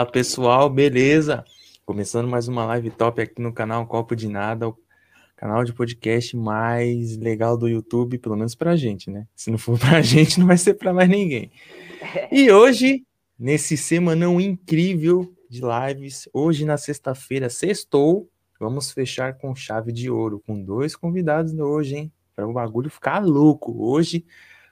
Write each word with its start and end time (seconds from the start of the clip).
Fala 0.00 0.10
pessoal, 0.10 0.70
beleza? 0.70 1.44
Começando 1.84 2.26
mais 2.26 2.48
uma 2.48 2.64
live 2.64 2.90
top 2.90 3.20
aqui 3.20 3.38
no 3.38 3.52
canal 3.52 3.86
Copo 3.86 4.16
de 4.16 4.28
Nada, 4.28 4.66
o 4.66 4.78
canal 5.36 5.62
de 5.62 5.74
podcast 5.74 6.34
mais 6.38 7.18
legal 7.18 7.54
do 7.54 7.68
YouTube, 7.68 8.16
pelo 8.16 8.34
menos 8.34 8.54
pra 8.54 8.76
gente, 8.76 9.10
né? 9.10 9.26
Se 9.36 9.50
não 9.50 9.58
for 9.58 9.76
pra 9.78 10.00
gente, 10.00 10.40
não 10.40 10.46
vai 10.46 10.56
ser 10.56 10.72
pra 10.72 10.94
mais 10.94 11.06
ninguém. 11.06 11.50
E 12.32 12.50
hoje, 12.50 13.04
nesse 13.38 13.76
semanão 13.76 14.40
incrível 14.40 15.30
de 15.50 15.60
lives, 15.60 16.26
hoje 16.32 16.64
na 16.64 16.78
sexta-feira, 16.78 17.50
sextou, 17.50 18.26
vamos 18.58 18.90
fechar 18.90 19.34
com 19.34 19.54
chave 19.54 19.92
de 19.92 20.10
ouro, 20.10 20.42
com 20.46 20.64
dois 20.64 20.96
convidados 20.96 21.52
hoje, 21.52 21.96
hein? 21.96 22.12
Para 22.34 22.48
o 22.48 22.54
bagulho 22.54 22.88
ficar 22.88 23.18
louco. 23.22 23.76
Hoje, 23.86 24.24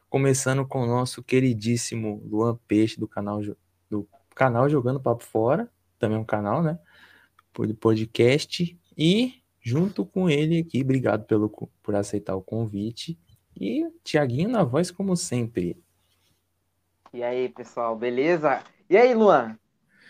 começando 0.08 0.66
com 0.66 0.84
o 0.84 0.86
nosso 0.86 1.22
queridíssimo 1.22 2.22
Luan 2.24 2.58
Peixe, 2.66 2.98
do 2.98 3.06
canal 3.06 3.42
canal 4.38 4.68
Jogando 4.68 5.00
Papo 5.00 5.24
Fora, 5.24 5.68
também 5.98 6.16
é 6.16 6.20
um 6.20 6.24
canal, 6.24 6.62
né? 6.62 6.78
Podcast. 7.80 8.78
E 8.96 9.42
junto 9.60 10.06
com 10.06 10.30
ele 10.30 10.60
aqui, 10.60 10.80
obrigado 10.80 11.24
pelo, 11.24 11.50
por 11.82 11.96
aceitar 11.96 12.36
o 12.36 12.40
convite. 12.40 13.18
E 13.60 13.84
Tiaguinho 14.04 14.48
na 14.48 14.62
voz, 14.62 14.92
como 14.92 15.16
sempre. 15.16 15.76
E 17.12 17.24
aí, 17.24 17.48
pessoal, 17.48 17.96
beleza? 17.96 18.62
E 18.88 18.96
aí, 18.96 19.12
Luan? 19.12 19.58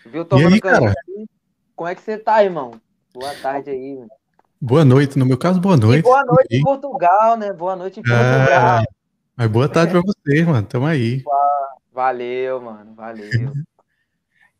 Viu 0.05 0.23
tomando 0.23 0.53
aí, 0.53 0.61
cara? 0.61 0.93
Como 1.75 1.89
é 1.89 1.95
que 1.95 2.01
você 2.01 2.17
tá, 2.17 2.43
irmão? 2.43 2.79
Boa 3.11 3.33
tarde 3.35 3.71
aí. 3.71 3.95
Mano. 3.95 4.09
Boa 4.61 4.85
noite, 4.85 5.17
no 5.17 5.25
meu 5.25 5.37
caso, 5.37 5.59
boa 5.59 5.77
noite. 5.77 6.01
E 6.01 6.03
boa 6.03 6.23
noite 6.23 6.47
em 6.51 6.61
Portugal, 6.61 7.37
né? 7.37 7.51
Boa 7.51 7.75
noite 7.75 7.99
em 7.99 8.03
Portugal. 8.03 8.47
Ah, 8.51 8.83
mas 9.35 9.49
boa 9.49 9.67
tarde 9.67 9.93
pra 9.93 10.01
vocês, 10.01 10.45
mano. 10.45 10.67
Tamo 10.67 10.85
aí. 10.85 11.23
Valeu, 11.91 12.61
mano. 12.61 12.93
Valeu. 12.93 13.53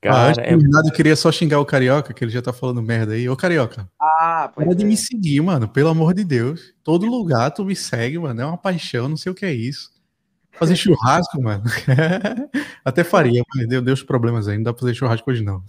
Cara, 0.02 0.34
ah, 0.38 0.42
é... 0.42 0.56
nada, 0.56 0.92
queria 0.92 1.16
só 1.16 1.30
xingar 1.30 1.60
o 1.60 1.66
Carioca, 1.66 2.14
que 2.14 2.24
ele 2.24 2.32
já 2.32 2.42
tá 2.42 2.54
falando 2.54 2.82
merda 2.82 3.14
aí. 3.14 3.28
Ô, 3.28 3.36
Carioca. 3.36 3.90
Ah, 4.00 4.50
pode 4.56 4.84
é. 4.84 4.88
me 4.88 4.96
seguir, 4.96 5.42
mano. 5.42 5.68
Pelo 5.68 5.90
amor 5.90 6.14
de 6.14 6.24
Deus. 6.24 6.74
Todo 6.84 7.06
lugar 7.10 7.52
tu 7.52 7.66
me 7.66 7.76
segue, 7.76 8.18
mano. 8.18 8.42
É 8.42 8.46
uma 8.46 8.58
paixão, 8.58 9.10
não 9.10 9.18
sei 9.18 9.32
o 9.32 9.36
que 9.36 9.46
é 9.46 9.54
isso. 9.54 9.92
Fazer 10.54 10.76
churrasco, 10.76 11.42
mano. 11.42 11.64
Até 12.84 13.04
faria, 13.04 13.44
mas 13.54 13.68
deu, 13.68 13.82
deu 13.82 13.94
os 13.94 14.04
problemas 14.04 14.48
aí. 14.48 14.58
Não 14.58 14.64
dá 14.64 14.74
pra 14.74 14.82
fazer 14.82 14.94
churrasco 14.94 15.30
hoje, 15.30 15.44
não. 15.44 15.64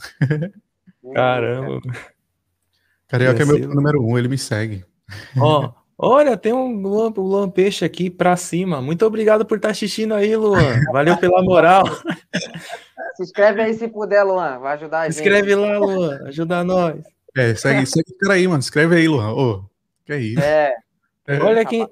Caramba. 1.13 1.81
Carioca 3.11 3.43
é 3.43 3.45
meu 3.45 3.69
número 3.69 4.05
um, 4.05 4.17
ele 4.17 4.29
me 4.29 4.39
segue. 4.39 4.85
Ó, 5.37 5.73
olha, 5.99 6.37
tem 6.37 6.53
um 6.53 6.81
Luan, 6.81 7.13
um 7.17 7.23
Luan 7.23 7.51
Peixe 7.51 7.85
aqui 7.85 8.09
pra 8.09 8.37
cima. 8.37 8.81
Muito 8.81 9.05
obrigado 9.05 9.45
por 9.45 9.57
estar 9.57 9.69
tá 9.69 9.73
assistindo 9.73 10.15
aí, 10.15 10.37
Luan. 10.37 10.81
Valeu 10.93 11.17
pela 11.17 11.43
moral. 11.43 11.83
Se 13.21 13.25
inscreve 13.25 13.61
aí 13.61 13.75
se 13.75 13.87
puder, 13.87 14.25
Luan. 14.25 14.59
Vai 14.61 14.75
ajudar 14.77 15.01
a 15.01 15.05
gente. 15.05 15.17
Se 15.17 15.21
inscreve 15.21 15.55
lá, 15.55 15.79
Luan. 15.79 16.23
Ajuda 16.27 16.65
nós. 16.65 17.05
É, 17.37 17.55
segue, 17.55 17.85
segue 17.85 18.13
o 18.13 18.19
cara 18.19 18.33
aí, 18.33 18.49
mano. 18.49 18.61
Escreve 18.61 18.97
aí, 18.97 19.07
Luan. 19.07 19.35
Ô, 19.35 19.65
que 20.07 20.13
é 20.15 20.19
isso? 20.19 20.41
É. 20.41 20.75
é. 21.27 21.39
Olha 21.39 21.63
quem. 21.67 21.87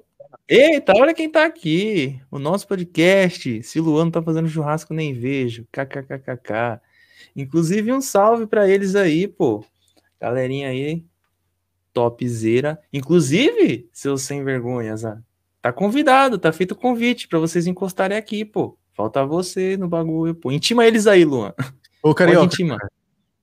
Eita, 0.47 0.93
olha 0.97 1.13
quem 1.13 1.29
tá 1.29 1.45
aqui. 1.45 2.19
O 2.31 2.39
nosso 2.39 2.67
podcast. 2.67 3.61
Se 3.61 3.79
Luan 3.79 4.05
não 4.05 4.11
tá 4.11 4.23
fazendo 4.23 4.49
churrasco, 4.49 4.91
nem 4.91 5.13
vejo. 5.13 5.67
KKKKK. 5.71 6.81
Inclusive, 7.35 7.93
um 7.93 8.01
salve 8.01 8.47
para 8.47 8.67
eles 8.67 8.95
aí, 8.95 9.27
pô. 9.27 9.63
Galerinha 10.19 10.69
aí, 10.69 11.05
topzera. 11.93 12.79
Inclusive, 12.91 13.87
seus 13.93 14.23
sem 14.23 14.43
vergonhas, 14.43 15.05
ah, 15.05 15.21
tá 15.61 15.71
convidado, 15.71 16.39
tá 16.39 16.51
feito 16.51 16.71
o 16.71 16.75
convite 16.75 17.27
para 17.27 17.37
vocês 17.37 17.67
encostarem 17.67 18.17
aqui, 18.17 18.43
pô. 18.43 18.78
Falta 18.99 19.25
você 19.25 19.77
no 19.77 19.87
bagulho, 19.87 20.35
pô. 20.35 20.51
Intima 20.51 20.85
eles 20.85 21.07
aí, 21.07 21.23
Luan. 21.23 21.53
Ô, 22.03 22.13
Carioca. 22.13 22.53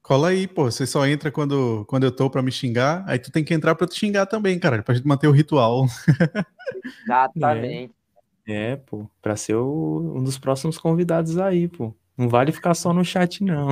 Cola 0.02 0.28
aí, 0.28 0.46
pô. 0.46 0.70
Você 0.70 0.86
só 0.86 1.06
entra 1.06 1.30
quando, 1.30 1.82
quando 1.88 2.04
eu 2.04 2.12
tô 2.12 2.28
pra 2.28 2.42
me 2.42 2.52
xingar. 2.52 3.02
Aí 3.06 3.18
tu 3.18 3.32
tem 3.32 3.42
que 3.42 3.54
entrar 3.54 3.74
pra 3.74 3.86
te 3.86 3.98
xingar 3.98 4.26
também, 4.26 4.58
cara. 4.58 4.82
Pra 4.82 4.94
gente 4.94 5.08
manter 5.08 5.28
o 5.28 5.32
ritual. 5.32 5.86
Exatamente. 7.04 7.94
É, 8.46 8.72
é 8.72 8.76
pô. 8.76 9.08
Pra 9.22 9.34
ser 9.34 9.54
o, 9.54 10.12
um 10.16 10.22
dos 10.22 10.36
próximos 10.36 10.76
convidados 10.76 11.38
aí, 11.38 11.68
pô. 11.68 11.96
Não 12.18 12.28
vale 12.28 12.52
ficar 12.52 12.74
só 12.74 12.92
no 12.92 13.02
chat, 13.02 13.42
não. 13.42 13.68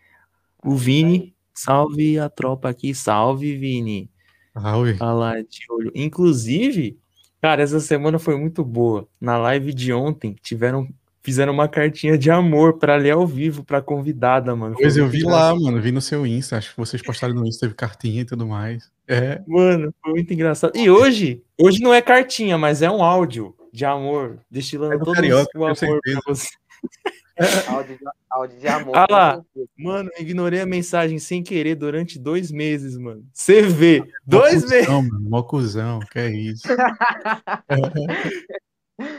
o 0.62 0.76
Vini, 0.76 1.34
salve 1.54 2.18
a 2.18 2.28
tropa 2.28 2.68
aqui. 2.68 2.94
Salve, 2.94 3.56
Vini. 3.56 4.10
Salve. 4.52 4.98
Olha 5.00 5.12
lá, 5.12 5.40
de 5.40 5.64
olho. 5.70 5.90
Inclusive, 5.94 6.98
cara, 7.40 7.62
essa 7.62 7.80
semana 7.80 8.18
foi 8.18 8.36
muito 8.36 8.64
boa. 8.64 9.06
Na 9.20 9.36
live 9.36 9.72
de 9.72 9.92
ontem, 9.92 10.36
tiveram 10.42 10.88
fizeram 11.20 11.52
uma 11.52 11.68
cartinha 11.68 12.16
de 12.16 12.30
amor 12.30 12.78
para 12.78 12.96
ler 12.96 13.10
ao 13.10 13.26
vivo 13.26 13.62
para 13.62 13.82
convidada, 13.82 14.56
mano. 14.56 14.74
Pois 14.80 14.96
eu 14.96 15.06
vi 15.06 15.22
lá, 15.22 15.54
mano, 15.54 15.78
vi 15.78 15.92
no 15.92 16.00
seu 16.00 16.26
Insta, 16.26 16.56
acho 16.56 16.70
que 16.70 16.76
vocês 16.78 17.02
postaram 17.02 17.34
no 17.34 17.46
Insta, 17.46 17.66
teve 17.66 17.74
cartinha 17.74 18.22
e 18.22 18.24
tudo 18.24 18.46
mais. 18.46 18.90
É. 19.06 19.42
Mano, 19.46 19.92
foi 20.02 20.12
muito 20.12 20.32
engraçado. 20.32 20.74
E 20.74 20.88
hoje, 20.88 21.42
hoje 21.58 21.80
não 21.80 21.92
é 21.92 22.00
cartinha, 22.00 22.56
mas 22.56 22.80
é 22.80 22.90
um 22.90 23.02
áudio 23.02 23.54
de 23.70 23.84
amor, 23.84 24.38
destilando 24.50 24.94
é 24.94 24.98
todo 24.98 25.12
carioca, 25.12 25.50
o 25.54 25.64
amor 25.64 25.76
pra 25.76 26.20
você. 26.26 26.48
áudio, 27.68 27.98
áudio 28.30 28.58
de 28.58 28.68
amor. 28.68 28.96
Ah 28.96 29.06
lá, 29.10 29.42
mano, 29.78 30.10
ignorei 30.18 30.60
a 30.60 30.66
mensagem 30.66 31.18
sem 31.18 31.42
querer 31.42 31.74
durante 31.74 32.18
dois 32.18 32.50
meses, 32.50 32.96
mano. 32.96 33.24
Você 33.32 33.62
vê, 33.62 34.02
dois 34.26 34.68
meses. 34.68 34.88
Não, 34.88 35.02
mano, 35.02 35.30
mocuzão, 35.30 36.00
que 36.00 36.18
é 36.18 36.30
isso. 36.30 36.68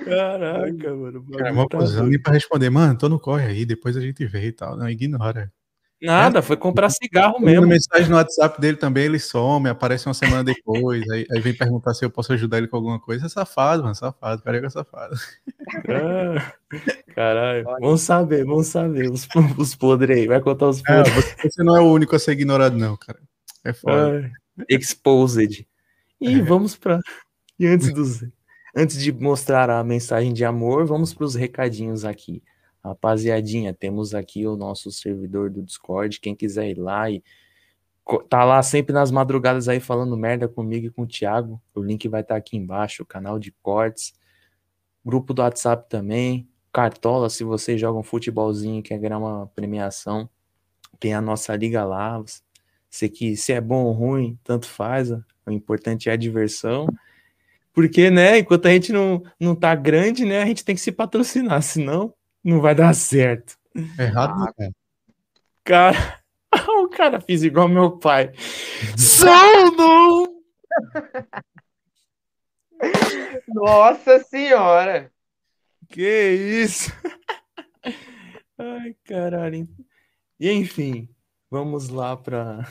Caraca, 0.05 0.95
mano. 0.95 1.25
Cara, 1.31 1.53
uma 1.53 1.67
tá 1.67 1.77
nem 2.03 2.21
pra 2.21 2.33
responder, 2.33 2.69
mano, 2.69 2.97
tô 2.97 3.07
no 3.07 3.19
corre 3.19 3.45
aí, 3.45 3.65
depois 3.65 3.95
a 3.95 4.01
gente 4.01 4.25
vê 4.25 4.47
e 4.47 4.51
tal. 4.51 4.75
Não, 4.75 4.89
ignora. 4.89 5.51
Nada, 6.01 6.41
foi 6.41 6.55
comprar 6.55 6.89
cigarro 6.89 7.39
mesmo. 7.39 7.67
mensagem 7.67 8.09
no 8.09 8.15
WhatsApp 8.15 8.59
dele 8.61 8.77
também, 8.77 9.05
ele 9.05 9.19
some, 9.19 9.67
aparece 9.67 10.07
uma 10.07 10.13
semana 10.13 10.43
depois, 10.43 11.07
aí, 11.09 11.25
aí, 11.29 11.41
vem 11.41 11.53
perguntar 11.53 11.93
se 11.93 12.05
eu 12.05 12.09
posso 12.09 12.31
ajudar 12.31 12.57
ele 12.57 12.67
com 12.67 12.77
alguma 12.77 12.99
coisa. 12.99 13.25
É 13.25 13.29
safado, 13.29 13.83
mano, 13.83 13.95
safado, 13.95 14.41
carioca 14.41 14.67
é 14.67 14.69
safado. 14.69 15.15
Ah, 15.89 16.53
caralho, 17.13 17.65
vamos 17.81 18.01
saber, 18.01 18.45
vamos 18.45 18.67
saber 18.67 19.11
os, 19.11 19.27
os 19.57 19.75
podres 19.75 20.17
aí, 20.17 20.27
vai 20.27 20.39
contar 20.39 20.69
os 20.69 20.81
podres. 20.81 21.13
você, 21.13 21.49
você, 21.49 21.63
não 21.63 21.75
é 21.75 21.81
o 21.81 21.91
único 21.91 22.15
a 22.15 22.19
ser 22.19 22.31
ignorado, 22.31 22.77
não, 22.77 22.95
cara. 22.95 23.19
É 23.63 23.73
foda. 23.73 24.31
Ah, 24.57 24.63
exposed. 24.69 25.67
E 26.21 26.39
é. 26.39 26.41
vamos 26.41 26.75
pra. 26.75 26.99
E 27.59 27.67
antes 27.67 27.93
dos. 27.93 28.23
Antes 28.75 29.01
de 29.01 29.11
mostrar 29.11 29.69
a 29.69 29.83
mensagem 29.83 30.31
de 30.31 30.45
amor, 30.45 30.85
vamos 30.85 31.13
para 31.13 31.25
os 31.25 31.35
recadinhos 31.35 32.05
aqui. 32.05 32.41
Rapaziadinha, 32.83 33.73
temos 33.73 34.13
aqui 34.13 34.47
o 34.47 34.55
nosso 34.55 34.91
servidor 34.91 35.49
do 35.49 35.61
Discord. 35.61 36.19
Quem 36.19 36.35
quiser 36.35 36.69
ir 36.69 36.79
lá 36.79 37.09
e 37.11 37.21
tá 38.29 38.43
lá 38.43 38.63
sempre 38.63 38.93
nas 38.93 39.11
madrugadas 39.11 39.67
aí 39.67 39.79
falando 39.79 40.15
merda 40.17 40.47
comigo 40.47 40.87
e 40.87 40.89
com 40.89 41.03
o 41.03 41.07
Thiago. 41.07 41.61
O 41.75 41.81
link 41.81 42.07
vai 42.07 42.21
estar 42.21 42.35
tá 42.35 42.37
aqui 42.37 42.57
embaixo, 42.57 43.03
o 43.03 43.05
canal 43.05 43.37
de 43.37 43.51
cortes. 43.61 44.13
Grupo 45.05 45.33
do 45.33 45.41
WhatsApp 45.41 45.89
também. 45.89 46.47
Cartola, 46.71 47.29
se 47.29 47.43
vocês 47.43 47.79
jogam 47.79 48.01
futebolzinho 48.03 48.79
e 48.79 48.83
quer 48.83 48.97
ganhar 48.97 49.17
uma 49.17 49.47
premiação, 49.47 50.29
tem 50.99 51.13
a 51.13 51.21
nossa 51.21 51.55
liga 51.55 51.83
lá. 51.83 52.23
Se, 52.89 53.09
que, 53.09 53.35
se 53.35 53.51
é 53.51 53.59
bom 53.59 53.85
ou 53.85 53.91
ruim, 53.91 54.39
tanto 54.43 54.67
faz. 54.67 55.11
O 55.11 55.51
importante 55.51 56.09
é 56.09 56.13
a 56.13 56.15
diversão. 56.15 56.87
Porque, 57.73 58.09
né, 58.09 58.39
enquanto 58.39 58.67
a 58.67 58.71
gente 58.71 58.91
não, 58.93 59.21
não 59.39 59.55
tá 59.55 59.75
grande, 59.75 60.25
né, 60.25 60.41
a 60.41 60.45
gente 60.45 60.65
tem 60.65 60.75
que 60.75 60.81
se 60.81 60.91
patrocinar, 60.91 61.61
senão 61.61 62.13
não 62.43 62.61
vai 62.61 62.75
dar 62.75 62.93
certo. 62.93 63.57
Errado, 63.97 64.33
ah, 64.33 64.53
né? 64.57 64.71
Cara, 65.63 66.21
o 66.83 66.89
cara 66.89 67.19
fez 67.21 67.43
igual 67.43 67.67
meu 67.67 67.97
pai. 67.97 68.31
Sono! 68.97 70.41
Nossa 73.47 74.19
senhora! 74.19 75.11
Que 75.89 76.61
isso? 76.63 76.91
Ai, 78.57 78.95
caralho. 79.05 79.67
E 80.39 80.51
enfim, 80.51 81.09
vamos 81.49 81.89
lá 81.89 82.15
para. 82.15 82.67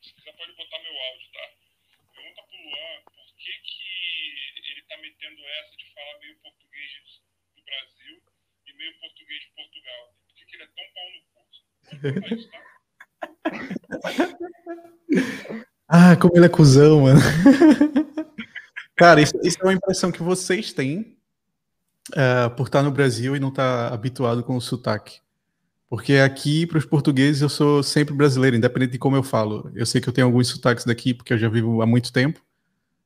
você 0.00 0.32
pode 0.32 0.52
botar 0.56 0.78
meu 0.80 0.92
áudio, 0.92 1.28
tá? 1.32 1.44
Pergunta 2.14 2.42
pro 2.48 2.56
Luan 2.56 3.02
por 3.04 3.26
que, 3.36 3.52
que 3.60 4.72
ele 4.72 4.82
tá 4.88 4.96
metendo 4.96 5.40
essa 5.60 5.76
de 5.76 5.89
falar 6.00 6.18
meio 6.20 6.36
português 6.40 6.90
do 7.56 7.62
Brasil 7.64 8.16
e 8.66 8.72
meio 8.76 8.92
português 9.00 9.40
de 9.40 9.50
Portugal. 9.54 10.14
Por 10.26 10.34
que, 10.34 10.44
que 10.46 10.56
ele 10.56 10.64
é 10.64 10.68
tão 10.76 10.84
pau 10.96 11.08
no 11.14 11.22
curso? 11.34 11.60
ah, 15.88 16.16
como 16.16 16.36
ele 16.36 16.46
é 16.46 16.48
cuzão, 16.48 17.02
mano. 17.02 17.20
Cara, 18.96 19.20
isso, 19.20 19.38
isso 19.42 19.58
é 19.60 19.64
uma 19.64 19.74
impressão 19.74 20.12
que 20.12 20.22
vocês 20.22 20.72
têm 20.72 21.16
uh, 22.10 22.50
por 22.56 22.66
estar 22.66 22.82
no 22.82 22.90
Brasil 22.90 23.36
e 23.36 23.40
não 23.40 23.48
estar 23.48 23.92
habituado 23.92 24.42
com 24.42 24.56
o 24.56 24.60
sotaque. 24.60 25.20
Porque 25.88 26.14
aqui, 26.14 26.66
para 26.66 26.78
os 26.78 26.84
portugueses, 26.84 27.42
eu 27.42 27.48
sou 27.48 27.82
sempre 27.82 28.14
brasileiro, 28.14 28.56
independente 28.56 28.92
de 28.92 28.98
como 28.98 29.16
eu 29.16 29.22
falo. 29.22 29.70
Eu 29.74 29.84
sei 29.84 30.00
que 30.00 30.08
eu 30.08 30.12
tenho 30.12 30.26
alguns 30.26 30.48
sotaques 30.48 30.84
daqui, 30.84 31.12
porque 31.12 31.32
eu 31.32 31.38
já 31.38 31.48
vivo 31.48 31.82
há 31.82 31.86
muito 31.86 32.12
tempo. 32.12 32.40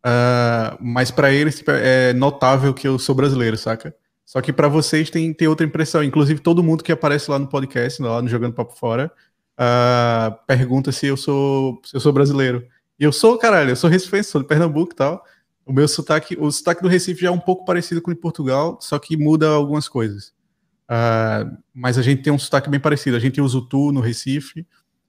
Uh, 0.05 0.77
mas 0.81 1.11
para 1.11 1.33
eles 1.33 1.57
tipo, 1.57 1.71
é 1.71 2.13
notável 2.13 2.75
que 2.75 2.87
eu 2.87 2.99
sou 2.99 3.15
brasileiro, 3.15 3.57
saca? 3.57 3.95
Só 4.25 4.41
que 4.41 4.53
para 4.53 4.69
vocês 4.69 5.09
tem, 5.11 5.33
tem 5.33 5.49
outra 5.49 5.65
impressão. 5.67 6.03
Inclusive, 6.03 6.41
todo 6.41 6.63
mundo 6.63 6.85
que 6.85 6.93
aparece 6.93 7.31
lá 7.31 7.39
no 7.39 7.49
podcast, 7.49 8.03
lá 8.03 8.21
no 8.21 8.29
Jogando 8.29 8.55
Papo 8.55 8.75
Fora, 8.77 9.11
uh, 9.59 10.37
pergunta 10.47 10.93
se 10.93 11.07
eu 11.07 11.17
sou 11.17 11.81
se 11.85 11.97
eu 11.97 12.01
sou 12.01 12.13
brasileiro. 12.13 12.67
E 12.99 13.05
eu 13.05 13.13
sou, 13.13 13.39
caralho, 13.39 13.71
eu 13.71 13.77
sou 13.77 13.91
recifense, 13.91 14.31
sou 14.31 14.43
de 14.43 14.47
Pernambuco 14.47 14.93
e 14.93 14.97
tal. 14.97 15.25
O 15.67 15.73
meu 15.73 15.89
sotaque, 15.89 16.37
o 16.39 16.51
sotaque 16.51 16.83
do 16.83 16.89
Recife 16.89 17.23
já 17.23 17.29
é 17.29 17.31
um 17.31 17.41
pouco 17.41 17.65
parecido 17.65 18.03
com 18.03 18.11
o 18.11 18.15
de 18.15 18.21
Portugal, 18.21 18.79
só 18.81 18.99
que 18.99 19.17
muda 19.17 19.49
algumas 19.49 19.89
coisas. 19.89 20.35
Uh, 20.85 21.57
mas 21.73 21.97
a 21.97 22.03
gente 22.03 22.23
tem 22.23 22.33
um 22.33 22.39
sotaque 22.39 22.69
bem 22.69 22.79
parecido. 22.79 23.17
A 23.17 23.21
gente 23.21 23.41
usa 23.41 23.57
o 23.57 23.67
tu 23.67 23.91
no 23.91 24.01
Recife, 24.01 24.67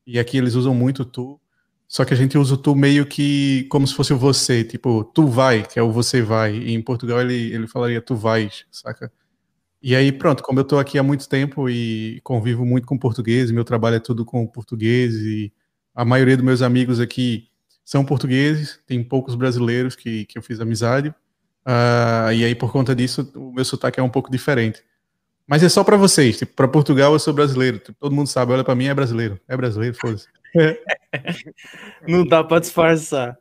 e 0.08 0.18
aqui 0.18 0.38
eles 0.38 0.56
usam 0.56 0.74
muito 0.74 1.04
tu. 1.04 1.40
Só 1.88 2.04
que 2.04 2.14
a 2.14 2.18
gente 2.18 2.38
usa 2.38 2.56
o 2.56 2.58
tu 2.58 2.76
meio 2.76 3.06
que 3.06 3.66
como 3.70 3.86
se 3.88 3.94
fosse 3.94 4.14
o 4.14 4.18
você, 4.18 4.64
tipo, 4.64 5.04
tu 5.04 5.28
vai, 5.28 5.64
que 5.64 5.80
é 5.80 5.84
o 5.84 5.92
você 5.92 6.22
vai. 6.22 6.56
E 6.56 6.74
em 6.74 6.82
Portugal 6.82 7.22
ele, 7.22 7.54
ele 7.54 7.68
falaria 7.68 8.02
tu 8.02 8.16
vais, 8.16 8.66
saca? 8.72 9.12
E 9.82 9.96
aí, 9.96 10.12
pronto, 10.12 10.42
como 10.42 10.60
eu 10.60 10.64
tô 10.64 10.80
aqui 10.80 10.98
há 10.98 11.04
muito 11.04 11.30
tempo 11.30 11.70
e 11.70 12.20
convivo 12.24 12.66
muito 12.66 12.88
com 12.88 12.98
português, 12.98 13.52
meu 13.52 13.64
trabalho 13.64 13.98
é 13.98 14.00
tudo 14.00 14.26
com 14.26 14.48
português, 14.48 15.14
e 15.14 15.54
a 15.94 16.04
maioria 16.04 16.36
dos 16.36 16.46
meus 16.46 16.62
amigos 16.64 17.00
aqui 17.00 17.50
são 17.84 18.04
portugueses, 18.04 18.80
tem 18.88 19.04
poucos 19.04 19.36
brasileiros 19.36 19.96
que, 19.96 20.26
que 20.26 20.40
eu 20.40 20.42
fiz 20.42 20.60
amizade. 20.60 21.10
Uh, 21.10 22.34
e 22.34 22.44
aí, 22.44 22.56
por 22.56 22.72
conta 22.72 22.96
disso, 22.96 23.32
o 23.36 23.54
meu 23.54 23.64
sotaque 23.64 24.00
é 24.00 24.04
um 24.04 24.10
pouco 24.10 24.32
diferente. 24.32 24.84
Mas 25.48 25.62
é 25.62 25.70
só 25.70 25.84
para 25.84 25.98
vocês, 25.98 26.38
tipo, 26.40 26.54
para 26.56 26.68
Portugal 26.68 27.14
eu 27.14 27.20
sou 27.20 27.34
brasileiro. 27.34 27.78
Tipo, 27.78 27.98
todo 28.00 28.16
mundo 28.16 28.28
sabe, 28.28 28.54
olha 28.54 28.64
para 28.64 28.76
mim 28.76 28.86
é 28.86 28.94
brasileiro. 28.94 29.40
É 29.48 29.56
brasileiro, 29.56 29.96
foda-se. 29.96 30.28
Não 32.08 32.26
dá 32.26 32.44
para 32.44 32.62
disfarçar. 32.62 33.38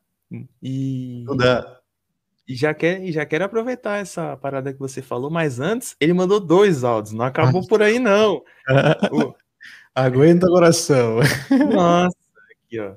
E... 0.63 1.25
Não 1.27 1.37
dá. 1.37 1.81
E 2.47 2.55
já, 2.55 2.75
quer, 2.75 3.05
já 3.11 3.25
quero 3.25 3.45
aproveitar 3.45 3.99
essa 3.99 4.37
parada 4.37 4.73
que 4.73 4.79
você 4.79 5.01
falou, 5.01 5.31
mas 5.31 5.61
antes 5.61 5.97
ele 5.99 6.13
mandou 6.13 6.39
dois 6.39 6.85
áudios, 6.85 7.15
não 7.15 7.25
acabou 7.25 7.67
por 7.67 7.83
aí, 7.83 7.99
não. 7.99 8.43
Aguenta 9.95 10.47
coração. 10.47 11.21
Nossa, 11.73 12.17
aqui, 12.67 12.79
ó. 12.81 12.97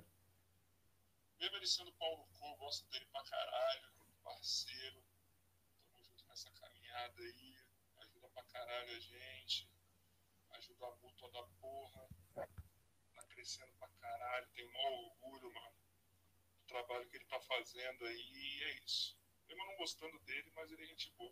trabalho 16.68 17.10
que 17.10 17.18
ele 17.18 17.26
tá 17.26 17.40
fazendo 17.42 18.06
aí, 18.06 18.22
e 18.34 18.64
é 18.64 18.80
isso. 18.86 19.18
Mesmo 19.48 19.66
não 19.66 19.67
gostando 19.78 20.14
dele, 20.26 20.52
mas 20.56 20.72
ele 20.72 20.82
é 20.82 20.86
gente 20.86 21.14
boa. 21.18 21.32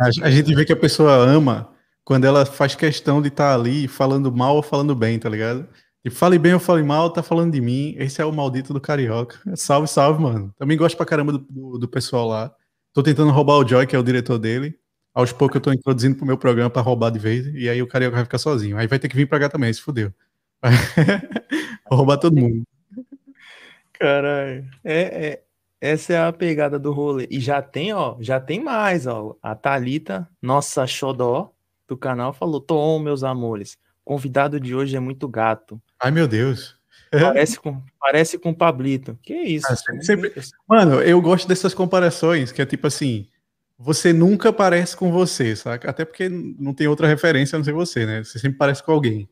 a, 0.00 0.26
a 0.26 0.30
gente 0.30 0.54
vê 0.54 0.64
que 0.64 0.72
a 0.72 0.76
pessoa 0.76 1.14
ama 1.14 1.74
quando 2.04 2.24
ela 2.24 2.44
faz 2.44 2.74
questão 2.74 3.20
de 3.22 3.28
estar 3.28 3.50
tá 3.50 3.54
ali 3.54 3.88
falando 3.88 4.30
mal 4.30 4.56
ou 4.56 4.62
falando 4.62 4.94
bem, 4.94 5.18
tá 5.18 5.28
ligado? 5.28 5.68
E 6.04 6.10
fale 6.10 6.38
bem 6.38 6.52
ou 6.52 6.60
fale 6.60 6.82
mal, 6.82 7.10
tá 7.10 7.22
falando 7.22 7.52
de 7.52 7.60
mim. 7.60 7.94
Esse 7.98 8.20
é 8.20 8.24
o 8.24 8.32
maldito 8.32 8.74
do 8.74 8.80
carioca. 8.80 9.38
Salve, 9.56 9.88
salve, 9.88 10.22
mano. 10.22 10.54
Também 10.58 10.76
gosto 10.76 10.96
pra 10.96 11.06
caramba 11.06 11.32
do, 11.32 11.38
do, 11.38 11.78
do 11.78 11.88
pessoal 11.88 12.28
lá. 12.28 12.54
Tô 12.92 13.02
tentando 13.02 13.30
roubar 13.30 13.56
o 13.56 13.66
Joy, 13.66 13.86
que 13.86 13.96
é 13.96 13.98
o 13.98 14.02
diretor 14.02 14.38
dele. 14.38 14.78
Aos 15.14 15.32
poucos 15.32 15.54
eu 15.54 15.60
tô 15.62 15.72
introduzindo 15.72 16.16
pro 16.16 16.26
meu 16.26 16.36
programa 16.36 16.68
para 16.68 16.82
roubar 16.82 17.10
de 17.10 17.18
vez. 17.18 17.46
E 17.54 17.68
aí 17.70 17.80
o 17.80 17.86
carioca 17.86 18.16
vai 18.16 18.24
ficar 18.24 18.38
sozinho. 18.38 18.76
Aí 18.76 18.86
vai 18.86 18.98
ter 18.98 19.08
que 19.08 19.16
vir 19.16 19.26
pra 19.26 19.40
cá 19.40 19.48
também, 19.48 19.72
se 19.72 19.80
fudeu. 19.80 20.12
Vou 21.88 21.98
roubar 21.98 22.18
todo 22.18 22.36
mundo. 22.36 22.64
Caralho. 23.98 24.64
É, 24.82 25.00
é, 25.00 25.42
essa 25.80 26.12
é 26.12 26.18
a 26.18 26.32
pegada 26.32 26.78
do 26.78 26.92
rolê. 26.92 27.26
E 27.30 27.40
já 27.40 27.60
tem, 27.60 27.92
ó, 27.92 28.16
já 28.20 28.40
tem 28.40 28.62
mais, 28.62 29.06
ó. 29.06 29.36
A 29.42 29.54
Talita, 29.54 30.28
nossa 30.40 30.86
xodó 30.86 31.52
do 31.86 31.96
canal, 31.96 32.32
falou: 32.32 32.60
Tom, 32.60 32.98
meus 32.98 33.22
amores, 33.22 33.76
convidado 34.04 34.58
de 34.58 34.74
hoje 34.74 34.96
é 34.96 35.00
muito 35.00 35.28
gato. 35.28 35.80
Ai, 36.00 36.10
meu 36.10 36.26
Deus. 36.26 36.76
Parece 37.10 37.60
com, 37.60 37.82
parece 38.00 38.38
com 38.38 38.50
o 38.50 38.54
Pablito. 38.54 39.18
Que 39.22 39.34
isso? 39.34 39.66
Ah, 39.70 39.76
sempre, 39.76 40.04
sempre... 40.04 40.32
Mano, 40.68 41.00
eu 41.00 41.20
gosto 41.20 41.46
dessas 41.46 41.72
comparações, 41.72 42.50
que 42.50 42.60
é 42.60 42.66
tipo 42.66 42.86
assim, 42.88 43.28
você 43.78 44.12
nunca 44.12 44.52
parece 44.52 44.96
com 44.96 45.12
você, 45.12 45.54
saca? 45.54 45.90
Até 45.90 46.04
porque 46.04 46.28
não 46.28 46.74
tem 46.74 46.88
outra 46.88 47.06
referência 47.06 47.56
a 47.56 47.58
não 47.58 47.64
ser 47.64 47.72
você, 47.72 48.06
né? 48.06 48.24
Você 48.24 48.38
sempre 48.38 48.58
parece 48.58 48.82
com 48.82 48.92
alguém. 48.92 49.28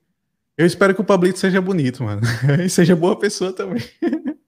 Eu 0.57 0.67
espero 0.67 0.95
que 0.95 1.01
o 1.01 1.05
Pablito 1.05 1.39
seja 1.39 1.61
bonito, 1.61 2.05
mano. 2.05 2.21
E 2.65 2.69
seja 2.69 2.95
boa 2.95 3.19
pessoa 3.19 3.53
também. 3.53 3.83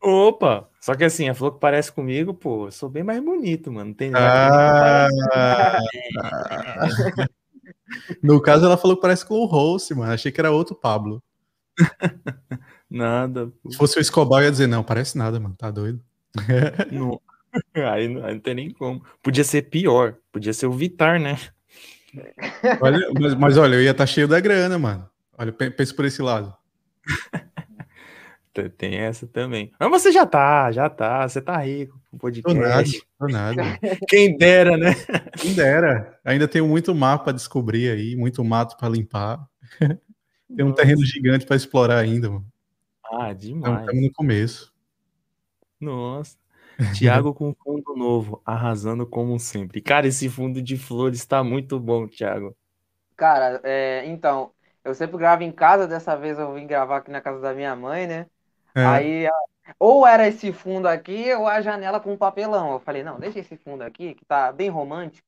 Opa! 0.00 0.68
Só 0.80 0.94
que 0.94 1.04
assim, 1.04 1.26
ela 1.26 1.34
falou 1.34 1.52
que 1.52 1.60
parece 1.60 1.92
comigo, 1.92 2.32
pô, 2.32 2.66
eu 2.66 2.70
sou 2.70 2.88
bem 2.88 3.02
mais 3.02 3.22
bonito, 3.22 3.70
mano. 3.72 3.88
Não 3.88 3.94
tem 3.94 4.10
nada 4.10 5.08
ah, 5.32 5.88
No 8.22 8.40
caso, 8.40 8.64
ela 8.64 8.76
falou 8.76 8.96
que 8.96 9.02
parece 9.02 9.26
com 9.26 9.34
o 9.34 9.44
Rose, 9.44 9.94
mano. 9.94 10.12
Achei 10.12 10.30
que 10.30 10.40
era 10.40 10.50
outro 10.50 10.74
Pablo. 10.74 11.22
nada. 12.88 13.48
Pô. 13.62 13.70
Se 13.70 13.76
fosse 13.76 13.98
o 13.98 14.00
Escobar, 14.00 14.40
eu 14.40 14.46
ia 14.46 14.50
dizer, 14.50 14.66
não, 14.66 14.84
parece 14.84 15.18
nada, 15.18 15.38
mano. 15.40 15.54
Tá 15.56 15.70
doido? 15.70 16.00
Não. 16.92 17.20
Aí, 17.74 18.08
não, 18.08 18.24
aí 18.24 18.34
não 18.34 18.40
tem 18.40 18.54
nem 18.54 18.70
como. 18.70 19.02
Podia 19.22 19.42
ser 19.42 19.62
pior. 19.62 20.16
Podia 20.30 20.52
ser 20.52 20.66
o 20.66 20.72
Vitar, 20.72 21.18
né? 21.18 21.38
Olha, 22.80 23.10
mas, 23.18 23.34
mas, 23.34 23.56
olha, 23.56 23.76
eu 23.76 23.82
ia 23.82 23.90
estar 23.90 24.04
tá 24.04 24.06
cheio 24.06 24.28
da 24.28 24.38
grana, 24.38 24.78
mano. 24.78 25.08
Olha, 25.36 25.52
pensa 25.52 25.94
por 25.94 26.04
esse 26.04 26.22
lado. 26.22 26.54
Tem 28.76 28.96
essa 28.96 29.26
também. 29.26 29.72
Mas 29.78 29.90
você 29.90 30.10
já 30.10 30.24
tá, 30.24 30.70
já 30.72 30.88
tá. 30.88 31.28
Você 31.28 31.40
tá 31.40 31.56
rico 31.58 32.00
com 32.10 32.18
podcast. 32.18 32.52
Tô 32.54 32.60
nada, 32.60 32.84
tô 33.18 33.26
nada. 33.28 33.78
Quem 34.08 34.36
dera, 34.36 34.76
né? 34.76 34.94
Quem 35.36 35.54
dera. 35.54 36.18
Ainda 36.24 36.48
tenho 36.48 36.66
muito 36.66 36.94
mapa 36.94 37.24
para 37.24 37.32
descobrir 37.34 37.90
aí, 37.90 38.16
muito 38.16 38.42
mato 38.44 38.76
para 38.76 38.88
limpar. 38.88 39.46
Tem 40.56 40.64
um 40.64 40.72
terreno 40.72 41.04
gigante 41.04 41.44
para 41.44 41.56
explorar 41.56 41.98
ainda, 41.98 42.30
mano. 42.30 42.46
Ah, 43.04 43.32
demais. 43.34 43.80
Estamos 43.80 44.02
no 44.02 44.12
começo. 44.12 44.72
Nossa. 45.78 46.38
Tiago 46.96 47.34
com 47.34 47.54
fundo 47.54 47.94
novo, 47.96 48.40
arrasando 48.44 49.06
como 49.06 49.38
sempre. 49.38 49.80
Cara, 49.80 50.06
esse 50.06 50.28
fundo 50.28 50.62
de 50.62 50.76
flores 50.76 51.18
está 51.18 51.42
muito 51.42 51.78
bom, 51.78 52.06
Tiago. 52.06 52.56
Cara, 53.16 53.60
é, 53.64 54.06
então, 54.06 54.52
eu 54.84 54.94
sempre 54.94 55.18
gravo 55.18 55.42
em 55.42 55.50
casa, 55.50 55.88
dessa 55.88 56.16
vez 56.16 56.38
eu 56.38 56.54
vim 56.54 56.66
gravar 56.66 56.98
aqui 56.98 57.10
na 57.10 57.20
casa 57.20 57.40
da 57.40 57.52
minha 57.52 57.74
mãe, 57.74 58.06
né? 58.06 58.26
É. 58.78 58.86
Aí, 58.86 59.28
ou 59.78 60.06
era 60.06 60.28
esse 60.28 60.52
fundo 60.52 60.86
aqui, 60.86 61.32
ou 61.34 61.46
a 61.46 61.60
janela 61.60 61.98
com 62.00 62.16
papelão. 62.16 62.72
Eu 62.72 62.80
falei, 62.80 63.02
não, 63.02 63.18
deixa 63.18 63.40
esse 63.40 63.56
fundo 63.56 63.82
aqui, 63.82 64.14
que 64.14 64.24
tá 64.24 64.52
bem 64.52 64.68
romântico. 64.68 65.26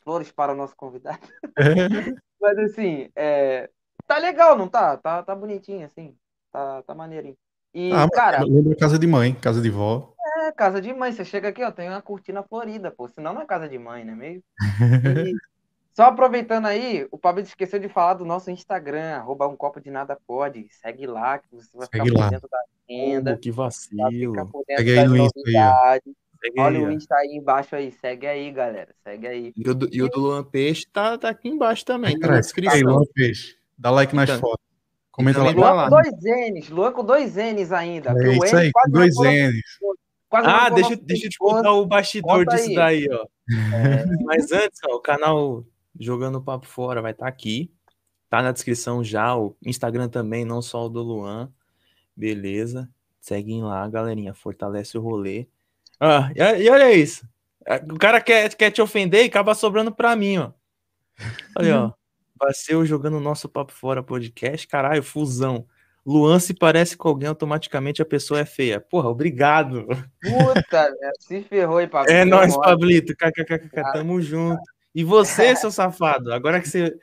Flores 0.00 0.30
para 0.30 0.52
o 0.52 0.56
nosso 0.56 0.76
convidado. 0.76 1.26
É. 1.58 1.58
Mas 2.40 2.58
assim, 2.58 3.10
é... 3.16 3.68
tá 4.06 4.16
legal, 4.18 4.56
não 4.56 4.68
tá? 4.68 4.96
Tá, 4.96 5.22
tá 5.22 5.34
bonitinho, 5.34 5.84
assim. 5.84 6.16
Tá, 6.52 6.82
tá 6.82 6.94
maneirinho. 6.94 7.36
E, 7.74 7.92
ah, 7.92 8.08
cara. 8.08 8.42
Lembra 8.44 8.76
casa 8.76 8.98
de 8.98 9.06
mãe, 9.06 9.34
casa 9.34 9.60
de 9.60 9.70
vó. 9.70 10.14
É, 10.38 10.52
casa 10.52 10.80
de 10.80 10.92
mãe. 10.94 11.12
Você 11.12 11.24
chega 11.24 11.48
aqui, 11.48 11.62
ó, 11.62 11.70
tem 11.70 11.88
uma 11.88 12.00
cortina 12.00 12.42
florida, 12.42 12.90
pô. 12.90 13.08
Senão 13.08 13.34
não 13.34 13.42
é 13.42 13.46
casa 13.46 13.68
de 13.68 13.78
mãe, 13.78 14.04
né? 14.04 14.14
Meio. 14.14 14.42
E, 15.26 15.34
só 15.98 16.04
aproveitando 16.04 16.66
aí, 16.66 17.08
o 17.10 17.18
Pablo 17.18 17.42
esqueceu 17.42 17.80
de 17.80 17.88
falar 17.88 18.14
do 18.14 18.24
nosso 18.24 18.52
Instagram, 18.52 19.16
arroba 19.16 19.48
um 19.48 19.56
copo 19.56 19.80
de 19.80 19.90
nada 19.90 20.16
pode. 20.28 20.68
Segue 20.70 21.08
lá, 21.08 21.38
que 21.38 21.48
você 21.50 21.76
vai 21.76 21.88
Segue 21.92 22.10
ficar 22.10 22.22
por 22.22 22.30
dentro 22.30 22.48
da 22.48 22.58
agenda. 22.88 23.34
Oh, 23.34 23.38
que 23.40 23.50
vacilo. 23.50 24.62
Segue 24.76 24.96
aí 24.96 25.08
no 25.08 25.16
Insta 25.16 25.40
aí. 25.44 26.00
Olha 26.56 26.80
o 26.86 26.92
Insta 26.92 27.16
aí 27.16 27.34
embaixo 27.34 27.74
aí. 27.74 27.90
Segue 27.90 28.28
aí, 28.28 28.48
galera. 28.52 28.94
Segue 29.02 29.26
aí. 29.26 29.52
E 29.56 29.68
o 29.68 29.74
do, 29.74 29.88
e 29.92 30.00
o 30.00 30.08
do 30.08 30.20
Luan 30.20 30.44
Peixe 30.44 30.86
tá, 30.86 31.18
tá 31.18 31.30
aqui 31.30 31.48
embaixo 31.48 31.84
também. 31.84 32.16
Tá 32.16 32.28
na 32.28 32.38
descrição. 32.38 32.74
Aí, 32.74 32.82
Luan 32.84 33.02
Peixe. 33.12 33.56
Dá 33.76 33.90
like 33.90 34.14
nas 34.14 34.30
então, 34.30 34.40
fotos. 34.40 34.64
Comenta 35.10 35.42
lá. 35.42 35.50
Luan 35.50 35.82
com 35.82 35.90
dois 35.90 36.52
N's. 36.52 36.68
Luan 36.70 36.92
com 36.92 37.04
dois 37.04 37.34
N's 37.34 37.72
ainda. 37.72 38.10
É 38.12 38.36
isso 38.36 38.56
aí, 38.56 38.70
com 38.70 38.90
dois 38.92 39.16
N's. 39.16 39.62
ah, 40.30 40.70
deixa, 40.70 40.94
deixa 40.94 41.26
eu 41.26 41.30
te 41.30 41.38
contar 41.38 41.72
o 41.72 41.84
bastidor 41.84 42.46
disso 42.46 42.68
aí. 42.68 42.74
daí, 42.76 43.08
ó. 43.10 43.26
É. 43.74 44.06
Mas 44.22 44.52
antes, 44.52 44.78
ó, 44.88 44.94
o 44.94 45.00
canal 45.00 45.64
Jogando 45.98 46.40
Papo 46.40 46.66
Fora 46.66 47.02
vai 47.02 47.12
estar 47.12 47.24
tá 47.24 47.28
aqui. 47.28 47.72
Tá 48.28 48.42
na 48.42 48.52
descrição 48.52 49.02
já, 49.02 49.34
o 49.34 49.56
Instagram 49.64 50.08
também, 50.08 50.44
não 50.44 50.60
só 50.60 50.86
o 50.86 50.88
do 50.88 51.02
Luan. 51.02 51.50
Beleza? 52.14 52.88
Seguem 53.20 53.62
lá, 53.62 53.88
galerinha. 53.88 54.34
Fortalece 54.34 54.98
o 54.98 55.00
rolê. 55.00 55.46
Ah, 55.98 56.30
e, 56.34 56.68
olha 56.68 56.92
isso. 56.92 57.26
É, 57.66 57.76
o 57.76 57.98
cara 57.98 58.20
quer, 58.20 58.54
quer 58.54 58.70
te 58.70 58.82
ofender 58.82 59.24
e 59.24 59.28
acaba 59.28 59.54
sobrando 59.54 59.92
pra 59.92 60.14
mim, 60.14 60.38
ó. 60.38 60.52
Olha, 61.56 61.80
ó. 61.80 61.92
Vaceu 62.40 62.86
jogando 62.86 63.16
o 63.16 63.20
nosso 63.20 63.48
Papo 63.48 63.72
Fora 63.72 64.02
podcast. 64.02 64.66
Caralho, 64.68 65.02
fusão. 65.02 65.66
Luan 66.06 66.38
se 66.38 66.54
parece 66.54 66.96
com 66.96 67.08
alguém, 67.08 67.28
automaticamente 67.28 68.00
a 68.00 68.06
pessoa 68.06 68.40
é 68.40 68.44
feia. 68.44 68.80
Porra, 68.80 69.10
obrigado. 69.10 69.86
Puta, 70.22 70.90
se 71.20 71.42
ferrou 71.42 71.78
aí, 71.78 71.86
Pablito. 71.86 72.12
É 72.12 72.24
nóis, 72.24 72.56
Pablito. 72.56 73.14
KKKK, 73.14 73.92
tamo 73.92 74.20
junto. 74.22 74.62
E 74.94 75.04
você, 75.04 75.54
seu 75.56 75.70
safado, 75.70 76.32
agora 76.32 76.60
que 76.60 76.68
você 76.68 76.96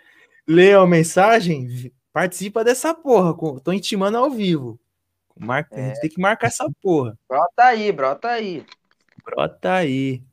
leu 0.48 0.82
a 0.82 0.88
mensagem, 0.88 1.92
participa 2.12 2.64
dessa 2.64 2.94
porra. 2.94 3.36
Tô 3.64 3.72
intimando 3.72 4.18
ao 4.18 4.30
vivo. 4.30 4.80
Marca, 5.38 5.76
é. 5.76 5.84
A 5.84 5.88
gente 5.90 6.02
tem 6.02 6.10
que 6.12 6.22
marcar 6.22 6.48
essa 6.48 6.66
porra. 6.82 7.18
Brota 7.28 7.64
aí, 7.64 7.92
brota 7.92 8.28
aí. 8.30 8.66
Brota 9.24 9.74
aí. 9.74 10.24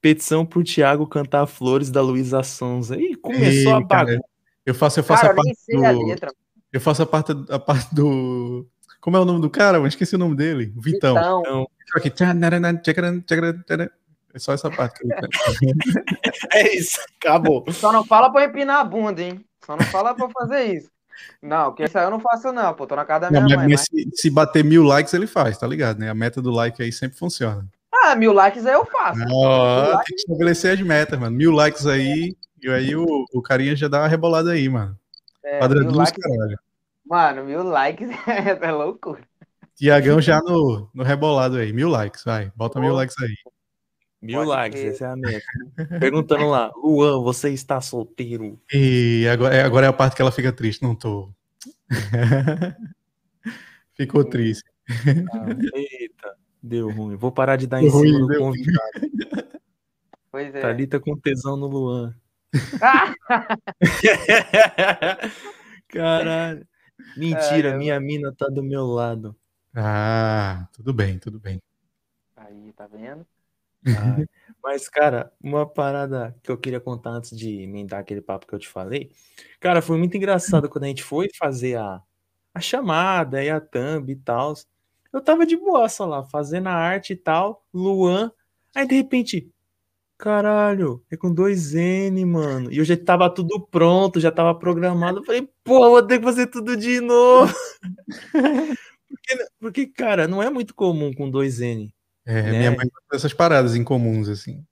Petição 0.00 0.44
pro 0.44 0.62
Thiago 0.62 1.06
cantar 1.06 1.46
Flores 1.46 1.90
da 1.90 2.02
Luísa 2.02 2.42
Sonza. 2.42 2.96
Ih, 2.96 3.14
começou 3.16 3.72
Ei, 3.72 3.72
a 3.72 3.80
bagunça. 3.80 4.20
Eu 4.66 4.74
faço, 4.74 5.00
eu 5.00 5.04
faço 5.04 5.22
cara, 5.22 5.32
a 5.32 5.36
parte 5.36 5.54
do... 5.68 5.84
A 5.84 6.32
eu 6.72 6.80
faço 6.80 7.02
a 7.02 7.06
parte, 7.06 7.32
a 7.48 7.58
parte 7.58 7.94
do... 7.94 8.66
Como 9.00 9.16
é 9.16 9.20
o 9.20 9.24
nome 9.24 9.40
do 9.40 9.48
cara? 9.48 9.78
Eu 9.78 9.86
esqueci 9.86 10.14
o 10.14 10.18
nome 10.18 10.34
dele. 10.34 10.72
Vitão. 10.76 11.14
Vitão. 11.14 11.66
É 14.34 14.38
só 14.38 14.52
essa 14.52 14.68
parte. 14.68 15.00
é 16.52 16.74
isso, 16.74 16.98
acabou. 17.20 17.64
Só 17.72 17.92
não 17.92 18.04
fala 18.04 18.30
pra 18.32 18.44
empinar 18.44 18.80
a 18.80 18.84
bunda, 18.84 19.22
hein? 19.22 19.44
Só 19.64 19.76
não 19.76 19.84
fala 19.86 20.12
pra 20.14 20.28
fazer 20.28 20.74
isso. 20.74 20.90
Não, 21.40 21.72
que 21.72 21.84
isso 21.84 21.96
aí 21.96 22.04
eu 22.04 22.10
não 22.10 22.18
faço, 22.18 22.52
não, 22.52 22.74
pô. 22.74 22.86
Tô 22.86 22.96
na 22.96 23.04
casa 23.04 23.30
da 23.30 23.30
minha 23.30 23.56
não, 23.56 23.62
mãe. 23.62 23.72
Mas... 23.72 23.82
Se, 23.82 24.10
se, 24.12 24.30
bater 24.30 24.64
mil 24.64 24.82
likes, 24.82 25.14
ele 25.14 25.28
faz, 25.28 25.56
tá 25.56 25.66
ligado? 25.66 26.00
Né? 26.00 26.10
A 26.10 26.14
meta 26.14 26.42
do 26.42 26.50
like 26.50 26.82
aí 26.82 26.90
sempre 26.90 27.16
funciona. 27.16 27.64
Ah, 27.92 28.16
mil 28.16 28.32
likes 28.32 28.66
aí 28.66 28.74
eu 28.74 28.84
faço. 28.84 29.20
Oh, 29.30 29.84
tem 29.84 29.94
likes... 29.94 30.06
que 30.08 30.14
estabelecer 30.16 30.74
as 30.74 30.80
metas, 30.80 31.18
mano. 31.18 31.36
Mil 31.36 31.52
likes 31.52 31.86
aí, 31.86 32.36
e 32.60 32.68
aí 32.68 32.96
o, 32.96 33.24
o 33.32 33.40
carinha 33.40 33.76
já 33.76 33.86
dá 33.86 34.00
uma 34.00 34.08
rebolada 34.08 34.50
aí, 34.50 34.68
mano. 34.68 34.98
É, 35.44 35.60
Padrão 35.60 35.84
dos 35.84 35.96
likes... 35.96 36.20
caralho. 36.20 36.58
Mano, 37.06 37.44
mil 37.44 37.62
likes 37.62 38.08
é 38.60 38.72
loucura. 38.72 39.22
Tiagão 39.76 40.20
já 40.20 40.40
no, 40.40 40.88
no 40.92 41.04
rebolado 41.04 41.56
aí. 41.56 41.72
Mil 41.72 41.88
likes, 41.88 42.24
vai. 42.24 42.50
Bota 42.56 42.80
mil 42.80 42.94
likes 42.94 43.16
aí. 43.22 43.34
Mil 44.24 44.38
Pode 44.38 44.48
likes, 44.48 44.80
ter. 44.80 44.86
essa 44.86 45.04
é 45.04 45.08
a 45.08 45.16
meta. 45.16 45.44
Perguntando 46.00 46.48
lá, 46.48 46.72
Luan, 46.76 47.22
você 47.22 47.50
está 47.50 47.78
solteiro? 47.82 48.58
E 48.72 49.28
agora, 49.30 49.54
é, 49.54 49.62
agora 49.62 49.84
é 49.84 49.88
a 49.90 49.92
parte 49.92 50.16
que 50.16 50.22
ela 50.22 50.32
fica 50.32 50.50
triste, 50.50 50.82
não 50.82 50.94
tô. 50.94 51.30
Ficou 53.92 54.24
triste. 54.24 54.64
Ah, 55.30 55.46
eita, 55.74 56.34
deu 56.62 56.90
ruim. 56.90 57.16
Vou 57.16 57.30
parar 57.30 57.56
de 57.56 57.66
dar 57.66 57.80
deu 57.80 57.88
em 57.88 57.90
cima 57.90 58.18
ruim, 58.18 58.26
do 58.26 58.38
convidado. 58.38 59.60
Pois 60.30 60.54
é. 60.54 60.60
Thalita 60.60 60.98
com 60.98 61.14
tesão 61.18 61.58
no 61.58 61.66
Luan. 61.66 62.16
Caralho. 65.88 66.66
Mentira, 67.14 67.76
minha 67.76 68.00
mina 68.00 68.32
tá 68.32 68.46
do 68.46 68.62
meu 68.62 68.86
lado. 68.86 69.36
Ah, 69.74 70.66
tudo 70.72 70.94
bem, 70.94 71.18
tudo 71.18 71.38
bem. 71.38 71.60
Aí, 72.34 72.72
tá 72.72 72.86
vendo? 72.86 73.26
Ah, 73.86 74.16
mas, 74.62 74.88
cara, 74.88 75.32
uma 75.42 75.66
parada 75.66 76.34
que 76.42 76.50
eu 76.50 76.58
queria 76.58 76.80
contar 76.80 77.10
antes 77.10 77.36
de 77.36 77.62
emendar 77.62 78.00
aquele 78.00 78.20
papo 78.20 78.46
que 78.46 78.54
eu 78.54 78.58
te 78.58 78.68
falei. 78.68 79.10
Cara, 79.60 79.82
foi 79.82 79.98
muito 79.98 80.16
engraçado 80.16 80.68
quando 80.68 80.84
a 80.84 80.88
gente 80.88 81.02
foi 81.02 81.28
fazer 81.38 81.76
a, 81.78 82.00
a 82.54 82.60
chamada 82.60 83.42
e 83.42 83.50
a 83.50 83.60
thumb 83.60 84.10
e 84.10 84.16
tal. 84.16 84.54
Eu 85.12 85.20
tava 85.22 85.46
de 85.46 85.56
boaça 85.56 86.04
lá, 86.04 86.24
fazendo 86.24 86.68
a 86.68 86.72
arte 86.74 87.12
e 87.12 87.16
tal, 87.16 87.64
Luan. 87.72 88.32
Aí, 88.74 88.86
de 88.86 88.96
repente, 88.96 89.48
caralho, 90.18 91.04
é 91.10 91.16
com 91.16 91.32
dois 91.32 91.74
N, 91.74 92.24
mano. 92.24 92.72
E 92.72 92.78
eu 92.78 92.84
já 92.84 92.96
tava 92.96 93.32
tudo 93.32 93.60
pronto, 93.68 94.20
já 94.20 94.32
tava 94.32 94.58
programado. 94.58 95.20
Eu 95.20 95.24
falei, 95.24 95.48
pô, 95.62 95.90
vou 95.90 96.02
ter 96.06 96.18
que 96.18 96.24
fazer 96.24 96.48
tudo 96.48 96.76
de 96.76 97.00
novo. 97.00 97.54
porque, 99.08 99.46
porque, 99.60 99.86
cara, 99.86 100.26
não 100.28 100.42
é 100.42 100.50
muito 100.50 100.74
comum 100.74 101.12
com 101.14 101.30
dois 101.30 101.60
N. 101.60 101.93
É, 102.26 102.42
né? 102.42 102.58
minha 102.58 102.70
mãe 102.70 102.88
essas 103.12 103.32
paradas 103.32 103.74
incomuns, 103.74 104.28
assim. 104.28 104.64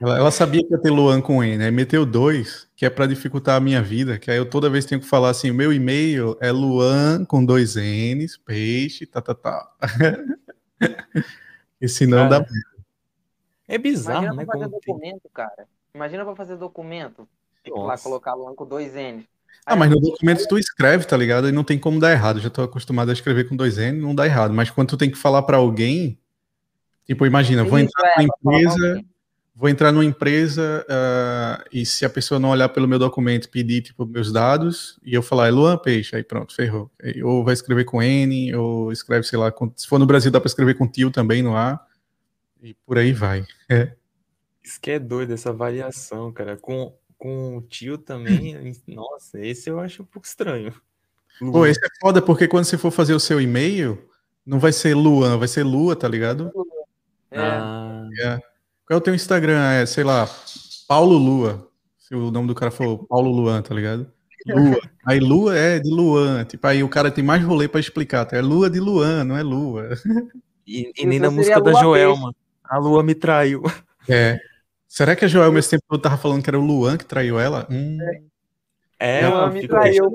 Ela, 0.00 0.18
ela, 0.18 0.30
sabia 0.30 0.66
que 0.66 0.72
ia 0.72 0.78
ter 0.78 0.90
Luan 0.90 1.20
com 1.20 1.42
N, 1.42 1.62
aí 1.62 1.70
meteu 1.70 2.04
dois, 2.04 2.68
que 2.74 2.84
é 2.84 2.90
para 2.90 3.06
dificultar 3.06 3.56
a 3.56 3.60
minha 3.60 3.80
vida, 3.80 4.18
que 4.18 4.30
aí 4.30 4.36
eu 4.36 4.48
toda 4.48 4.68
vez 4.68 4.84
tenho 4.84 5.00
que 5.00 5.06
falar 5.06 5.30
assim, 5.30 5.50
o 5.50 5.54
meu 5.54 5.72
e-mail 5.72 6.36
é 6.40 6.50
Luan 6.50 7.24
com 7.24 7.44
dois 7.44 7.76
N's, 7.76 8.36
peixe, 8.36 9.06
tá, 9.06 9.22
tá, 9.22 9.34
tá. 9.34 9.70
e 11.80 11.88
senão 11.88 12.28
cara, 12.28 12.40
dá 12.40 12.46
É 13.68 13.78
bizarro, 13.78 14.24
Imagina 14.24 14.36
né? 14.36 14.44
Pra 14.44 14.58
fazer 14.58 14.70
documento, 14.70 15.22
tem... 15.22 15.32
cara. 15.32 15.68
Imagina 15.94 16.24
pra 16.24 16.34
fazer 16.34 16.56
documento. 16.56 17.28
Tipo, 17.62 17.84
lá 17.84 17.96
colocar 17.96 18.34
Luan 18.34 18.54
com 18.54 18.66
dois 18.66 18.94
N's. 18.94 19.24
Ah, 19.64 19.76
mas 19.76 19.90
no 19.90 20.00
documento 20.00 20.46
tu 20.46 20.58
escreve, 20.58 21.06
tá 21.06 21.16
ligado? 21.16 21.48
E 21.48 21.52
não 21.52 21.64
tem 21.64 21.78
como 21.78 21.98
dar 21.98 22.10
errado. 22.10 22.40
já 22.40 22.50
tô 22.50 22.62
acostumado 22.62 23.10
a 23.10 23.12
escrever 23.12 23.48
com 23.48 23.56
dois 23.56 23.78
N, 23.78 23.98
não 23.98 24.14
dá 24.14 24.26
errado. 24.26 24.52
Mas 24.52 24.70
quando 24.70 24.88
tu 24.88 24.96
tem 24.96 25.10
que 25.10 25.16
falar 25.16 25.42
para 25.42 25.56
alguém, 25.56 26.18
Tipo, 27.06 27.26
imagina, 27.26 27.64
vou 27.64 27.78
entrar 27.78 28.08
é, 28.08 28.22
numa 28.22 28.58
empresa, 28.58 29.04
vou 29.54 29.68
entrar 29.68 29.92
numa 29.92 30.04
empresa 30.04 30.86
uh, 30.88 31.64
e 31.72 31.84
se 31.84 32.04
a 32.04 32.10
pessoa 32.10 32.40
não 32.40 32.50
olhar 32.50 32.68
pelo 32.70 32.88
meu 32.88 32.98
documento, 32.98 33.50
pedir 33.50 33.82
tipo 33.82 34.06
meus 34.06 34.32
dados 34.32 34.98
e 35.04 35.14
eu 35.14 35.22
falar 35.22 35.48
é 35.48 35.50
Luan 35.50 35.76
Peixe, 35.76 36.16
aí 36.16 36.22
pronto, 36.22 36.54
ferrou. 36.54 36.90
Ou 37.22 37.44
vai 37.44 37.54
escrever 37.54 37.84
com 37.84 38.02
N, 38.02 38.54
ou 38.54 38.90
escreve, 38.90 39.24
sei 39.26 39.38
lá, 39.38 39.52
com, 39.52 39.70
se 39.76 39.86
for 39.86 39.98
no 39.98 40.06
Brasil 40.06 40.30
dá 40.30 40.40
para 40.40 40.48
escrever 40.48 40.74
com 40.74 40.88
tio 40.88 41.10
também 41.10 41.42
no 41.42 41.56
A 41.56 41.84
e 42.62 42.74
por 42.86 42.96
aí 42.96 43.12
vai. 43.12 43.44
É. 43.68 43.92
Isso 44.62 44.80
que 44.80 44.92
é 44.92 44.98
doido 44.98 45.34
essa 45.34 45.52
variação, 45.52 46.32
cara. 46.32 46.56
Com 46.56 46.94
com 47.24 47.56
o 47.56 47.62
tio 47.62 47.96
também, 47.96 48.54
nossa, 48.86 49.40
esse 49.40 49.70
eu 49.70 49.80
acho 49.80 50.02
um 50.02 50.04
pouco 50.04 50.26
estranho. 50.26 50.74
Pô, 51.38 51.64
esse 51.64 51.80
é 51.82 51.88
foda 51.98 52.20
porque 52.20 52.46
quando 52.46 52.64
você 52.64 52.76
for 52.76 52.90
fazer 52.90 53.14
o 53.14 53.20
seu 53.20 53.40
e-mail, 53.40 53.98
não 54.44 54.58
vai 54.58 54.72
ser 54.72 54.94
Luan, 54.94 55.38
vai 55.38 55.48
ser 55.48 55.62
Lua, 55.62 55.96
tá 55.96 56.06
ligado? 56.06 56.52
É. 57.34 57.40
Ah. 57.40 58.08
é. 58.20 58.38
Qual 58.86 58.96
é 58.96 58.96
o 58.96 59.00
teu 59.00 59.14
Instagram? 59.14 59.60
É, 59.72 59.86
sei 59.86 60.04
lá, 60.04 60.28
Paulo 60.86 61.16
Lua. 61.16 61.68
Se 61.98 62.14
o 62.14 62.30
nome 62.30 62.48
do 62.48 62.54
cara 62.54 62.70
for 62.70 63.06
Paulo 63.06 63.30
Luan, 63.30 63.62
tá 63.62 63.74
ligado? 63.74 64.06
Lua. 64.46 64.80
Aí 65.06 65.20
Lua 65.20 65.56
é 65.56 65.78
de 65.78 65.90
Luan. 65.90 66.44
Tipo, 66.44 66.66
aí 66.66 66.82
o 66.82 66.88
cara 66.88 67.10
tem 67.10 67.24
mais 67.24 67.42
rolê 67.42 67.66
pra 67.66 67.80
explicar. 67.80 68.26
Tá? 68.26 68.36
É 68.36 68.42
Lua 68.42 68.68
de 68.68 68.78
Luan, 68.78 69.24
não 69.24 69.36
é 69.36 69.42
Lua. 69.42 69.90
E, 70.66 70.92
e 70.96 71.06
nem 71.06 71.18
na 71.18 71.30
música 71.30 71.60
da 71.60 71.72
Joelma. 71.72 72.34
A 72.62 72.78
Lua 72.78 73.02
me 73.02 73.14
traiu. 73.14 73.62
É. 74.08 74.38
Será 74.86 75.16
que 75.16 75.24
a 75.24 75.28
Joelma 75.28 75.58
esse 75.58 75.70
tempo 75.70 75.84
todo 75.88 76.00
tava 76.00 76.16
falando 76.16 76.42
que 76.42 76.48
era 76.48 76.58
o 76.58 76.64
Luan 76.64 76.96
que 76.96 77.04
traiu 77.04 77.38
ela? 77.38 77.66
Hum. 77.70 77.98
É, 78.98 79.20
ela 79.22 79.50
me 79.50 79.66
traiu. 79.66 80.10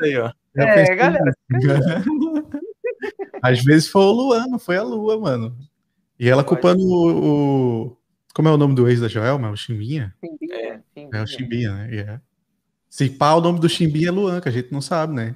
Aí, 0.00 0.18
ó. 0.18 0.32
É, 0.56 0.94
galera. 0.94 1.32
Às 3.42 3.62
vezes 3.62 3.88
foi 3.88 4.02
o 4.02 4.12
Luan, 4.12 4.46
não 4.46 4.58
foi 4.58 4.76
a 4.76 4.82
Lua, 4.82 5.18
mano. 5.18 5.56
E 6.18 6.28
ela 6.28 6.44
culpando 6.44 6.82
o, 6.84 7.86
o, 7.86 7.96
Como 8.34 8.48
é 8.48 8.52
o 8.52 8.56
nome 8.56 8.74
do 8.74 8.88
ex 8.88 9.00
da 9.00 9.08
Joelma? 9.08 9.50
O 9.50 9.56
Chimbinha? 9.56 10.14
Chimbinha. 10.20 10.54
É, 10.54 10.80
Chimbinha. 10.94 11.10
é 11.12 11.22
o 11.22 11.26
Chimbinha, 11.26 11.74
né? 11.74 11.90
Yeah. 11.90 12.22
Se 12.88 13.08
pá, 13.10 13.34
o 13.34 13.40
nome 13.40 13.58
do 13.58 13.68
Chimbinha 13.68 14.08
é 14.08 14.10
Luan, 14.10 14.40
que 14.40 14.48
a 14.48 14.52
gente 14.52 14.72
não 14.72 14.80
sabe, 14.80 15.14
né? 15.14 15.34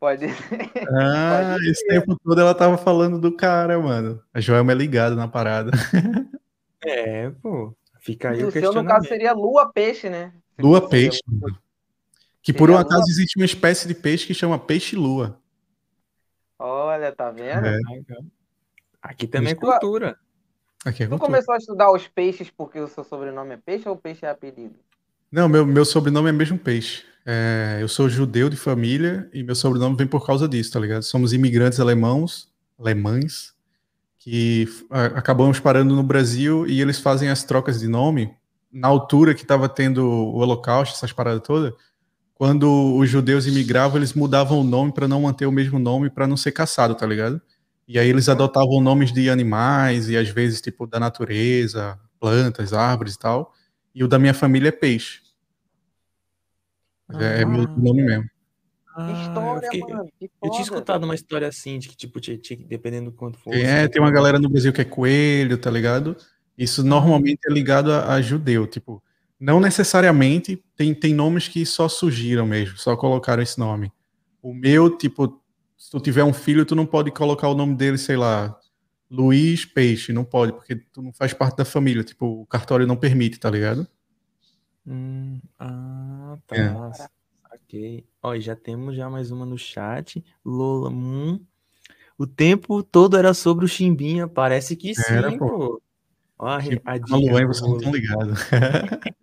Pode 0.00 0.26
Ah, 0.26 1.54
Pode 1.54 1.70
esse 1.70 1.86
tempo 1.86 2.18
todo 2.22 2.40
ela 2.40 2.54
tava 2.54 2.78
falando 2.78 3.18
do 3.18 3.32
cara, 3.36 3.78
mano. 3.78 4.22
A 4.32 4.40
Joelma 4.40 4.72
é 4.72 4.74
ligada 4.74 5.14
na 5.14 5.28
parada. 5.28 5.70
É, 6.80 7.28
pô. 7.42 7.76
Fica 7.98 8.30
aí 8.30 8.44
o, 8.44 8.48
o 8.48 8.52
seu, 8.52 8.72
no 8.72 8.84
caso, 8.84 9.08
seria 9.08 9.32
lua 9.32 9.72
peixe, 9.72 10.08
né? 10.08 10.32
Lua 10.56 10.88
peixe. 10.88 11.20
Que 12.40 12.52
por 12.52 12.70
um 12.70 12.76
acaso 12.76 13.02
lua... 13.02 13.10
existe 13.10 13.36
uma 13.36 13.44
espécie 13.44 13.88
de 13.88 13.94
peixe 13.94 14.24
que 14.24 14.32
chama 14.32 14.58
peixe-lua. 14.60 15.40
Olha, 16.56 17.12
tá 17.12 17.32
vendo? 17.32 17.66
É. 17.66 17.78
Aqui 19.02 19.26
também 19.26 19.52
é 19.52 19.54
cultura. 19.54 20.18
Aqui 20.84 21.02
é 21.02 21.06
cultura. 21.06 21.18
Tu 21.18 21.30
começou 21.30 21.54
a 21.54 21.58
estudar 21.58 21.92
os 21.92 22.06
peixes 22.08 22.50
porque 22.50 22.78
o 22.78 22.88
seu 22.88 23.04
sobrenome 23.04 23.54
é 23.54 23.56
peixe 23.56 23.88
ou 23.88 23.96
peixe 23.96 24.24
é 24.24 24.30
apelido? 24.30 24.74
Não, 25.30 25.48
meu, 25.48 25.66
meu 25.66 25.84
sobrenome 25.84 26.28
é 26.30 26.32
mesmo 26.32 26.58
peixe. 26.58 27.04
É, 27.26 27.78
eu 27.80 27.88
sou 27.88 28.08
judeu 28.08 28.48
de 28.48 28.56
família 28.56 29.28
e 29.34 29.42
meu 29.42 29.54
sobrenome 29.54 29.96
vem 29.96 30.06
por 30.06 30.24
causa 30.26 30.48
disso, 30.48 30.72
tá 30.72 30.80
ligado? 30.80 31.02
Somos 31.02 31.32
imigrantes 31.32 31.78
alemãos, 31.78 32.50
alemães, 32.78 33.54
que 34.18 34.66
acabamos 35.14 35.60
parando 35.60 35.94
no 35.94 36.02
Brasil 36.02 36.66
e 36.66 36.80
eles 36.80 36.98
fazem 36.98 37.28
as 37.28 37.44
trocas 37.44 37.80
de 37.80 37.86
nome 37.86 38.34
na 38.72 38.88
altura 38.88 39.34
que 39.34 39.42
estava 39.42 39.68
tendo 39.68 40.04
o 40.06 40.36
Holocausto, 40.36 40.96
essas 40.96 41.12
paradas 41.12 41.42
todas. 41.42 41.72
Quando 42.34 42.96
os 42.96 43.10
judeus 43.10 43.46
imigravam, 43.46 43.96
eles 43.96 44.14
mudavam 44.14 44.60
o 44.60 44.64
nome 44.64 44.92
para 44.92 45.08
não 45.08 45.22
manter 45.22 45.46
o 45.46 45.52
mesmo 45.52 45.78
nome, 45.78 46.08
para 46.08 46.26
não 46.26 46.36
ser 46.36 46.52
caçado, 46.52 46.94
tá 46.94 47.06
ligado? 47.06 47.40
E 47.88 47.98
aí 47.98 48.08
eles 48.08 48.28
adotavam 48.28 48.82
nomes 48.82 49.10
de 49.10 49.30
animais 49.30 50.10
e 50.10 50.16
às 50.16 50.28
vezes 50.28 50.60
tipo 50.60 50.86
da 50.86 51.00
natureza, 51.00 51.98
plantas, 52.20 52.74
árvores 52.74 53.14
e 53.14 53.18
tal. 53.18 53.54
E 53.94 54.04
o 54.04 54.08
da 54.08 54.18
minha 54.18 54.34
família 54.34 54.68
é 54.68 54.72
peixe. 54.72 55.22
Ah, 57.08 57.24
é, 57.24 57.42
é 57.42 57.44
meu 57.46 57.62
ah. 57.62 57.74
nome 57.76 58.02
mesmo. 58.02 58.28
Ah, 58.94 59.12
história, 59.12 59.66
eu, 59.66 59.70
fiquei, 59.70 59.80
mano, 59.80 60.10
eu 60.20 60.50
tinha 60.50 60.62
escutado 60.62 61.04
uma 61.04 61.14
história 61.14 61.46
assim, 61.46 61.78
de 61.78 61.88
que, 61.88 61.96
tipo, 61.96 62.20
tinha, 62.20 62.36
tinha, 62.36 62.58
dependendo 62.66 63.10
do 63.10 63.16
quanto 63.16 63.38
fosse. 63.38 63.62
É, 63.62 63.86
tem 63.86 64.02
uma 64.02 64.10
galera 64.10 64.40
no 64.40 64.48
Brasil 64.48 64.72
que 64.72 64.80
é 64.80 64.84
coelho, 64.84 65.56
tá 65.56 65.70
ligado? 65.70 66.16
Isso 66.56 66.82
normalmente 66.82 67.38
é 67.48 67.52
ligado 67.52 67.92
a, 67.92 68.14
a, 68.14 68.20
judeu, 68.20 68.66
tipo, 68.66 69.00
não 69.38 69.60
necessariamente, 69.60 70.60
tem, 70.74 70.92
tem 70.92 71.14
nomes 71.14 71.46
que 71.46 71.64
só 71.64 71.88
surgiram 71.88 72.44
mesmo, 72.44 72.76
só 72.76 72.96
colocaram 72.96 73.40
esse 73.40 73.56
nome. 73.56 73.92
O 74.42 74.52
meu, 74.52 74.96
tipo, 74.96 75.40
se 75.88 75.92
tu 75.92 76.00
tiver 76.00 76.22
um 76.22 76.34
filho, 76.34 76.66
tu 76.66 76.74
não 76.74 76.84
pode 76.84 77.10
colocar 77.10 77.48
o 77.48 77.54
nome 77.54 77.74
dele, 77.74 77.96
sei 77.96 78.14
lá, 78.14 78.54
Luiz 79.10 79.64
Peixe, 79.64 80.12
não 80.12 80.22
pode, 80.22 80.52
porque 80.52 80.76
tu 80.76 81.00
não 81.00 81.14
faz 81.14 81.32
parte 81.32 81.56
da 81.56 81.64
família, 81.64 82.04
tipo, 82.04 82.42
o 82.42 82.46
cartório 82.46 82.86
não 82.86 82.94
permite, 82.94 83.40
tá 83.40 83.48
ligado? 83.48 83.88
Hum, 84.86 85.40
ah, 85.58 86.36
tá. 86.46 86.56
É. 86.56 87.54
Ok. 87.54 88.06
Ó, 88.22 88.38
já 88.38 88.54
temos 88.54 88.96
já 88.96 89.08
mais 89.08 89.30
uma 89.30 89.46
no 89.46 89.56
chat. 89.56 90.22
Lola 90.44 90.90
Moon. 90.90 91.40
O 92.18 92.26
tempo 92.26 92.82
todo 92.82 93.16
era 93.16 93.32
sobre 93.32 93.64
o 93.64 93.68
Chimbinha. 93.68 94.28
Parece 94.28 94.76
que 94.76 94.94
sim, 94.94 95.10
Era, 95.10 95.38
pô. 95.38 95.48
pô. 95.48 95.82
Ó, 96.38 96.48
a, 96.48 96.56
a 96.56 96.92
A 96.92 96.98
dica 96.98 97.16
Luan, 97.16 97.40
do 97.40 97.46
vocês 97.46 97.66
não 97.66 97.78
estão 97.78 97.92
ligados. 97.92 98.40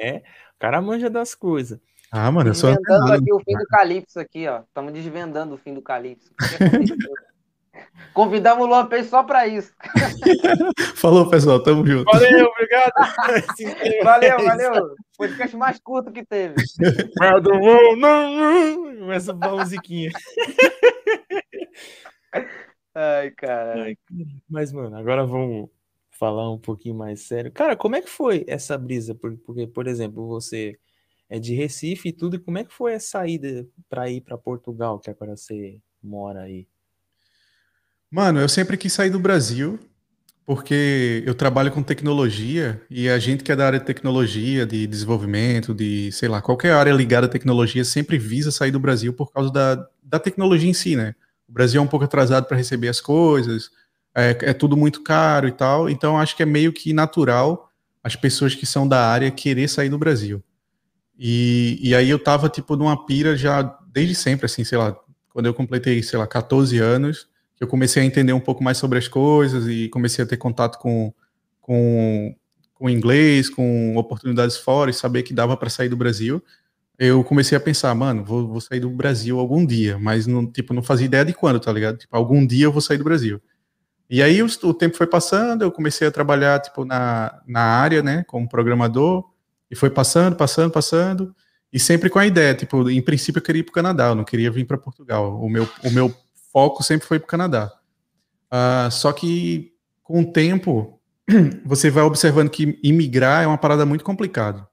É, 0.00 0.16
o 0.56 0.58
cara 0.58 0.80
manja 0.80 1.08
das 1.10 1.34
coisas. 1.34 1.78
Ah, 2.12 2.30
mano, 2.30 2.50
eu 2.50 2.54
sou 2.54 2.70
Desvendando 2.70 3.02
antenado. 3.04 3.22
aqui 3.22 3.32
o 3.32 3.40
fim 3.40 3.56
do 3.58 3.66
Calypso 3.66 4.20
aqui, 4.20 4.46
ó. 4.48 4.60
Estamos 4.60 4.92
desvendando 4.92 5.54
o 5.54 5.58
fim 5.58 5.74
do 5.74 5.82
Calypso. 5.82 6.30
O? 6.30 6.32
Convidamos 8.12 8.64
o 8.64 8.68
Luan 8.68 8.86
Peixe 8.86 9.08
só 9.08 9.22
pra 9.22 9.46
isso. 9.46 9.72
Falou, 10.96 11.28
pessoal, 11.30 11.62
tamo 11.62 11.86
junto. 11.86 12.04
Valeu, 12.04 12.46
obrigado. 12.46 12.92
Valeu, 14.04 14.36
valeu. 14.44 14.94
Podcast 15.16 15.56
mais 15.56 15.78
curto 15.80 16.12
que 16.12 16.24
teve. 16.24 16.54
Não 17.18 17.96
não, 17.96 18.36
não. 18.36 18.96
Começa 18.98 19.32
a 19.32 19.48
musiquinha. 19.56 20.10
Ai, 22.94 23.30
cara. 23.30 23.94
Mas, 24.48 24.72
mano, 24.72 24.94
agora 24.96 25.24
vamos 25.24 25.70
falar 26.10 26.50
um 26.50 26.58
pouquinho 26.58 26.94
mais 26.94 27.22
sério. 27.22 27.50
Cara, 27.50 27.74
como 27.76 27.96
é 27.96 28.02
que 28.02 28.10
foi 28.10 28.44
essa 28.46 28.76
brisa? 28.76 29.14
Por- 29.14 29.36
Porque, 29.38 29.66
por 29.66 29.86
exemplo, 29.86 30.26
você 30.28 30.76
é 31.32 31.38
de 31.38 31.54
Recife 31.54 32.10
e 32.10 32.12
tudo, 32.12 32.36
e 32.36 32.38
como 32.38 32.58
é 32.58 32.64
que 32.64 32.74
foi 32.74 32.92
a 32.92 33.00
saída 33.00 33.66
para 33.88 34.10
ir 34.10 34.20
para 34.20 34.36
Portugal, 34.36 35.00
que 35.00 35.08
agora 35.08 35.34
você 35.34 35.80
mora 36.02 36.42
aí? 36.42 36.66
Mano, 38.10 38.38
eu 38.38 38.50
sempre 38.50 38.76
quis 38.76 38.92
sair 38.92 39.08
do 39.08 39.18
Brasil, 39.18 39.80
porque 40.44 41.22
eu 41.24 41.34
trabalho 41.34 41.72
com 41.72 41.82
tecnologia 41.82 42.82
e 42.90 43.08
a 43.08 43.18
gente 43.18 43.42
que 43.42 43.50
é 43.50 43.56
da 43.56 43.64
área 43.64 43.78
de 43.78 43.86
tecnologia, 43.86 44.66
de 44.66 44.86
desenvolvimento, 44.86 45.74
de, 45.74 46.12
sei 46.12 46.28
lá, 46.28 46.42
qualquer 46.42 46.72
área 46.72 46.92
ligada 46.92 47.24
à 47.26 47.30
tecnologia 47.30 47.82
sempre 47.82 48.18
visa 48.18 48.50
sair 48.50 48.70
do 48.70 48.78
Brasil 48.78 49.14
por 49.14 49.32
causa 49.32 49.50
da, 49.50 49.88
da 50.02 50.18
tecnologia 50.18 50.68
em 50.68 50.74
si, 50.74 50.96
né? 50.96 51.14
O 51.48 51.52
Brasil 51.52 51.80
é 51.80 51.82
um 51.82 51.88
pouco 51.88 52.04
atrasado 52.04 52.44
para 52.44 52.58
receber 52.58 52.88
as 52.88 53.00
coisas, 53.00 53.70
é, 54.14 54.36
é 54.42 54.52
tudo 54.52 54.76
muito 54.76 55.02
caro 55.02 55.48
e 55.48 55.52
tal, 55.52 55.88
então 55.88 56.18
acho 56.18 56.36
que 56.36 56.42
é 56.42 56.46
meio 56.46 56.74
que 56.74 56.92
natural 56.92 57.70
as 58.04 58.16
pessoas 58.16 58.54
que 58.54 58.66
são 58.66 58.86
da 58.86 59.08
área 59.08 59.30
querer 59.30 59.66
sair 59.66 59.88
do 59.88 59.96
Brasil. 59.96 60.44
E, 61.24 61.78
e 61.80 61.94
aí 61.94 62.10
eu 62.10 62.18
tava, 62.18 62.48
tipo, 62.48 62.74
numa 62.74 63.06
pira 63.06 63.36
já 63.36 63.62
desde 63.92 64.12
sempre, 64.12 64.46
assim, 64.46 64.64
sei 64.64 64.76
lá, 64.76 64.96
quando 65.28 65.46
eu 65.46 65.54
completei, 65.54 66.02
sei 66.02 66.18
lá, 66.18 66.26
14 66.26 66.76
anos, 66.78 67.28
eu 67.60 67.68
comecei 67.68 68.02
a 68.02 68.04
entender 68.04 68.32
um 68.32 68.40
pouco 68.40 68.64
mais 68.64 68.76
sobre 68.76 68.98
as 68.98 69.06
coisas 69.06 69.68
e 69.68 69.88
comecei 69.88 70.24
a 70.24 70.26
ter 70.26 70.36
contato 70.36 70.80
com, 70.80 71.14
com, 71.60 72.34
com 72.74 72.90
inglês, 72.90 73.48
com 73.48 73.96
oportunidades 73.96 74.56
fora 74.56 74.90
e 74.90 74.94
saber 74.94 75.22
que 75.22 75.32
dava 75.32 75.56
para 75.56 75.70
sair 75.70 75.88
do 75.88 75.96
Brasil, 75.96 76.42
eu 76.98 77.22
comecei 77.22 77.56
a 77.56 77.60
pensar, 77.60 77.94
mano, 77.94 78.24
vou, 78.24 78.48
vou 78.48 78.60
sair 78.60 78.80
do 78.80 78.90
Brasil 78.90 79.38
algum 79.38 79.64
dia, 79.64 79.96
mas 80.00 80.26
não, 80.26 80.44
tipo, 80.44 80.74
não 80.74 80.82
fazia 80.82 81.06
ideia 81.06 81.24
de 81.24 81.32
quando, 81.32 81.60
tá 81.60 81.72
ligado? 81.72 81.98
Tipo, 81.98 82.16
algum 82.16 82.44
dia 82.44 82.64
eu 82.64 82.72
vou 82.72 82.82
sair 82.82 82.98
do 82.98 83.04
Brasil. 83.04 83.40
E 84.10 84.20
aí 84.20 84.42
o, 84.42 84.46
o 84.64 84.74
tempo 84.74 84.96
foi 84.96 85.06
passando, 85.06 85.62
eu 85.62 85.70
comecei 85.70 86.08
a 86.08 86.10
trabalhar, 86.10 86.60
tipo, 86.60 86.84
na, 86.84 87.40
na 87.46 87.60
área, 87.60 88.02
né, 88.02 88.24
como 88.26 88.48
programador, 88.48 89.31
e 89.72 89.74
foi 89.74 89.88
passando, 89.88 90.36
passando, 90.36 90.70
passando, 90.70 91.34
e 91.72 91.80
sempre 91.80 92.10
com 92.10 92.18
a 92.18 92.26
ideia, 92.26 92.54
tipo, 92.54 92.90
em 92.90 93.00
princípio 93.00 93.38
eu 93.38 93.42
queria 93.42 93.60
ir 93.60 93.62
para 93.62 93.70
o 93.70 93.74
Canadá, 93.74 94.08
eu 94.08 94.14
não 94.14 94.22
queria 94.24 94.50
vir 94.50 94.66
para 94.66 94.76
Portugal. 94.76 95.40
O 95.42 95.48
meu, 95.48 95.66
o 95.82 95.90
meu 95.90 96.14
foco 96.52 96.82
sempre 96.82 97.08
foi 97.08 97.18
para 97.18 97.24
o 97.24 97.28
Canadá. 97.28 97.72
Ah, 98.50 98.90
só 98.92 99.10
que 99.10 99.72
com 100.02 100.20
o 100.20 100.30
tempo 100.30 101.00
você 101.64 101.88
vai 101.88 102.04
observando 102.04 102.50
que 102.50 102.78
imigrar 102.82 103.44
é 103.44 103.46
uma 103.46 103.56
parada 103.56 103.86
muito 103.86 104.04
complicada. 104.04 104.68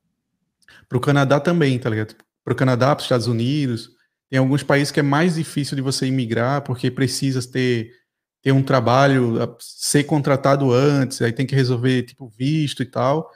Para 0.89 0.97
o 0.97 1.01
Canadá 1.01 1.39
também, 1.39 1.79
tá 1.79 1.89
ligado? 1.89 2.15
Para 2.43 2.51
o 2.51 2.57
Canadá, 2.57 2.87
para 2.87 2.97
os 2.97 3.05
Estados 3.05 3.27
Unidos, 3.27 3.91
tem 4.29 4.37
alguns 4.37 4.63
países 4.63 4.91
que 4.91 4.99
é 4.99 5.03
mais 5.03 5.35
difícil 5.35 5.77
de 5.77 5.81
você 5.81 6.07
imigrar 6.07 6.61
porque 6.63 6.91
precisa 6.91 7.41
ter, 7.49 7.91
ter 8.41 8.51
um 8.51 8.61
trabalho, 8.61 9.55
ser 9.59 10.03
contratado 10.03 10.73
antes, 10.73 11.21
aí 11.21 11.31
tem 11.31 11.45
que 11.45 11.55
resolver 11.55 12.03
tipo 12.03 12.27
visto 12.27 12.83
e 12.83 12.85
tal. 12.85 13.31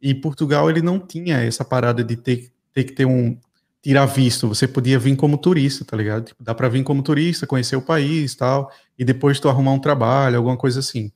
E 0.00 0.14
Portugal 0.14 0.70
ele 0.70 0.82
não 0.82 0.98
tinha 0.98 1.38
essa 1.38 1.64
parada 1.64 2.04
de 2.04 2.16
ter, 2.16 2.52
ter 2.72 2.84
que 2.84 2.92
ter 2.92 3.04
um 3.04 3.36
tirar 3.82 4.06
visto. 4.06 4.48
Você 4.48 4.66
podia 4.66 4.98
vir 4.98 5.16
como 5.16 5.38
turista, 5.38 5.84
tá 5.84 5.96
ligado? 5.96 6.26
Tipo, 6.26 6.42
dá 6.42 6.54
para 6.54 6.68
vir 6.68 6.82
como 6.82 7.02
turista, 7.02 7.46
conhecer 7.46 7.76
o 7.76 7.82
país, 7.82 8.34
tal, 8.34 8.70
e 8.98 9.04
depois 9.04 9.40
tu 9.40 9.48
arrumar 9.48 9.72
um 9.72 9.78
trabalho, 9.78 10.36
alguma 10.36 10.56
coisa 10.56 10.80
assim. 10.80 11.12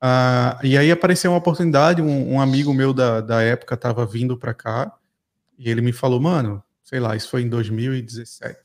Ah, 0.00 0.58
e 0.62 0.78
aí 0.78 0.90
apareceu 0.90 1.30
uma 1.30 1.38
oportunidade, 1.38 2.00
um, 2.00 2.34
um 2.34 2.40
amigo 2.40 2.72
meu 2.72 2.92
da, 2.92 3.20
da 3.20 3.42
época 3.42 3.74
estava 3.74 4.06
vindo 4.06 4.36
para 4.36 4.54
cá 4.54 4.92
e 5.58 5.70
ele 5.70 5.82
me 5.82 5.92
falou, 5.92 6.20
mano, 6.20 6.62
sei 6.82 6.98
lá, 7.00 7.14
isso 7.14 7.28
foi 7.28 7.42
em 7.42 7.48
2017, 7.48 8.58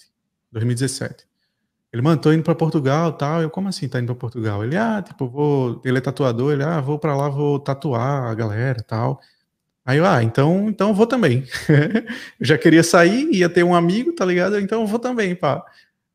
2017. 0.51 1.28
Ele, 1.91 2.01
mano, 2.01 2.19
tô 2.19 2.34
indo 2.34 2.43
para 2.43 2.56
Portugal, 2.56 3.13
tal. 3.13 3.41
Eu, 3.41 3.49
como 3.49 3.69
assim 3.69 3.88
tá 3.88 3.99
indo 3.99 4.08
para 4.08 4.15
Portugal? 4.15 4.63
Ele, 4.63 4.75
ah, 4.75 5.01
tipo, 5.01 5.30
vou, 5.30 5.82
ele 5.86 5.97
é 5.97 6.01
tatuador, 6.01 6.51
ele, 6.54 6.63
ah, 6.63 6.82
vou 6.82 6.99
para 6.99 7.15
lá, 7.15 7.30
vou 7.30 7.60
tatuar 7.60 8.23
a 8.30 8.34
galera, 8.34 8.84
tal. 8.84 9.21
Aí 9.86 10.00
eu, 10.00 10.06
ah, 10.06 10.24
então, 10.24 10.67
então 10.67 10.89
eu 10.89 10.95
vou 10.95 11.06
também. 11.06 11.45
eu 12.39 12.45
já 12.45 12.58
queria 12.58 12.84
sair, 12.84 13.30
ia 13.32 13.48
ter 13.48 13.63
um 13.63 13.76
amigo, 13.76 14.12
tá 14.13 14.26
ligado? 14.26 14.60
Então 14.60 14.82
eu 14.82 14.88
vou 14.88 14.98
também, 14.98 15.36
pá. 15.36 15.63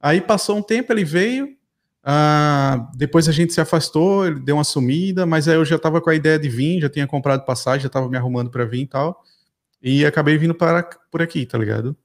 Aí 0.00 0.20
passou 0.20 0.56
um 0.56 0.62
tempo, 0.62 0.92
ele 0.92 1.04
veio, 1.04 1.56
ah, 2.02 2.90
depois 2.96 3.28
a 3.28 3.32
gente 3.32 3.52
se 3.52 3.60
afastou, 3.60 4.26
ele 4.26 4.40
deu 4.40 4.56
uma 4.56 4.64
sumida, 4.64 5.24
mas 5.24 5.46
aí 5.46 5.54
eu 5.54 5.64
já 5.64 5.78
tava 5.78 6.00
com 6.00 6.10
a 6.10 6.14
ideia 6.14 6.38
de 6.38 6.48
vir, 6.48 6.80
já 6.80 6.88
tinha 6.88 7.06
comprado 7.06 7.44
passagem, 7.44 7.82
já 7.82 7.88
tava 7.88 8.08
me 8.08 8.16
arrumando 8.16 8.50
para 8.50 8.64
vir 8.64 8.82
e 8.82 8.86
tal, 8.86 9.22
e 9.82 10.04
acabei 10.04 10.36
vindo 10.36 10.54
para, 10.54 10.82
por 11.10 11.22
aqui, 11.22 11.46
tá 11.46 11.56
ligado? 11.58 11.96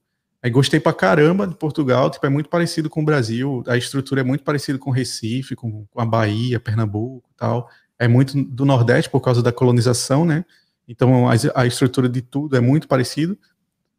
Aí 0.42 0.50
gostei 0.50 0.78
pra 0.78 0.92
caramba 0.92 1.46
de 1.46 1.56
Portugal, 1.56 2.10
tipo, 2.10 2.24
é 2.26 2.28
muito 2.28 2.48
parecido 2.48 2.88
com 2.88 3.00
o 3.00 3.04
Brasil, 3.04 3.64
a 3.66 3.76
estrutura 3.76 4.20
é 4.20 4.24
muito 4.24 4.44
parecida 4.44 4.78
com 4.78 4.90
Recife, 4.90 5.56
com, 5.56 5.86
com 5.86 6.00
a 6.00 6.06
Bahia, 6.06 6.60
Pernambuco 6.60 7.28
e 7.32 7.36
tal, 7.36 7.68
é 7.98 8.06
muito 8.06 8.40
do 8.44 8.64
Nordeste 8.64 9.10
por 9.10 9.20
causa 9.20 9.42
da 9.42 9.50
colonização, 9.50 10.24
né? 10.24 10.44
Então 10.88 11.28
a, 11.28 11.34
a 11.54 11.66
estrutura 11.66 12.08
de 12.08 12.22
tudo 12.22 12.56
é 12.56 12.60
muito 12.60 12.86
parecido. 12.86 13.38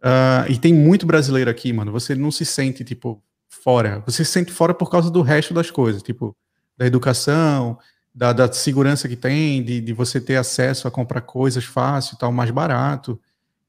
Ah, 0.02 0.46
e 0.48 0.58
tem 0.58 0.74
muito 0.74 1.06
brasileiro 1.06 1.50
aqui, 1.50 1.74
mano. 1.74 1.92
Você 1.92 2.16
não 2.16 2.32
se 2.32 2.46
sente, 2.46 2.84
tipo, 2.84 3.22
fora. 3.50 4.04
Você 4.06 4.24
se 4.24 4.32
sente 4.32 4.52
fora 4.52 4.74
por 4.74 4.90
causa 4.90 5.10
do 5.10 5.22
resto 5.22 5.54
das 5.54 5.72
coisas, 5.72 6.02
tipo, 6.02 6.36
da 6.78 6.86
educação, 6.86 7.78
da, 8.14 8.32
da 8.34 8.52
segurança 8.52 9.08
que 9.08 9.16
tem, 9.16 9.64
de, 9.64 9.82
de 9.82 9.94
você 9.94 10.22
ter 10.22 10.38
acesso 10.38 10.88
a 10.88 10.92
comprar 10.92 11.22
coisas 11.22 11.66
fácil 11.66 12.16
e 12.16 12.18
tal, 12.18 12.32
mais 12.32 12.52
barato. 12.52 13.20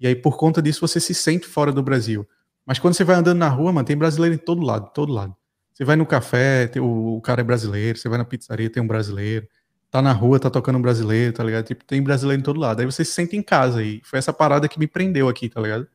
E 0.00 0.06
aí, 0.06 0.14
por 0.14 0.36
conta 0.36 0.62
disso, 0.62 0.80
você 0.80 1.00
se 1.00 1.14
sente 1.14 1.46
fora 1.46 1.72
do 1.72 1.82
Brasil. 1.82 2.26
Mas 2.64 2.78
quando 2.78 2.94
você 2.94 3.04
vai 3.04 3.16
andando 3.16 3.38
na 3.38 3.48
rua, 3.48 3.72
mano, 3.72 3.86
tem 3.86 3.96
brasileiro 3.96 4.34
em 4.34 4.38
todo 4.38 4.62
lado, 4.62 4.90
todo 4.92 5.12
lado. 5.12 5.34
Você 5.72 5.84
vai 5.84 5.96
no 5.96 6.06
café, 6.06 6.66
tem, 6.66 6.82
o, 6.82 7.16
o 7.16 7.20
cara 7.20 7.40
é 7.40 7.44
brasileiro, 7.44 7.98
você 7.98 8.08
vai 8.08 8.18
na 8.18 8.24
pizzaria, 8.24 8.70
tem 8.70 8.82
um 8.82 8.86
brasileiro 8.86 9.46
tá 9.90 10.02
na 10.02 10.12
rua, 10.12 10.38
tá 10.40 10.50
tocando 10.50 10.78
um 10.78 10.82
brasileiro, 10.82 11.32
tá 11.32 11.42
ligado? 11.44 11.66
Tipo, 11.66 11.84
tem 11.84 12.02
brasileiro 12.02 12.40
em 12.40 12.44
todo 12.44 12.60
lado. 12.60 12.80
Aí 12.80 12.86
você 12.86 13.04
se 13.04 13.12
sente 13.12 13.36
em 13.36 13.42
casa. 13.42 13.82
E 13.82 14.00
foi 14.04 14.18
essa 14.18 14.32
parada 14.32 14.68
que 14.68 14.78
me 14.78 14.86
prendeu 14.86 15.28
aqui, 15.28 15.48
tá 15.48 15.60
ligado? 15.60 15.88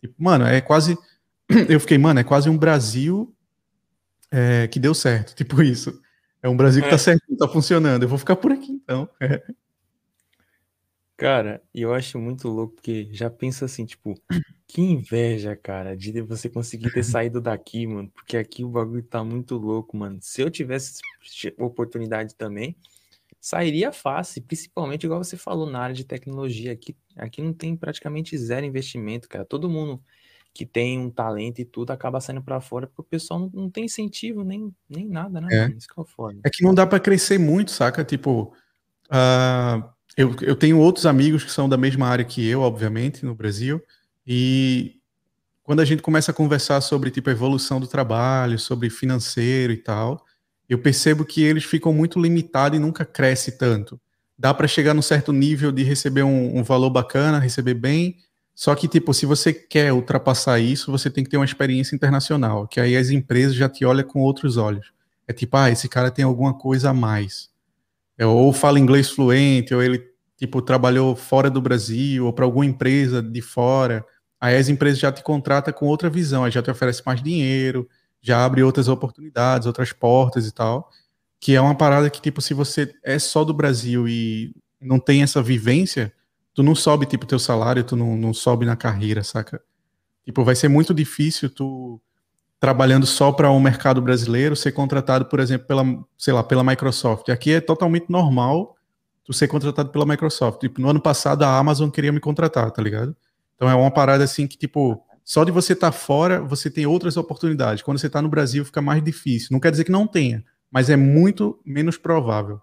Tipo, 0.00 0.14
mano, 0.22 0.44
é 0.46 0.60
quase. 0.60 0.96
Eu 1.68 1.80
fiquei, 1.80 1.98
mano, 1.98 2.20
é 2.20 2.24
quase 2.24 2.48
um 2.48 2.56
Brasil 2.56 3.34
é, 4.30 4.68
que 4.68 4.78
deu 4.78 4.94
certo. 4.94 5.34
Tipo 5.36 5.62
isso. 5.62 6.00
É 6.42 6.48
um 6.48 6.56
Brasil 6.56 6.82
que 6.82 6.88
É. 6.88 6.92
tá 6.92 6.98
certo, 6.98 7.22
tá 7.36 7.48
funcionando. 7.48 8.02
Eu 8.02 8.08
vou 8.08 8.18
ficar 8.18 8.36
por 8.36 8.52
aqui, 8.52 8.72
então. 8.72 9.08
É. 9.20 9.42
Cara, 11.16 11.62
e 11.74 11.82
eu 11.82 11.92
acho 11.92 12.18
muito 12.18 12.48
louco, 12.48 12.76
porque 12.76 13.08
já 13.12 13.28
pensa 13.28 13.66
assim, 13.66 13.84
tipo, 13.84 14.14
que 14.66 14.80
inveja, 14.80 15.54
cara, 15.54 15.94
de 15.94 16.22
você 16.22 16.48
conseguir 16.48 16.90
ter 16.92 17.02
saído 17.04 17.42
daqui, 17.42 17.86
mano, 17.86 18.10
porque 18.10 18.38
aqui 18.38 18.64
o 18.64 18.70
bagulho 18.70 19.02
tá 19.02 19.22
muito 19.22 19.56
louco, 19.58 19.96
mano. 19.98 20.18
Se 20.22 20.40
eu 20.40 20.50
tivesse 20.50 21.00
ch- 21.20 21.52
oportunidade 21.58 22.34
também, 22.36 22.74
sairia 23.40 23.90
fácil, 23.92 24.42
principalmente 24.42 25.04
igual 25.04 25.22
você 25.22 25.36
falou 25.36 25.68
na 25.68 25.80
área 25.80 25.94
de 25.94 26.04
tecnologia. 26.04 26.72
Aqui, 26.72 26.96
aqui 27.16 27.40
não 27.40 27.52
tem 27.52 27.76
praticamente 27.76 28.36
zero 28.36 28.66
investimento, 28.66 29.28
cara. 29.28 29.44
Todo 29.44 29.70
mundo 29.70 30.02
que 30.52 30.66
tem 30.66 30.98
um 30.98 31.10
talento 31.10 31.60
e 31.60 31.64
tudo 31.64 31.92
acaba 31.92 32.20
saindo 32.20 32.42
pra 32.42 32.60
fora, 32.60 32.86
porque 32.86 33.00
o 33.00 33.04
pessoal 33.04 33.40
não, 33.40 33.50
não 33.52 33.70
tem 33.70 33.84
incentivo 33.84 34.42
nem, 34.42 34.74
nem 34.88 35.08
nada, 35.08 35.40
né, 35.40 35.48
É. 35.50 35.76
Isso 35.76 35.86
que 35.86 35.98
é 35.98 36.02
o 36.02 36.04
foda. 36.04 36.38
É 36.44 36.50
que 36.50 36.62
não 36.62 36.74
dá 36.74 36.86
pra 36.86 37.00
crescer 37.00 37.38
muito, 37.38 37.70
saca? 37.70 38.04
Tipo, 38.04 38.52
ah, 39.08 39.92
eu, 40.16 40.34
eu 40.42 40.56
tenho 40.56 40.78
outros 40.78 41.06
amigos 41.06 41.44
que 41.44 41.52
são 41.52 41.68
da 41.68 41.76
mesma 41.76 42.08
área 42.08 42.24
que 42.24 42.46
eu, 42.46 42.60
obviamente, 42.60 43.24
no 43.24 43.34
Brasil, 43.34 43.80
e 44.26 45.00
quando 45.62 45.80
a 45.80 45.84
gente 45.84 46.02
começa 46.02 46.32
a 46.32 46.34
conversar 46.34 46.80
sobre 46.80 47.10
tipo 47.10 47.28
a 47.30 47.32
evolução 47.32 47.78
do 47.78 47.86
trabalho, 47.86 48.58
sobre 48.58 48.90
financeiro 48.90 49.72
e 49.72 49.76
tal, 49.76 50.24
eu 50.70 50.78
percebo 50.78 51.24
que 51.24 51.42
eles 51.42 51.64
ficam 51.64 51.92
muito 51.92 52.20
limitados 52.20 52.78
e 52.78 52.80
nunca 52.80 53.04
cresce 53.04 53.58
tanto. 53.58 54.00
Dá 54.38 54.54
para 54.54 54.68
chegar 54.68 54.94
num 54.94 55.02
certo 55.02 55.32
nível 55.32 55.70
de 55.72 55.82
receber 55.82 56.22
um, 56.22 56.58
um 56.58 56.62
valor 56.62 56.90
bacana, 56.90 57.38
receber 57.38 57.74
bem, 57.74 58.16
Só 58.54 58.74
que, 58.74 58.86
tipo, 58.86 59.14
se 59.14 59.24
você 59.24 59.54
quer 59.54 59.90
ultrapassar 59.92 60.58
isso, 60.60 60.90
você 60.92 61.08
tem 61.08 61.24
que 61.24 61.30
ter 61.30 61.38
uma 61.38 61.46
experiência 61.46 61.96
internacional, 61.96 62.68
que 62.68 62.78
aí 62.78 62.94
as 62.94 63.08
empresas 63.08 63.54
já 63.54 63.70
te 63.70 63.86
olham 63.86 64.06
com 64.06 64.20
outros 64.20 64.58
olhos. 64.58 64.92
É 65.26 65.32
tipo, 65.32 65.56
ah, 65.56 65.70
esse 65.70 65.88
cara 65.88 66.10
tem 66.10 66.26
alguma 66.26 66.52
coisa 66.52 66.90
a 66.90 66.94
mais. 66.94 67.48
É, 68.18 68.26
ou 68.26 68.52
fala 68.52 68.78
inglês 68.78 69.08
fluente, 69.10 69.74
ou 69.74 69.82
ele, 69.82 70.04
tipo, 70.36 70.60
trabalhou 70.60 71.16
fora 71.16 71.48
do 71.50 71.60
Brasil, 71.60 72.26
ou 72.26 72.32
para 72.34 72.44
alguma 72.44 72.66
empresa 72.66 73.22
de 73.22 73.40
fora. 73.40 74.04
Aí 74.38 74.56
as 74.56 74.68
empresas 74.68 74.98
já 74.98 75.10
te 75.10 75.22
contratam 75.22 75.72
com 75.72 75.86
outra 75.86 76.10
visão, 76.10 76.44
aí 76.44 76.50
já 76.50 76.62
te 76.62 76.70
oferece 76.70 77.02
mais 77.06 77.22
dinheiro, 77.22 77.88
já 78.20 78.44
abre 78.44 78.62
outras 78.62 78.88
oportunidades, 78.88 79.66
outras 79.66 79.92
portas 79.92 80.46
e 80.46 80.52
tal. 80.52 80.90
Que 81.40 81.54
é 81.54 81.60
uma 81.60 81.74
parada 81.74 82.10
que, 82.10 82.20
tipo, 82.20 82.42
se 82.42 82.52
você 82.52 82.94
é 83.02 83.18
só 83.18 83.44
do 83.44 83.54
Brasil 83.54 84.06
e 84.06 84.54
não 84.80 84.98
tem 84.98 85.22
essa 85.22 85.42
vivência, 85.42 86.12
tu 86.54 86.62
não 86.62 86.74
sobe, 86.74 87.06
tipo, 87.06 87.26
teu 87.26 87.38
salário, 87.38 87.84
tu 87.84 87.96
não, 87.96 88.16
não 88.16 88.34
sobe 88.34 88.66
na 88.66 88.76
carreira, 88.76 89.22
saca? 89.22 89.62
Tipo, 90.24 90.44
vai 90.44 90.54
ser 90.54 90.68
muito 90.68 90.92
difícil 90.92 91.48
tu, 91.48 92.00
trabalhando 92.60 93.06
só 93.06 93.32
para 93.32 93.50
um 93.50 93.58
mercado 93.58 94.02
brasileiro, 94.02 94.54
ser 94.54 94.72
contratado, 94.72 95.24
por 95.24 95.40
exemplo, 95.40 95.66
pela, 95.66 95.82
sei 96.18 96.34
lá, 96.34 96.44
pela 96.44 96.62
Microsoft. 96.62 97.30
Aqui 97.30 97.54
é 97.54 97.60
totalmente 97.60 98.10
normal 98.10 98.76
tu 99.24 99.32
ser 99.32 99.48
contratado 99.48 99.88
pela 99.88 100.04
Microsoft. 100.04 100.60
Tipo, 100.60 100.80
no 100.80 100.90
ano 100.90 101.00
passado 101.00 101.42
a 101.42 101.58
Amazon 101.58 101.88
queria 101.88 102.12
me 102.12 102.20
contratar, 102.20 102.70
tá 102.70 102.82
ligado? 102.82 103.16
Então 103.56 103.68
é 103.68 103.74
uma 103.74 103.90
parada 103.90 104.22
assim 104.24 104.46
que, 104.46 104.58
tipo, 104.58 105.02
só 105.30 105.44
de 105.44 105.52
você 105.52 105.74
estar 105.74 105.92
tá 105.92 105.96
fora, 105.96 106.42
você 106.42 106.68
tem 106.68 106.86
outras 106.86 107.16
oportunidades. 107.16 107.84
Quando 107.84 108.00
você 108.00 108.08
está 108.08 108.20
no 108.20 108.28
Brasil, 108.28 108.64
fica 108.64 108.82
mais 108.82 109.00
difícil. 109.00 109.50
Não 109.52 109.60
quer 109.60 109.70
dizer 109.70 109.84
que 109.84 109.92
não 109.92 110.04
tenha, 110.04 110.44
mas 110.68 110.90
é 110.90 110.96
muito 110.96 111.56
menos 111.64 111.96
provável. 111.96 112.60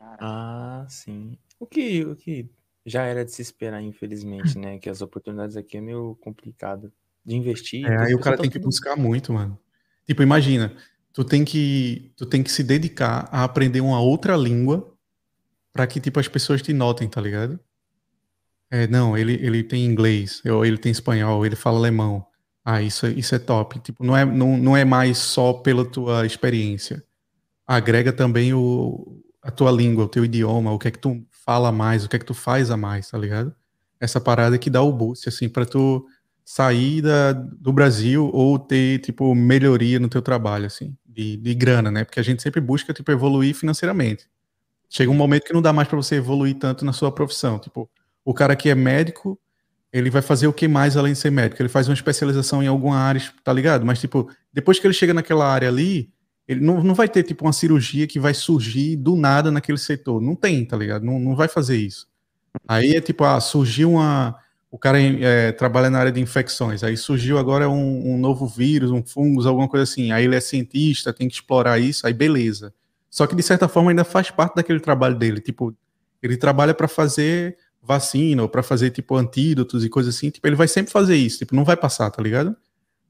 Ah, 0.00 0.86
sim. 0.88 1.36
O 1.60 1.66
que, 1.66 2.02
o 2.02 2.16
que 2.16 2.48
já 2.86 3.02
era 3.02 3.26
de 3.26 3.30
se 3.30 3.42
esperar, 3.42 3.82
infelizmente, 3.82 4.56
né? 4.56 4.78
Que 4.78 4.88
as 4.88 5.02
oportunidades 5.02 5.54
aqui 5.54 5.76
é 5.76 5.82
meio 5.82 6.16
complicado 6.18 6.90
de 7.22 7.36
investir. 7.36 7.84
É, 7.84 8.04
aí 8.04 8.14
o 8.14 8.18
cara 8.18 8.38
tem 8.38 8.48
que 8.48 8.58
buscar 8.58 8.96
muito, 8.96 9.34
mano. 9.34 9.58
Tipo, 10.06 10.22
imagina, 10.22 10.74
tu 11.12 11.22
tem 11.22 11.44
que 11.44 12.10
tu 12.16 12.24
tem 12.24 12.42
que 12.42 12.50
se 12.50 12.64
dedicar 12.64 13.28
a 13.30 13.44
aprender 13.44 13.82
uma 13.82 14.00
outra 14.00 14.34
língua 14.34 14.96
para 15.74 15.86
que 15.86 16.00
tipo 16.00 16.18
as 16.18 16.26
pessoas 16.26 16.62
te 16.62 16.72
notem, 16.72 17.06
tá 17.06 17.20
ligado? 17.20 17.60
É, 18.70 18.86
não, 18.86 19.16
ele, 19.16 19.34
ele 19.34 19.62
tem 19.62 19.84
inglês, 19.84 20.42
ou 20.44 20.64
ele 20.64 20.76
tem 20.78 20.90
espanhol, 20.90 21.46
ele 21.46 21.56
fala 21.56 21.78
alemão. 21.78 22.26
Ah, 22.64 22.82
isso, 22.82 23.06
é, 23.06 23.10
isso 23.10 23.34
é 23.34 23.38
top. 23.38 23.78
Tipo, 23.80 24.04
não 24.04 24.16
é, 24.16 24.24
não, 24.24 24.56
não 24.56 24.76
é 24.76 24.84
mais 24.84 25.18
só 25.18 25.52
pela 25.52 25.84
tua 25.84 26.26
experiência. 26.26 27.02
Agrega 27.66 28.12
também 28.12 28.52
o, 28.52 29.22
a 29.42 29.50
tua 29.50 29.70
língua, 29.70 30.04
o 30.04 30.08
teu 30.08 30.24
idioma, 30.24 30.72
o 30.72 30.78
que 30.78 30.88
é 30.88 30.90
que 30.90 30.98
tu 30.98 31.24
fala 31.30 31.70
mais, 31.70 32.04
o 32.04 32.08
que 32.08 32.16
é 32.16 32.18
que 32.18 32.24
tu 32.24 32.34
faz 32.34 32.70
a 32.70 32.76
mais, 32.76 33.08
tá 33.10 33.18
ligado? 33.18 33.54
Essa 34.00 34.20
parada 34.20 34.58
que 34.58 34.68
dá 34.68 34.82
o 34.82 34.92
boost, 34.92 35.28
assim, 35.28 35.48
para 35.48 35.64
tu 35.64 36.04
sair 36.44 37.02
da, 37.02 37.32
do 37.32 37.72
Brasil 37.72 38.30
ou 38.32 38.58
ter, 38.58 39.00
tipo, 39.00 39.34
melhoria 39.34 40.00
no 40.00 40.08
teu 40.08 40.20
trabalho, 40.20 40.66
assim, 40.66 40.96
de, 41.06 41.36
de 41.36 41.54
grana, 41.54 41.90
né? 41.90 42.04
Porque 42.04 42.20
a 42.20 42.22
gente 42.22 42.42
sempre 42.42 42.60
busca, 42.60 42.92
tipo, 42.92 43.10
evoluir 43.12 43.54
financeiramente. 43.54 44.28
Chega 44.88 45.10
um 45.10 45.14
momento 45.14 45.44
que 45.44 45.52
não 45.52 45.62
dá 45.62 45.72
mais 45.72 45.88
para 45.88 45.96
você 45.96 46.16
evoluir 46.16 46.56
tanto 46.56 46.84
na 46.84 46.92
sua 46.92 47.12
profissão. 47.12 47.58
Tipo, 47.58 47.88
o 48.26 48.34
cara 48.34 48.56
que 48.56 48.68
é 48.68 48.74
médico, 48.74 49.38
ele 49.92 50.10
vai 50.10 50.20
fazer 50.20 50.48
o 50.48 50.52
que 50.52 50.66
mais 50.66 50.96
além 50.96 51.12
de 51.12 51.18
ser 51.20 51.30
médico? 51.30 51.62
Ele 51.62 51.68
faz 51.68 51.88
uma 51.88 51.94
especialização 51.94 52.60
em 52.60 52.66
alguma 52.66 52.98
área, 52.98 53.22
tá 53.44 53.52
ligado? 53.52 53.86
Mas, 53.86 54.00
tipo, 54.00 54.28
depois 54.52 54.80
que 54.80 54.86
ele 54.86 54.92
chega 54.92 55.14
naquela 55.14 55.46
área 55.46 55.68
ali, 55.68 56.10
ele 56.48 56.60
não, 56.60 56.82
não 56.82 56.92
vai 56.92 57.08
ter, 57.08 57.22
tipo, 57.22 57.44
uma 57.44 57.52
cirurgia 57.52 58.04
que 58.04 58.18
vai 58.18 58.34
surgir 58.34 58.96
do 58.96 59.14
nada 59.14 59.48
naquele 59.52 59.78
setor. 59.78 60.20
Não 60.20 60.34
tem, 60.34 60.64
tá 60.64 60.76
ligado? 60.76 61.04
Não, 61.06 61.20
não 61.20 61.36
vai 61.36 61.46
fazer 61.46 61.76
isso. 61.76 62.08
Aí 62.66 62.96
é 62.96 63.00
tipo, 63.00 63.22
ah, 63.22 63.40
surgiu 63.40 63.92
uma. 63.92 64.36
O 64.70 64.78
cara 64.78 65.00
é, 65.00 65.52
trabalha 65.52 65.88
na 65.88 66.00
área 66.00 66.12
de 66.12 66.20
infecções, 66.20 66.82
aí 66.82 66.96
surgiu 66.96 67.38
agora 67.38 67.68
um, 67.68 68.14
um, 68.14 68.18
novo 68.18 68.46
vírus, 68.46 68.90
um 68.90 69.02
fungo, 69.02 69.46
alguma 69.46 69.68
coisa 69.68 69.84
assim. 69.84 70.10
Aí 70.10 70.24
ele 70.24 70.34
é 70.34 70.40
cientista, 70.40 71.12
tem 71.12 71.28
que 71.28 71.34
explorar 71.34 71.78
isso, 71.78 72.06
aí 72.06 72.12
beleza. 72.12 72.74
Só 73.08 73.26
que 73.26 73.36
de 73.36 73.42
certa 73.42 73.68
forma 73.68 73.90
ainda 73.90 74.04
faz 74.04 74.30
parte 74.30 74.56
daquele 74.56 74.80
trabalho 74.80 75.14
dele. 75.14 75.40
Tipo, 75.40 75.74
ele 76.22 76.36
trabalha 76.36 76.74
para 76.74 76.88
fazer 76.88 77.56
vacina 77.86 78.42
ou 78.42 78.48
para 78.48 78.62
fazer 78.62 78.90
tipo 78.90 79.16
antídotos 79.16 79.84
e 79.84 79.88
coisas 79.88 80.16
assim. 80.16 80.30
Tipo, 80.30 80.46
ele 80.46 80.56
vai 80.56 80.66
sempre 80.66 80.92
fazer 80.92 81.16
isso. 81.16 81.38
Tipo, 81.38 81.54
não 81.54 81.64
vai 81.64 81.76
passar, 81.76 82.10
tá 82.10 82.22
ligado? 82.22 82.56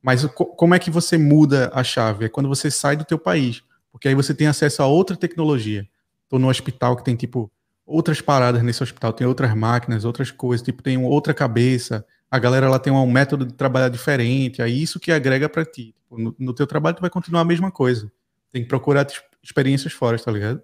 Mas 0.02 0.24
como 0.34 0.74
é 0.74 0.78
que 0.78 0.90
você 0.90 1.18
muda 1.18 1.70
a 1.74 1.82
chave? 1.82 2.26
É 2.26 2.28
quando 2.28 2.48
você 2.48 2.70
sai 2.70 2.96
do 2.96 3.04
teu 3.04 3.18
país, 3.18 3.64
porque 3.90 4.06
aí 4.06 4.14
você 4.14 4.34
tem 4.34 4.46
acesso 4.46 4.82
a 4.82 4.86
outra 4.86 5.16
tecnologia. 5.16 5.88
Estou 6.22 6.38
no 6.38 6.48
hospital 6.48 6.96
que 6.96 7.04
tem 7.04 7.16
tipo 7.16 7.50
outras 7.84 8.20
paradas 8.20 8.62
nesse 8.62 8.82
hospital, 8.82 9.12
tem 9.12 9.26
outras 9.26 9.54
máquinas, 9.54 10.04
outras 10.04 10.30
coisas, 10.30 10.64
tipo 10.64 10.82
tem 10.82 10.98
outra 10.98 11.32
cabeça. 11.32 12.06
A 12.30 12.38
galera 12.38 12.68
lá 12.68 12.78
tem 12.78 12.92
um 12.92 13.10
método 13.10 13.46
de 13.46 13.54
trabalhar 13.54 13.88
diferente, 13.88 14.60
é 14.60 14.68
isso 14.68 15.00
que 15.00 15.10
agrega 15.10 15.48
para 15.48 15.64
ti. 15.64 15.94
Tipo, 15.94 16.18
no, 16.18 16.34
no, 16.38 16.52
teu 16.52 16.66
trabalho 16.66 16.96
tu 16.96 17.00
vai 17.00 17.10
continuar 17.10 17.40
a 17.40 17.44
mesma 17.44 17.70
coisa. 17.70 18.10
Tem 18.52 18.62
que 18.62 18.68
procurar 18.68 19.06
experiências 19.42 19.92
fora, 19.92 20.18
tá 20.18 20.30
ligado? 20.30 20.62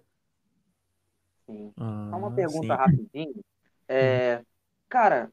Sim. 1.47 1.73
Ah, 1.77 2.09
Só 2.11 2.17
uma 2.17 2.31
pergunta 2.31 2.75
sim. 2.75 2.81
rapidinho. 2.81 3.45
É, 3.95 4.43
cara, 4.89 5.31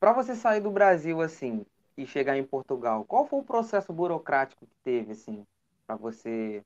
para 0.00 0.12
você 0.12 0.34
sair 0.34 0.60
do 0.60 0.70
Brasil 0.70 1.20
assim, 1.20 1.64
e 1.96 2.06
chegar 2.06 2.36
em 2.36 2.44
Portugal, 2.44 3.04
qual 3.04 3.26
foi 3.26 3.38
o 3.40 3.44
processo 3.44 3.92
burocrático 3.92 4.66
que 4.66 4.76
teve, 4.82 5.12
assim, 5.12 5.44
para 5.86 5.96
você 5.96 6.62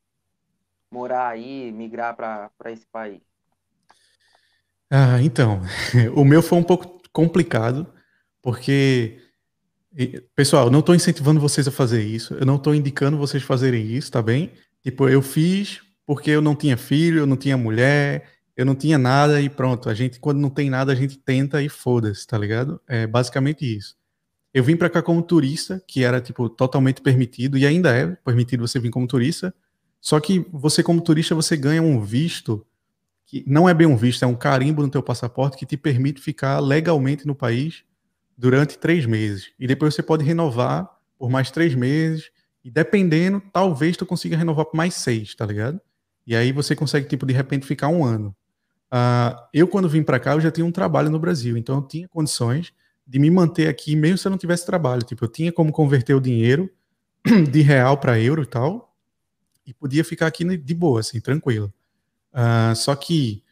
morar 0.91 1.29
aí, 1.29 1.71
migrar 1.73 2.17
para 2.17 2.73
esse 2.73 2.87
país? 2.87 3.21
Ah, 4.91 5.21
então, 5.21 5.61
o 6.15 6.25
meu 6.25 6.43
foi 6.43 6.59
um 6.59 6.63
pouco 6.63 7.03
complicado, 7.13 7.87
porque, 8.41 9.19
pessoal, 10.35 10.67
eu 10.67 10.71
não 10.71 10.81
estou 10.81 10.95
incentivando 10.95 11.41
vocês 11.41 11.67
a 11.67 11.73
fazer 11.73 12.03
isso, 12.03 12.35
eu 12.35 12.47
não 12.47 12.57
estou 12.57 12.75
indicando 12.75 13.19
vocês 13.19 13.43
fazerem 13.43 13.85
isso, 13.85 14.13
tá 14.13 14.23
bem? 14.23 14.53
Tipo, 14.83 15.09
eu 15.09 15.21
fiz 15.21 15.83
porque 16.07 16.31
eu 16.31 16.41
não 16.41 16.55
tinha 16.55 16.77
filho, 16.77 17.19
eu 17.19 17.27
não 17.27 17.37
tinha 17.37 17.57
mulher, 17.57 18.31
eu 18.57 18.65
não 18.65 18.75
tinha 18.75 18.97
nada 18.97 19.41
e 19.41 19.51
pronto. 19.51 19.91
A 19.91 19.95
gente, 19.95 20.19
quando 20.19 20.39
não 20.39 20.49
tem 20.49 20.71
nada, 20.71 20.93
a 20.93 20.95
gente 20.95 21.19
tenta 21.19 21.63
e 21.63 21.69
foda-se, 21.69 22.27
tá 22.27 22.39
ligado? 22.39 22.81
É 22.89 23.07
basicamente 23.07 23.65
isso. 23.65 23.95
Eu 24.55 24.65
vim 24.65 24.77
para 24.77 24.89
cá 24.89 25.03
como 25.03 25.23
turista, 25.23 25.83
que 25.87 26.03
era 26.03 26.21
tipo 26.21 26.49
totalmente 26.49 27.03
permitido 27.03 27.59
e 27.59 27.67
ainda 27.67 27.95
é 27.95 28.07
permitido 28.25 28.67
você 28.67 28.79
vir 28.79 28.91
como 28.91 29.07
turista. 29.07 29.55
Só 30.01 30.19
que 30.19 30.47
você 30.51 30.83
como 30.83 31.03
turista 31.03 31.35
você 31.35 31.57
ganha 31.57 31.83
um 31.83 32.01
visto 32.01 32.67
que 33.27 33.45
não 33.47 33.69
é 33.69 33.75
bem 33.75 33.87
um 33.87 33.97
visto, 33.97 34.23
é 34.25 34.27
um 34.27 34.37
carimbo 34.37 34.83
no 34.83 34.89
teu 34.89 35.03
passaporte 35.03 35.57
que 35.57 35.67
te 35.67 35.77
permite 35.77 36.21
ficar 36.21 36.61
legalmente 36.61 37.27
no 37.27 37.35
país 37.35 37.83
durante 38.39 38.79
três 38.79 39.05
meses. 39.05 39.51
E 39.59 39.67
depois 39.67 39.95
você 39.95 40.03
pode 40.03 40.25
renovar 40.25 40.89
por 41.19 41.29
mais 41.29 41.51
três 41.51 41.75
meses. 41.75 42.31
E 42.65 42.71
dependendo, 42.71 43.43
talvez 43.53 43.97
tu 43.97 44.07
consiga 44.07 44.37
renovar 44.37 44.65
por 44.67 44.77
mais 44.77 44.95
seis, 44.95 45.35
tá 45.35 45.45
ligado? 45.45 45.81
E 46.27 46.35
aí 46.35 46.53
você 46.53 46.75
consegue, 46.75 47.09
tipo, 47.09 47.27
de 47.27 47.33
repente 47.33 47.67
ficar 47.67 47.89
um 47.89 48.05
ano. 48.05 48.35
Uh, 48.97 49.37
eu, 49.53 49.69
quando 49.69 49.89
vim 49.89 50.03
para 50.03 50.19
cá, 50.19 50.33
eu 50.33 50.41
já 50.41 50.51
tinha 50.51 50.65
um 50.65 50.73
trabalho 50.73 51.11
no 51.11 51.19
Brasil, 51.19 51.57
então 51.57 51.77
eu 51.77 51.83
tinha 51.83 52.09
condições 52.09 52.73
de 53.07 53.19
me 53.19 53.31
manter 53.31 53.69
aqui, 53.69 53.95
mesmo 53.95 54.17
se 54.17 54.27
eu 54.27 54.31
não 54.31 54.39
tivesse 54.39 54.65
trabalho. 54.65 55.03
Tipo, 55.03 55.25
eu 55.25 55.29
tinha 55.29 55.53
como 55.53 55.71
converter 55.71 56.15
o 56.15 56.21
dinheiro 56.21 56.71
de 57.51 57.61
real 57.61 57.99
para 57.99 58.19
euro 58.19 58.43
e 58.43 58.47
tal, 58.47 58.95
e 59.67 59.75
podia 59.75 60.03
ficar 60.03 60.29
aqui 60.29 60.45
de 60.57 60.75
boa, 60.75 61.01
assim, 61.01 61.21
tranquilo. 61.21 61.73
Uh, 62.33 62.75
só 62.75 62.95
que 62.95 63.43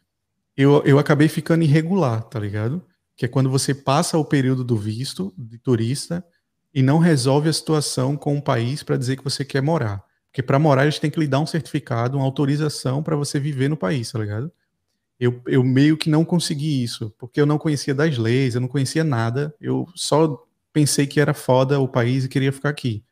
eu, 0.57 0.83
eu 0.85 0.99
acabei 0.99 1.29
ficando 1.29 1.65
irregular, 1.65 2.23
tá 2.23 2.39
ligado? 2.39 2.83
Que 3.17 3.27
é 3.27 3.29
quando 3.29 3.51
você 3.51 3.75
passa 3.75 4.17
o 4.17 4.25
período 4.25 4.65
do 4.65 4.77
visto 4.77 5.35
de 5.37 5.59
turista 5.59 6.25
e 6.73 6.83
não 6.83 6.99
resolve 6.99 7.49
a 7.49 7.53
situação 7.53 8.17
com 8.17 8.37
o 8.37 8.43
país 8.43 8.83
para 8.83 8.97
dizer 8.97 9.17
que 9.17 9.25
você 9.25 9.45
quer 9.45 9.63
morar. 9.63 10.03
Porque 10.31 10.43
para 10.43 10.59
morar 10.59 10.83
eles 10.83 10.99
têm 10.99 11.11
que 11.11 11.21
lhe 11.21 11.29
dar 11.29 11.41
um 11.41 11.47
certificado, 11.47 12.17
uma 12.17 12.25
autorização 12.25 13.03
para 13.03 13.15
você 13.15 13.39
viver 13.39 13.69
no 13.69 13.77
país, 13.77 14.11
tá 14.11 14.19
ligado? 14.19 14.51
Eu, 15.19 15.41
eu 15.47 15.63
meio 15.63 15.97
que 15.97 16.11
não 16.11 16.25
consegui 16.25 16.83
isso, 16.83 17.15
porque 17.19 17.41
eu 17.41 17.47
não 17.47 17.59
conhecia 17.59 17.95
das 17.95 18.19
leis, 18.19 18.55
eu 18.55 18.61
não 18.61 18.69
conhecia 18.69 19.05
nada, 19.05 19.55
eu 19.61 19.87
só 19.95 20.45
pensei 20.73 21.07
que 21.07 21.21
era 21.21 21.33
foda 21.33 21.79
o 21.79 21.89
país 21.89 22.25
e 22.25 22.29
queria 22.29 22.53
ficar 22.53 22.69
aqui. 22.69 23.05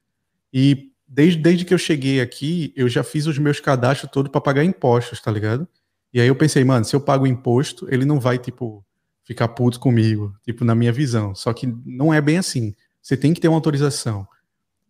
E 0.53 0.91
desde, 1.07 1.41
desde 1.41 1.65
que 1.65 1.73
eu 1.73 1.79
cheguei 1.79 2.21
aqui, 2.21 2.73
eu 2.77 2.89
já 2.89 3.03
fiz 3.03 3.27
os 3.27 3.39
meus 3.39 3.61
cadastros 3.61 4.11
todos 4.11 4.31
para 4.31 4.41
pagar 4.41 4.65
impostos, 4.65 5.21
tá 5.21 5.31
ligado? 5.31 5.67
E 6.13 6.21
aí 6.21 6.29
eu 6.29 6.37
pensei, 6.37 6.65
mano, 6.65 6.85
se 6.85 6.95
eu 6.95 7.01
pago 7.01 7.27
imposto, 7.27 7.87
ele 7.91 8.05
não 8.05 8.21
vai, 8.21 8.37
tipo, 8.39 8.85
ficar 9.25 9.49
puto 9.49 9.79
comigo, 9.79 10.35
tipo, 10.45 10.65
na 10.65 10.75
minha 10.75 10.93
visão. 10.93 11.35
Só 11.35 11.53
que 11.53 11.67
não 11.87 12.13
é 12.13 12.21
bem 12.21 12.39
assim. 12.39 12.75
Você 13.01 13.17
tem 13.17 13.33
que 13.33 13.41
ter 13.41 13.49
uma 13.49 13.57
autorização. 13.57 14.27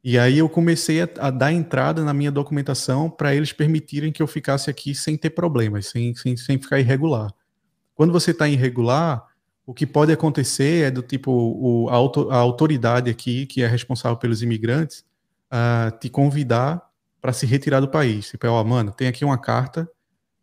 E 0.04 0.18
aí 0.18 0.38
eu 0.38 0.48
comecei 0.48 1.00
a, 1.00 1.08
a 1.20 1.30
dar 1.30 1.52
entrada 1.52 2.04
na 2.04 2.12
minha 2.12 2.32
documentação 2.32 3.08
para 3.08 3.34
eles 3.34 3.52
permitirem 3.52 4.10
que 4.10 4.22
eu 4.22 4.26
ficasse 4.26 4.68
aqui 4.68 4.94
sem 4.94 5.16
ter 5.16 5.30
problemas, 5.30 5.86
sem, 5.86 6.14
sem, 6.14 6.36
sem 6.36 6.58
ficar 6.58 6.80
irregular. 6.80 7.32
Quando 7.94 8.12
você 8.12 8.32
está 8.32 8.48
irregular, 8.48 9.24
o 9.64 9.72
que 9.72 9.86
pode 9.86 10.12
acontecer 10.12 10.86
é 10.86 10.90
do 10.90 11.02
tipo 11.02 11.30
o, 11.30 11.88
a, 11.88 11.94
auto, 11.94 12.30
a 12.30 12.36
autoridade 12.36 13.08
aqui, 13.08 13.46
que 13.46 13.62
é 13.62 13.66
responsável 13.68 14.16
pelos 14.16 14.42
imigrantes, 14.42 15.04
uh, 15.52 15.96
te 15.98 16.08
convidar 16.08 16.82
para 17.20 17.32
se 17.32 17.46
retirar 17.46 17.78
do 17.78 17.88
país. 17.88 18.28
Tipo, 18.30 18.48
ó, 18.48 18.60
oh, 18.60 18.64
mano, 18.64 18.90
tem 18.90 19.06
aqui 19.06 19.24
uma 19.24 19.38
carta 19.38 19.88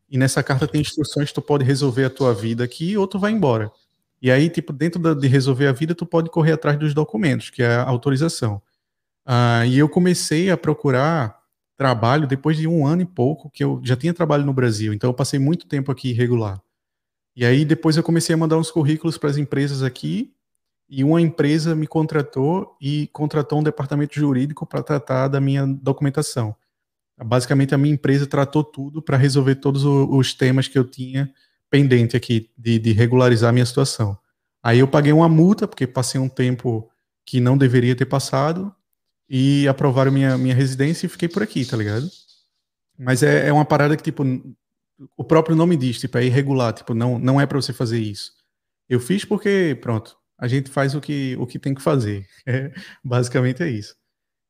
e 0.10 0.18
nessa 0.18 0.42
carta 0.42 0.66
tem 0.68 0.80
instruções 0.82 1.34
tu 1.34 1.42
pode 1.42 1.66
resolver 1.66 2.06
a 2.06 2.10
tua 2.10 2.34
vida 2.34 2.64
aqui 2.64 2.98
ou 2.98 3.06
tu 3.06 3.20
vai 3.20 3.32
embora. 3.32 3.70
E 4.22 4.32
aí, 4.32 4.50
tipo, 4.50 4.72
dentro 4.72 5.02
da, 5.02 5.14
de 5.14 5.28
resolver 5.28 5.68
a 5.68 5.72
vida, 5.74 5.94
tu 5.94 6.06
pode 6.06 6.30
correr 6.30 6.54
atrás 6.54 6.78
dos 6.80 6.94
documentos, 6.94 7.50
que 7.50 7.62
é 7.62 7.76
a 7.76 7.84
autorização. 7.84 8.62
Ah, 9.32 9.64
e 9.64 9.78
eu 9.78 9.88
comecei 9.88 10.50
a 10.50 10.58
procurar 10.58 11.38
trabalho 11.78 12.26
depois 12.26 12.58
de 12.58 12.68
um 12.68 12.88
ano 12.88 13.04
e 13.04 13.06
pouco, 13.06 13.48
que 13.52 13.64
eu 13.64 13.80
já 13.84 13.96
tinha 13.96 14.12
trabalho 14.12 14.44
no 14.44 14.52
Brasil, 14.52 14.92
então 14.92 15.08
eu 15.08 15.14
passei 15.14 15.38
muito 15.38 15.68
tempo 15.68 15.92
aqui 15.92 16.10
irregular. 16.10 16.60
E 17.36 17.46
aí 17.46 17.64
depois 17.64 17.96
eu 17.96 18.02
comecei 18.02 18.34
a 18.34 18.38
mandar 18.38 18.58
uns 18.58 18.72
currículos 18.72 19.20
para 19.20 19.30
as 19.30 19.38
empresas 19.38 19.84
aqui, 19.84 20.34
e 20.90 21.04
uma 21.04 21.22
empresa 21.22 21.76
me 21.76 21.86
contratou 21.86 22.76
e 22.82 23.08
contratou 23.14 23.60
um 23.60 23.64
departamento 23.64 24.16
jurídico 24.16 24.66
para 24.66 24.82
tratar 24.82 25.28
da 25.28 25.40
minha 25.40 25.64
documentação. 25.64 26.56
Basicamente, 27.24 27.76
a 27.76 27.78
minha 27.78 27.94
empresa 27.94 28.26
tratou 28.26 28.64
tudo 28.64 29.00
para 29.00 29.16
resolver 29.16 29.58
todos 29.58 29.86
os 29.86 30.34
temas 30.34 30.68
que 30.68 30.80
eu 30.80 30.84
tinha 30.84 31.32
pendente 31.70 32.18
aqui 32.18 32.50
de, 32.58 32.80
de 32.80 32.94
regularizar 32.94 33.52
a 33.52 33.54
minha 33.54 33.66
situação. 33.66 34.18
Aí 34.64 34.80
eu 34.80 34.88
paguei 34.88 35.14
uma 35.14 35.30
multa, 35.30 35.68
porque 35.68 35.86
passei 35.86 36.20
um 36.20 36.28
tempo 36.28 36.90
que 37.24 37.40
não 37.40 37.56
deveria 37.56 37.96
ter 37.96 38.08
passado, 38.08 38.74
e 39.30 39.68
aprovaram 39.68 40.12
minha, 40.12 40.38
minha 40.38 40.56
residência 40.56 41.06
e 41.06 41.10
fiquei 41.10 41.28
por 41.28 41.44
aqui, 41.44 41.64
tá 41.66 41.78
ligado? 41.78 42.10
Mas 42.98 43.22
é, 43.24 43.48
é 43.48 43.54
uma 43.54 43.66
parada 43.66 43.96
que, 43.96 44.04
tipo, 44.04 44.24
o 45.16 45.24
próprio 45.24 45.56
nome 45.56 45.78
diz, 45.78 46.00
tipo, 46.00 46.18
é 46.18 46.26
irregular, 46.26 46.74
tipo, 46.74 46.94
não, 46.94 47.20
não 47.20 47.40
é 47.40 47.46
para 47.46 47.62
você 47.62 47.72
fazer 47.72 48.00
isso. 48.00 48.32
Eu 48.90 49.00
fiz 49.00 49.24
porque, 49.24 49.78
pronto, 49.82 50.18
a 50.38 50.48
gente 50.48 50.70
faz 50.70 50.96
o 50.96 51.02
que, 51.02 51.38
o 51.40 51.46
que 51.46 51.60
tem 51.60 51.74
que 51.74 51.82
fazer. 51.82 52.26
É, 52.48 52.74
basicamente 53.04 53.62
é 53.62 53.70
isso. 53.70 53.96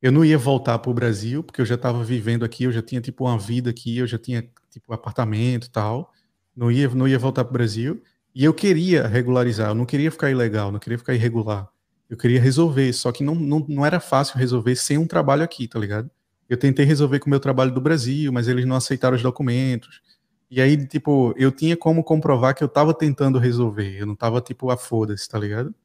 Eu 0.01 0.11
não 0.11 0.23
ia 0.23 0.37
voltar 0.37 0.79
para 0.79 0.89
o 0.89 0.93
Brasil, 0.93 1.43
porque 1.43 1.59
eu 1.59 1.65
já 1.65 1.75
estava 1.75 2.01
vivendo 2.03 2.45
aqui, 2.45 2.63
eu 2.63 2.71
já 2.71 2.81
tinha, 2.81 3.01
tipo, 3.01 3.25
uma 3.25 3.37
vida 3.37 3.69
aqui, 3.69 3.97
eu 3.97 4.07
já 4.07 4.17
tinha, 4.17 4.49
tipo, 4.69 4.93
apartamento 4.93 5.67
e 5.67 5.69
tal. 5.69 6.13
Não 6.55 6.71
ia, 6.71 6.87
não 6.89 7.07
ia 7.07 7.19
voltar 7.19 7.43
para 7.43 7.51
o 7.51 7.53
Brasil. 7.53 8.01
E 8.33 8.45
eu 8.45 8.53
queria 8.53 9.07
regularizar, 9.07 9.69
eu 9.69 9.75
não 9.75 9.85
queria 9.85 10.09
ficar 10.09 10.31
ilegal, 10.31 10.71
não 10.71 10.79
queria 10.79 10.97
ficar 10.97 11.13
irregular. 11.13 11.69
Eu 12.09 12.17
queria 12.17 12.41
resolver, 12.41 12.91
só 12.91 13.11
que 13.11 13.23
não, 13.23 13.35
não, 13.35 13.63
não 13.67 13.85
era 13.85 13.99
fácil 13.99 14.37
resolver 14.37 14.75
sem 14.75 14.97
um 14.97 15.05
trabalho 15.05 15.43
aqui, 15.43 15.67
tá 15.67 15.77
ligado? 15.77 16.09
Eu 16.49 16.57
tentei 16.57 16.83
resolver 16.83 17.19
com 17.19 17.27
o 17.27 17.29
meu 17.29 17.39
trabalho 17.39 17.71
do 17.71 17.79
Brasil, 17.79 18.33
mas 18.33 18.47
eles 18.47 18.65
não 18.65 18.75
aceitaram 18.75 19.15
os 19.15 19.21
documentos. 19.21 20.01
E 20.49 20.59
aí, 20.59 20.87
tipo, 20.87 21.31
eu 21.37 21.51
tinha 21.51 21.77
como 21.77 22.03
comprovar 22.03 22.55
que 22.55 22.63
eu 22.63 22.67
tava 22.67 22.91
tentando 22.91 23.37
resolver. 23.37 23.95
Eu 23.99 24.07
não 24.07 24.15
tava, 24.15 24.41
tipo, 24.41 24.71
a 24.71 24.77
foda-se, 24.77 25.29
tá 25.29 25.37
ligado? 25.37 25.75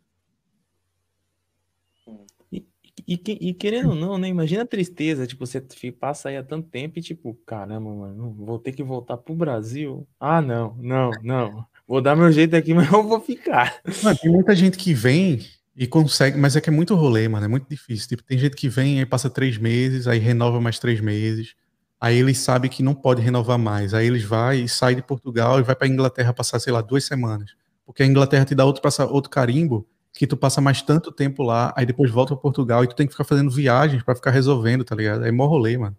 E, 2.50 2.64
e, 3.06 3.20
e, 3.50 3.52
querendo 3.52 3.90
ou 3.90 3.94
não, 3.94 4.16
né? 4.16 4.28
Imagina 4.28 4.62
a 4.62 4.66
tristeza, 4.66 5.26
tipo, 5.26 5.46
você 5.46 5.60
passa 5.92 6.30
aí 6.30 6.38
há 6.38 6.42
tanto 6.42 6.70
tempo 6.70 6.98
e, 6.98 7.02
tipo, 7.02 7.38
caramba, 7.44 7.94
mano, 7.94 8.32
vou 8.32 8.58
ter 8.58 8.72
que 8.72 8.82
voltar 8.82 9.18
pro 9.18 9.34
Brasil. 9.34 10.08
Ah, 10.18 10.40
não, 10.40 10.74
não, 10.80 11.10
não. 11.22 11.66
Vou 11.86 12.00
dar 12.00 12.16
meu 12.16 12.32
jeito 12.32 12.56
aqui, 12.56 12.72
mas 12.74 12.90
eu 12.90 13.02
vou 13.02 13.20
ficar. 13.20 13.82
Tem 14.22 14.32
muita 14.32 14.54
gente 14.54 14.78
que 14.78 14.94
vem 14.94 15.40
e 15.76 15.86
consegue, 15.86 16.38
mas 16.38 16.54
é 16.54 16.60
que 16.60 16.70
é 16.70 16.72
muito 16.72 16.94
rolê, 16.94 17.26
mano, 17.28 17.44
é 17.44 17.48
muito 17.48 17.68
difícil. 17.68 18.08
Tipo, 18.08 18.22
tem 18.22 18.38
gente 18.38 18.54
que 18.54 18.68
vem, 18.68 19.00
aí 19.00 19.06
passa 19.06 19.28
três 19.28 19.58
meses, 19.58 20.06
aí 20.06 20.18
renova 20.18 20.60
mais 20.60 20.78
três 20.78 21.00
meses, 21.00 21.54
aí 22.00 22.18
eles 22.18 22.38
sabem 22.38 22.70
que 22.70 22.82
não 22.82 22.94
pode 22.94 23.20
renovar 23.20 23.58
mais, 23.58 23.92
aí 23.92 24.06
eles 24.06 24.22
vai 24.22 24.60
e 24.60 24.68
sai 24.68 24.94
de 24.94 25.02
Portugal 25.02 25.58
e 25.58 25.62
vai 25.62 25.74
para 25.74 25.88
Inglaterra 25.88 26.32
passar, 26.32 26.60
sei 26.60 26.72
lá, 26.72 26.80
duas 26.80 27.04
semanas, 27.04 27.56
porque 27.84 28.02
a 28.02 28.06
Inglaterra 28.06 28.44
te 28.44 28.54
dá 28.54 28.64
outro, 28.64 28.82
passa, 28.82 29.04
outro 29.06 29.30
carimbo 29.30 29.86
que 30.12 30.28
tu 30.28 30.36
passa 30.36 30.60
mais 30.60 30.80
tanto 30.80 31.10
tempo 31.10 31.42
lá, 31.42 31.74
aí 31.76 31.84
depois 31.84 32.10
volta 32.10 32.34
para 32.34 32.42
Portugal 32.42 32.84
e 32.84 32.86
tu 32.86 32.94
tem 32.94 33.06
que 33.06 33.12
ficar 33.12 33.24
fazendo 33.24 33.50
viagens 33.50 34.02
para 34.02 34.14
ficar 34.14 34.30
resolvendo, 34.30 34.84
tá 34.84 34.94
ligado? 34.94 35.24
É 35.24 35.32
mó 35.32 35.46
rolê, 35.46 35.76
mano. 35.76 35.96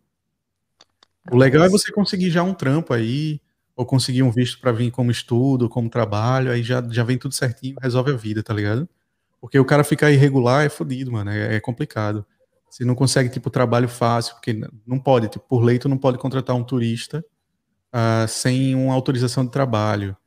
O 1.29 1.35
legal 1.35 1.65
é 1.65 1.69
você 1.69 1.91
conseguir 1.91 2.29
já 2.29 2.41
um 2.43 2.53
trampo 2.53 2.93
aí, 2.93 3.41
ou 3.75 3.85
conseguir 3.85 4.23
um 4.23 4.31
visto 4.31 4.59
para 4.61 4.71
vir 4.71 4.89
como 4.89 5.11
estudo, 5.11 5.67
como 5.67 5.89
trabalho, 5.89 6.49
aí 6.49 6.63
já, 6.63 6.81
já 6.89 7.03
vem 7.03 7.17
tudo 7.17 7.33
certinho, 7.33 7.75
resolve 7.81 8.11
a 8.11 8.15
vida, 8.15 8.41
tá 8.41 8.53
ligado? 8.53 8.87
Porque 9.45 9.59
o 9.59 9.65
cara 9.65 9.83
ficar 9.83 10.09
irregular 10.09 10.65
é 10.65 10.69
fodido, 10.69 11.11
mano, 11.11 11.29
é, 11.29 11.57
é, 11.57 11.59
complicado. 11.59 12.25
Você 12.67 12.83
não 12.83 12.95
consegue, 12.95 13.29
tipo, 13.29 13.51
trabalho 13.51 13.87
fácil, 13.87 14.33
porque 14.33 14.59
não 14.87 14.97
pode, 14.97 15.27
tipo, 15.27 15.45
por 15.47 15.63
lei 15.63 15.77
tu 15.77 15.87
não 15.87 15.99
pode 15.99 16.17
contratar 16.17 16.55
um 16.55 16.63
turista 16.63 17.23
uh, 17.93 18.27
sem 18.27 18.73
uma 18.73 18.95
autorização 18.95 19.45
de 19.45 19.51
trabalho. 19.51 20.17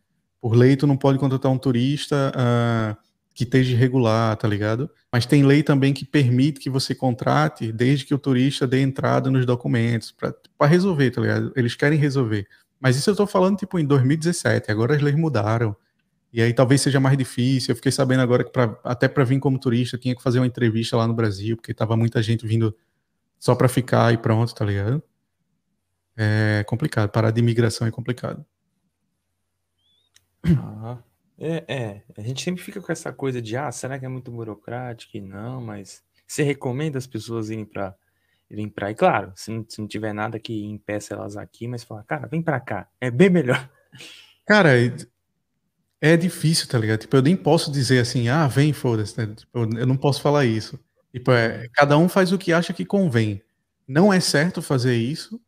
Por 0.40 0.54
lei 0.54 0.76
tu 0.76 0.86
não 0.86 0.96
pode 0.96 1.18
contratar 1.18 1.50
um 1.50 1.58
turista 1.58 2.32
uh, 2.32 2.96
que 3.34 3.42
esteja 3.42 3.72
irregular, 3.72 4.36
tá 4.36 4.46
ligado? 4.46 4.88
Mas 5.12 5.26
tem 5.26 5.42
lei 5.42 5.64
também 5.64 5.92
que 5.92 6.04
permite 6.04 6.60
que 6.60 6.70
você 6.70 6.94
contrate 6.94 7.72
desde 7.72 8.04
que 8.04 8.14
o 8.14 8.18
turista 8.20 8.68
dê 8.68 8.82
entrada 8.82 9.32
nos 9.32 9.44
documentos, 9.44 10.14
para 10.56 10.68
resolver, 10.68 11.10
tá 11.10 11.20
ligado? 11.20 11.52
Eles 11.56 11.74
querem 11.74 11.98
resolver. 11.98 12.46
Mas 12.78 12.94
isso 12.94 13.10
eu 13.10 13.16
tô 13.16 13.26
falando, 13.26 13.56
tipo, 13.56 13.80
em 13.80 13.84
2017, 13.84 14.70
agora 14.70 14.94
as 14.94 15.02
leis 15.02 15.16
mudaram. 15.16 15.74
E 16.32 16.42
aí 16.42 16.52
talvez 16.52 16.80
seja 16.80 17.00
mais 17.00 17.16
difícil. 17.16 17.72
Eu 17.72 17.76
fiquei 17.76 17.92
sabendo 17.92 18.20
agora 18.20 18.44
que 18.44 18.50
pra, 18.50 18.78
até 18.84 19.08
para 19.08 19.24
vir 19.24 19.38
como 19.38 19.58
turista 19.58 19.96
tinha 19.96 20.14
que 20.14 20.22
fazer 20.22 20.38
uma 20.38 20.46
entrevista 20.46 20.96
lá 20.96 21.06
no 21.06 21.14
Brasil, 21.14 21.56
porque 21.56 21.72
tava 21.72 21.96
muita 21.96 22.22
gente 22.22 22.46
vindo 22.46 22.76
só 23.38 23.54
para 23.54 23.68
ficar 23.68 24.12
e 24.12 24.18
pronto, 24.18 24.54
tá 24.54 24.64
ligado? 24.64 25.02
É 26.16 26.64
complicado. 26.66 27.10
Parar 27.10 27.30
de 27.30 27.40
imigração 27.40 27.86
é 27.86 27.90
complicado. 27.90 28.44
Ah, 30.44 30.98
é, 31.38 31.64
é, 31.68 32.02
a 32.16 32.22
gente 32.22 32.42
sempre 32.42 32.62
fica 32.62 32.80
com 32.80 32.90
essa 32.90 33.12
coisa 33.12 33.40
de, 33.40 33.56
ah, 33.56 33.70
será 33.70 33.98
que 33.98 34.04
é 34.04 34.08
muito 34.08 34.30
burocrático? 34.30 35.16
E 35.16 35.20
não, 35.20 35.60
mas 35.60 36.02
você 36.26 36.42
recomenda 36.42 36.98
as 36.98 37.06
pessoas 37.06 37.48
irem 37.48 37.64
para 37.64 37.94
irem 38.50 38.68
para 38.68 38.88
aí? 38.88 38.94
Claro, 38.94 39.32
se 39.36 39.50
não, 39.50 39.64
se 39.68 39.80
não 39.80 39.86
tiver 39.86 40.12
nada 40.12 40.38
que 40.38 40.64
impeça 40.64 41.14
elas 41.14 41.36
aqui, 41.36 41.68
mas 41.68 41.84
falar, 41.84 42.02
cara, 42.04 42.26
vem 42.26 42.42
para 42.42 42.58
cá, 42.58 42.88
é 43.00 43.10
bem 43.10 43.30
melhor. 43.30 43.70
Cara, 44.46 44.70
é 46.00 46.16
difícil, 46.16 46.68
tá 46.68 46.78
ligado? 46.78 47.00
Tipo, 47.00 47.16
eu 47.16 47.22
nem 47.22 47.36
posso 47.36 47.70
dizer 47.70 47.98
assim, 48.00 48.28
ah, 48.28 48.46
vem, 48.46 48.72
foda-se, 48.72 49.18
né? 49.18 49.34
Tipo, 49.34 49.58
eu 49.76 49.86
não 49.86 49.96
posso 49.96 50.20
falar 50.22 50.44
isso. 50.44 50.78
Tipo, 51.12 51.32
é, 51.32 51.68
cada 51.72 51.96
um 51.98 52.08
faz 52.08 52.32
o 52.32 52.38
que 52.38 52.52
acha 52.52 52.72
que 52.72 52.84
convém. 52.84 53.42
Não 53.86 54.12
é 54.12 54.20
certo 54.20 54.62
fazer 54.62 54.96
isso, 54.96 55.40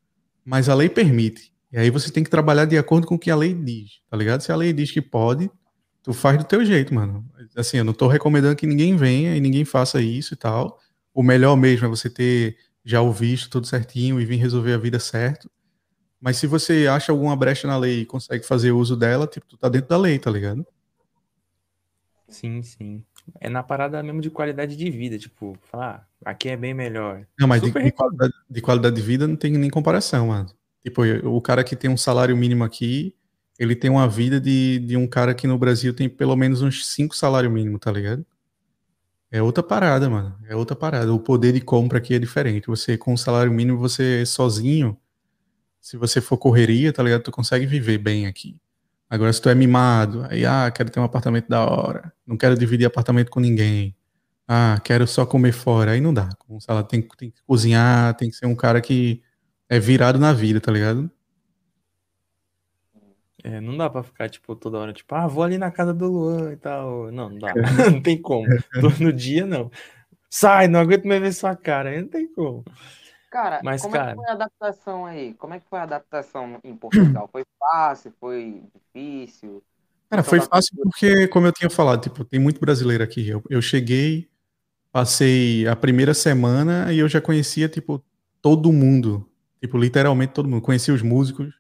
mas 0.45 0.69
a 0.69 0.75
lei 0.75 0.89
permite. 0.89 1.53
E 1.73 1.79
aí 1.79 1.91
você 1.91 2.11
tem 2.11 2.25
que 2.25 2.31
trabalhar 2.31 2.65
de 2.65 2.77
acordo 2.77 3.07
com 3.07 3.15
o 3.15 3.19
que 3.19 3.31
a 3.31 3.37
lei 3.37 3.55
diz, 3.55 4.01
tá 4.11 4.17
ligado? 4.17 4.41
Se 4.41 4.51
a 4.51 4.57
lei 4.57 4.73
diz 4.73 4.91
que 4.91 5.01
pode, 5.01 5.51
tu 6.03 6.13
faz 6.13 6.39
do 6.39 6.45
teu 6.45 6.65
jeito, 6.65 6.93
mano. 6.95 7.25
Assim, 7.57 7.79
eu 7.79 7.85
não 7.85 7.93
tô 7.93 8.09
recomendando 8.09 8.57
que 8.57 8.67
ninguém 8.67 8.97
venha 8.97 9.37
e 9.37 9.41
ninguém 9.41 9.65
faça 9.65 10.01
isso 10.01 10.35
e 10.35 10.37
tal. 10.37 10.79
O 11.15 11.23
melhor 11.23 11.57
mesmo 11.57 11.87
é 11.87 11.89
você 11.89 12.11
ter 12.11 12.57
já 12.85 13.01
o 13.03 13.13
visto 13.13 13.51
tudo 13.51 13.67
certinho 13.67 14.21
e 14.21 14.25
vir 14.25 14.37
resolver 14.37 14.73
a 14.73 14.79
vida 14.79 14.99
certo. 14.99 15.51
Mas 16.21 16.37
se 16.37 16.47
você 16.47 16.87
acha 16.87 17.11
alguma 17.13 17.35
brecha 17.35 17.67
na 17.67 17.79
lei 17.79 18.01
e 18.01 18.07
consegue 18.07 18.45
fazer 18.47 18.73
uso 18.73 18.97
dela, 18.97 19.27
tipo, 19.27 19.47
tu 19.47 19.57
tá 19.57 19.69
dentro 19.69 19.89
da 19.89 19.97
lei, 19.97 20.19
tá 20.19 20.31
ligado? 20.31 20.67
Sim, 22.29 22.63
sim. 22.63 23.03
É 23.41 23.49
na 23.49 23.63
parada 23.63 24.03
mesmo 24.03 24.21
de 24.21 24.31
qualidade 24.31 24.77
de 24.77 24.91
vida, 24.91 25.19
tipo, 25.19 25.57
falar, 25.71 26.07
ah, 26.25 26.31
aqui 26.31 26.49
é 26.49 26.57
bem 26.57 26.75
melhor. 26.75 27.27
Não, 27.39 27.49
mas 27.49 27.63
de, 27.63 27.71
de, 27.71 27.93
qualidade, 27.93 28.33
de, 28.49 28.61
qualidade, 28.61 28.97
de 28.97 29.03
vida 29.03 29.27
não 29.27 29.37
tem 29.37 29.53
nem 29.53 29.71
comparação, 29.71 30.29
mano. 30.29 30.51
Tipo, 30.83 31.03
o 31.27 31.41
cara 31.41 31.65
que 31.65 31.75
tem 31.75 31.91
um 31.91 31.97
salário 31.97 32.37
mínimo 32.37 32.65
aqui, 32.65 33.15
ele 33.59 33.75
tem 33.75 33.91
uma 33.91 34.09
vida 34.09 34.41
de, 34.41 34.79
de 34.81 34.97
um 34.97 35.07
cara 35.07 35.35
que 35.35 35.47
no 35.47 35.59
Brasil 35.59 35.95
tem 35.95 36.09
pelo 36.09 36.37
menos 36.37 36.63
uns 36.63 36.87
cinco 36.87 37.17
salários 37.17 37.53
mínimos, 37.53 37.81
tá 37.81 37.93
ligado? 37.93 38.25
É 39.31 39.43
outra 39.43 39.63
parada, 39.63 40.09
mano. 40.11 40.37
É 40.49 40.57
outra 40.57 40.75
parada. 40.75 41.13
O 41.13 41.21
poder 41.21 41.53
de 41.53 41.61
compra 41.61 41.99
aqui 41.99 42.15
é 42.15 42.19
diferente. 42.19 42.67
Você, 42.67 42.97
com 42.97 43.13
o 43.13 43.19
salário 43.19 43.53
mínimo, 43.53 43.79
você 43.79 44.25
sozinho, 44.27 44.97
se 45.81 45.97
você 45.97 46.21
for 46.21 46.37
correria, 46.37 46.93
tá 46.93 47.03
ligado? 47.03 47.23
Tu 47.23 47.31
consegue 47.31 47.67
viver 47.67 47.99
bem 47.99 48.27
aqui. 48.27 48.57
Agora, 49.09 49.33
se 49.33 49.41
tu 49.41 49.49
é 49.49 49.55
mimado, 49.55 50.25
aí, 50.31 50.47
ah, 50.47 50.71
quero 50.71 50.91
ter 50.91 51.01
um 51.01 51.05
apartamento 51.05 51.49
da 51.49 51.65
hora, 51.65 52.13
não 52.25 52.37
quero 52.37 52.57
dividir 52.57 52.87
apartamento 52.87 53.31
com 53.31 53.41
ninguém, 53.41 53.97
ah, 54.47 54.81
quero 54.85 55.07
só 55.07 55.27
comer 55.27 55.53
fora, 55.53 55.93
aí 55.93 56.01
não 56.01 56.15
dá. 56.15 56.29
Com 56.39 56.59
ela 56.69 56.85
tem, 56.85 57.03
tem 57.03 57.31
que 57.31 57.43
cozinhar, 57.45 58.15
tem 58.17 58.31
que 58.31 58.37
ser 58.37 58.47
um 58.47 58.55
cara 58.55 58.81
que 58.81 59.23
é 59.69 59.79
virado 59.81 60.19
na 60.19 60.33
vida, 60.33 60.61
tá 60.61 60.71
ligado? 60.71 61.11
É, 63.43 63.61
não 63.61 63.77
dá 63.77 63.89
pra 63.89 64.03
ficar, 64.03 64.29
tipo, 64.29 64.55
toda 64.55 64.79
hora, 64.79 64.93
tipo, 64.93 65.15
ah, 65.15 65.27
vou 65.27 65.43
ali 65.43 65.57
na 65.57 65.71
casa 65.71 65.95
do 65.95 66.07
Luan 66.07 66.53
e 66.53 66.57
tal. 66.57 67.11
Não, 67.11 67.31
não 67.31 67.39
dá. 67.39 67.53
não 67.93 68.03
tem 68.03 68.21
como. 68.21 68.47
No 69.01 69.13
dia, 69.13 69.47
não. 69.47 69.71
Sai, 70.29 70.69
não 70.69 70.81
aguento 70.81 71.07
mais 71.07 71.21
ver 71.21 71.33
sua 71.33 71.57
cara. 71.57 71.91
Aí 71.91 72.01
não 72.01 72.09
tem 72.09 72.33
como. 72.33 72.65
Cara, 73.31 73.61
Mas, 73.63 73.83
como 73.83 73.95
cara... 73.95 74.11
é 74.11 74.15
que 74.15 74.21
foi 74.21 74.29
a 74.29 74.33
adaptação 74.33 75.07
aí? 75.07 75.35
Como 75.35 75.55
é 75.55 75.61
que 75.61 75.67
foi 75.71 75.79
a 75.79 75.83
adaptação 75.85 76.59
em 76.65 76.75
Portugal? 76.75 77.29
Foi 77.31 77.45
fácil? 77.59 78.13
Foi 78.19 78.65
difícil? 78.75 79.63
Cara, 80.11 80.25
foi 80.25 80.41
fácil 80.41 80.77
porque, 80.83 81.29
como 81.29 81.47
eu 81.47 81.53
tinha 81.53 81.71
falado, 81.71 82.03
tipo, 82.03 82.25
tem 82.25 82.41
muito 82.41 82.61
brasileiro 82.61 83.05
aqui. 83.05 83.29
Eu, 83.29 83.41
eu 83.49 83.63
cheguei, 83.63 84.29
passei 84.91 85.69
a 85.69 85.77
primeira 85.77 86.13
semana 86.13 86.93
e 86.93 86.99
eu 86.99 87.09
já 87.09 87.21
conhecia, 87.21 87.69
tipo, 87.69 88.03
todo 88.43 88.73
mundo. 88.73 89.25
Tipo, 89.61 89.79
literalmente 89.79 90.33
todo 90.33 90.49
mundo. 90.49 90.63
Conhecia 90.63 90.93
os 90.93 91.03
músicos. 91.03 91.55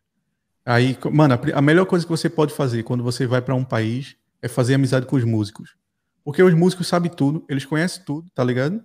Aí, 0.67 0.99
mano, 1.13 1.35
a, 1.35 1.59
a 1.59 1.63
melhor 1.63 1.87
coisa 1.87 2.05
que 2.05 2.11
você 2.11 2.29
pode 2.29 2.53
fazer 2.53 2.83
quando 2.83 3.05
você 3.05 3.29
vai 3.29 3.41
para 3.41 3.55
um 3.55 3.65
país 3.65 4.17
é 4.43 4.49
fazer 4.49 4.75
amizade 4.75 5.07
com 5.07 5.15
os 5.15 5.25
músicos. 5.25 5.77
Porque 6.25 6.43
os 6.43 6.53
músicos 6.53 6.89
sabem 6.89 7.11
tudo, 7.11 7.45
eles 7.49 7.65
conhecem 7.65 8.05
tudo, 8.05 8.29
tá 8.35 8.43
ligado? 8.43 8.83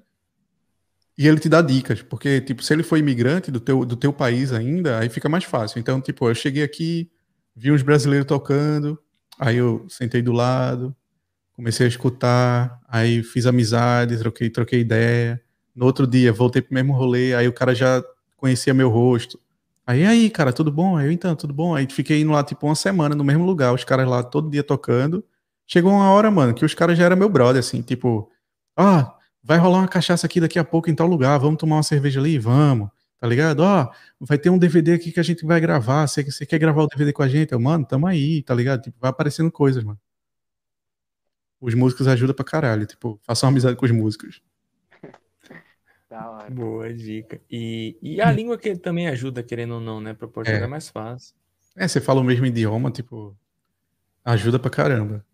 E 1.18 1.28
ele 1.28 1.40
te 1.40 1.48
dá 1.48 1.62
dicas, 1.62 2.02
porque, 2.02 2.42
tipo, 2.42 2.62
se 2.62 2.74
ele 2.74 2.84
for 2.84 2.98
imigrante 2.98 3.50
do 3.50 3.60
teu, 3.60 3.86
do 3.86 3.96
teu 3.96 4.12
país 4.12 4.52
ainda, 4.52 5.00
aí 5.00 5.08
fica 5.08 5.30
mais 5.30 5.46
fácil. 5.46 5.80
Então, 5.80 6.02
tipo, 6.02 6.30
eu 6.30 6.36
cheguei 6.36 6.62
aqui, 6.62 7.10
vi 7.56 7.72
uns 7.72 7.82
brasileiros 7.82 8.28
tocando, 8.28 9.00
aí 9.40 9.56
eu 9.58 9.86
sentei 9.88 10.22
do 10.22 10.34
lado, 10.34 10.94
comecei 11.54 11.86
a 11.86 11.90
escutar, 11.90 12.80
aí 12.88 13.24
fiz 13.24 13.46
amizade, 13.46 14.18
troquei, 14.18 14.50
troquei 14.50 14.82
ideia. 14.82 15.42
No 15.74 15.86
outro 15.86 16.06
dia, 16.06 16.34
voltei 16.34 16.62
pro 16.62 16.74
mesmo 16.74 16.94
rolê, 16.94 17.34
aí 17.34 17.48
o 17.48 17.54
cara 17.54 17.74
já 17.74 18.04
conhecia 18.36 18.74
meu 18.74 18.90
rosto. 18.90 19.40
Aí, 19.88 20.06
aí, 20.06 20.30
cara, 20.30 20.52
tudo 20.52 20.72
bom? 20.72 20.98
Aí 20.98 21.14
então, 21.14 21.36
tudo 21.36 21.54
bom? 21.54 21.76
Aí 21.76 21.88
fiquei 21.90 22.22
indo 22.22 22.32
lá, 22.32 22.44
tipo, 22.44 22.66
uma 22.66 22.76
semana 22.76 23.16
no 23.16 23.24
mesmo 23.24 23.46
lugar, 23.46 23.74
os 23.74 23.84
caras 23.84 24.08
lá 24.08 24.22
todo 24.24 24.50
dia 24.50 24.64
tocando. 24.64 25.24
Chegou 25.68 25.92
uma 25.92 26.12
hora, 26.12 26.30
mano, 26.30 26.54
que 26.54 26.66
os 26.66 26.74
caras 26.74 26.98
já 26.98 27.06
eram 27.06 27.16
meu 27.16 27.30
brother, 27.30 27.60
assim, 27.60 27.82
tipo, 27.82 28.30
ah, 28.78 29.15
vai 29.46 29.60
rolar 29.60 29.78
uma 29.80 29.88
cachaça 29.88 30.26
aqui 30.26 30.40
daqui 30.42 30.58
a 30.58 30.64
pouco 30.64 30.90
em 30.90 30.96
tal 30.96 31.06
lugar, 31.08 31.38
vamos 31.38 31.60
tomar 31.60 31.76
uma 31.78 31.84
cerveja 31.84 32.20
ali? 32.20 32.40
Vamos, 32.40 32.90
tá 33.20 33.28
ligado? 33.28 33.60
Ó, 33.60 33.92
vai 34.20 34.40
ter 34.40 34.50
um 34.50 34.58
DVD 34.58 34.94
aqui 34.94 35.12
que 35.12 35.20
a 35.20 35.24
gente 35.24 35.46
vai 35.46 35.62
gravar, 35.62 36.08
você, 36.08 36.24
você 36.24 36.46
quer 36.48 36.58
gravar 36.58 36.82
o 36.82 36.88
DVD 36.88 37.14
com 37.14 37.22
a 37.22 37.28
gente? 37.28 37.52
Eu, 37.52 37.60
mano, 37.60 37.86
tamo 37.86 38.08
aí, 38.08 38.42
tá 38.42 38.56
ligado? 38.56 38.82
Tipo, 38.82 38.98
vai 39.00 39.12
aparecendo 39.12 39.52
coisas, 39.52 39.84
mano. 39.84 40.00
Os 41.62 41.74
músicos 41.76 42.08
ajudam 42.08 42.36
pra 42.36 42.44
caralho, 42.44 42.86
tipo, 42.88 43.20
façam 43.24 43.50
amizade 43.50 43.76
com 43.78 43.86
os 43.86 43.92
músicos. 43.92 44.42
Da 46.10 46.30
hora. 46.30 46.50
Boa 46.52 46.94
dica. 46.94 47.42
E, 47.50 47.98
e 48.02 48.22
a 48.22 48.30
língua 48.32 48.58
que 48.58 48.76
também 48.76 49.08
ajuda, 49.08 49.42
querendo 49.44 49.76
ou 49.76 49.82
não, 49.82 50.00
né? 50.00 50.14
Pra 50.14 50.28
Portugal 50.28 50.62
É. 50.62 50.64
é 50.64 50.68
mais 50.68 50.88
fácil. 50.88 51.36
É, 51.76 51.88
você 51.88 52.00
fala 52.00 52.22
o 52.22 52.24
mesmo 52.24 52.46
idioma, 52.46 52.90
tipo, 52.92 53.36
ajuda 54.24 54.58
pra 54.60 54.70
caramba. 54.70 55.26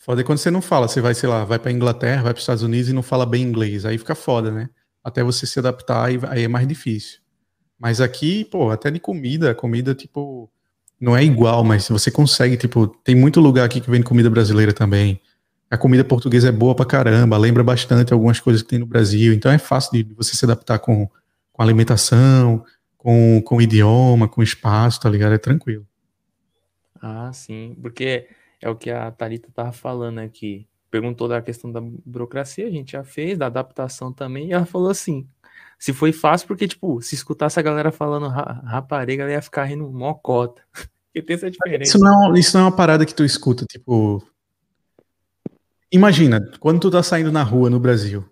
Foda 0.00 0.22
é 0.22 0.24
quando 0.24 0.38
você 0.38 0.50
não 0.50 0.62
fala, 0.62 0.88
você 0.88 0.98
vai, 0.98 1.14
sei 1.14 1.28
lá, 1.28 1.44
vai 1.44 1.58
pra 1.58 1.70
Inglaterra, 1.70 2.22
vai 2.22 2.32
pros 2.32 2.42
Estados 2.42 2.62
Unidos 2.62 2.88
e 2.88 2.92
não 2.94 3.02
fala 3.02 3.26
bem 3.26 3.42
inglês, 3.42 3.84
aí 3.84 3.98
fica 3.98 4.14
foda, 4.14 4.50
né? 4.50 4.70
Até 5.04 5.22
você 5.22 5.46
se 5.46 5.58
adaptar, 5.58 6.08
aí 6.28 6.42
é 6.42 6.48
mais 6.48 6.66
difícil. 6.66 7.20
Mas 7.78 8.00
aqui, 8.00 8.46
pô, 8.46 8.70
até 8.70 8.90
de 8.90 8.98
comida, 8.98 9.54
comida, 9.54 9.94
tipo, 9.94 10.50
não 10.98 11.14
é 11.14 11.22
igual, 11.22 11.62
mas 11.62 11.86
você 11.86 12.10
consegue, 12.10 12.56
tipo, 12.56 12.86
tem 12.86 13.14
muito 13.14 13.40
lugar 13.40 13.66
aqui 13.66 13.78
que 13.78 13.90
vende 13.90 14.04
comida 14.04 14.30
brasileira 14.30 14.72
também. 14.72 15.20
A 15.70 15.76
comida 15.76 16.02
portuguesa 16.02 16.48
é 16.48 16.52
boa 16.52 16.74
pra 16.74 16.86
caramba, 16.86 17.36
lembra 17.36 17.62
bastante 17.62 18.10
algumas 18.10 18.40
coisas 18.40 18.62
que 18.62 18.68
tem 18.68 18.78
no 18.78 18.86
Brasil, 18.86 19.34
então 19.34 19.52
é 19.52 19.58
fácil 19.58 19.92
de 19.92 20.14
você 20.14 20.34
se 20.34 20.46
adaptar 20.46 20.78
com, 20.78 21.10
com 21.52 21.62
alimentação, 21.62 22.64
com, 22.96 23.42
com 23.44 23.60
idioma, 23.60 24.26
com 24.26 24.42
espaço, 24.42 24.98
tá 24.98 25.10
ligado? 25.10 25.34
É 25.34 25.38
tranquilo. 25.38 25.86
Ah, 27.02 27.30
sim. 27.34 27.76
Porque 27.82 28.26
é 28.60 28.68
o 28.68 28.76
que 28.76 28.90
a 28.90 29.10
Thalita 29.10 29.48
tava 29.54 29.72
falando 29.72 30.18
aqui. 30.18 30.66
Perguntou 30.90 31.28
da 31.28 31.40
questão 31.40 31.70
da 31.70 31.80
burocracia, 31.80 32.66
a 32.66 32.70
gente 32.70 32.92
já 32.92 33.04
fez, 33.04 33.38
da 33.38 33.46
adaptação 33.46 34.12
também, 34.12 34.48
e 34.48 34.52
ela 34.52 34.66
falou 34.66 34.90
assim: 34.90 35.26
se 35.78 35.92
foi 35.92 36.12
fácil, 36.12 36.48
porque, 36.48 36.66
tipo, 36.68 37.00
se 37.00 37.14
escutasse 37.14 37.58
a 37.58 37.62
galera 37.62 37.90
falando 37.92 38.28
ra- 38.28 38.60
rapariga, 38.64 39.22
ela 39.22 39.32
ia 39.32 39.42
ficar 39.42 39.64
rindo 39.64 39.88
mó 39.90 40.14
cota. 40.14 40.62
Porque 41.12 41.26
tem 41.26 41.34
essa 41.34 41.50
diferença. 41.50 41.90
Isso 41.90 41.98
não, 41.98 42.36
é- 42.36 42.38
isso 42.38 42.56
não 42.56 42.60
é 42.60 42.68
uma 42.68 42.76
parada 42.76 43.04
que 43.04 43.12
tu 43.12 43.24
escuta, 43.24 43.64
tipo. 43.68 44.22
Imagina, 45.90 46.40
quando 46.60 46.78
tu 46.78 46.88
tá 46.88 47.02
saindo 47.02 47.32
na 47.32 47.42
rua 47.42 47.68
no 47.68 47.80
Brasil, 47.80 48.24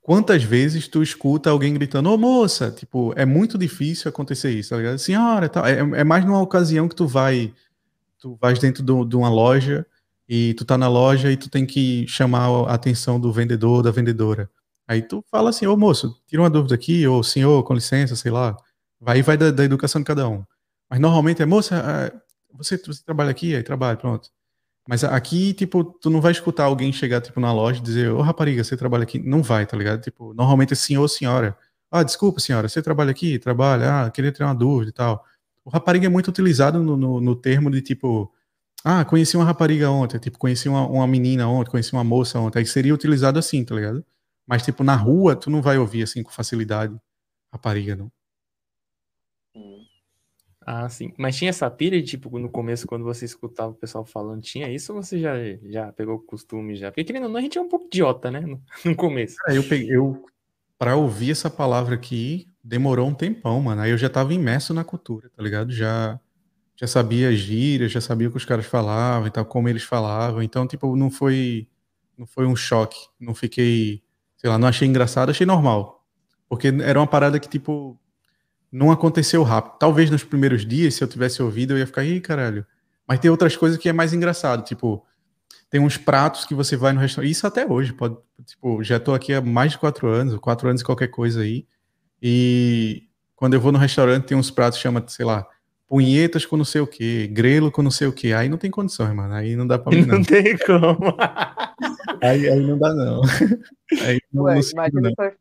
quantas 0.00 0.44
vezes 0.44 0.86
tu 0.86 1.02
escuta 1.02 1.50
alguém 1.50 1.74
gritando, 1.74 2.12
ô 2.12 2.16
moça? 2.16 2.70
Tipo, 2.70 3.12
é 3.16 3.26
muito 3.26 3.58
difícil 3.58 4.08
acontecer 4.08 4.50
isso, 4.52 4.70
tá 4.70 4.76
ligado? 4.76 4.98
Senhora, 4.98 5.48
tá. 5.48 5.68
É, 5.68 5.78
é 5.78 6.04
mais 6.04 6.24
numa 6.24 6.40
ocasião 6.40 6.86
que 6.88 6.94
tu 6.94 7.08
vai. 7.08 7.52
Tu 8.20 8.36
vais 8.40 8.58
dentro 8.58 8.82
do- 8.82 9.04
de 9.04 9.16
uma 9.16 9.28
loja 9.28 9.86
e 10.28 10.54
tu 10.54 10.64
tá 10.64 10.76
na 10.78 10.88
loja 10.88 11.30
e 11.30 11.36
tu 11.36 11.48
tem 11.50 11.66
que 11.66 12.06
chamar 12.08 12.48
a 12.68 12.74
atenção 12.74 13.20
do 13.20 13.32
vendedor 13.32 13.82
da 13.82 13.90
vendedora. 13.90 14.50
Aí 14.88 15.02
tu 15.02 15.24
fala 15.30 15.50
assim, 15.50 15.66
ô 15.66 15.76
moço, 15.76 16.16
tira 16.26 16.42
uma 16.42 16.50
dúvida 16.50 16.74
aqui, 16.74 17.06
ou 17.06 17.22
senhor, 17.22 17.62
com 17.64 17.74
licença, 17.74 18.16
sei 18.16 18.30
lá. 18.30 18.56
Vai 19.00 19.22
vai 19.22 19.36
da, 19.36 19.50
da 19.50 19.64
educação 19.64 20.00
de 20.00 20.06
cada 20.06 20.28
um. 20.28 20.44
Mas 20.90 21.00
normalmente 21.00 21.42
é, 21.42 21.46
moça, 21.46 21.76
ah, 21.84 22.20
você, 22.56 22.76
você 22.78 23.02
trabalha 23.04 23.30
aqui? 23.30 23.54
Aí 23.54 23.62
trabalha, 23.62 23.96
pronto. 23.96 24.30
Mas 24.88 25.02
aqui, 25.04 25.52
tipo, 25.54 25.82
tu 25.84 26.08
não 26.10 26.20
vai 26.20 26.32
escutar 26.32 26.64
alguém 26.64 26.92
chegar, 26.92 27.20
tipo, 27.20 27.40
na 27.40 27.52
loja 27.52 27.80
e 27.80 27.82
dizer, 27.82 28.10
ô 28.12 28.20
rapariga, 28.22 28.62
você 28.62 28.76
trabalha 28.76 29.02
aqui? 29.04 29.18
Não 29.18 29.42
vai, 29.42 29.66
tá 29.66 29.76
ligado? 29.76 30.00
Tipo, 30.02 30.32
normalmente 30.34 30.72
é 30.72 30.76
senhor 30.76 31.02
ou 31.02 31.08
senhora. 31.08 31.56
Ah, 31.90 32.02
desculpa, 32.04 32.40
senhora, 32.40 32.68
você 32.68 32.80
trabalha 32.82 33.10
aqui? 33.10 33.38
Trabalha? 33.38 34.04
Ah, 34.06 34.10
queria 34.10 34.30
tirar 34.32 34.46
uma 34.48 34.54
dúvida 34.54 34.90
e 34.90 34.92
tal. 34.92 35.24
O 35.66 35.70
rapariga 35.70 36.06
é 36.06 36.08
muito 36.08 36.28
utilizado 36.28 36.80
no, 36.80 36.96
no, 36.96 37.20
no 37.20 37.34
termo 37.34 37.68
de, 37.68 37.82
tipo, 37.82 38.32
ah, 38.84 39.04
conheci 39.04 39.36
uma 39.36 39.44
rapariga 39.44 39.90
ontem, 39.90 40.16
tipo, 40.16 40.38
conheci 40.38 40.68
uma, 40.68 40.86
uma 40.86 41.08
menina 41.08 41.48
ontem, 41.48 41.72
conheci 41.72 41.92
uma 41.92 42.04
moça 42.04 42.38
ontem. 42.38 42.60
Aí 42.60 42.66
seria 42.66 42.94
utilizado 42.94 43.36
assim, 43.36 43.64
tá 43.64 43.74
ligado? 43.74 44.06
Mas, 44.46 44.62
tipo, 44.62 44.84
na 44.84 44.94
rua, 44.94 45.34
tu 45.34 45.50
não 45.50 45.60
vai 45.60 45.76
ouvir, 45.76 46.04
assim, 46.04 46.22
com 46.22 46.30
facilidade, 46.30 46.96
rapariga, 47.52 47.96
não. 47.96 48.12
Sim. 49.52 49.84
Ah, 50.64 50.88
sim. 50.88 51.12
Mas 51.18 51.36
tinha 51.36 51.50
essa 51.50 51.68
pilha, 51.68 52.00
de, 52.00 52.06
tipo, 52.10 52.38
no 52.38 52.48
começo, 52.48 52.86
quando 52.86 53.04
você 53.04 53.24
escutava 53.24 53.72
o 53.72 53.74
pessoal 53.74 54.04
falando, 54.04 54.42
tinha 54.42 54.70
isso 54.70 54.94
ou 54.94 55.02
você 55.02 55.18
já, 55.18 55.34
já 55.64 55.92
pegou 55.92 56.14
o 56.14 56.20
costume 56.20 56.76
já? 56.76 56.92
Porque 56.92 57.02
querendo 57.02 57.24
ou 57.24 57.28
não, 57.28 57.38
a 57.38 57.42
gente 57.42 57.58
é 57.58 57.60
um 57.60 57.68
pouco 57.68 57.86
idiota, 57.86 58.30
né? 58.30 58.38
No, 58.38 58.62
no 58.86 58.94
começo. 58.94 59.34
Cara, 59.38 59.56
eu 59.56 59.64
peguei, 59.64 59.96
eu, 59.96 60.24
pra 60.78 60.94
ouvir 60.94 61.32
essa 61.32 61.50
palavra 61.50 61.96
aqui, 61.96 62.48
demorou 62.66 63.08
um 63.08 63.14
tempão, 63.14 63.60
mano. 63.62 63.80
Aí 63.80 63.90
eu 63.90 63.98
já 63.98 64.08
tava 64.08 64.34
imerso 64.34 64.74
na 64.74 64.82
cultura, 64.82 65.30
tá 65.34 65.42
ligado? 65.42 65.72
Já, 65.72 66.18
já 66.74 66.86
sabia 66.86 67.28
as 67.28 67.36
gírias, 67.36 67.92
já 67.92 68.00
sabia 68.00 68.28
o 68.28 68.30
que 68.30 68.36
os 68.36 68.44
caras 68.44 68.66
falavam 68.66 69.28
e 69.28 69.30
tal, 69.30 69.44
como 69.44 69.68
eles 69.68 69.84
falavam. 69.84 70.42
Então, 70.42 70.66
tipo, 70.66 70.96
não 70.96 71.10
foi, 71.10 71.68
não 72.18 72.26
foi 72.26 72.46
um 72.46 72.56
choque. 72.56 72.98
Não 73.20 73.34
fiquei, 73.34 74.02
sei 74.36 74.50
lá, 74.50 74.58
não 74.58 74.66
achei 74.68 74.88
engraçado, 74.88 75.30
achei 75.30 75.46
normal. 75.46 76.04
Porque 76.48 76.68
era 76.82 76.98
uma 76.98 77.06
parada 77.06 77.38
que, 77.38 77.48
tipo, 77.48 77.98
não 78.70 78.90
aconteceu 78.90 79.42
rápido. 79.44 79.78
Talvez 79.78 80.10
nos 80.10 80.24
primeiros 80.24 80.66
dias, 80.66 80.94
se 80.94 81.04
eu 81.04 81.08
tivesse 81.08 81.42
ouvido, 81.42 81.74
eu 81.74 81.78
ia 81.78 81.86
ficar, 81.86 82.04
ih, 82.04 82.20
caralho. 82.20 82.66
Mas 83.06 83.20
tem 83.20 83.30
outras 83.30 83.56
coisas 83.56 83.78
que 83.78 83.88
é 83.88 83.92
mais 83.92 84.12
engraçado, 84.12 84.64
tipo, 84.64 85.04
tem 85.70 85.80
uns 85.80 85.96
pratos 85.96 86.44
que 86.44 86.54
você 86.54 86.76
vai 86.76 86.92
no 86.92 87.00
restaurante. 87.00 87.30
Isso 87.30 87.46
até 87.46 87.64
hoje, 87.64 87.92
pode, 87.92 88.16
tipo, 88.44 88.82
já 88.82 88.98
tô 88.98 89.14
aqui 89.14 89.32
há 89.32 89.40
mais 89.40 89.72
de 89.72 89.78
quatro 89.78 90.08
anos, 90.08 90.36
quatro 90.38 90.68
anos 90.68 90.82
e 90.82 90.84
qualquer 90.84 91.08
coisa 91.08 91.42
aí. 91.42 91.64
E 92.22 93.04
quando 93.34 93.54
eu 93.54 93.60
vou 93.60 93.72
no 93.72 93.78
restaurante, 93.78 94.26
tem 94.26 94.36
uns 94.36 94.50
pratos 94.50 94.78
que 94.78 94.82
chama, 94.82 95.04
sei 95.08 95.24
lá, 95.24 95.46
punhetas 95.86 96.44
com 96.44 96.56
não 96.56 96.64
sei 96.64 96.80
o 96.80 96.86
que, 96.86 97.26
grelo 97.28 97.70
com 97.70 97.82
não 97.82 97.90
sei 97.90 98.06
o 98.08 98.12
que. 98.12 98.32
Aí 98.32 98.48
não 98.48 98.58
tem 98.58 98.70
condições, 98.70 99.14
mano. 99.14 99.34
Aí 99.34 99.54
não 99.56 99.66
dá 99.66 99.78
pra 99.78 99.94
mim, 99.94 100.04
não. 100.04 100.16
Não 100.16 100.24
tem 100.24 100.56
como. 100.58 101.16
Aí, 102.22 102.48
aí 102.48 102.60
não 102.60 102.78
dá, 102.78 102.94
não. 102.94 103.20
Aí 104.06 104.18
não, 104.32 104.44
Ué, 104.44 104.54
não 104.54 104.60
imagina, 104.60 105.00
não. 105.02 105.10
isso, 105.10 105.36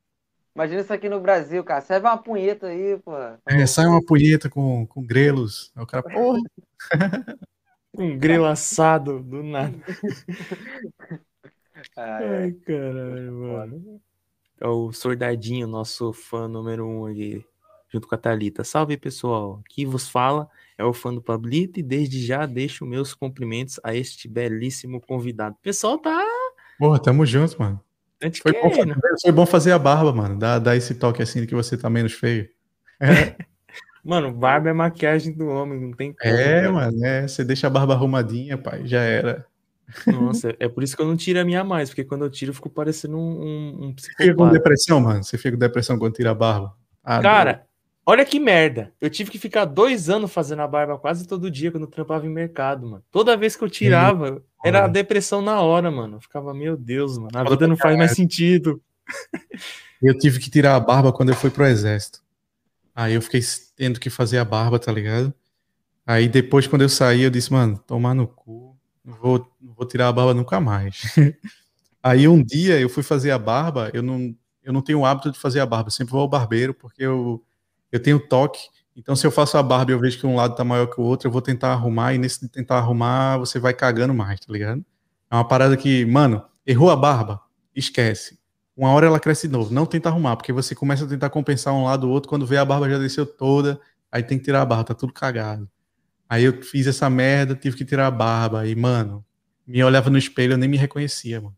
imagina 0.54 0.82
isso 0.82 0.94
aqui 0.94 1.08
no 1.08 1.22
Brasil, 1.22 1.64
cara. 1.64 1.80
Serve 1.80 2.06
uma 2.06 2.18
punheta 2.18 2.68
aí, 2.68 3.00
pô. 3.00 3.14
É, 3.48 3.66
sai 3.66 3.86
uma 3.86 4.04
punheta 4.04 4.50
com, 4.50 4.86
com 4.86 5.02
grelos. 5.02 5.72
Aí 5.74 5.84
o 5.84 5.88
cara, 5.88 6.04
porra, 6.04 6.40
Um 7.98 8.18
grelo 8.18 8.46
assado 8.46 9.22
do 9.22 9.42
nada. 9.42 9.78
É. 11.98 12.44
Ai, 12.44 12.52
caralho, 12.52 13.34
mano. 13.34 14.02
É 14.60 14.68
o 14.68 14.92
Sordadinho, 14.92 15.68
nosso 15.68 16.14
fã 16.14 16.48
número 16.48 16.88
um 16.88 17.06
aqui, 17.06 17.46
junto 17.90 18.08
com 18.08 18.16
a 18.16 18.18
Thalita. 18.18 18.64
Salve, 18.64 18.98
pessoal. 18.98 19.62
Aqui 19.66 19.86
vos 19.86 20.08
fala 20.10 20.50
é 20.78 20.84
o 20.84 20.94
fã 20.94 21.14
do 21.14 21.22
Pablito 21.22 21.80
e 21.80 21.84
desde 21.84 22.26
já 22.26 22.46
deixo 22.46 22.86
meus 22.86 23.14
cumprimentos 23.14 23.80
a 23.84 23.96
este 23.96 24.28
belíssimo 24.28 25.00
convidado. 25.02 25.56
Pessoal 25.62 25.98
tá 25.98 26.24
porra, 26.78 27.00
tamo 27.00 27.26
junto, 27.26 27.58
mano. 27.60 27.82
Foi 28.42 28.54
bom, 28.54 28.70
querendo. 28.70 28.94
fazer, 28.96 29.22
foi 29.22 29.32
bom 29.32 29.46
fazer 29.46 29.72
a 29.72 29.80
barba, 29.80 30.12
mano. 30.12 30.38
Dá, 30.40 30.58
dá 30.58 30.76
esse 30.76 30.96
toque 30.96 31.22
assim 31.22 31.42
de 31.42 31.48
que 31.48 31.56
você 31.56 31.78
tá 31.78 31.90
menos 31.90 32.14
feio. 32.14 32.50
Mano, 34.06 34.32
barba 34.32 34.70
é 34.70 34.74
maquiagem 34.74 35.34
do 35.34 35.48
homem, 35.48 35.80
não 35.80 35.92
tem 35.92 36.14
como. 36.14 36.32
É, 36.32 36.62
cara. 36.62 36.72
mano, 36.72 37.04
é. 37.04 37.28
Você 37.28 37.44
deixa 37.44 37.66
a 37.66 37.72
barba 37.72 37.96
arrumadinha, 37.96 38.56
pai, 38.56 38.86
já 38.86 39.02
era. 39.02 39.48
Nossa, 40.08 40.56
é 40.60 40.68
por 40.68 40.84
isso 40.84 40.96
que 40.96 41.02
eu 41.02 41.08
não 41.08 41.16
tiro 41.16 41.40
a 41.40 41.46
minha 41.46 41.64
mais, 41.64 41.90
porque 41.90 42.04
quando 42.04 42.26
eu 42.26 42.30
tiro 42.30 42.50
eu 42.52 42.56
fico 42.56 42.70
parecendo 42.70 43.18
um, 43.18 43.20
um, 43.42 43.86
um 43.88 43.96
Você 43.98 44.10
fica 44.10 44.18
com 44.18 44.24
psicopata. 44.24 44.54
depressão, 44.54 45.00
mano? 45.00 45.24
Você 45.24 45.38
fica 45.38 45.52
com 45.52 45.58
depressão 45.60 45.98
quando 46.00 46.14
tira 46.14 46.32
a 46.32 46.36
barba? 46.36 46.74
Ah, 47.04 47.22
Cara, 47.22 47.66
olha 48.06 48.26
que 48.26 48.40
merda. 48.40 48.92
Eu 49.00 49.10
tive 49.10 49.30
que 49.30 49.38
ficar 49.38 49.66
dois 49.66 50.10
anos 50.10 50.34
fazendo 50.34 50.62
a 50.64 50.68
barba 50.68 50.98
quase 50.98 51.28
todo 51.28 51.52
dia 51.52 51.72
quando 51.72 51.84
eu 51.84 51.90
trampava 51.90 52.26
em 52.26 52.30
mercado, 52.30 52.88
mano. 52.88 53.04
Toda 53.12 53.38
vez 53.38 53.56
que 53.56 53.64
eu 53.64 53.70
tirava, 53.70 54.42
era 54.64 54.80
a 54.80 54.84
Olha. 54.86 54.92
depressão 54.92 55.42
na 55.42 55.62
hora, 55.62 55.92
mano. 55.92 56.18
Eu 56.18 56.22
ficava, 56.22 56.54
meu 56.54 56.76
Deus, 56.76 57.18
mano, 57.18 57.30
a 57.36 57.44
vida 57.44 57.68
não 57.68 57.78
faz 57.78 57.96
mais 57.98 58.12
sentido. 58.14 58.82
Eu 60.02 60.18
tive 60.18 60.40
que 60.40 60.50
tirar 60.50 60.76
a 60.76 60.80
barba 60.80 61.12
quando 61.14 61.30
eu 61.30 61.36
fui 61.36 61.50
pro 61.52 61.66
exército. 61.66 62.20
Aí 62.96 63.14
eu 63.14 63.22
fiquei 63.22 63.42
tendo 63.76 64.00
que 64.00 64.10
fazer 64.10 64.38
a 64.38 64.46
barba, 64.46 64.80
tá 64.80 64.92
ligado? 64.92 65.34
Aí 66.08 66.30
depois, 66.30 66.66
quando 66.66 66.84
eu 66.84 66.90
saí, 66.90 67.24
eu 67.24 67.30
disse, 67.30 67.52
mano, 67.52 67.78
tomar 67.86 68.14
no 68.14 68.26
cu, 68.28 68.65
vou, 69.06 69.48
vou 69.62 69.88
tirar 69.88 70.08
a 70.08 70.14
barba 70.14 70.34
nunca 70.34 70.60
mais. 70.60 71.04
Aí 72.02 72.28
um 72.28 72.44
dia 72.44 72.80
eu 72.80 72.90
fui 72.90 73.04
fazer 73.04 73.32
a 73.32 73.40
barba, 73.40 73.90
eu 73.94 74.04
não, 74.04 74.36
eu 74.64 74.74
não 74.74 74.82
tenho 74.82 75.00
o 75.00 75.06
hábito 75.06 75.32
de 75.32 75.40
fazer 75.40 75.60
a 75.60 75.66
barba, 75.66 75.90
sempre 75.90 76.12
vou 76.12 76.22
ao 76.22 76.28
barbeiro, 76.28 76.74
porque 76.74 77.04
eu, 77.04 77.44
eu 77.92 78.02
tenho 78.02 78.20
toque. 78.20 78.60
Então, 78.96 79.16
se 79.16 79.28
eu 79.28 79.32
faço 79.32 79.58
a 79.58 79.64
barba 79.64 79.92
e 79.92 79.94
eu 79.94 80.00
vejo 80.00 80.20
que 80.20 80.26
um 80.26 80.36
lado 80.36 80.56
tá 80.56 80.64
maior 80.64 80.88
que 80.88 81.00
o 81.00 81.04
outro, 81.04 81.28
eu 81.28 81.32
vou 81.32 81.42
tentar 81.42 81.74
arrumar, 81.74 82.14
e 82.14 82.18
nesse 82.18 82.48
tentar 82.48 82.78
arrumar, 82.78 83.38
você 83.38 83.60
vai 83.60 83.74
cagando 83.74 84.14
mais, 84.14 84.40
tá 84.40 84.52
ligado? 84.54 84.86
É 85.30 85.36
uma 85.36 85.48
parada 85.48 85.76
que, 85.76 86.06
mano, 86.06 86.44
errou 86.66 86.90
a 86.90 86.96
barba, 86.96 87.42
esquece. 87.76 88.40
Uma 88.76 88.92
hora 88.92 89.08
ela 89.08 89.20
cresce 89.20 89.48
de 89.48 89.54
novo. 89.54 89.74
Não 89.74 89.86
tenta 89.86 90.10
arrumar, 90.10 90.36
porque 90.36 90.54
você 90.54 90.74
começa 90.76 91.06
a 91.06 91.08
tentar 91.08 91.30
compensar 91.30 91.74
um 91.74 91.86
lado 91.86 92.08
ou 92.08 92.14
outro, 92.14 92.30
quando 92.30 92.46
vê 92.46 92.58
a 92.58 92.66
barba 92.66 92.90
já 92.90 92.98
desceu 92.98 93.26
toda, 93.26 93.80
aí 94.12 94.24
tem 94.24 94.38
que 94.38 94.46
tirar 94.46 94.62
a 94.62 94.66
barba, 94.66 94.86
tá 94.86 94.94
tudo 94.94 95.14
cagado. 95.14 95.70
Aí 96.30 96.44
eu 96.44 96.62
fiz 96.62 96.88
essa 96.88 97.10
merda, 97.10 97.56
tive 97.56 97.78
que 97.78 97.86
tirar 97.86 98.08
a 98.08 98.12
barba, 98.12 98.68
e, 98.68 98.76
mano, 98.76 99.24
me 99.66 99.84
olhava 99.84 100.10
no 100.10 100.18
espelho, 100.18 100.54
eu 100.54 100.58
nem 100.58 100.70
me 100.70 100.78
reconhecia, 100.78 101.40
mano. 101.40 101.56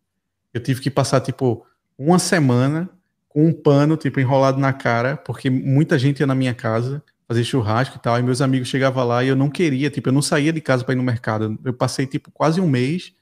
Eu 0.54 0.62
tive 0.62 0.82
que 0.82 0.90
passar, 0.90 1.22
tipo, 1.22 1.66
uma 1.98 2.20
semana 2.20 2.90
com 3.30 3.46
um 3.46 3.54
pano, 3.54 3.96
tipo, 3.98 4.20
enrolado 4.20 4.60
na 4.60 4.74
cara, 4.74 5.18
porque 5.18 5.50
muita 5.50 5.98
gente 5.98 6.20
ia 6.20 6.28
na 6.28 6.36
minha 6.36 6.54
casa 6.54 7.04
fazer 7.28 7.44
churrasco 7.44 7.98
e 7.98 8.00
tal, 8.00 8.18
e 8.18 8.24
meus 8.24 8.42
amigos 8.42 8.70
chegavam 8.70 9.06
lá 9.06 9.24
e 9.24 9.28
eu 9.28 9.36
não 9.36 9.50
queria, 9.50 9.90
tipo, 9.90 10.10
eu 10.10 10.14
não 10.14 10.22
saía 10.22 10.54
de 10.54 10.62
casa 10.62 10.84
para 10.84 10.94
ir 10.94 10.98
no 10.98 11.04
mercado. 11.04 11.60
Eu 11.64 11.74
passei, 11.74 12.08
tipo, 12.08 12.32
quase 12.32 12.62
um 12.62 12.68
mês 12.68 13.14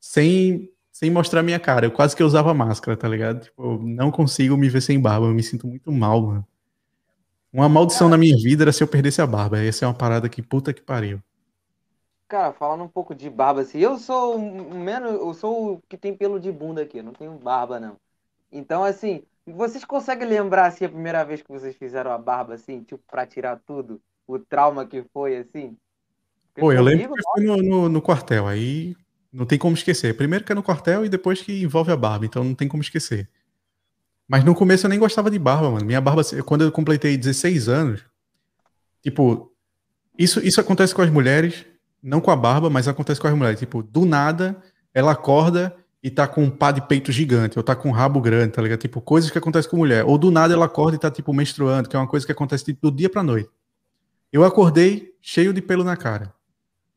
sem, 0.00 0.68
sem 0.90 1.10
mostrar 1.10 1.42
minha 1.42 1.58
cara. 1.58 1.86
Eu 1.86 1.92
quase 1.92 2.16
que 2.16 2.22
usava 2.22 2.52
máscara, 2.52 2.96
tá 2.96 3.08
ligado? 3.08 3.44
Tipo, 3.44 3.62
eu 3.62 3.78
não 3.82 4.10
consigo 4.10 4.56
me 4.56 4.68
ver 4.68 4.80
sem 4.80 5.00
barba, 5.00 5.26
eu 5.26 5.34
me 5.34 5.42
sinto 5.42 5.66
muito 5.66 5.90
mal, 5.92 6.20
mano. 6.20 6.46
Uma 7.54 7.68
maldição 7.68 8.08
na 8.08 8.18
minha 8.18 8.36
vida 8.36 8.64
era 8.64 8.72
se 8.72 8.82
eu 8.82 8.88
perdesse 8.88 9.22
a 9.22 9.26
barba. 9.28 9.60
Essa 9.62 9.84
é 9.84 9.88
uma 9.88 9.94
parada 9.94 10.28
que 10.28 10.42
puta 10.42 10.74
que 10.74 10.82
pariu. 10.82 11.20
Cara, 12.26 12.52
falando 12.52 12.82
um 12.82 12.88
pouco 12.88 13.14
de 13.14 13.30
barba, 13.30 13.60
assim, 13.60 13.78
eu 13.78 13.96
sou 13.96 14.36
menos, 14.36 15.12
eu 15.12 15.32
sou 15.34 15.74
o 15.74 15.82
que 15.88 15.96
tem 15.96 16.16
pelo 16.16 16.40
de 16.40 16.50
bunda 16.50 16.82
aqui, 16.82 16.98
eu 16.98 17.04
não 17.04 17.12
tenho 17.12 17.30
barba, 17.38 17.78
não. 17.78 17.96
Então, 18.50 18.82
assim, 18.82 19.22
vocês 19.46 19.84
conseguem 19.84 20.26
lembrar, 20.26 20.66
assim, 20.66 20.84
a 20.84 20.88
primeira 20.88 21.22
vez 21.22 21.42
que 21.42 21.48
vocês 21.48 21.76
fizeram 21.76 22.10
a 22.10 22.18
barba, 22.18 22.54
assim, 22.54 22.82
tipo, 22.82 23.00
pra 23.08 23.24
tirar 23.24 23.60
tudo? 23.64 24.00
O 24.26 24.36
trauma 24.36 24.84
que 24.84 25.04
foi, 25.12 25.36
assim? 25.36 25.76
Porque 26.48 26.60
Pô, 26.60 26.72
eu 26.72 26.82
lembro 26.82 27.14
que 27.14 27.22
foi 27.22 27.44
no, 27.44 27.56
no, 27.58 27.88
no, 27.88 28.02
quartel, 28.02 28.48
aí 28.48 28.96
não 29.32 29.46
tem 29.46 29.60
como 29.60 29.76
esquecer. 29.76 30.16
Primeiro 30.16 30.44
que 30.44 30.50
é 30.50 30.56
no 30.56 30.62
quartel 30.62 31.04
e 31.04 31.08
depois 31.08 31.40
que 31.40 31.62
envolve 31.62 31.92
a 31.92 31.96
barba, 31.96 32.26
então 32.26 32.42
não 32.42 32.54
tem 32.54 32.66
como 32.66 32.82
esquecer. 32.82 33.28
Mas 34.28 34.44
no 34.44 34.54
começo 34.54 34.86
eu 34.86 34.90
nem 34.90 34.98
gostava 34.98 35.30
de 35.30 35.38
barba, 35.38 35.70
mano. 35.70 35.84
Minha 35.84 36.00
barba, 36.00 36.22
quando 36.44 36.64
eu 36.64 36.72
completei 36.72 37.16
16 37.16 37.68
anos, 37.68 38.00
tipo, 39.02 39.52
isso, 40.18 40.40
isso 40.40 40.60
acontece 40.60 40.94
com 40.94 41.02
as 41.02 41.10
mulheres, 41.10 41.66
não 42.02 42.20
com 42.20 42.30
a 42.30 42.36
barba, 42.36 42.70
mas 42.70 42.88
acontece 42.88 43.20
com 43.20 43.28
as 43.28 43.34
mulheres. 43.34 43.60
Tipo, 43.60 43.82
do 43.82 44.04
nada, 44.04 44.56
ela 44.92 45.12
acorda 45.12 45.76
e 46.02 46.10
tá 46.10 46.26
com 46.26 46.44
um 46.44 46.50
pá 46.50 46.70
de 46.70 46.82
peito 46.86 47.10
gigante, 47.10 47.58
ou 47.58 47.62
tá 47.62 47.74
com 47.74 47.88
um 47.88 47.92
rabo 47.92 48.20
grande, 48.20 48.52
tá 48.52 48.62
ligado? 48.62 48.78
Tipo, 48.78 49.00
coisas 49.00 49.30
que 49.30 49.38
acontecem 49.38 49.70
com 49.70 49.76
mulher. 49.76 50.04
Ou 50.04 50.18
do 50.18 50.30
nada 50.30 50.52
ela 50.52 50.66
acorda 50.66 50.96
e 50.96 50.98
tá, 50.98 51.10
tipo, 51.10 51.32
menstruando, 51.32 51.88
que 51.88 51.96
é 51.96 51.98
uma 51.98 52.06
coisa 52.06 52.26
que 52.26 52.32
acontece 52.32 52.64
tipo, 52.64 52.90
do 52.90 52.94
dia 52.94 53.08
pra 53.08 53.22
noite. 53.22 53.48
Eu 54.32 54.44
acordei 54.44 55.14
cheio 55.20 55.52
de 55.52 55.62
pelo 55.62 55.82
na 55.82 55.96
cara. 55.96 56.32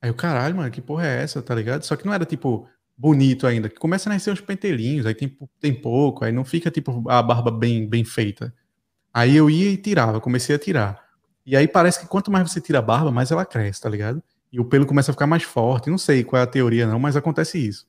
Aí 0.01 0.11
o 0.11 0.13
caralho, 0.13 0.55
mano, 0.55 0.69
que 0.69 0.81
porra 0.81 1.07
é 1.07 1.23
essa, 1.23 1.41
tá 1.41 1.55
ligado? 1.55 1.83
Só 1.83 1.95
que 1.95 2.05
não 2.05 2.13
era, 2.13 2.25
tipo, 2.25 2.67
bonito 2.97 3.45
ainda, 3.45 3.69
que 3.69 3.75
começa 3.75 4.09
a 4.09 4.13
nascer 4.13 4.31
uns 4.31 4.41
pentelinhos, 4.41 5.05
aí 5.05 5.13
tem, 5.13 5.37
tem 5.59 5.73
pouco, 5.73 6.25
aí 6.25 6.31
não 6.31 6.43
fica 6.43 6.71
tipo 6.71 7.07
a 7.09 7.21
barba 7.21 7.51
bem, 7.51 7.87
bem 7.87 8.03
feita. 8.03 8.53
Aí 9.13 9.35
eu 9.35 9.49
ia 9.49 9.69
e 9.69 9.77
tirava, 9.77 10.19
comecei 10.19 10.55
a 10.55 10.59
tirar. 10.59 11.07
E 11.45 11.55
aí 11.55 11.67
parece 11.67 11.99
que 11.99 12.07
quanto 12.07 12.31
mais 12.31 12.51
você 12.51 12.59
tira 12.59 12.79
a 12.79 12.81
barba, 12.81 13.11
mais 13.11 13.31
ela 13.31 13.45
cresce, 13.45 13.81
tá 13.81 13.89
ligado? 13.89 14.21
E 14.51 14.59
o 14.59 14.65
pelo 14.65 14.85
começa 14.85 15.11
a 15.11 15.13
ficar 15.13 15.27
mais 15.27 15.43
forte. 15.43 15.89
Não 15.89 15.97
sei 15.97 16.23
qual 16.23 16.39
é 16.39 16.43
a 16.43 16.47
teoria, 16.47 16.87
não, 16.87 16.99
mas 16.99 17.15
acontece 17.15 17.57
isso. 17.57 17.87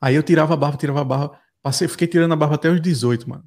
Aí 0.00 0.14
eu 0.14 0.22
tirava 0.22 0.54
a 0.54 0.56
barba, 0.56 0.76
tirava 0.76 1.00
a 1.00 1.04
barba. 1.04 1.38
Passei, 1.62 1.88
fiquei 1.88 2.06
tirando 2.06 2.32
a 2.32 2.36
barba 2.36 2.56
até 2.56 2.68
os 2.68 2.80
18, 2.80 3.28
mano. 3.28 3.44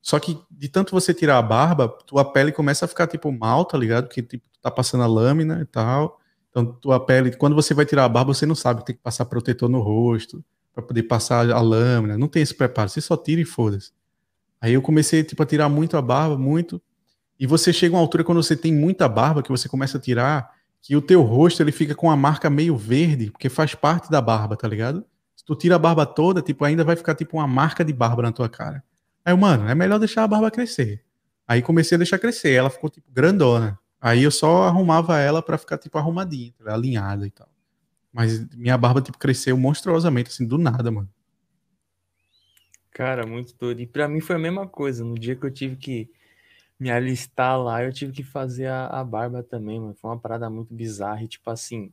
Só 0.00 0.18
que 0.18 0.40
de 0.50 0.68
tanto 0.68 0.92
você 0.92 1.12
tirar 1.12 1.38
a 1.38 1.42
barba, 1.42 1.88
tua 2.06 2.24
pele 2.32 2.52
começa 2.52 2.84
a 2.84 2.88
ficar 2.88 3.06
tipo 3.06 3.30
mal, 3.30 3.64
tá 3.64 3.76
ligado? 3.76 4.06
Porque 4.06 4.22
tipo, 4.22 4.48
tá 4.62 4.70
passando 4.70 5.02
a 5.02 5.06
lâmina 5.06 5.60
e 5.60 5.66
tal. 5.66 6.18
Então, 6.50 6.66
tua 6.66 6.98
pele, 6.98 7.36
quando 7.36 7.54
você 7.54 7.74
vai 7.74 7.84
tirar 7.84 8.04
a 8.04 8.08
barba, 8.08 8.34
você 8.34 8.46
não 8.46 8.54
sabe 8.54 8.84
tem 8.84 8.96
que 8.96 9.02
passar 9.02 9.24
protetor 9.26 9.68
no 9.68 9.80
rosto, 9.80 10.42
para 10.78 10.82
poder 10.82 11.02
passar 11.04 11.50
a 11.50 11.60
lâmina. 11.60 12.16
Não 12.16 12.28
tem 12.28 12.42
esse 12.42 12.54
preparo, 12.54 12.88
você 12.88 13.00
só 13.00 13.16
tira 13.16 13.40
e 13.40 13.44
foda-se. 13.44 13.90
Aí 14.60 14.74
eu 14.74 14.82
comecei 14.82 15.24
tipo, 15.24 15.42
a 15.42 15.46
tirar 15.46 15.68
muito 15.68 15.96
a 15.96 16.02
barba, 16.02 16.38
muito. 16.38 16.80
E 17.38 17.46
você 17.46 17.72
chega 17.72 17.94
a 17.94 17.98
uma 17.98 18.02
altura 18.02 18.24
quando 18.24 18.42
você 18.42 18.56
tem 18.56 18.72
muita 18.72 19.08
barba, 19.08 19.42
que 19.42 19.50
você 19.50 19.68
começa 19.68 19.98
a 19.98 20.00
tirar, 20.00 20.50
que 20.80 20.96
o 20.96 21.02
teu 21.02 21.22
rosto 21.22 21.62
ele 21.62 21.72
fica 21.72 21.94
com 21.94 22.10
a 22.10 22.16
marca 22.16 22.48
meio 22.48 22.76
verde, 22.76 23.30
porque 23.30 23.48
faz 23.48 23.74
parte 23.74 24.10
da 24.10 24.20
barba, 24.20 24.56
tá 24.56 24.66
ligado? 24.66 25.04
Se 25.36 25.44
tu 25.44 25.54
tira 25.54 25.76
a 25.76 25.78
barba 25.78 26.06
toda, 26.06 26.40
tipo, 26.40 26.64
ainda 26.64 26.84
vai 26.84 26.96
ficar 26.96 27.14
tipo 27.14 27.36
uma 27.36 27.46
marca 27.46 27.84
de 27.84 27.92
barba 27.92 28.22
na 28.22 28.32
tua 28.32 28.48
cara. 28.48 28.82
Aí, 29.24 29.36
mano, 29.36 29.68
é 29.68 29.74
melhor 29.74 29.98
deixar 29.98 30.24
a 30.24 30.28
barba 30.28 30.50
crescer. 30.50 31.02
Aí 31.46 31.62
comecei 31.62 31.96
a 31.96 31.98
deixar 31.98 32.18
crescer, 32.18 32.52
ela 32.52 32.70
ficou 32.70 32.90
tipo 32.90 33.10
grandona. 33.12 33.78
Aí 34.00 34.22
eu 34.22 34.30
só 34.30 34.64
arrumava 34.64 35.18
ela 35.18 35.42
para 35.42 35.58
ficar, 35.58 35.78
tipo, 35.78 35.98
arrumadinha, 35.98 36.52
tá 36.64 36.72
alinhada 36.72 37.26
e 37.26 37.30
tal. 37.30 37.48
Mas 38.12 38.48
minha 38.54 38.78
barba, 38.78 39.02
tipo, 39.02 39.18
cresceu 39.18 39.56
monstruosamente, 39.56 40.30
assim, 40.30 40.46
do 40.46 40.56
nada, 40.56 40.90
mano. 40.90 41.08
Cara, 42.90 43.26
muito 43.26 43.54
doido. 43.56 43.80
E 43.80 43.86
pra 43.86 44.08
mim 44.08 44.20
foi 44.20 44.36
a 44.36 44.38
mesma 44.38 44.66
coisa. 44.66 45.04
No 45.04 45.14
dia 45.14 45.36
que 45.36 45.44
eu 45.44 45.50
tive 45.50 45.76
que 45.76 46.10
me 46.78 46.90
alistar 46.90 47.60
lá, 47.60 47.84
eu 47.84 47.92
tive 47.92 48.12
que 48.12 48.22
fazer 48.22 48.66
a, 48.66 48.86
a 48.86 49.04
barba 49.04 49.42
também, 49.42 49.80
mano. 49.80 49.94
Foi 49.94 50.10
uma 50.10 50.18
parada 50.18 50.48
muito 50.48 50.72
bizarra. 50.74 51.22
E, 51.22 51.28
tipo 51.28 51.50
assim, 51.50 51.92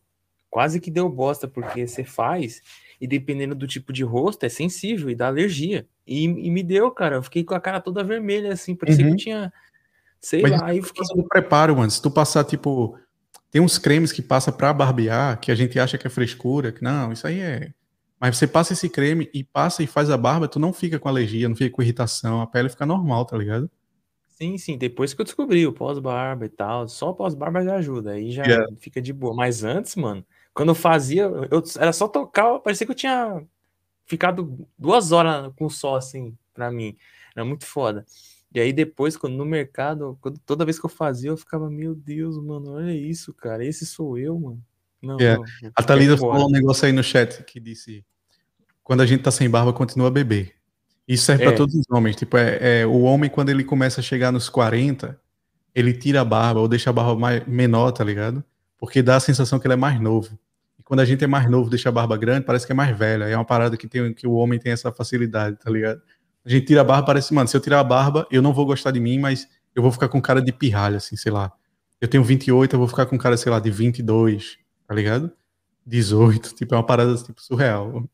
quase 0.49 0.80
que 0.80 0.89
deu 0.89 1.10
bosta, 1.10 1.47
porque 1.47 1.86
você 1.86 2.03
faz, 2.03 2.62
e 2.99 3.06
dependendo 3.06 3.53
do 3.53 3.68
tipo 3.68 3.91
de 3.91 4.03
rosto, 4.03 4.45
é 4.45 4.49
sensível 4.49 5.10
e 5.10 5.16
dá 5.16 5.28
alergia. 5.28 5.88
E, 6.08 6.24
e 6.24 6.49
me 6.49 6.64
deu, 6.64 6.89
cara. 6.91 7.18
Eu 7.18 7.24
fiquei 7.24 7.43
com 7.43 7.53
a 7.53 7.60
cara 7.60 7.82
toda 7.82 8.03
vermelha, 8.03 8.53
assim, 8.53 8.76
parecia 8.76 9.03
uhum. 9.03 9.12
que 9.12 9.16
eu 9.16 9.24
tinha 9.24 9.53
Sei 10.26 10.41
Mas 10.41 10.53
lá, 10.53 10.65
aí 10.65 10.82
fiquei... 10.82 11.03
do 11.15 11.23
preparo, 11.23 11.78
mano. 11.78 11.91
Se 11.91 12.01
tu 12.01 12.09
passar, 12.09 12.43
tipo. 12.43 12.97
Tem 13.51 13.61
uns 13.61 13.78
cremes 13.78 14.11
que 14.11 14.23
passa 14.23 14.51
pra 14.51 14.73
barbear, 14.73 15.39
que 15.39 15.51
a 15.51 15.55
gente 15.55 15.80
acha 15.80 15.99
que 15.99 16.07
é 16.07 16.09
frescura, 16.09 16.71
que 16.71 16.84
não, 16.84 17.13
isso 17.13 17.28
aí 17.28 17.39
é. 17.39 17.71
Mas 18.19 18.36
você 18.36 18.47
passa 18.47 18.73
esse 18.73 18.89
creme 18.89 19.30
e 19.34 19.43
passa 19.43 19.84
e 19.84 19.88
faz 19.88 20.09
a 20.09 20.17
barba, 20.17 20.47
tu 20.47 20.59
não 20.59 20.73
fica 20.73 20.97
com 20.97 21.07
alergia, 21.07 21.47
não 21.47 21.55
fica 21.55 21.73
com 21.73 21.82
irritação, 21.82 22.41
a 22.41 22.47
pele 22.47 22.69
fica 22.69 22.86
normal, 22.86 23.23
tá 23.23 23.38
ligado? 23.38 23.69
Sim, 24.28 24.57
sim, 24.57 24.78
depois 24.78 25.13
que 25.13 25.21
eu 25.21 25.26
descobri 25.26 25.65
o 25.65 25.71
pós-barba 25.71 26.45
e 26.47 26.49
tal, 26.49 26.89
só 26.89 27.13
pós-barba 27.13 27.63
já 27.63 27.76
ajuda, 27.76 28.13
aí 28.13 28.32
já 28.32 28.43
yeah. 28.43 28.67
fica 28.80 29.01
de 29.01 29.13
boa. 29.13 29.34
Mas 29.34 29.63
antes, 29.63 29.95
mano, 29.95 30.26
quando 30.53 30.69
eu 30.69 30.76
fazia, 30.76 31.23
eu, 31.23 31.63
era 31.80 31.93
só 31.93 32.07
tocar, 32.07 32.59
parecia 32.59 32.86
que 32.86 32.91
eu 32.91 32.97
tinha 32.97 33.41
ficado 34.05 34.67
duas 34.78 35.13
horas 35.13 35.53
com 35.55 35.67
o 35.67 35.69
sol, 35.69 35.95
assim, 35.95 36.36
pra 36.53 36.71
mim. 36.71 36.97
Era 37.34 37.45
muito 37.45 37.65
foda. 37.65 38.05
E 38.56 38.60
aí 38.62 38.72
depois, 38.72 39.18
quando 39.18 39.36
no 39.36 39.45
mercado, 39.45 40.18
quando, 40.22 40.39
toda 40.45 40.64
vez 40.64 40.80
que 40.80 40.86
eu 40.86 40.89
fazia, 40.89 41.30
eu 41.30 41.36
ficava, 41.36 41.70
meu 41.70 41.93
Deus, 41.93 42.38
mano, 42.38 42.72
olha 42.72 42.95
isso, 42.95 43.34
cara, 43.34 43.66
esse 43.66 43.86
sou 43.86 44.18
eu, 44.18 44.39
mano. 44.39 44.64
Não, 45.01 45.20
yeah. 45.20 45.43
não, 45.62 45.72
a 45.76 45.84
Thalita 45.84 46.18
falou 46.18 46.47
um 46.47 46.51
negócio 46.51 46.86
aí 46.86 46.93
no 46.93 47.03
chat 47.03 47.43
que 47.43 47.60
disse: 47.60 48.03
quando 48.82 49.01
a 49.01 49.06
gente 49.06 49.22
tá 49.24 49.30
sem 49.30 49.49
barba, 49.49 49.74
continua 49.74 50.08
a 50.08 50.12
beber. 50.12 50.53
Isso 51.06 51.26
serve 51.26 51.43
é. 51.43 51.47
para 51.47 51.58
todos 51.58 51.76
os 51.76 51.84
homens. 51.91 52.16
Tipo, 52.16 52.38
é, 52.38 52.82
é, 52.82 52.86
o 52.86 53.01
homem, 53.01 53.30
quando 53.30 53.49
ele 53.49 53.64
começa 53.64 53.99
a 53.99 54.03
chegar 54.03 54.32
nos 54.32 54.47
40, 54.47 55.20
ele 55.76 55.93
tira 55.93 56.22
a 56.22 56.26
barba 56.26 56.62
ou 56.62 56.68
deixa 56.68 56.89
a 56.89 56.93
barba 56.93 57.16
mais, 57.16 57.45
menor, 57.45 57.91
tá 57.91 58.03
ligado? 58.03 58.43
Porque 58.78 59.03
dá 59.03 59.18
a 59.18 59.20
sensação 59.20 59.60
que 59.60 59.68
ele 59.68 59.74
é 59.74 59.78
mais 59.78 59.99
novo. 59.99 60.39
E 60.80 60.84
quando 60.84 61.01
a 61.01 61.06
gente 61.06 61.24
é 61.24 61.28
mais 61.28 61.49
novo, 61.49 61.70
deixa 61.70 61.89
a 61.89 61.91
barba 61.91 62.16
grande, 62.16 62.45
parece 62.45 62.66
que 62.66 62.72
é 62.72 62.76
mais 62.76 62.97
velha. 62.97 63.26
É 63.26 63.36
uma 63.36 63.45
parada 63.45 63.76
que, 63.76 63.88
tem, 63.88 64.14
que 64.14 64.26
o 64.26 64.34
homem 64.34 64.58
tem 64.58 64.72
essa 64.72 64.91
facilidade, 64.91 65.58
tá 65.58 65.70
ligado? 65.70 66.01
A 66.45 66.49
gente 66.49 66.67
tira 66.67 66.81
a 66.81 66.83
barba, 66.83 67.07
parece, 67.07 67.33
mano, 67.33 67.47
se 67.47 67.57
eu 67.57 67.61
tirar 67.61 67.79
a 67.79 67.83
barba, 67.83 68.27
eu 68.29 68.41
não 68.41 68.53
vou 68.53 68.65
gostar 68.65 68.91
de 68.91 68.99
mim, 68.99 69.17
mas 69.17 69.47
eu 69.73 69.81
vou 69.81 69.91
ficar 69.91 70.07
com 70.07 70.21
cara 70.21 70.41
de 70.41 70.51
pirralha, 70.51 70.97
assim, 70.97 71.15
sei 71.15 71.31
lá. 71.31 71.51
Eu 71.99 72.07
tenho 72.07 72.23
28, 72.23 72.73
eu 72.73 72.79
vou 72.79 72.87
ficar 72.87 73.05
com 73.05 73.17
cara, 73.17 73.35
sei 73.35 73.51
lá, 73.51 73.59
de 73.59 73.71
22, 73.71 74.57
tá 74.87 74.93
ligado? 74.93 75.31
18, 75.85 76.53
tipo, 76.55 76.75
é 76.75 76.77
uma 76.77 76.85
parada, 76.85 77.15
tipo, 77.15 77.41
surreal. 77.41 78.07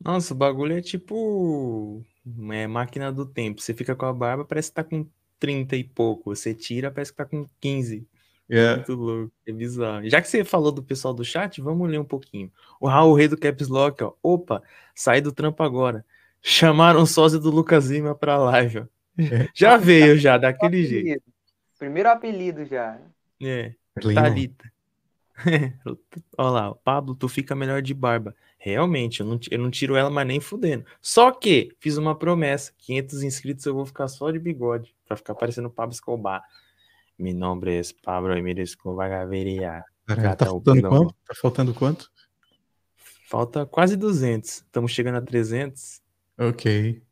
Nossa, 0.00 0.34
o 0.34 0.36
bagulho 0.36 0.76
é 0.76 0.80
tipo 0.80 2.04
é 2.50 2.66
máquina 2.66 3.12
do 3.12 3.26
tempo. 3.26 3.60
Você 3.60 3.74
fica 3.74 3.94
com 3.94 4.06
a 4.06 4.12
barba, 4.12 4.44
parece 4.44 4.70
que 4.70 4.74
tá 4.74 4.84
com 4.84 5.06
30 5.38 5.76
e 5.76 5.84
pouco. 5.84 6.34
Você 6.34 6.54
tira, 6.54 6.90
parece 6.90 7.10
que 7.10 7.16
tá 7.16 7.24
com 7.24 7.46
15. 7.60 8.06
É. 8.48 8.76
Muito 8.76 8.94
louco, 8.94 9.32
é 9.46 9.52
bizarro. 9.52 10.08
Já 10.08 10.20
que 10.20 10.28
você 10.28 10.44
falou 10.44 10.70
do 10.70 10.82
pessoal 10.82 11.14
do 11.14 11.24
chat, 11.24 11.60
vamos 11.60 11.88
ler 11.88 11.98
um 11.98 12.04
pouquinho. 12.04 12.52
O 12.78 12.86
Raul 12.86 13.14
Rei 13.14 13.28
do 13.28 13.38
Caps 13.38 13.68
Lock, 13.68 14.02
ó. 14.04 14.12
Opa, 14.22 14.62
sai 14.94 15.20
do 15.20 15.32
trampo 15.32 15.62
agora. 15.62 16.04
Chamaram 16.46 17.00
o 17.00 17.06
sósia 17.06 17.38
do 17.38 17.50
Lucas 17.50 17.88
Lima 17.88 18.14
pra 18.14 18.36
live, 18.36 18.80
ó. 18.80 18.84
É. 19.18 19.48
Já 19.54 19.78
veio, 19.78 20.18
já, 20.18 20.36
daquele 20.36 20.82
Primeiro 20.82 21.06
jeito. 21.06 21.32
Primeiro 21.78 22.08
apelido 22.10 22.66
já. 22.66 23.00
É, 23.42 23.72
Thalita. 23.98 24.70
Olha 26.36 26.50
lá, 26.50 26.74
Pablo, 26.74 27.14
tu 27.14 27.30
fica 27.30 27.54
melhor 27.54 27.80
de 27.80 27.94
barba. 27.94 28.36
Realmente, 28.58 29.20
eu 29.20 29.26
não, 29.26 29.40
eu 29.50 29.58
não 29.58 29.70
tiro 29.70 29.96
ela, 29.96 30.10
mas 30.10 30.26
nem 30.26 30.38
fudendo. 30.38 30.84
Só 31.00 31.30
que 31.30 31.74
fiz 31.80 31.96
uma 31.96 32.14
promessa: 32.14 32.74
500 32.76 33.22
inscritos 33.22 33.64
eu 33.64 33.72
vou 33.72 33.86
ficar 33.86 34.06
só 34.08 34.30
de 34.30 34.38
bigode, 34.38 34.94
pra 35.08 35.16
ficar 35.16 35.34
parecendo 35.34 35.70
Pablo 35.70 35.94
Escobar. 35.94 36.42
Mi 37.18 37.32
nombre 37.32 37.78
es 37.78 37.90
Pablo 37.90 38.36
Emílio 38.36 38.62
Escobar 38.62 39.08
Gaviria. 39.08 39.82
Tá 40.06 40.44
faltando 40.44 40.88
quanto? 40.88 41.14
Tá 41.26 41.34
faltando 41.34 41.72
quanto? 41.72 42.12
Falta 43.30 43.64
quase 43.64 43.96
200. 43.96 44.50
Estamos 44.50 44.92
chegando 44.92 45.16
a 45.16 45.22
300. 45.22 46.03
Ok. 46.38 47.02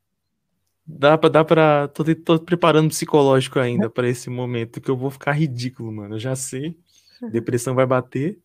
Dá 0.84 1.16
pra, 1.16 1.28
dá 1.28 1.44
pra. 1.44 1.88
Tô, 1.88 2.04
tô 2.14 2.40
preparando 2.40 2.88
psicológico 2.88 3.58
ainda 3.58 3.88
para 3.88 4.08
esse 4.08 4.28
momento 4.28 4.80
que 4.80 4.90
eu 4.90 4.96
vou 4.96 5.10
ficar 5.10 5.32
ridículo, 5.32 5.92
mano. 5.92 6.16
Eu 6.16 6.18
já 6.18 6.34
sei. 6.34 6.76
Depressão 7.30 7.74
vai 7.74 7.86
bater. 7.86 8.38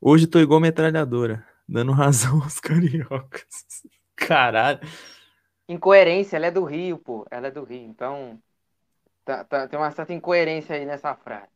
Hoje 0.00 0.26
tô 0.26 0.40
igual 0.40 0.58
metralhadora, 0.58 1.46
dando 1.68 1.92
razão 1.92 2.42
aos 2.42 2.58
cariocas. 2.58 3.84
Caralho. 4.16 4.80
Incoerência, 5.68 6.36
ela 6.36 6.46
é 6.46 6.50
do 6.50 6.64
Rio, 6.64 6.98
pô. 6.98 7.24
Ela 7.30 7.46
é 7.46 7.50
do 7.50 7.62
Rio. 7.62 7.82
Então, 7.88 8.38
tá, 9.24 9.44
tá, 9.44 9.68
tem 9.68 9.78
uma 9.78 9.92
certa 9.92 10.12
incoerência 10.12 10.74
aí 10.74 10.84
nessa 10.84 11.14
frase. 11.14 11.46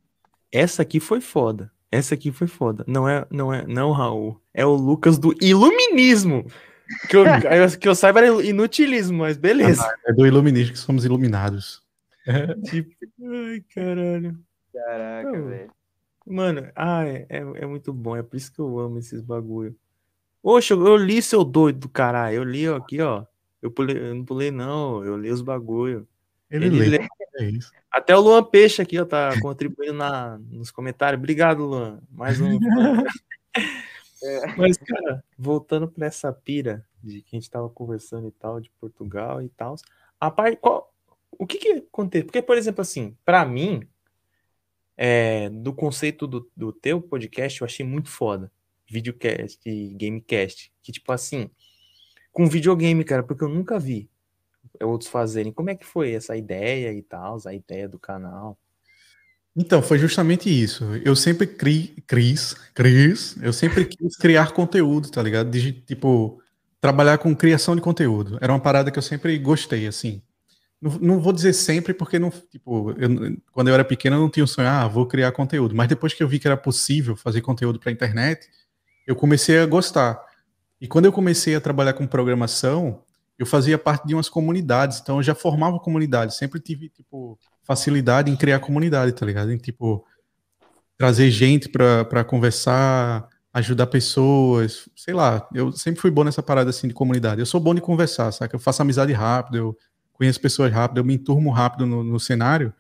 Essa 0.52 0.82
aqui 0.82 1.00
foi 1.00 1.20
foda. 1.20 1.72
Essa 1.90 2.14
aqui 2.14 2.30
foi 2.30 2.46
foda. 2.46 2.84
Não 2.86 3.08
é, 3.08 3.26
não 3.30 3.52
é, 3.52 3.66
não, 3.66 3.90
Raul. 3.90 4.40
É 4.54 4.64
o 4.64 4.74
Lucas 4.74 5.18
do 5.18 5.34
Iluminismo. 5.40 6.46
Que 7.08 7.16
eu, 7.16 7.24
que 7.80 7.88
eu 7.88 7.94
saiba 7.94 8.20
era 8.20 8.44
inutilismo, 8.44 9.18
mas 9.18 9.36
beleza. 9.36 9.82
Ah, 9.82 9.94
é 10.06 10.12
do 10.12 10.26
iluminismo 10.26 10.72
que 10.72 10.78
somos 10.78 11.04
iluminados. 11.04 11.82
tipo, 12.64 12.90
ai, 13.22 13.62
caralho. 13.74 14.38
Caraca, 14.72 15.42
velho. 15.42 15.70
Mano, 16.26 16.68
ah, 16.74 17.06
é, 17.06 17.26
é, 17.28 17.38
é, 17.38 17.66
muito 17.66 17.92
bom. 17.92 18.16
É 18.16 18.22
por 18.22 18.36
isso 18.36 18.52
que 18.52 18.60
eu 18.60 18.78
amo 18.78 18.98
esses 18.98 19.20
bagulho. 19.20 19.76
Oxe, 20.42 20.72
eu, 20.72 20.96
li 20.96 21.22
seu 21.22 21.44
doido 21.44 21.80
do 21.80 21.88
caralho. 21.88 22.36
Eu 22.36 22.44
li 22.44 22.68
aqui, 22.68 23.00
ó. 23.00 23.24
Eu, 23.62 23.70
pulei, 23.70 23.96
eu 23.96 24.14
não 24.14 24.24
pulei, 24.24 24.50
não. 24.50 25.04
Eu 25.04 25.16
li 25.16 25.30
os 25.30 25.40
bagulho. 25.40 26.06
Ele, 26.50 26.66
Ele 26.66 26.78
lê. 26.78 26.98
lê. 26.98 27.08
É 27.38 27.58
Até 27.90 28.16
o 28.16 28.20
Luan 28.20 28.42
Peixe 28.42 28.82
aqui, 28.82 28.98
ó, 28.98 29.04
tá 29.04 29.38
contribuindo 29.40 29.92
na, 29.92 30.38
nos 30.50 30.70
comentários. 30.70 31.18
Obrigado, 31.18 31.64
Luan. 31.64 32.00
Mais 32.10 32.40
um. 32.40 32.58
é. 34.22 34.56
Mas, 34.56 34.76
cara, 34.76 35.24
voltando 35.38 35.88
pra 35.88 36.06
essa 36.06 36.32
pira 36.32 36.86
de 37.02 37.22
que 37.22 37.36
a 37.36 37.38
gente 37.38 37.50
tava 37.50 37.68
conversando 37.68 38.28
e 38.28 38.32
tal, 38.32 38.60
de 38.60 38.70
Portugal 38.80 39.42
e 39.42 39.48
tal. 39.50 39.76
A 40.20 40.30
parte. 40.30 40.56
Qual, 40.56 40.92
o 41.30 41.46
que 41.46 41.58
que 41.58 41.72
acontece? 41.72 42.24
Porque, 42.24 42.42
por 42.42 42.56
exemplo, 42.56 42.80
assim, 42.80 43.16
para 43.24 43.44
mim, 43.44 43.86
é, 44.96 45.48
do 45.50 45.72
conceito 45.72 46.26
do, 46.26 46.50
do 46.56 46.72
teu 46.72 47.00
podcast, 47.00 47.60
eu 47.60 47.66
achei 47.66 47.84
muito 47.84 48.08
foda. 48.08 48.50
Videocast, 48.88 49.60
gamecast. 49.94 50.72
Que, 50.82 50.92
tipo 50.92 51.12
assim, 51.12 51.50
com 52.32 52.46
videogame, 52.46 53.04
cara, 53.04 53.22
porque 53.22 53.44
eu 53.44 53.48
nunca 53.48 53.78
vi 53.78 54.08
outros 54.80 55.10
fazerem. 55.10 55.52
Como 55.52 55.70
é 55.70 55.74
que 55.74 55.86
foi 55.86 56.12
essa 56.12 56.36
ideia 56.36 56.92
e 56.92 57.02
tal, 57.02 57.38
a 57.44 57.54
ideia 57.54 57.88
do 57.88 57.98
canal? 57.98 58.58
Então, 59.56 59.80
foi 59.80 59.98
justamente 59.98 60.50
isso. 60.50 60.84
Eu 61.02 61.16
sempre 61.16 61.46
cri, 61.46 62.02
Cris, 62.06 62.54
Cris, 62.74 63.36
eu 63.40 63.52
sempre 63.52 63.86
quis 63.86 64.16
criar 64.16 64.52
conteúdo, 64.52 65.10
tá 65.10 65.22
ligado? 65.22 65.50
De, 65.50 65.72
tipo, 65.72 66.42
trabalhar 66.80 67.16
com 67.18 67.34
criação 67.34 67.74
de 67.74 67.80
conteúdo. 67.80 68.38
Era 68.40 68.52
uma 68.52 68.60
parada 68.60 68.90
que 68.90 68.98
eu 68.98 69.02
sempre 69.02 69.38
gostei, 69.38 69.86
assim. 69.86 70.22
Não, 70.80 70.90
não 70.98 71.20
vou 71.20 71.32
dizer 71.32 71.54
sempre, 71.54 71.94
porque 71.94 72.18
não, 72.18 72.30
tipo, 72.30 72.90
eu, 72.98 73.36
quando 73.50 73.68
eu 73.68 73.74
era 73.74 73.84
pequeno 73.84 74.16
eu 74.16 74.20
não 74.20 74.30
tinha 74.30 74.44
o 74.44 74.46
sonho, 74.46 74.68
ah, 74.68 74.86
vou 74.86 75.06
criar 75.06 75.32
conteúdo. 75.32 75.74
Mas 75.74 75.88
depois 75.88 76.12
que 76.12 76.22
eu 76.22 76.28
vi 76.28 76.38
que 76.38 76.46
era 76.46 76.56
possível 76.56 77.16
fazer 77.16 77.40
conteúdo 77.40 77.80
para 77.80 77.90
internet, 77.90 78.46
eu 79.06 79.16
comecei 79.16 79.58
a 79.58 79.66
gostar. 79.66 80.20
E 80.78 80.86
quando 80.86 81.06
eu 81.06 81.12
comecei 81.12 81.54
a 81.54 81.60
trabalhar 81.62 81.94
com 81.94 82.06
programação, 82.06 83.02
eu 83.38 83.46
fazia 83.46 83.78
parte 83.78 84.06
de 84.06 84.14
umas 84.14 84.28
comunidades, 84.28 85.00
então 85.00 85.16
eu 85.16 85.22
já 85.22 85.34
formava 85.34 85.78
comunidade, 85.80 86.36
sempre 86.36 86.60
tive, 86.60 86.90
tipo, 86.90 87.38
facilidade 87.66 88.30
em 88.30 88.36
criar 88.36 88.60
comunidade, 88.60 89.12
tá 89.12 89.26
ligado? 89.26 89.52
Em, 89.52 89.58
tipo, 89.58 90.04
trazer 90.96 91.30
gente 91.30 91.68
para 91.68 92.24
conversar, 92.24 93.28
ajudar 93.52 93.86
pessoas, 93.86 94.88
sei 94.94 95.14
lá, 95.14 95.48
eu 95.52 95.72
sempre 95.72 96.00
fui 96.00 96.10
bom 96.10 96.24
nessa 96.24 96.42
parada, 96.42 96.70
assim, 96.70 96.88
de 96.88 96.94
comunidade. 96.94 97.40
Eu 97.40 97.46
sou 97.46 97.60
bom 97.60 97.74
de 97.74 97.80
conversar, 97.80 98.30
sabe? 98.32 98.54
Eu 98.54 98.58
faço 98.58 98.82
amizade 98.82 99.12
rápido, 99.12 99.56
eu 99.56 99.76
conheço 100.12 100.40
pessoas 100.40 100.72
rápido, 100.72 100.98
eu 100.98 101.04
me 101.04 101.14
enturmo 101.14 101.50
rápido 101.50 101.86
no, 101.86 102.04
no 102.04 102.20
cenário. 102.20 102.72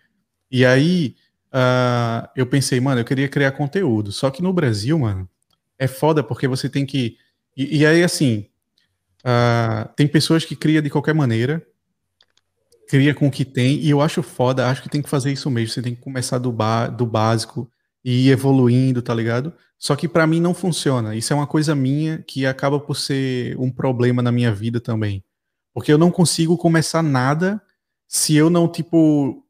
E 0.50 0.64
aí 0.64 1.16
uh, 1.52 2.28
eu 2.36 2.46
pensei, 2.46 2.80
mano, 2.80 3.00
eu 3.00 3.04
queria 3.04 3.28
criar 3.28 3.52
conteúdo. 3.52 4.12
Só 4.12 4.30
que 4.30 4.42
no 4.42 4.52
Brasil, 4.52 4.98
mano, 4.98 5.28
é 5.78 5.86
foda 5.86 6.22
porque 6.22 6.46
você 6.46 6.68
tem 6.68 6.86
que. 6.86 7.16
E, 7.56 7.78
e 7.78 7.86
aí, 7.86 8.02
assim, 8.02 8.48
uh, 9.24 9.88
tem 9.96 10.06
pessoas 10.06 10.44
que 10.44 10.54
criam 10.54 10.82
de 10.82 10.90
qualquer 10.90 11.14
maneira, 11.14 11.66
cria 12.88 13.14
com 13.14 13.26
o 13.26 13.30
que 13.30 13.44
tem, 13.44 13.80
e 13.80 13.90
eu 13.90 14.00
acho 14.00 14.22
foda, 14.22 14.68
acho 14.68 14.82
que 14.82 14.88
tem 14.88 15.02
que 15.02 15.08
fazer 15.08 15.32
isso 15.32 15.50
mesmo. 15.50 15.74
Você 15.74 15.82
tem 15.82 15.94
que 15.94 16.00
começar 16.00 16.38
do, 16.38 16.52
ba 16.52 16.86
do 16.86 17.06
básico 17.06 17.70
e 18.04 18.28
ir 18.28 18.30
evoluindo, 18.30 19.02
tá 19.02 19.12
ligado? 19.14 19.52
Só 19.78 19.94
que 19.96 20.08
para 20.08 20.26
mim 20.26 20.40
não 20.40 20.54
funciona. 20.54 21.14
Isso 21.14 21.32
é 21.32 21.36
uma 21.36 21.46
coisa 21.46 21.74
minha 21.74 22.18
que 22.26 22.46
acaba 22.46 22.78
por 22.80 22.94
ser 22.96 23.56
um 23.58 23.70
problema 23.70 24.22
na 24.22 24.32
minha 24.32 24.52
vida 24.52 24.80
também. 24.80 25.24
Porque 25.74 25.92
eu 25.92 25.98
não 25.98 26.10
consigo 26.10 26.56
começar 26.56 27.02
nada 27.02 27.60
se 28.08 28.34
eu 28.34 28.48
não, 28.48 28.70
tipo, 28.70 29.44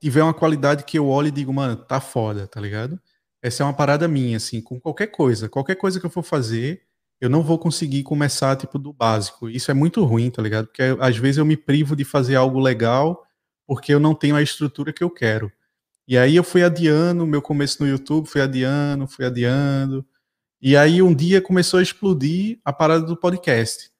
tiver 0.00 0.22
uma 0.22 0.34
qualidade 0.34 0.84
que 0.84 0.98
eu 0.98 1.06
olho 1.06 1.28
e 1.28 1.30
digo, 1.30 1.52
mano, 1.52 1.76
tá 1.76 2.00
foda, 2.00 2.46
tá 2.46 2.60
ligado? 2.60 2.98
Essa 3.40 3.62
é 3.62 3.66
uma 3.66 3.72
parada 3.72 4.08
minha, 4.08 4.36
assim, 4.36 4.60
com 4.60 4.80
qualquer 4.80 5.08
coisa. 5.08 5.48
Qualquer 5.48 5.76
coisa 5.76 6.00
que 6.00 6.06
eu 6.06 6.10
for 6.10 6.22
fazer, 6.22 6.82
eu 7.22 7.30
não 7.30 7.42
vou 7.42 7.58
conseguir 7.58 8.02
começar, 8.02 8.56
tipo, 8.56 8.78
do 8.78 8.92
básico. 8.92 9.48
Isso 9.48 9.70
é 9.70 9.74
muito 9.74 10.04
ruim, 10.04 10.30
tá 10.30 10.42
ligado? 10.42 10.66
Porque 10.66 10.82
às 11.00 11.16
vezes 11.16 11.38
eu 11.38 11.44
me 11.44 11.56
privo 11.56 11.96
de 11.96 12.04
fazer 12.04 12.36
algo 12.36 12.58
legal 12.60 13.24
porque 13.66 13.94
eu 13.94 14.00
não 14.00 14.14
tenho 14.14 14.36
a 14.36 14.42
estrutura 14.42 14.92
que 14.92 15.04
eu 15.04 15.10
quero. 15.10 15.50
E 16.06 16.18
aí 16.18 16.36
eu 16.36 16.44
fui 16.44 16.62
adiando 16.62 17.26
meu 17.26 17.40
começo 17.40 17.82
no 17.82 17.88
YouTube, 17.88 18.28
fui 18.28 18.40
adiando, 18.40 19.06
fui 19.06 19.24
adiando. 19.24 20.04
E 20.60 20.76
aí 20.76 21.00
um 21.00 21.14
dia 21.14 21.40
começou 21.40 21.80
a 21.80 21.82
explodir 21.82 22.60
a 22.64 22.72
parada 22.72 23.06
do 23.06 23.16
podcast 23.16 23.92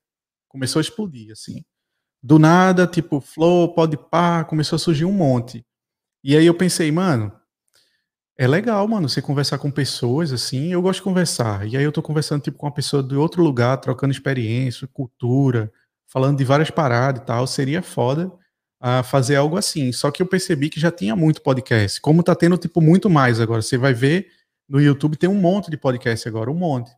começou 0.53 0.81
a 0.81 0.83
explodir, 0.83 1.33
assim. 1.33 1.64
Do 2.23 2.39
nada, 2.39 2.87
tipo, 2.87 3.20
Flow, 3.20 3.75
pá, 4.11 4.45
começou 4.45 4.77
a 4.77 4.79
surgir 4.79 5.07
um 5.07 5.12
monte. 5.12 5.64
E 6.23 6.37
aí 6.37 6.47
eu 6.47 6.55
pensei, 6.55 6.93
mano, 6.93 7.33
é 8.39 8.47
legal, 8.47 8.87
mano, 8.89 9.09
você 9.09 9.20
conversar 9.20 9.59
com 9.59 9.70
pessoas, 9.70 10.33
assim, 10.33 10.72
eu 10.72 10.80
gosto 10.80 11.01
de 11.01 11.05
conversar. 11.05 11.66
E 11.68 11.76
aí 11.76 11.85
eu 11.85 11.93
tô 11.93 12.03
conversando, 12.03 12.43
tipo, 12.43 12.59
com 12.59 12.66
uma 12.66 12.72
pessoa 12.72 13.03
de 13.03 13.14
outro 13.14 13.43
lugar, 13.43 13.76
trocando 13.78 14.12
experiência, 14.12 14.89
cultura, 14.89 15.70
falando 16.09 16.39
de 16.39 16.45
várias 16.45 16.70
paradas 16.70 17.22
e 17.22 17.26
tal, 17.26 17.47
seria 17.47 17.83
foda 17.83 18.33
uh, 18.83 19.03
fazer 19.05 19.37
algo 19.37 19.57
assim. 19.57 19.93
Só 19.93 20.11
que 20.11 20.22
eu 20.22 20.26
percebi 20.26 20.70
que 20.70 20.80
já 20.80 20.91
tinha 20.91 21.14
muito 21.14 21.43
podcast. 21.43 22.01
Como 22.01 22.22
tá 22.22 22.35
tendo, 22.35 22.57
tipo, 22.57 22.80
muito 22.80 23.09
mais 23.11 23.41
agora. 23.41 23.62
Você 23.62 23.76
vai 23.78 23.95
ver 23.95 24.28
no 24.68 24.80
YouTube, 24.80 25.16
tem 25.16 25.28
um 25.28 25.35
monte 25.35 25.70
de 25.70 25.76
podcast 25.76 26.26
agora, 26.26 26.51
um 26.51 26.55
monte. 26.55 26.91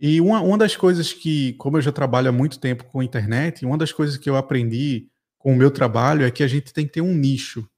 E 0.00 0.20
uma, 0.20 0.40
uma 0.40 0.58
das 0.58 0.76
coisas 0.76 1.12
que, 1.12 1.54
como 1.54 1.76
eu 1.76 1.82
já 1.82 1.92
trabalho 1.92 2.28
há 2.28 2.32
muito 2.32 2.58
tempo 2.58 2.84
com 2.84 3.02
internet, 3.02 3.64
uma 3.64 3.78
das 3.78 3.92
coisas 3.92 4.16
que 4.16 4.28
eu 4.28 4.36
aprendi 4.36 5.08
com 5.38 5.52
o 5.52 5.56
meu 5.56 5.70
trabalho 5.70 6.24
é 6.24 6.30
que 6.30 6.42
a 6.42 6.48
gente 6.48 6.72
tem 6.72 6.86
que 6.86 6.92
ter 6.92 7.00
um 7.00 7.14
nicho. 7.14 7.68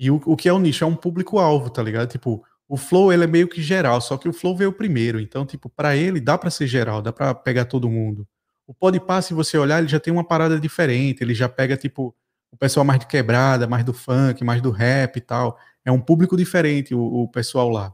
E 0.00 0.10
o, 0.10 0.18
o 0.24 0.34
que 0.34 0.48
é 0.48 0.52
um 0.52 0.58
nicho? 0.58 0.82
É 0.82 0.86
um 0.86 0.96
público-alvo, 0.96 1.68
tá 1.68 1.82
ligado? 1.82 2.08
Tipo, 2.08 2.42
o 2.66 2.78
Flow 2.78 3.12
ele 3.12 3.24
é 3.24 3.26
meio 3.26 3.46
que 3.46 3.60
geral, 3.60 4.00
só 4.00 4.16
que 4.16 4.26
o 4.26 4.32
Flow 4.32 4.56
veio 4.56 4.72
primeiro. 4.72 5.20
Então, 5.20 5.44
tipo, 5.44 5.68
para 5.68 5.94
ele 5.94 6.18
dá 6.18 6.38
para 6.38 6.48
ser 6.48 6.66
geral, 6.66 7.02
dá 7.02 7.12
para 7.12 7.34
pegar 7.34 7.66
todo 7.66 7.90
mundo. 7.90 8.26
O 8.66 8.72
Podpah, 8.72 9.20
se 9.20 9.34
você 9.34 9.58
olhar, 9.58 9.78
ele 9.78 9.88
já 9.88 10.00
tem 10.00 10.10
uma 10.10 10.24
parada 10.24 10.58
diferente, 10.58 11.22
ele 11.22 11.34
já 11.34 11.50
pega, 11.50 11.76
tipo, 11.76 12.16
o 12.50 12.56
pessoal 12.56 12.82
mais 12.82 12.98
de 12.98 13.06
quebrada, 13.06 13.66
mais 13.66 13.84
do 13.84 13.92
funk, 13.92 14.42
mais 14.42 14.62
do 14.62 14.70
rap 14.70 15.16
e 15.16 15.20
tal. 15.20 15.58
É 15.84 15.92
um 15.92 16.00
público 16.00 16.34
diferente 16.34 16.94
o, 16.94 17.02
o 17.02 17.28
pessoal 17.28 17.68
lá. 17.68 17.92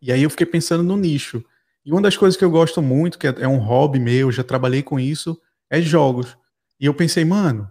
E 0.00 0.12
aí 0.12 0.22
eu 0.22 0.30
fiquei 0.30 0.46
pensando 0.46 0.84
no 0.84 0.96
nicho. 0.96 1.44
E 1.84 1.90
uma 1.90 2.00
das 2.00 2.16
coisas 2.16 2.36
que 2.36 2.44
eu 2.44 2.50
gosto 2.50 2.80
muito, 2.80 3.18
que 3.18 3.26
é, 3.26 3.34
é 3.40 3.48
um 3.48 3.58
hobby 3.58 3.98
meu, 3.98 4.30
já 4.30 4.44
trabalhei 4.44 4.84
com 4.84 5.00
isso, 5.00 5.36
é 5.68 5.80
jogos. 5.80 6.38
E 6.78 6.86
eu 6.86 6.94
pensei, 6.94 7.24
mano, 7.24 7.68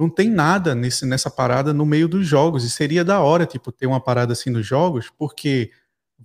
não 0.00 0.08
tem 0.08 0.30
nada 0.30 0.74
nesse, 0.74 1.04
nessa 1.04 1.30
parada 1.30 1.74
no 1.74 1.84
meio 1.84 2.08
dos 2.08 2.26
jogos. 2.26 2.64
E 2.64 2.70
seria 2.70 3.04
da 3.04 3.20
hora, 3.20 3.44
tipo, 3.44 3.70
ter 3.70 3.86
uma 3.86 4.00
parada 4.00 4.32
assim 4.32 4.48
nos 4.48 4.66
jogos, 4.66 5.10
porque 5.10 5.70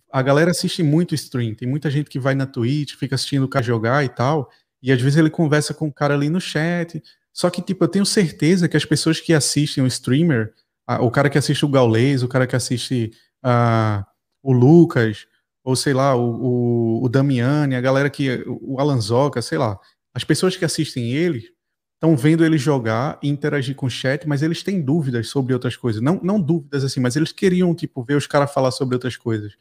a 0.09 0.21
galera 0.21 0.51
assiste 0.51 0.81
muito 0.81 1.13
stream. 1.13 1.53
Tem 1.53 1.67
muita 1.67 1.91
gente 1.91 2.09
que 2.09 2.17
vai 2.17 2.33
na 2.35 2.45
Twitch, 2.45 2.95
fica 2.95 3.15
assistindo 3.15 3.43
o 3.43 3.49
cara 3.49 3.65
jogar 3.65 4.05
e 4.05 4.07
tal. 4.07 4.49
E 4.81 4.93
às 4.93 5.01
vezes 5.01 5.17
ele 5.17 5.29
conversa 5.29 5.73
com 5.73 5.89
o 5.89 5.93
cara 5.93 6.13
ali 6.13 6.29
no 6.29 6.39
chat. 6.39 7.03
Só 7.33 7.49
que, 7.49 7.61
tipo, 7.61 7.83
eu 7.83 7.89
tenho 7.89 8.05
certeza 8.05 8.69
que 8.69 8.77
as 8.77 8.85
pessoas 8.85 9.19
que 9.19 9.33
assistem 9.33 9.83
o 9.83 9.87
streamer, 9.87 10.53
o 11.01 11.11
cara 11.11 11.29
que 11.29 11.37
assiste 11.37 11.65
o 11.65 11.69
Gaules, 11.69 12.23
o 12.23 12.29
cara 12.29 12.47
que 12.47 12.55
assiste 12.55 13.11
uh, 13.45 14.05
o 14.41 14.53
Lucas, 14.53 15.27
ou 15.65 15.75
sei 15.75 15.93
lá, 15.93 16.15
o, 16.15 17.01
o, 17.01 17.03
o 17.03 17.09
Damiani, 17.09 17.75
a 17.75 17.81
galera 17.81 18.09
que. 18.09 18.41
O 18.47 18.79
Alanzoca, 18.79 19.41
sei 19.41 19.57
lá. 19.57 19.77
As 20.13 20.23
pessoas 20.23 20.55
que 20.55 20.63
assistem 20.63 21.11
ele 21.11 21.54
estão 21.95 22.15
vendo 22.15 22.45
ele 22.45 22.57
jogar 22.57 23.17
e 23.21 23.29
interagir 23.29 23.75
com 23.75 23.87
o 23.87 23.89
chat, 23.89 24.27
mas 24.27 24.43
eles 24.43 24.61
têm 24.61 24.81
dúvidas 24.81 25.29
sobre 25.29 25.53
outras 25.53 25.75
coisas. 25.75 26.01
Não, 26.01 26.19
não 26.21 26.39
dúvidas 26.39 26.83
assim, 26.83 26.99
mas 26.99 27.15
eles 27.15 27.31
queriam, 27.31 27.73
tipo, 27.73 28.03
ver 28.03 28.15
os 28.15 28.27
caras 28.27 28.53
falar 28.53 28.71
sobre 28.71 28.95
outras 28.95 29.17
coisas. 29.17 29.53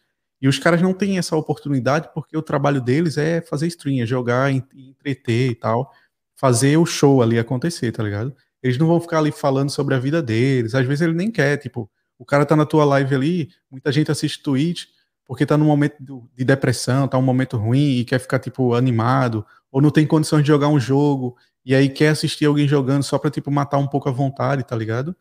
E 0.42 0.48
os 0.48 0.58
caras 0.58 0.82
não 0.82 0.92
têm 0.92 1.16
essa 1.16 1.36
oportunidade 1.36 2.10
porque 2.12 2.36
o 2.36 2.42
trabalho 2.42 2.80
deles 2.80 3.16
é 3.16 3.40
fazer 3.40 3.66
stream, 3.68 4.02
é 4.02 4.06
jogar, 4.06 4.52
entreter 4.52 5.52
e 5.52 5.54
tal. 5.54 5.90
Fazer 6.36 6.76
o 6.76 6.84
show 6.84 7.22
ali 7.22 7.38
acontecer, 7.38 7.92
tá 7.92 8.02
ligado? 8.02 8.34
Eles 8.62 8.76
não 8.76 8.86
vão 8.86 9.00
ficar 9.00 9.18
ali 9.18 9.32
falando 9.32 9.70
sobre 9.70 9.94
a 9.94 9.98
vida 9.98 10.22
deles. 10.22 10.74
Às 10.74 10.86
vezes 10.86 11.02
ele 11.02 11.14
nem 11.14 11.30
quer, 11.30 11.56
tipo, 11.56 11.90
o 12.18 12.24
cara 12.24 12.44
tá 12.44 12.56
na 12.56 12.66
tua 12.66 12.84
live 12.84 13.14
ali, 13.14 13.48
muita 13.70 13.90
gente 13.92 14.10
assiste 14.10 14.42
Twitch, 14.42 14.86
porque 15.24 15.46
tá 15.46 15.56
num 15.56 15.66
momento 15.66 15.96
de 16.34 16.44
depressão, 16.44 17.08
tá 17.08 17.16
um 17.16 17.22
momento 17.22 17.56
ruim 17.56 17.98
e 17.98 18.04
quer 18.04 18.18
ficar, 18.18 18.38
tipo, 18.38 18.74
animado, 18.74 19.46
ou 19.70 19.80
não 19.80 19.90
tem 19.90 20.06
condições 20.06 20.42
de 20.42 20.48
jogar 20.48 20.68
um 20.68 20.78
jogo, 20.78 21.36
e 21.64 21.74
aí 21.74 21.88
quer 21.88 22.08
assistir 22.08 22.44
alguém 22.44 22.68
jogando 22.68 23.02
só 23.02 23.18
pra, 23.18 23.30
tipo, 23.30 23.50
matar 23.50 23.78
um 23.78 23.86
pouco 23.86 24.08
a 24.08 24.12
vontade, 24.12 24.64
tá 24.64 24.76
ligado? 24.76 25.16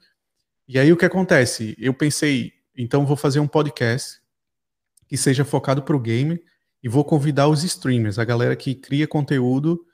E 0.67 0.77
aí 0.77 0.91
o 0.91 0.97
que 0.97 1.05
acontece? 1.05 1.75
Eu 1.77 1.93
pensei, 1.93 2.53
então 2.75 3.05
vou 3.05 3.15
fazer 3.15 3.39
um 3.39 3.47
podcast 3.47 4.19
que 5.07 5.17
seja 5.17 5.45
focado 5.45 5.83
pro 5.83 5.99
game 5.99 6.41
e 6.81 6.89
vou 6.89 7.05
convidar 7.05 7.47
os 7.47 7.63
streamers, 7.63 8.19
a 8.19 8.25
galera 8.25 8.55
que 8.55 8.75
cria 8.75 9.07
conteúdo 9.07 9.85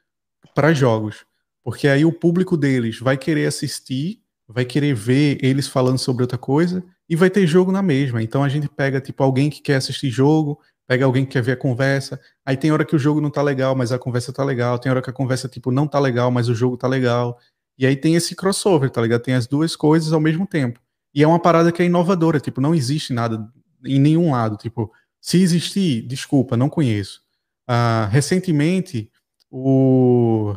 para 0.56 0.74
jogos. 0.74 1.26
Porque 1.64 1.88
aí 1.88 2.04
o 2.04 2.12
público 2.12 2.58
deles 2.58 3.00
vai 3.00 3.18
querer 3.18 3.46
assistir, 3.46 4.24
vai 4.48 4.66
querer 4.66 4.96
ver 4.96 5.38
eles 5.44 5.68
falando 5.68 6.00
sobre 6.00 6.24
outra 6.24 6.38
coisa, 6.38 6.84
e 7.08 7.16
vai 7.16 7.30
ter 7.30 7.46
jogo 7.46 7.72
na 7.72 7.82
mesma. 7.82 8.24
Então 8.24 8.44
a 8.44 8.50
gente 8.50 8.68
pega 8.68 9.02
tipo 9.02 9.24
alguém 9.24 9.50
que 9.50 9.62
quer 9.62 9.76
assistir 9.76 10.10
jogo, 10.10 10.60
Pega 10.90 11.06
alguém 11.06 11.24
que 11.24 11.34
quer 11.34 11.44
ver 11.44 11.52
a 11.52 11.56
conversa. 11.56 12.20
Aí 12.44 12.58
tem 12.58 12.72
hora 12.72 12.84
que 12.84 12.96
o 12.96 13.00
jogo 13.00 13.22
não 13.22 13.30
tá 13.30 13.44
legal, 13.44 13.76
mas 13.76 13.92
a 13.92 14.00
conversa 14.00 14.34
tá 14.34 14.44
legal. 14.44 14.80
Tem 14.80 14.92
hora 14.92 15.04
que 15.04 15.10
a 15.12 15.14
conversa, 15.14 15.48
tipo, 15.48 15.70
não 15.70 15.86
tá 15.88 16.00
legal, 16.00 16.32
mas 16.32 16.50
o 16.50 16.56
jogo 16.56 16.76
tá 16.76 16.88
legal. 16.88 17.38
E 17.78 17.86
aí 17.86 17.96
tem 17.96 18.16
esse 18.16 18.36
crossover, 18.36 18.90
tá 18.90 19.00
ligado? 19.00 19.22
Tem 19.22 19.36
as 19.36 19.46
duas 19.46 19.76
coisas 19.76 20.12
ao 20.12 20.20
mesmo 20.20 20.48
tempo. 20.48 20.80
E 21.14 21.22
é 21.22 21.28
uma 21.28 21.40
parada 21.40 21.72
que 21.72 21.80
é 21.84 21.86
inovadora, 21.86 22.40
tipo, 22.40 22.60
não 22.60 22.74
existe 22.74 23.14
nada 23.14 23.48
em 23.86 24.00
nenhum 24.00 24.32
lado. 24.32 24.58
Tipo, 24.58 24.92
se 25.22 25.40
existir, 25.40 26.02
desculpa, 26.08 26.58
não 26.58 26.70
conheço. 26.72 27.22
Uh, 27.70 28.10
recentemente, 28.10 29.12
o. 29.52 30.56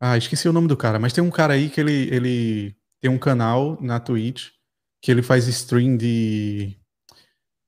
Ah, 0.00 0.16
esqueci 0.16 0.48
o 0.48 0.52
nome 0.52 0.68
do 0.68 0.76
cara, 0.76 1.00
mas 1.00 1.12
tem 1.12 1.24
um 1.24 1.30
cara 1.30 1.54
aí 1.54 1.68
que 1.68 1.80
ele, 1.80 2.08
ele 2.14 2.76
tem 3.00 3.10
um 3.10 3.18
canal 3.18 3.76
na 3.80 3.98
Twitch 3.98 4.50
que 5.02 5.10
ele 5.10 5.22
faz 5.22 5.48
stream 5.48 5.96
de, 5.96 6.76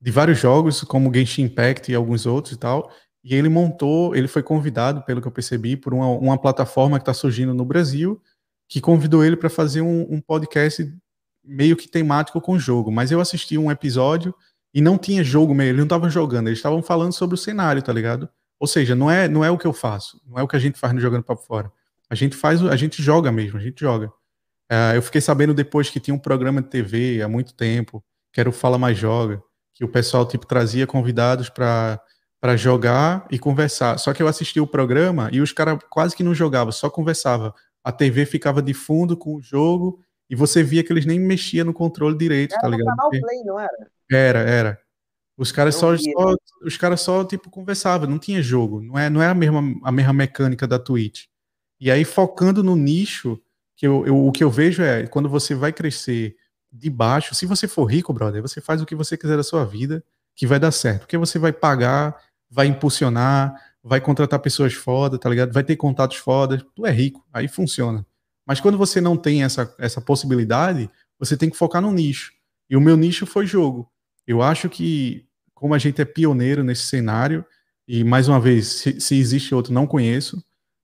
de 0.00 0.10
vários 0.10 0.38
jogos, 0.38 0.82
como 0.82 1.12
Genshin 1.12 1.42
Impact 1.42 1.90
e 1.90 1.94
alguns 1.94 2.26
outros 2.26 2.54
e 2.54 2.56
tal. 2.56 2.90
E 3.22 3.34
ele 3.34 3.48
montou, 3.48 4.16
ele 4.16 4.26
foi 4.26 4.42
convidado, 4.42 5.02
pelo 5.02 5.20
que 5.20 5.28
eu 5.28 5.32
percebi, 5.32 5.76
por 5.76 5.92
uma, 5.92 6.06
uma 6.08 6.38
plataforma 6.38 6.98
que 6.98 7.02
está 7.02 7.12
surgindo 7.12 7.52
no 7.52 7.64
Brasil, 7.64 8.20
que 8.68 8.80
convidou 8.80 9.24
ele 9.24 9.36
para 9.36 9.50
fazer 9.50 9.82
um, 9.82 10.06
um, 10.10 10.20
podcast 10.20 10.90
meio 11.44 11.76
que 11.76 11.88
temático 11.88 12.40
com 12.40 12.52
o 12.52 12.58
jogo. 12.58 12.90
Mas 12.90 13.10
eu 13.10 13.20
assisti 13.20 13.58
um 13.58 13.70
episódio 13.70 14.34
e 14.72 14.80
não 14.80 14.96
tinha 14.96 15.22
jogo 15.22 15.52
meio, 15.52 15.70
eles 15.70 15.78
não 15.78 15.84
estavam 15.84 16.08
jogando, 16.08 16.46
eles 16.46 16.60
estavam 16.60 16.82
falando 16.82 17.12
sobre 17.12 17.34
o 17.34 17.38
cenário, 17.38 17.82
tá 17.82 17.92
ligado? 17.92 18.28
Ou 18.58 18.66
seja, 18.66 18.94
não 18.94 19.10
é, 19.10 19.28
não 19.28 19.44
é 19.44 19.50
o 19.50 19.58
que 19.58 19.66
eu 19.66 19.72
faço, 19.72 20.20
não 20.26 20.38
é 20.38 20.42
o 20.42 20.48
que 20.48 20.56
a 20.56 20.60
gente 20.60 20.78
faz 20.78 20.94
no 20.94 21.00
Jogando 21.00 21.24
Papo 21.24 21.42
Fora. 21.42 21.72
A 22.08 22.14
gente 22.14 22.36
faz, 22.36 22.62
a 22.62 22.76
gente 22.76 23.02
joga 23.02 23.30
mesmo, 23.32 23.58
a 23.58 23.62
gente 23.62 23.80
joga. 23.80 24.06
Uh, 24.70 24.94
eu 24.94 25.02
fiquei 25.02 25.20
sabendo 25.20 25.52
depois 25.52 25.90
que 25.90 25.98
tinha 25.98 26.14
um 26.14 26.18
programa 26.18 26.62
de 26.62 26.68
TV 26.68 27.20
há 27.22 27.28
muito 27.28 27.54
tempo, 27.54 28.04
que 28.32 28.40
era 28.40 28.48
o 28.48 28.52
Fala 28.52 28.78
Mais 28.78 28.96
Joga, 28.96 29.42
que 29.80 29.84
o 29.84 29.88
pessoal 29.88 30.28
tipo 30.28 30.46
trazia 30.46 30.86
convidados 30.86 31.48
para 31.48 31.98
para 32.38 32.56
jogar 32.56 33.26
e 33.30 33.38
conversar. 33.38 33.98
Só 33.98 34.14
que 34.14 34.22
eu 34.22 34.28
assisti 34.28 34.58
o 34.58 34.66
programa 34.66 35.28
e 35.30 35.42
os 35.42 35.52
caras 35.52 35.78
quase 35.90 36.16
que 36.16 36.24
não 36.24 36.34
jogavam, 36.34 36.72
só 36.72 36.88
conversava. 36.88 37.54
A 37.84 37.92
TV 37.92 38.24
ficava 38.24 38.62
de 38.62 38.72
fundo 38.72 39.14
com 39.14 39.36
o 39.36 39.42
jogo 39.42 40.00
e 40.28 40.34
você 40.34 40.62
via 40.62 40.82
que 40.82 40.90
eles 40.90 41.04
nem 41.04 41.20
mexiam 41.20 41.66
no 41.66 41.74
controle 41.74 42.16
direito, 42.16 42.52
era 42.52 42.62
tá 42.62 42.68
ligado? 42.68 42.96
Canal 42.96 43.10
Play, 43.10 43.44
não 43.44 43.60
era? 43.60 43.90
Era, 44.10 44.38
era. 44.38 44.80
Os 45.36 45.52
caras 45.52 45.74
só, 45.74 45.94
só, 45.96 46.34
os 46.62 46.76
caras 46.78 47.00
só 47.02 47.24
tipo 47.24 47.50
conversavam, 47.50 48.08
não 48.08 48.18
tinha 48.18 48.42
jogo, 48.42 48.82
não 48.82 48.98
é, 48.98 49.10
não 49.10 49.22
é 49.22 49.26
a 49.26 49.34
mesma 49.34 49.62
a 49.82 49.92
mesma 49.92 50.12
mecânica 50.12 50.66
da 50.66 50.78
Twitch. 50.78 51.24
E 51.78 51.90
aí 51.90 52.04
focando 52.04 52.62
no 52.62 52.76
nicho, 52.76 53.40
que 53.76 53.86
eu, 53.86 54.06
eu, 54.06 54.26
o 54.26 54.32
que 54.32 54.44
eu 54.44 54.50
vejo 54.50 54.82
é 54.82 55.06
quando 55.06 55.28
você 55.28 55.54
vai 55.54 55.72
crescer 55.72 56.36
de 56.72 56.88
baixo, 56.88 57.34
se 57.34 57.46
você 57.46 57.66
for 57.66 57.84
rico, 57.84 58.12
brother, 58.12 58.42
você 58.42 58.60
faz 58.60 58.80
o 58.80 58.86
que 58.86 58.94
você 58.94 59.16
quiser 59.16 59.36
da 59.36 59.42
sua 59.42 59.64
vida, 59.64 60.04
que 60.36 60.46
vai 60.46 60.58
dar 60.58 60.70
certo, 60.70 61.00
porque 61.00 61.18
você 61.18 61.38
vai 61.38 61.52
pagar, 61.52 62.16
vai 62.48 62.66
impulsionar, 62.66 63.54
vai 63.82 64.00
contratar 64.00 64.38
pessoas 64.38 64.74
foda, 64.74 65.18
tá 65.18 65.28
ligado? 65.28 65.52
Vai 65.52 65.64
ter 65.64 65.76
contatos 65.76 66.18
fodas, 66.18 66.64
tu 66.74 66.86
é 66.86 66.90
rico, 66.90 67.24
aí 67.32 67.48
funciona. 67.48 68.06
Mas 68.46 68.60
quando 68.60 68.78
você 68.78 69.00
não 69.00 69.16
tem 69.16 69.42
essa, 69.42 69.74
essa 69.78 70.00
possibilidade, 70.00 70.90
você 71.18 71.36
tem 71.36 71.50
que 71.50 71.56
focar 71.56 71.82
no 71.82 71.92
nicho. 71.92 72.32
E 72.68 72.76
o 72.76 72.80
meu 72.80 72.96
nicho 72.96 73.26
foi 73.26 73.46
jogo. 73.46 73.90
Eu 74.26 74.42
acho 74.42 74.68
que, 74.68 75.26
como 75.54 75.74
a 75.74 75.78
gente 75.78 76.00
é 76.00 76.04
pioneiro 76.04 76.62
nesse 76.62 76.84
cenário, 76.84 77.44
e 77.86 78.04
mais 78.04 78.28
uma 78.28 78.40
vez, 78.40 78.68
se, 78.68 79.00
se 79.00 79.16
existe 79.16 79.54
outro, 79.54 79.72
não 79.72 79.86
conheço, 79.86 80.42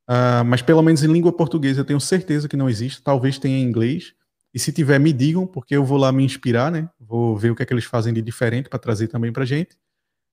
Uh, 0.09 0.45
mas 0.45 0.62
pelo 0.62 0.82
menos 0.82 1.03
em 1.03 1.12
língua 1.12 1.32
portuguesa 1.32 1.80
eu 1.80 1.84
tenho 1.84 2.01
certeza 2.01 2.49
que 2.49 2.57
não 2.57 2.68
existe. 2.68 3.03
Talvez 3.03 3.39
tenha 3.39 3.59
em 3.59 3.62
inglês. 3.62 4.14
E 4.57 4.59
se 4.59 4.72
tiver, 4.72 4.98
me 4.98 5.12
digam, 5.12 5.46
porque 5.46 5.76
eu 5.76 5.84
vou 5.84 5.98
lá 5.98 6.11
me 6.11 6.24
inspirar, 6.24 6.72
né? 6.72 6.88
Vou 6.98 7.36
ver 7.36 7.50
o 7.50 7.54
que 7.54 7.62
é 7.62 7.66
que 7.66 7.74
eles 7.74 7.84
fazem 7.84 8.14
de 8.14 8.22
diferente 8.22 8.70
para 8.70 8.78
trazer 8.78 9.07
também 9.07 9.30
para 9.30 9.44
gente. 9.44 9.74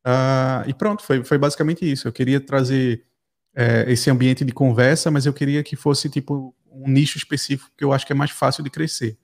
Uh, 0.08 0.64
e 0.66 0.74
pronto, 0.74 1.04
foi, 1.04 1.26
foi 1.26 1.38
basicamente 1.38 1.84
isso. 1.92 2.08
Eu 2.08 2.14
queria 2.14 2.40
trazer 2.40 3.06
é, 3.54 3.84
esse 3.92 4.10
ambiente 4.10 4.46
de 4.46 4.54
conversa, 4.54 5.12
mas 5.12 5.26
eu 5.26 5.34
queria 5.34 5.62
que 5.62 5.76
fosse 5.76 6.10
tipo 6.10 6.56
um 6.72 6.88
nicho 6.88 7.18
específico 7.18 7.70
que 7.76 7.84
eu 7.84 7.92
acho 7.92 8.08
que 8.08 8.14
é 8.14 8.16
mais 8.16 8.32
fácil 8.32 8.64
de 8.64 8.70
crescer. 8.70 9.18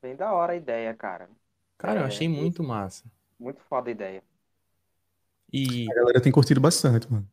Bem 0.00 0.16
da 0.16 0.32
hora 0.32 0.54
a 0.54 0.56
ideia, 0.56 0.94
cara. 0.94 1.28
Cara, 1.76 2.00
é, 2.00 2.02
eu 2.02 2.06
achei 2.06 2.26
muito 2.26 2.64
massa. 2.64 3.04
Muito 3.38 3.60
foda 3.68 3.90
a 3.90 3.92
ideia. 3.92 4.22
E 5.52 5.86
a 5.90 5.94
galera 5.94 6.20
tem 6.22 6.32
curtido 6.32 6.62
bastante, 6.62 7.12
mano. 7.12 7.28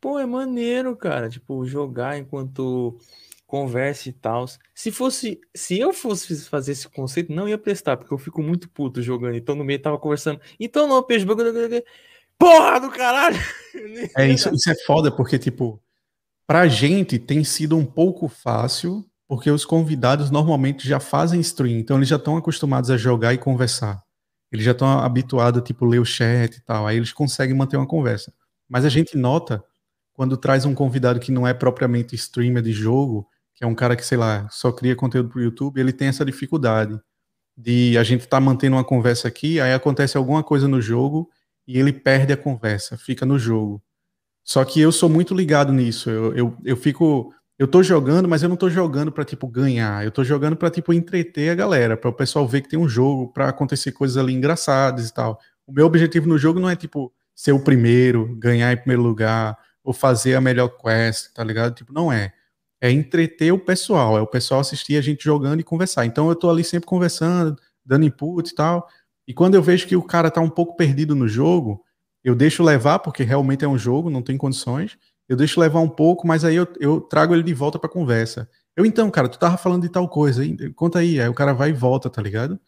Pô, 0.00 0.20
é 0.20 0.24
maneiro, 0.24 0.94
cara. 0.94 1.28
Tipo, 1.28 1.66
jogar 1.66 2.16
enquanto 2.16 2.96
conversa 3.46 4.08
e 4.08 4.12
tal. 4.12 4.46
Se 4.74 4.90
fosse, 4.90 5.40
se 5.54 5.78
eu 5.78 5.92
fosse 5.92 6.44
fazer 6.44 6.72
esse 6.72 6.88
conceito, 6.88 7.32
não 7.32 7.48
ia 7.48 7.56
prestar, 7.56 7.96
porque 7.96 8.12
eu 8.12 8.18
fico 8.18 8.42
muito 8.42 8.68
puto 8.68 9.00
jogando. 9.00 9.36
Então 9.36 9.54
no 9.54 9.64
meio 9.64 9.80
tava 9.80 9.98
conversando. 9.98 10.40
Então 10.58 10.86
não, 10.88 11.02
peixe, 11.02 11.24
porra 12.38 12.80
do 12.80 12.90
caralho. 12.90 13.36
É 14.16 14.26
isso, 14.26 14.48
isso 14.54 14.70
é 14.70 14.74
foda 14.86 15.12
porque 15.12 15.38
tipo, 15.38 15.78
pra 16.46 16.66
gente 16.66 17.18
tem 17.18 17.44
sido 17.44 17.76
um 17.76 17.84
pouco 17.84 18.26
fácil, 18.26 19.04
porque 19.28 19.50
os 19.50 19.66
convidados 19.66 20.30
normalmente 20.30 20.88
já 20.88 20.98
fazem 20.98 21.40
stream, 21.40 21.78
então 21.78 21.98
eles 21.98 22.08
já 22.08 22.16
estão 22.16 22.38
acostumados 22.38 22.90
a 22.90 22.96
jogar 22.96 23.34
e 23.34 23.38
conversar. 23.38 24.02
Eles 24.50 24.64
já 24.64 24.72
estão 24.72 24.88
habituados 25.00 25.60
a 25.60 25.64
tipo 25.64 25.84
ler 25.84 25.98
o 25.98 26.06
chat 26.06 26.56
e 26.56 26.60
tal, 26.62 26.86
aí 26.86 26.96
eles 26.96 27.12
conseguem 27.12 27.54
manter 27.54 27.76
uma 27.76 27.86
conversa. 27.86 28.32
Mas 28.66 28.84
a 28.86 28.88
gente 28.88 29.16
nota 29.16 29.62
quando 30.14 30.36
traz 30.36 30.64
um 30.64 30.74
convidado 30.74 31.20
que 31.20 31.30
não 31.30 31.46
é 31.46 31.52
propriamente 31.52 32.14
streamer 32.14 32.62
de 32.62 32.72
jogo, 32.72 33.28
que 33.56 33.64
é 33.64 33.66
um 33.66 33.74
cara 33.74 33.96
que, 33.96 34.04
sei 34.04 34.18
lá, 34.18 34.46
só 34.50 34.70
cria 34.70 34.94
conteúdo 34.94 35.30
pro 35.30 35.42
YouTube, 35.42 35.80
ele 35.80 35.92
tem 35.92 36.08
essa 36.08 36.24
dificuldade 36.24 37.00
de 37.56 37.96
a 37.96 38.04
gente 38.04 38.28
tá 38.28 38.38
mantendo 38.38 38.76
uma 38.76 38.84
conversa 38.84 39.26
aqui, 39.26 39.58
aí 39.58 39.72
acontece 39.72 40.16
alguma 40.16 40.44
coisa 40.44 40.68
no 40.68 40.80
jogo 40.80 41.30
e 41.66 41.78
ele 41.78 41.92
perde 41.92 42.32
a 42.34 42.36
conversa, 42.36 42.98
fica 42.98 43.24
no 43.24 43.38
jogo. 43.38 43.82
Só 44.44 44.64
que 44.64 44.80
eu 44.80 44.92
sou 44.92 45.08
muito 45.08 45.34
ligado 45.34 45.72
nisso. 45.72 46.10
Eu, 46.10 46.34
eu, 46.36 46.56
eu 46.64 46.76
fico. 46.76 47.34
Eu 47.58 47.66
tô 47.66 47.82
jogando, 47.82 48.28
mas 48.28 48.42
eu 48.42 48.48
não 48.48 48.56
tô 48.56 48.68
jogando 48.68 49.10
para 49.10 49.24
tipo 49.24 49.48
ganhar. 49.48 50.04
Eu 50.04 50.12
tô 50.12 50.22
jogando 50.22 50.54
para 50.56 50.70
tipo 50.70 50.92
entreter 50.92 51.50
a 51.50 51.54
galera, 51.54 51.96
para 51.96 52.10
o 52.10 52.12
pessoal 52.12 52.46
ver 52.46 52.60
que 52.60 52.68
tem 52.68 52.78
um 52.78 52.88
jogo, 52.88 53.32
para 53.32 53.48
acontecer 53.48 53.92
coisas 53.92 54.16
ali 54.18 54.34
engraçadas 54.34 55.08
e 55.08 55.14
tal. 55.14 55.40
O 55.66 55.72
meu 55.72 55.86
objetivo 55.86 56.28
no 56.28 56.38
jogo 56.38 56.60
não 56.60 56.68
é 56.68 56.76
tipo 56.76 57.12
ser 57.34 57.52
o 57.52 57.60
primeiro, 57.60 58.36
ganhar 58.36 58.72
em 58.72 58.76
primeiro 58.76 59.02
lugar, 59.02 59.58
ou 59.82 59.92
fazer 59.92 60.34
a 60.34 60.40
melhor 60.40 60.68
quest, 60.68 61.32
tá 61.34 61.42
ligado? 61.42 61.74
Tipo, 61.74 61.92
não 61.92 62.12
é. 62.12 62.32
É 62.80 62.90
entreter 62.90 63.52
o 63.52 63.58
pessoal, 63.58 64.18
é 64.18 64.20
o 64.20 64.26
pessoal 64.26 64.60
assistir 64.60 64.96
a 64.96 65.00
gente 65.00 65.24
jogando 65.24 65.60
e 65.60 65.64
conversar. 65.64 66.04
Então 66.06 66.28
eu 66.28 66.36
tô 66.36 66.50
ali 66.50 66.62
sempre 66.62 66.86
conversando, 66.86 67.56
dando 67.84 68.04
input 68.04 68.50
e 68.50 68.54
tal. 68.54 68.86
E 69.26 69.34
quando 69.34 69.54
eu 69.54 69.62
vejo 69.62 69.86
que 69.86 69.96
o 69.96 70.02
cara 70.02 70.30
tá 70.30 70.40
um 70.40 70.50
pouco 70.50 70.76
perdido 70.76 71.14
no 71.14 71.26
jogo, 71.26 71.82
eu 72.22 72.34
deixo 72.34 72.62
levar, 72.62 72.98
porque 72.98 73.22
realmente 73.22 73.64
é 73.64 73.68
um 73.68 73.78
jogo, 73.78 74.10
não 74.10 74.22
tem 74.22 74.36
condições. 74.36 74.98
Eu 75.28 75.36
deixo 75.36 75.60
levar 75.60 75.80
um 75.80 75.88
pouco, 75.88 76.26
mas 76.26 76.44
aí 76.44 76.56
eu, 76.56 76.66
eu 76.78 77.00
trago 77.00 77.34
ele 77.34 77.42
de 77.42 77.54
volta 77.54 77.78
pra 77.78 77.88
conversa. 77.88 78.48
Eu, 78.76 78.84
então, 78.84 79.10
cara, 79.10 79.28
tu 79.28 79.38
tava 79.38 79.56
falando 79.56 79.82
de 79.82 79.88
tal 79.88 80.08
coisa, 80.08 80.44
hein? 80.44 80.56
conta 80.74 80.98
aí. 81.00 81.20
Aí 81.20 81.28
o 81.28 81.34
cara 81.34 81.52
vai 81.52 81.70
e 81.70 81.72
volta, 81.72 82.10
tá 82.10 82.20
ligado? 82.22 82.60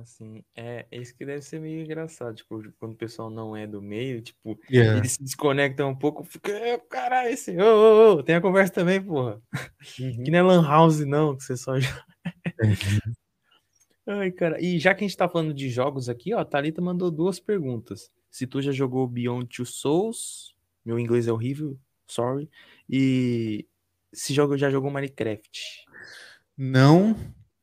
Assim. 0.00 0.42
É, 0.54 0.86
é 0.90 0.98
isso 1.00 1.14
que 1.16 1.24
deve 1.24 1.42
ser 1.42 1.60
meio 1.60 1.82
engraçado, 1.84 2.34
tipo, 2.34 2.62
quando 2.78 2.92
o 2.92 2.96
pessoal 2.96 3.30
não 3.30 3.56
é 3.56 3.66
do 3.66 3.80
meio, 3.82 4.20
tipo, 4.22 4.58
Yeah. 4.70 4.98
eles 4.98 5.12
se 5.12 5.22
desconectam 5.22 5.90
um 5.90 5.96
pouco, 5.96 6.24
fica, 6.24 6.50
"É, 6.52 6.78
caralho, 6.78 7.30
esse, 7.30 7.56
ô, 7.56 7.62
ô, 7.64 8.12
ô", 8.18 8.22
tem 8.22 8.34
a 8.34 8.40
conversa 8.40 8.72
também, 8.72 9.02
porra. 9.02 9.40
Uhum. 9.98 10.22
Que 10.24 10.30
não 10.30 10.38
é 10.38 10.42
lan 10.42 10.62
house, 10.66 11.00
não, 11.00 11.36
que 11.36 11.44
você 11.44 11.56
só. 11.56 11.74
Uhum. 11.74 11.80
Ai, 14.06 14.30
cara, 14.32 14.60
e 14.60 14.78
já 14.78 14.94
que 14.94 15.04
a 15.04 15.06
gente 15.08 15.16
tá 15.16 15.28
falando 15.28 15.54
de 15.54 15.68
jogos 15.68 16.08
aqui, 16.08 16.34
ó, 16.34 16.38
a 16.40 16.44
Thalita 16.44 16.80
mandou 16.82 17.10
duas 17.10 17.38
perguntas. 17.38 18.10
Se 18.30 18.46
tu 18.46 18.60
já 18.60 18.72
jogou 18.72 19.06
Beyond 19.06 19.46
Two 19.46 19.66
Souls, 19.66 20.54
meu 20.84 20.98
inglês 20.98 21.28
é 21.28 21.32
horrível, 21.32 21.78
sorry, 22.08 22.48
e 22.88 23.66
se 24.12 24.34
joga, 24.34 24.56
já 24.58 24.70
jogou 24.70 24.90
Minecraft. 24.90 25.84
Não. 26.56 27.16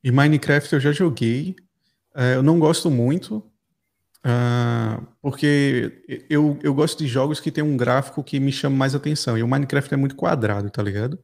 E 0.04 0.12
Minecraft 0.12 0.74
eu 0.74 0.80
já 0.80 0.92
joguei. 0.92 1.56
É, 2.18 2.34
eu 2.34 2.42
não 2.42 2.58
gosto 2.58 2.90
muito, 2.90 3.38
uh, 4.26 5.06
porque 5.22 6.04
eu, 6.28 6.58
eu 6.64 6.74
gosto 6.74 6.98
de 6.98 7.08
jogos 7.08 7.40
que 7.40 7.52
tem 7.52 7.64
um 7.64 7.78
gráfico 7.78 8.24
que 8.24 8.40
me 8.40 8.52
chama 8.52 8.76
mais 8.76 8.96
atenção. 8.96 9.38
E 9.38 9.44
o 9.44 9.48
Minecraft 9.48 9.94
é 9.94 9.98
muito 9.98 10.16
quadrado, 10.16 10.68
tá 10.72 10.82
ligado? 10.82 11.20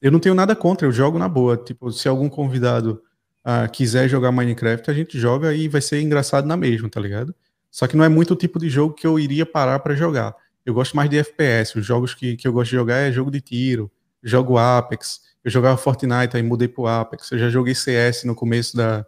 Eu 0.00 0.12
não 0.12 0.20
tenho 0.20 0.36
nada 0.36 0.54
contra, 0.54 0.86
eu 0.86 0.92
jogo 0.92 1.18
na 1.18 1.28
boa. 1.28 1.56
Tipo, 1.56 1.90
se 1.90 2.06
algum 2.06 2.28
convidado 2.28 3.02
uh, 3.44 3.68
quiser 3.72 4.08
jogar 4.08 4.30
Minecraft, 4.30 4.88
a 4.88 4.94
gente 4.94 5.18
joga 5.18 5.52
e 5.52 5.66
vai 5.66 5.80
ser 5.80 6.00
engraçado 6.00 6.46
na 6.46 6.56
mesma, 6.56 6.88
tá 6.88 7.00
ligado? 7.00 7.34
Só 7.68 7.88
que 7.88 7.96
não 7.96 8.04
é 8.04 8.08
muito 8.08 8.34
o 8.34 8.36
tipo 8.36 8.60
de 8.60 8.70
jogo 8.70 8.94
que 8.94 9.08
eu 9.08 9.18
iria 9.18 9.44
parar 9.44 9.80
para 9.80 9.96
jogar. 9.96 10.36
Eu 10.64 10.72
gosto 10.72 10.96
mais 10.96 11.10
de 11.10 11.18
FPS. 11.18 11.76
Os 11.76 11.84
jogos 11.84 12.14
que, 12.14 12.36
que 12.36 12.46
eu 12.46 12.52
gosto 12.52 12.70
de 12.70 12.76
jogar 12.76 12.98
é 12.98 13.10
jogo 13.10 13.32
de 13.32 13.40
tiro, 13.40 13.90
jogo 14.22 14.56
Apex. 14.56 15.20
Eu 15.42 15.50
jogava 15.50 15.76
Fortnite, 15.76 16.36
aí 16.36 16.44
mudei 16.44 16.68
pro 16.68 16.86
Apex. 16.86 17.32
Eu 17.32 17.38
já 17.40 17.50
joguei 17.50 17.74
CS 17.74 18.22
no 18.22 18.36
começo 18.36 18.76
da, 18.76 19.04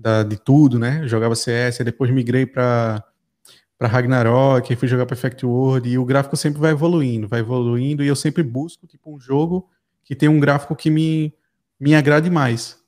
da, 0.00 0.22
de 0.22 0.36
tudo, 0.36 0.78
né? 0.78 1.00
Eu 1.02 1.08
jogava 1.08 1.34
CS, 1.34 1.78
depois 1.78 2.10
migrei 2.10 2.46
para 2.46 3.04
para 3.78 3.88
Ragnarok, 3.88 4.76
fui 4.76 4.86
jogar 4.86 5.06
Perfect 5.06 5.46
World 5.46 5.88
e 5.88 5.96
o 5.96 6.04
gráfico 6.04 6.36
sempre 6.36 6.60
vai 6.60 6.72
evoluindo, 6.72 7.26
vai 7.26 7.40
evoluindo 7.40 8.04
e 8.04 8.08
eu 8.08 8.14
sempre 8.14 8.42
busco 8.42 8.86
tipo 8.86 9.10
um 9.10 9.18
jogo 9.18 9.70
que 10.04 10.14
tem 10.14 10.28
um 10.28 10.38
gráfico 10.38 10.76
que 10.76 10.90
me 10.90 11.32
me 11.78 11.94
agrade 11.94 12.28
mais. 12.28 12.78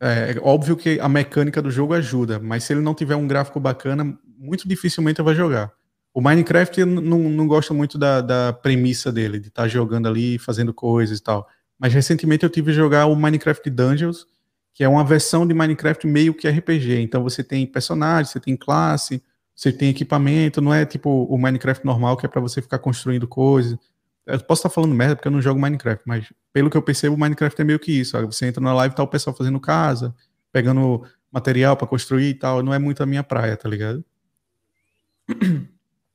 É, 0.00 0.36
é 0.36 0.40
óbvio 0.40 0.76
que 0.76 1.00
a 1.00 1.08
mecânica 1.08 1.60
do 1.60 1.72
jogo 1.72 1.92
ajuda, 1.92 2.38
mas 2.38 2.62
se 2.62 2.72
ele 2.72 2.80
não 2.80 2.94
tiver 2.94 3.16
um 3.16 3.26
gráfico 3.26 3.58
bacana, 3.58 4.16
muito 4.38 4.68
dificilmente 4.68 5.20
vai 5.20 5.34
jogar. 5.34 5.72
O 6.14 6.20
Minecraft 6.20 6.84
não, 6.84 7.18
não 7.18 7.46
gosto 7.48 7.74
muito 7.74 7.98
da, 7.98 8.20
da 8.20 8.52
premissa 8.52 9.10
dele, 9.10 9.40
de 9.40 9.48
estar 9.48 9.62
tá 9.62 9.68
jogando 9.68 10.06
ali, 10.06 10.38
fazendo 10.38 10.72
coisas 10.72 11.18
e 11.18 11.22
tal. 11.22 11.48
Mas 11.76 11.92
recentemente 11.92 12.44
eu 12.44 12.50
tive 12.50 12.70
que 12.70 12.76
jogar 12.76 13.06
o 13.06 13.16
Minecraft 13.16 13.68
Dungeons, 13.70 14.24
que 14.78 14.84
é 14.84 14.88
uma 14.88 15.02
versão 15.02 15.44
de 15.44 15.52
Minecraft 15.52 16.06
meio 16.06 16.32
que 16.32 16.48
RPG. 16.48 17.00
Então 17.00 17.20
você 17.20 17.42
tem 17.42 17.66
personagem, 17.66 18.30
você 18.30 18.38
tem 18.38 18.56
classe, 18.56 19.20
você 19.52 19.72
tem 19.72 19.90
equipamento, 19.90 20.60
não 20.60 20.72
é 20.72 20.86
tipo 20.86 21.24
o 21.24 21.36
Minecraft 21.36 21.84
normal 21.84 22.16
que 22.16 22.24
é 22.24 22.28
para 22.28 22.40
você 22.40 22.62
ficar 22.62 22.78
construindo 22.78 23.26
coisas. 23.26 23.76
Eu 24.24 24.38
posso 24.38 24.60
estar 24.60 24.70
falando 24.70 24.94
merda 24.94 25.16
porque 25.16 25.26
eu 25.26 25.32
não 25.32 25.42
jogo 25.42 25.58
Minecraft, 25.60 26.04
mas 26.06 26.32
pelo 26.52 26.70
que 26.70 26.76
eu 26.76 26.82
percebo, 26.82 27.16
o 27.16 27.18
Minecraft 27.18 27.60
é 27.60 27.64
meio 27.64 27.80
que 27.80 27.90
isso. 27.90 28.16
Você 28.26 28.46
entra 28.46 28.62
na 28.62 28.72
live 28.72 28.92
e 28.92 28.96
tá 28.96 29.02
o 29.02 29.08
pessoal 29.08 29.34
fazendo 29.34 29.58
casa, 29.58 30.14
pegando 30.52 31.02
material 31.32 31.76
para 31.76 31.88
construir 31.88 32.28
e 32.28 32.34
tal. 32.34 32.62
Não 32.62 32.72
é 32.72 32.78
muito 32.78 33.02
a 33.02 33.06
minha 33.06 33.24
praia, 33.24 33.56
tá 33.56 33.68
ligado? 33.68 34.04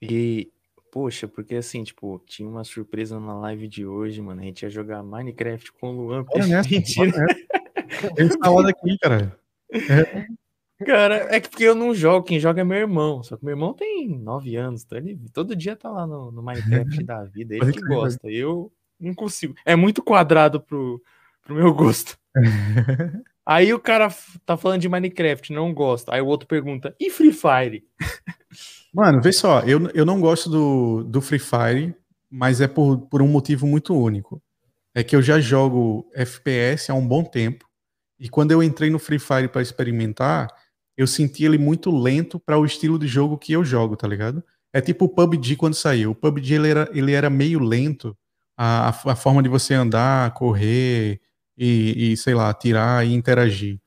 E, 0.01 0.53
poxa, 0.89 1.27
porque 1.27 1.55
assim, 1.55 1.83
tipo, 1.83 2.23
tinha 2.25 2.47
uma 2.47 2.63
surpresa 2.63 3.19
na 3.19 3.37
live 3.39 3.67
de 3.67 3.85
hoje, 3.85 4.21
mano. 4.21 4.39
A 4.39 4.45
gente 4.45 4.61
ia 4.61 4.69
jogar 4.69 5.03
Minecraft 5.03 5.73
com 5.73 5.89
o 5.89 6.01
Luan. 6.01 6.25
Olha 6.29 6.47
nessa, 6.47 6.69
Mentira. 6.71 7.25
Ele 8.17 8.37
tá 8.37 8.49
lá 8.49 8.61
daqui, 8.63 8.97
cara. 8.97 9.37
É. 9.71 10.27
Cara, 10.85 11.35
é 11.35 11.39
que 11.39 11.49
porque 11.49 11.63
eu 11.63 11.75
não 11.75 11.93
jogo, 11.93 12.25
quem 12.25 12.39
joga 12.39 12.61
é 12.61 12.63
meu 12.63 12.77
irmão. 12.77 13.23
Só 13.23 13.37
que 13.37 13.45
meu 13.45 13.53
irmão 13.53 13.73
tem 13.73 14.07
nove 14.07 14.55
anos, 14.55 14.83
então 14.83 14.97
ele 14.97 15.19
todo 15.31 15.55
dia 15.55 15.75
tá 15.75 15.89
lá 15.89 16.05
no, 16.05 16.31
no 16.31 16.43
Minecraft 16.43 17.03
da 17.03 17.23
vida. 17.23 17.55
Ele 17.55 17.71
que 17.71 17.81
gosta. 17.81 18.29
Eu 18.29 18.71
não 18.99 19.13
consigo. 19.13 19.53
É 19.65 19.75
muito 19.75 20.03
quadrado 20.03 20.59
pro, 20.59 21.01
pro 21.43 21.55
meu 21.55 21.73
gosto. 21.73 22.17
Aí 23.45 23.73
o 23.73 23.79
cara 23.79 24.09
tá 24.45 24.55
falando 24.55 24.81
de 24.81 24.89
Minecraft, 24.89 25.51
não 25.51 25.73
gosta. 25.73 26.13
Aí 26.13 26.21
o 26.21 26.27
outro 26.27 26.47
pergunta, 26.47 26.95
e 26.97 27.09
Free 27.09 27.33
Fire? 27.33 27.83
Mano, 28.93 29.21
vê 29.21 29.33
só, 29.33 29.59
eu, 29.61 29.89
eu 29.93 30.05
não 30.05 30.21
gosto 30.21 30.49
do, 30.49 31.03
do 31.03 31.21
Free 31.21 31.39
Fire, 31.39 31.93
mas 32.31 32.61
é 32.61 32.67
por, 32.69 32.99
por 33.09 33.21
um 33.21 33.27
motivo 33.27 33.67
muito 33.67 33.93
único. 33.93 34.41
É 34.95 35.03
que 35.03 35.15
eu 35.15 35.21
já 35.21 35.39
jogo 35.39 36.09
FPS 36.13 36.91
há 36.91 36.93
um 36.93 37.07
bom 37.07 37.23
tempo. 37.23 37.67
E 38.19 38.29
quando 38.29 38.51
eu 38.51 38.61
entrei 38.61 38.89
no 38.89 38.99
Free 38.99 39.19
Fire 39.19 39.47
para 39.47 39.61
experimentar, 39.61 40.47
eu 40.95 41.07
senti 41.07 41.43
ele 41.43 41.57
muito 41.57 41.91
lento 41.91 42.39
para 42.39 42.57
o 42.57 42.65
estilo 42.65 42.99
de 42.99 43.07
jogo 43.07 43.37
que 43.37 43.53
eu 43.53 43.65
jogo, 43.65 43.95
tá 43.95 44.07
ligado? 44.07 44.43
É 44.71 44.81
tipo 44.81 45.05
o 45.05 45.09
PUBG 45.09 45.55
quando 45.55 45.73
saiu. 45.73 46.11
O 46.11 46.15
PUBG 46.15 46.53
ele 46.53 46.69
era, 46.69 46.89
ele 46.93 47.11
era 47.11 47.29
meio 47.29 47.59
lento, 47.59 48.17
a, 48.57 48.89
a 48.89 49.15
forma 49.15 49.41
de 49.41 49.49
você 49.49 49.73
andar, 49.73 50.33
correr 50.33 51.19
e, 51.57 52.13
e, 52.13 52.17
sei 52.17 52.33
lá, 52.33 52.49
atirar 52.49 53.05
e 53.05 53.13
interagir. 53.13 53.79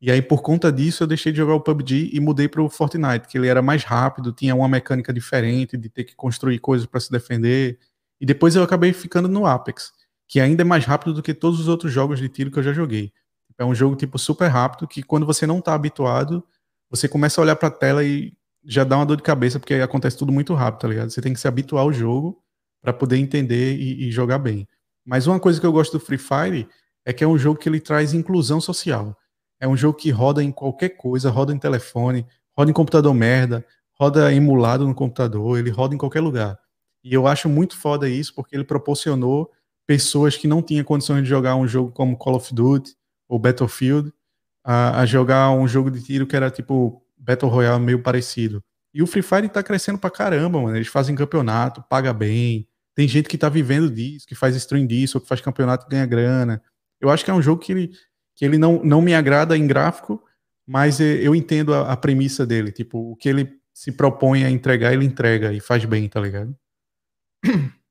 E 0.00 0.10
aí, 0.10 0.20
por 0.20 0.42
conta 0.42 0.70
disso, 0.70 1.02
eu 1.02 1.06
deixei 1.06 1.32
de 1.32 1.38
jogar 1.38 1.54
o 1.54 1.60
PUBG 1.60 2.10
e 2.12 2.20
mudei 2.20 2.46
para 2.46 2.62
o 2.62 2.68
Fortnite, 2.68 3.26
que 3.26 3.38
ele 3.38 3.48
era 3.48 3.62
mais 3.62 3.84
rápido, 3.84 4.32
tinha 4.32 4.54
uma 4.54 4.68
mecânica 4.68 5.12
diferente 5.12 5.78
de 5.78 5.88
ter 5.88 6.04
que 6.04 6.14
construir 6.14 6.58
coisas 6.58 6.86
para 6.86 7.00
se 7.00 7.10
defender. 7.10 7.78
E 8.20 8.26
depois 8.26 8.54
eu 8.54 8.62
acabei 8.62 8.92
ficando 8.92 9.28
no 9.28 9.46
Apex, 9.46 9.92
que 10.26 10.40
ainda 10.40 10.62
é 10.62 10.64
mais 10.64 10.84
rápido 10.84 11.14
do 11.14 11.22
que 11.22 11.34
todos 11.34 11.60
os 11.60 11.68
outros 11.68 11.92
jogos 11.92 12.18
de 12.18 12.28
tiro 12.28 12.50
que 12.50 12.58
eu 12.58 12.62
já 12.62 12.72
joguei. 12.72 13.12
É 13.58 13.64
um 13.64 13.74
jogo 13.74 13.94
tipo 13.94 14.18
super 14.18 14.48
rápido 14.48 14.88
que 14.88 15.02
quando 15.02 15.24
você 15.24 15.46
não 15.46 15.58
está 15.58 15.74
habituado, 15.74 16.44
você 16.90 17.08
começa 17.08 17.40
a 17.40 17.42
olhar 17.42 17.56
para 17.56 17.68
a 17.68 17.70
tela 17.70 18.04
e 18.04 18.32
já 18.64 18.82
dá 18.82 18.96
uma 18.96 19.06
dor 19.06 19.16
de 19.16 19.22
cabeça, 19.22 19.60
porque 19.60 19.74
acontece 19.74 20.16
tudo 20.16 20.32
muito 20.32 20.54
rápido, 20.54 20.80
tá 20.80 20.88
ligado? 20.88 21.10
Você 21.10 21.20
tem 21.20 21.32
que 21.32 21.40
se 21.40 21.46
habituar 21.46 21.82
ao 21.82 21.92
jogo 21.92 22.42
para 22.80 22.92
poder 22.92 23.16
entender 23.16 23.76
e, 23.76 24.08
e, 24.08 24.10
jogar 24.10 24.38
bem. 24.38 24.66
Mas 25.04 25.26
uma 25.26 25.38
coisa 25.38 25.60
que 25.60 25.66
eu 25.66 25.72
gosto 25.72 25.98
do 25.98 26.04
Free 26.04 26.18
Fire 26.18 26.68
é 27.04 27.12
que 27.12 27.22
é 27.22 27.26
um 27.26 27.38
jogo 27.38 27.58
que 27.58 27.68
ele 27.68 27.80
traz 27.80 28.14
inclusão 28.14 28.60
social. 28.60 29.16
É 29.60 29.68
um 29.68 29.76
jogo 29.76 29.98
que 29.98 30.10
roda 30.10 30.42
em 30.42 30.50
qualquer 30.50 30.90
coisa, 30.90 31.30
roda 31.30 31.52
em 31.52 31.58
telefone, 31.58 32.26
roda 32.56 32.70
em 32.70 32.74
computador 32.74 33.14
merda, 33.14 33.64
roda 33.98 34.32
emulado 34.32 34.86
no 34.86 34.94
computador, 34.94 35.58
ele 35.58 35.70
roda 35.70 35.94
em 35.94 35.98
qualquer 35.98 36.20
lugar. 36.20 36.58
E 37.02 37.12
eu 37.12 37.26
acho 37.26 37.48
muito 37.48 37.76
foda 37.76 38.08
isso, 38.08 38.34
porque 38.34 38.56
ele 38.56 38.64
proporcionou 38.64 39.50
pessoas 39.86 40.36
que 40.36 40.48
não 40.48 40.62
tinham 40.62 40.84
condições 40.84 41.22
de 41.22 41.28
jogar 41.28 41.56
um 41.56 41.66
jogo 41.66 41.90
como 41.92 42.16
Call 42.16 42.36
of 42.36 42.54
Duty 42.54 42.94
ou 43.28 43.38
Battlefield 43.38 44.12
a, 44.64 45.00
a, 45.00 45.06
jogar 45.06 45.50
um 45.50 45.68
jogo 45.68 45.90
de 45.90 46.02
tiro 46.02 46.26
que 46.26 46.34
era 46.34 46.50
tipo 46.50 47.02
Battle 47.18 47.50
Royale 47.50 47.82
meio 47.82 48.02
parecido. 48.02 48.62
E 48.92 49.02
o 49.02 49.06
Free 49.06 49.22
Fire 49.22 49.48
tá 49.48 49.62
crescendo 49.62 49.98
pra 49.98 50.10
caramba, 50.10 50.60
mano. 50.60 50.76
Eles 50.76 50.88
fazem 50.88 51.14
campeonato, 51.14 51.82
paga 51.88 52.12
bem. 52.12 52.66
Tem 52.94 53.08
gente 53.08 53.28
que 53.28 53.36
tá 53.36 53.48
vivendo 53.48 53.90
disso, 53.90 54.26
que 54.26 54.34
faz 54.34 54.54
stream 54.54 54.86
disso, 54.86 55.18
ou 55.18 55.20
que 55.20 55.28
faz 55.28 55.40
campeonato 55.40 55.86
e 55.86 55.90
ganha 55.90 56.06
grana. 56.06 56.62
Eu 57.00 57.10
acho 57.10 57.24
que 57.24 57.30
é 57.30 57.34
um 57.34 57.42
jogo 57.42 57.60
que 57.60 57.72
ele, 57.72 57.90
que 58.36 58.44
ele 58.44 58.56
não, 58.56 58.82
não 58.84 59.02
me 59.02 59.12
agrada 59.12 59.56
em 59.58 59.66
gráfico, 59.66 60.22
mas 60.66 61.00
eu 61.00 61.34
entendo 61.34 61.74
a, 61.74 61.92
a 61.92 61.96
premissa 61.96 62.46
dele. 62.46 62.70
Tipo, 62.70 63.10
o 63.10 63.16
que 63.16 63.28
ele 63.28 63.52
se 63.74 63.90
propõe 63.90 64.44
a 64.44 64.50
entregar, 64.50 64.92
ele 64.92 65.04
entrega 65.04 65.52
e 65.52 65.60
faz 65.60 65.84
bem, 65.84 66.08
tá 66.08 66.20
ligado? 66.20 66.56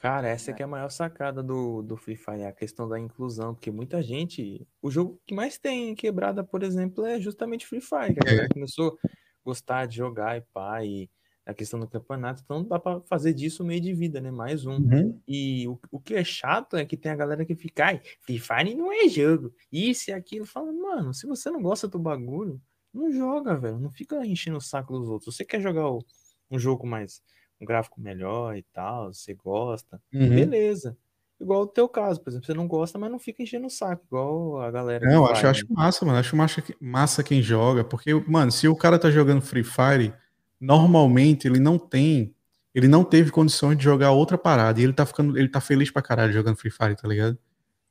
Cara, 0.00 0.28
essa 0.28 0.50
é 0.50 0.54
que 0.54 0.62
é 0.62 0.64
a 0.64 0.68
maior 0.68 0.88
sacada 0.88 1.42
do, 1.42 1.82
do 1.82 1.94
Free 1.94 2.16
Fire, 2.16 2.44
a 2.44 2.52
questão 2.52 2.88
da 2.88 2.98
inclusão, 2.98 3.54
porque 3.54 3.70
muita 3.70 4.02
gente. 4.02 4.66
O 4.80 4.90
jogo 4.90 5.20
que 5.26 5.34
mais 5.34 5.58
tem 5.58 5.94
quebrada, 5.94 6.42
por 6.42 6.62
exemplo, 6.62 7.04
é 7.04 7.20
justamente 7.20 7.66
Free 7.66 7.82
Fire, 7.82 8.14
que 8.14 8.20
a 8.20 8.24
galera 8.24 8.46
é. 8.46 8.48
começou 8.48 8.98
a 9.04 9.08
gostar 9.44 9.84
de 9.84 9.98
jogar 9.98 10.38
e 10.38 10.40
pá, 10.54 10.82
e 10.82 11.10
a 11.44 11.52
questão 11.52 11.78
do 11.78 11.86
campeonato, 11.86 12.42
então 12.42 12.64
dá 12.64 12.78
pra 12.78 13.02
fazer 13.02 13.34
disso 13.34 13.62
meio 13.62 13.80
de 13.82 13.92
vida, 13.92 14.22
né? 14.22 14.30
Mais 14.30 14.64
um. 14.64 14.76
Uhum. 14.76 15.20
E 15.28 15.68
o, 15.68 15.78
o 15.90 16.00
que 16.00 16.14
é 16.14 16.24
chato 16.24 16.78
é 16.78 16.86
que 16.86 16.96
tem 16.96 17.12
a 17.12 17.16
galera 17.16 17.44
que 17.44 17.54
fica, 17.54 17.84
ai, 17.84 18.00
Free 18.22 18.38
Fire 18.38 18.74
não 18.74 18.90
é 18.90 19.06
jogo. 19.06 19.52
Isso 19.70 20.08
e 20.08 20.14
aquilo. 20.14 20.46
Fala, 20.46 20.72
mano, 20.72 21.12
se 21.12 21.26
você 21.26 21.50
não 21.50 21.60
gosta 21.60 21.86
do 21.86 21.98
bagulho, 21.98 22.58
não 22.94 23.12
joga, 23.12 23.54
velho. 23.54 23.78
Não 23.78 23.90
fica 23.90 24.24
enchendo 24.24 24.56
o 24.56 24.62
saco 24.62 24.98
dos 24.98 25.10
outros. 25.10 25.36
Você 25.36 25.44
quer 25.44 25.60
jogar 25.60 25.90
o, 25.90 26.02
um 26.50 26.58
jogo 26.58 26.86
mais 26.86 27.20
um 27.60 27.64
gráfico 27.66 28.00
melhor 28.00 28.56
e 28.56 28.62
tal, 28.72 29.12
você 29.12 29.34
gosta, 29.34 30.00
uhum. 30.12 30.28
beleza. 30.28 30.96
Igual 31.40 31.62
o 31.62 31.66
teu 31.66 31.88
caso, 31.88 32.20
por 32.20 32.28
exemplo, 32.28 32.46
você 32.46 32.52
não 32.52 32.68
gosta, 32.68 32.98
mas 32.98 33.10
não 33.10 33.18
fica 33.18 33.42
enchendo 33.42 33.66
o 33.66 33.70
saco, 33.70 34.04
igual 34.06 34.60
a 34.60 34.70
galera. 34.70 35.06
Não, 35.06 35.24
acho, 35.24 35.46
acho 35.46 35.66
massa, 35.70 36.04
mano. 36.04 36.18
Acho 36.18 36.36
massa, 36.36 36.62
massa 36.78 37.22
quem 37.22 37.40
joga, 37.40 37.82
porque, 37.82 38.12
mano, 38.28 38.52
se 38.52 38.68
o 38.68 38.76
cara 38.76 38.98
tá 38.98 39.10
jogando 39.10 39.40
Free 39.40 39.64
Fire, 39.64 40.12
normalmente 40.60 41.48
ele 41.48 41.58
não 41.58 41.78
tem, 41.78 42.34
ele 42.74 42.86
não 42.86 43.02
teve 43.02 43.30
condições 43.30 43.78
de 43.78 43.84
jogar 43.84 44.10
outra 44.10 44.36
parada, 44.36 44.78
e 44.80 44.84
ele 44.84 44.92
tá 44.92 45.06
ficando, 45.06 45.38
ele 45.38 45.48
tá 45.48 45.62
feliz 45.62 45.90
pra 45.90 46.02
caralho 46.02 46.32
jogando 46.32 46.56
Free 46.56 46.70
Fire, 46.70 46.94
tá 46.94 47.08
ligado? 47.08 47.38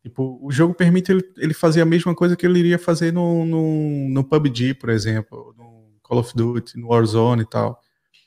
Tipo, 0.04 0.40
o 0.42 0.52
jogo 0.52 0.76
permite 0.76 1.12
ele, 1.12 1.24
ele 1.38 1.54
fazer 1.54 1.82
a 1.82 1.86
mesma 1.86 2.14
coisa 2.14 2.36
que 2.36 2.46
ele 2.46 2.60
iria 2.60 2.78
fazer 2.78 3.12
no, 3.12 3.46
no, 3.46 4.10
no 4.10 4.24
PUBG, 4.24 4.76
por 4.76 4.90
exemplo, 4.90 5.56
no 5.58 5.90
Call 6.04 6.20
of 6.20 6.36
Duty, 6.36 6.80
no 6.80 6.90
Warzone 6.90 7.42
e 7.42 7.50
tal. 7.50 7.82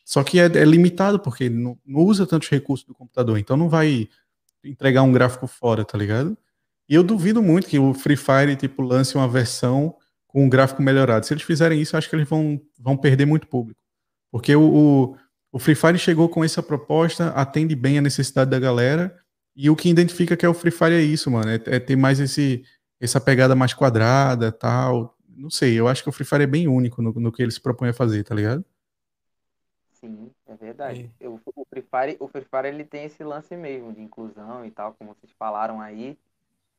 Só 0.04 0.22
que 0.24 0.40
é, 0.40 0.44
é 0.44 0.64
limitado, 0.64 1.18
porque 1.18 1.48
não, 1.48 1.78
não, 1.86 2.00
usa 2.00 2.26
tantos 2.26 2.48
recursos 2.48 2.86
do 2.86 2.94
computador, 2.94 3.38
então 3.38 3.56
não 3.56 3.68
vai 3.68 4.08
entregar 4.64 5.02
um 5.02 5.12
gráfico 5.12 5.46
fora, 5.46 5.84
tá 5.84 5.96
ligado? 5.96 6.36
E 6.88 6.94
eu 6.94 7.02
duvido 7.02 7.42
muito 7.42 7.68
que 7.68 7.78
o 7.78 7.94
Free 7.94 8.16
Fire, 8.16 8.56
tipo, 8.56 8.82
lance 8.82 9.14
uma 9.14 9.28
versão 9.28 9.94
com 10.26 10.44
um 10.44 10.48
gráfico 10.48 10.82
melhorado. 10.82 11.26
Se 11.26 11.32
eles 11.32 11.42
fizerem 11.42 11.80
isso, 11.80 11.96
acho 11.96 12.08
que 12.08 12.16
eles 12.16 12.28
vão, 12.28 12.60
vão 12.78 12.96
perder 12.96 13.26
muito 13.26 13.46
público. 13.46 13.80
Porque 14.30 14.54
o, 14.54 14.62
o, 14.62 15.16
o 15.52 15.58
Free 15.58 15.74
Fire 15.74 15.98
chegou 15.98 16.28
com 16.28 16.42
essa 16.42 16.62
proposta, 16.62 17.28
atende 17.28 17.76
bem 17.76 17.98
a 17.98 18.02
necessidade 18.02 18.50
da 18.50 18.58
galera, 18.58 19.16
e 19.54 19.68
o 19.68 19.76
que 19.76 19.88
identifica 19.88 20.36
que 20.36 20.46
é 20.46 20.48
o 20.48 20.54
Free 20.54 20.70
Fire 20.70 20.94
é 20.94 21.02
isso, 21.02 21.30
mano. 21.30 21.50
É, 21.50 21.60
é, 21.66 21.78
ter 21.78 21.96
mais 21.96 22.18
esse, 22.18 22.64
essa 23.00 23.20
pegada 23.20 23.54
mais 23.54 23.74
quadrada 23.74 24.50
tal. 24.50 25.16
Não 25.28 25.50
sei, 25.50 25.78
eu 25.78 25.88
acho 25.88 26.02
que 26.02 26.08
o 26.08 26.12
Free 26.12 26.24
Fire 26.24 26.42
é 26.42 26.46
bem 26.46 26.68
único 26.68 27.02
no, 27.02 27.12
no 27.12 27.32
que 27.32 27.42
ele 27.42 27.50
se 27.52 27.60
propõe 27.60 27.90
a 27.90 27.94
fazer, 27.94 28.24
tá 28.24 28.34
ligado? 28.34 28.64
Sim, 30.02 30.34
é 30.48 30.56
verdade. 30.56 31.14
Eu, 31.20 31.40
o, 31.54 31.64
Free 31.64 31.82
Fire, 31.82 32.16
o 32.18 32.26
Free 32.26 32.44
Fire 32.44 32.66
ele 32.66 32.84
tem 32.84 33.04
esse 33.04 33.22
lance 33.22 33.56
mesmo 33.56 33.92
de 33.92 34.02
inclusão 34.02 34.66
e 34.66 34.70
tal, 34.70 34.94
como 34.94 35.14
vocês 35.14 35.32
falaram 35.38 35.80
aí. 35.80 36.18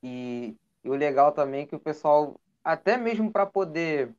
E, 0.01 0.57
e 0.83 0.89
o 0.89 0.93
legal 0.93 1.31
também 1.31 1.61
é 1.61 1.65
que 1.65 1.75
o 1.75 1.79
pessoal, 1.79 2.37
até 2.61 2.97
mesmo 2.97 3.31
para 3.31 3.45
poder 3.45 4.13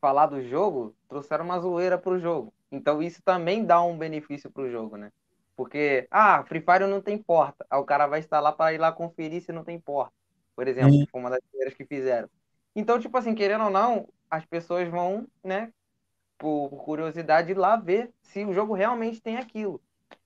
falar 0.00 0.26
do 0.26 0.42
jogo, 0.42 0.96
trouxeram 1.08 1.44
uma 1.44 1.60
zoeira 1.60 1.96
pro 1.96 2.18
jogo. 2.18 2.52
Então 2.72 3.00
isso 3.00 3.22
também 3.22 3.64
dá 3.64 3.80
um 3.82 3.96
benefício 3.96 4.50
pro 4.50 4.68
jogo, 4.68 4.96
né? 4.96 5.12
Porque, 5.54 6.08
ah, 6.10 6.42
Free 6.44 6.60
Fire 6.62 6.86
não 6.88 7.00
tem 7.00 7.18
porta. 7.18 7.64
Aí 7.70 7.78
o 7.78 7.84
cara 7.84 8.08
vai 8.08 8.18
instalar 8.18 8.54
para 8.56 8.72
ir 8.72 8.78
lá 8.78 8.90
conferir 8.90 9.42
se 9.42 9.52
não 9.52 9.62
tem 9.62 9.78
porta. 9.78 10.12
Por 10.56 10.66
exemplo, 10.66 10.90
que 10.90 11.10
foi 11.10 11.20
uma 11.20 11.30
das 11.30 11.40
primeiras 11.50 11.74
que 11.74 11.84
fizeram. 11.84 12.28
Então, 12.74 12.98
tipo 12.98 13.16
assim, 13.16 13.34
querendo 13.34 13.64
ou 13.64 13.70
não, 13.70 14.08
as 14.28 14.44
pessoas 14.44 14.88
vão, 14.88 15.28
né, 15.44 15.72
por 16.40 16.70
curiosidade, 16.70 17.52
ir 17.52 17.58
lá 17.58 17.76
ver 17.76 18.10
se 18.22 18.44
o 18.46 18.54
jogo 18.54 18.72
realmente 18.72 19.20
tem 19.20 19.36
aquilo. 19.36 19.78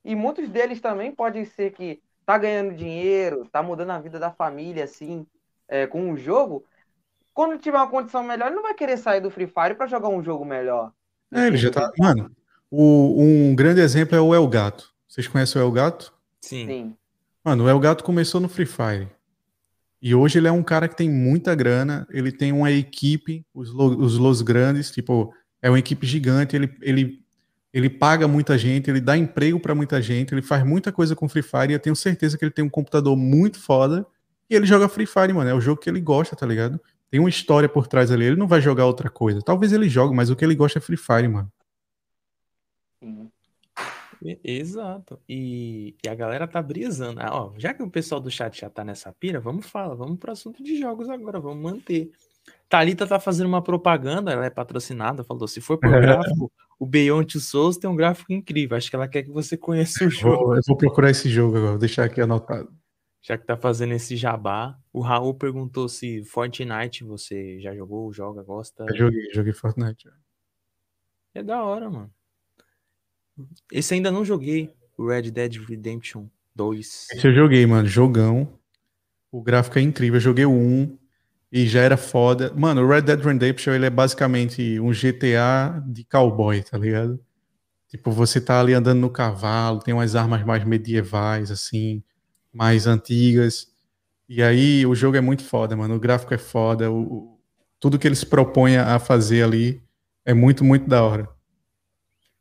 E 0.04 0.14
muitos 0.14 0.48
deles 0.48 0.80
também 0.80 1.10
pode 1.10 1.44
ser 1.44 1.72
que 1.72 2.00
tá 2.24 2.38
ganhando 2.38 2.72
dinheiro, 2.72 3.48
tá 3.50 3.62
mudando 3.62 3.90
a 3.90 3.98
vida 3.98 4.18
da 4.18 4.30
família, 4.30 4.84
assim, 4.84 5.26
é, 5.68 5.88
com 5.88 6.12
o 6.12 6.16
jogo. 6.16 6.64
Quando 7.34 7.58
tiver 7.58 7.76
uma 7.76 7.90
condição 7.90 8.22
melhor, 8.22 8.46
ele 8.46 8.54
não 8.54 8.62
vai 8.62 8.74
querer 8.74 8.96
sair 8.96 9.20
do 9.20 9.30
Free 9.30 9.48
Fire 9.48 9.74
para 9.74 9.88
jogar 9.88 10.08
um 10.08 10.22
jogo 10.22 10.44
melhor. 10.44 10.92
É, 11.32 11.48
ele 11.48 11.56
já 11.56 11.70
tá. 11.70 11.90
Mano, 11.98 12.30
o, 12.70 13.20
um 13.20 13.54
grande 13.56 13.80
exemplo 13.80 14.16
é 14.16 14.20
o 14.20 14.32
El 14.32 14.46
Gato. 14.46 14.94
Vocês 15.08 15.26
conhecem 15.26 15.60
o 15.60 15.64
El 15.64 15.72
Gato? 15.72 16.14
Sim. 16.40 16.66
Sim. 16.66 16.96
Mano, 17.44 17.64
o 17.64 17.68
El 17.68 17.80
Gato 17.80 18.04
começou 18.04 18.40
no 18.40 18.48
Free 18.48 18.66
Fire. 18.66 19.08
E 20.00 20.14
hoje 20.14 20.38
ele 20.38 20.46
é 20.46 20.52
um 20.52 20.62
cara 20.62 20.86
que 20.86 20.94
tem 20.94 21.10
muita 21.10 21.54
grana, 21.56 22.06
ele 22.10 22.30
tem 22.30 22.52
uma 22.52 22.70
equipe, 22.70 23.44
os, 23.52 23.70
os 23.70 24.16
Los 24.16 24.42
Grandes, 24.42 24.92
tipo, 24.92 25.32
é 25.64 25.70
uma 25.70 25.78
equipe 25.78 26.06
gigante, 26.06 26.54
ele, 26.54 26.76
ele, 26.82 27.24
ele 27.72 27.88
paga 27.88 28.28
muita 28.28 28.58
gente, 28.58 28.90
ele 28.90 29.00
dá 29.00 29.16
emprego 29.16 29.58
para 29.58 29.74
muita 29.74 30.02
gente, 30.02 30.34
ele 30.34 30.42
faz 30.42 30.62
muita 30.62 30.92
coisa 30.92 31.16
com 31.16 31.26
Free 31.26 31.42
Fire, 31.42 31.70
e 31.70 31.72
eu 31.72 31.80
tenho 31.80 31.96
certeza 31.96 32.36
que 32.36 32.44
ele 32.44 32.52
tem 32.52 32.62
um 32.62 32.68
computador 32.68 33.16
muito 33.16 33.58
foda, 33.58 34.06
e 34.50 34.54
ele 34.54 34.66
joga 34.66 34.90
Free 34.90 35.06
Fire, 35.06 35.32
mano, 35.32 35.48
é 35.48 35.54
o 35.54 35.62
jogo 35.62 35.80
que 35.80 35.88
ele 35.88 36.02
gosta, 36.02 36.36
tá 36.36 36.44
ligado? 36.44 36.78
Tem 37.10 37.18
uma 37.18 37.30
história 37.30 37.66
por 37.66 37.86
trás 37.86 38.10
ali, 38.10 38.26
ele 38.26 38.36
não 38.36 38.46
vai 38.46 38.60
jogar 38.60 38.84
outra 38.84 39.08
coisa. 39.08 39.40
Talvez 39.40 39.72
ele 39.72 39.88
jogue, 39.88 40.14
mas 40.14 40.28
o 40.28 40.36
que 40.36 40.44
ele 40.44 40.54
gosta 40.54 40.78
é 40.78 40.82
Free 40.82 40.98
Fire, 40.98 41.28
mano. 41.28 41.50
Exato. 44.44 45.18
E, 45.26 45.96
e, 46.04 46.08
a 46.10 46.14
galera 46.14 46.46
tá 46.46 46.60
brisando. 46.60 47.20
Ah, 47.22 47.30
ó, 47.32 47.52
já 47.56 47.72
que 47.72 47.82
o 47.82 47.90
pessoal 47.90 48.20
do 48.20 48.30
chat 48.30 48.60
já 48.60 48.68
tá 48.68 48.84
nessa 48.84 49.12
pira, 49.14 49.40
vamos 49.40 49.64
falar, 49.64 49.94
vamos 49.94 50.18
pro 50.18 50.32
assunto 50.32 50.62
de 50.62 50.78
jogos 50.78 51.08
agora, 51.08 51.40
vamos 51.40 51.62
manter. 51.62 52.10
Thalita 52.68 53.06
tá 53.06 53.20
fazendo 53.20 53.46
uma 53.46 53.62
propaganda, 53.62 54.32
ela 54.32 54.46
é 54.46 54.50
patrocinada, 54.50 55.24
falou: 55.24 55.46
se 55.46 55.60
for 55.60 55.78
por 55.78 55.90
gráfico, 56.00 56.50
o 56.78 56.86
Beyond 56.86 57.40
Souls 57.40 57.76
tem 57.76 57.88
um 57.88 57.96
gráfico 57.96 58.32
incrível. 58.32 58.76
Acho 58.76 58.90
que 58.90 58.96
ela 58.96 59.08
quer 59.08 59.22
que 59.22 59.30
você 59.30 59.56
conheça 59.56 60.04
o 60.04 60.10
jogo. 60.10 60.54
Eu 60.54 60.60
vou 60.66 60.76
procurar 60.76 61.10
esse 61.10 61.28
jogo 61.28 61.56
agora, 61.56 61.70
vou 61.72 61.78
deixar 61.78 62.04
aqui 62.04 62.20
anotado. 62.20 62.72
Já 63.22 63.38
que 63.38 63.46
tá 63.46 63.56
fazendo 63.56 63.94
esse 63.94 64.16
jabá, 64.16 64.78
o 64.92 65.00
Raul 65.00 65.32
perguntou 65.34 65.88
se 65.88 66.22
Fortnite 66.24 67.04
você 67.04 67.58
já 67.58 67.74
jogou, 67.74 68.12
joga, 68.12 68.42
gosta. 68.42 68.84
Eu 68.88 68.96
joguei, 68.96 69.30
joguei 69.32 69.52
Fortnite. 69.54 70.10
É 71.34 71.42
da 71.42 71.62
hora, 71.64 71.88
mano. 71.88 72.12
Esse 73.72 73.94
ainda 73.94 74.10
não 74.10 74.24
joguei, 74.24 74.72
o 74.96 75.08
Red 75.08 75.30
Dead 75.30 75.56
Redemption 75.56 76.26
2. 76.54 77.08
Esse 77.12 77.26
eu 77.26 77.32
joguei, 77.32 77.64
mano, 77.66 77.88
jogão. 77.88 78.58
O 79.32 79.42
gráfico 79.42 79.78
é 79.78 79.82
incrível, 79.82 80.16
eu 80.16 80.20
joguei 80.20 80.44
o 80.44 80.52
1 80.52 80.98
e 81.54 81.68
já 81.68 81.82
era 81.82 81.96
foda. 81.96 82.52
Mano, 82.56 82.82
o 82.82 82.88
Red 82.88 83.02
Dead 83.02 83.20
Redemption, 83.20 83.74
ele 83.74 83.86
é 83.86 83.90
basicamente 83.90 84.80
um 84.80 84.90
GTA 84.90 85.80
de 85.86 86.02
cowboy, 86.02 86.60
tá 86.64 86.76
ligado? 86.76 87.24
Tipo, 87.86 88.10
você 88.10 88.40
tá 88.40 88.58
ali 88.58 88.74
andando 88.74 88.98
no 88.98 89.08
cavalo, 89.08 89.78
tem 89.78 89.94
umas 89.94 90.16
armas 90.16 90.44
mais 90.44 90.64
medievais, 90.64 91.52
assim, 91.52 92.02
mais 92.52 92.88
antigas. 92.88 93.72
E 94.28 94.42
aí 94.42 94.84
o 94.84 94.96
jogo 94.96 95.16
é 95.16 95.20
muito 95.20 95.44
foda, 95.44 95.76
mano. 95.76 95.94
O 95.94 96.00
gráfico 96.00 96.34
é 96.34 96.38
foda. 96.38 96.90
O, 96.90 97.38
tudo 97.78 98.00
que 98.00 98.08
eles 98.08 98.24
propõem 98.24 98.76
a 98.76 98.98
fazer 98.98 99.44
ali 99.44 99.80
é 100.24 100.34
muito, 100.34 100.64
muito 100.64 100.88
da 100.88 101.04
hora. 101.04 101.28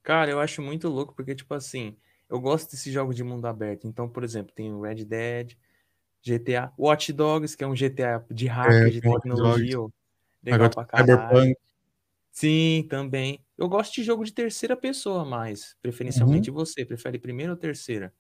Cara, 0.01 0.31
eu 0.31 0.39
acho 0.39 0.59
muito 0.59 0.89
louco, 0.89 1.13
porque, 1.13 1.35
tipo 1.35 1.53
assim, 1.53 1.95
eu 2.27 2.39
gosto 2.39 2.71
desse 2.71 2.91
jogo 2.91 3.13
de 3.13 3.23
mundo 3.23 3.45
aberto. 3.45 3.85
Então, 3.85 4.09
por 4.09 4.23
exemplo, 4.23 4.51
tem 4.55 4.73
o 4.73 4.81
Red 4.81 5.05
Dead, 5.05 5.53
GTA, 6.23 6.71
Watch 6.79 7.11
Dogs, 7.11 7.55
que 7.55 7.63
é 7.63 7.67
um 7.67 7.75
GTA 7.75 8.25
de 8.31 8.47
hacker, 8.47 8.87
é, 8.87 8.89
de 8.89 9.01
tecnologia. 9.01 9.77
Legal 10.43 10.65
Agora, 10.65 10.69
pra 10.69 10.85
caralho. 10.85 11.55
Sim, 12.31 12.87
também. 12.89 13.39
Eu 13.57 13.69
gosto 13.69 13.93
de 13.93 14.03
jogo 14.03 14.23
de 14.23 14.33
terceira 14.33 14.75
pessoa 14.75 15.23
mais, 15.23 15.75
preferencialmente 15.81 16.49
uhum. 16.49 16.55
você. 16.55 16.83
Prefere 16.83 17.19
primeira 17.19 17.51
ou 17.51 17.57
terceira? 17.57 18.11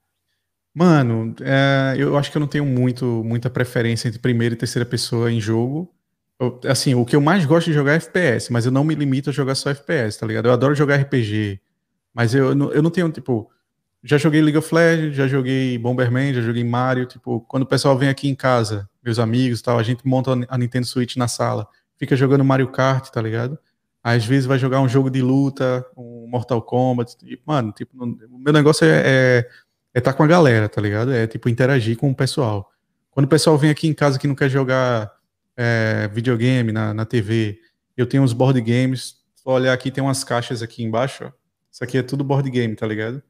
Mano, 0.73 1.35
é, 1.41 1.95
eu 1.97 2.17
acho 2.17 2.31
que 2.31 2.37
eu 2.37 2.39
não 2.39 2.47
tenho 2.47 2.65
muito, 2.65 3.05
muita 3.23 3.49
preferência 3.49 4.07
entre 4.07 4.19
primeira 4.19 4.53
e 4.53 4.57
terceira 4.57 4.85
pessoa 4.85 5.31
em 5.31 5.39
jogo. 5.39 5.93
Eu, 6.39 6.59
assim, 6.65 6.93
o 6.95 7.05
que 7.05 7.15
eu 7.15 7.21
mais 7.21 7.45
gosto 7.45 7.67
de 7.67 7.73
jogar 7.73 7.93
é 7.93 7.97
FPS, 7.97 8.51
mas 8.51 8.65
eu 8.65 8.71
não 8.71 8.83
me 8.83 8.95
limito 8.95 9.29
a 9.29 9.33
jogar 9.33 9.55
só 9.55 9.69
FPS, 9.69 10.19
tá 10.19 10.27
ligado? 10.27 10.47
Eu 10.47 10.53
adoro 10.53 10.75
jogar 10.75 10.95
RPG, 10.95 11.59
mas 12.13 12.35
eu, 12.35 12.47
eu 12.71 12.81
não 12.81 12.89
tenho, 12.89 13.11
tipo, 13.11 13.49
já 14.03 14.17
joguei 14.17 14.41
League 14.41 14.57
of 14.57 14.73
Legends, 14.73 15.15
já 15.15 15.27
joguei 15.27 15.77
Bomberman, 15.77 16.33
já 16.33 16.41
joguei 16.41 16.63
Mario, 16.63 17.05
tipo, 17.05 17.39
quando 17.41 17.63
o 17.63 17.65
pessoal 17.65 17.97
vem 17.97 18.09
aqui 18.09 18.27
em 18.27 18.35
casa, 18.35 18.89
meus 19.03 19.17
amigos 19.17 19.61
tal, 19.61 19.79
a 19.79 19.83
gente 19.83 20.05
monta 20.05 20.31
a 20.49 20.57
Nintendo 20.57 20.85
Switch 20.85 21.15
na 21.15 21.27
sala, 21.27 21.67
fica 21.97 22.15
jogando 22.15 22.43
Mario 22.43 22.67
Kart, 22.69 23.09
tá 23.09 23.21
ligado? 23.21 23.57
Às 24.03 24.25
vezes 24.25 24.45
vai 24.45 24.59
jogar 24.59 24.81
um 24.81 24.89
jogo 24.89 25.09
de 25.09 25.21
luta, 25.21 25.85
um 25.95 26.27
Mortal 26.27 26.61
Kombat, 26.61 27.15
e, 27.23 27.39
mano, 27.45 27.71
tipo, 27.71 27.91
o 28.03 28.37
meu 28.37 28.51
negócio 28.51 28.85
é, 28.85 28.89
é, 28.89 29.49
é 29.93 29.99
estar 29.99 30.11
tá 30.11 30.17
com 30.17 30.23
a 30.23 30.27
galera, 30.27 30.67
tá 30.67 30.81
ligado? 30.81 31.13
É, 31.13 31.25
tipo, 31.25 31.47
interagir 31.47 31.95
com 31.95 32.11
o 32.11 32.15
pessoal. 32.15 32.69
Quando 33.09 33.25
o 33.25 33.29
pessoal 33.29 33.57
vem 33.57 33.69
aqui 33.69 33.87
em 33.87 33.93
casa 33.93 34.19
que 34.19 34.27
não 34.27 34.35
quer 34.35 34.49
jogar 34.49 35.13
é, 35.55 36.09
videogame 36.11 36.73
na, 36.73 36.93
na 36.93 37.05
TV, 37.05 37.57
eu 37.95 38.05
tenho 38.05 38.23
uns 38.23 38.33
board 38.33 38.59
games, 38.59 39.15
olha 39.45 39.71
aqui 39.71 39.89
tem 39.89 40.03
umas 40.03 40.23
caixas 40.23 40.61
aqui 40.61 40.83
embaixo, 40.83 41.25
ó 41.25 41.43
isso 41.73 41.83
aqui 41.83 41.97
é 41.97 42.03
tudo 42.03 42.23
board 42.23 42.47
game, 42.51 42.75
tá 42.75 42.85
ligado? 42.85 43.23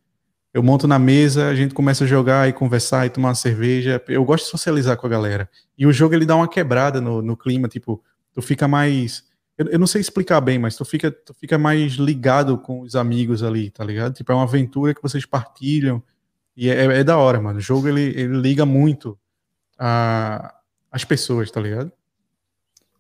Eu 0.53 0.61
monto 0.61 0.87
na 0.87 0.99
mesa, 0.99 1.47
a 1.47 1.55
gente 1.55 1.73
começa 1.73 2.03
a 2.03 2.07
jogar 2.07 2.47
e 2.47 2.53
conversar 2.53 3.05
e 3.05 3.09
tomar 3.09 3.29
uma 3.29 3.35
cerveja. 3.35 4.01
Eu 4.07 4.23
gosto 4.23 4.45
de 4.45 4.51
socializar 4.51 4.95
com 4.97 5.07
a 5.07 5.09
galera. 5.09 5.49
E 5.77 5.87
o 5.87 5.91
jogo 5.91 6.13
ele 6.13 6.25
dá 6.25 6.35
uma 6.35 6.47
quebrada 6.47 7.01
no, 7.01 7.21
no 7.21 7.35
clima, 7.35 7.67
tipo, 7.67 8.03
tu 8.31 8.41
fica 8.41 8.67
mais. 8.67 9.23
Eu, 9.57 9.67
eu, 9.69 9.79
não 9.79 9.87
sei 9.87 9.99
explicar 9.99 10.39
bem, 10.41 10.59
mas 10.59 10.75
tu 10.75 10.85
fica, 10.85 11.11
tu 11.11 11.33
fica 11.33 11.57
mais 11.57 11.93
ligado 11.93 12.57
com 12.59 12.81
os 12.81 12.95
amigos 12.95 13.41
ali, 13.41 13.71
tá 13.71 13.83
ligado? 13.83 14.13
Tipo, 14.13 14.31
é 14.31 14.35
uma 14.35 14.43
aventura 14.43 14.93
que 14.93 15.01
vocês 15.01 15.25
partilham. 15.25 16.03
E 16.55 16.69
é, 16.69 16.99
é 16.99 17.03
da 17.03 17.17
hora, 17.17 17.41
mano. 17.41 17.57
O 17.57 17.61
jogo 17.61 17.87
ele, 17.87 18.01
ele 18.01 18.39
liga 18.39 18.63
muito 18.63 19.17
a, 19.77 20.55
as 20.91 21.03
pessoas, 21.03 21.49
tá 21.49 21.59
ligado? 21.59 21.91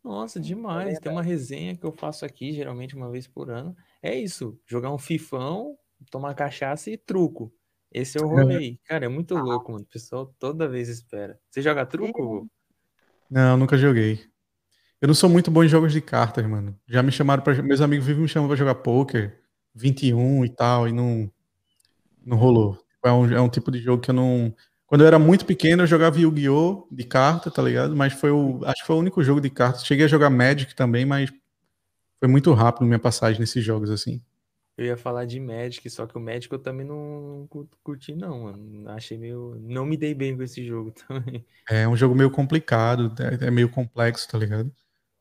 Nossa, 0.03 0.39
demais. 0.39 0.97
Tem 0.99 1.11
uma 1.11 1.21
resenha 1.21 1.75
que 1.75 1.85
eu 1.85 1.91
faço 1.91 2.25
aqui, 2.25 2.51
geralmente 2.51 2.95
uma 2.95 3.11
vez 3.11 3.27
por 3.27 3.51
ano 3.51 3.75
é 4.03 4.13
isso, 4.13 4.59
jogar 4.65 4.91
um 4.91 4.97
fifão, 4.97 5.77
tomar 6.09 6.33
cachaça 6.33 6.89
e 6.89 6.97
truco. 6.97 7.53
Esse 7.91 8.17
é 8.17 8.21
o 8.21 8.27
rolê. 8.27 8.77
Cara, 8.85 9.05
é 9.05 9.07
muito 9.07 9.35
louco, 9.35 9.71
mano. 9.71 9.83
O 9.83 9.87
pessoal 9.87 10.33
toda 10.39 10.67
vez 10.67 10.89
espera. 10.89 11.39
Você 11.49 11.61
joga 11.61 11.85
truco? 11.85 12.49
Não, 13.29 13.55
nunca 13.57 13.77
joguei. 13.77 14.19
Eu 14.99 15.07
não 15.07 15.13
sou 15.13 15.29
muito 15.29 15.51
bom 15.51 15.63
em 15.63 15.67
jogos 15.67 15.91
de 15.91 16.01
cartas, 16.01 16.45
mano. 16.45 16.79
Já 16.87 17.03
me 17.03 17.11
chamaram 17.11 17.43
para 17.43 17.61
meus 17.61 17.81
amigos 17.81 18.05
vivem 18.05 18.23
me 18.23 18.27
chamando 18.27 18.49
para 18.49 18.57
jogar 18.57 18.75
poker, 18.75 19.39
21 19.75 20.45
e 20.45 20.49
tal, 20.49 20.87
e 20.87 20.91
não 20.91 21.31
não 22.25 22.37
rolou. 22.37 22.79
É 23.05 23.11
um, 23.11 23.31
é 23.33 23.41
um 23.41 23.49
tipo 23.49 23.69
de 23.69 23.79
jogo 23.79 24.01
que 24.01 24.09
eu 24.09 24.15
não 24.15 24.55
quando 24.93 25.01
eu 25.01 25.07
era 25.07 25.17
muito 25.17 25.43
pequeno, 25.43 25.81
eu 25.81 25.87
jogava 25.87 26.19
Yu-Gi-Oh! 26.19 26.87
de 26.91 27.03
carta, 27.03 27.49
tá 27.49 27.63
ligado? 27.63 27.95
Mas 27.95 28.13
foi 28.13 28.29
o. 28.29 28.63
Acho 28.63 28.81
que 28.81 28.85
foi 28.85 28.95
o 28.95 28.99
único 28.99 29.23
jogo 29.23 29.41
de 29.41 29.49
cartas. 29.49 29.83
Cheguei 29.83 30.05
a 30.05 30.07
jogar 30.07 30.29
Magic 30.29 30.75
também, 30.75 31.03
mas 31.03 31.31
foi 32.19 32.27
muito 32.27 32.53
rápido 32.53 32.85
minha 32.85 32.99
passagem 32.99 33.39
nesses 33.39 33.65
jogos, 33.65 33.89
assim. 33.89 34.21
Eu 34.75 34.85
ia 34.85 34.97
falar 34.97 35.25
de 35.25 35.39
Magic, 35.39 35.87
só 35.89 36.07
que 36.07 36.17
o 36.17 36.21
Magic 36.21 36.51
eu 36.51 36.57
também 36.57 36.85
não 36.85 37.47
curti, 37.83 38.15
não, 38.15 38.43
mano. 38.43 38.89
Achei 38.89 39.17
meio. 39.17 39.55
Não 39.61 39.85
me 39.85 39.95
dei 39.95 40.15
bem 40.15 40.35
com 40.35 40.41
esse 40.41 40.65
jogo 40.65 40.91
também. 41.07 41.45
É 41.69 41.87
um 41.87 41.95
jogo 41.95 42.15
meio 42.15 42.31
complicado, 42.31 43.13
é, 43.21 43.47
é 43.47 43.51
meio 43.51 43.69
complexo, 43.69 44.27
tá 44.27 44.37
ligado? 44.37 44.73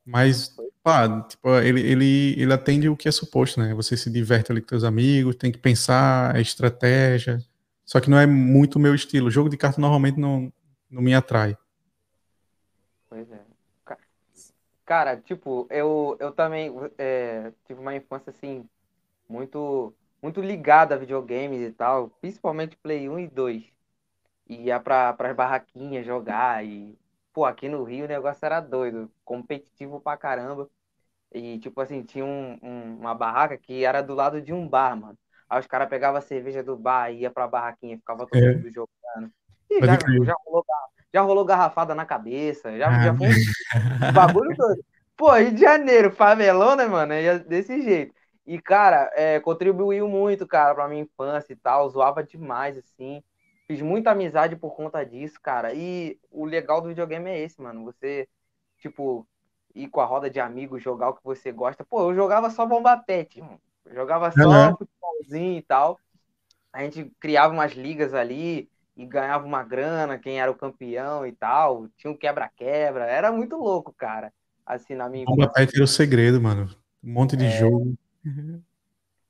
Mas, 0.04 0.56
pá, 0.82 1.20
tipo, 1.28 1.48
ele, 1.58 1.80
ele, 1.82 2.34
ele 2.40 2.52
atende 2.52 2.88
o 2.88 2.96
que 2.96 3.08
é 3.08 3.12
suposto, 3.12 3.60
né? 3.60 3.74
Você 3.74 3.94
se 3.96 4.10
diverte 4.10 4.50
ali 4.50 4.62
com 4.62 4.68
seus 4.68 4.84
amigos, 4.84 5.36
tem 5.36 5.52
que 5.52 5.58
pensar, 5.58 6.34
é 6.34 6.40
estratégia. 6.40 7.38
Só 7.84 8.00
que 8.00 8.08
não 8.08 8.18
é 8.18 8.26
muito 8.26 8.76
o 8.76 8.80
meu 8.80 8.94
estilo. 8.94 9.26
O 9.26 9.30
jogo 9.30 9.50
de 9.50 9.58
carta 9.58 9.80
normalmente 9.80 10.18
não, 10.18 10.50
não 10.90 11.02
me 11.02 11.14
atrai. 11.14 11.56
Pois 13.08 13.30
é. 13.30 13.40
Cara, 14.86 15.16
tipo, 15.16 15.66
eu, 15.70 16.16
eu 16.18 16.32
também 16.32 16.72
é, 16.98 17.52
tive 17.66 17.80
uma 17.80 17.94
infância, 17.94 18.30
assim, 18.30 18.68
muito, 19.32 19.94
muito 20.22 20.40
ligada 20.42 20.94
a 20.94 20.98
videogames 20.98 21.60
e 21.62 21.72
tal, 21.72 22.10
principalmente 22.20 22.76
Play 22.76 23.08
1 23.08 23.18
e 23.18 23.28
2. 23.28 23.64
Ia 24.48 24.78
pra, 24.78 25.12
pras 25.14 25.34
barraquinhas 25.34 26.04
jogar 26.04 26.64
e, 26.64 26.98
pô, 27.32 27.46
aqui 27.46 27.68
no 27.68 27.82
Rio 27.82 28.04
o 28.04 28.08
negócio 28.08 28.44
era 28.44 28.60
doido, 28.60 29.10
competitivo 29.24 30.00
pra 30.00 30.16
caramba. 30.16 30.68
E, 31.32 31.58
tipo 31.60 31.80
assim, 31.80 32.02
tinha 32.02 32.24
um, 32.24 32.58
um, 32.62 32.96
uma 33.00 33.14
barraca 33.14 33.56
que 33.56 33.84
era 33.84 34.02
do 34.02 34.14
lado 34.14 34.42
de 34.42 34.52
um 34.52 34.68
bar, 34.68 34.94
mano. 34.94 35.18
Aí 35.48 35.58
os 35.58 35.66
caras 35.66 35.88
pegavam 35.88 36.18
a 36.18 36.22
cerveja 36.22 36.62
do 36.62 36.76
bar, 36.76 37.10
ia 37.10 37.30
pra 37.30 37.48
barraquinha, 37.48 37.96
ficava 37.96 38.26
todo 38.26 38.44
é. 38.44 38.54
mundo 38.54 38.70
jogando. 38.70 39.32
E 39.70 39.80
já, 39.80 39.96
já, 40.24 40.34
rolou, 40.44 40.64
já 41.12 41.20
rolou 41.22 41.44
garrafada 41.46 41.94
na 41.94 42.04
cabeça, 42.04 42.76
já, 42.76 42.88
ah, 42.88 43.04
já 43.04 43.16
foi 43.16 43.28
um 43.28 44.12
bagulho 44.12 44.54
todo. 44.54 44.84
Pô, 45.16 45.32
Rio 45.32 45.54
de 45.54 45.60
Janeiro, 45.60 46.10
favelão, 46.10 46.76
né, 46.76 46.86
mano? 46.86 47.14
É 47.14 47.38
desse 47.38 47.80
jeito. 47.82 48.14
E, 48.46 48.60
cara, 48.60 49.10
é, 49.14 49.38
contribuiu 49.40 50.08
muito, 50.08 50.46
cara, 50.46 50.74
pra 50.74 50.88
minha 50.88 51.02
infância 51.02 51.52
e 51.52 51.56
tal. 51.56 51.88
Zoava 51.88 52.24
demais, 52.24 52.76
assim. 52.76 53.22
Fiz 53.66 53.80
muita 53.80 54.10
amizade 54.10 54.56
por 54.56 54.74
conta 54.74 55.04
disso, 55.04 55.38
cara. 55.40 55.72
E 55.72 56.18
o 56.30 56.44
legal 56.44 56.80
do 56.80 56.88
videogame 56.88 57.30
é 57.30 57.40
esse, 57.40 57.60
mano. 57.60 57.84
Você, 57.84 58.28
tipo, 58.78 59.26
ir 59.74 59.88
com 59.88 60.00
a 60.00 60.04
roda 60.04 60.28
de 60.28 60.40
amigos, 60.40 60.82
jogar 60.82 61.10
o 61.10 61.14
que 61.14 61.24
você 61.24 61.52
gosta. 61.52 61.84
Pô, 61.84 62.10
eu 62.10 62.14
jogava 62.14 62.50
só 62.50 62.66
bomba 62.66 62.96
pet, 62.96 63.40
mano. 63.40 63.60
Eu 63.86 63.94
jogava 63.94 64.30
só 64.32 64.48
uhum. 64.48 64.76
futebolzinho 64.76 65.58
e 65.58 65.62
tal. 65.62 65.98
A 66.72 66.82
gente 66.82 67.12
criava 67.20 67.52
umas 67.52 67.72
ligas 67.72 68.14
ali 68.14 68.68
e 68.96 69.06
ganhava 69.06 69.46
uma 69.46 69.62
grana, 69.62 70.18
quem 70.18 70.40
era 70.40 70.50
o 70.50 70.56
campeão 70.56 71.26
e 71.26 71.32
tal. 71.32 71.88
Tinha 71.96 72.10
um 72.10 72.16
quebra-quebra. 72.16 73.04
Era 73.04 73.30
muito 73.30 73.56
louco, 73.56 73.92
cara. 73.92 74.32
Assim, 74.66 74.94
na 74.94 75.08
minha 75.08 75.24
Bomba 75.24 75.48
Pet 75.48 75.72
era 75.74 75.84
o 75.84 75.88
segredo, 75.88 76.40
mano. 76.40 76.68
Um 77.02 77.12
monte 77.12 77.36
de 77.36 77.46
é... 77.46 77.50
jogo. 77.50 77.94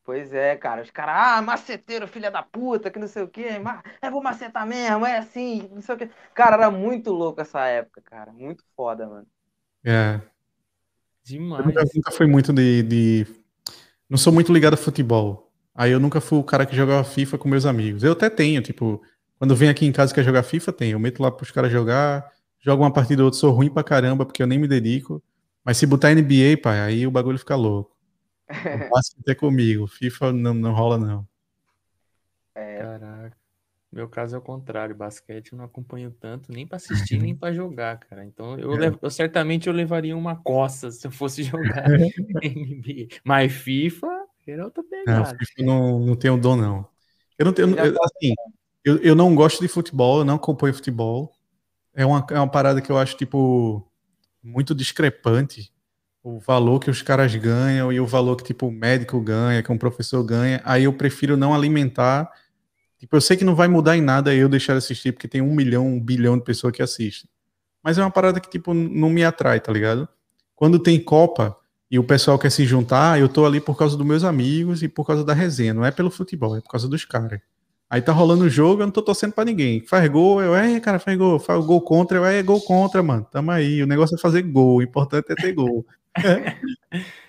Pois 0.04 0.32
é, 0.32 0.56
cara. 0.56 0.82
Os 0.82 0.90
caras, 0.90 1.14
ah, 1.16 1.42
maceteiro, 1.42 2.08
filha 2.08 2.30
da 2.30 2.42
puta, 2.42 2.90
que 2.90 2.98
não 2.98 3.06
sei 3.06 3.22
o 3.22 3.28
quê. 3.28 3.58
Mas, 3.58 3.82
é, 4.00 4.10
vou 4.10 4.22
macetar 4.22 4.66
mesmo, 4.66 5.06
é 5.06 5.18
assim, 5.18 5.68
não 5.72 5.80
sei 5.80 5.94
o 5.94 5.98
quê. 5.98 6.10
Cara, 6.34 6.56
era 6.56 6.70
muito 6.70 7.12
louco 7.12 7.40
essa 7.40 7.64
época, 7.66 8.02
cara. 8.02 8.32
Muito 8.32 8.64
foda, 8.76 9.06
mano. 9.06 9.26
É. 9.84 10.20
Demais. 11.24 11.60
Eu 11.60 11.66
nunca, 11.66 11.84
nunca 11.94 12.10
fui 12.10 12.26
muito 12.26 12.52
de, 12.52 12.82
de. 12.82 13.26
Não 14.10 14.18
sou 14.18 14.32
muito 14.32 14.52
ligado 14.52 14.74
a 14.74 14.76
futebol. 14.76 15.50
Aí 15.74 15.90
eu 15.90 16.00
nunca 16.00 16.20
fui 16.20 16.38
o 16.38 16.44
cara 16.44 16.66
que 16.66 16.76
jogava 16.76 17.04
FIFA 17.04 17.38
com 17.38 17.48
meus 17.48 17.64
amigos. 17.64 18.02
Eu 18.02 18.12
até 18.12 18.28
tenho, 18.28 18.60
tipo, 18.60 19.00
quando 19.38 19.56
vem 19.56 19.68
aqui 19.68 19.86
em 19.86 19.92
casa 19.92 20.12
e 20.12 20.14
quer 20.14 20.24
jogar 20.24 20.42
FIFA, 20.42 20.72
tem. 20.72 20.90
Eu 20.90 20.98
meto 20.98 21.22
lá 21.22 21.30
pros 21.30 21.50
caras 21.50 21.72
jogar, 21.72 22.30
jogo 22.60 22.82
uma 22.82 22.92
partida 22.92 23.22
ou 23.22 23.26
outra, 23.26 23.40
sou 23.40 23.52
ruim 23.52 23.70
pra 23.70 23.84
caramba, 23.84 24.26
porque 24.26 24.42
eu 24.42 24.46
nem 24.46 24.58
me 24.58 24.68
dedico. 24.68 25.22
Mas 25.64 25.76
se 25.76 25.86
botar 25.86 26.10
NBA, 26.12 26.60
pai, 26.60 26.80
aí 26.80 27.06
o 27.06 27.10
bagulho 27.10 27.38
fica 27.38 27.54
louco. 27.54 27.96
O 28.48 28.90
basquete 28.90 29.28
é 29.28 29.34
comigo, 29.34 29.86
FIFA 29.86 30.32
não, 30.32 30.54
não 30.54 30.72
rola, 30.72 30.98
não. 30.98 31.26
É, 32.54 32.78
Caraca. 32.78 33.36
Meu 33.92 34.08
caso 34.08 34.36
é 34.36 34.38
o 34.38 34.42
contrário, 34.42 34.94
basquete 34.94 35.52
eu 35.52 35.58
não 35.58 35.66
acompanho 35.66 36.10
tanto, 36.10 36.50
nem 36.50 36.66
pra 36.66 36.76
assistir, 36.76 37.18
nem 37.18 37.36
pra 37.36 37.52
jogar, 37.52 37.98
cara. 37.98 38.24
Então 38.24 38.58
eu, 38.58 38.72
É. 38.74 38.78
levo- 38.78 38.98
eu 39.02 39.10
certamente 39.10 39.68
eu 39.68 39.72
levaria 39.74 40.16
uma 40.16 40.34
coça 40.36 40.90
se 40.90 41.06
eu 41.06 41.10
fosse 41.10 41.42
jogar 41.84 41.90
NBA. 42.42 43.20
Mas 43.24 43.52
FIFA 43.52 44.08
era 44.46 44.64
outra 44.64 44.82
Não. 45.06 45.24
FIFA 45.26 45.62
não, 45.62 46.00
não 46.00 46.16
tenho 46.16 46.38
dom, 46.38 46.56
não. 46.56 46.88
Eu 47.38 47.46
não 47.46 47.52
tenho. 47.52 47.76
Eu- 47.76 47.96
assim, 48.02 48.34
eu, 48.84 48.98
eu 49.02 49.14
não 49.14 49.34
gosto 49.34 49.60
de 49.60 49.68
futebol, 49.68 50.20
eu 50.20 50.24
não 50.24 50.36
acompanho 50.36 50.74
futebol. 50.74 51.32
É 51.94 52.06
uma, 52.06 52.26
é 52.30 52.34
uma 52.36 52.50
parada 52.50 52.82
que 52.82 52.90
eu 52.92 52.98
acho, 52.98 53.16
tipo, 53.16 53.86
muito 54.42 54.74
discrepante. 54.74 55.71
O 56.22 56.38
valor 56.38 56.78
que 56.78 56.88
os 56.88 57.02
caras 57.02 57.34
ganham 57.34 57.92
e 57.92 57.98
o 57.98 58.06
valor 58.06 58.36
que, 58.36 58.44
tipo, 58.44 58.68
o 58.68 58.72
médico 58.72 59.20
ganha, 59.20 59.62
que 59.62 59.72
um 59.72 59.78
professor 59.78 60.22
ganha. 60.22 60.60
Aí 60.64 60.84
eu 60.84 60.92
prefiro 60.92 61.36
não 61.36 61.52
alimentar. 61.52 62.30
Tipo, 62.98 63.16
eu 63.16 63.20
sei 63.20 63.36
que 63.36 63.44
não 63.44 63.56
vai 63.56 63.66
mudar 63.66 63.96
em 63.96 64.00
nada 64.00 64.32
eu 64.32 64.48
deixar 64.48 64.74
de 64.74 64.78
assistir, 64.78 65.12
porque 65.12 65.26
tem 65.26 65.42
um 65.42 65.52
milhão, 65.54 65.86
um 65.86 66.00
bilhão 66.00 66.38
de 66.38 66.44
pessoas 66.44 66.72
que 66.72 66.82
assistem. 66.82 67.28
Mas 67.82 67.98
é 67.98 68.02
uma 68.02 68.10
parada 68.10 68.38
que, 68.38 68.48
tipo, 68.48 68.72
não 68.72 69.10
me 69.10 69.24
atrai, 69.24 69.58
tá 69.58 69.72
ligado? 69.72 70.08
Quando 70.54 70.78
tem 70.78 71.02
Copa 71.02 71.56
e 71.90 71.98
o 71.98 72.04
pessoal 72.04 72.38
quer 72.38 72.50
se 72.50 72.64
juntar, 72.64 73.18
eu 73.18 73.28
tô 73.28 73.44
ali 73.44 73.60
por 73.60 73.76
causa 73.76 73.96
dos 73.96 74.06
meus 74.06 74.22
amigos 74.22 74.82
e 74.84 74.88
por 74.88 75.04
causa 75.04 75.24
da 75.24 75.34
resenha. 75.34 75.74
Não 75.74 75.84
é 75.84 75.90
pelo 75.90 76.10
futebol, 76.10 76.56
é 76.56 76.60
por 76.60 76.70
causa 76.70 76.88
dos 76.88 77.04
caras. 77.04 77.40
Aí 77.90 78.00
tá 78.00 78.12
rolando 78.12 78.44
o 78.44 78.48
jogo, 78.48 78.80
eu 78.80 78.86
não 78.86 78.92
tô 78.92 79.02
torcendo 79.02 79.32
pra 79.32 79.44
ninguém. 79.44 79.84
Faz 79.86 80.08
gol, 80.08 80.40
eu, 80.40 80.54
é, 80.54 80.80
cara, 80.80 80.98
faz 80.98 81.18
gol. 81.18 81.38
Faz 81.38 81.62
gol 81.66 81.80
contra, 81.82 82.16
eu, 82.16 82.24
é, 82.24 82.42
gol 82.42 82.60
contra, 82.60 83.02
mano. 83.02 83.26
Tamo 83.30 83.50
aí. 83.50 83.82
O 83.82 83.86
negócio 83.86 84.14
é 84.14 84.18
fazer 84.18 84.40
gol. 84.42 84.76
O 84.76 84.82
importante 84.82 85.30
é 85.30 85.34
ter 85.34 85.52
gol. 85.52 85.84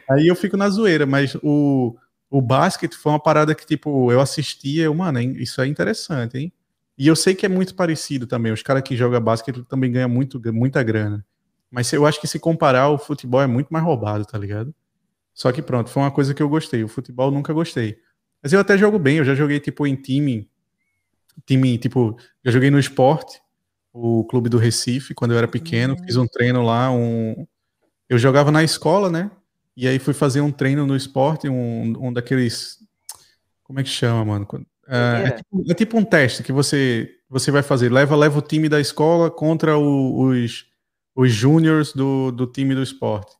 Aí 0.09 0.27
eu 0.27 0.35
fico 0.35 0.57
na 0.57 0.69
zoeira, 0.69 1.05
mas 1.05 1.35
o, 1.41 1.95
o 2.29 2.41
basquete 2.41 2.95
foi 2.95 3.11
uma 3.11 3.19
parada 3.19 3.55
que, 3.55 3.65
tipo, 3.65 4.11
eu 4.11 4.19
assistia, 4.19 4.85
eu, 4.85 4.93
mano, 4.93 5.19
hein, 5.19 5.35
isso 5.37 5.61
é 5.61 5.67
interessante, 5.67 6.37
hein? 6.37 6.53
E 6.97 7.07
eu 7.07 7.15
sei 7.15 7.33
que 7.33 7.45
é 7.45 7.49
muito 7.49 7.73
parecido 7.75 8.27
também. 8.27 8.51
Os 8.51 8.61
caras 8.61 8.83
que 8.83 8.95
jogam 8.95 9.19
basquete 9.19 9.63
também 9.63 9.91
ganham 9.91 10.09
muito, 10.09 10.39
muita 10.53 10.83
grana. 10.83 11.25
Mas 11.71 11.91
eu 11.91 12.05
acho 12.05 12.21
que 12.21 12.27
se 12.27 12.39
comparar, 12.39 12.89
o 12.89 12.99
futebol 12.99 13.41
é 13.41 13.47
muito 13.47 13.69
mais 13.69 13.83
roubado, 13.83 14.25
tá 14.25 14.37
ligado? 14.37 14.73
Só 15.33 15.51
que 15.51 15.61
pronto, 15.61 15.89
foi 15.89 16.03
uma 16.03 16.11
coisa 16.11 16.33
que 16.33 16.43
eu 16.43 16.47
gostei. 16.47 16.83
O 16.83 16.87
futebol 16.87 17.31
nunca 17.31 17.51
gostei. 17.51 17.97
Mas 18.43 18.53
eu 18.53 18.59
até 18.59 18.77
jogo 18.77 18.99
bem, 18.99 19.17
eu 19.17 19.25
já 19.25 19.33
joguei 19.33 19.59
tipo 19.59 19.87
em 19.87 19.95
time, 19.95 20.47
time, 21.45 21.77
tipo, 21.77 22.15
já 22.43 22.51
joguei 22.51 22.69
no 22.69 22.77
esporte, 22.77 23.41
o 23.91 24.23
clube 24.25 24.49
do 24.49 24.57
Recife, 24.57 25.13
quando 25.13 25.31
eu 25.31 25.37
era 25.37 25.47
pequeno, 25.47 25.97
fiz 26.05 26.17
um 26.17 26.27
treino 26.27 26.61
lá, 26.63 26.91
um 26.91 27.47
eu 28.13 28.19
jogava 28.19 28.51
na 28.51 28.63
escola, 28.63 29.09
né? 29.09 29.31
E 29.75 29.87
aí 29.87 29.99
fui 29.99 30.13
fazer 30.13 30.41
um 30.41 30.51
treino 30.51 30.85
no 30.85 30.95
esporte, 30.95 31.49
um, 31.49 32.07
um 32.07 32.13
daqueles 32.13 32.79
como 33.63 33.79
é 33.79 33.83
que 33.83 33.89
chama, 33.89 34.25
mano? 34.25 34.47
É, 34.87 34.97
é, 34.97 35.11
Primeira. 35.13 35.37
tipo, 35.37 35.71
é 35.71 35.73
tipo 35.73 35.97
um 35.97 36.05
teste 36.05 36.43
que 36.43 36.51
você 36.51 37.09
você 37.29 37.51
vai 37.51 37.63
fazer, 37.63 37.91
leva 37.91 38.15
leva 38.15 38.39
o 38.39 38.41
time 38.41 38.69
da 38.69 38.79
escola 38.79 39.31
contra 39.31 39.77
o- 39.77 40.29
os 40.29 40.65
os 41.15 41.31
júniors 41.31 41.93
do, 41.93 42.31
do 42.31 42.47
time 42.47 42.73
do 42.75 42.81
esporte. 42.83 43.31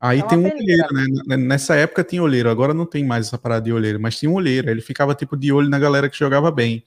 Aí 0.00 0.20
É 0.20 0.22
tem 0.22 0.38
um 0.38 0.46
olheiro, 0.46 0.88
né? 1.26 1.36
Nessa 1.36 1.74
época 1.76 2.04
tinha 2.04 2.22
olheiro, 2.22 2.48
agora 2.50 2.72
não 2.74 2.86
tem 2.86 3.04
mais 3.04 3.26
essa 3.26 3.36
parada 3.38 3.64
de 3.66 3.72
olheiro, 3.72 4.00
mas 4.00 4.18
tinha 4.18 4.30
um 4.30 4.34
olheiro. 4.34 4.70
Ele 4.70 4.80
ficava 4.80 5.14
tipo 5.14 5.36
de 5.36 5.52
olho 5.52 5.68
na 5.68 5.78
galera 5.78 6.08
que 6.08 6.16
jogava 6.18 6.50
bem. 6.50 6.84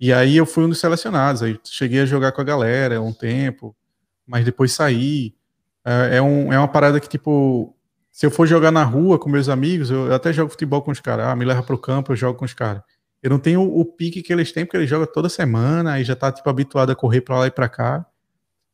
E 0.00 0.12
aí 0.12 0.36
eu 0.36 0.46
fui 0.46 0.64
um 0.64 0.68
dos 0.68 0.78
selecionados. 0.80 1.42
Aí 1.42 1.58
cheguei 1.64 2.00
a 2.00 2.06
jogar 2.06 2.32
com 2.32 2.40
a 2.40 2.44
galera 2.44 3.00
um 3.02 3.12
tempo, 3.12 3.76
mas 4.26 4.44
depois 4.44 4.72
saí. 4.72 5.34
É, 5.88 6.16
é, 6.16 6.22
um, 6.22 6.52
é 6.52 6.58
uma 6.58 6.68
parada 6.68 7.00
que, 7.00 7.08
tipo, 7.08 7.74
se 8.10 8.26
eu 8.26 8.30
for 8.30 8.46
jogar 8.46 8.70
na 8.70 8.84
rua 8.84 9.18
com 9.18 9.30
meus 9.30 9.48
amigos, 9.48 9.90
eu, 9.90 10.06
eu 10.08 10.14
até 10.14 10.30
jogo 10.34 10.50
futebol 10.50 10.82
com 10.82 10.90
os 10.90 11.00
caras. 11.00 11.26
Ah, 11.26 11.34
me 11.34 11.46
leva 11.46 11.62
pro 11.62 11.78
campo, 11.78 12.12
eu 12.12 12.16
jogo 12.16 12.38
com 12.38 12.44
os 12.44 12.52
caras. 12.52 12.82
Eu 13.22 13.30
não 13.30 13.38
tenho 13.38 13.62
o, 13.62 13.80
o 13.80 13.84
pique 13.86 14.22
que 14.22 14.30
eles 14.30 14.52
têm, 14.52 14.66
porque 14.66 14.76
eles 14.76 14.90
jogam 14.90 15.06
toda 15.06 15.30
semana, 15.30 15.92
aí 15.94 16.04
já 16.04 16.14
tá, 16.14 16.30
tipo, 16.30 16.48
habituado 16.50 16.90
a 16.90 16.94
correr 16.94 17.22
pra 17.22 17.38
lá 17.38 17.46
e 17.46 17.50
pra 17.50 17.70
cá. 17.70 18.04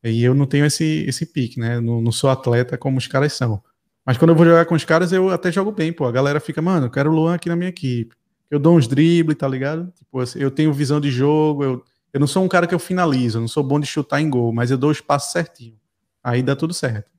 E 0.02 0.24
eu 0.24 0.34
não 0.34 0.44
tenho 0.44 0.66
esse, 0.66 1.04
esse 1.08 1.24
pique, 1.24 1.60
né? 1.60 1.80
Não, 1.80 2.02
não 2.02 2.10
sou 2.10 2.30
atleta 2.30 2.76
como 2.76 2.98
os 2.98 3.06
caras 3.06 3.32
são. 3.32 3.62
Mas 4.04 4.18
quando 4.18 4.30
eu 4.30 4.36
vou 4.36 4.44
jogar 4.44 4.66
com 4.66 4.74
os 4.74 4.84
caras, 4.84 5.12
eu 5.12 5.30
até 5.30 5.52
jogo 5.52 5.70
bem, 5.70 5.92
pô. 5.92 6.06
A 6.06 6.12
galera 6.12 6.40
fica, 6.40 6.60
mano, 6.60 6.86
eu 6.86 6.90
quero 6.90 7.10
o 7.10 7.14
Luan 7.14 7.34
aqui 7.34 7.48
na 7.48 7.56
minha 7.56 7.70
equipe. 7.70 8.14
Eu 8.50 8.58
dou 8.58 8.76
uns 8.76 8.88
dribles, 8.88 9.38
tá 9.38 9.46
ligado? 9.46 9.92
Tipo, 9.96 10.20
assim, 10.20 10.40
eu 10.40 10.50
tenho 10.50 10.72
visão 10.72 11.00
de 11.00 11.10
jogo, 11.10 11.62
eu, 11.64 11.84
eu 12.12 12.20
não 12.20 12.26
sou 12.26 12.44
um 12.44 12.48
cara 12.48 12.66
que 12.66 12.74
eu 12.74 12.78
finalizo, 12.78 13.38
eu 13.38 13.40
não 13.40 13.48
sou 13.48 13.62
bom 13.62 13.78
de 13.78 13.86
chutar 13.86 14.20
em 14.20 14.28
gol, 14.28 14.52
mas 14.52 14.70
eu 14.70 14.76
dou 14.76 14.90
os 14.90 15.00
passos 15.00 15.30
certinho. 15.32 15.76
Aí 16.24 16.42
dá 16.42 16.56
tudo 16.56 16.72
certo. 16.72 17.10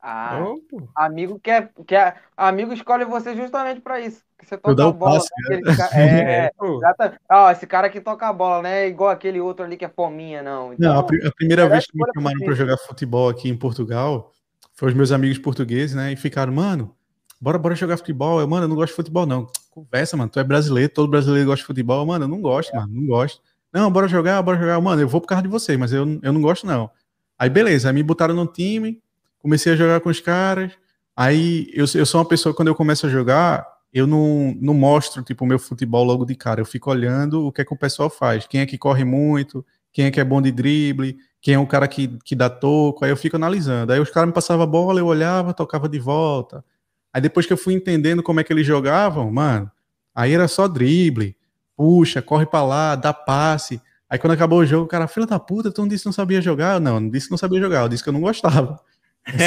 Ah, 0.00 0.38
pô. 0.70 0.88
amigo 0.94 1.38
quer, 1.40 1.72
quer, 1.86 2.22
amigo 2.36 2.72
escolhe 2.72 3.04
você 3.04 3.34
justamente 3.34 3.80
pra 3.80 4.00
isso. 4.00 4.22
Que 4.38 4.46
você 4.46 4.56
toca 4.56 4.86
a 4.86 4.92
bola. 4.92 5.14
passe, 5.18 5.28
né? 5.36 5.56
Aquele 5.56 5.76
ca- 5.76 5.90
É, 5.98 6.50
exatamente. 6.76 7.20
Ó, 7.30 7.50
esse 7.50 7.66
cara 7.66 7.90
que 7.90 8.00
toca 8.00 8.28
a 8.28 8.32
bola, 8.32 8.62
né? 8.62 8.86
Igual 8.86 9.10
aquele 9.10 9.40
outro 9.40 9.64
ali 9.64 9.76
que 9.76 9.84
é 9.84 9.88
fominha, 9.88 10.42
não. 10.42 10.72
Então, 10.72 10.92
Não, 10.92 11.00
a, 11.00 11.02
pri- 11.02 11.26
a 11.26 11.32
primeira 11.32 11.68
vez 11.68 11.86
que 11.86 11.96
me 11.98 12.04
chamaram 12.14 12.38
para 12.38 12.54
jogar 12.54 12.76
futebol 12.78 13.28
aqui 13.28 13.48
em 13.48 13.56
Portugal, 13.56 14.32
foi 14.74 14.88
os 14.88 14.94
meus 14.94 15.10
amigos 15.10 15.38
portugueses, 15.38 15.96
né? 15.96 16.12
E 16.12 16.16
ficaram, 16.16 16.52
mano, 16.52 16.94
bora, 17.40 17.58
bora 17.58 17.74
jogar 17.74 17.96
futebol. 17.96 18.40
Eu, 18.40 18.46
mano, 18.46 18.64
eu 18.64 18.68
não 18.68 18.76
gosto 18.76 18.92
de 18.92 18.96
futebol, 18.96 19.26
não. 19.26 19.48
Conversa, 19.70 20.16
mano. 20.16 20.30
Tu 20.30 20.38
é 20.38 20.44
brasileiro, 20.44 20.92
todo 20.92 21.10
brasileiro 21.10 21.46
gosta 21.48 21.62
de 21.62 21.66
futebol. 21.66 22.06
Mano, 22.06 22.24
eu 22.24 22.28
não 22.28 22.40
gosto, 22.40 22.74
mano, 22.76 22.88
não 22.92 23.06
gosto. 23.06 23.42
Não, 23.72 23.90
bora 23.90 24.06
jogar, 24.06 24.40
bora 24.42 24.58
jogar. 24.58 24.80
Mano, 24.80 25.02
eu 25.02 25.08
vou 25.08 25.20
por 25.20 25.26
causa 25.26 25.42
de 25.42 25.48
vocês, 25.48 25.76
mas 25.78 25.92
eu, 25.92 26.06
eu 26.22 26.32
não 26.32 26.40
gosto, 26.40 26.66
não. 26.66 26.90
Aí, 27.38 27.50
beleza, 27.50 27.88
aí 27.88 27.94
me 27.94 28.02
botaram 28.02 28.34
no 28.34 28.46
time, 28.46 29.00
comecei 29.38 29.72
a 29.72 29.76
jogar 29.76 30.00
com 30.00 30.08
os 30.08 30.20
caras. 30.20 30.72
Aí, 31.14 31.70
eu, 31.72 31.84
eu 31.94 32.06
sou 32.06 32.20
uma 32.20 32.28
pessoa, 32.28 32.54
quando 32.54 32.68
eu 32.68 32.74
começo 32.74 33.06
a 33.06 33.10
jogar, 33.10 33.66
eu 33.92 34.06
não, 34.06 34.56
não 34.60 34.74
mostro, 34.74 35.22
tipo, 35.22 35.44
o 35.44 35.48
meu 35.48 35.58
futebol 35.58 36.04
logo 36.04 36.24
de 36.24 36.34
cara. 36.34 36.60
Eu 36.60 36.66
fico 36.66 36.90
olhando 36.90 37.46
o 37.46 37.52
que 37.52 37.62
é 37.62 37.64
que 37.64 37.72
o 37.72 37.78
pessoal 37.78 38.10
faz. 38.10 38.46
Quem 38.46 38.60
é 38.60 38.66
que 38.66 38.76
corre 38.76 39.04
muito, 39.04 39.64
quem 39.92 40.04
é 40.04 40.10
que 40.10 40.20
é 40.20 40.24
bom 40.24 40.42
de 40.42 40.52
drible, 40.52 41.16
quem 41.40 41.54
é 41.54 41.58
o 41.58 41.66
cara 41.66 41.88
que, 41.88 42.08
que 42.24 42.34
dá 42.34 42.50
toco, 42.50 43.04
aí 43.04 43.10
eu 43.10 43.16
fico 43.16 43.36
analisando. 43.36 43.92
Aí 43.92 44.00
os 44.00 44.10
caras 44.10 44.26
me 44.26 44.34
passavam 44.34 44.64
a 44.64 44.66
bola, 44.66 45.00
eu 45.00 45.06
olhava, 45.06 45.54
tocava 45.54 45.88
de 45.88 45.98
volta. 45.98 46.64
Aí 47.12 47.20
depois 47.20 47.46
que 47.46 47.52
eu 47.52 47.56
fui 47.56 47.72
entendendo 47.72 48.22
como 48.22 48.40
é 48.40 48.44
que 48.44 48.52
eles 48.52 48.66
jogavam, 48.66 49.30
mano, 49.30 49.70
aí 50.14 50.34
era 50.34 50.48
só 50.48 50.68
drible, 50.68 51.34
puxa, 51.74 52.20
corre 52.20 52.44
pra 52.44 52.62
lá, 52.62 52.94
dá 52.94 53.14
passe. 53.14 53.80
Aí 54.08 54.18
quando 54.18 54.32
acabou 54.32 54.60
o 54.60 54.66
jogo, 54.66 54.84
o 54.84 54.88
cara, 54.88 55.08
filha 55.08 55.26
da 55.26 55.38
puta, 55.38 55.70
tu 55.72 55.80
não 55.80 55.88
disse 55.88 56.04
que 56.04 56.08
não 56.08 56.12
sabia 56.12 56.40
jogar? 56.40 56.74
Eu, 56.74 56.80
Não, 56.80 57.00
não 57.00 57.08
disse 57.10 57.26
que 57.26 57.32
não 57.32 57.38
sabia 57.38 57.60
jogar, 57.60 57.82
eu 57.82 57.88
disse 57.88 58.02
que 58.02 58.08
eu 58.08 58.12
não 58.12 58.20
gostava. 58.20 58.80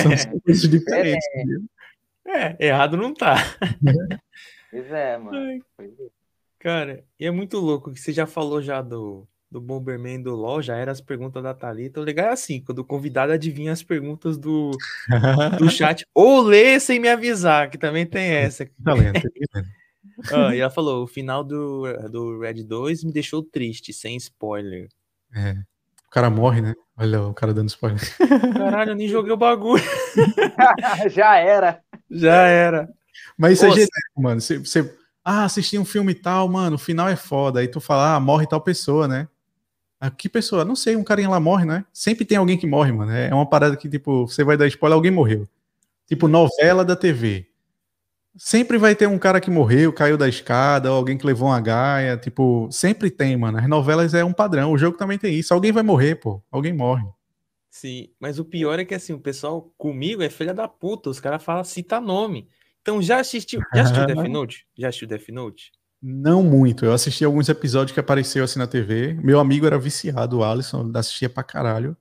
São 0.03 0.17
são 0.17 0.39
coisas 0.41 0.69
diferentes. 0.69 1.25
entendeu? 1.33 1.61
É, 2.27 2.67
errado 2.67 2.97
não 2.97 3.13
tá. 3.13 3.35
Pois 4.69 4.91
é, 4.91 5.17
mano. 5.17 5.37
Ai, 5.37 5.61
é. 5.79 6.07
Cara, 6.59 7.03
e 7.19 7.25
é 7.25 7.31
muito 7.31 7.57
louco 7.57 7.91
que 7.91 7.99
você 7.99 8.11
já 8.11 8.27
falou 8.27 8.61
já 8.61 8.81
do, 8.81 9.25
do 9.49 9.59
Bomberman 9.61 10.21
do 10.21 10.35
LoL, 10.35 10.61
já 10.61 10.75
era 10.75 10.91
as 10.91 11.01
perguntas 11.01 11.41
da 11.41 11.53
Thalita. 11.53 11.99
O 11.99 12.03
legal 12.03 12.27
é 12.27 12.33
assim, 12.33 12.61
quando 12.61 12.79
o 12.79 12.85
convidado 12.85 13.31
adivinha 13.31 13.71
as 13.71 13.81
perguntas 13.81 14.37
do, 14.37 14.71
do 15.57 15.69
chat, 15.71 16.05
ou 16.13 16.41
lê 16.41 16.79
sem 16.79 16.99
me 16.99 17.07
avisar, 17.07 17.69
que 17.69 17.77
também 17.77 18.05
tem 18.05 18.29
essa. 18.29 18.69
Talento, 18.83 19.21
talento. 19.21 19.69
Ah, 20.31 20.55
e 20.55 20.59
ela 20.61 20.69
falou, 20.69 21.03
o 21.03 21.07
final 21.07 21.43
do, 21.43 21.83
do 22.09 22.39
Red 22.39 22.63
2 22.63 23.03
me 23.03 23.11
deixou 23.11 23.41
triste, 23.43 23.93
sem 23.93 24.15
spoiler. 24.17 24.89
É. 25.33 25.51
O 26.07 26.11
cara 26.11 26.29
morre, 26.29 26.61
né? 26.61 26.75
Olha 26.97 27.21
o 27.21 27.33
cara 27.33 27.53
dando 27.53 27.69
spoiler. 27.69 28.01
Caralho, 28.53 28.91
eu 28.91 28.95
nem 28.95 29.07
joguei 29.07 29.31
o 29.31 29.37
bagulho. 29.37 29.83
Já 31.09 31.37
era. 31.37 31.81
Já 32.09 32.47
era. 32.47 32.89
Mas 33.37 33.53
isso 33.53 33.65
é 33.65 33.67
Pô, 33.67 33.73
genérico, 33.73 34.21
mano. 34.21 34.41
Você, 34.41 34.57
você- 34.57 34.95
ah, 35.23 35.43
assisti 35.43 35.77
um 35.77 35.85
filme 35.85 36.13
e 36.13 36.15
tal, 36.15 36.47
mano, 36.49 36.75
o 36.75 36.79
final 36.79 37.07
é 37.07 37.15
foda. 37.15 37.59
Aí 37.59 37.67
tu 37.67 37.79
fala, 37.79 38.15
ah, 38.15 38.19
morre 38.19 38.47
tal 38.47 38.59
pessoa, 38.59 39.07
né? 39.07 39.27
Ah, 39.99 40.09
que 40.09 40.27
pessoa? 40.29 40.65
Não 40.65 40.75
sei, 40.75 40.95
um 40.95 41.03
carinha 41.03 41.29
lá 41.29 41.39
morre, 41.39 41.65
né? 41.65 41.85
Sempre 41.93 42.25
tem 42.25 42.37
alguém 42.37 42.57
que 42.57 42.65
morre, 42.65 42.91
mano. 42.91 43.11
É 43.11 43.33
uma 43.33 43.47
parada 43.47 43.75
que, 43.77 43.87
tipo, 43.89 44.25
você 44.27 44.43
vai 44.43 44.57
dar 44.57 44.65
spoiler, 44.67 44.95
alguém 44.95 45.11
morreu. 45.11 45.47
Tipo, 46.07 46.27
novela 46.27 46.83
da 46.83 46.95
TV. 46.95 47.48
Sempre 48.37 48.77
vai 48.77 48.95
ter 48.95 49.07
um 49.07 49.17
cara 49.17 49.41
que 49.41 49.49
morreu, 49.49 49.91
caiu 49.91 50.17
da 50.17 50.27
escada, 50.27 50.91
ou 50.91 50.97
alguém 50.97 51.17
que 51.17 51.25
levou 51.25 51.49
uma 51.49 51.59
gaia. 51.59 52.15
Tipo, 52.17 52.69
sempre 52.71 53.09
tem, 53.09 53.35
mano. 53.35 53.57
As 53.57 53.67
novelas 53.67 54.13
é 54.13 54.23
um 54.23 54.33
padrão. 54.33 54.71
O 54.71 54.77
jogo 54.77 54.97
também 54.97 55.17
tem 55.17 55.33
isso. 55.33 55.53
Alguém 55.53 55.71
vai 55.71 55.83
morrer, 55.83 56.15
pô. 56.15 56.41
Alguém 56.51 56.71
morre. 56.73 57.03
Sim, 57.69 58.09
mas 58.19 58.39
o 58.39 58.45
pior 58.45 58.79
é 58.79 58.85
que 58.85 58.95
assim, 58.95 59.13
o 59.13 59.19
pessoal 59.19 59.71
comigo 59.77 60.23
é 60.23 60.29
filha 60.29 60.53
da 60.53 60.67
puta, 60.67 61.09
os 61.09 61.19
caras 61.19 61.43
falam 61.43 61.63
cita 61.63 62.01
nome. 62.01 62.49
Então 62.81 63.01
já 63.01 63.19
assistiu, 63.19 63.61
já 63.73 63.83
assistiu 63.83 64.05
Death 64.07 64.27
Note? 64.27 64.67
Já 64.77 64.89
assistiu 64.89 65.07
Death 65.07 65.29
Note? 65.29 65.71
Não 66.01 66.41
muito. 66.41 66.85
Eu 66.85 66.93
assisti 66.93 67.23
alguns 67.23 67.47
episódios 67.49 67.93
que 67.93 67.99
apareceu 67.99 68.43
assim 68.43 68.57
na 68.57 68.67
TV. 68.67 69.13
Meu 69.21 69.39
amigo 69.39 69.65
era 69.65 69.77
viciado, 69.77 70.39
o 70.39 70.43
Alisson, 70.43 70.91
assistia 70.95 71.29
pra 71.29 71.43
caralho. 71.43 71.95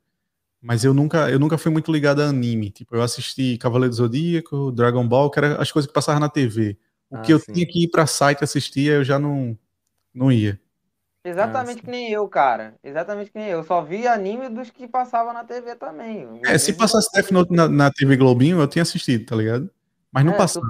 Mas 0.61 0.85
eu 0.85 0.93
nunca, 0.93 1.31
eu 1.31 1.39
nunca 1.39 1.57
fui 1.57 1.71
muito 1.71 1.93
ligado 1.93 2.21
a 2.21 2.29
anime. 2.29 2.71
Tipo, 2.71 2.97
eu 2.97 3.03
assisti 3.03 3.57
Cavaleiro 3.59 3.91
do 3.91 3.97
Zodíaco, 3.97 4.73
Dragon 4.73 5.07
Ball, 5.07 5.31
que 5.31 5.39
eram 5.39 5.61
as 5.61 5.71
coisas 5.71 5.87
que 5.87 5.95
passavam 5.95 6.21
na 6.21 6.29
TV. 6.29 6.77
O 7.11 7.17
ah, 7.17 7.21
que 7.21 7.33
eu 7.33 7.39
sim. 7.39 7.53
tinha 7.53 7.67
que 7.67 7.85
ir 7.85 7.89
pra 7.89 8.07
site 8.07 8.43
assistir, 8.43 8.91
eu 8.91 9.05
já 9.05 9.19
não, 9.19 9.57
não 10.13 10.33
ia. 10.33 10.61
Exatamente 11.25 11.79
ah, 11.79 11.85
que 11.85 11.91
nem 11.91 12.11
eu, 12.11 12.27
cara. 12.29 12.75
Exatamente 12.83 13.31
que 13.31 13.39
nem 13.39 13.49
eu. 13.49 13.63
Só 13.63 13.83
vi 13.83 14.07
anime 14.07 14.49
dos 14.49 14.71
que 14.71 14.89
passavam 14.89 15.33
na 15.33 15.45
TV 15.45 15.75
também. 15.77 16.41
É, 16.45 16.59
se 16.59 16.73
passasse 16.73 17.11
Death 17.13 17.31
Note 17.31 17.55
na, 17.55 17.69
na, 17.69 17.91
TV 17.91 18.17
Globinho, 18.17 18.61
eu 18.61 18.69
tinha 18.69 18.83
assistido, 18.83 19.27
tá 19.27 19.37
ligado? 19.37 19.71
Mas 20.11 20.25
não 20.25 20.33
é, 20.33 20.37
passava. 20.37 20.67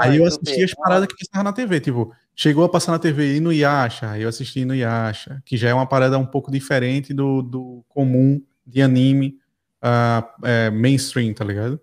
Aí 0.00 0.18
eu 0.18 0.26
assisti 0.26 0.62
as 0.62 0.74
paradas 0.74 1.08
que 1.08 1.14
passavam 1.24 1.44
na 1.44 1.52
TV. 1.52 1.80
Tipo, 1.80 2.12
chegou 2.34 2.64
a 2.64 2.68
passar 2.68 2.92
na 2.92 2.98
TV 2.98 3.36
e 3.36 3.40
no 3.40 3.52
Yasha, 3.52 4.10
aí 4.10 4.22
eu 4.22 4.28
assisti 4.28 4.64
no 4.64 4.74
Yasha, 4.74 5.42
que 5.44 5.56
já 5.56 5.70
é 5.70 5.74
uma 5.74 5.86
parada 5.86 6.18
um 6.18 6.26
pouco 6.26 6.50
diferente 6.50 7.14
do, 7.14 7.40
do 7.40 7.84
comum 7.88 8.42
de 8.70 8.82
anime 8.82 9.38
uh, 9.82 10.46
é, 10.46 10.70
mainstream, 10.70 11.34
tá 11.34 11.44
ligado? 11.44 11.80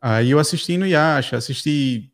Aí 0.00 0.30
eu 0.30 0.38
assisti 0.38 0.76
no 0.76 0.86
Yasha, 0.86 1.36
assisti 1.36 2.12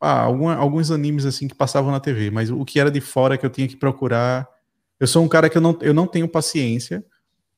ah, 0.00 0.20
alguma, 0.20 0.54
alguns 0.54 0.90
animes 0.90 1.24
assim 1.24 1.48
que 1.48 1.54
passavam 1.54 1.90
na 1.90 2.00
TV, 2.00 2.30
mas 2.30 2.50
o 2.50 2.64
que 2.64 2.80
era 2.80 2.90
de 2.90 3.00
fora 3.00 3.36
que 3.36 3.44
eu 3.44 3.50
tinha 3.50 3.68
que 3.68 3.76
procurar. 3.76 4.48
Eu 4.98 5.06
sou 5.06 5.24
um 5.24 5.28
cara 5.28 5.50
que 5.50 5.56
eu 5.56 5.62
não, 5.62 5.76
eu 5.80 5.92
não 5.92 6.06
tenho 6.06 6.28
paciência 6.28 7.04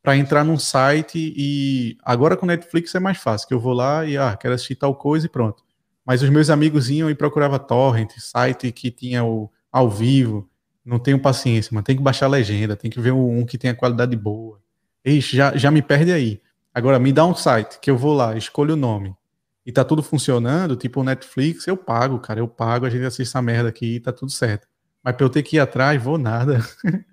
para 0.02 0.16
entrar 0.16 0.44
num 0.44 0.58
site 0.58 1.34
e 1.36 1.96
agora 2.04 2.36
com 2.36 2.46
Netflix 2.46 2.94
é 2.94 3.00
mais 3.00 3.18
fácil, 3.18 3.48
que 3.48 3.54
eu 3.54 3.60
vou 3.60 3.72
lá 3.72 4.06
e 4.06 4.16
ah, 4.16 4.36
quero 4.36 4.54
assistir 4.54 4.76
tal 4.76 4.94
coisa 4.94 5.26
e 5.26 5.28
pronto. 5.28 5.64
Mas 6.04 6.22
os 6.22 6.30
meus 6.30 6.48
amigos 6.48 6.88
iam 6.88 7.10
e 7.10 7.14
procurava 7.14 7.58
torrent, 7.58 8.12
site 8.18 8.70
que 8.70 8.90
tinha 8.90 9.24
o 9.24 9.50
ao 9.70 9.90
vivo. 9.90 10.48
Não 10.84 11.00
tenho 11.00 11.18
paciência, 11.18 11.70
mas 11.74 11.82
tem 11.82 11.96
que 11.96 12.02
baixar 12.02 12.26
a 12.26 12.28
legenda, 12.28 12.76
tem 12.76 12.90
que 12.90 13.00
ver 13.00 13.10
um 13.10 13.44
que 13.44 13.58
tenha 13.58 13.74
qualidade 13.74 14.14
boa. 14.16 14.60
Ixi, 15.06 15.36
já, 15.36 15.56
já 15.56 15.70
me 15.70 15.80
perde 15.80 16.12
aí. 16.12 16.42
Agora, 16.74 16.98
me 16.98 17.12
dá 17.12 17.24
um 17.24 17.34
site 17.34 17.78
que 17.80 17.90
eu 17.90 17.96
vou 17.96 18.12
lá, 18.12 18.36
escolho 18.36 18.74
o 18.74 18.76
nome 18.76 19.16
e 19.64 19.72
tá 19.72 19.84
tudo 19.84 20.02
funcionando, 20.02 20.76
tipo 20.76 21.00
o 21.00 21.04
Netflix, 21.04 21.66
eu 21.66 21.76
pago, 21.76 22.20
cara, 22.20 22.38
eu 22.38 22.46
pago, 22.46 22.86
a 22.86 22.90
gente 22.90 23.04
assiste 23.04 23.28
essa 23.28 23.42
merda 23.42 23.68
aqui 23.68 23.96
e 23.96 24.00
tá 24.00 24.12
tudo 24.12 24.30
certo. 24.30 24.68
Mas 25.02 25.16
pra 25.16 25.24
eu 25.24 25.30
ter 25.30 25.42
que 25.42 25.56
ir 25.56 25.60
atrás, 25.60 26.02
vou 26.02 26.18
nada. 26.18 26.58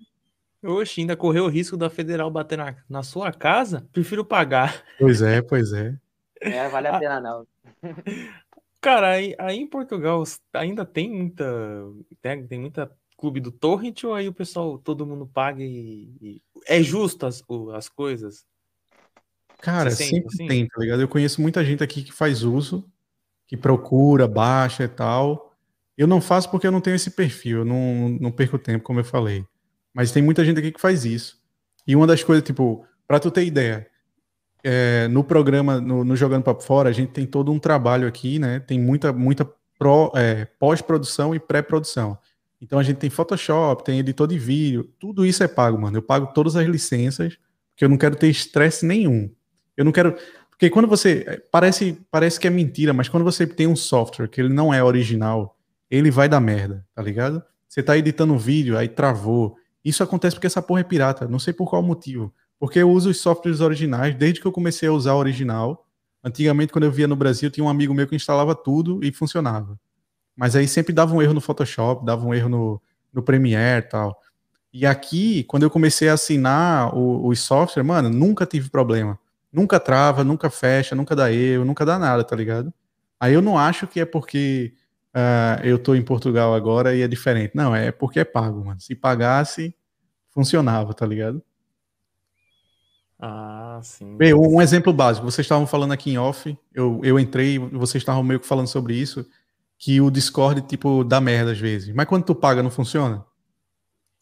Oxe, 0.63 1.01
ainda 1.01 1.15
correu 1.15 1.45
o 1.45 1.49
risco 1.49 1.75
da 1.75 1.89
federal 1.89 2.29
bater 2.29 2.57
na, 2.57 2.75
na 2.87 3.03
sua 3.03 3.31
casa? 3.31 3.87
Prefiro 3.91 4.23
pagar. 4.23 4.83
Pois 4.97 5.21
é, 5.21 5.41
pois 5.41 5.73
é. 5.73 5.95
É, 6.39 6.69
vale 6.69 6.87
a 6.87 6.99
pena 6.99 7.19
não. 7.19 7.47
Cara, 8.79 9.11
aí, 9.11 9.35
aí 9.39 9.57
em 9.57 9.67
Portugal 9.67 10.23
ainda 10.53 10.85
tem 10.85 11.09
muita. 11.09 11.45
Tem, 12.21 12.47
tem 12.47 12.59
muita 12.59 12.91
clube 13.23 13.39
do 13.39 13.53
torrent 13.53 14.03
ou 14.03 14.13
aí 14.13 14.27
o 14.27 14.33
pessoal, 14.33 14.77
todo 14.77 15.05
mundo 15.05 15.25
paga 15.25 15.63
e. 15.63 16.09
e 16.21 16.41
é 16.67 16.83
justo 16.83 17.25
as, 17.25 17.41
as 17.73 17.87
coisas? 17.87 18.45
Cara, 19.61 19.91
sempre 19.91 20.27
assim? 20.27 20.45
tem, 20.45 20.67
tá 20.67 20.81
ligado? 20.81 21.01
Eu 21.01 21.07
conheço 21.07 21.41
muita 21.41 21.63
gente 21.63 21.81
aqui 21.81 22.03
que 22.03 22.11
faz 22.11 22.43
uso, 22.43 22.83
que 23.47 23.55
procura, 23.55 24.27
baixa 24.27 24.83
e 24.83 24.89
tal. 24.89 25.55
Eu 25.97 26.05
não 26.05 26.19
faço 26.19 26.51
porque 26.51 26.67
eu 26.67 26.71
não 26.71 26.81
tenho 26.81 26.97
esse 26.97 27.11
perfil, 27.11 27.59
eu 27.59 27.65
não, 27.65 28.09
não 28.19 28.29
perco 28.29 28.59
tempo, 28.59 28.83
como 28.83 28.99
eu 28.99 29.05
falei. 29.05 29.45
Mas 29.93 30.11
tem 30.11 30.21
muita 30.21 30.43
gente 30.43 30.59
aqui 30.59 30.73
que 30.73 30.81
faz 30.81 31.05
isso. 31.05 31.41
E 31.87 31.95
uma 31.95 32.05
das 32.05 32.21
coisas, 32.25 32.43
tipo, 32.43 32.85
pra 33.07 33.21
tu 33.21 33.31
ter 33.31 33.45
ideia, 33.45 33.87
é, 34.61 35.07
no 35.07 35.23
programa, 35.23 35.79
no, 35.79 36.03
no 36.03 36.15
Jogando 36.17 36.43
Papo 36.43 36.61
Fora, 36.61 36.89
a 36.89 36.93
gente 36.93 37.13
tem 37.13 37.25
todo 37.25 37.53
um 37.53 37.59
trabalho 37.59 38.05
aqui, 38.05 38.37
né? 38.37 38.59
Tem 38.59 38.77
muita, 38.77 39.13
muita 39.13 39.49
é, 40.13 40.43
pós-produção 40.59 41.33
e 41.33 41.39
pré-produção. 41.39 42.17
Então 42.63 42.79
a 42.79 42.83
gente 42.83 42.95
tem 42.95 43.09
Photoshop, 43.09 43.83
tem 43.83 43.99
editor 43.99 44.25
de 44.25 44.39
vídeo, 44.39 44.89
tudo 44.97 45.25
isso 45.25 45.43
é 45.43 45.49
pago, 45.49 45.77
mano. 45.77 45.97
Eu 45.97 46.01
pago 46.01 46.27
todas 46.33 46.55
as 46.55 46.65
licenças, 46.65 47.37
porque 47.71 47.83
eu 47.83 47.89
não 47.89 47.97
quero 47.97 48.15
ter 48.15 48.29
estresse 48.29 48.85
nenhum. 48.85 49.29
Eu 49.75 49.83
não 49.83 49.91
quero. 49.91 50.15
Porque 50.49 50.69
quando 50.69 50.87
você. 50.87 51.43
Parece, 51.51 51.99
parece 52.09 52.39
que 52.39 52.47
é 52.47 52.49
mentira, 52.49 52.93
mas 52.93 53.09
quando 53.09 53.25
você 53.25 53.45
tem 53.45 53.67
um 53.67 53.75
software 53.75 54.29
que 54.29 54.39
ele 54.39 54.53
não 54.53 54.73
é 54.73 54.81
original, 54.81 55.57
ele 55.91 56.09
vai 56.09 56.29
dar 56.29 56.39
merda, 56.39 56.85
tá 56.95 57.01
ligado? 57.01 57.43
Você 57.67 57.83
tá 57.83 57.97
editando 57.97 58.33
um 58.33 58.37
vídeo, 58.37 58.77
aí 58.77 58.87
travou. 58.87 59.57
Isso 59.83 60.01
acontece 60.01 60.35
porque 60.37 60.47
essa 60.47 60.61
porra 60.61 60.79
é 60.79 60.83
pirata. 60.83 61.27
Não 61.27 61.39
sei 61.39 61.51
por 61.51 61.69
qual 61.69 61.83
motivo. 61.83 62.33
Porque 62.57 62.79
eu 62.79 62.89
uso 62.89 63.09
os 63.09 63.19
softwares 63.19 63.59
originais 63.59 64.15
desde 64.15 64.39
que 64.39 64.47
eu 64.47 64.53
comecei 64.53 64.87
a 64.87 64.93
usar 64.93 65.15
o 65.15 65.17
original. 65.17 65.85
Antigamente, 66.23 66.71
quando 66.71 66.85
eu 66.85 66.91
via 66.91 67.09
no 67.09 67.15
Brasil, 67.17 67.51
tinha 67.51 67.65
um 67.65 67.67
amigo 67.67 67.93
meu 67.93 68.07
que 68.07 68.15
instalava 68.15 68.55
tudo 68.55 69.03
e 69.03 69.11
funcionava. 69.11 69.77
Mas 70.35 70.55
aí 70.55 70.67
sempre 70.67 70.93
dava 70.93 71.13
um 71.13 71.21
erro 71.21 71.33
no 71.33 71.41
Photoshop, 71.41 72.05
dava 72.05 72.25
um 72.25 72.33
erro 72.33 72.49
no, 72.49 72.81
no 73.13 73.21
Premiere 73.21 73.85
e 73.85 73.89
tal. 73.89 74.19
E 74.73 74.85
aqui, 74.85 75.43
quando 75.43 75.63
eu 75.63 75.69
comecei 75.69 76.09
a 76.09 76.13
assinar 76.13 76.95
o, 76.95 77.27
os 77.27 77.39
softwares, 77.39 77.87
mano, 77.87 78.09
nunca 78.09 78.45
tive 78.45 78.69
problema. 78.69 79.19
Nunca 79.51 79.79
trava, 79.79 80.23
nunca 80.23 80.49
fecha, 80.49 80.95
nunca 80.95 81.15
dá 81.15 81.31
erro, 81.31 81.63
nunca 81.63 81.85
dá 81.85 81.99
nada, 81.99 82.23
tá 82.23 82.35
ligado? 82.35 82.73
Aí 83.19 83.33
eu 83.33 83.41
não 83.41 83.57
acho 83.57 83.85
que 83.85 83.99
é 83.99 84.05
porque 84.05 84.73
uh, 85.13 85.63
eu 85.63 85.77
tô 85.77 85.93
em 85.93 86.01
Portugal 86.01 86.55
agora 86.55 86.95
e 86.95 87.03
é 87.03 87.07
diferente. 87.07 87.51
Não, 87.53 87.75
é 87.75 87.91
porque 87.91 88.19
é 88.19 88.25
pago, 88.25 88.65
mano. 88.65 88.81
Se 88.81 88.95
pagasse, 88.95 89.75
funcionava, 90.31 90.91
tá 90.95 91.05
ligado? 91.05 91.41
Ah, 93.19 93.79
sim. 93.83 94.17
Bem, 94.17 94.33
um 94.33 94.61
exemplo 94.61 94.91
básico. 94.91 95.29
Vocês 95.29 95.45
estavam 95.45 95.65
falando 95.67 95.93
aqui 95.93 96.11
em 96.11 96.17
off, 96.17 96.57
eu, 96.73 96.99
eu 97.03 97.19
entrei 97.19 97.57
vocês 97.59 98.01
estavam 98.01 98.23
meio 98.23 98.39
que 98.39 98.47
falando 98.47 98.67
sobre 98.67 98.95
isso, 98.95 99.25
que 99.77 99.99
o 99.99 100.09
Discord, 100.09 100.61
tipo, 100.61 101.03
dá 101.03 101.19
merda 101.19 101.51
às 101.51 101.59
vezes. 101.59 101.93
Mas 101.93 102.07
quando 102.07 102.23
tu 102.23 102.35
paga, 102.35 102.63
não 102.63 102.71
funciona? 102.71 103.25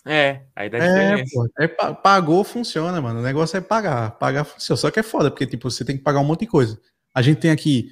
É, 0.06 0.42
aí 0.56 0.70
dá 0.70 0.80
é. 0.80 1.24
Pô, 1.32 1.48
é, 1.60 1.68
pagou, 1.68 2.44
funciona, 2.44 3.00
mano. 3.00 3.20
O 3.20 3.24
negócio 3.24 3.58
é 3.58 3.62
pagar. 3.62 4.12
Pagar 4.12 4.44
funciona. 4.44 4.78
Só 4.78 4.90
que 4.90 5.00
é 5.00 5.04
foda, 5.04 5.30
porque 5.30 5.46
tipo, 5.46 5.70
você 5.70 5.86
tem 5.86 5.98
que 5.98 6.04
pagar 6.04 6.20
um 6.20 6.24
monte 6.24 6.42
de 6.42 6.48
coisa. 6.48 6.80
A 7.14 7.22
gente 7.22 7.40
tem 7.40 7.52
aqui 7.52 7.92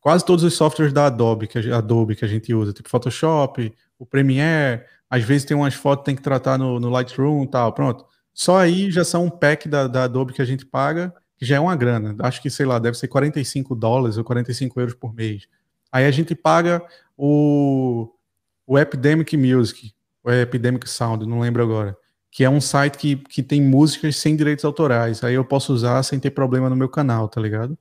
quase 0.00 0.24
todos 0.24 0.44
os 0.44 0.54
softwares 0.54 0.92
da 0.92 1.06
Adobe 1.06 1.46
que 1.46 1.58
a, 1.58 1.78
Adobe 1.78 2.14
que 2.14 2.24
a 2.24 2.28
gente 2.28 2.52
usa, 2.54 2.72
tipo 2.72 2.88
Photoshop, 2.88 3.74
o 3.98 4.06
Premiere, 4.06 4.82
às 5.08 5.24
vezes 5.24 5.44
tem 5.44 5.56
umas 5.56 5.74
fotos 5.74 6.02
que 6.02 6.06
tem 6.06 6.16
que 6.16 6.22
tratar 6.22 6.58
no, 6.58 6.78
no 6.78 6.90
Lightroom 6.90 7.44
e 7.44 7.48
tal, 7.48 7.72
pronto. 7.72 8.04
Só 8.34 8.58
aí 8.58 8.90
já 8.90 9.02
são 9.02 9.24
um 9.24 9.30
pack 9.30 9.68
da, 9.68 9.86
da 9.86 10.04
Adobe 10.04 10.32
que 10.32 10.42
a 10.42 10.44
gente 10.44 10.66
paga, 10.66 11.14
que 11.38 11.46
já 11.46 11.56
é 11.56 11.60
uma 11.60 11.74
grana. 11.74 12.14
Acho 12.20 12.42
que, 12.42 12.50
sei 12.50 12.66
lá, 12.66 12.78
deve 12.78 12.96
ser 12.98 13.08
45 13.08 13.74
dólares 13.74 14.18
ou 14.18 14.24
45 14.24 14.78
euros 14.78 14.94
por 14.94 15.14
mês. 15.14 15.48
Aí 15.92 16.04
a 16.04 16.10
gente 16.10 16.34
paga 16.34 16.82
o, 17.16 18.10
o 18.66 18.78
Epidemic 18.78 19.36
Music, 19.36 19.92
ou 20.22 20.32
é 20.32 20.42
Epidemic 20.42 20.88
Sound, 20.88 21.26
não 21.26 21.40
lembro 21.40 21.62
agora, 21.62 21.96
que 22.30 22.44
é 22.44 22.50
um 22.50 22.60
site 22.60 22.98
que, 22.98 23.16
que 23.16 23.42
tem 23.42 23.62
músicas 23.62 24.16
sem 24.16 24.36
direitos 24.36 24.64
autorais. 24.64 25.24
Aí 25.24 25.34
eu 25.34 25.44
posso 25.44 25.72
usar 25.72 26.02
sem 26.02 26.20
ter 26.20 26.30
problema 26.30 26.68
no 26.68 26.76
meu 26.76 26.88
canal, 26.88 27.28
tá 27.28 27.40
ligado? 27.40 27.78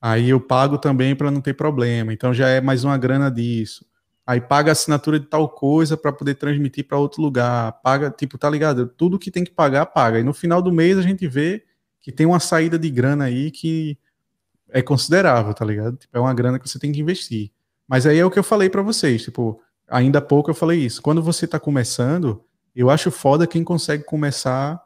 Aí 0.00 0.30
eu 0.30 0.40
pago 0.40 0.78
também 0.78 1.14
para 1.14 1.30
não 1.30 1.40
ter 1.40 1.54
problema. 1.54 2.12
Então 2.12 2.32
já 2.32 2.48
é 2.48 2.60
mais 2.60 2.84
uma 2.84 2.96
grana 2.96 3.30
disso. 3.30 3.84
Aí 4.26 4.40
paga 4.40 4.70
a 4.70 4.72
assinatura 4.72 5.18
de 5.18 5.26
tal 5.26 5.48
coisa 5.48 5.96
para 5.96 6.12
poder 6.12 6.34
transmitir 6.34 6.86
para 6.86 6.98
outro 6.98 7.20
lugar. 7.20 7.72
Paga, 7.82 8.10
tipo, 8.10 8.38
tá 8.38 8.48
ligado? 8.48 8.86
Tudo 8.86 9.18
que 9.18 9.30
tem 9.30 9.42
que 9.42 9.50
pagar, 9.50 9.86
paga. 9.86 10.20
E 10.20 10.22
no 10.22 10.32
final 10.32 10.62
do 10.62 10.72
mês 10.72 10.98
a 10.98 11.02
gente 11.02 11.26
vê 11.26 11.64
que 12.00 12.12
tem 12.12 12.26
uma 12.26 12.38
saída 12.38 12.78
de 12.78 12.90
grana 12.90 13.24
aí 13.24 13.50
que 13.50 13.98
é 14.70 14.82
considerável, 14.82 15.52
tá 15.54 15.64
ligado? 15.64 15.96
Tipo, 15.96 16.16
é 16.16 16.20
uma 16.20 16.34
grana 16.34 16.58
que 16.58 16.68
você 16.68 16.78
tem 16.78 16.92
que 16.92 17.00
investir. 17.00 17.50
Mas 17.86 18.06
aí 18.06 18.18
é 18.18 18.24
o 18.24 18.30
que 18.30 18.38
eu 18.38 18.44
falei 18.44 18.68
para 18.68 18.82
vocês, 18.82 19.22
tipo, 19.22 19.60
ainda 19.88 20.18
há 20.18 20.22
pouco 20.22 20.50
eu 20.50 20.54
falei 20.54 20.80
isso. 20.80 21.00
Quando 21.00 21.22
você 21.22 21.46
está 21.46 21.58
começando, 21.58 22.44
eu 22.74 22.90
acho 22.90 23.10
foda 23.10 23.46
quem 23.46 23.64
consegue 23.64 24.04
começar 24.04 24.82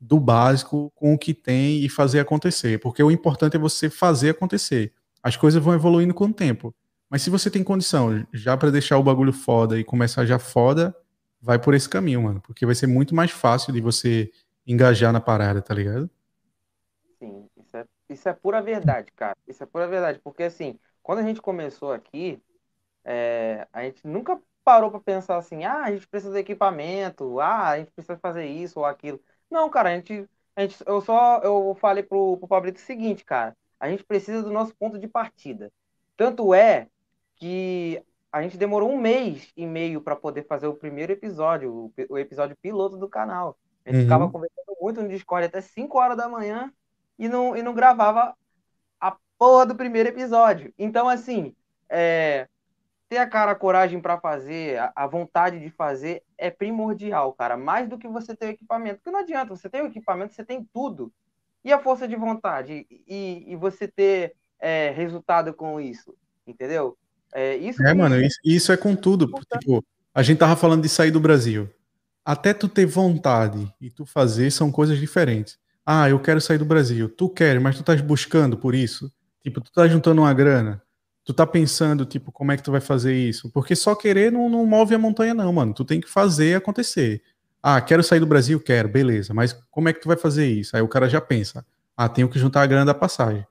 do 0.00 0.18
básico 0.18 0.90
com 0.94 1.14
o 1.14 1.18
que 1.18 1.34
tem 1.34 1.84
e 1.84 1.88
fazer 1.88 2.20
acontecer. 2.20 2.80
Porque 2.80 3.02
o 3.02 3.10
importante 3.10 3.56
é 3.56 3.58
você 3.58 3.88
fazer 3.90 4.30
acontecer. 4.30 4.92
As 5.22 5.36
coisas 5.36 5.62
vão 5.62 5.74
evoluindo 5.74 6.14
com 6.14 6.26
o 6.26 6.32
tempo. 6.32 6.74
Mas 7.08 7.22
se 7.22 7.30
você 7.30 7.50
tem 7.50 7.62
condição 7.62 8.24
já 8.32 8.56
para 8.56 8.70
deixar 8.70 8.96
o 8.96 9.02
bagulho 9.02 9.32
foda 9.32 9.78
e 9.78 9.84
começar 9.84 10.24
já 10.24 10.38
foda, 10.38 10.94
vai 11.40 11.58
por 11.58 11.74
esse 11.74 11.88
caminho, 11.88 12.22
mano. 12.22 12.40
Porque 12.40 12.64
vai 12.64 12.74
ser 12.74 12.86
muito 12.86 13.14
mais 13.14 13.30
fácil 13.30 13.72
de 13.72 13.80
você 13.80 14.30
engajar 14.66 15.12
na 15.12 15.20
parada, 15.20 15.60
tá 15.60 15.74
ligado? 15.74 16.08
É, 18.10 18.12
isso 18.12 18.28
é 18.28 18.32
pura 18.32 18.60
verdade, 18.60 19.10
cara. 19.12 19.36
Isso 19.46 19.62
é 19.62 19.66
pura 19.66 19.86
verdade. 19.86 20.18
Porque 20.18 20.42
assim, 20.42 20.78
quando 21.02 21.20
a 21.20 21.22
gente 21.22 21.40
começou 21.40 21.92
aqui, 21.92 22.42
é, 23.04 23.66
a 23.72 23.82
gente 23.84 24.06
nunca 24.06 24.40
parou 24.64 24.90
para 24.90 25.00
pensar 25.00 25.36
assim, 25.36 25.64
ah, 25.64 25.84
a 25.84 25.92
gente 25.92 26.06
precisa 26.06 26.32
de 26.32 26.40
equipamento, 26.40 27.40
ah, 27.40 27.70
a 27.70 27.78
gente 27.78 27.90
precisa 27.92 28.18
fazer 28.18 28.46
isso 28.46 28.80
ou 28.80 28.84
aquilo. 28.84 29.20
Não, 29.50 29.68
cara, 29.70 29.90
a 29.90 29.94
gente, 29.96 30.28
a 30.54 30.62
gente 30.62 30.76
eu 30.86 31.00
só 31.00 31.38
eu 31.38 31.74
falei 31.80 32.02
pro, 32.02 32.36
pro 32.36 32.48
Pablito 32.48 32.78
o 32.78 32.82
seguinte, 32.82 33.24
cara, 33.24 33.56
a 33.78 33.88
gente 33.88 34.04
precisa 34.04 34.42
do 34.42 34.50
nosso 34.50 34.74
ponto 34.76 34.98
de 34.98 35.08
partida. 35.08 35.72
Tanto 36.16 36.54
é 36.54 36.88
que 37.36 38.02
a 38.30 38.42
gente 38.42 38.56
demorou 38.56 38.90
um 38.90 38.98
mês 38.98 39.50
e 39.56 39.66
meio 39.66 40.00
para 40.00 40.14
poder 40.14 40.44
fazer 40.44 40.66
o 40.66 40.74
primeiro 40.74 41.12
episódio, 41.12 41.72
o, 41.72 41.92
o, 42.10 42.18
episódio 42.18 42.56
piloto 42.62 42.96
do 42.96 43.08
canal. 43.08 43.58
A 43.84 43.88
gente 43.88 43.98
uhum. 43.98 44.04
ficava 44.04 44.30
conversando 44.30 44.76
muito 44.80 45.02
no 45.02 45.08
Discord 45.08 45.46
até 45.46 45.60
5 45.60 45.98
horas 45.98 46.16
da 46.16 46.28
manhã 46.28 46.72
e 47.20 47.28
não, 47.28 47.54
e 47.54 47.62
não 47.62 47.74
gravava 47.74 48.34
a 48.98 49.14
porra 49.38 49.66
do 49.66 49.74
primeiro 49.74 50.08
episódio. 50.08 50.72
Então, 50.78 51.06
assim, 51.06 51.54
é, 51.86 52.48
ter 53.10 53.18
a 53.18 53.26
cara, 53.26 53.52
a 53.52 53.54
coragem 53.54 54.00
para 54.00 54.18
fazer, 54.18 54.78
a, 54.78 54.90
a, 54.96 55.06
vontade 55.06 55.60
de 55.60 55.68
fazer 55.68 56.22
é 56.38 56.50
primordial, 56.50 57.34
cara. 57.34 57.58
Mais 57.58 57.86
do 57.86 57.98
que 57.98 58.08
você 58.08 58.34
ter 58.34 58.46
o 58.46 58.50
equipamento. 58.50 58.96
Porque 58.96 59.10
não 59.10 59.20
adianta, 59.20 59.54
você 59.54 59.68
tem 59.68 59.82
o 59.82 59.88
equipamento, 59.88 60.32
você 60.32 60.42
tem 60.42 60.66
tudo. 60.72 61.12
E 61.62 61.70
a 61.70 61.78
força 61.78 62.08
de 62.08 62.16
vontade? 62.16 62.86
E, 63.06 63.44
e 63.46 63.54
você 63.54 63.86
ter 63.86 64.34
é, 64.58 64.90
resultado 64.90 65.52
com 65.52 65.78
isso, 65.78 66.14
entendeu? 66.46 66.96
É, 67.34 67.54
isso 67.56 67.82
é 67.86 67.92
mano, 67.92 68.18
isso, 68.18 68.40
isso, 68.42 68.72
é 68.72 68.78
com 68.78 68.96
tudo. 68.96 69.30
Tipo, 69.58 69.84
a 70.14 70.22
gente 70.22 70.38
tava 70.38 70.56
falando 70.56 70.82
de 70.82 70.88
sair 70.88 71.10
do 71.10 71.20
Brasil. 71.20 71.68
Até 72.24 72.54
tu 72.54 72.66
ter 72.66 72.86
vontade 72.86 73.70
e 73.78 73.90
tu 73.90 74.06
fazer 74.06 74.50
são 74.50 74.72
coisas 74.72 74.98
diferentes. 74.98 75.59
Ah, 75.84 76.08
eu 76.08 76.20
quero 76.20 76.40
sair 76.40 76.58
do 76.58 76.64
Brasil. 76.64 77.08
Tu 77.08 77.28
quer, 77.28 77.58
mas 77.60 77.76
tu 77.76 77.80
estás 77.80 78.00
buscando 78.00 78.56
por 78.56 78.74
isso. 78.74 79.10
Tipo, 79.42 79.60
tu 79.60 79.72
tá 79.72 79.88
juntando 79.88 80.22
uma 80.22 80.32
grana 80.32 80.82
tu 81.24 81.34
tá 81.34 81.46
pensando, 81.46 82.04
tipo, 82.04 82.32
como 82.32 82.50
é 82.52 82.56
que 82.56 82.62
tu 82.62 82.72
vai 82.72 82.80
fazer 82.80 83.14
isso? 83.14 83.50
Porque 83.50 83.76
só 83.76 83.94
querer 83.94 84.32
não, 84.32 84.48
não 84.48 84.66
move 84.66 84.94
a 84.94 84.98
montanha, 84.98 85.32
não, 85.32 85.52
mano. 85.52 85.72
Tu 85.72 85.84
tem 85.84 86.00
que 86.00 86.08
fazer 86.08 86.56
acontecer. 86.56 87.22
Ah, 87.62 87.80
quero 87.80 88.02
sair 88.02 88.20
do 88.20 88.26
Brasil? 88.26 88.58
Quero, 88.58 88.88
beleza. 88.88 89.32
Mas 89.32 89.56
como 89.70 89.88
é 89.88 89.92
que 89.92 90.00
tu 90.00 90.08
vai 90.08 90.16
fazer 90.16 90.46
isso? 90.46 90.76
Aí 90.76 90.82
o 90.82 90.88
cara 90.88 91.08
já 91.08 91.20
pensa, 91.20 91.64
ah, 91.96 92.08
tenho 92.08 92.28
que 92.28 92.38
juntar 92.38 92.62
a 92.62 92.66
grana 92.66 92.86
da 92.86 92.94
passagem. 92.94 93.46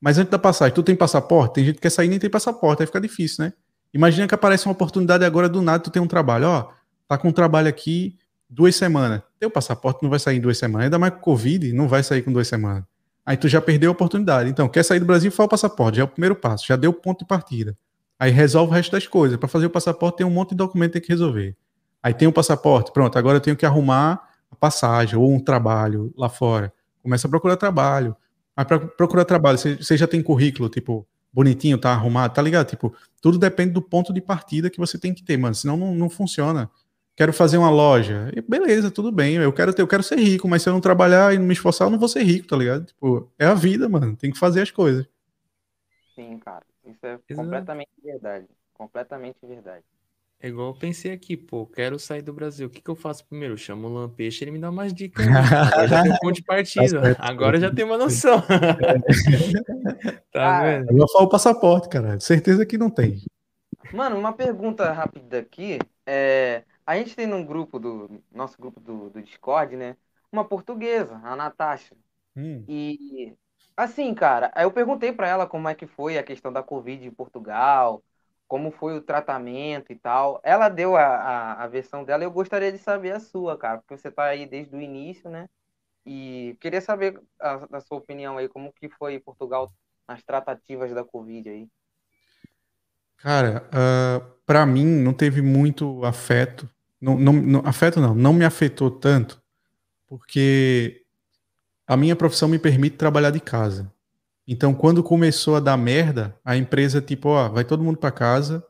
Mas 0.00 0.18
antes 0.18 0.30
da 0.30 0.38
passagem, 0.38 0.74
tu 0.74 0.82
tem 0.82 0.94
passaporte? 0.94 1.54
Tem 1.54 1.64
gente 1.64 1.76
que 1.76 1.80
quer 1.80 1.90
sair 1.90 2.06
e 2.06 2.10
nem 2.10 2.18
tem 2.18 2.30
passaporte, 2.30 2.82
aí 2.82 2.86
fica 2.86 3.00
difícil, 3.00 3.44
né? 3.44 3.52
Imagina 3.92 4.28
que 4.28 4.34
aparece 4.34 4.66
uma 4.66 4.72
oportunidade 4.72 5.24
agora 5.24 5.48
do 5.48 5.62
nada, 5.62 5.82
tu 5.82 5.90
tem 5.90 6.02
um 6.02 6.06
trabalho, 6.06 6.46
ó, 6.46 6.72
tá 7.08 7.16
com 7.16 7.28
um 7.28 7.32
trabalho 7.32 7.68
aqui 7.68 8.18
duas 8.50 8.76
semanas. 8.76 9.22
Teu 9.44 9.50
passaporte 9.50 10.02
não 10.02 10.08
vai 10.08 10.18
sair 10.18 10.38
em 10.38 10.40
duas 10.40 10.56
semanas, 10.56 10.86
ainda 10.86 10.98
mais 10.98 11.12
com 11.12 11.20
Covid, 11.20 11.70
não 11.74 11.86
vai 11.86 12.02
sair 12.02 12.22
com 12.22 12.32
duas 12.32 12.48
semanas. 12.48 12.82
Aí 13.26 13.36
tu 13.36 13.46
já 13.46 13.60
perdeu 13.60 13.90
a 13.90 13.92
oportunidade. 13.92 14.48
Então, 14.48 14.66
quer 14.66 14.82
sair 14.82 14.98
do 14.98 15.04
Brasil, 15.04 15.30
faz 15.30 15.46
o 15.46 15.50
passaporte. 15.50 15.98
Já 15.98 16.02
é 16.02 16.04
o 16.06 16.08
primeiro 16.08 16.34
passo, 16.34 16.64
já 16.66 16.76
deu 16.76 16.92
o 16.92 16.94
ponto 16.94 17.18
de 17.18 17.26
partida. 17.26 17.76
Aí 18.18 18.30
resolve 18.30 18.72
o 18.72 18.74
resto 18.74 18.92
das 18.92 19.06
coisas. 19.06 19.36
Para 19.36 19.46
fazer 19.46 19.66
o 19.66 19.70
passaporte, 19.70 20.16
tem 20.16 20.26
um 20.26 20.30
monte 20.30 20.50
de 20.50 20.56
documento 20.56 20.92
que 20.92 21.00
tem 21.00 21.02
que 21.02 21.12
resolver. 21.12 21.54
Aí 22.02 22.14
tem 22.14 22.26
o 22.26 22.32
passaporte, 22.32 22.90
pronto, 22.90 23.18
agora 23.18 23.36
eu 23.36 23.40
tenho 23.42 23.54
que 23.54 23.66
arrumar 23.66 24.30
a 24.50 24.56
passagem 24.56 25.18
ou 25.18 25.30
um 25.30 25.38
trabalho 25.38 26.10
lá 26.16 26.30
fora. 26.30 26.72
Começa 27.02 27.26
a 27.26 27.30
procurar 27.30 27.58
trabalho. 27.58 28.16
Aí 28.56 28.64
para 28.64 28.78
procurar 28.78 29.26
trabalho, 29.26 29.58
você 29.58 29.94
já 29.94 30.06
tem 30.06 30.22
currículo, 30.22 30.70
tipo, 30.70 31.06
bonitinho, 31.30 31.76
tá 31.76 31.90
arrumado, 31.90 32.32
tá 32.32 32.40
ligado? 32.40 32.66
Tipo, 32.66 32.94
tudo 33.20 33.36
depende 33.36 33.72
do 33.72 33.82
ponto 33.82 34.10
de 34.10 34.22
partida 34.22 34.70
que 34.70 34.78
você 34.78 34.98
tem 34.98 35.12
que 35.12 35.22
ter, 35.22 35.36
mano. 35.36 35.54
Senão 35.54 35.76
não, 35.76 35.94
não 35.94 36.08
funciona 36.08 36.70
quero 37.16 37.32
fazer 37.32 37.58
uma 37.58 37.70
loja. 37.70 38.30
E 38.34 38.40
beleza, 38.40 38.90
tudo 38.90 39.12
bem. 39.12 39.36
Eu 39.36 39.52
quero 39.52 39.72
ter, 39.72 39.82
eu 39.82 39.88
quero 39.88 40.02
ser 40.02 40.18
rico, 40.18 40.48
mas 40.48 40.62
se 40.62 40.68
eu 40.68 40.72
não 40.72 40.80
trabalhar 40.80 41.34
e 41.34 41.38
não 41.38 41.46
me 41.46 41.52
esforçar, 41.52 41.86
eu 41.86 41.90
não 41.90 41.98
vou 41.98 42.08
ser 42.08 42.22
rico, 42.22 42.48
tá 42.48 42.56
ligado? 42.56 42.86
Tipo, 42.86 43.30
é 43.38 43.46
a 43.46 43.54
vida, 43.54 43.88
mano. 43.88 44.16
Tem 44.16 44.30
que 44.30 44.38
fazer 44.38 44.62
as 44.62 44.70
coisas. 44.70 45.06
Sim, 46.14 46.38
cara. 46.38 46.64
Isso 46.84 47.04
é 47.06 47.18
Exato. 47.28 47.48
completamente 47.48 47.90
verdade. 48.02 48.46
Completamente 48.74 49.38
verdade. 49.42 49.84
É 50.40 50.48
igual 50.48 50.68
eu 50.68 50.74
pensei 50.74 51.10
aqui, 51.12 51.38
pô, 51.38 51.64
quero 51.64 51.98
sair 51.98 52.20
do 52.20 52.32
Brasil. 52.32 52.66
O 52.66 52.70
que, 52.70 52.82
que 52.82 52.90
eu 52.90 52.94
faço 52.94 53.24
primeiro? 53.24 53.54
Eu 53.54 53.58
chamo 53.58 53.88
o 53.88 53.94
Lampeixe, 53.94 54.44
ele 54.44 54.50
me 54.50 54.58
dá 54.58 54.68
umas 54.68 54.92
dicas. 54.92 55.24
Agora 55.72 55.88
já 55.88 56.02
tem 56.02 56.12
um 56.12 56.16
ponto 56.18 56.34
de 56.34 56.42
partida. 56.42 57.14
Tá 57.14 57.24
Agora 57.26 57.58
já 57.58 57.72
tem 57.72 57.84
uma 57.84 57.96
noção. 57.96 58.42
tá 60.30 60.62
vendo? 60.62 60.90
Eu 60.90 60.96
vou 60.98 61.08
falar 61.10 61.24
o 61.24 61.28
passaporte, 61.30 61.88
cara. 61.88 62.20
Certeza 62.20 62.66
que 62.66 62.76
não 62.76 62.90
tem. 62.90 63.22
Mano, 63.90 64.18
uma 64.18 64.34
pergunta 64.34 64.92
rápida 64.92 65.38
aqui. 65.38 65.78
É 66.06 66.64
a 66.86 66.96
gente 66.96 67.16
tem 67.16 67.26
num 67.26 67.44
grupo 67.44 67.78
do 67.78 68.22
nosso 68.30 68.58
grupo 68.60 68.80
do, 68.80 69.10
do 69.10 69.22
Discord, 69.22 69.76
né? 69.76 69.96
Uma 70.30 70.44
portuguesa, 70.44 71.20
a 71.24 71.36
Natasha. 71.36 71.96
Hum. 72.36 72.64
E 72.68 73.36
assim, 73.76 74.14
cara, 74.14 74.52
eu 74.56 74.70
perguntei 74.70 75.12
para 75.12 75.28
ela 75.28 75.46
como 75.46 75.68
é 75.68 75.74
que 75.74 75.86
foi 75.86 76.18
a 76.18 76.22
questão 76.22 76.52
da 76.52 76.62
Covid 76.62 77.06
em 77.06 77.10
Portugal, 77.10 78.02
como 78.46 78.70
foi 78.70 78.96
o 78.96 79.02
tratamento 79.02 79.92
e 79.92 79.96
tal. 79.96 80.40
Ela 80.44 80.68
deu 80.68 80.96
a, 80.96 81.04
a, 81.04 81.64
a 81.64 81.66
versão 81.68 82.04
dela 82.04 82.22
e 82.24 82.26
eu 82.26 82.30
gostaria 82.30 82.70
de 82.72 82.78
saber 82.78 83.12
a 83.12 83.20
sua, 83.20 83.56
cara, 83.58 83.78
porque 83.78 83.96
você 83.96 84.10
tá 84.10 84.24
aí 84.24 84.46
desde 84.46 84.76
o 84.76 84.80
início, 84.80 85.30
né? 85.30 85.48
E 86.06 86.56
queria 86.60 86.80
saber 86.80 87.20
a, 87.40 87.78
a 87.78 87.80
sua 87.80 87.98
opinião 87.98 88.36
aí, 88.36 88.48
como 88.48 88.72
que 88.72 88.88
foi 88.90 89.18
Portugal 89.18 89.72
nas 90.06 90.22
tratativas 90.22 90.92
da 90.92 91.04
Covid 91.04 91.48
aí. 91.48 91.68
Cara, 93.16 93.62
uh, 93.72 94.20
ah, 94.22 94.30
para 94.44 94.66
mim 94.66 94.84
não 94.84 95.14
teve 95.14 95.40
muito 95.40 96.04
afeto 96.04 96.68
não, 97.00 97.18
não, 97.18 97.32
não, 97.32 97.62
afeto 97.64 98.00
não, 98.00 98.14
não 98.14 98.32
me 98.32 98.44
afetou 98.44 98.90
tanto, 98.90 99.42
porque 100.06 101.02
a 101.86 101.96
minha 101.96 102.16
profissão 102.16 102.48
me 102.48 102.58
permite 102.58 102.96
trabalhar 102.96 103.30
de 103.30 103.40
casa. 103.40 103.92
Então, 104.46 104.74
quando 104.74 105.02
começou 105.02 105.56
a 105.56 105.60
dar 105.60 105.76
merda, 105.76 106.38
a 106.44 106.56
empresa, 106.56 107.00
tipo, 107.00 107.30
ó, 107.30 107.48
vai 107.48 107.64
todo 107.64 107.82
mundo 107.82 107.98
para 107.98 108.10
casa, 108.10 108.64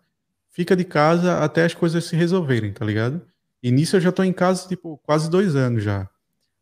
fica 0.51 0.77
de 0.77 0.85
casa 0.85 1.39
até 1.39 1.65
as 1.65 1.75
coisas 1.75 2.05
se 2.05 2.17
resolverem, 2.17 2.73
tá 2.73 2.85
ligado? 2.85 3.23
E 3.63 3.71
nisso 3.71 3.97
eu 3.97 4.01
já 4.01 4.13
tô 4.13 4.23
em 4.23 4.33
casa, 4.33 4.69
tipo, 4.69 4.99
quase 5.05 5.29
dois 5.29 5.57
anos 5.57 5.83
já. 5.83 6.09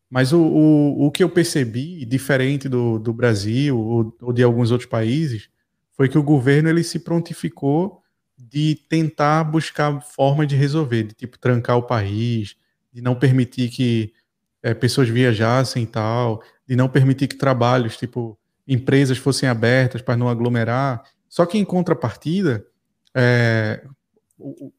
Mas 0.09 0.31
o, 0.31 0.39
o, 0.39 1.07
o 1.07 1.11
que 1.11 1.23
eu 1.23 1.29
percebi, 1.29 2.05
diferente 2.05 2.69
do, 2.69 2.99
do 2.99 3.11
Brasil 3.11 3.79
ou, 3.79 4.15
ou 4.21 4.33
de 4.33 4.43
alguns 4.43 4.69
outros 4.69 4.89
países, 4.89 5.49
foi 5.91 6.07
que 6.07 6.17
o 6.17 6.23
governo 6.23 6.69
ele 6.69 6.83
se 6.83 6.99
prontificou 6.99 8.02
de 8.37 8.75
tentar 8.89 9.43
buscar 9.43 10.01
forma 10.01 10.45
de 10.45 10.55
resolver, 10.55 11.03
de 11.03 11.13
tipo 11.13 11.37
trancar 11.39 11.77
o 11.77 11.83
país, 11.83 12.55
de 12.91 13.01
não 13.01 13.15
permitir 13.15 13.69
que 13.69 14.13
é, 14.61 14.73
pessoas 14.73 15.09
viajassem 15.09 15.83
e 15.83 15.87
tal, 15.87 16.41
de 16.67 16.75
não 16.75 16.87
permitir 16.87 17.27
que 17.27 17.35
trabalhos, 17.35 17.97
tipo 17.97 18.37
empresas 18.67 19.17
fossem 19.17 19.49
abertas 19.49 20.01
para 20.01 20.15
não 20.15 20.29
aglomerar. 20.29 21.03
Só 21.27 21.45
que 21.45 21.57
em 21.57 21.65
contrapartida, 21.65 22.65
é, 23.13 23.83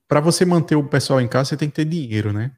para 0.08 0.20
você 0.20 0.44
manter 0.44 0.76
o 0.76 0.84
pessoal 0.84 1.20
em 1.20 1.28
casa, 1.28 1.50
você 1.50 1.56
tem 1.56 1.68
que 1.68 1.76
ter 1.76 1.84
dinheiro, 1.84 2.32
né? 2.32 2.52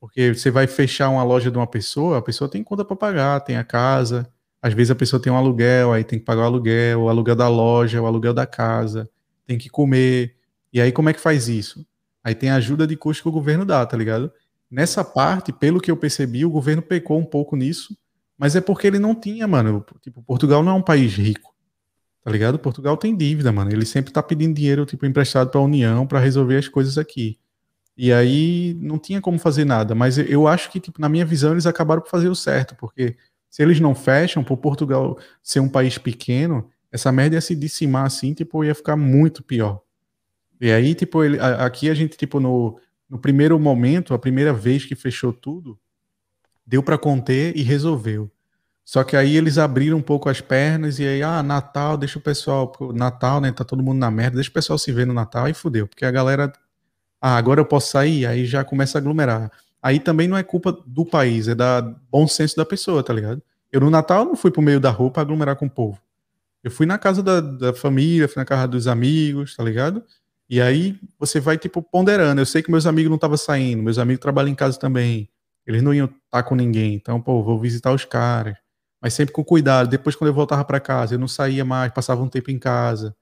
Porque 0.00 0.34
você 0.34 0.50
vai 0.50 0.66
fechar 0.66 1.08
uma 1.10 1.22
loja 1.22 1.50
de 1.50 1.56
uma 1.56 1.66
pessoa, 1.66 2.18
a 2.18 2.22
pessoa 2.22 2.50
tem 2.50 2.62
conta 2.64 2.84
para 2.84 2.96
pagar, 2.96 3.40
tem 3.40 3.56
a 3.56 3.62
casa, 3.62 4.28
às 4.60 4.74
vezes 4.74 4.90
a 4.90 4.94
pessoa 4.94 5.22
tem 5.22 5.32
um 5.32 5.36
aluguel, 5.36 5.92
aí 5.92 6.04
tem 6.04 6.18
que 6.18 6.24
pagar 6.24 6.42
o 6.42 6.46
aluguel, 6.46 7.02
o 7.02 7.08
aluguel 7.08 7.36
da 7.36 7.48
loja, 7.48 8.02
o 8.02 8.06
aluguel 8.06 8.34
da 8.34 8.46
casa, 8.46 9.08
tem 9.46 9.58
que 9.58 9.68
comer. 9.68 10.36
E 10.72 10.80
aí, 10.80 10.90
como 10.90 11.08
é 11.08 11.12
que 11.12 11.20
faz 11.20 11.48
isso? 11.48 11.86
Aí 12.24 12.34
tem 12.34 12.50
a 12.50 12.56
ajuda 12.56 12.86
de 12.86 12.96
custo 12.96 13.22
que 13.22 13.28
o 13.28 13.32
governo 13.32 13.64
dá, 13.64 13.84
tá 13.84 13.96
ligado? 13.96 14.32
Nessa 14.70 15.04
parte, 15.04 15.52
pelo 15.52 15.80
que 15.80 15.90
eu 15.90 15.96
percebi, 15.96 16.44
o 16.44 16.50
governo 16.50 16.80
pecou 16.80 17.18
um 17.18 17.24
pouco 17.24 17.56
nisso, 17.56 17.96
mas 18.38 18.56
é 18.56 18.60
porque 18.60 18.86
ele 18.86 18.98
não 18.98 19.14
tinha, 19.14 19.46
mano. 19.46 19.84
Tipo, 20.00 20.22
Portugal 20.22 20.62
não 20.62 20.72
é 20.72 20.74
um 20.74 20.82
país 20.82 21.14
rico, 21.14 21.54
tá 22.24 22.30
ligado? 22.30 22.58
Portugal 22.58 22.96
tem 22.96 23.14
dívida, 23.14 23.52
mano. 23.52 23.70
Ele 23.70 23.84
sempre 23.84 24.12
tá 24.12 24.22
pedindo 24.22 24.54
dinheiro, 24.54 24.86
tipo, 24.86 25.04
emprestado 25.04 25.50
pra 25.50 25.60
União 25.60 26.06
para 26.06 26.20
resolver 26.20 26.56
as 26.56 26.68
coisas 26.68 26.96
aqui. 26.96 27.38
E 27.96 28.12
aí 28.12 28.74
não 28.80 28.98
tinha 28.98 29.20
como 29.20 29.38
fazer 29.38 29.66
nada, 29.66 29.94
mas 29.94 30.16
eu 30.16 30.48
acho 30.48 30.70
que, 30.70 30.80
tipo, 30.80 31.00
na 31.00 31.08
minha 31.08 31.26
visão, 31.26 31.52
eles 31.52 31.66
acabaram 31.66 32.00
por 32.00 32.08
fazer 32.08 32.28
o 32.28 32.34
certo, 32.34 32.74
porque 32.76 33.16
se 33.50 33.62
eles 33.62 33.78
não 33.78 33.94
fecham, 33.94 34.42
por 34.42 34.56
Portugal 34.56 35.18
ser 35.42 35.60
um 35.60 35.68
país 35.68 35.98
pequeno, 35.98 36.70
essa 36.90 37.12
merda 37.12 37.36
ia 37.36 37.40
se 37.42 37.54
dissimar 37.54 38.06
assim, 38.06 38.32
tipo, 38.32 38.64
ia 38.64 38.74
ficar 38.74 38.96
muito 38.96 39.42
pior. 39.42 39.82
E 40.62 40.70
aí, 40.70 40.94
tipo, 40.94 41.24
ele, 41.24 41.40
aqui 41.40 41.90
a 41.90 41.94
gente, 41.94 42.16
tipo, 42.16 42.38
no, 42.38 42.78
no 43.10 43.18
primeiro 43.18 43.58
momento, 43.58 44.14
a 44.14 44.18
primeira 44.18 44.52
vez 44.52 44.84
que 44.84 44.94
fechou 44.94 45.32
tudo, 45.32 45.76
deu 46.64 46.80
para 46.84 46.96
conter 46.96 47.56
e 47.56 47.62
resolveu. 47.62 48.30
Só 48.84 49.02
que 49.02 49.16
aí 49.16 49.36
eles 49.36 49.58
abriram 49.58 49.96
um 49.96 50.02
pouco 50.02 50.28
as 50.28 50.40
pernas 50.40 51.00
e 51.00 51.04
aí, 51.04 51.20
ah, 51.20 51.42
Natal, 51.42 51.96
deixa 51.96 52.16
o 52.16 52.22
pessoal, 52.22 52.72
Natal, 52.94 53.40
né, 53.40 53.50
tá 53.50 53.64
todo 53.64 53.82
mundo 53.82 53.98
na 53.98 54.08
merda, 54.08 54.36
deixa 54.36 54.50
o 54.50 54.52
pessoal 54.52 54.78
se 54.78 54.92
ver 54.92 55.04
no 55.04 55.12
Natal 55.12 55.48
e 55.48 55.54
fudeu, 55.54 55.88
porque 55.88 56.04
a 56.04 56.12
galera, 56.12 56.52
ah, 57.20 57.36
agora 57.36 57.60
eu 57.60 57.66
posso 57.66 57.90
sair, 57.90 58.24
aí 58.24 58.46
já 58.46 58.62
começa 58.62 58.98
a 58.98 59.00
aglomerar. 59.00 59.50
Aí 59.82 59.98
também 59.98 60.28
não 60.28 60.36
é 60.36 60.44
culpa 60.44 60.70
do 60.86 61.04
país, 61.04 61.48
é 61.48 61.56
da 61.56 61.80
bom 62.08 62.28
senso 62.28 62.56
da 62.56 62.64
pessoa, 62.64 63.02
tá 63.02 63.12
ligado? 63.12 63.42
Eu 63.72 63.80
no 63.80 63.90
Natal 63.90 64.24
não 64.24 64.36
fui 64.36 64.52
pro 64.52 64.62
meio 64.62 64.78
da 64.78 64.90
rua 64.90 65.10
pra 65.10 65.22
aglomerar 65.22 65.56
com 65.56 65.66
o 65.66 65.70
povo. 65.70 66.00
Eu 66.62 66.70
fui 66.70 66.86
na 66.86 66.98
casa 66.98 67.20
da, 67.20 67.40
da 67.40 67.74
família, 67.74 68.28
fui 68.28 68.38
na 68.40 68.44
casa 68.44 68.68
dos 68.68 68.86
amigos, 68.86 69.56
tá 69.56 69.64
ligado? 69.64 70.04
E 70.52 70.60
aí 70.60 71.00
você 71.18 71.40
vai, 71.40 71.56
tipo, 71.56 71.82
ponderando. 71.82 72.38
Eu 72.38 72.44
sei 72.44 72.62
que 72.62 72.70
meus 72.70 72.84
amigos 72.84 73.08
não 73.08 73.16
estavam 73.16 73.38
saindo, 73.38 73.82
meus 73.82 73.98
amigos 73.98 74.20
trabalham 74.20 74.50
em 74.50 74.54
casa 74.54 74.78
também. 74.78 75.30
Eles 75.66 75.80
não 75.82 75.94
iam 75.94 76.04
estar 76.04 76.18
tá 76.30 76.42
com 76.42 76.54
ninguém. 76.54 76.92
Então, 76.92 77.18
pô, 77.22 77.42
vou 77.42 77.58
visitar 77.58 77.90
os 77.90 78.04
caras. 78.04 78.54
Mas 79.00 79.14
sempre 79.14 79.32
com 79.32 79.42
cuidado. 79.42 79.88
Depois, 79.88 80.14
quando 80.14 80.28
eu 80.28 80.34
voltava 80.34 80.62
para 80.62 80.78
casa, 80.78 81.14
eu 81.14 81.18
não 81.18 81.26
saía 81.26 81.64
mais, 81.64 81.90
passava 81.90 82.22
um 82.22 82.28
tempo 82.28 82.50
em 82.50 82.58
casa. 82.58 83.16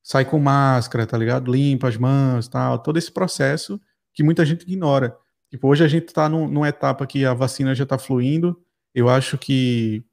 Sai 0.00 0.24
com 0.24 0.38
máscara, 0.38 1.04
tá 1.08 1.18
ligado? 1.18 1.50
Limpa 1.50 1.88
as 1.88 1.96
mãos, 1.96 2.46
tal. 2.46 2.78
Todo 2.78 2.98
esse 2.98 3.10
processo 3.10 3.80
que 4.14 4.22
muita 4.22 4.46
gente 4.46 4.62
ignora. 4.62 5.16
Tipo, 5.50 5.66
hoje 5.66 5.82
a 5.82 5.88
gente 5.88 6.06
está 6.06 6.28
num, 6.28 6.46
numa 6.46 6.68
etapa 6.68 7.04
que 7.04 7.24
a 7.24 7.34
vacina 7.34 7.74
já 7.74 7.82
está 7.82 7.98
fluindo. 7.98 8.56
Eu 8.94 9.08
acho 9.08 9.36
que 9.36 10.04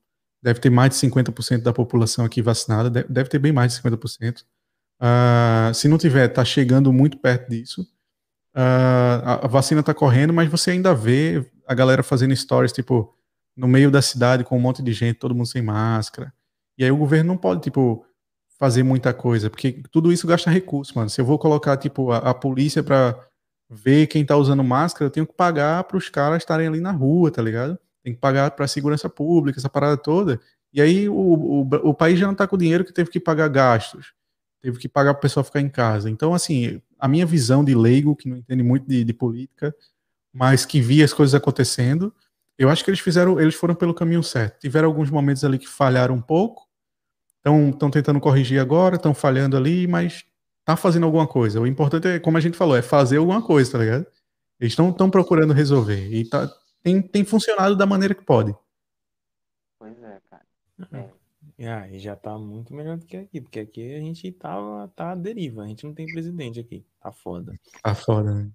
deve 0.41 0.59
ter 0.59 0.71
mais 0.71 0.89
de 0.89 0.95
50% 1.07 1.61
da 1.61 1.71
população 1.71 2.25
aqui 2.25 2.41
vacinada. 2.41 2.89
Deve 2.89 3.29
ter 3.29 3.37
bem 3.37 3.51
mais 3.51 3.75
de 3.75 3.81
50%. 3.83 4.43
Uh, 5.01 5.73
se 5.73 5.87
não 5.87 5.97
tiver, 5.97 6.29
está 6.29 6.45
chegando 6.45 6.93
muito 6.93 7.17
perto 7.17 7.49
disso. 7.49 7.81
Uh, 8.55 9.43
a, 9.43 9.47
vacina 9.47 9.79
está 9.79 9.93
correndo, 9.93 10.33
mas 10.33 10.49
você 10.49 10.71
ainda 10.71 10.93
vê 10.93 11.45
a 11.67 11.73
galera 11.73 12.03
fazendo 12.03 12.35
stories, 12.35 12.71
tipo, 12.71 13.13
no 13.55 13.67
meio 13.67 13.89
da 13.89 14.01
cidade 14.01 14.43
com 14.43 14.57
um 14.57 14.61
monte 14.61 14.81
de 14.81 14.93
gente, 14.93 15.19
todo 15.19 15.35
mundo 15.35 15.47
sem 15.47 15.61
máscara. 15.61 16.33
E 16.77 16.83
aí 16.83 16.91
o 16.91 16.97
governo 16.97 17.29
não 17.29 17.37
pode, 17.37 17.61
tipo, 17.61 18.05
fazer 18.59 18.83
muita 18.83 19.13
coisa, 19.13 19.49
porque 19.49 19.83
tudo 19.91 20.11
isso 20.11 20.27
gasta 20.27 20.49
recurso, 20.49 20.93
mano. 20.95 21.09
Se 21.09 21.19
eu 21.19 21.25
vou 21.25 21.39
colocar, 21.39 21.75
tipo, 21.77 22.11
a, 22.11 22.17
a 22.17 22.33
polícia 22.33 22.83
pra 22.83 23.17
ver 23.69 24.07
quem 24.07 24.25
tá 24.25 24.37
usando 24.37 24.63
máscara, 24.63 25.07
eu 25.07 25.11
tenho 25.11 25.27
que 25.27 25.33
pagar 25.33 25.83
para 25.85 25.97
os 25.97 26.09
caras 26.09 26.37
estarem 26.37 26.67
ali 26.67 26.79
na 26.79 26.91
rua, 26.91 27.31
tá 27.31 27.41
ligado? 27.41 27.77
Tem 28.03 28.13
que 28.13 28.19
pagar 28.19 28.51
para 28.51 28.67
segurança 28.67 29.09
pública, 29.09 29.59
essa 29.59 29.69
parada 29.69 29.97
toda. 29.97 30.39
E 30.71 30.81
aí 30.81 31.09
o, 31.09 31.13
o, 31.13 31.61
o 31.61 31.93
país 31.93 32.19
já 32.19 32.27
não 32.27 32.35
tá 32.35 32.47
com 32.47 32.57
dinheiro 32.57 32.85
que 32.85 32.93
teve 32.93 33.09
que 33.09 33.19
pagar 33.19 33.47
gastos, 33.47 34.13
teve 34.63 34.79
que 34.79 34.87
pagar 34.87 35.13
para 35.13 35.19
o 35.19 35.21
pessoal 35.21 35.43
ficar 35.43 35.59
em 35.59 35.69
casa. 35.69 36.09
Então, 36.09 36.33
assim, 36.33 36.81
a 36.97 37.05
minha 37.05 37.25
visão 37.25 37.65
de 37.65 37.75
leigo, 37.75 38.15
que 38.15 38.29
não 38.29 38.37
entende 38.37 38.63
muito 38.63 38.87
de, 38.87 39.03
de 39.03 39.13
política, 39.13 39.75
mas 40.33 40.65
que 40.65 40.79
via 40.79 41.03
as 41.03 41.13
coisas 41.13 41.35
acontecendo, 41.35 42.15
eu 42.57 42.69
acho 42.69 42.81
que 42.81 42.89
eles 42.89 43.01
fizeram, 43.01 43.41
eles 43.41 43.55
foram 43.55 43.75
pelo 43.75 43.93
caminho 43.93 44.23
certo. 44.23 44.61
Tiveram 44.61 44.87
alguns 44.87 45.11
momentos 45.11 45.43
ali 45.43 45.59
que 45.59 45.67
falharam 45.67 46.15
um 46.15 46.21
pouco, 46.21 46.65
estão 47.45 47.91
tentando 47.91 48.21
corrigir 48.21 48.59
agora, 48.61 48.95
estão 48.95 49.13
falhando 49.13 49.57
ali, 49.57 49.85
mas 49.85 50.23
tá 50.63 50.77
fazendo 50.77 51.05
alguma 51.05 51.27
coisa. 51.27 51.59
O 51.59 51.67
importante 51.67 52.07
é, 52.07 52.19
como 52.19 52.37
a 52.37 52.41
gente 52.41 52.55
falou, 52.55 52.77
é 52.77 52.81
fazer 52.81 53.17
alguma 53.17 53.41
coisa, 53.41 53.73
tá 53.73 53.79
ligado? 53.79 54.05
Eles 54.57 54.71
estão 54.71 55.09
procurando 55.09 55.51
resolver. 55.51 56.07
E 56.09 56.23
tá, 56.29 56.49
tem, 56.81 57.01
tem 57.01 57.25
funcionado 57.25 57.75
da 57.75 57.85
maneira 57.85 58.15
que 58.15 58.23
pode. 58.23 58.55
Pois 59.77 60.01
é, 60.01 60.21
cara. 60.29 60.45
É. 60.93 61.22
Ah, 61.67 61.89
e 61.89 61.99
já 61.99 62.15
tá 62.15 62.37
muito 62.37 62.73
melhor 62.73 62.97
do 62.97 63.05
que 63.05 63.17
aqui, 63.17 63.41
porque 63.41 63.59
aqui 63.59 63.93
a 63.93 63.99
gente 63.99 64.31
tava, 64.31 64.87
tá 64.95 65.11
à 65.11 65.15
deriva, 65.15 65.63
a 65.63 65.67
gente 65.67 65.85
não 65.85 65.93
tem 65.93 66.05
presidente 66.05 66.59
aqui, 66.59 66.85
tá 67.01 67.11
foda. 67.11 67.59
Tá 67.81 67.93
foda, 67.93 68.33
né? 68.33 68.51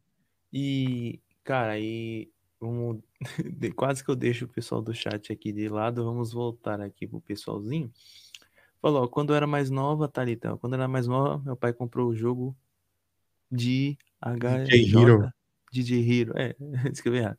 E, 0.53 1.21
cara, 1.45 1.73
aí 1.73 2.31
vamos, 2.61 3.03
quase 3.77 4.05
que 4.05 4.11
eu 4.11 4.17
deixo 4.17 4.45
o 4.45 4.49
pessoal 4.49 4.83
do 4.83 4.95
chat 4.95 5.33
aqui 5.33 5.53
de 5.53 5.69
lado, 5.69 6.05
vamos 6.05 6.33
voltar 6.33 6.81
aqui 6.81 7.07
pro 7.07 7.21
pessoalzinho. 7.21 7.93
Falou, 8.81 9.09
quando 9.09 9.31
eu 9.31 9.37
era 9.37 9.47
mais 9.47 9.71
nova, 9.71 10.09
Thalita, 10.09 10.57
quando 10.59 10.75
eu 10.75 10.79
era 10.79 10.89
mais 10.89 11.07
nova, 11.07 11.43
meu 11.45 11.57
pai 11.57 11.73
comprou 11.73 12.09
o 12.09 12.15
jogo 12.17 12.57
de 13.51 13.99
DJ 14.67 14.95
Hero. 14.95 15.33
DJ 15.73 16.21
Hero, 16.21 16.33
é, 16.37 16.55
escrevi 16.93 17.19
errado. 17.19 17.39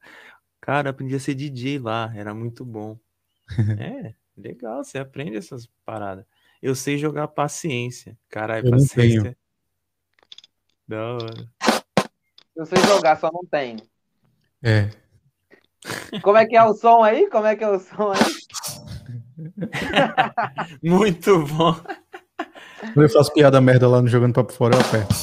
Cara, 0.62 0.90
aprendi 0.90 1.16
a 1.16 1.20
ser 1.20 1.36
DJ 1.36 1.80
lá, 1.80 2.12
era 2.16 2.34
muito 2.34 2.66
bom. 2.66 3.00
é, 3.80 4.14
legal, 4.40 4.84
você 4.84 4.98
aprende 4.98 5.38
essas 5.38 5.68
paradas. 5.86 6.26
Eu 6.62 6.76
sei 6.76 6.98
jogar 6.98 7.28
paciência. 7.30 8.18
Caralho, 8.30 8.68
Eu 8.68 8.72
não 8.72 8.78
paciência. 8.80 9.22
tenho. 9.22 9.36
Da 10.88 11.14
hora. 11.14 11.50
Eu 12.56 12.66
sei 12.66 12.78
jogar, 12.84 13.18
só 13.18 13.32
não 13.32 13.46
tenho. 13.46 13.78
É. 14.62 14.90
Como 16.22 16.38
é 16.38 16.46
que 16.46 16.58
é 16.58 16.64
o 16.64 16.74
som 16.74 17.04
aí? 17.04 17.30
Como 17.30 17.46
é 17.46 17.56
que 17.56 17.64
é 17.64 17.70
o 17.70 17.80
som 17.80 18.12
aí? 18.12 18.20
Muito 20.84 21.46
bom. 21.46 21.74
Quando 22.94 23.04
eu 23.04 23.10
faço 23.10 23.34
piada 23.34 23.62
merda 23.62 23.88
lá 23.88 24.02
no 24.02 24.08
Jogando 24.08 24.34
Papo 24.34 24.52
Fora, 24.52 24.76
eu 24.76 24.82
aperto. 24.82 25.16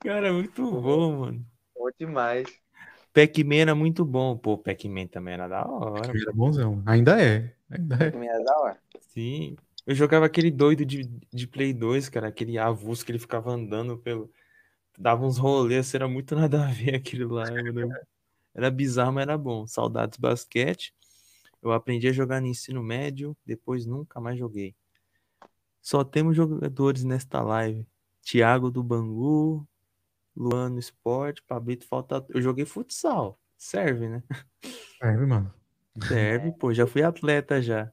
Cara, 0.00 0.32
muito 0.32 0.70
bom, 0.70 1.20
mano. 1.20 1.46
Bom 1.76 1.88
demais. 1.98 2.46
Pac-Man 3.18 3.56
era 3.56 3.74
muito 3.74 4.04
bom. 4.04 4.36
Pô, 4.36 4.56
Pac-Man 4.56 5.08
também 5.08 5.34
era 5.34 5.48
da 5.48 5.66
hora. 5.66 6.06
Era 6.06 6.32
bonzão. 6.32 6.80
Ainda 6.86 7.20
é. 7.20 7.52
Ainda 7.68 7.96
é. 7.96 8.10
Que 8.12 8.16
é 8.16 8.44
da 8.44 8.58
hora. 8.60 8.78
Sim. 9.00 9.56
Eu 9.84 9.94
jogava 9.94 10.26
aquele 10.26 10.52
doido 10.52 10.84
de, 10.86 11.02
de 11.32 11.46
Play 11.48 11.72
2, 11.72 12.08
cara, 12.08 12.28
aquele 12.28 12.56
avulso 12.58 13.04
que 13.04 13.10
ele 13.10 13.18
ficava 13.18 13.50
andando 13.50 13.98
pelo. 13.98 14.30
Dava 14.96 15.26
uns 15.26 15.36
rolês, 15.36 15.92
era 15.94 16.06
muito 16.06 16.36
nada 16.36 16.64
a 16.64 16.70
ver 16.70 16.94
aquilo 16.94 17.34
lá. 17.34 17.50
mano. 17.50 17.92
Era 18.54 18.70
bizarro, 18.70 19.12
mas 19.12 19.22
era 19.22 19.36
bom. 19.36 19.66
Saudades 19.66 20.16
basquete. 20.16 20.94
Eu 21.60 21.72
aprendi 21.72 22.06
a 22.06 22.12
jogar 22.12 22.40
no 22.40 22.46
ensino 22.46 22.84
médio, 22.84 23.36
depois 23.44 23.84
nunca 23.84 24.20
mais 24.20 24.38
joguei. 24.38 24.76
Só 25.82 26.04
temos 26.04 26.36
jogadores 26.36 27.02
nesta 27.02 27.42
live. 27.42 27.84
Thiago 28.22 28.70
do 28.70 28.82
Bangu, 28.82 29.66
Luano 30.38 30.78
Esporte, 30.78 31.42
Pablito 31.42 31.84
falta. 31.86 32.24
Eu 32.28 32.40
joguei 32.40 32.64
futsal. 32.64 33.40
Serve, 33.56 34.08
né? 34.08 34.22
É, 35.02 35.12
mano. 35.16 35.52
Serve, 36.06 36.52
pô, 36.52 36.72
já 36.72 36.86
fui 36.86 37.02
atleta 37.02 37.60
já. 37.60 37.90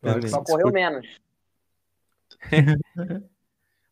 Claro. 0.00 0.28
Só 0.28 0.42
correu 0.42 0.70
menos. 0.72 1.06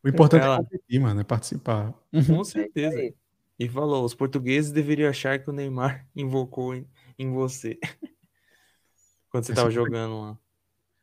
O 0.03 0.09
importante 0.09 0.45
é 0.45 0.55
competir, 0.57 0.99
mano, 1.01 1.19
é 1.19 1.23
participar. 1.23 1.93
Com 2.27 2.43
certeza. 2.43 3.13
E 3.59 3.67
falou: 3.67 4.05
os 4.05 4.13
portugueses 4.13 4.71
deveriam 4.71 5.09
achar 5.09 5.37
que 5.39 5.49
o 5.49 5.53
Neymar 5.53 6.07
invocou 6.15 6.73
em, 6.75 6.87
em 7.19 7.29
você. 7.31 7.77
Quando 9.29 9.43
você 9.43 9.51
Essa 9.51 9.61
tava 9.61 9.73
foi- 9.73 9.83
jogando 9.83 10.21
lá. 10.21 10.37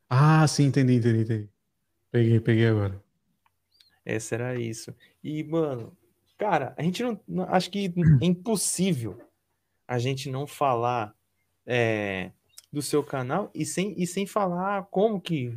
Ah, 0.09 0.47
sim, 0.49 0.65
entendi, 0.67 0.95
entendi, 0.95 1.21
entendi. 1.23 1.49
Peguei, 2.11 2.41
peguei 2.41 2.67
agora. 2.69 3.03
Essa 4.07 4.37
era 4.37 4.55
isso. 4.59 4.95
E, 5.23 5.43
mano, 5.45 5.95
cara, 6.39 6.75
a 6.77 6.83
gente 6.83 7.03
não. 7.03 7.45
Acho 7.49 7.71
que 7.71 7.93
é 8.21 8.27
impossível 8.27 9.19
a 9.87 9.99
gente 9.99 10.31
não 10.31 10.47
falar 10.47 11.15
é, 11.67 12.33
do 12.73 12.83
seu 12.83 13.03
canal 13.03 13.51
e 13.55 13.65
sem, 13.65 13.95
e 14.01 14.07
sem 14.07 14.27
falar 14.27 14.85
como 14.87 15.21
que 15.21 15.57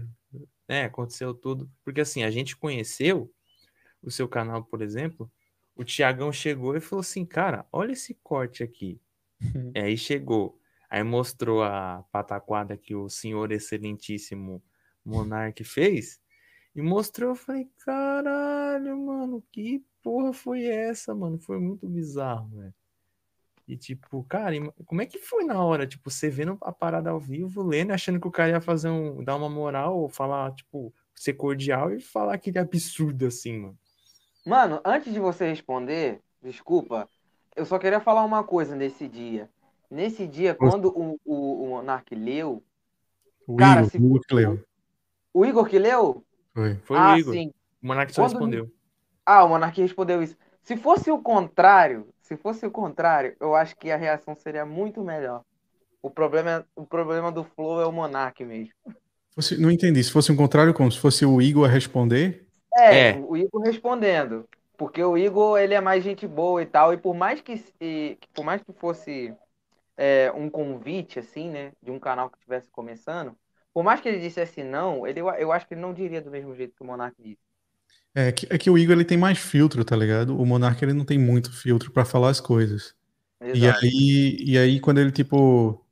né, 0.68 0.86
aconteceu 0.86 1.34
tudo. 1.34 1.70
Porque 1.84 2.02
assim, 2.02 2.24
a 2.24 2.32
gente 2.32 2.56
conheceu 2.56 3.32
o 4.02 4.12
seu 4.12 4.28
canal, 4.28 4.64
por 4.64 4.82
exemplo. 4.82 5.32
O 5.76 5.84
Tiagão 5.84 6.32
chegou 6.32 6.76
e 6.76 6.82
falou 6.82 7.02
assim: 7.02 7.26
Cara, 7.26 7.66
olha 7.72 7.92
esse 7.92 8.14
corte 8.24 8.64
aqui. 8.64 9.00
E 9.76 9.80
aí 9.80 9.98
chegou. 9.98 10.60
Aí 10.90 11.04
mostrou 11.04 11.64
a 11.64 12.04
pataquada 12.12 12.78
que 12.78 12.96
o 12.96 13.10
senhor 13.10 13.52
excelentíssimo 13.52 14.64
Monark 15.04 15.64
fez. 15.64 16.20
E 16.76 16.82
mostrou, 16.82 17.32
eu 17.32 17.36
falei, 17.36 17.70
caralho, 17.84 18.98
mano, 18.98 19.44
que 19.52 19.84
porra 20.08 20.32
foi 20.32 20.66
essa, 20.66 21.14
mano? 21.14 21.38
Foi 21.38 21.60
muito 21.60 21.86
bizarro, 21.86 22.48
velho. 22.56 22.74
E 23.68 23.76
tipo, 23.76 24.24
cara, 24.24 24.56
como 24.86 25.02
é 25.02 25.06
que 25.06 25.18
foi 25.20 25.44
na 25.44 25.62
hora? 25.62 25.86
Tipo, 25.86 26.10
você 26.10 26.30
vendo 26.30 26.58
a 26.62 26.72
parada 26.72 27.10
ao 27.10 27.20
vivo, 27.20 27.62
lendo, 27.62 27.92
achando 27.92 28.18
que 28.18 28.28
o 28.28 28.32
cara 28.32 28.52
ia 28.52 28.62
fazer 28.62 28.88
um, 28.90 29.22
dar 29.22 29.36
uma 29.36 29.50
moral, 29.50 29.98
ou 30.00 30.08
falar, 30.08 30.54
tipo, 30.54 30.94
ser 31.14 31.34
cordial 31.34 31.92
e 31.92 32.00
falar 32.00 32.36
aquele 32.36 32.58
absurdo 32.58 33.26
assim, 33.26 33.60
mano. 33.60 33.78
Mano, 34.46 34.80
antes 34.86 35.12
de 35.12 35.20
você 35.20 35.50
responder, 35.50 36.22
desculpa, 36.42 37.10
eu 37.58 37.66
só 37.66 37.78
queria 37.78 38.00
falar 38.00 38.24
uma 38.24 38.42
coisa 38.46 38.74
nesse 38.74 39.06
dia. 39.10 39.50
Nesse 39.92 40.26
dia, 40.26 40.56
quando 40.56 40.86
o, 40.88 41.20
o, 41.26 41.64
o 41.66 41.68
Monark 41.72 42.16
leu, 42.16 42.64
O 43.46 43.58
Cara, 43.58 43.82
Igor, 43.82 43.92
se- 43.92 43.98
o 43.98 44.06
Igor 44.06 44.22
que 44.22 44.34
leu. 44.36 44.64
o 45.34 45.46
Igor 45.46 45.68
que 45.68 45.78
leu? 45.78 46.24
Foi. 46.54 46.76
Foi 46.86 46.98
ah, 46.98 47.16
o 47.16 47.18
Igor. 47.18 47.34
sim. 47.34 47.54
O 47.84 47.88
Monark 47.88 48.14
só 48.14 48.22
Quando- 48.22 48.32
respondeu. 48.32 48.77
Ah, 49.28 49.44
o 49.44 49.50
Monark 49.50 49.82
respondeu 49.82 50.24
isso. 50.24 50.38
Se 50.64 50.78
fosse 50.78 51.12
o 51.12 51.22
contrário, 51.22 52.08
se 52.22 52.38
fosse 52.38 52.66
o 52.66 52.72
contrário, 52.72 53.36
eu 53.42 53.54
acho 53.54 53.76
que 53.76 53.92
a 53.92 53.98
reação 53.98 54.36
seria 54.38 54.66
muito 54.66 55.04
melhor. 55.04 55.44
O 56.02 56.10
problema, 56.10 56.52
é- 56.52 56.66
o 56.76 56.86
problema 56.86 57.30
do 57.32 57.44
Flow 57.44 57.82
é 57.82 57.86
o 57.86 57.92
Monark 57.92 58.46
mesmo. 58.46 58.74
Fosse- 59.36 59.58
não 59.60 59.70
entendi. 59.70 60.02
Se 60.04 60.12
fosse 60.12 60.32
o 60.32 60.36
contrário, 60.38 60.74
como 60.74 60.92
se 60.92 61.00
fosse 61.00 61.26
o 61.26 61.42
Igor 61.42 61.68
a 61.68 61.72
responder. 61.72 62.48
É, 62.78 63.10
É. 63.10 63.20
o 63.20 63.36
Igor 63.36 63.62
respondendo. 63.62 64.48
Porque 64.78 65.04
o 65.04 65.18
Igor, 65.18 65.60
ele 65.60 65.74
é 65.74 65.82
mais 65.82 66.04
gente 66.04 66.28
boa 66.28 66.62
e 66.62 66.66
tal. 66.66 66.94
E 66.94 66.98
por 66.98 67.16
mais 67.16 67.42
que, 67.42 67.56
e, 67.82 68.18
por 68.34 68.46
mais 68.46 68.62
que 68.64 68.72
fosse 68.74 69.34
é, 69.98 70.32
um 70.34 70.50
convite, 70.50 71.20
assim, 71.20 71.50
né? 71.50 71.72
De 71.82 71.92
um 71.92 72.00
canal 72.00 72.30
que 72.30 72.38
estivesse 72.38 72.70
começando. 72.72 73.36
Por 73.74 73.84
mais 73.84 74.02
que 74.02 74.10
ele 74.10 74.20
dissesse 74.20 74.64
não, 74.64 75.08
ele, 75.08 75.20
eu 75.22 75.52
acho 75.52 75.68
que 75.68 75.74
ele 75.74 75.82
não 75.82 75.94
diria 75.94 76.22
do 76.22 76.32
mesmo 76.32 76.56
jeito 76.56 76.76
que 76.76 76.84
o 76.84 76.86
Monark 76.86 77.16
disse. 77.22 77.42
É 78.20 78.32
que, 78.32 78.48
é 78.50 78.58
que 78.58 78.68
o 78.68 78.76
Igor 78.76 78.96
ele 78.96 79.06
tem 79.06 79.16
mais 79.16 79.38
filtro, 79.38 79.86
tá 79.86 79.96
ligado? 79.96 80.36
O 80.36 80.44
Monark 80.44 80.84
ele 80.84 80.92
não 80.92 81.06
tem 81.06 81.20
muito 81.20 81.54
filtro 81.54 81.92
pra 81.92 82.04
falar 82.04 82.32
as 82.32 82.42
coisas. 82.42 82.96
E 83.40 83.64
Exato. 83.64 83.86
aí, 83.86 84.38
e 84.40 84.58
aí, 84.58 84.80
quando 84.80 84.98
ele, 84.98 85.12
tipo. 85.12 85.86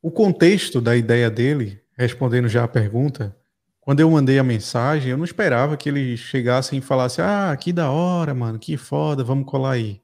O 0.00 0.12
contexto 0.12 0.80
da 0.80 0.94
ideia 0.94 1.28
dele, 1.28 1.82
respondendo 1.98 2.48
já 2.48 2.62
a 2.62 2.68
pergunta, 2.68 3.36
quando 3.80 3.98
eu 3.98 4.08
mandei 4.08 4.38
a 4.38 4.44
mensagem, 4.44 5.10
eu 5.10 5.16
não 5.16 5.24
esperava 5.24 5.76
que 5.76 5.88
ele 5.88 6.16
chegasse 6.16 6.76
e 6.76 6.80
falasse: 6.80 7.20
Ah, 7.20 7.56
que 7.60 7.72
da 7.72 7.90
hora, 7.90 8.32
mano, 8.32 8.60
que 8.60 8.76
foda, 8.76 9.24
vamos 9.24 9.46
colar 9.46 9.72
aí. 9.72 10.00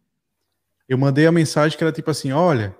Eu 0.89 0.99
mandei 0.99 1.29
a 1.29 1.33
mensagem 1.33 1.79
que 1.79 1.85
era 1.85 1.93
tipo 1.93 2.11
assim: 2.11 2.33
Olha, 2.33 2.75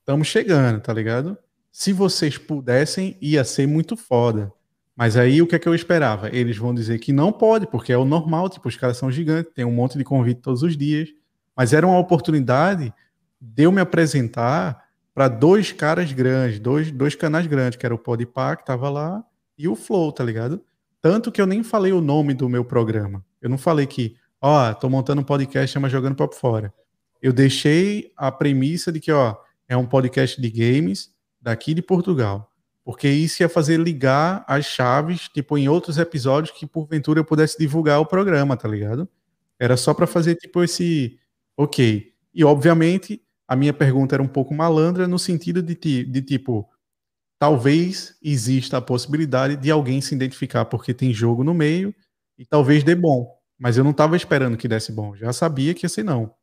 estamos 0.00 0.26
chegando, 0.26 0.80
tá 0.80 0.92
ligado? 0.92 1.38
Se 1.70 1.92
vocês 1.92 2.36
pudessem, 2.36 3.16
ia 3.20 3.44
ser 3.44 3.68
muito 3.68 3.96
foda. 3.96 4.52
Mas 4.96 5.16
aí 5.16 5.42
o 5.42 5.46
que 5.46 5.56
é 5.56 5.58
que 5.58 5.68
eu 5.68 5.74
esperava? 5.74 6.28
Eles 6.34 6.56
vão 6.56 6.72
dizer 6.72 6.98
que 6.98 7.12
não 7.12 7.32
pode, 7.32 7.66
porque 7.66 7.92
é 7.92 7.98
o 7.98 8.04
normal, 8.04 8.48
tipo, 8.48 8.68
os 8.68 8.76
caras 8.76 8.96
são 8.96 9.10
gigantes, 9.10 9.52
tem 9.52 9.64
um 9.64 9.72
monte 9.72 9.98
de 9.98 10.04
convite 10.04 10.40
todos 10.40 10.62
os 10.62 10.76
dias. 10.76 11.08
Mas 11.56 11.72
era 11.72 11.86
uma 11.86 11.98
oportunidade 11.98 12.92
de 13.40 13.62
eu 13.64 13.72
me 13.72 13.80
apresentar 13.80 14.84
para 15.12 15.28
dois 15.28 15.72
caras 15.72 16.12
grandes, 16.12 16.58
dois, 16.58 16.90
dois 16.90 17.14
canais 17.14 17.46
grandes, 17.46 17.78
que 17.78 17.86
era 17.86 17.94
o 17.94 17.98
Podpah, 17.98 18.56
que 18.56 18.64
tava 18.64 18.88
lá, 18.88 19.24
e 19.56 19.68
o 19.68 19.76
Flow, 19.76 20.10
tá 20.10 20.24
ligado? 20.24 20.60
Tanto 21.00 21.30
que 21.30 21.40
eu 21.40 21.46
nem 21.46 21.62
falei 21.62 21.92
o 21.92 22.00
nome 22.00 22.34
do 22.34 22.48
meu 22.48 22.64
programa. 22.64 23.24
Eu 23.40 23.48
não 23.48 23.58
falei 23.58 23.86
que, 23.86 24.16
ó, 24.40 24.72
tô 24.74 24.88
montando 24.88 25.20
um 25.20 25.24
podcast, 25.24 25.72
chama 25.72 25.88
Jogando 25.88 26.16
Papo 26.16 26.34
Fora. 26.34 26.72
Eu 27.22 27.32
deixei 27.32 28.12
a 28.16 28.32
premissa 28.32 28.90
de 28.90 29.00
que, 29.00 29.12
ó, 29.12 29.36
é 29.68 29.76
um 29.76 29.86
podcast 29.86 30.40
de 30.40 30.50
games 30.50 31.10
daqui 31.40 31.74
de 31.74 31.82
Portugal. 31.82 32.50
Porque 32.84 33.08
isso 33.08 33.42
ia 33.42 33.48
fazer 33.48 33.80
ligar 33.80 34.44
as 34.46 34.66
chaves, 34.66 35.28
tipo, 35.28 35.56
em 35.56 35.68
outros 35.68 35.96
episódios 35.96 36.56
que 36.56 36.66
porventura 36.66 37.20
eu 37.20 37.24
pudesse 37.24 37.58
divulgar 37.58 37.98
o 38.00 38.06
programa, 38.06 38.56
tá 38.56 38.68
ligado? 38.68 39.08
Era 39.58 39.76
só 39.76 39.94
para 39.94 40.06
fazer, 40.06 40.34
tipo, 40.36 40.62
esse. 40.62 41.18
Ok. 41.56 42.12
E, 42.34 42.44
obviamente, 42.44 43.22
a 43.48 43.56
minha 43.56 43.72
pergunta 43.72 44.14
era 44.14 44.22
um 44.22 44.28
pouco 44.28 44.54
malandra 44.54 45.08
no 45.08 45.18
sentido 45.18 45.62
de, 45.62 45.74
de 45.74 46.22
tipo, 46.22 46.68
talvez 47.38 48.16
exista 48.22 48.78
a 48.78 48.82
possibilidade 48.82 49.56
de 49.56 49.70
alguém 49.70 50.00
se 50.00 50.14
identificar 50.14 50.64
porque 50.66 50.94
tem 50.94 51.12
jogo 51.12 51.44
no 51.44 51.54
meio 51.54 51.94
e 52.38 52.44
talvez 52.44 52.84
dê 52.84 52.94
bom. 52.94 53.38
Mas 53.58 53.76
eu 53.76 53.84
não 53.84 53.92
estava 53.92 54.16
esperando 54.16 54.56
que 54.56 54.68
desse 54.68 54.92
bom. 54.92 55.14
Já 55.16 55.32
sabia 55.32 55.74
que 55.74 55.84
ia 55.84 55.88
ser 55.88 56.02
não. 56.02 56.34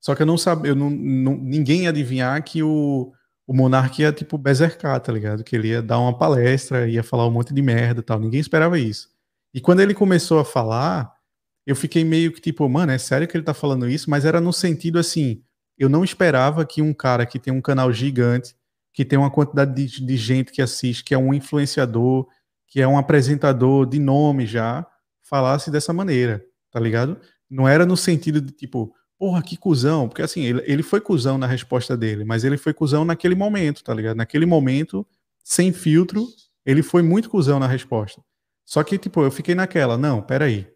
Só 0.00 0.14
que 0.14 0.22
eu 0.22 0.26
não 0.26 0.38
sabia, 0.38 0.72
eu 0.72 0.74
não, 0.74 0.90
não, 0.90 1.36
ninguém 1.36 1.82
ia 1.82 1.90
adivinhar 1.90 2.42
que 2.42 2.62
o, 2.62 3.12
o 3.50 3.52
Monark 3.52 4.00
ia, 4.00 4.12
tipo, 4.12 4.38
bersercar, 4.38 5.00
tá 5.00 5.12
ligado? 5.12 5.42
Que 5.42 5.56
ele 5.56 5.70
ia 5.70 5.82
dar 5.82 5.98
uma 5.98 6.16
palestra, 6.16 6.88
ia 6.88 7.02
falar 7.02 7.26
um 7.26 7.32
monte 7.32 7.52
de 7.52 7.60
merda 7.60 8.00
tal. 8.00 8.20
Ninguém 8.20 8.38
esperava 8.38 8.78
isso. 8.78 9.08
E 9.52 9.60
quando 9.60 9.80
ele 9.80 9.92
começou 9.92 10.38
a 10.38 10.44
falar, 10.44 11.12
eu 11.66 11.74
fiquei 11.74 12.04
meio 12.04 12.30
que 12.32 12.40
tipo, 12.40 12.68
mano, 12.68 12.92
é 12.92 12.98
sério 12.98 13.26
que 13.26 13.36
ele 13.36 13.42
tá 13.42 13.52
falando 13.52 13.88
isso? 13.88 14.08
Mas 14.08 14.24
era 14.24 14.40
no 14.40 14.52
sentido 14.52 15.00
assim, 15.00 15.42
eu 15.76 15.88
não 15.88 16.04
esperava 16.04 16.64
que 16.64 16.80
um 16.80 16.94
cara 16.94 17.26
que 17.26 17.40
tem 17.40 17.52
um 17.52 17.60
canal 17.60 17.92
gigante, 17.92 18.54
que 18.94 19.04
tem 19.04 19.18
uma 19.18 19.32
quantidade 19.32 19.74
de, 19.74 20.06
de 20.06 20.16
gente 20.16 20.52
que 20.52 20.62
assiste, 20.62 21.02
que 21.02 21.12
é 21.12 21.18
um 21.18 21.34
influenciador, 21.34 22.28
que 22.68 22.80
é 22.80 22.86
um 22.86 22.96
apresentador 22.96 23.84
de 23.84 23.98
nome 23.98 24.46
já, 24.46 24.86
falasse 25.22 25.72
dessa 25.72 25.92
maneira, 25.92 26.40
tá 26.70 26.78
ligado? 26.78 27.20
Não 27.50 27.66
era 27.66 27.84
no 27.84 27.96
sentido 27.96 28.40
de 28.40 28.52
tipo, 28.52 28.94
porra, 29.20 29.42
que 29.42 29.54
cuzão, 29.54 30.08
porque 30.08 30.22
assim, 30.22 30.40
ele, 30.40 30.62
ele 30.64 30.82
foi 30.82 30.98
cuzão 30.98 31.36
na 31.36 31.46
resposta 31.46 31.94
dele, 31.94 32.24
mas 32.24 32.42
ele 32.42 32.56
foi 32.56 32.72
cuzão 32.72 33.04
naquele 33.04 33.34
momento, 33.34 33.84
tá 33.84 33.92
ligado? 33.92 34.16
Naquele 34.16 34.46
momento, 34.46 35.06
sem 35.44 35.74
filtro, 35.74 36.26
ele 36.64 36.82
foi 36.82 37.02
muito 37.02 37.28
cuzão 37.28 37.58
na 37.58 37.66
resposta. 37.66 38.22
Só 38.64 38.82
que, 38.82 38.96
tipo, 38.96 39.22
eu 39.22 39.30
fiquei 39.30 39.54
naquela, 39.54 39.98
não, 39.98 40.22
peraí, 40.22 40.66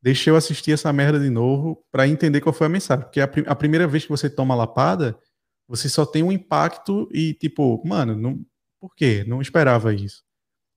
deixa 0.00 0.30
eu 0.30 0.36
assistir 0.36 0.70
essa 0.70 0.92
merda 0.92 1.18
de 1.18 1.28
novo 1.28 1.84
para 1.90 2.06
entender 2.06 2.40
qual 2.40 2.52
foi 2.52 2.68
a 2.68 2.70
mensagem. 2.70 3.04
Porque 3.04 3.20
a, 3.20 3.24
a, 3.24 3.56
primeira 3.56 3.88
vez 3.88 4.04
que 4.04 4.10
você 4.10 4.30
toma 4.30 4.54
lapada, 4.54 5.18
você 5.66 5.88
só 5.88 6.06
tem 6.06 6.22
um 6.22 6.30
impacto 6.30 7.08
e, 7.12 7.34
tipo, 7.34 7.82
mano, 7.84 8.14
não, 8.14 8.40
por 8.80 8.94
quê? 8.94 9.24
Não 9.26 9.42
esperava 9.42 9.92
isso. 9.92 10.22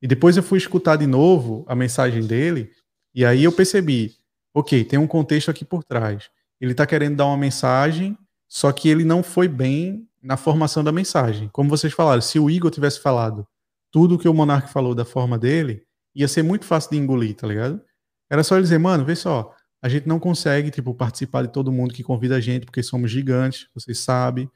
E 0.01 0.07
depois 0.07 0.37
eu 0.37 0.43
fui 0.43 0.57
escutar 0.57 0.95
de 0.95 1.05
novo 1.05 1.63
a 1.67 1.75
mensagem 1.75 2.25
dele, 2.25 2.71
e 3.13 3.23
aí 3.23 3.43
eu 3.43 3.51
percebi, 3.51 4.15
ok, 4.55 4.83
tem 4.83 4.97
um 4.97 5.05
contexto 5.05 5.51
aqui 5.51 5.63
por 5.63 5.83
trás 5.83 6.31
ele 6.61 6.71
está 6.71 6.85
querendo 6.85 7.17
dar 7.17 7.25
uma 7.25 7.37
mensagem, 7.37 8.17
só 8.47 8.71
que 8.71 8.87
ele 8.87 9.03
não 9.03 9.23
foi 9.23 9.47
bem 9.47 10.07
na 10.21 10.37
formação 10.37 10.83
da 10.83 10.91
mensagem. 10.91 11.49
Como 11.51 11.69
vocês 11.69 11.91
falaram, 11.91 12.21
se 12.21 12.37
o 12.37 12.49
Igor 12.49 12.69
tivesse 12.69 12.99
falado 12.99 13.47
tudo 13.91 14.17
que 14.17 14.29
o 14.29 14.33
Monark 14.33 14.71
falou 14.71 14.93
da 14.93 15.03
forma 15.03 15.37
dele, 15.37 15.83
ia 16.15 16.27
ser 16.27 16.43
muito 16.43 16.65
fácil 16.65 16.91
de 16.91 16.97
engolir, 16.97 17.35
tá 17.35 17.47
ligado? 17.47 17.81
Era 18.29 18.43
só 18.43 18.55
ele 18.55 18.63
dizer, 18.63 18.77
mano, 18.77 19.03
vê 19.03 19.15
só, 19.15 19.53
a 19.81 19.89
gente 19.89 20.07
não 20.07 20.19
consegue, 20.19 20.69
tipo, 20.69 20.93
participar 20.93 21.41
de 21.41 21.49
todo 21.49 21.71
mundo 21.71 21.93
que 21.93 22.03
convida 22.03 22.35
a 22.35 22.39
gente, 22.39 22.65
porque 22.65 22.83
somos 22.83 23.09
gigantes, 23.09 23.67
vocês 23.73 23.99
sabem. 23.99 24.49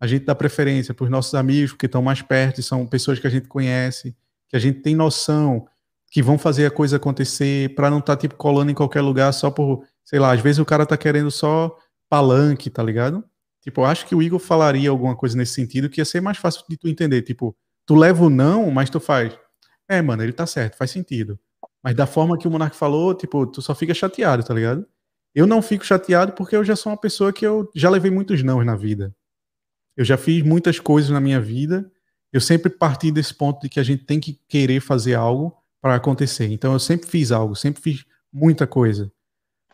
A 0.00 0.06
gente 0.06 0.24
dá 0.24 0.34
preferência 0.34 0.92
para 0.92 1.04
os 1.04 1.10
nossos 1.10 1.34
amigos, 1.34 1.70
porque 1.70 1.86
estão 1.86 2.02
mais 2.02 2.20
perto 2.20 2.58
e 2.58 2.62
são 2.62 2.84
pessoas 2.86 3.18
que 3.20 3.26
a 3.26 3.30
gente 3.30 3.46
conhece, 3.46 4.14
que 4.48 4.56
a 4.56 4.58
gente 4.58 4.80
tem 4.80 4.96
noção 4.96 5.66
que 6.10 6.22
vão 6.22 6.36
fazer 6.36 6.66
a 6.66 6.70
coisa 6.70 6.96
acontecer, 6.96 7.74
para 7.74 7.88
não 7.88 8.00
estar, 8.00 8.16
tá, 8.16 8.20
tipo, 8.20 8.34
colando 8.34 8.70
em 8.70 8.74
qualquer 8.74 9.00
lugar 9.00 9.32
só 9.32 9.50
por 9.50 9.84
sei 10.04 10.18
lá, 10.18 10.32
às 10.32 10.40
vezes 10.40 10.58
o 10.58 10.64
cara 10.64 10.86
tá 10.86 10.96
querendo 10.96 11.30
só 11.30 11.76
palanque, 12.08 12.70
tá 12.70 12.82
ligado? 12.82 13.24
Tipo, 13.62 13.82
eu 13.82 13.84
acho 13.86 14.06
que 14.06 14.14
o 14.14 14.22
Igor 14.22 14.40
falaria 14.40 14.90
alguma 14.90 15.16
coisa 15.16 15.36
nesse 15.36 15.54
sentido 15.54 15.88
que 15.88 16.00
ia 16.00 16.04
ser 16.04 16.20
mais 16.20 16.36
fácil 16.36 16.64
de 16.68 16.76
tu 16.76 16.88
entender. 16.88 17.22
Tipo, 17.22 17.56
tu 17.86 17.94
leva 17.94 18.24
o 18.24 18.30
não, 18.30 18.70
mas 18.70 18.90
tu 18.90 18.98
faz. 18.98 19.38
É, 19.88 20.02
mano, 20.02 20.22
ele 20.22 20.32
tá 20.32 20.46
certo, 20.46 20.76
faz 20.76 20.90
sentido. 20.90 21.38
Mas 21.82 21.94
da 21.94 22.06
forma 22.06 22.36
que 22.36 22.46
o 22.46 22.50
Monark 22.50 22.76
falou, 22.76 23.14
tipo, 23.14 23.46
tu 23.46 23.62
só 23.62 23.74
fica 23.74 23.94
chateado, 23.94 24.42
tá 24.42 24.52
ligado? 24.52 24.86
Eu 25.34 25.46
não 25.46 25.62
fico 25.62 25.84
chateado 25.84 26.32
porque 26.32 26.54
eu 26.54 26.64
já 26.64 26.76
sou 26.76 26.92
uma 26.92 26.98
pessoa 26.98 27.32
que 27.32 27.46
eu 27.46 27.70
já 27.74 27.88
levei 27.88 28.10
muitos 28.10 28.42
não 28.42 28.62
na 28.64 28.76
vida. 28.76 29.14
Eu 29.96 30.04
já 30.04 30.16
fiz 30.16 30.42
muitas 30.42 30.78
coisas 30.78 31.10
na 31.10 31.20
minha 31.20 31.40
vida. 31.40 31.90
Eu 32.32 32.40
sempre 32.40 32.70
parti 32.70 33.10
desse 33.10 33.34
ponto 33.34 33.60
de 33.60 33.68
que 33.68 33.80
a 33.80 33.82
gente 33.82 34.04
tem 34.04 34.20
que 34.20 34.40
querer 34.48 34.80
fazer 34.80 35.14
algo 35.14 35.56
para 35.80 35.94
acontecer. 35.94 36.46
Então 36.46 36.72
eu 36.72 36.78
sempre 36.78 37.08
fiz 37.08 37.32
algo, 37.32 37.54
sempre 37.54 37.82
fiz 37.82 38.04
muita 38.32 38.66
coisa. 38.66 39.12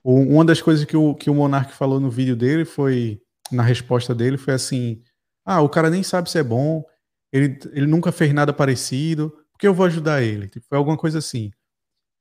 Uma 0.05 0.45
das 0.45 0.63
coisas 0.63 0.85
que 0.85 0.97
o, 0.97 1.15
que 1.15 1.31
o 1.31 1.35
Monark 1.35 1.73
falou 1.73 2.01
no 2.01 2.11
vídeo 2.11 2.37
dele 2.37 2.65
foi, 2.65 3.21
na 3.51 3.63
resposta 3.63 4.15
dele, 4.15 4.37
foi 4.37 4.55
assim: 4.55 5.03
ah, 5.45 5.61
o 5.61 5.69
cara 5.69 5.91
nem 5.91 6.03
sabe 6.03 6.31
se 6.31 6.39
é 6.39 6.43
bom, 6.43 6.85
ele, 7.33 7.59
ele 7.73 7.87
nunca 7.87 8.13
fez 8.13 8.33
nada 8.33 8.53
parecido, 8.53 9.31
por 9.53 9.59
que 9.59 9.67
eu 9.67 9.75
vou 9.75 9.87
ajudar 9.87 10.23
ele? 10.23 10.49
Tipo, 10.49 10.67
foi 10.69 10.79
alguma 10.79 10.97
coisa 10.97 11.19
assim. 11.19 11.51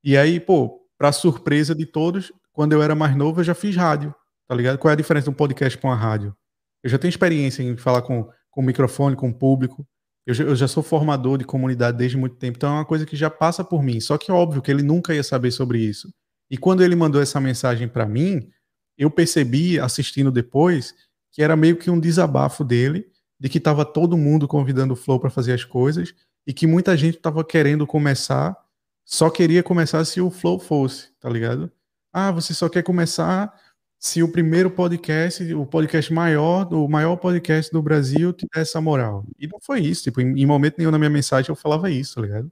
E 0.04 0.18
aí, 0.18 0.40
pô, 0.40 0.82
pra 0.98 1.12
surpresa 1.12 1.76
de 1.76 1.86
todos, 1.86 2.32
quando 2.52 2.74
eu 2.74 2.82
era 2.82 2.96
mais 2.96 3.16
novo, 3.16 3.40
eu 3.40 3.44
já 3.44 3.54
fiz 3.54 3.76
rádio, 3.76 4.14
tá 4.48 4.56
ligado? 4.56 4.78
Qual 4.78 4.90
é 4.90 4.94
a 4.94 4.98
diferença 4.98 5.26
de 5.26 5.30
um 5.30 5.34
podcast 5.34 5.78
com 5.78 5.88
uma 5.88 5.96
rádio? 5.96 6.36
Eu 6.84 6.90
já 6.90 6.98
tenho 6.98 7.10
experiência 7.10 7.62
em 7.64 7.78
falar 7.78 8.02
com, 8.02 8.30
com 8.50 8.62
microfone, 8.62 9.16
com 9.16 9.32
público. 9.32 9.86
Eu 10.26 10.34
já, 10.34 10.44
eu 10.44 10.56
já 10.56 10.68
sou 10.68 10.84
formador 10.84 11.38
de 11.38 11.46
comunidade 11.46 11.98
desde 11.98 12.18
muito 12.18 12.36
tempo, 12.38 12.58
então 12.58 12.70
é 12.70 12.74
uma 12.80 12.86
coisa 12.86 13.06
que 13.06 13.16
já 13.16 13.30
passa 13.30 13.64
por 13.64 13.84
mim. 13.84 14.00
Só 14.00 14.18
que 14.18 14.32
é 14.32 14.34
óbvio 14.34 14.62
que 14.62 14.72
ele 14.72 14.84
nunca 14.84 15.14
ia 15.14 15.24
saber 15.24 15.52
sobre 15.52 15.80
isso. 15.80 16.10
E 16.50 16.58
quando 16.58 16.84
ele 16.84 16.96
mandou 16.96 17.22
essa 17.22 17.40
mensagem 17.40 17.88
para 17.88 18.06
mim, 18.06 18.50
eu 18.98 19.12
percebi, 19.12 19.80
assistindo 19.80 20.32
depois, 20.32 20.96
que 21.32 21.42
era 21.42 21.56
meio 21.56 21.78
que 21.78 21.90
um 21.90 22.00
desabafo 22.00 22.64
dele, 22.64 23.08
de 23.40 23.50
que 23.50 23.58
estava 23.58 23.86
todo 23.86 24.18
mundo 24.18 24.48
convidando 24.48 24.94
o 24.94 24.98
Flow 24.98 25.20
para 25.20 25.30
fazer 25.30 25.54
as 25.54 25.64
coisas 25.64 26.14
e 26.46 26.54
que 26.54 26.66
muita 26.66 26.98
gente 26.98 27.18
estava 27.18 27.44
querendo 27.44 27.86
começar, 27.86 28.58
só 29.06 29.30
queria 29.30 29.62
começar 29.62 30.04
se 30.06 30.20
o 30.20 30.32
Flow 30.32 30.58
fosse, 30.60 31.10
tá 31.20 31.30
ligado? 31.30 31.72
Ah, 32.12 32.32
você 32.32 32.54
só 32.54 32.68
quer 32.68 32.84
começar 32.84 33.54
se 34.00 34.22
o 34.22 34.32
primeiro 34.32 34.70
podcast, 34.72 35.54
o 35.54 35.66
podcast 35.66 36.14
maior, 36.14 36.72
o 36.74 36.88
maior 36.88 37.16
podcast 37.18 37.72
do 37.72 37.82
Brasil, 37.82 38.32
te 38.32 38.48
der 38.54 38.62
essa 38.62 38.80
moral. 38.80 39.26
E 39.40 39.48
não 39.48 39.60
foi 39.60 39.82
isso, 39.82 40.04
tipo, 40.04 40.22
em, 40.22 40.46
momento 40.46 40.78
nenhum 40.78 40.92
na 40.92 41.00
minha 41.00 41.10
mensagem 41.10 41.50
eu 41.50 41.56
falava 41.56 41.90
isso, 41.90 42.16
tá 42.16 42.22
ligado? 42.22 42.52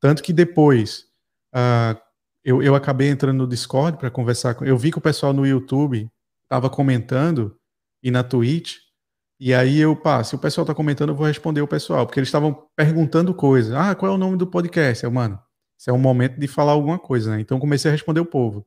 Tanto 0.00 0.22
que 0.22 0.32
depois, 0.32 1.06
uh, 1.54 1.98
eu, 2.44 2.62
eu 2.62 2.74
acabei 2.74 3.08
entrando 3.08 3.38
no 3.38 3.46
Discord 3.46 3.98
para 3.98 4.10
conversar 4.10 4.54
com. 4.54 4.64
Eu 4.64 4.76
vi 4.76 4.90
que 4.90 4.98
o 4.98 5.02
pessoal 5.02 5.32
no 5.32 5.46
YouTube 5.46 6.10
estava 6.44 6.68
comentando 6.68 7.56
e 8.02 8.10
na 8.10 8.22
Twitch. 8.22 8.76
E 9.38 9.52
aí 9.52 9.78
eu, 9.80 9.96
pá, 9.96 10.22
se 10.22 10.34
o 10.34 10.38
pessoal 10.38 10.64
tá 10.64 10.74
comentando, 10.74 11.10
eu 11.10 11.16
vou 11.16 11.26
responder 11.26 11.60
o 11.60 11.68
pessoal, 11.68 12.06
porque 12.06 12.20
eles 12.20 12.28
estavam 12.28 12.66
perguntando 12.76 13.34
coisas. 13.34 13.72
Ah, 13.72 13.94
qual 13.94 14.12
é 14.12 14.14
o 14.14 14.18
nome 14.18 14.36
do 14.36 14.46
podcast? 14.46 15.02
Eu, 15.02 15.10
mano, 15.10 15.38
isso 15.78 15.90
é 15.90 15.92
um 15.92 15.98
momento 15.98 16.38
de 16.38 16.46
falar 16.46 16.72
alguma 16.72 16.98
coisa, 16.98 17.34
né? 17.34 17.40
Então 17.40 17.58
comecei 17.58 17.90
a 17.90 17.92
responder 17.92 18.20
o 18.20 18.26
povo. 18.26 18.64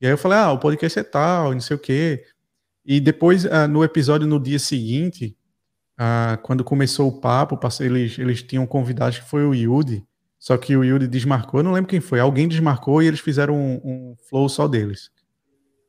E 0.00 0.06
aí 0.06 0.12
eu 0.12 0.18
falei, 0.18 0.38
ah, 0.38 0.52
o 0.52 0.58
podcast 0.58 0.98
é 0.98 1.02
tal, 1.02 1.52
não 1.52 1.60
sei 1.60 1.76
o 1.76 1.80
quê. 1.80 2.24
E 2.84 3.00
depois, 3.00 3.46
ah, 3.46 3.66
no 3.68 3.82
episódio 3.84 4.26
no 4.26 4.40
dia 4.40 4.58
seguinte, 4.58 5.36
ah, 5.98 6.38
quando 6.42 6.64
começou 6.64 7.08
o 7.08 7.20
papo, 7.20 7.58
eles, 7.80 8.18
eles 8.18 8.42
tinham 8.42 8.66
convidado, 8.66 9.16
que 9.16 9.22
foi 9.22 9.44
o 9.44 9.54
Yudi, 9.54 10.04
só 10.42 10.58
que 10.58 10.76
o 10.76 10.82
Yuri 10.82 11.06
desmarcou, 11.06 11.60
eu 11.60 11.64
não 11.64 11.70
lembro 11.70 11.88
quem 11.88 12.00
foi. 12.00 12.18
Alguém 12.18 12.48
desmarcou 12.48 13.00
e 13.00 13.06
eles 13.06 13.20
fizeram 13.20 13.54
um, 13.54 13.80
um 13.84 14.16
flow 14.28 14.48
só 14.48 14.66
deles. 14.66 15.08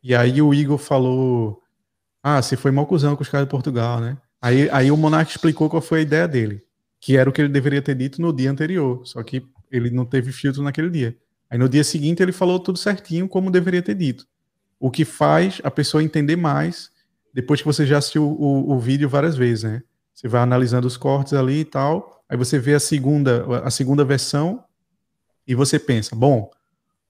E 0.03 0.13
aí 0.13 0.43
o 0.43 0.53
Igor 0.53 0.77
falou: 0.77 1.59
Ah, 2.21 2.39
você 2.39 2.55
foi 2.55 2.69
mal 2.69 2.85
cuzão 2.85 3.15
com 3.15 3.23
os 3.23 3.29
caras 3.29 3.47
de 3.47 3.49
Portugal, 3.49 3.99
né? 3.99 4.15
Aí, 4.39 4.69
aí 4.69 4.91
o 4.91 4.95
Monark 4.95 5.31
explicou 5.31 5.71
qual 5.71 5.81
foi 5.81 5.99
a 5.99 6.01
ideia 6.03 6.27
dele, 6.27 6.61
que 7.01 7.17
era 7.17 7.27
o 7.27 7.33
que 7.33 7.41
ele 7.41 7.49
deveria 7.49 7.81
ter 7.81 7.95
dito 7.95 8.21
no 8.21 8.31
dia 8.31 8.51
anterior, 8.51 9.01
só 9.07 9.23
que 9.23 9.43
ele 9.71 9.89
não 9.89 10.05
teve 10.05 10.31
filtro 10.31 10.61
naquele 10.61 10.91
dia. 10.91 11.17
Aí 11.49 11.57
no 11.57 11.67
dia 11.67 11.83
seguinte 11.83 12.21
ele 12.21 12.31
falou 12.31 12.59
tudo 12.59 12.77
certinho 12.77 13.27
como 13.27 13.49
deveria 13.49 13.81
ter 13.81 13.95
dito. 13.95 14.27
O 14.79 14.91
que 14.91 15.03
faz 15.03 15.61
a 15.63 15.71
pessoa 15.71 16.03
entender 16.03 16.35
mais 16.35 16.91
depois 17.33 17.59
que 17.59 17.65
você 17.65 17.87
já 17.87 17.97
assistiu 17.97 18.23
o, 18.23 18.69
o, 18.69 18.73
o 18.73 18.79
vídeo 18.79 19.09
várias 19.09 19.35
vezes, 19.35 19.63
né? 19.63 19.81
Você 20.13 20.27
vai 20.27 20.43
analisando 20.43 20.85
os 20.85 20.95
cortes 20.95 21.33
ali 21.33 21.61
e 21.61 21.65
tal, 21.65 22.22
Aí 22.33 22.37
você 22.37 22.57
vê 22.57 22.73
a 22.73 22.79
segunda, 22.79 23.45
a 23.63 23.69
segunda 23.69 24.03
versão 24.03 24.63
e 25.45 25.53
você 25.53 25.77
pensa, 25.77 26.15
bom, 26.15 26.49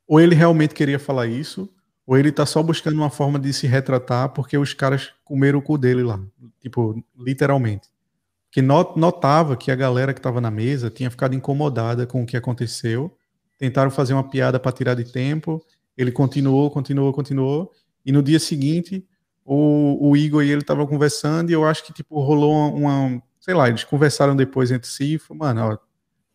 ou 0.06 0.20
ele 0.20 0.36
realmente 0.36 0.74
queria 0.74 1.00
falar 1.00 1.28
isso, 1.28 1.70
ou 2.06 2.18
ele 2.18 2.30
tá 2.30 2.46
só 2.46 2.62
buscando 2.62 2.96
uma 2.96 3.10
forma 3.10 3.40
de 3.40 3.54
se 3.54 3.66
retratar 3.66 4.28
porque 4.34 4.58
os 4.58 4.74
caras 4.74 5.14
comeram 5.24 5.60
o 5.60 5.62
cu 5.62 5.78
dele 5.78 6.04
lá, 6.04 6.20
tipo, 6.60 7.02
literalmente. 7.18 7.88
Que 8.52 8.62
notava 8.62 9.56
que 9.56 9.72
a 9.72 9.76
galera 9.76 10.14
que 10.14 10.20
estava 10.20 10.42
na 10.42 10.52
mesa 10.52 10.90
tinha 10.90 11.10
ficado 11.10 11.34
incomodada 11.34 12.06
com 12.06 12.22
o 12.22 12.26
que 12.26 12.36
aconteceu, 12.36 13.10
tentaram 13.58 13.92
fazer 13.92 14.12
uma 14.12 14.30
piada 14.30 14.60
para 14.60 14.74
tirar 14.74 14.94
de 14.94 15.06
tempo, 15.06 15.66
ele 15.98 16.12
continuou, 16.12 16.70
continuou, 16.70 17.14
continuou, 17.14 17.72
e 18.06 18.12
no 18.12 18.22
dia 18.22 18.42
seguinte 18.42 19.08
o, 19.46 20.10
o 20.10 20.18
Igor 20.18 20.44
e 20.44 20.52
ele 20.52 20.60
estavam 20.60 20.86
conversando 20.86 21.50
e 21.50 21.54
eu 21.54 21.64
acho 21.64 21.86
que 21.86 21.94
tipo 21.94 22.22
rolou 22.22 22.52
uma, 22.52 22.98
uma 23.00 23.24
sei 23.44 23.54
lá, 23.54 23.68
eles 23.68 23.84
conversaram 23.84 24.38
depois 24.38 24.72
entre 24.72 24.88
si 24.88 25.16
e 25.16 25.20
falaram, 25.20 25.56
mano, 25.56 25.74
ó, 25.74 25.78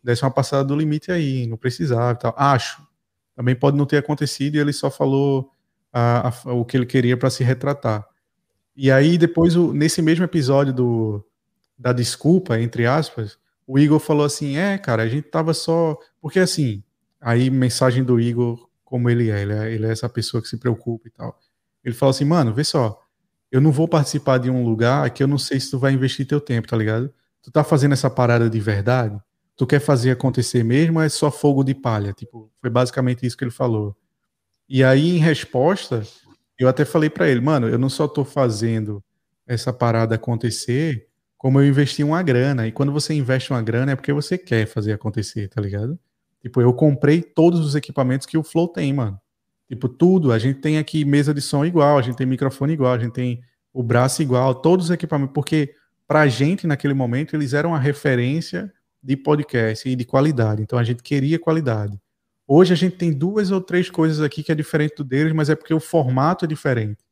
desse 0.05 0.23
uma 0.23 0.31
passada 0.31 0.63
do 0.63 0.77
limite 0.77 1.11
aí, 1.11 1.47
não 1.47 1.57
precisava 1.57 2.13
e 2.13 2.21
tal. 2.21 2.35
Acho. 2.37 2.87
Também 3.35 3.57
pode 3.57 3.79
não 3.79 3.87
ter 3.87 3.97
acontecido 3.97 4.57
e 4.57 4.59
ele 4.59 4.75
só 4.75 4.91
falou 4.91 5.51
a, 5.91 6.29
a, 6.29 6.53
o 6.53 6.67
que 6.67 6.77
ele 6.77 6.85
queria 6.85 7.17
para 7.17 7.31
se 7.31 7.43
retratar. 7.43 8.07
E 8.77 8.91
aí, 8.91 9.17
depois, 9.17 9.57
o, 9.57 9.73
nesse 9.73 10.03
mesmo 10.03 10.23
episódio 10.23 10.71
do, 10.71 11.25
da 11.79 11.95
desculpa, 11.95 12.61
entre 12.61 12.85
aspas, 12.85 13.39
o 13.67 13.79
Igor 13.79 13.99
falou 13.99 14.27
assim: 14.27 14.59
é, 14.59 14.77
cara, 14.77 15.03
a 15.03 15.09
gente 15.09 15.31
tava 15.31 15.55
só. 15.55 15.97
Porque 16.21 16.39
assim, 16.39 16.83
aí 17.19 17.49
mensagem 17.49 18.05
do 18.05 18.21
Igor, 18.21 18.69
como 18.85 19.09
ele 19.09 19.31
é, 19.31 19.41
ele 19.41 19.53
é, 19.55 19.73
ele 19.73 19.87
é 19.87 19.93
essa 19.93 20.11
pessoa 20.11 20.43
que 20.43 20.49
se 20.49 20.59
preocupa 20.59 21.09
e 21.09 21.11
tal. 21.11 21.41
Ele 21.83 21.95
falou 21.95 22.11
assim, 22.11 22.27
mano, 22.27 22.53
vê 22.53 22.65
só, 22.65 23.01
eu 23.51 23.61
não 23.61 23.73
vou 23.73 23.89
participar 23.89 24.39
de 24.39 24.51
um 24.51 24.65
lugar 24.65 25.09
que 25.11 25.23
eu 25.23 25.27
não 25.27 25.39
sei 25.39 25.59
se 25.59 25.71
tu 25.71 25.79
vai 25.79 25.93
investir 25.93 26.27
teu 26.27 26.41
tempo, 26.41 26.69
tá 26.69 26.77
ligado? 26.77 27.13
Tu 27.43 27.51
tá 27.51 27.65
fazendo 27.65 27.93
essa 27.93 28.11
parada 28.11 28.49
de 28.51 28.61
verdade? 28.61 29.19
Tu 29.57 29.67
quer 29.67 29.81
fazer 29.81 30.11
acontecer 30.11 30.63
mesmo 30.63 30.99
ou 30.99 31.05
é 31.05 31.09
só 31.09 31.31
fogo 31.31 31.65
de 31.65 31.75
palha? 31.75 32.13
Tipo, 32.13 32.51
foi 32.61 32.71
basicamente 32.71 33.27
isso 33.27 33.37
que 33.37 33.45
ele 33.45 33.51
falou. 33.51 33.97
E 34.69 34.85
aí, 34.85 35.17
em 35.17 35.19
resposta, 35.19 36.03
eu 36.59 36.69
até 36.69 36.85
falei 36.85 37.09
para 37.09 37.29
ele, 37.29 37.41
mano, 37.41 37.69
eu 37.69 37.79
não 37.79 37.89
só 37.89 38.07
tô 38.07 38.25
fazendo 38.25 39.03
essa 39.47 39.73
parada 39.73 40.17
acontecer, 40.17 41.09
como 41.39 41.61
eu 41.61 41.67
investi 41.67 42.05
uma 42.05 42.23
grana. 42.23 42.67
E 42.67 42.73
quando 42.73 42.93
você 42.93 43.15
investe 43.15 43.51
uma 43.51 43.63
grana 43.63 43.93
é 43.93 43.97
porque 43.97 44.13
você 44.13 44.37
quer 44.37 44.67
fazer 44.67 44.93
acontecer, 44.93 45.49
tá 45.49 45.61
ligado? 45.61 45.99
Tipo, 46.43 46.61
eu 46.61 46.73
comprei 46.75 47.23
todos 47.23 47.61
os 47.61 47.75
equipamentos 47.75 48.27
que 48.27 48.37
o 48.37 48.43
Flow 48.43 48.69
tem, 48.69 48.93
mano. 48.93 49.19
Tipo, 49.69 49.89
tudo. 49.89 50.33
A 50.33 50.39
gente 50.39 50.61
tem 50.61 50.79
aqui 50.79 51.05
mesa 51.05 51.35
de 51.35 51.41
som 51.41 51.65
igual, 51.65 51.99
a 51.99 52.03
gente 52.03 52.17
tem 52.17 52.27
microfone 52.27 52.73
igual, 52.73 52.95
a 52.95 52.99
gente 52.99 53.13
tem 53.13 53.41
o 53.73 53.83
braço 53.83 54.23
igual, 54.23 54.55
todos 54.55 54.87
os 54.87 54.91
equipamentos. 54.91 55.35
Porque 55.35 55.75
pra 56.07 56.27
gente, 56.27 56.67
naquele 56.67 56.95
momento, 56.95 57.37
eles 57.37 57.53
eram 57.53 57.75
a 57.75 57.79
referência 57.79 58.73
de 59.03 59.17
podcast 59.17 59.89
e 59.89 59.95
de 59.95 60.05
qualidade. 60.05 60.63
Então 60.63 60.79
a 60.79 60.85
gente 60.85 61.03
queria 61.03 61.39
qualidade. 61.39 62.01
Hoje 62.47 62.73
a 62.73 62.77
gente 62.77 62.97
tem 62.97 63.13
duas 63.13 63.51
ou 63.51 63.61
três 63.61 63.91
coisas 63.91 64.23
aqui 64.23 64.43
que 64.43 64.51
é 64.51 64.55
diferente 64.55 64.97
do 64.97 65.05
deles, 65.05 65.35
mas 65.35 65.51
é 65.51 65.55
porque 65.55 65.75
o 65.75 65.81
formato 65.81 66.47
é 66.47 66.49
diferente. 66.49 67.05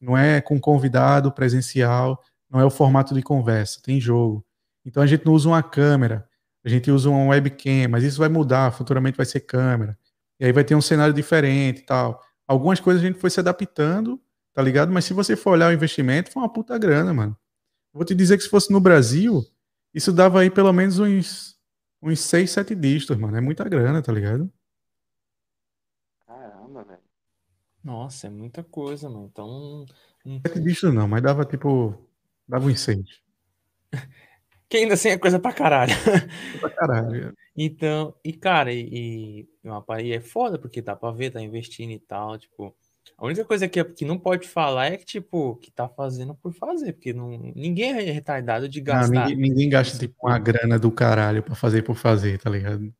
Não 0.00 0.16
é 0.16 0.40
com 0.40 0.60
convidado 0.60 1.32
presencial, 1.32 2.22
não 2.50 2.60
é 2.60 2.64
o 2.64 2.70
formato 2.70 3.14
de 3.14 3.22
conversa, 3.22 3.80
tem 3.82 3.98
jogo. 3.98 4.44
Então 4.84 5.02
a 5.02 5.06
gente 5.06 5.24
não 5.24 5.32
usa 5.32 5.48
uma 5.48 5.62
câmera, 5.62 6.28
a 6.62 6.68
gente 6.68 6.90
usa 6.90 7.08
uma 7.08 7.30
webcam, 7.30 7.88
mas 7.88 8.04
isso 8.04 8.18
vai 8.18 8.28
mudar, 8.28 8.70
futuramente 8.72 9.16
vai 9.16 9.24
ser 9.24 9.40
câmera. 9.40 9.96
E 10.42 10.44
aí 10.44 10.50
vai 10.52 10.64
ter 10.64 10.74
um 10.74 10.80
cenário 10.80 11.14
diferente 11.14 11.82
e 11.82 11.84
tal. 11.84 12.20
Algumas 12.48 12.80
coisas 12.80 13.00
a 13.00 13.06
gente 13.06 13.20
foi 13.20 13.30
se 13.30 13.38
adaptando, 13.38 14.20
tá 14.52 14.60
ligado? 14.60 14.90
Mas 14.90 15.04
se 15.04 15.14
você 15.14 15.36
for 15.36 15.52
olhar 15.52 15.70
o 15.70 15.72
investimento, 15.72 16.32
foi 16.32 16.42
uma 16.42 16.52
puta 16.52 16.76
grana, 16.76 17.14
mano. 17.14 17.36
Vou 17.92 18.04
te 18.04 18.12
dizer 18.12 18.36
que 18.36 18.42
se 18.42 18.48
fosse 18.48 18.72
no 18.72 18.80
Brasil, 18.80 19.46
isso 19.94 20.12
dava 20.12 20.40
aí 20.40 20.50
pelo 20.50 20.72
menos 20.72 20.98
uns, 20.98 21.56
uns 22.02 22.18
6, 22.18 22.50
7 22.50 22.74
dígitos, 22.74 23.16
mano. 23.16 23.36
É 23.36 23.40
muita 23.40 23.68
grana, 23.68 24.02
tá 24.02 24.12
ligado? 24.12 24.52
Caramba, 26.26 26.82
velho. 26.82 27.02
Nossa, 27.84 28.26
é 28.26 28.30
muita 28.30 28.64
coisa, 28.64 29.08
mano. 29.08 29.28
Então. 29.30 29.86
hum, 30.26 30.40
7 30.44 30.60
dígitos 30.60 30.92
não, 30.92 31.06
mas 31.06 31.22
dava 31.22 31.44
tipo. 31.44 31.96
Dava 32.48 32.66
uns 32.66 32.80
6. 32.80 32.98
Que 34.68 34.78
ainda 34.78 34.94
assim 34.94 35.10
é 35.10 35.18
coisa 35.18 35.38
pra 35.38 35.52
caralho. 35.52 35.92
Pra 36.58 36.70
caralho. 36.70 37.36
Então, 37.54 38.14
e 38.24 38.32
cara, 38.32 38.72
e, 38.72 39.46
e 39.64 39.68
uma 39.68 39.84
é 40.00 40.20
foda, 40.20 40.58
porque 40.58 40.82
dá 40.82 40.96
pra 40.96 41.10
ver, 41.10 41.30
tá 41.30 41.40
investindo 41.40 41.90
e 41.92 41.98
tal, 41.98 42.38
tipo. 42.38 42.74
A 43.18 43.26
única 43.26 43.44
coisa 43.44 43.68
que, 43.68 43.82
que 43.84 44.04
não 44.04 44.18
pode 44.18 44.48
falar 44.48 44.86
é 44.86 44.96
que, 44.96 45.04
tipo, 45.04 45.56
que 45.56 45.70
tá 45.70 45.88
fazendo 45.88 46.34
por 46.34 46.52
fazer, 46.52 46.92
porque 46.92 47.12
não, 47.12 47.28
ninguém 47.54 47.90
é 47.92 48.10
retardado 48.12 48.68
de 48.68 48.80
Não, 48.80 48.84
gastar. 48.84 49.28
ninguém, 49.28 49.36
ninguém 49.36 49.68
gasta 49.68 49.98
tipo 49.98 50.14
uma 50.26 50.38
grana 50.38 50.78
do 50.78 50.90
caralho 50.90 51.42
pra 51.42 51.54
fazer 51.54 51.82
por 51.82 51.96
fazer, 51.96 52.38
tá 52.38 52.48
ligado? 52.50 52.92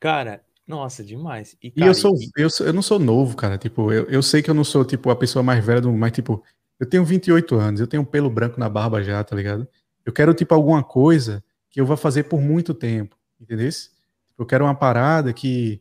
Cara, 0.00 0.44
nossa, 0.66 1.02
demais. 1.04 1.56
E, 1.62 1.70
E 1.74 1.80
cara, 1.80 1.90
eu 1.90 1.94
sou, 1.94 2.14
e- 2.14 2.30
eu 2.36 2.50
sou, 2.50 2.66
eu 2.66 2.72
não 2.72 2.82
sou 2.82 2.98
novo, 2.98 3.36
cara. 3.36 3.58
Tipo, 3.58 3.92
eu, 3.92 4.04
eu 4.08 4.22
sei 4.22 4.42
que 4.42 4.50
eu 4.50 4.54
não 4.54 4.64
sou, 4.64 4.84
tipo, 4.84 5.10
a 5.10 5.16
pessoa 5.16 5.42
mais 5.42 5.64
velha 5.64 5.80
do 5.80 5.88
mundo, 5.90 5.98
mas, 6.00 6.12
tipo, 6.12 6.42
eu 6.80 6.88
tenho 6.88 7.04
28 7.04 7.54
anos, 7.56 7.80
eu 7.80 7.86
tenho 7.86 8.02
um 8.02 8.06
pelo 8.06 8.30
branco 8.30 8.58
na 8.58 8.68
barba 8.68 9.02
já, 9.02 9.22
tá 9.22 9.34
ligado? 9.36 9.66
Eu 10.04 10.12
quero, 10.12 10.32
tipo, 10.34 10.54
alguma 10.54 10.82
coisa 10.82 11.42
que 11.70 11.80
eu 11.80 11.86
vá 11.86 11.96
fazer 11.96 12.24
por 12.24 12.40
muito 12.40 12.72
tempo, 12.74 13.16
entendeu? 13.40 13.68
Eu 14.38 14.46
quero 14.46 14.64
uma 14.64 14.74
parada 14.74 15.32
que, 15.32 15.80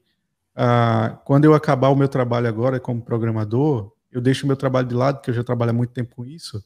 ah, 0.55 1.19
quando 1.25 1.45
eu 1.45 1.53
acabar 1.53 1.89
o 1.89 1.95
meu 1.95 2.07
trabalho 2.07 2.47
agora 2.47 2.79
como 2.79 3.01
programador, 3.01 3.91
eu 4.11 4.21
deixo 4.21 4.45
o 4.45 4.47
meu 4.47 4.55
trabalho 4.55 4.87
de 4.87 4.95
lado, 4.95 5.17
porque 5.17 5.29
eu 5.29 5.35
já 5.35 5.43
trabalho 5.43 5.71
há 5.71 5.73
muito 5.73 5.91
tempo 5.93 6.15
com 6.15 6.25
isso, 6.25 6.63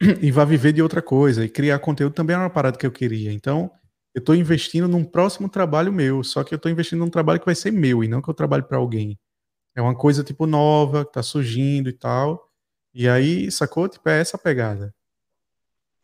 e 0.20 0.30
vá 0.30 0.44
viver 0.44 0.72
de 0.72 0.82
outra 0.82 1.02
coisa. 1.02 1.44
E 1.44 1.48
criar 1.48 1.78
conteúdo 1.80 2.14
também 2.14 2.36
é 2.36 2.38
uma 2.38 2.50
parada 2.50 2.78
que 2.78 2.86
eu 2.86 2.92
queria. 2.92 3.32
Então, 3.32 3.70
eu 4.14 4.20
estou 4.20 4.34
investindo 4.34 4.86
num 4.86 5.04
próximo 5.04 5.48
trabalho 5.48 5.92
meu, 5.92 6.22
só 6.22 6.44
que 6.44 6.54
eu 6.54 6.56
estou 6.56 6.70
investindo 6.70 7.00
num 7.00 7.10
trabalho 7.10 7.40
que 7.40 7.46
vai 7.46 7.54
ser 7.54 7.72
meu 7.72 8.04
e 8.04 8.08
não 8.08 8.22
que 8.22 8.30
eu 8.30 8.34
trabalhe 8.34 8.62
para 8.62 8.78
alguém. 8.78 9.18
É 9.74 9.82
uma 9.82 9.94
coisa 9.94 10.22
tipo 10.22 10.46
nova, 10.46 11.04
que 11.04 11.12
tá 11.12 11.22
surgindo 11.22 11.88
e 11.88 11.92
tal. 11.92 12.48
E 12.94 13.08
aí, 13.08 13.50
sacou? 13.50 13.88
Tipo, 13.88 14.08
é 14.08 14.20
essa 14.20 14.38
pegada. 14.38 14.94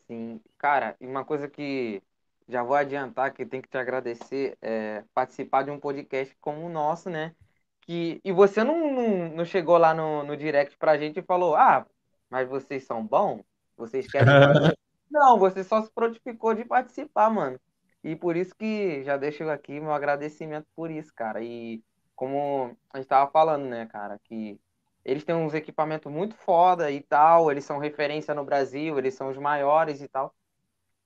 Sim, 0.08 0.40
cara, 0.58 0.96
e 1.00 1.06
uma 1.06 1.24
coisa 1.24 1.48
que 1.48 2.02
já 2.50 2.62
vou 2.62 2.76
adiantar 2.76 3.32
que 3.32 3.46
tem 3.46 3.60
que 3.60 3.68
te 3.68 3.78
agradecer 3.78 4.56
é 4.60 5.04
participar 5.14 5.62
de 5.62 5.70
um 5.70 5.80
podcast 5.80 6.36
como 6.40 6.66
o 6.66 6.68
nosso, 6.68 7.08
né? 7.08 7.34
Que, 7.82 8.20
e 8.24 8.32
você 8.32 8.62
não, 8.64 8.92
não, 8.92 9.28
não 9.30 9.44
chegou 9.44 9.78
lá 9.78 9.94
no, 9.94 10.22
no 10.24 10.36
direct 10.36 10.76
pra 10.76 10.98
gente 10.98 11.20
e 11.20 11.22
falou, 11.22 11.54
ah, 11.54 11.86
mas 12.28 12.48
vocês 12.48 12.84
são 12.84 13.06
bons? 13.06 13.42
Vocês 13.76 14.06
querem? 14.06 14.26
Não, 15.10 15.36
você 15.38 15.64
só 15.64 15.82
se 15.82 15.90
prontificou 15.92 16.54
de 16.54 16.64
participar, 16.64 17.28
mano. 17.30 17.58
E 18.04 18.14
por 18.14 18.36
isso 18.36 18.54
que 18.54 19.02
já 19.02 19.16
deixo 19.16 19.48
aqui 19.50 19.80
meu 19.80 19.92
agradecimento 19.92 20.66
por 20.76 20.88
isso, 20.90 21.12
cara. 21.14 21.42
E 21.42 21.82
como 22.14 22.76
a 22.92 22.98
gente 22.98 23.08
tava 23.08 23.30
falando, 23.30 23.64
né, 23.66 23.86
cara, 23.86 24.20
que 24.24 24.60
eles 25.04 25.24
têm 25.24 25.34
uns 25.34 25.54
equipamentos 25.54 26.10
muito 26.12 26.36
foda 26.36 26.90
e 26.90 27.00
tal, 27.02 27.50
eles 27.50 27.64
são 27.64 27.78
referência 27.78 28.34
no 28.34 28.44
Brasil, 28.44 28.98
eles 28.98 29.14
são 29.14 29.28
os 29.30 29.38
maiores 29.38 30.00
e 30.00 30.08
tal. 30.08 30.34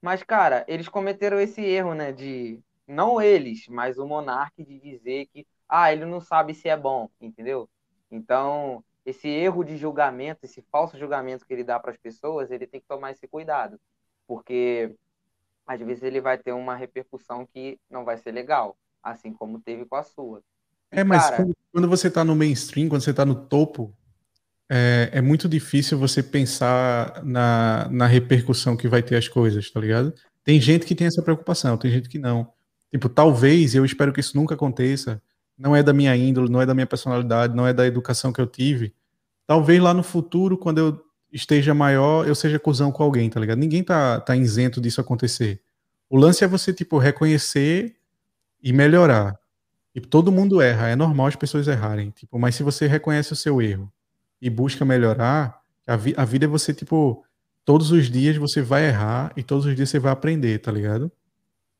Mas, 0.04 0.22
cara, 0.22 0.66
eles 0.68 0.86
cometeram 0.86 1.40
esse 1.40 1.62
erro, 1.62 1.94
né, 1.94 2.12
de 2.12 2.60
não 2.86 3.22
eles, 3.22 3.66
mas 3.68 3.96
o 3.96 4.06
Monark 4.06 4.62
de 4.62 4.78
dizer 4.78 5.26
que 5.32 5.46
ah, 5.66 5.90
ele 5.90 6.04
não 6.04 6.20
sabe 6.20 6.52
se 6.52 6.68
é 6.68 6.76
bom, 6.76 7.08
entendeu? 7.18 7.66
Então, 8.10 8.84
esse 9.06 9.26
erro 9.26 9.64
de 9.64 9.78
julgamento, 9.78 10.44
esse 10.44 10.60
falso 10.70 10.98
julgamento 10.98 11.46
que 11.46 11.54
ele 11.54 11.64
dá 11.64 11.80
para 11.80 11.90
as 11.90 11.96
pessoas, 11.96 12.50
ele 12.50 12.66
tem 12.66 12.82
que 12.82 12.86
tomar 12.86 13.12
esse 13.12 13.26
cuidado, 13.26 13.80
porque 14.26 14.94
às 15.66 15.80
vezes 15.80 16.02
ele 16.02 16.20
vai 16.20 16.36
ter 16.36 16.52
uma 16.52 16.76
repercussão 16.76 17.46
que 17.46 17.80
não 17.88 18.04
vai 18.04 18.18
ser 18.18 18.32
legal, 18.32 18.76
assim 19.02 19.32
como 19.32 19.58
teve 19.58 19.86
com 19.86 19.96
a 19.96 20.02
sua. 20.02 20.42
É, 20.90 21.02
mas 21.02 21.24
cara, 21.24 21.36
quando, 21.36 21.56
quando 21.72 21.88
você 21.88 22.10
tá 22.10 22.22
no 22.22 22.36
mainstream, 22.36 22.90
quando 22.90 23.02
você 23.02 23.14
tá 23.14 23.24
no 23.24 23.46
topo, 23.46 23.96
é, 24.68 25.10
é 25.12 25.20
muito 25.20 25.48
difícil 25.48 25.98
você 25.98 26.22
pensar 26.22 27.22
na, 27.24 27.88
na 27.90 28.06
repercussão 28.06 28.76
que 28.76 28.88
vai 28.88 29.02
ter 29.02 29.16
as 29.16 29.28
coisas, 29.28 29.70
tá 29.70 29.80
ligado? 29.80 30.12
Tem 30.42 30.60
gente 30.60 30.86
que 30.86 30.94
tem 30.94 31.06
essa 31.06 31.22
preocupação, 31.22 31.76
tem 31.76 31.90
gente 31.90 32.08
que 32.08 32.18
não. 32.18 32.50
Tipo, 32.90 33.08
talvez, 33.08 33.74
eu 33.74 33.84
espero 33.84 34.12
que 34.12 34.20
isso 34.20 34.36
nunca 34.36 34.54
aconteça, 34.54 35.20
não 35.58 35.74
é 35.74 35.82
da 35.82 35.92
minha 35.92 36.16
índole, 36.16 36.50
não 36.50 36.60
é 36.60 36.66
da 36.66 36.74
minha 36.74 36.86
personalidade, 36.86 37.54
não 37.54 37.66
é 37.66 37.72
da 37.72 37.86
educação 37.86 38.32
que 38.32 38.40
eu 38.40 38.46
tive. 38.46 38.94
Talvez 39.46 39.80
lá 39.80 39.92
no 39.92 40.02
futuro, 40.02 40.56
quando 40.56 40.78
eu 40.78 41.04
esteja 41.32 41.74
maior, 41.74 42.26
eu 42.26 42.34
seja 42.34 42.58
cuzão 42.58 42.92
com 42.92 43.02
alguém, 43.02 43.28
tá 43.28 43.40
ligado? 43.40 43.58
Ninguém 43.58 43.82
tá, 43.82 44.20
tá 44.20 44.36
isento 44.36 44.80
disso 44.80 45.00
acontecer. 45.00 45.60
O 46.08 46.16
lance 46.16 46.44
é 46.44 46.46
você, 46.46 46.72
tipo, 46.72 46.98
reconhecer 46.98 47.96
e 48.62 48.72
melhorar. 48.72 49.38
Tipo, 49.92 50.06
todo 50.08 50.32
mundo 50.32 50.60
erra, 50.60 50.88
é 50.88 50.96
normal 50.96 51.26
as 51.26 51.36
pessoas 51.36 51.68
errarem. 51.68 52.10
Tipo, 52.10 52.38
mas 52.38 52.54
se 52.54 52.62
você 52.62 52.86
reconhece 52.86 53.32
o 53.32 53.36
seu 53.36 53.60
erro 53.60 53.92
e 54.44 54.50
busca 54.50 54.84
melhorar, 54.84 55.60
a, 55.88 55.96
vi- 55.96 56.14
a 56.18 56.24
vida 56.26 56.46
é 56.46 56.48
você, 56.48 56.74
tipo, 56.74 57.24
todos 57.64 57.92
os 57.92 58.10
dias 58.10 58.36
você 58.36 58.62
vai 58.62 58.86
errar 58.88 59.32
e 59.36 59.42
todos 59.44 59.66
os 59.66 59.76
dias 59.76 59.90
você 59.90 59.98
vai 59.98 60.12
aprender, 60.12 60.60
tá 60.60 60.72
ligado? 60.72 61.12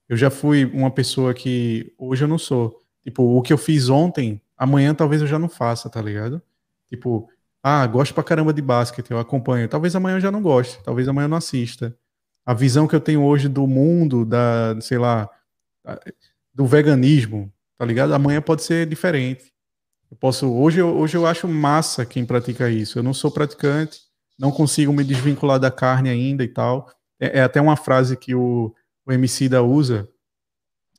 Eu 0.08 0.16
já 0.16 0.30
fui 0.30 0.64
uma 0.66 0.90
pessoa 0.90 1.32
que 1.34 1.92
hoje 1.98 2.24
eu 2.24 2.28
não 2.28 2.38
sou. 2.38 2.80
Tipo, 3.02 3.22
o 3.22 3.42
que 3.42 3.52
eu 3.52 3.58
fiz 3.58 3.88
ontem, 3.88 4.40
amanhã 4.56 4.94
talvez 4.94 5.22
eu 5.22 5.28
já 5.28 5.38
não 5.38 5.48
faça, 5.48 5.88
tá 5.90 6.00
ligado? 6.02 6.42
Tipo, 6.88 7.28
ah, 7.62 7.86
gosto 7.86 8.14
pra 8.14 8.22
caramba 8.24 8.52
de 8.52 8.62
basquete, 8.62 9.10
eu 9.10 9.18
acompanho. 9.18 9.68
Talvez 9.68 9.96
amanhã 9.96 10.16
eu 10.16 10.20
já 10.20 10.30
não 10.30 10.42
goste, 10.42 10.78
talvez 10.84 11.08
amanhã 11.08 11.26
eu 11.26 11.30
não 11.30 11.38
assista. 11.38 11.96
A 12.46 12.54
visão 12.54 12.86
que 12.86 12.94
eu 12.94 13.00
tenho 13.00 13.22
hoje 13.24 13.48
do 13.48 13.66
mundo, 13.66 14.24
da, 14.24 14.78
sei 14.80 14.98
lá, 14.98 15.28
do 16.52 16.66
veganismo, 16.66 17.52
tá 17.78 17.84
ligado? 17.84 18.14
Amanhã 18.14 18.40
pode 18.40 18.62
ser 18.62 18.86
diferente. 18.86 19.52
Eu 20.14 20.18
posso, 20.18 20.48
hoje, 20.48 20.80
eu- 20.80 20.96
hoje 20.96 21.16
eu 21.16 21.26
acho 21.26 21.48
massa 21.48 22.06
quem 22.06 22.24
pratica 22.24 22.70
isso. 22.70 22.98
Eu 22.98 23.02
não 23.02 23.12
sou 23.12 23.32
praticante, 23.32 24.00
não 24.38 24.52
consigo 24.52 24.92
me 24.92 25.02
desvincular 25.02 25.58
da 25.58 25.70
carne 25.72 26.08
ainda 26.08 26.44
e 26.44 26.48
tal. 26.48 26.88
É, 27.18 27.40
é 27.40 27.42
até 27.42 27.60
uma 27.60 27.76
frase 27.76 28.16
que 28.16 28.32
o, 28.32 28.72
o 29.04 29.12
MC 29.12 29.48
da 29.48 29.60
usa 29.62 30.08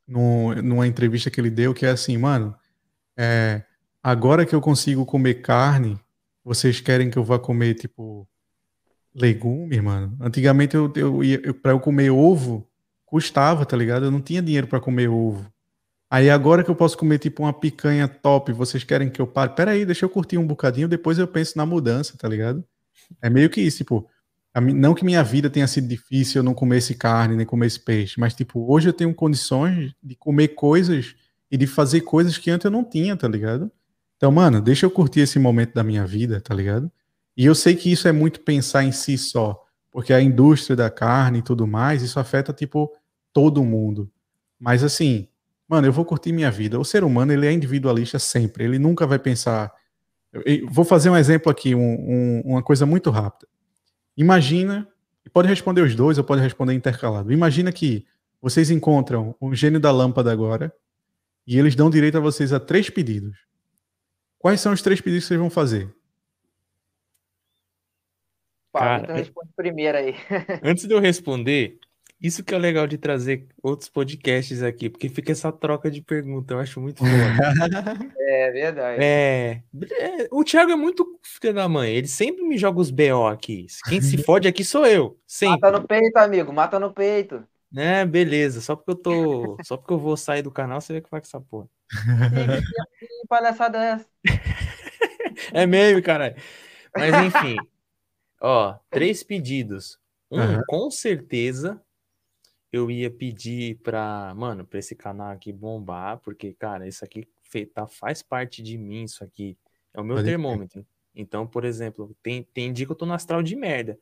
no, 0.07 0.53
numa 0.61 0.87
entrevista 0.87 1.31
que 1.31 1.39
ele 1.39 1.49
deu, 1.49 1.73
que 1.73 1.85
é 1.85 1.91
assim, 1.91 2.17
mano, 2.17 2.55
é, 3.17 3.63
agora 4.03 4.45
que 4.45 4.55
eu 4.55 4.61
consigo 4.61 5.05
comer 5.05 5.35
carne, 5.41 5.99
vocês 6.43 6.81
querem 6.81 7.09
que 7.09 7.17
eu 7.17 7.23
vá 7.23 7.39
comer, 7.39 7.75
tipo, 7.75 8.27
legume, 9.13 9.81
mano? 9.81 10.17
Antigamente, 10.21 10.75
eu, 10.75 10.91
eu, 10.95 11.23
eu, 11.23 11.53
pra 11.55 11.71
eu 11.71 11.79
comer 11.79 12.11
ovo, 12.11 12.67
custava, 13.05 13.65
tá 13.65 13.77
ligado? 13.77 14.05
Eu 14.05 14.11
não 14.11 14.21
tinha 14.21 14.41
dinheiro 14.41 14.67
pra 14.67 14.79
comer 14.79 15.09
ovo. 15.09 15.45
Aí 16.15 16.29
agora 16.29 16.63
que 16.63 16.71
eu 16.71 16.75
posso 16.75 16.97
comer, 16.97 17.19
tipo, 17.19 17.43
uma 17.43 17.51
picanha 17.51 18.07
top, 18.07 18.53
vocês 18.53 18.85
querem 18.85 19.09
que 19.09 19.19
eu 19.19 19.27
pare? 19.27 19.53
Pera 19.53 19.71
aí, 19.71 19.85
deixa 19.85 20.05
eu 20.05 20.09
curtir 20.09 20.37
um 20.37 20.47
bocadinho, 20.47 20.87
depois 20.87 21.19
eu 21.19 21.27
penso 21.27 21.57
na 21.57 21.65
mudança, 21.65 22.17
tá 22.17 22.25
ligado? 22.25 22.63
É 23.21 23.29
meio 23.29 23.49
que 23.49 23.59
isso, 23.59 23.79
tipo, 23.79 24.09
não 24.73 24.93
que 24.93 25.03
minha 25.03 25.21
vida 25.21 25.49
tenha 25.49 25.67
sido 25.67 25.89
difícil, 25.89 26.39
eu 26.39 26.43
não 26.43 26.53
comesse 26.53 26.95
carne, 26.95 27.35
nem 27.35 27.45
comesse 27.45 27.81
peixe, 27.81 28.17
mas, 28.17 28.33
tipo, 28.33 28.65
hoje 28.71 28.87
eu 28.87 28.93
tenho 28.93 29.13
condições 29.13 29.93
de 30.01 30.15
comer 30.15 30.55
coisas 30.55 31.17
e 31.51 31.57
de 31.57 31.67
fazer 31.67 31.99
coisas 31.99 32.37
que 32.37 32.49
antes 32.49 32.63
eu 32.63 32.71
não 32.71 32.85
tinha, 32.85 33.17
tá 33.17 33.27
ligado? 33.27 33.69
Então, 34.15 34.31
mano, 34.31 34.61
deixa 34.61 34.85
eu 34.85 34.91
curtir 34.91 35.19
esse 35.19 35.37
momento 35.37 35.73
da 35.73 35.83
minha 35.83 36.05
vida, 36.07 36.39
tá 36.39 36.55
ligado? 36.55 36.89
E 37.35 37.45
eu 37.45 37.53
sei 37.53 37.75
que 37.75 37.91
isso 37.91 38.07
é 38.07 38.13
muito 38.13 38.39
pensar 38.39 38.85
em 38.85 38.91
si 38.93 39.17
só, 39.17 39.61
porque 39.91 40.13
a 40.13 40.21
indústria 40.21 40.77
da 40.77 40.89
carne 40.89 41.39
e 41.39 41.43
tudo 41.43 41.67
mais, 41.67 42.01
isso 42.01 42.21
afeta, 42.21 42.53
tipo, 42.53 42.89
todo 43.33 43.65
mundo. 43.65 44.09
Mas, 44.57 44.81
assim, 44.81 45.27
mano, 45.67 45.87
eu 45.87 45.91
vou 45.91 46.05
curtir 46.05 46.31
minha 46.31 46.51
vida. 46.51 46.79
O 46.79 46.85
ser 46.85 47.03
humano, 47.03 47.33
ele 47.33 47.47
é 47.47 47.51
individualista 47.51 48.19
sempre, 48.19 48.63
ele 48.63 48.79
nunca 48.79 49.05
vai 49.05 49.19
pensar. 49.19 49.73
Eu 50.33 50.67
vou 50.69 50.85
fazer 50.85 51.09
um 51.09 51.17
exemplo 51.17 51.51
aqui, 51.51 51.73
um, 51.73 51.81
um, 51.81 52.41
uma 52.45 52.63
coisa 52.63 52.85
muito 52.85 53.09
rápida. 53.09 53.47
Imagina, 54.17 54.87
e 55.25 55.29
pode 55.29 55.47
responder 55.47 55.81
os 55.81 55.95
dois 55.95 56.17
ou 56.17 56.23
pode 56.23 56.41
responder 56.41 56.73
intercalado. 56.73 57.31
Imagina 57.31 57.71
que 57.71 58.05
vocês 58.41 58.69
encontram 58.69 59.35
o 59.39 59.55
gênio 59.55 59.79
da 59.79 59.91
lâmpada 59.91 60.31
agora 60.31 60.73
e 61.47 61.57
eles 61.57 61.75
dão 61.75 61.89
direito 61.89 62.17
a 62.17 62.21
vocês 62.21 62.53
a 62.53 62.59
três 62.59 62.89
pedidos. 62.89 63.37
Quais 64.37 64.61
são 64.61 64.73
os 64.73 64.81
três 64.81 65.01
pedidos 65.01 65.25
que 65.25 65.29
vocês 65.29 65.39
vão 65.39 65.49
fazer? 65.49 65.93
Cara, 68.73 69.03
então 69.03 69.15
responde 69.15 69.49
primeiro 69.55 69.97
aí. 69.97 70.15
Antes 70.61 70.85
de 70.85 70.93
eu 70.93 70.99
responder, 70.99 71.79
isso 72.25 72.43
que 72.43 72.53
é 72.53 72.57
legal 72.57 72.87
de 72.87 72.97
trazer 72.97 73.47
outros 73.61 73.89
podcasts 73.89 74.63
aqui, 74.63 74.89
porque 74.89 75.09
fica 75.09 75.31
essa 75.31 75.51
troca 75.51 75.91
de 75.91 76.01
pergunta, 76.01 76.53
eu 76.53 76.59
acho 76.59 76.79
muito 76.81 76.99
foda. 76.99 77.09
é 78.19 78.51
verdade. 78.51 79.03
É, 79.03 79.61
é, 79.99 80.27
o 80.31 80.43
Thiago 80.43 80.71
é 80.71 80.75
muito 80.75 81.19
filho 81.21 81.53
da 81.53 81.69
mãe, 81.69 81.93
ele 81.93 82.07
sempre 82.07 82.43
me 82.43 82.57
joga 82.57 82.79
os 82.79 82.89
BO 82.89 83.27
aqui. 83.27 83.67
Quem 83.87 84.01
se 84.01 84.17
fode 84.23 84.47
aqui 84.47 84.63
sou 84.63 84.85
eu, 84.85 85.19
sempre. 85.27 85.59
Mata 85.61 85.79
no 85.79 85.87
peito, 85.87 86.17
amigo, 86.17 86.53
mata 86.53 86.79
no 86.79 86.91
peito. 86.91 87.43
É, 87.75 88.05
beleza, 88.05 88.61
só 88.61 88.75
porque 88.75 88.91
eu 88.91 88.95
tô, 88.95 89.57
só 89.63 89.75
porque 89.75 89.93
eu 89.93 89.99
vou 89.99 90.15
sair 90.15 90.41
do 90.41 90.51
canal, 90.51 90.79
você 90.79 90.93
vê 90.93 91.01
que 91.01 91.11
vai 91.11 91.19
com 91.19 91.27
essa 91.27 91.41
porra. 91.41 91.67
Que 92.99 93.27
palhaçada 93.27 93.77
é 93.77 93.91
essa? 93.91 94.07
é 95.53 95.65
mesmo, 95.65 96.01
caralho. 96.01 96.35
Mas 96.95 97.13
enfim, 97.25 97.57
ó, 98.41 98.75
três 98.89 99.23
pedidos. 99.23 99.99
Um, 100.31 100.39
uhum. 100.39 100.61
com 100.67 100.89
certeza, 100.89 101.79
eu 102.77 102.91
ia 102.91 103.09
pedir 103.09 103.77
pra, 103.77 104.33
mano, 104.35 104.65
pra 104.65 104.79
esse 104.79 104.95
canal 104.95 105.31
aqui 105.31 105.51
bombar, 105.51 106.19
porque, 106.19 106.53
cara, 106.53 106.87
isso 106.87 107.03
aqui 107.03 107.27
tá, 107.73 107.87
faz 107.87 108.21
parte 108.21 108.61
de 108.61 108.77
mim, 108.77 109.03
isso 109.03 109.23
aqui. 109.23 109.57
É 109.93 109.99
o 109.99 110.03
meu 110.03 110.17
Pode 110.17 110.27
termômetro. 110.27 110.81
Ter. 110.81 110.87
Então, 111.15 111.47
por 111.47 111.63
exemplo, 111.63 112.15
tem, 112.21 112.43
tem 112.43 112.73
dia 112.73 112.85
que 112.85 112.91
eu 112.91 112.95
tô 112.95 113.05
no 113.05 113.13
astral 113.13 113.41
de 113.41 113.55
merda. 113.55 113.97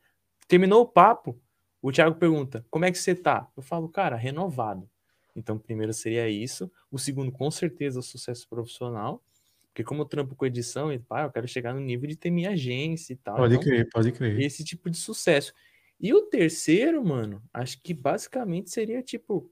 Terminou 0.48 0.82
o 0.82 0.88
papo, 0.88 1.40
o 1.82 1.92
Thiago 1.92 2.16
pergunta, 2.16 2.66
como 2.70 2.86
é 2.86 2.92
que 2.92 2.98
você 2.98 3.14
tá? 3.14 3.48
Eu 3.56 3.62
falo, 3.62 3.88
cara, 3.90 4.16
renovado. 4.16 4.90
Então, 5.36 5.58
primeiro 5.58 5.94
seria 5.94 6.30
isso. 6.30 6.72
O 6.92 6.98
segundo, 6.98 7.32
com 7.32 7.50
certeza, 7.52 8.00
o 8.00 8.04
sucesso 8.04 8.48
profissional. 8.48 9.24
Porque 9.68 9.84
como 9.84 10.04
eu 10.04 10.06
trampo 10.06 10.36
com 10.36 10.46
edição, 10.46 10.94
e 10.94 11.00
pá, 11.00 11.24
eu 11.24 11.32
quero 11.32 11.48
chegar 11.48 11.74
no 11.74 11.80
nível 11.80 12.08
de 12.08 12.16
ter 12.16 12.30
minha 12.30 12.52
agência 12.52 13.14
e 13.14 13.16
tal. 13.16 13.36
Pode 13.36 13.56
então, 13.56 13.64
crer, 13.66 13.90
pode 13.92 14.12
crer. 14.12 14.40
Esse 14.40 14.64
tipo 14.64 14.90
de 14.90 14.98
sucesso. 14.98 15.52
E 16.00 16.14
o 16.14 16.24
terceiro, 16.24 17.04
mano, 17.04 17.42
acho 17.54 17.82
que 17.82 17.94
basicamente 17.94 18.70
seria 18.70 19.02
tipo. 19.02 19.50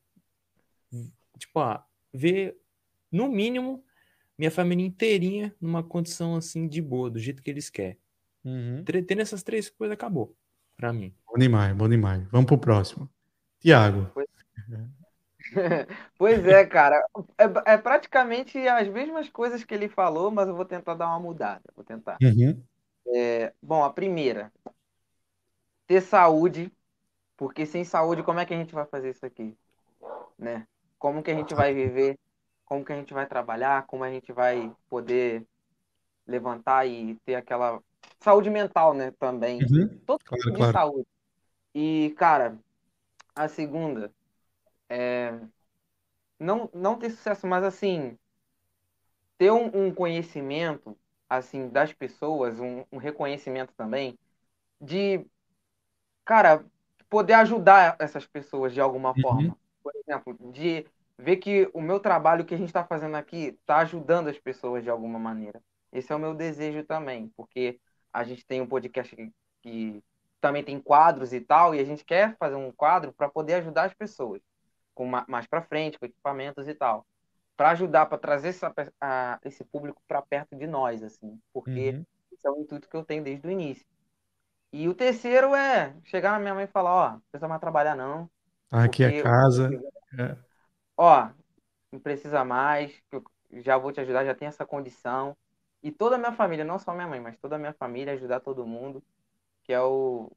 Tipo, 1.38 1.60
ah, 1.60 1.86
ver, 2.14 2.58
no 3.12 3.28
mínimo, 3.28 3.84
minha 4.38 4.52
família 4.52 4.86
inteirinha 4.86 5.56
numa 5.60 5.84
condição 5.84 6.36
assim 6.36 6.68
de 6.68 6.82
boa, 6.82 7.10
do 7.10 7.20
jeito 7.20 7.42
que 7.42 7.50
eles 7.50 7.70
querem. 7.70 7.98
Uhum. 8.44 8.84
Tendo 8.84 9.22
essas 9.22 9.44
três 9.44 9.70
coisas, 9.70 9.94
acabou. 9.94 10.36
Pra 10.76 10.92
mim. 10.92 11.14
Bom 11.28 11.38
demais, 11.38 11.76
bom 11.76 11.88
demais. 11.88 12.28
Vamos 12.32 12.48
pro 12.48 12.58
próximo. 12.58 13.10
Tiago. 13.60 14.12
Pois 16.18 16.46
é, 16.46 16.66
cara. 16.66 17.04
É, 17.38 17.74
é, 17.74 17.78
praticamente 17.78 18.58
as 18.68 18.88
mesmas 18.88 19.28
coisas 19.28 19.64
que 19.64 19.74
ele 19.74 19.90
falou, 19.90 20.32
mas 20.32 20.48
eu 20.48 20.56
vou 20.56 20.64
tentar 20.64 20.94
dar 20.94 21.08
uma 21.08 21.20
mudada. 21.20 21.64
Vou 21.76 21.84
tentar. 21.84 22.18
Uhum. 22.22 22.64
É, 23.08 23.52
bom, 23.62 23.84
a 23.84 23.92
primeira, 23.92 24.52
ter 25.92 26.00
saúde, 26.00 26.72
porque 27.36 27.66
sem 27.66 27.84
saúde, 27.84 28.24
como 28.24 28.40
é 28.40 28.46
que 28.46 28.54
a 28.54 28.58
gente 28.58 28.74
vai 28.74 28.86
fazer 28.86 29.10
isso 29.10 29.26
aqui? 29.26 29.54
Né? 30.40 30.66
Como 30.98 31.22
que 31.22 31.30
a 31.30 31.36
gente 31.36 31.54
vai 31.54 31.74
viver? 31.74 32.18
Como 32.64 32.86
que 32.86 32.94
a 32.94 32.96
gente 32.96 33.14
vai 33.14 33.28
trabalhar? 33.28 33.86
Como 33.88 34.02
a 34.06 34.10
gente 34.10 34.32
vai 34.32 34.74
poder 34.88 35.46
levantar 36.26 36.88
e 36.88 37.16
ter 37.26 37.36
aquela 37.36 37.84
saúde 38.22 38.50
mental, 38.50 38.94
né? 38.94 39.12
Também. 39.20 39.60
Uhum. 39.64 40.00
Todo 40.06 40.24
claro, 40.24 40.42
tipo 40.42 40.52
de 40.52 40.58
claro. 40.58 40.72
saúde. 40.72 41.08
E, 41.76 42.16
cara, 42.18 42.58
a 43.36 43.50
segunda 43.50 44.14
é, 44.88 45.38
não, 46.40 46.70
não 46.74 46.98
ter 46.98 47.10
sucesso, 47.10 47.46
mas 47.46 47.66
assim, 47.66 48.18
ter 49.38 49.52
um, 49.52 49.88
um 49.88 49.94
conhecimento 49.94 50.98
assim 51.30 51.68
das 51.68 51.92
pessoas, 51.92 52.62
um, 52.62 52.86
um, 52.94 52.98
reconhecimento 52.98 53.74
também 53.76 54.18
de, 54.80 55.26
cara, 56.32 56.64
poder 57.10 57.34
ajudar 57.34 57.98
essas 57.99 58.26
pessoas 58.26 58.74
de 58.74 58.80
alguma 58.80 59.10
uhum. 59.10 59.22
forma. 59.22 59.58
Por 59.84 59.94
exemplo, 59.98 60.38
de 60.53 60.86
ver 61.18 61.36
que 61.36 61.70
o 61.74 61.82
meu 61.82 61.99
trabalho 61.99 62.45
que 62.45 62.56
a 62.56 62.58
gente 62.58 62.70
está 62.70 62.86
fazendo 62.86 63.18
aqui 63.18 63.58
está 63.60 63.80
ajudando 63.80 64.30
as 64.30 64.40
pessoas 64.40 64.82
de 64.82 64.90
alguma 64.90 65.20
maneira. 65.20 65.62
Esse 65.91 66.14
é 66.14 66.16
o 66.16 66.20
meu 66.20 66.34
desejo 66.34 66.86
também, 66.86 67.30
porque 67.36 67.82
a 68.14 68.24
gente 68.24 68.45
tem 68.45 68.62
um 68.62 68.66
podcast 68.66 69.14
que, 69.14 69.30
que 69.62 70.02
também 70.40 70.64
tem 70.64 70.80
quadros 70.80 71.34
e 71.34 71.41
tal, 71.41 71.76
e 71.76 71.80
a 71.80 71.84
gente 71.84 72.06
quer 72.06 72.38
fazer 72.38 72.56
um 72.56 72.72
quadro 72.72 73.12
para 73.12 73.28
poder 73.28 73.56
ajudar 73.56 73.84
as 73.84 73.94
pessoas 73.94 74.41
com 74.95 75.06
mais 75.06 75.45
para 75.45 75.62
frente, 75.62 75.99
com 75.99 76.06
equipamentos 76.06 76.66
e 76.66 76.74
tal, 76.74 77.06
para 77.58 77.72
ajudar, 77.72 78.06
para 78.06 78.18
trazer 78.18 78.49
essa, 78.49 78.74
a, 79.02 79.38
esse 79.44 79.66
público 79.66 80.02
para 80.08 80.22
perto 80.22 80.56
de 80.56 80.66
nós, 80.66 81.03
assim, 81.03 81.38
porque 81.52 81.90
uhum. 81.90 82.06
esse 82.32 82.48
é 82.48 82.49
o 82.49 82.62
intuito 82.62 82.88
que 82.88 82.95
eu 82.95 83.03
tenho 83.03 83.22
desde 83.22 83.45
o 83.45 83.52
início. 83.52 83.91
E 84.73 84.88
o 84.88 84.93
terceiro 84.93 85.53
é 85.53 85.93
chegar 86.06 86.31
na 86.31 86.39
minha 86.39 86.56
mãe 86.56 86.64
e 86.64 86.68
falar, 86.68 86.93
ó, 86.93 87.11
não 87.11 87.19
precisa 87.30 87.48
mais 87.48 87.60
trabalhar 87.60 87.95
não. 87.95 88.30
Aqui 88.69 89.03
é 89.03 89.22
casa. 89.22 89.69
É. 90.18 90.38
Ó, 90.95 91.30
não 91.91 91.99
precisa 91.99 92.45
mais, 92.45 92.93
eu 93.11 93.23
já 93.53 93.77
vou 93.77 93.91
te 93.91 93.99
ajudar, 93.99 94.23
já 94.23 94.34
tem 94.34 94.48
essa 94.48 94.65
condição. 94.65 95.35
E 95.84 95.91
toda 95.91 96.15
a 96.15 96.18
minha 96.18 96.31
família, 96.31 96.64
não 96.64 96.80
só 96.80 96.93
minha 96.93 97.07
mãe, 97.07 97.19
mas 97.19 97.38
toda 97.38 97.56
a 97.56 97.60
minha 97.60 97.73
família, 97.73 98.14
ajudar 98.14 98.39
todo 98.39 98.65
mundo, 98.65 99.03
que 99.64 99.73
é 99.73 99.81
o 99.81 100.31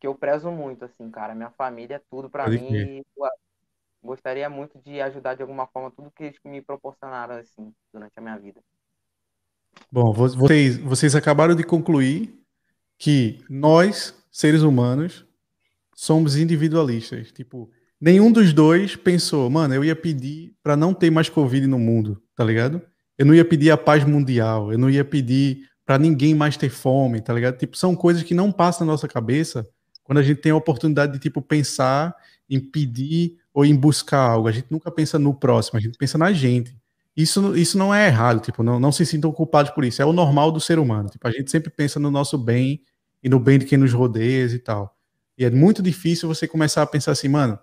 que 0.00 0.06
eu 0.06 0.14
prezo 0.14 0.50
muito, 0.50 0.84
assim, 0.84 1.10
cara. 1.10 1.34
Minha 1.34 1.50
família 1.50 1.96
é 1.96 2.02
tudo 2.10 2.30
para 2.30 2.48
mim. 2.48 3.04
Gostaria 4.02 4.48
muito 4.48 4.78
de 4.78 5.00
ajudar 5.00 5.34
de 5.34 5.42
alguma 5.42 5.66
forma 5.66 5.90
tudo 5.90 6.12
que 6.12 6.22
eles 6.22 6.38
me 6.44 6.62
proporcionaram 6.62 7.34
assim 7.34 7.74
durante 7.92 8.12
a 8.16 8.20
minha 8.20 8.38
vida. 8.38 8.60
Bom, 9.90 10.12
vocês, 10.12 10.78
vocês 10.78 11.16
acabaram 11.16 11.56
de 11.56 11.64
concluir 11.64 12.40
que 12.98 13.38
nós, 13.48 14.14
seres 14.30 14.62
humanos, 14.62 15.24
somos 15.94 16.36
individualistas. 16.36 17.30
Tipo, 17.32 17.70
nenhum 18.00 18.30
dos 18.30 18.52
dois 18.52 18.96
pensou, 18.96 19.48
mano, 19.48 19.74
eu 19.74 19.84
ia 19.84 19.96
pedir 19.96 20.54
para 20.62 20.76
não 20.76 20.92
ter 20.92 21.10
mais 21.10 21.28
Covid 21.28 21.66
no 21.66 21.78
mundo, 21.78 22.20
tá 22.34 22.44
ligado? 22.44 22.82
Eu 23.16 23.26
não 23.26 23.34
ia 23.34 23.44
pedir 23.44 23.70
a 23.70 23.76
paz 23.76 24.04
mundial, 24.04 24.72
eu 24.72 24.78
não 24.78 24.90
ia 24.90 25.04
pedir 25.04 25.68
para 25.84 25.98
ninguém 25.98 26.34
mais 26.34 26.56
ter 26.56 26.68
fome, 26.68 27.20
tá 27.20 27.32
ligado? 27.32 27.56
Tipo, 27.56 27.76
são 27.76 27.96
coisas 27.96 28.22
que 28.22 28.34
não 28.34 28.52
passam 28.52 28.86
na 28.86 28.92
nossa 28.92 29.08
cabeça 29.08 29.66
quando 30.04 30.18
a 30.18 30.22
gente 30.22 30.40
tem 30.40 30.52
a 30.52 30.56
oportunidade 30.56 31.12
de, 31.12 31.18
tipo, 31.18 31.40
pensar 31.40 32.14
em 32.48 32.60
pedir 32.60 33.36
ou 33.52 33.64
em 33.64 33.74
buscar 33.74 34.20
algo. 34.20 34.48
A 34.48 34.52
gente 34.52 34.66
nunca 34.70 34.90
pensa 34.90 35.18
no 35.18 35.34
próximo, 35.34 35.78
a 35.78 35.80
gente 35.80 35.98
pensa 35.98 36.16
na 36.16 36.32
gente. 36.32 36.76
Isso, 37.18 37.56
isso 37.56 37.76
não 37.76 37.92
é 37.92 38.06
errado, 38.06 38.40
tipo, 38.40 38.62
não, 38.62 38.78
não 38.78 38.92
se 38.92 39.04
sintam 39.04 39.32
culpados 39.32 39.72
por 39.72 39.84
isso. 39.84 40.00
É 40.00 40.06
o 40.06 40.12
normal 40.12 40.52
do 40.52 40.60
ser 40.60 40.78
humano. 40.78 41.08
Tipo, 41.08 41.26
a 41.26 41.32
gente 41.32 41.50
sempre 41.50 41.68
pensa 41.68 41.98
no 41.98 42.12
nosso 42.12 42.38
bem 42.38 42.80
e 43.20 43.28
no 43.28 43.40
bem 43.40 43.58
de 43.58 43.66
quem 43.66 43.76
nos 43.76 43.92
rodeia 43.92 44.44
e 44.46 44.58
tal. 44.60 44.96
E 45.36 45.44
é 45.44 45.50
muito 45.50 45.82
difícil 45.82 46.28
você 46.28 46.46
começar 46.46 46.80
a 46.80 46.86
pensar 46.86 47.10
assim, 47.10 47.26
mano, 47.26 47.58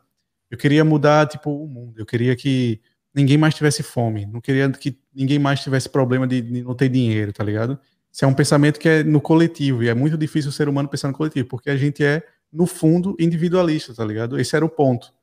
eu 0.52 0.58
queria 0.58 0.84
mudar, 0.84 1.26
tipo, 1.30 1.50
o 1.50 1.70
mundo. 1.70 1.94
Eu 1.98 2.06
queria 2.06 2.36
que 2.36 2.82
ninguém 3.14 3.38
mais 3.38 3.56
tivesse 3.56 3.82
fome. 3.82 4.26
Não 4.26 4.42
queria 4.42 4.70
que 4.72 5.00
ninguém 5.16 5.40
mais 5.40 5.62
tivesse 5.62 5.88
problema 5.88 6.28
de, 6.28 6.42
de 6.42 6.62
não 6.62 6.76
ter 6.76 6.90
dinheiro, 6.90 7.32
tá 7.32 7.42
ligado? 7.42 7.80
Isso 8.12 8.26
é 8.26 8.28
um 8.28 8.34
pensamento 8.34 8.78
que 8.78 8.90
é 8.90 9.04
no 9.06 9.22
coletivo. 9.22 9.82
E 9.82 9.88
é 9.88 9.94
muito 9.94 10.18
difícil 10.18 10.50
o 10.50 10.54
ser 10.54 10.68
humano 10.68 10.90
pensar 10.90 11.08
no 11.08 11.14
coletivo, 11.14 11.48
porque 11.48 11.70
a 11.70 11.78
gente 11.78 12.04
é, 12.04 12.22
no 12.52 12.68
fundo, 12.68 13.16
individualista, 13.18 13.94
tá 13.94 14.04
ligado? 14.04 14.38
Esse 14.38 14.54
era 14.54 14.66
o 14.66 14.70
ponto. 14.70 15.14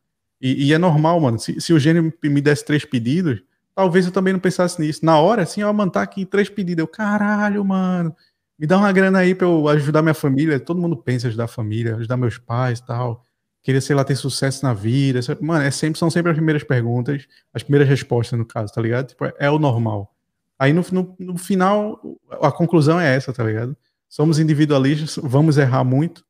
E, 0.40 0.68
e 0.68 0.72
é 0.72 0.78
normal, 0.78 1.20
mano. 1.20 1.38
Se, 1.38 1.60
se, 1.60 1.74
o 1.74 1.78
gênio 1.78 2.10
me 2.24 2.40
desse 2.40 2.64
três 2.64 2.82
pedidos, 2.82 3.42
talvez 3.74 4.06
eu 4.06 4.12
também 4.12 4.32
não 4.32 4.40
pensasse 4.40 4.80
nisso. 4.80 5.04
Na 5.04 5.18
hora, 5.18 5.42
assim, 5.42 5.62
ó, 5.62 5.72
mano, 5.72 5.90
tá 5.90 6.02
aqui 6.02 6.24
três 6.24 6.48
pedidos. 6.48 6.82
Eu, 6.82 6.88
caralho, 6.88 7.64
mano, 7.64 8.14
me 8.58 8.66
dá 8.66 8.78
uma 8.78 8.92
grana 8.92 9.20
aí 9.20 9.34
pra 9.34 9.46
eu 9.46 9.68
ajudar 9.68 10.02
minha 10.02 10.14
família. 10.14 10.60
Todo 10.60 10.80
mundo 10.80 10.96
pensa 10.96 11.26
em 11.26 11.28
ajudar 11.28 11.44
a 11.44 11.48
família, 11.48 11.96
ajudar 11.96 12.16
meus 12.16 12.38
pais 12.38 12.78
e 12.78 12.86
tal. 12.86 13.24
Queria, 13.62 13.80
sei 13.80 13.94
lá, 13.94 14.04
ter 14.04 14.16
sucesso 14.16 14.64
na 14.64 14.74
vida. 14.74 15.20
Mano, 15.40 15.64
é 15.64 15.70
sempre, 15.70 15.98
são 15.98 16.10
sempre 16.10 16.30
as 16.32 16.36
primeiras 16.36 16.64
perguntas, 16.64 17.26
as 17.54 17.62
primeiras 17.62 17.88
respostas, 17.88 18.38
no 18.38 18.44
caso, 18.44 18.72
tá 18.72 18.80
ligado? 18.80 19.08
Tipo, 19.08 19.24
é 19.38 19.50
o 19.50 19.58
normal. 19.58 20.14
Aí 20.58 20.72
no, 20.72 20.84
no, 20.92 21.16
no 21.18 21.36
final, 21.38 22.00
a 22.40 22.52
conclusão 22.52 23.00
é 23.00 23.14
essa, 23.14 23.32
tá 23.32 23.44
ligado? 23.44 23.76
Somos 24.08 24.38
individualistas, 24.38 25.18
vamos 25.22 25.58
errar 25.58 25.84
muito, 25.84 26.24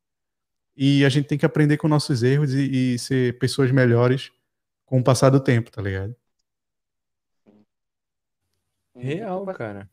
e 0.77 1.05
a 1.05 1.09
gente 1.09 1.27
tem 1.27 1.39
que 1.39 1.47
aprender 1.47 1.77
com 1.77 1.89
nossos 1.89 2.23
erros 2.23 2.55
e, 2.55 2.95
e 2.95 2.99
ser 2.99 3.39
pessoas 3.39 3.71
melhores 3.71 4.31
com 4.87 5.01
o 5.01 5.05
passar 5.05 5.31
do 5.31 5.41
tempo, 5.41 5.71
tá 5.71 5.83
ligado? 5.83 6.15
Real, 8.95 9.47
Tipo 9.47 9.51
assim, 9.51 9.61
cara. 9.61 9.91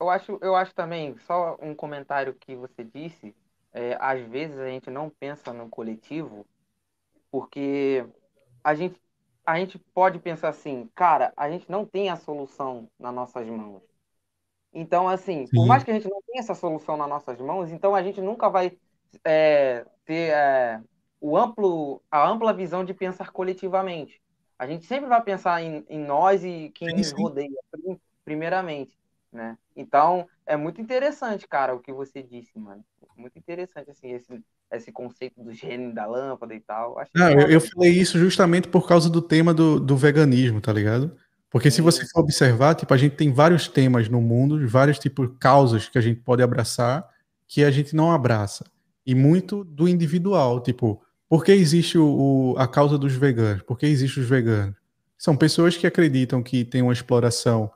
Eu 0.00 0.10
acho, 0.10 0.38
eu 0.42 0.56
acho 0.56 0.74
também, 0.74 1.16
só 1.20 1.56
um 1.62 1.74
comentário 1.74 2.34
que 2.34 2.56
você 2.56 2.84
disse, 2.84 3.36
é, 3.72 3.96
às 4.00 4.20
vezes 4.28 4.58
a 4.58 4.68
gente 4.68 4.90
não 4.90 5.10
pensa 5.10 5.52
no 5.52 5.68
coletivo, 5.70 6.46
porque 7.30 8.06
a 8.64 8.74
gente, 8.74 9.00
a 9.46 9.58
gente 9.60 9.78
pode 9.94 10.18
pensar 10.20 10.50
assim, 10.50 10.88
cara, 10.94 11.32
a 11.36 11.50
gente 11.50 11.70
não 11.70 11.86
tem 11.86 12.10
a 12.10 12.16
solução 12.16 12.90
nas 12.98 13.14
nossas 13.14 13.46
mãos. 13.48 13.82
Então, 14.72 15.08
assim, 15.08 15.46
por 15.48 15.66
Sim. 15.66 15.66
mais 15.66 15.84
que 15.84 15.90
a 15.90 15.94
gente 15.94 16.08
não 16.08 16.20
tenha 16.26 16.40
essa 16.40 16.54
solução 16.54 16.96
nas 16.96 17.08
nossas 17.08 17.38
mãos, 17.40 17.70
então 17.70 17.94
a 17.94 18.02
gente 18.02 18.20
nunca 18.20 18.48
vai 18.50 18.76
é, 19.24 19.84
ter 20.04 20.32
é, 20.32 20.82
o 21.20 21.36
amplo, 21.38 22.02
a 22.10 22.28
ampla 22.28 22.52
visão 22.52 22.84
de 22.84 22.92
pensar 22.94 23.30
coletivamente. 23.32 24.20
A 24.58 24.66
gente 24.66 24.84
sempre 24.86 25.08
vai 25.08 25.22
pensar 25.22 25.62
em, 25.62 25.84
em 25.88 25.98
nós 26.04 26.44
e 26.44 26.70
quem 26.74 26.96
nos 26.96 27.12
rodeia, 27.12 27.50
prim- 27.70 28.00
primeiramente, 28.24 28.96
né? 29.32 29.56
Então, 29.76 30.26
é 30.46 30.56
muito 30.56 30.80
interessante, 30.80 31.46
cara, 31.48 31.74
o 31.74 31.80
que 31.80 31.92
você 31.92 32.22
disse, 32.22 32.58
mano. 32.58 32.84
Muito 33.16 33.38
interessante, 33.38 33.90
assim, 33.90 34.12
esse, 34.12 34.40
esse 34.72 34.90
conceito 34.92 35.42
do 35.42 35.52
gênio 35.52 35.94
da 35.94 36.06
lâmpada 36.06 36.54
e 36.54 36.60
tal. 36.60 36.98
Achei 36.98 37.12
Não, 37.14 37.30
eu, 37.30 37.48
eu 37.48 37.60
falei 37.60 37.92
isso 37.92 38.18
justamente 38.18 38.68
por 38.68 38.88
causa 38.88 39.08
do 39.08 39.22
tema 39.22 39.54
do, 39.54 39.78
do 39.78 39.96
veganismo, 39.96 40.60
tá 40.60 40.72
ligado? 40.72 41.16
Porque 41.50 41.70
se 41.70 41.80
você 41.80 42.04
for 42.08 42.20
observar, 42.20 42.74
tipo, 42.74 42.92
a 42.92 42.96
gente 42.96 43.14
tem 43.14 43.32
vários 43.32 43.68
temas 43.68 44.08
no 44.08 44.20
mundo, 44.20 44.66
vários 44.66 44.98
tipos 44.98 45.28
de 45.30 45.36
causas 45.38 45.88
que 45.88 45.96
a 45.96 46.00
gente 46.00 46.20
pode 46.20 46.42
abraçar 46.42 47.08
que 47.46 47.62
a 47.62 47.70
gente 47.70 47.94
não 47.94 48.10
abraça. 48.10 48.64
E 49.06 49.14
muito 49.14 49.62
do 49.64 49.86
individual, 49.88 50.60
tipo, 50.60 51.00
por 51.28 51.44
que 51.44 51.52
existe 51.52 51.96
o, 51.98 52.54
o- 52.54 52.58
a 52.58 52.66
causa 52.66 52.98
dos 52.98 53.12
veganos? 53.14 53.62
Por 53.62 53.78
que 53.78 53.86
existem 53.86 54.22
os 54.22 54.28
veganos? 54.28 54.74
São 55.16 55.36
pessoas 55.36 55.76
que 55.76 55.86
acreditam 55.86 56.42
que 56.42 56.64
tem 56.64 56.82
uma 56.82 56.92
exploração 56.92 57.70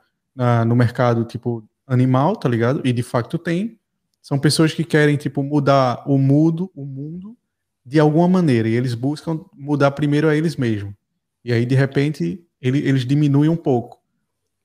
no 0.65 0.77
mercado, 0.77 1.25
tipo, 1.25 1.65
animal, 1.87 2.37
tá 2.37 2.49
ligado? 2.49 2.81
E 2.85 2.93
de 2.93 3.03
facto 3.03 3.39
tem. 3.39 3.79
São 4.23 4.39
pessoas 4.39 4.73
que 4.75 4.85
querem, 4.85 5.17
tipo, 5.17 5.43
mudar 5.43 6.03
o 6.07 6.19
mundo, 6.19 6.71
o 6.75 6.85
mundo 6.85 7.37
de 7.85 7.99
alguma 7.99 8.29
maneira, 8.29 8.69
e 8.69 8.75
eles 8.75 8.95
buscam 8.95 9.41
mudar 9.57 9.91
primeiro 9.93 10.29
a 10.29 10.37
eles 10.37 10.57
mesmos. 10.57 10.93
E 11.45 11.53
aí, 11.53 11.65
de 11.65 11.75
repente, 11.75 12.45
ele- 12.61 12.87
eles 12.87 13.05
diminuem 13.07 13.49
um 13.49 13.57
pouco. 13.57 13.99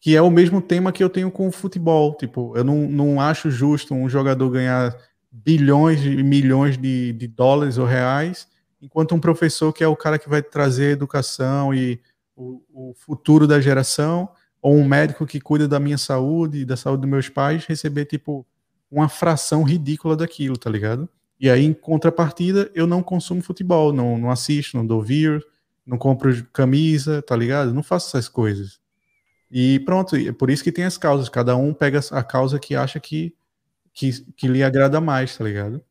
Que 0.02 0.16
é 0.18 0.22
o 0.22 0.30
mesmo 0.30 0.62
tema 0.62 0.92
que 0.92 1.02
eu 1.04 1.10
tenho 1.10 1.32
com 1.32 1.48
o 1.48 1.52
futebol. 1.52 2.16
Tipo, 2.18 2.54
eu 2.58 2.64
não, 2.64 2.90
não 2.90 3.22
acho 3.22 3.50
justo 3.50 3.94
um 3.94 4.10
jogador 4.10 4.50
ganhar 4.50 4.94
bilhões 5.32 6.04
e 6.04 6.22
milhões 6.22 6.78
de, 6.78 7.14
de 7.14 7.28
dólares 7.28 7.78
ou 7.78 7.86
reais, 7.86 8.48
enquanto 8.82 9.16
um 9.16 9.20
professor 9.20 9.72
que 9.74 9.84
é 9.84 9.88
o 9.88 9.96
cara 9.96 10.20
que 10.20 10.30
vai 10.30 10.44
trazer 10.44 10.92
educação 10.92 11.74
e 11.74 12.00
o, 12.36 12.62
o 12.74 12.94
futuro 12.96 13.48
da 13.48 13.62
geração, 13.62 14.30
ou 14.64 14.78
um 14.78 14.88
médico 14.88 15.26
que 15.26 15.42
cuida 15.42 15.68
da 15.68 15.78
minha 15.78 15.98
saúde 15.98 16.60
e 16.60 16.66
da 16.66 16.78
saúde 16.78 17.02
dos 17.02 17.10
meus 17.10 17.28
pais, 17.28 17.66
receber, 17.66 18.06
tipo, 18.06 18.48
uma 18.90 19.10
fração 19.10 19.62
ridícula 19.62 20.16
daquilo, 20.16 20.58
tá 20.58 20.70
ligado? 20.70 21.10
E 21.38 21.50
aí, 21.50 21.66
em 21.66 21.74
contrapartida, 21.74 22.72
eu 22.74 22.88
não 22.88 23.04
consumo 23.04 23.42
futebol, 23.42 23.92
não, 23.92 24.18
não 24.18 24.32
assisto, 24.32 24.78
não 24.78 24.88
dou 24.88 25.02
views, 25.02 25.44
não 25.86 25.98
compro 25.98 26.46
camisa, 26.54 27.22
tá 27.22 27.36
ligado? 27.36 27.74
Não 27.74 27.84
faço 27.84 28.08
essas 28.08 28.30
coisas. 28.30 28.80
E 29.52 29.82
pronto, 29.82 30.16
é 30.16 30.32
por 30.32 30.50
isso 30.50 30.64
que 30.64 30.72
tem 30.72 30.86
as 30.86 30.98
causas. 30.98 31.28
Cada 31.28 31.58
um 31.58 31.74
pega 31.74 32.00
a 32.12 32.24
causa 32.24 32.58
que 32.58 32.74
acha 32.74 33.02
que, 33.02 33.36
que, 33.94 34.24
que 34.32 34.48
lhe 34.48 34.64
agrada 34.64 35.02
mais, 35.02 35.38
tá 35.38 35.44
ligado? 35.44 35.84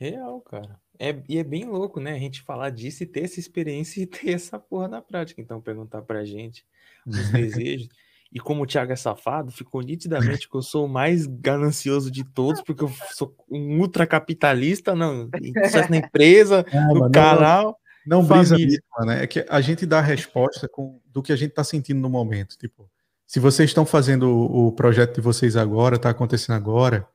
Real, 0.00 0.40
cara. 0.40 0.80
É, 0.98 1.14
e 1.28 1.38
é 1.38 1.44
bem 1.44 1.64
louco, 1.64 2.00
né? 2.00 2.12
A 2.12 2.18
gente 2.18 2.42
falar 2.42 2.70
disso 2.70 3.02
e 3.02 3.06
ter 3.06 3.24
essa 3.24 3.40
experiência 3.40 4.00
e 4.02 4.06
ter 4.06 4.30
essa 4.30 4.58
porra 4.58 4.88
na 4.88 5.02
prática. 5.02 5.40
Então, 5.40 5.60
perguntar 5.60 6.02
pra 6.02 6.24
gente 6.24 6.64
os 7.06 7.30
desejos. 7.30 7.88
E 8.32 8.40
como 8.40 8.64
o 8.64 8.66
Thiago 8.66 8.92
é 8.92 8.96
safado, 8.96 9.52
ficou 9.52 9.80
nitidamente 9.80 10.48
que 10.48 10.56
eu 10.56 10.62
sou 10.62 10.86
o 10.86 10.88
mais 10.88 11.24
ganancioso 11.24 12.10
de 12.10 12.24
todos, 12.24 12.60
porque 12.62 12.82
eu 12.82 12.90
sou 13.12 13.32
um 13.48 13.78
ultracapitalista, 13.78 14.92
não, 14.92 15.30
sucesso 15.62 15.88
na 15.88 15.98
empresa, 15.98 16.66
no 16.92 17.08
canal. 17.12 17.78
Não 18.04 18.24
brisa 18.24 18.56
família. 18.56 18.66
nisso, 18.66 18.82
mano. 18.98 19.12
É 19.12 19.26
que 19.26 19.46
a 19.48 19.60
gente 19.60 19.86
dá 19.86 19.98
a 19.98 20.02
resposta 20.02 20.68
com, 20.68 21.00
do 21.06 21.22
que 21.22 21.32
a 21.32 21.36
gente 21.36 21.52
tá 21.52 21.62
sentindo 21.62 22.00
no 22.00 22.10
momento. 22.10 22.58
Tipo, 22.58 22.90
se 23.24 23.38
vocês 23.38 23.70
estão 23.70 23.86
fazendo 23.86 24.28
o, 24.28 24.66
o 24.66 24.72
projeto 24.72 25.14
de 25.14 25.20
vocês 25.20 25.56
agora, 25.56 25.96
tá 25.96 26.10
acontecendo 26.10 26.56
agora, 26.56 27.06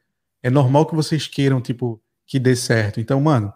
é 0.42 0.50
normal 0.50 0.86
que 0.86 0.96
vocês 0.96 1.28
queiram, 1.28 1.62
tipo, 1.62 2.02
que 2.26 2.40
dê 2.40 2.56
certo. 2.56 3.00
Então, 3.00 3.20
mano, 3.20 3.54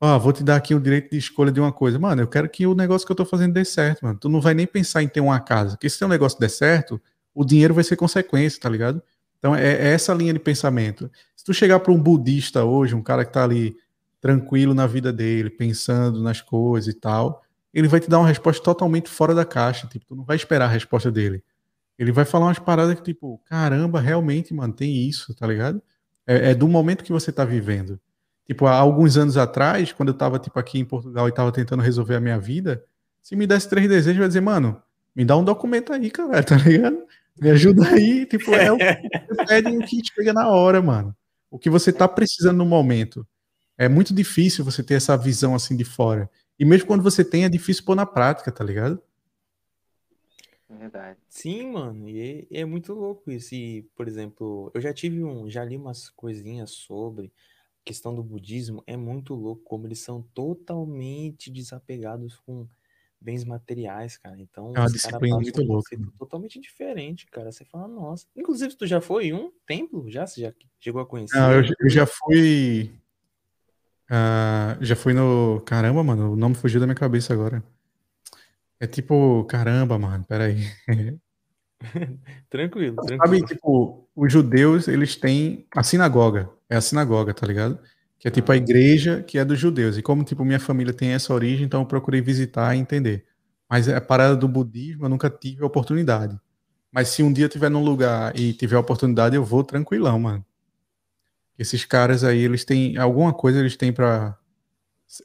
ó, 0.00 0.18
vou 0.18 0.32
te 0.32 0.42
dar 0.42 0.56
aqui 0.56 0.74
o 0.74 0.80
direito 0.80 1.10
de 1.10 1.18
escolha 1.18 1.50
de 1.50 1.60
uma 1.60 1.72
coisa. 1.72 1.98
Mano, 1.98 2.22
eu 2.22 2.28
quero 2.28 2.48
que 2.48 2.66
o 2.66 2.74
negócio 2.74 3.06
que 3.06 3.12
eu 3.12 3.16
tô 3.16 3.24
fazendo 3.24 3.52
dê 3.52 3.64
certo, 3.64 4.04
mano. 4.04 4.18
Tu 4.18 4.28
não 4.28 4.40
vai 4.40 4.54
nem 4.54 4.66
pensar 4.66 5.02
em 5.02 5.08
ter 5.08 5.20
uma 5.20 5.40
casa. 5.40 5.76
Porque 5.76 5.88
se 5.88 5.98
teu 5.98 6.08
negócio 6.08 6.38
der 6.38 6.50
certo, 6.50 7.00
o 7.34 7.44
dinheiro 7.44 7.74
vai 7.74 7.84
ser 7.84 7.96
consequência, 7.96 8.60
tá 8.60 8.68
ligado? 8.68 9.02
Então, 9.38 9.54
é, 9.54 9.72
é 9.72 9.88
essa 9.92 10.12
linha 10.14 10.32
de 10.32 10.38
pensamento. 10.38 11.10
Se 11.36 11.44
tu 11.44 11.52
chegar 11.52 11.80
para 11.80 11.92
um 11.92 12.00
budista 12.00 12.64
hoje, 12.64 12.94
um 12.94 13.02
cara 13.02 13.24
que 13.24 13.32
tá 13.32 13.44
ali 13.44 13.76
tranquilo 14.20 14.74
na 14.74 14.86
vida 14.86 15.12
dele, 15.12 15.50
pensando 15.50 16.22
nas 16.22 16.40
coisas 16.40 16.92
e 16.92 16.98
tal, 16.98 17.42
ele 17.72 17.88
vai 17.88 18.00
te 18.00 18.08
dar 18.08 18.18
uma 18.18 18.28
resposta 18.28 18.62
totalmente 18.62 19.08
fora 19.08 19.34
da 19.34 19.44
caixa. 19.44 19.86
Tipo, 19.86 20.06
tu 20.06 20.16
não 20.16 20.24
vai 20.24 20.36
esperar 20.36 20.64
a 20.64 20.72
resposta 20.72 21.12
dele. 21.12 21.44
Ele 21.98 22.12
vai 22.12 22.24
falar 22.24 22.46
umas 22.46 22.58
paradas 22.58 22.94
que, 22.96 23.02
tipo, 23.02 23.40
caramba, 23.44 24.00
realmente, 24.00 24.52
mano, 24.52 24.72
tem 24.72 25.08
isso, 25.08 25.34
tá 25.34 25.46
ligado? 25.46 25.82
É, 26.26 26.50
é 26.50 26.54
do 26.54 26.68
momento 26.68 27.04
que 27.04 27.12
você 27.12 27.30
tá 27.30 27.44
vivendo. 27.44 28.00
Tipo, 28.46 28.66
há 28.66 28.74
alguns 28.74 29.16
anos 29.16 29.36
atrás, 29.36 29.92
quando 29.92 30.10
eu 30.10 30.14
tava, 30.14 30.38
tipo, 30.38 30.58
aqui 30.58 30.78
em 30.78 30.84
Portugal 30.84 31.28
e 31.28 31.32
tava 31.32 31.50
tentando 31.50 31.82
resolver 31.82 32.14
a 32.14 32.20
minha 32.20 32.38
vida, 32.38 32.84
se 33.20 33.34
me 33.34 33.46
desse 33.46 33.68
três 33.68 33.88
desejos, 33.88 34.18
eu 34.18 34.22
ia 34.22 34.28
dizer, 34.28 34.40
mano, 34.40 34.80
me 35.14 35.24
dá 35.24 35.36
um 35.36 35.42
documento 35.42 35.92
aí, 35.92 36.10
cara, 36.10 36.42
tá 36.44 36.56
ligado? 36.56 37.04
Me 37.40 37.50
ajuda 37.50 37.86
aí, 37.88 38.24
tipo, 38.24 38.54
é 38.54 38.70
o 38.70 38.78
que 38.78 38.84
você 39.34 39.46
pede 39.46 39.70
e 39.70 39.78
o 39.78 39.80
que 39.80 40.00
chega 40.14 40.32
na 40.32 40.48
hora, 40.48 40.80
mano. 40.80 41.14
O 41.50 41.58
que 41.58 41.68
você 41.68 41.92
tá 41.92 42.06
precisando 42.06 42.58
no 42.58 42.66
momento. 42.66 43.26
É 43.76 43.88
muito 43.88 44.14
difícil 44.14 44.64
você 44.64 44.82
ter 44.82 44.94
essa 44.94 45.16
visão 45.16 45.54
assim 45.54 45.76
de 45.76 45.84
fora. 45.84 46.30
E 46.58 46.64
mesmo 46.64 46.86
quando 46.86 47.02
você 47.02 47.24
tem, 47.24 47.44
é 47.44 47.48
difícil 47.48 47.84
pôr 47.84 47.94
na 47.94 48.06
prática, 48.06 48.50
tá 48.50 48.64
ligado? 48.64 49.02
Verdade. 50.68 51.18
Sim, 51.28 51.72
mano, 51.72 52.08
e 52.08 52.46
é, 52.50 52.60
é 52.60 52.64
muito 52.64 52.92
louco 52.92 53.30
isso. 53.30 53.54
E, 53.54 53.82
por 53.94 54.08
exemplo, 54.08 54.70
eu 54.74 54.80
já 54.80 54.92
tive 54.92 55.22
um, 55.22 55.48
já 55.48 55.64
li 55.64 55.76
umas 55.76 56.08
coisinhas 56.10 56.70
sobre 56.70 57.32
questão 57.86 58.12
do 58.12 58.22
budismo. 58.22 58.82
É 58.86 58.96
muito 58.96 59.32
louco 59.32 59.62
como 59.62 59.86
eles 59.86 60.00
são 60.00 60.20
totalmente 60.34 61.50
desapegados 61.50 62.36
com 62.40 62.66
bens 63.20 63.44
materiais, 63.44 64.18
cara. 64.18 64.38
Então, 64.40 64.72
É 64.74 64.80
uma 64.80 64.90
disciplina 64.90 65.36
muito 65.36 65.62
louca, 65.62 65.90
conceito 65.90 66.12
totalmente 66.18 66.60
diferente, 66.60 67.26
cara. 67.26 67.52
Você 67.52 67.64
fala, 67.64 67.86
nossa. 67.86 68.26
Inclusive, 68.36 68.74
tu 68.74 68.86
já 68.86 69.00
foi 69.00 69.28
em 69.28 69.32
um 69.32 69.52
templo? 69.64 70.10
Já? 70.10 70.26
Você 70.26 70.40
já 70.40 70.52
chegou 70.80 71.00
a 71.00 71.06
conhecer? 71.06 71.38
Não, 71.38 71.52
eu, 71.52 71.62
eu 71.80 71.88
já 71.88 72.04
fui. 72.04 72.92
ah, 74.10 74.76
já 74.80 74.96
fui 74.96 75.14
no. 75.14 75.62
Caramba, 75.64 76.02
mano, 76.02 76.32
o 76.32 76.36
nome 76.36 76.56
fugiu 76.56 76.80
da 76.80 76.86
minha 76.86 76.96
cabeça 76.96 77.32
agora. 77.32 77.62
É 78.80 78.86
tipo, 78.86 79.44
caramba, 79.44 79.98
mano, 79.98 80.24
peraí. 80.24 80.56
Tranquilo, 82.50 82.96
Sabe, 82.96 83.18
tranquilo. 83.18 83.46
tipo, 83.46 84.05
os 84.16 84.32
judeus, 84.32 84.88
eles 84.88 85.14
têm 85.14 85.66
a 85.76 85.82
sinagoga. 85.82 86.48
É 86.70 86.76
a 86.76 86.80
sinagoga, 86.80 87.34
tá 87.34 87.46
ligado? 87.46 87.78
Que 88.18 88.26
é 88.26 88.30
tipo 88.30 88.50
a 88.50 88.56
igreja 88.56 89.22
que 89.22 89.38
é 89.38 89.44
dos 89.44 89.58
judeus. 89.58 89.98
E 89.98 90.02
como, 90.02 90.24
tipo, 90.24 90.44
minha 90.44 90.58
família 90.58 90.94
tem 90.94 91.10
essa 91.10 91.34
origem, 91.34 91.66
então 91.66 91.82
eu 91.82 91.86
procurei 91.86 92.22
visitar 92.22 92.74
e 92.74 92.78
entender. 92.78 93.26
Mas 93.68 93.88
a 93.88 94.00
parada 94.00 94.34
do 94.34 94.48
budismo 94.48 95.04
eu 95.04 95.08
nunca 95.10 95.28
tive 95.28 95.62
a 95.62 95.66
oportunidade. 95.66 96.40
Mas 96.90 97.08
se 97.08 97.22
um 97.22 97.30
dia 97.32 97.44
eu 97.44 97.48
tiver 97.50 97.68
num 97.68 97.84
lugar 97.84 98.34
e 98.38 98.54
tiver 98.54 98.76
a 98.76 98.80
oportunidade, 98.80 99.36
eu 99.36 99.44
vou 99.44 99.62
tranquilão, 99.62 100.18
mano. 100.18 100.44
Esses 101.58 101.84
caras 101.84 102.24
aí, 102.24 102.38
eles 102.38 102.64
têm 102.64 102.96
alguma 102.96 103.32
coisa, 103.34 103.58
eles 103.58 103.76
têm 103.76 103.92
pra. 103.92 104.36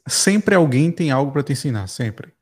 Sempre 0.06 0.54
alguém 0.54 0.92
tem 0.92 1.10
algo 1.10 1.32
pra 1.32 1.42
te 1.42 1.52
ensinar, 1.52 1.86
sempre. 1.86 2.32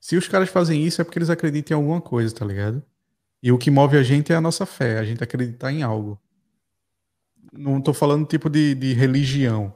Se 0.00 0.16
os 0.16 0.26
caras 0.26 0.48
fazem 0.48 0.84
isso 0.84 1.00
é 1.00 1.04
porque 1.04 1.18
eles 1.18 1.30
acreditam 1.30 1.76
em 1.76 1.80
alguma 1.80 2.00
coisa, 2.00 2.34
tá 2.34 2.44
ligado? 2.44 2.82
E 3.42 3.50
o 3.50 3.58
que 3.58 3.70
move 3.70 3.96
a 3.96 4.02
gente 4.02 4.32
é 4.32 4.36
a 4.36 4.40
nossa 4.40 4.64
fé, 4.64 4.98
a 4.98 5.04
gente 5.04 5.22
acreditar 5.22 5.72
em 5.72 5.82
algo. 5.82 6.20
Não 7.52 7.80
tô 7.80 7.92
falando 7.92 8.26
tipo 8.26 8.48
de, 8.48 8.74
de 8.74 8.92
religião. 8.92 9.74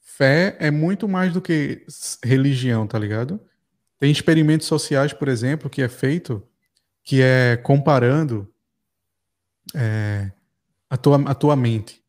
Fé 0.00 0.56
é 0.60 0.70
muito 0.70 1.08
mais 1.08 1.32
do 1.32 1.40
que 1.42 1.84
religião, 2.24 2.86
tá 2.86 2.98
ligado? 2.98 3.40
Tem 3.98 4.10
experimentos 4.10 4.66
sociais, 4.66 5.12
por 5.12 5.28
exemplo, 5.28 5.68
que 5.68 5.82
é 5.82 5.88
feito, 5.88 6.42
que 7.02 7.20
é 7.20 7.56
comparando 7.56 8.48
é, 9.74 10.30
a, 10.88 10.96
tua, 10.96 11.20
a 11.28 11.34
tua 11.34 11.56
mente. 11.56 12.02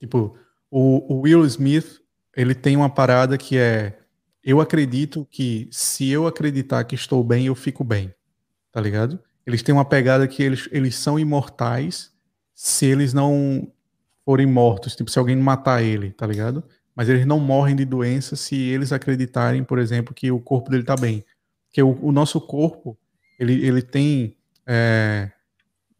Tipo, 0.00 0.38
o, 0.70 1.14
o 1.14 1.20
Will 1.20 1.44
Smith, 1.44 2.00
ele 2.34 2.54
tem 2.54 2.76
uma 2.76 2.88
parada 2.88 3.36
que 3.36 3.58
é 3.58 3.98
eu 4.46 4.60
acredito 4.60 5.26
que 5.28 5.68
se 5.72 6.08
eu 6.08 6.24
acreditar 6.24 6.84
que 6.84 6.94
estou 6.94 7.24
bem, 7.24 7.46
eu 7.46 7.54
fico 7.56 7.82
bem. 7.82 8.14
Tá 8.70 8.80
ligado? 8.80 9.18
Eles 9.46 9.62
têm 9.62 9.72
uma 9.74 9.84
pegada 9.84 10.26
que 10.26 10.42
eles, 10.42 10.68
eles 10.72 10.96
são 10.96 11.18
imortais 11.18 12.12
se 12.54 12.86
eles 12.86 13.14
não 13.14 13.70
forem 14.24 14.46
mortos. 14.46 14.96
Tipo, 14.96 15.10
se 15.10 15.18
alguém 15.18 15.36
matar 15.36 15.82
ele, 15.82 16.10
tá 16.10 16.26
ligado? 16.26 16.64
mas 16.96 17.10
eles 17.10 17.26
não 17.26 17.38
morrem 17.38 17.76
de 17.76 17.84
doença 17.84 18.34
se 18.34 18.56
eles 18.56 18.90
acreditarem, 18.90 19.62
por 19.62 19.78
exemplo, 19.78 20.14
que 20.14 20.32
o 20.32 20.40
corpo 20.40 20.70
dele 20.70 20.82
está 20.82 20.96
bem. 20.96 21.22
Porque 21.68 21.82
o, 21.82 21.98
o, 22.00 22.10
nosso 22.10 22.40
corpo, 22.40 22.98
ele, 23.38 23.62
ele 23.66 23.82
tem, 23.82 24.34
é, 24.66 25.30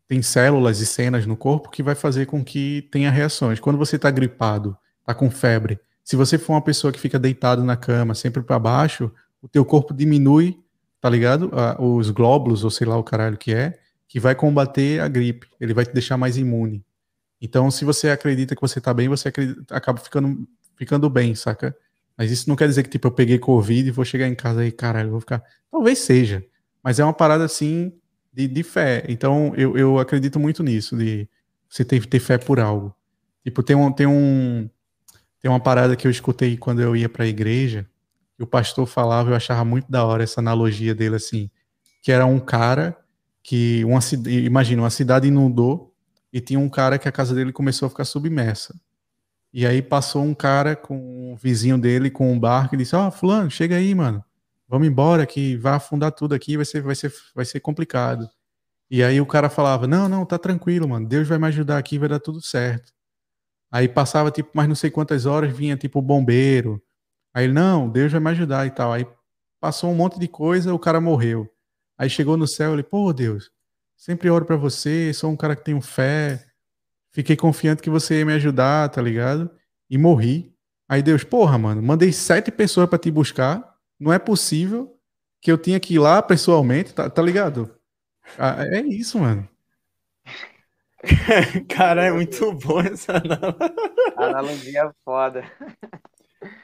tem 0.08 0.22
células 0.22 0.80
e 0.80 0.86
cenas 0.86 1.26
no 1.26 1.36
corpo 1.36 1.68
que 1.68 1.82
vai 1.82 1.94
fazer 1.94 2.24
com 2.24 2.42
que 2.42 2.88
tenha 2.90 3.10
reações. 3.10 3.60
Quando 3.60 3.76
você 3.76 3.96
está 3.96 4.10
gripado, 4.10 4.74
está 5.00 5.14
com 5.14 5.30
febre, 5.30 5.78
se 6.02 6.16
você 6.16 6.38
for 6.38 6.54
uma 6.54 6.62
pessoa 6.62 6.90
que 6.90 6.98
fica 6.98 7.18
deitado 7.18 7.62
na 7.62 7.76
cama, 7.76 8.14
sempre 8.14 8.42
para 8.42 8.58
baixo, 8.58 9.12
o 9.42 9.48
teu 9.48 9.66
corpo 9.66 9.92
diminui, 9.92 10.58
tá 11.00 11.10
ligado? 11.10 11.50
os 11.78 12.10
glóbulos, 12.10 12.64
ou 12.64 12.70
sei 12.70 12.86
lá 12.86 12.96
o 12.96 13.04
caralho 13.04 13.36
que 13.36 13.52
é, 13.52 13.78
que 14.08 14.20
vai 14.20 14.34
combater 14.34 15.00
a 15.00 15.08
gripe. 15.08 15.46
Ele 15.60 15.74
vai 15.74 15.84
te 15.84 15.92
deixar 15.92 16.16
mais 16.16 16.36
imune. 16.36 16.84
Então, 17.40 17.70
se 17.70 17.84
você 17.84 18.10
acredita 18.10 18.54
que 18.54 18.60
você 18.60 18.80
tá 18.80 18.94
bem, 18.94 19.08
você 19.08 19.28
acredita, 19.28 19.74
acaba 19.74 19.98
ficando 20.00 20.46
ficando 20.76 21.08
bem, 21.08 21.34
saca? 21.34 21.76
Mas 22.16 22.30
isso 22.30 22.48
não 22.48 22.56
quer 22.56 22.68
dizer 22.68 22.82
que, 22.82 22.90
tipo, 22.90 23.08
eu 23.08 23.12
peguei 23.12 23.38
Covid 23.38 23.88
e 23.88 23.90
vou 23.90 24.04
chegar 24.04 24.26
em 24.26 24.34
casa 24.34 24.64
e, 24.64 24.72
caralho, 24.72 25.10
vou 25.10 25.20
ficar. 25.20 25.42
Talvez 25.70 25.98
seja. 25.98 26.44
Mas 26.82 26.98
é 26.98 27.04
uma 27.04 27.12
parada 27.12 27.44
assim 27.44 27.92
de, 28.32 28.46
de 28.46 28.62
fé. 28.62 29.04
Então, 29.08 29.52
eu, 29.56 29.76
eu 29.76 29.98
acredito 29.98 30.38
muito 30.38 30.62
nisso, 30.62 30.96
de 30.96 31.28
você 31.68 31.84
ter, 31.84 32.04
ter 32.06 32.20
fé 32.20 32.38
por 32.38 32.60
algo. 32.60 32.94
Tipo, 33.44 33.62
tem 33.62 33.76
um, 33.76 33.92
tem 33.92 34.06
um. 34.06 34.68
Tem 35.40 35.50
uma 35.50 35.60
parada 35.60 35.94
que 35.94 36.06
eu 36.06 36.10
escutei 36.10 36.56
quando 36.56 36.80
eu 36.80 36.96
ia 36.96 37.08
pra 37.08 37.26
igreja, 37.26 37.86
e 38.38 38.42
o 38.42 38.46
pastor 38.46 38.86
falava, 38.86 39.30
eu 39.30 39.34
achava 39.34 39.64
muito 39.64 39.90
da 39.90 40.04
hora 40.04 40.22
essa 40.22 40.40
analogia 40.40 40.94
dele, 40.94 41.16
assim, 41.16 41.50
que 42.02 42.12
era 42.12 42.26
um 42.26 42.38
cara 42.38 42.96
que. 43.42 43.84
Uma, 43.84 44.00
imagina, 44.26 44.82
uma 44.82 44.90
cidade 44.90 45.28
inundou 45.28 45.94
e 46.32 46.40
tinha 46.40 46.58
um 46.58 46.68
cara 46.68 46.98
que 46.98 47.08
a 47.08 47.12
casa 47.12 47.34
dele 47.34 47.52
começou 47.52 47.86
a 47.86 47.90
ficar 47.90 48.04
submersa. 48.04 48.78
E 49.52 49.66
aí 49.66 49.80
passou 49.80 50.22
um 50.22 50.34
cara 50.34 50.76
com 50.76 51.32
um 51.32 51.36
vizinho 51.36 51.78
dele 51.78 52.10
com 52.10 52.30
um 52.30 52.38
barco 52.38 52.74
e 52.74 52.78
disse: 52.78 52.94
Ó, 52.94 53.08
oh, 53.08 53.10
fulano, 53.10 53.50
chega 53.50 53.76
aí, 53.76 53.94
mano. 53.94 54.22
Vamos 54.68 54.86
embora 54.88 55.24
que 55.24 55.56
vai 55.56 55.74
afundar 55.74 56.12
tudo 56.12 56.34
aqui, 56.34 56.56
vai 56.56 56.66
ser, 56.66 56.82
vai 56.82 56.94
ser, 56.94 57.12
vai 57.34 57.44
ser 57.44 57.60
complicado. 57.60 58.28
E 58.90 59.02
aí 59.02 59.20
o 59.20 59.26
cara 59.26 59.48
falava: 59.48 59.86
Não, 59.86 60.08
não, 60.08 60.26
tá 60.26 60.38
tranquilo, 60.38 60.88
mano. 60.88 61.08
Deus 61.08 61.26
vai 61.26 61.38
me 61.38 61.46
ajudar 61.46 61.78
aqui, 61.78 61.98
vai 61.98 62.08
dar 62.08 62.20
tudo 62.20 62.42
certo. 62.42 62.92
Aí 63.70 63.88
passava 63.88 64.30
tipo 64.30 64.50
mais 64.54 64.68
não 64.68 64.76
sei 64.76 64.90
quantas 64.90 65.26
horas, 65.26 65.56
vinha 65.56 65.76
tipo 65.76 66.00
o 66.00 66.02
bombeiro. 66.02 66.82
Aí 67.36 67.44
ele, 67.44 67.52
não, 67.52 67.88
Deus 67.88 68.10
vai 68.10 68.20
me 68.20 68.30
ajudar 68.30 68.66
e 68.66 68.70
tal. 68.70 68.92
Aí 68.92 69.06
passou 69.60 69.90
um 69.90 69.94
monte 69.94 70.18
de 70.18 70.26
coisa, 70.26 70.72
o 70.72 70.78
cara 70.78 71.00
morreu. 71.00 71.46
Aí 71.98 72.08
chegou 72.08 72.36
no 72.36 72.46
céu, 72.46 72.72
ele, 72.72 72.82
pô, 72.82 73.12
Deus, 73.12 73.50
sempre 73.96 74.30
oro 74.30 74.46
para 74.46 74.56
você, 74.56 75.12
sou 75.12 75.30
um 75.30 75.36
cara 75.36 75.54
que 75.54 75.64
tenho 75.64 75.80
fé, 75.80 76.46
Fiquei 77.16 77.34
confiante 77.34 77.80
que 77.80 77.88
você 77.88 78.18
ia 78.18 78.26
me 78.26 78.34
ajudar, 78.34 78.90
tá 78.90 79.00
ligado? 79.00 79.50
E 79.88 79.96
morri. 79.96 80.54
Aí 80.86 81.02
Deus, 81.02 81.24
porra, 81.24 81.56
mano, 81.56 81.82
mandei 81.82 82.12
sete 82.12 82.50
pessoas 82.50 82.90
para 82.90 82.98
te 82.98 83.10
buscar. 83.10 83.74
Não 83.98 84.12
é 84.12 84.18
possível 84.18 84.94
que 85.40 85.50
eu 85.50 85.56
tinha 85.56 85.80
que 85.80 85.94
ir 85.94 85.98
lá 85.98 86.20
pessoalmente, 86.20 86.92
tá, 86.92 87.08
tá 87.08 87.22
ligado? 87.22 87.74
Ah, 88.38 88.66
é 88.66 88.80
isso, 88.82 89.18
mano. 89.18 89.48
Cara, 91.74 92.04
é 92.04 92.12
muito 92.12 92.52
bom 92.52 92.80
essa 92.80 93.14
analogia. 94.18 94.82
é 94.82 94.90
foda. 95.02 95.50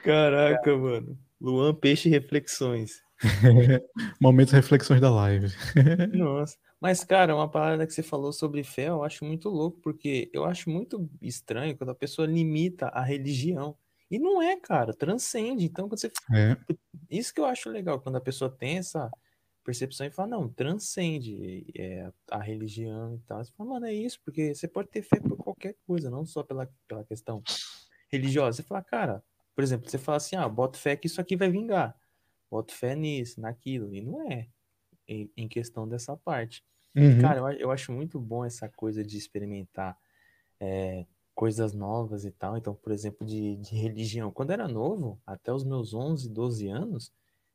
Caraca, 0.03 0.75
mano. 0.77 1.17
Luan 1.39 1.75
Peixe 1.75 2.09
Reflexões. 2.09 3.01
Momentos 4.19 4.53
reflexões 4.53 4.99
da 4.99 5.09
live. 5.09 5.47
Nossa. 6.13 6.57
Mas, 6.79 7.03
cara, 7.03 7.35
uma 7.35 7.49
parada 7.49 7.87
que 7.87 7.93
você 7.93 8.03
falou 8.03 8.33
sobre 8.33 8.63
fé, 8.63 8.89
eu 8.89 9.03
acho 9.03 9.23
muito 9.23 9.49
louco, 9.49 9.79
porque 9.81 10.29
eu 10.33 10.43
acho 10.43 10.69
muito 10.69 11.09
estranho 11.21 11.77
quando 11.77 11.91
a 11.91 11.95
pessoa 11.95 12.27
limita 12.27 12.87
a 12.87 13.01
religião. 13.01 13.77
E 14.11 14.19
não 14.19 14.41
é, 14.41 14.59
cara, 14.59 14.93
transcende. 14.93 15.65
Então, 15.65 15.87
quando 15.87 15.99
você. 15.99 16.11
É. 16.33 16.57
Isso 17.09 17.33
que 17.33 17.39
eu 17.39 17.45
acho 17.45 17.69
legal, 17.69 17.99
quando 18.01 18.17
a 18.17 18.21
pessoa 18.21 18.49
tem 18.49 18.77
essa 18.77 19.09
percepção 19.63 20.05
e 20.05 20.11
fala, 20.11 20.27
não, 20.27 20.49
transcende 20.49 21.65
é, 21.75 22.11
a 22.29 22.39
religião 22.39 23.15
e 23.15 23.19
tal. 23.19 23.43
Você 23.43 23.51
fala, 23.53 23.69
mano, 23.69 23.85
é 23.85 23.93
isso, 23.93 24.19
porque 24.23 24.53
você 24.53 24.67
pode 24.67 24.89
ter 24.89 25.01
fé 25.01 25.19
por 25.19 25.37
qualquer 25.37 25.75
coisa, 25.87 26.09
não 26.09 26.25
só 26.25 26.43
pela, 26.43 26.69
pela 26.87 27.03
questão 27.05 27.41
religiosa. 28.11 28.57
Você 28.57 28.63
fala, 28.63 28.83
cara, 28.83 29.23
por 29.55 29.63
exemplo, 29.63 29.89
você 29.89 29.97
fala 29.97 30.17
assim, 30.17 30.35
ah, 30.35 30.47
boto 30.47 30.77
fé 30.77 30.95
que 30.95 31.07
isso 31.07 31.21
aqui 31.21 31.35
vai 31.35 31.49
vingar. 31.49 31.95
Boto 32.49 32.73
fé 32.73 32.95
nisso, 32.95 33.41
naquilo. 33.41 33.93
E 33.93 34.01
não 34.01 34.21
é 34.31 34.47
em, 35.07 35.31
em 35.35 35.47
questão 35.47 35.87
dessa 35.87 36.15
parte. 36.17 36.63
Uhum. 36.95 37.19
Cara, 37.21 37.39
eu, 37.39 37.59
eu, 37.59 37.71
acho 37.71 37.91
muito 37.91 38.19
bom 38.19 38.45
essa 38.45 38.69
coisa 38.69 39.03
de 39.03 39.17
experimentar 39.17 39.97
é, 40.59 41.05
coisas 41.33 41.73
novas 41.73 42.25
e 42.25 42.31
tal. 42.31 42.57
Então, 42.57 42.75
por 42.75 42.91
exemplo, 42.91 43.25
de, 43.25 43.57
de 43.57 43.75
religião. 43.75 44.31
Quando 44.31 44.51
era 44.51 44.67
novo, 44.67 45.19
até 45.25 45.51
os 45.51 45.63
meus 45.63 45.93
11, 45.93 46.29
12 46.29 46.67
anos, 46.67 47.11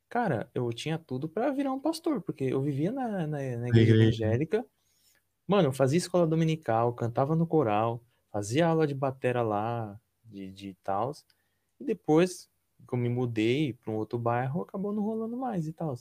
cara, 0.08 0.50
eu 0.54 0.68
tinha 0.72 0.98
tudo 0.98 1.28
para 1.28 1.50
virar 1.50 1.72
um 1.72 1.80
pastor, 1.80 2.20
porque 2.20 2.44
eu 2.44 2.60
vivia 2.60 2.90
na, 2.90 3.26
na, 3.26 3.56
na 3.56 3.68
igreja 3.68 3.94
evangélica. 3.94 4.64
Mano, 5.46 5.68
eu 5.68 5.72
fazia 5.72 5.98
escola 5.98 6.26
dominical, 6.26 6.92
cantava 6.92 7.34
no 7.34 7.46
coral, 7.46 8.04
fazia 8.30 8.66
aula 8.66 8.86
de 8.86 8.94
batera 8.94 9.42
lá, 9.42 9.98
de, 10.24 10.50
de 10.50 10.74
tal. 10.82 11.12
E 11.80 11.84
depois, 11.84 12.48
como 12.86 13.02
me 13.02 13.08
mudei 13.08 13.72
para 13.72 13.92
um 13.92 13.96
outro 13.96 14.18
bairro, 14.18 14.62
acabou 14.62 14.92
não 14.92 15.02
rolando 15.02 15.36
mais 15.36 15.66
e 15.66 15.72
tal. 15.72 15.94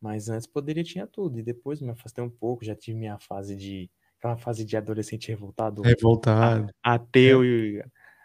Mas 0.00 0.28
antes 0.28 0.46
poderia 0.46 0.84
tinha 0.84 1.06
tudo. 1.06 1.38
E 1.38 1.42
depois 1.42 1.80
me 1.80 1.90
afastei 1.90 2.22
um 2.22 2.30
pouco, 2.30 2.64
já 2.64 2.74
tive 2.74 2.98
minha 2.98 3.18
fase 3.18 3.56
de. 3.56 3.90
Aquela 4.18 4.36
fase 4.36 4.64
de 4.64 4.76
adolescente 4.76 5.28
revoltado. 5.28 5.82
Revoltado. 5.82 6.72
Ateu 6.82 7.44
é. 7.44 7.46
e 7.46 7.84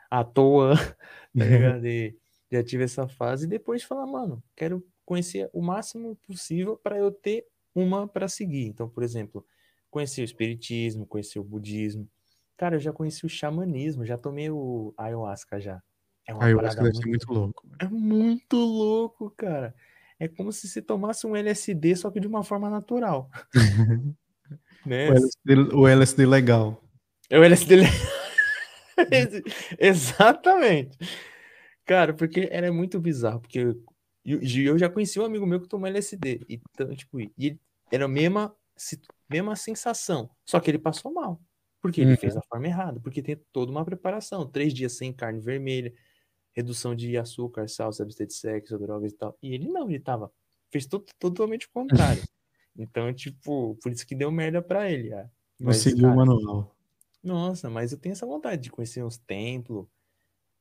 à 0.10 0.24
toa. 0.24 0.74
Tá 1.36 1.45
ligado? 1.45 1.88
E 1.88 2.15
já 2.52 2.64
tive 2.64 2.84
essa 2.84 3.07
fase. 3.07 3.45
E 3.45 3.49
depois 3.49 3.82
de 3.82 3.88
falar, 3.88 4.06
mano, 4.06 4.44
quero 4.56 4.86
conhecer 5.03 5.49
o 5.52 5.61
máximo 5.61 6.15
possível 6.28 6.78
para 6.78 6.98
eu 6.98 7.11
ter 7.11 7.48
uma 7.74 8.07
para 8.07 8.28
seguir. 8.28 8.68
Então, 8.68 8.88
por 8.88 9.02
exemplo, 9.02 9.44
conhecer 9.90 10.22
o 10.22 10.24
espiritismo, 10.24 11.07
conhecer 11.07 11.40
o 11.40 11.44
budismo. 11.44 12.07
Cara, 12.57 12.76
eu 12.76 12.80
já 12.80 12.94
conheci 12.94 13.26
o 13.26 13.30
xamanismo, 13.30 14.06
já 14.06 14.18
tomei 14.18 14.49
o 14.49 14.94
ayahuasca 14.98 15.60
já. 15.60 15.82
É 16.28 16.34
uma 16.34 16.45
deve 16.45 16.82
muito, 16.82 16.98
ser 16.98 17.08
muito 17.08 17.34
louco. 17.34 17.68
É 17.80 17.88
muito 17.88 18.58
louco, 18.58 19.30
cara 19.32 19.74
é 20.24 20.28
como 20.28 20.52
se 20.52 20.68
se 20.68 20.82
tomasse 20.82 21.28
um 21.28 21.36
LSD, 21.36 21.95
só 21.95 22.10
que 22.10 22.20
de 22.20 22.28
uma 22.28 22.44
forma 22.44 22.70
natural. 22.70 23.30
né? 24.86 25.10
o, 25.10 25.14
LSD, 25.14 25.76
o 25.76 25.88
LSD 25.88 26.26
legal. 26.26 26.84
É 27.30 27.38
o 27.38 27.44
LSD 27.44 27.76
legal. 27.76 27.94
Exatamente. 29.78 30.98
Cara, 31.86 32.14
porque 32.14 32.48
era 32.52 32.72
muito 32.72 33.00
bizarro, 33.00 33.41
porque 33.41 33.60
eu, 33.60 34.40
eu, 34.41 34.78
já 34.78 34.90
conheci 34.90 35.20
um 35.20 35.26
amigo 35.26 35.45
meu 35.45 35.60
que 35.60 35.68
tomou 35.68 35.88
LSD. 35.88 36.45
Então, 36.48 36.95
tipo, 36.95 37.20
e 37.20 37.60
era 37.91 38.06
a 38.06 38.08
mesma, 38.08 38.56
mesma 39.30 39.56
sensação, 39.58 40.30
só 40.45 40.60
que 40.60 40.72
ele 40.72 40.80
passou 40.80 41.14
mal. 41.14 41.41
Porque 41.82 42.00
ele 42.00 42.12
uhum. 42.12 42.18
fez 42.18 42.34
da 42.34 42.41
forma 42.44 42.66
errada, 42.66 42.98
porque 43.02 43.22
tem 43.22 43.36
toda 43.52 43.70
uma 43.70 43.84
preparação. 43.84 44.50
Três 44.50 44.74
dias 44.74 44.94
sem 44.94 45.12
carne 45.12 45.41
vermelha, 45.41 45.94
redução 46.54 46.96
de 46.96 47.18
açúcar, 47.18 47.68
sal, 47.68 47.92
substância 47.92 48.28
de 48.28 48.34
sexo, 48.34 48.78
drogas 48.78 49.12
e 49.12 49.16
tal. 49.16 49.38
E 49.42 49.54
ele 49.54 49.68
não, 49.68 49.90
ele 49.90 50.00
tava, 50.00 50.32
fez 50.72 50.86
tudo 50.86 51.06
totalmente 51.20 51.68
o 51.68 51.72
contrário. 51.72 52.24
então, 52.78 53.14
tipo, 53.14 53.78
por 53.82 53.92
isso 53.92 54.06
que 54.06 54.16
deu 54.16 54.32
merda 54.32 54.62
pra 54.62 54.90
ele. 54.90 55.14
Ah. 55.14 55.30
Mas, 55.60 55.78
seguiu 55.78 56.10
o 56.10 56.16
manual. 56.16 56.76
Nossa, 57.24 57.70
mas 57.70 57.92
eu 57.92 57.98
tenho 57.98 58.14
essa 58.14 58.26
vontade 58.26 58.62
de 58.62 58.70
conhecer 58.70 59.04
uns 59.04 59.18
templos 59.18 59.88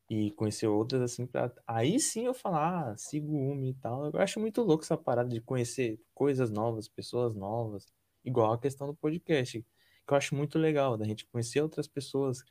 e 0.09 0.31
conhecer 0.33 0.67
outras 0.67 1.01
assim, 1.01 1.27
pra... 1.27 1.53
aí 1.67 1.99
sim 1.99 2.27
eu 2.27 2.35
falar, 2.35 2.91
ah, 2.91 2.97
sigo 2.97 3.35
uma 3.35 3.67
e 3.67 3.75
tal. 3.75 4.11
Eu 4.11 4.21
acho 4.21 4.39
muito 4.39 4.63
louco 4.63 4.85
essa 4.85 4.97
parada 4.97 5.29
de 5.29 5.41
conhecer 5.41 6.01
coisas 6.15 6.51
novas, 6.51 6.87
pessoas 6.87 7.35
novas, 7.35 7.93
igual 8.25 8.53
a 8.53 8.59
questão 8.59 8.87
do 8.87 8.95
podcast, 8.95 9.61
que 10.07 10.13
eu 10.13 10.17
acho 10.17 10.35
muito 10.35 10.59
legal, 10.59 10.97
da 10.97 11.05
gente 11.05 11.27
conhecer 11.27 11.61
outras 11.61 11.89
pessoas 11.89 12.45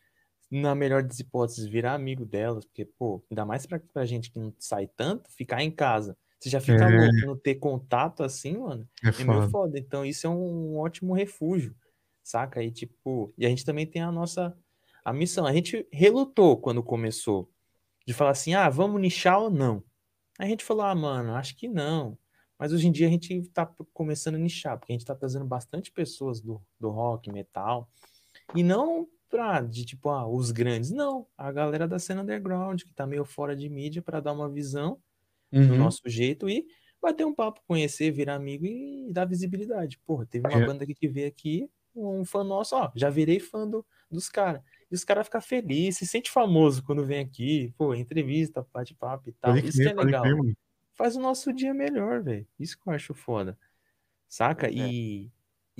na 0.51 0.75
melhor 0.75 1.01
das 1.01 1.19
hipóteses, 1.19 1.65
virar 1.65 1.93
amigo 1.93 2.25
delas, 2.25 2.65
porque, 2.65 2.83
pô, 2.83 3.23
ainda 3.31 3.45
mais 3.45 3.65
pra, 3.65 3.79
pra 3.79 4.05
gente 4.05 4.29
que 4.29 4.37
não 4.37 4.53
sai 4.59 4.87
tanto, 4.87 5.31
ficar 5.31 5.63
em 5.63 5.71
casa. 5.71 6.17
Você 6.37 6.49
já 6.49 6.59
fica 6.59 6.83
é. 6.83 6.99
louco 6.99 7.27
não 7.27 7.37
ter 7.37 7.55
contato 7.55 8.21
assim, 8.21 8.57
mano. 8.57 8.87
É, 9.03 9.21
é 9.21 9.23
meio 9.23 9.49
foda. 9.49 9.79
Então, 9.79 10.05
isso 10.05 10.27
é 10.27 10.29
um 10.29 10.77
ótimo 10.77 11.13
refúgio, 11.13 11.73
saca? 12.21 12.59
aí 12.59 12.69
tipo, 12.69 13.33
e 13.37 13.45
a 13.45 13.49
gente 13.49 13.63
também 13.63 13.85
tem 13.85 14.01
a 14.01 14.11
nossa 14.11 14.55
a 15.05 15.13
missão. 15.13 15.45
A 15.45 15.53
gente 15.53 15.87
relutou 15.91 16.57
quando 16.57 16.83
começou 16.83 17.49
de 18.05 18.13
falar 18.13 18.31
assim: 18.31 18.53
ah, 18.53 18.69
vamos 18.69 18.99
nichar 18.99 19.39
ou 19.39 19.49
não? 19.49 19.83
A 20.37 20.45
gente 20.45 20.63
falou: 20.63 20.83
ah, 20.83 20.95
mano, 20.95 21.35
acho 21.35 21.55
que 21.55 21.67
não. 21.67 22.17
Mas 22.57 22.73
hoje 22.73 22.87
em 22.87 22.91
dia 22.91 23.07
a 23.07 23.09
gente 23.09 23.41
tá 23.49 23.65
começando 23.93 24.35
a 24.35 24.39
nichar, 24.39 24.77
porque 24.77 24.91
a 24.91 24.95
gente 24.95 25.05
tá 25.05 25.15
trazendo 25.15 25.45
bastante 25.45 25.91
pessoas 25.91 26.41
do, 26.41 26.61
do 26.79 26.89
rock, 26.89 27.31
metal, 27.31 27.89
e 28.55 28.61
não 28.61 29.07
pra, 29.31 29.61
de 29.61 29.85
tipo, 29.85 30.09
ah, 30.09 30.27
os 30.27 30.51
grandes. 30.51 30.91
Não, 30.91 31.25
a 31.37 31.51
galera 31.51 31.87
da 31.87 31.97
cena 31.97 32.21
underground, 32.21 32.83
que 32.83 32.93
tá 32.93 33.07
meio 33.07 33.23
fora 33.23 33.55
de 33.55 33.69
mídia, 33.69 34.01
para 34.01 34.19
dar 34.19 34.33
uma 34.33 34.49
visão 34.49 34.99
uhum. 35.51 35.69
do 35.69 35.75
nosso 35.77 36.01
jeito 36.05 36.49
e 36.49 36.67
bater 37.01 37.25
um 37.25 37.33
papo, 37.33 37.61
conhecer, 37.65 38.11
virar 38.11 38.35
amigo 38.35 38.65
e 38.65 39.09
dar 39.11 39.25
visibilidade. 39.25 39.97
Porra, 40.05 40.25
teve 40.25 40.47
uma 40.47 40.61
é. 40.61 40.65
banda 40.65 40.85
que 40.85 41.07
veio 41.07 41.27
aqui, 41.27 41.67
um 41.95 42.23
fã 42.23 42.43
nosso, 42.43 42.75
ó, 42.75 42.91
já 42.93 43.09
virei 43.09 43.39
fã 43.39 43.67
do, 43.67 43.83
dos 44.09 44.29
caras. 44.29 44.61
E 44.91 44.93
os 44.95 45.05
caras 45.05 45.25
ficam 45.25 45.41
felizes, 45.41 45.99
se 45.99 46.05
sente 46.05 46.29
famoso 46.29 46.83
quando 46.83 47.05
vem 47.05 47.19
aqui, 47.19 47.73
pô, 47.77 47.95
entrevista, 47.95 48.67
bate-papo 48.73 49.29
e 49.29 49.31
tal. 49.31 49.53
Pode 49.53 49.67
Isso 49.69 49.77
que 49.77 49.87
é 49.87 49.93
legal. 49.93 50.23
Faz 50.93 51.15
o 51.15 51.21
nosso 51.21 51.53
dia 51.53 51.73
melhor, 51.73 52.21
velho. 52.21 52.45
Isso 52.59 52.77
que 52.77 52.87
eu 52.87 52.93
acho 52.93 53.13
foda. 53.13 53.57
Saca? 54.27 54.67
É. 54.67 54.71
E, 54.73 55.31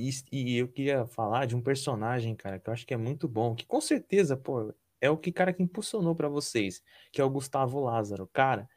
e, 0.10 0.12
e 0.32 0.58
eu 0.58 0.68
queria 0.68 1.06
falar 1.06 1.46
de 1.46 1.56
um 1.56 1.62
personagem, 1.62 2.36
cara, 2.36 2.60
que 2.60 2.70
eu 2.70 2.74
acho 2.74 2.86
que 2.86 2.94
é 2.94 2.98
muito 2.98 3.28
bom, 3.28 3.56
que 3.56 3.66
com 3.66 3.82
certeza, 3.82 4.38
pô, 4.38 4.74
é 5.00 5.10
o 5.10 5.18
que 5.18 5.32
cara 5.32 5.54
que 5.54 5.64
impulsionou 5.64 6.16
pra 6.16 6.30
vocês, 6.30 6.84
que 7.12 7.20
é 7.20 7.24
o 7.24 7.30
Gustavo 7.30 7.80
Lázaro. 7.80 8.28
Cara, 8.28 8.70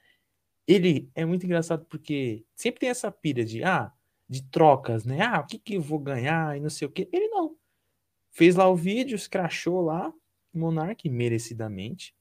ele 0.67 1.11
é 1.15 1.25
muito 1.25 1.45
engraçado 1.45 1.85
porque 1.87 2.45
sempre 2.55 2.81
tem 2.81 2.89
essa 2.89 3.13
pira 3.13 3.45
de, 3.45 3.63
ah, 3.63 3.93
de 4.29 4.43
trocas, 4.43 5.05
né? 5.05 5.21
Ah, 5.23 5.41
o 5.41 5.47
que 5.47 5.59
que 5.59 5.75
eu 5.75 5.83
vou 5.83 5.99
ganhar 5.99 6.57
e 6.57 6.61
não 6.61 6.71
sei 6.71 6.89
o 6.89 6.91
quê. 6.91 7.09
Ele 7.13 7.29
não. 7.29 7.57
Fez 8.31 8.57
lá 8.57 8.69
o 8.69 8.77
vídeo, 8.77 9.15
escrachou 9.15 9.83
lá, 9.83 10.13
Monark, 10.53 11.09
merecidamente. 11.09 12.15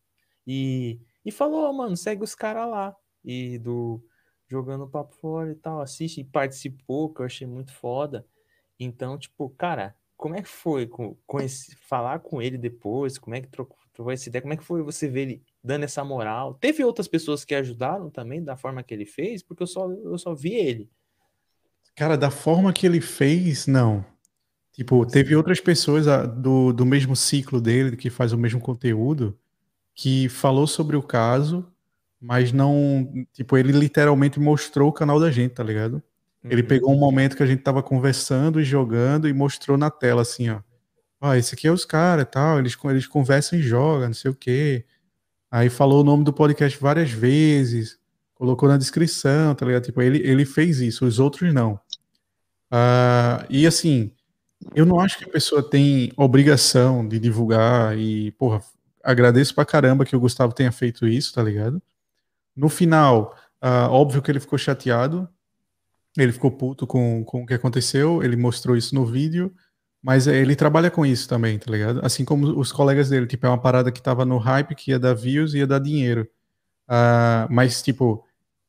E, 0.45 0.99
e 1.25 1.31
falou, 1.31 1.63
ó, 1.63 1.73
mano, 1.73 1.95
segue 1.95 2.23
os 2.23 2.35
caras 2.35 2.69
lá. 2.69 2.95
E 3.23 3.57
do 3.59 4.03
Jogando 4.47 4.87
Papo 4.87 5.15
Fora 5.15 5.51
e 5.51 5.55
tal, 5.55 5.81
assiste 5.81 6.19
e 6.21 6.25
participou, 6.25 7.13
que 7.13 7.21
eu 7.21 7.25
achei 7.25 7.47
muito 7.47 7.73
foda. 7.73 8.27
Então, 8.79 9.17
tipo, 9.17 9.49
cara, 9.49 9.95
como 10.17 10.35
é 10.35 10.41
que 10.41 10.49
foi 10.49 10.87
com, 10.87 11.17
com 11.27 11.41
esse, 11.41 11.75
falar 11.75 12.19
com 12.19 12.41
ele 12.41 12.57
depois? 12.57 13.17
Como 13.17 13.35
é 13.35 13.41
que 13.41 13.47
trocou, 13.47 13.77
trocou 13.93 14.11
essa 14.11 14.29
ideia? 14.29 14.41
Como 14.41 14.53
é 14.53 14.57
que 14.57 14.63
foi 14.63 14.81
você 14.81 15.07
ver 15.07 15.21
ele 15.21 15.43
dando 15.63 15.83
essa 15.83 16.03
moral? 16.03 16.53
Teve 16.55 16.83
outras 16.83 17.07
pessoas 17.07 17.43
que 17.43 17.53
ajudaram 17.53 18.09
também 18.09 18.43
da 18.43 18.55
forma 18.55 18.83
que 18.83 18.93
ele 18.93 19.05
fez? 19.05 19.43
Porque 19.43 19.63
eu 19.63 19.67
só, 19.67 19.91
eu 19.91 20.17
só 20.17 20.33
vi 20.33 20.53
ele. 20.53 20.89
Cara, 21.95 22.17
da 22.17 22.31
forma 22.31 22.73
que 22.73 22.85
ele 22.85 23.01
fez, 23.01 23.67
não. 23.67 24.05
Tipo, 24.71 25.05
teve 25.05 25.35
outras 25.35 25.59
pessoas 25.59 26.07
ah, 26.07 26.25
do, 26.25 26.73
do 26.73 26.85
mesmo 26.85 27.15
ciclo 27.15 27.61
dele, 27.61 27.95
que 27.95 28.09
faz 28.09 28.33
o 28.33 28.37
mesmo 28.37 28.59
conteúdo, 28.59 29.37
que 29.93 30.27
falou 30.29 30.65
sobre 30.65 30.95
o 30.95 31.03
caso, 31.03 31.71
mas 32.19 32.51
não. 32.51 33.27
Tipo, 33.33 33.57
ele 33.57 33.71
literalmente 33.71 34.39
mostrou 34.39 34.89
o 34.89 34.93
canal 34.93 35.19
da 35.19 35.29
gente, 35.29 35.53
tá 35.53 35.63
ligado? 35.63 36.01
Ele 36.49 36.61
Uhum. 36.61 36.67
pegou 36.67 36.91
um 36.93 36.99
momento 36.99 37.37
que 37.37 37.43
a 37.43 37.45
gente 37.45 37.61
tava 37.61 37.81
conversando 37.81 38.59
e 38.59 38.63
jogando 38.63 39.27
e 39.29 39.33
mostrou 39.33 39.77
na 39.77 39.89
tela, 39.89 40.21
assim, 40.23 40.49
ó. 40.49 40.59
Ó, 41.21 41.33
esse 41.35 41.55
aqui 41.55 41.67
é 41.67 41.71
os 41.71 41.85
caras 41.85 42.23
e 42.23 42.25
tal, 42.25 42.59
eles, 42.59 42.77
eles 42.85 43.07
conversam 43.07 43.57
e 43.57 43.61
jogam, 43.61 44.07
não 44.07 44.13
sei 44.13 44.29
o 44.31 44.35
quê. 44.35 44.85
Aí 45.49 45.69
falou 45.69 46.01
o 46.01 46.03
nome 46.03 46.23
do 46.25 46.33
podcast 46.33 46.77
várias 46.79 47.11
vezes, 47.11 47.97
colocou 48.35 48.67
na 48.67 48.75
descrição, 48.77 49.55
tá 49.55 49.65
ligado? 49.65 49.83
Tipo, 49.85 50.01
ele, 50.01 50.17
ele 50.19 50.43
fez 50.45 50.81
isso, 50.81 51.05
os 51.05 51.19
outros 51.19 51.53
não. 51.53 51.79
Ah, 52.71 53.45
e 53.49 53.65
assim, 53.67 54.11
eu 54.75 54.85
não 54.85 54.99
acho 54.99 55.17
que 55.17 55.25
a 55.25 55.29
pessoa 55.31 55.61
tem 55.67 56.11
obrigação 56.17 57.07
de 57.07 57.19
divulgar 57.19 57.97
e, 57.97 58.31
porra, 58.31 58.61
agradeço 59.03 59.53
pra 59.55 59.65
caramba 59.65 60.05
que 60.05 60.15
o 60.15 60.19
Gustavo 60.19 60.53
tenha 60.53 60.71
feito 60.71 61.07
isso, 61.07 61.33
tá 61.33 61.43
ligado? 61.43 61.81
No 62.55 62.69
final, 62.69 63.35
ah, 63.61 63.87
óbvio 63.89 64.21
que 64.21 64.31
ele 64.31 64.39
ficou 64.39 64.57
chateado, 64.57 65.29
ele 66.17 66.31
ficou 66.31 66.51
puto 66.51 66.85
com, 66.85 67.23
com 67.25 67.43
o 67.43 67.45
que 67.45 67.53
aconteceu, 67.53 68.23
ele 68.23 68.35
mostrou 68.35 68.77
isso 68.77 68.93
no 68.95 69.05
vídeo, 69.05 69.53
mas 70.01 70.27
eh, 70.27 70.37
ele 70.37 70.55
trabalha 70.55 70.91
com 70.91 71.05
isso 71.05 71.27
também, 71.27 71.57
tá 71.59 71.71
ligado? 71.71 72.01
Assim 72.05 72.25
como 72.25 72.59
os 72.59 72.71
colegas 72.71 73.09
dele, 73.09 73.27
tipo, 73.27 73.45
é 73.45 73.49
uma 73.49 73.61
parada 73.61 73.91
que 73.91 74.01
tava 74.01 74.25
no 74.25 74.37
hype, 74.37 74.75
que 74.75 74.91
ia 74.91 74.99
dar 74.99 75.13
views 75.13 75.53
e 75.53 75.59
ia 75.59 75.67
dar 75.67 75.79
dinheiro. 75.79 76.27
Ah, 76.87 77.47
mas, 77.51 77.81
tipo, 77.83 78.25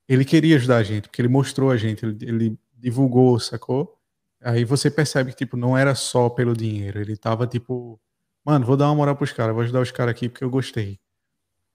ele 0.09 0.25
queria 0.25 0.57
ajudar 0.57 0.79
a 0.79 0.83
gente, 0.83 1.09
porque 1.09 1.21
ele 1.23 1.29
mostrou 1.29 1.71
a 1.71 1.77
gente, 1.77 2.05
ele, 2.07 2.19
ele 2.23 2.59
divulgou, 2.79 3.39
sacou? 3.41 3.99
Aí 4.43 4.65
você 4.65 4.91
percebe 4.91 5.33
que, 5.33 5.39
tipo, 5.39 5.57
não 5.57 5.77
era 5.77 5.95
só 5.95 6.29
pelo 6.31 6.55
dinheiro, 6.57 7.01
ele 7.01 7.17
tava, 7.17 7.47
tipo, 7.47 8.01
mano, 8.45 8.67
vou 8.67 8.77
dar 8.77 8.87
uma 8.89 8.95
moral 8.97 9.17
pros 9.17 9.33
caras, 9.33 9.55
vou 9.55 9.63
ajudar 9.65 9.81
os 9.81 9.91
caras 9.91 10.13
aqui 10.13 10.29
porque 10.29 10.45
eu 10.45 10.51
gostei. 10.51 11.01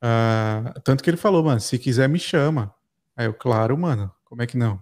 Ah, 0.02 0.74
tanto 0.84 1.04
que 1.04 1.10
ele 1.10 1.18
falou, 1.18 1.44
mano, 1.44 1.60
se 1.60 1.78
quiser 1.80 2.08
me 2.10 2.20
chama. 2.20 2.74
Aí 3.16 3.26
eu, 3.28 3.34
claro, 3.34 3.78
mano, 3.78 4.12
como 4.26 4.42
é 4.42 4.48
que 4.48 4.58
não? 4.58 4.82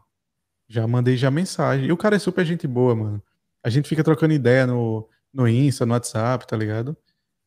Já 0.68 0.88
mandei 0.88 1.18
já 1.18 1.32
mensagem. 1.32 1.88
E 1.88 1.92
o 1.92 1.98
cara 1.98 2.16
é 2.16 2.20
super 2.20 2.46
gente 2.46 2.68
boa, 2.68 2.96
mano. 2.96 3.24
A 3.64 3.70
gente 3.70 3.88
fica 3.88 4.04
trocando 4.04 4.34
ideia 4.34 4.68
no, 4.68 5.08
no 5.34 5.48
Insta, 5.48 5.86
no 5.86 5.94
WhatsApp, 5.94 6.46
tá 6.48 6.58
ligado? 6.58 6.96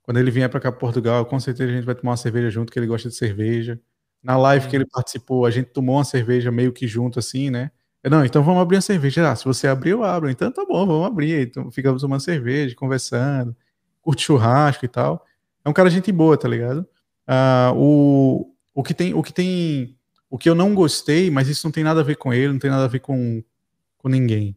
Quando 0.03 0.19
ele 0.19 0.31
vier 0.31 0.49
pra 0.49 0.61
cá 0.61 0.73
pra 0.73 0.81
Portugal, 0.81 1.25
com 1.27 1.39
certeza 1.39 1.71
a 1.71 1.75
gente 1.75 1.85
vai 1.85 1.95
tomar 1.95 2.13
uma 2.13 2.17
cerveja 2.17 2.51
junto, 2.51 2.73
que 2.73 2.79
ele 2.79 2.87
gosta 2.87 3.09
de 3.09 3.15
cerveja. 3.15 3.81
Na 4.23 4.37
live 4.37 4.69
que 4.69 4.77
ele 4.77 4.87
participou, 4.87 5.47
a 5.47 5.51
gente 5.51 5.71
tomou 5.71 5.97
uma 5.97 6.05
cerveja 6.05 6.51
meio 6.51 6.73
que 6.73 6.87
junto, 6.87 7.19
assim, 7.19 7.51
né? 7.51 7.71
Eu, 8.03 8.11
não, 8.11 8.25
então 8.25 8.43
vamos 8.43 8.63
abrir 8.63 8.77
uma 8.77 8.83
cerveja. 8.83 9.31
Ah, 9.31 9.37
se 9.37 9.45
você 9.45 9.69
abrir, 9.69 9.91
eu 9.91 10.03
abro. 10.05 10.31
Então 10.31 10.51
tá 10.51 10.65
bom, 10.65 10.87
vamos 10.87 11.07
abrir. 11.07 11.49
Então 11.49 11.71
ficamos 11.71 12.03
tomando 12.03 12.21
cerveja, 12.21 12.75
conversando, 12.75 13.55
curte 14.03 14.25
churrasco 14.25 14.85
e 14.85 14.89
tal. 14.89 15.25
É 15.65 15.69
um 15.69 15.73
cara 15.73 15.91
gente 15.91 16.11
boa, 16.11 16.37
tá 16.37 16.49
ligado? 16.49 16.87
Ah, 17.27 17.73
o, 17.77 18.53
o 18.75 18.83
que 18.83 18.95
tem, 18.95 19.15
o 19.15 19.23
que 19.23 19.33
tem, 19.33 19.97
o 20.31 20.39
que 20.39 20.49
eu 20.49 20.55
não 20.55 20.75
gostei, 20.75 21.29
mas 21.29 21.49
isso 21.49 21.67
não 21.67 21.73
tem 21.73 21.83
nada 21.83 22.01
a 22.01 22.05
ver 22.05 22.17
com 22.17 22.33
ele, 22.33 22.53
não 22.53 22.59
tem 22.61 22.71
nada 22.71 22.85
a 22.85 22.89
ver 22.89 23.01
com, 23.01 23.43
com 23.99 24.09
ninguém. 24.09 24.57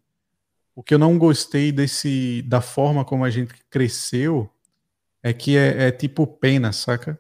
O 0.76 0.84
que 0.84 0.94
eu 0.94 1.00
não 1.00 1.18
gostei 1.18 1.72
desse, 1.72 2.44
da 2.44 2.62
forma 2.62 3.04
como 3.04 3.26
a 3.26 3.30
gente 3.32 3.54
cresceu, 3.72 4.50
é 5.24 5.34
que 5.34 5.58
é, 5.58 5.88
é 5.88 5.92
tipo 5.92 6.28
pena, 6.28 6.72
saca? 6.72 7.20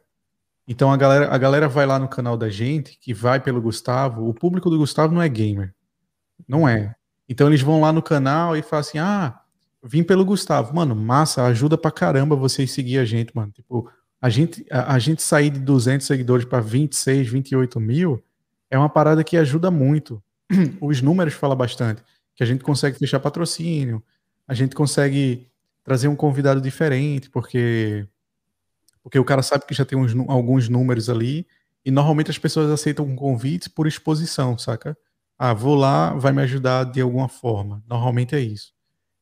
Então 0.67 0.91
a 0.91 0.97
galera, 0.97 1.33
a 1.33 1.37
galera 1.37 1.67
vai 1.67 1.85
lá 1.85 1.97
no 1.97 2.07
canal 2.07 2.37
da 2.37 2.49
gente, 2.49 2.97
que 2.99 3.13
vai 3.13 3.39
pelo 3.39 3.61
Gustavo. 3.61 4.29
O 4.29 4.33
público 4.33 4.69
do 4.69 4.77
Gustavo 4.77 5.13
não 5.13 5.21
é 5.21 5.27
gamer. 5.27 5.73
Não 6.47 6.69
é. 6.69 6.95
Então 7.27 7.47
eles 7.47 7.61
vão 7.61 7.81
lá 7.81 7.91
no 7.91 8.01
canal 8.01 8.55
e 8.55 8.61
falam 8.61 8.81
assim: 8.81 8.97
ah, 8.97 9.41
vim 9.83 10.03
pelo 10.03 10.23
Gustavo. 10.23 10.73
Mano, 10.75 10.95
massa, 10.95 11.43
ajuda 11.45 11.77
pra 11.77 11.91
caramba 11.91 12.35
vocês 12.35 12.71
seguir 12.71 12.99
a 12.99 13.05
gente, 13.05 13.35
mano. 13.35 13.51
Tipo, 13.51 13.89
a 14.21 14.29
gente, 14.29 14.65
a, 14.71 14.93
a 14.93 14.99
gente 14.99 15.21
sair 15.21 15.49
de 15.49 15.59
200 15.59 16.05
seguidores 16.05 16.45
pra 16.45 16.59
26, 16.59 17.27
28 17.27 17.79
mil 17.79 18.23
é 18.73 18.77
uma 18.77 18.89
parada 18.89 19.23
que 19.23 19.37
ajuda 19.37 19.69
muito. 19.69 20.21
Os 20.81 20.99
números 20.99 21.35
falam 21.35 21.55
bastante. 21.55 22.01
Que 22.35 22.41
a 22.41 22.45
gente 22.45 22.63
consegue 22.63 22.97
fechar 22.97 23.19
patrocínio, 23.19 24.03
a 24.47 24.55
gente 24.55 24.73
consegue 24.73 25.47
trazer 25.83 26.07
um 26.07 26.15
convidado 26.15 26.59
diferente, 26.59 27.29
porque 27.29 28.07
porque 29.03 29.19
o 29.19 29.25
cara 29.25 29.43
sabe 29.43 29.65
que 29.67 29.73
já 29.75 29.85
tem 29.85 29.99
uns 29.99 30.15
alguns 30.27 30.69
números 30.69 31.07
ali, 31.07 31.45
e 31.85 31.91
normalmente 31.91 32.31
as 32.31 32.37
pessoas 32.37 32.71
aceitam 32.71 33.15
convites 33.15 33.67
por 33.67 33.85
exposição, 33.85 34.57
saca? 34.57 34.97
Ah, 35.37 35.53
vou 35.53 35.75
lá, 35.75 36.13
vai 36.13 36.31
me 36.31 36.41
ajudar 36.41 36.85
de 36.85 37.01
alguma 37.01 37.29
forma. 37.29 37.83
Normalmente 37.87 38.33
é 38.33 38.39
isso. 38.39 38.73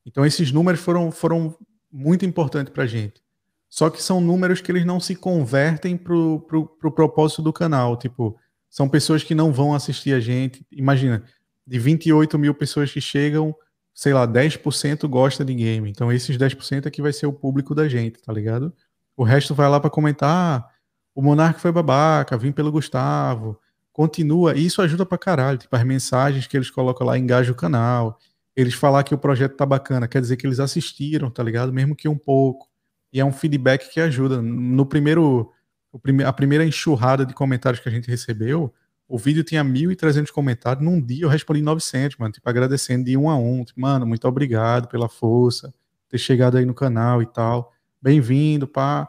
Então 0.06 0.24
esses 0.24 0.50
números 0.50 0.80
foram, 0.80 1.10
foram 1.10 1.54
muito 1.92 2.24
importantes 2.24 2.72
pra 2.72 2.86
gente. 2.86 3.20
Só 3.68 3.90
que 3.90 4.02
são 4.02 4.18
números 4.18 4.62
que 4.62 4.72
eles 4.72 4.86
não 4.86 4.98
se 4.98 5.14
convertem 5.14 5.96
pro, 5.96 6.40
pro, 6.40 6.66
pro 6.66 6.92
propósito 6.92 7.42
do 7.42 7.52
canal. 7.52 7.98
Tipo, 7.98 8.38
são 8.72 8.88
pessoas 8.88 9.22
que 9.22 9.34
não 9.34 9.52
vão 9.52 9.74
assistir 9.74 10.14
a 10.14 10.18
gente. 10.18 10.66
Imagina, 10.72 11.22
de 11.66 11.78
28 11.78 12.38
mil 12.38 12.54
pessoas 12.54 12.90
que 12.90 13.02
chegam, 13.02 13.54
sei 13.92 14.14
lá, 14.14 14.26
10% 14.26 15.06
gosta 15.06 15.44
de 15.44 15.54
game. 15.54 15.90
Então 15.90 16.10
esses 16.10 16.38
10% 16.38 16.86
é 16.86 16.90
que 16.90 17.02
vai 17.02 17.12
ser 17.12 17.26
o 17.26 17.34
público 17.34 17.74
da 17.74 17.86
gente, 17.86 18.22
tá 18.22 18.32
ligado? 18.32 18.72
O 19.14 19.24
resto 19.24 19.54
vai 19.54 19.68
lá 19.68 19.78
pra 19.78 19.90
comentar, 19.90 20.30
ah, 20.30 20.68
o 21.14 21.20
Monark 21.20 21.60
foi 21.60 21.70
babaca, 21.70 22.38
vim 22.38 22.50
pelo 22.50 22.72
Gustavo, 22.72 23.60
continua, 23.92 24.56
e 24.56 24.64
isso 24.64 24.80
ajuda 24.80 25.04
pra 25.04 25.18
caralho, 25.18 25.58
tipo, 25.58 25.76
as 25.76 25.84
mensagens 25.84 26.46
que 26.46 26.56
eles 26.56 26.70
colocam 26.70 27.06
lá 27.06 27.18
engajam 27.18 27.52
o 27.52 27.56
canal, 27.56 28.18
eles 28.56 28.72
falar 28.72 29.02
que 29.04 29.14
o 29.14 29.18
projeto 29.18 29.54
tá 29.54 29.66
bacana, 29.66 30.08
quer 30.08 30.22
dizer 30.22 30.38
que 30.38 30.46
eles 30.46 30.58
assistiram, 30.58 31.30
tá 31.30 31.42
ligado? 31.42 31.70
Mesmo 31.74 31.94
que 31.94 32.08
um 32.08 32.16
pouco, 32.16 32.66
e 33.12 33.20
é 33.20 33.24
um 33.24 33.32
feedback 33.32 33.92
que 33.92 34.00
ajuda. 34.00 34.40
No 34.40 34.86
primeiro, 34.86 35.52
prime- 35.98 36.24
a 36.24 36.32
primeira 36.32 36.64
enxurrada 36.64 37.24
de 37.26 37.34
comentários 37.34 37.80
que 37.80 37.88
a 37.88 37.92
gente 37.92 38.08
recebeu, 38.08 38.72
o 39.08 39.18
vídeo 39.18 39.44
tinha 39.44 39.62
1.300 39.62 40.30
comentários, 40.30 40.84
num 40.84 41.00
dia 41.00 41.24
eu 41.24 41.28
respondi 41.28 41.60
900, 41.62 42.16
mano, 42.16 42.32
tipo, 42.32 42.48
agradecendo 42.48 43.04
de 43.04 43.16
um 43.16 43.28
a 43.28 43.36
um, 43.36 43.64
tipo, 43.64 43.80
mano, 43.80 44.06
muito 44.06 44.26
obrigado 44.26 44.88
pela 44.88 45.08
força, 45.08 45.72
ter 46.08 46.18
chegado 46.18 46.56
aí 46.56 46.64
no 46.64 46.74
canal 46.74 47.20
e 47.22 47.26
tal, 47.26 47.72
bem-vindo, 48.00 48.66
pá, 48.66 49.08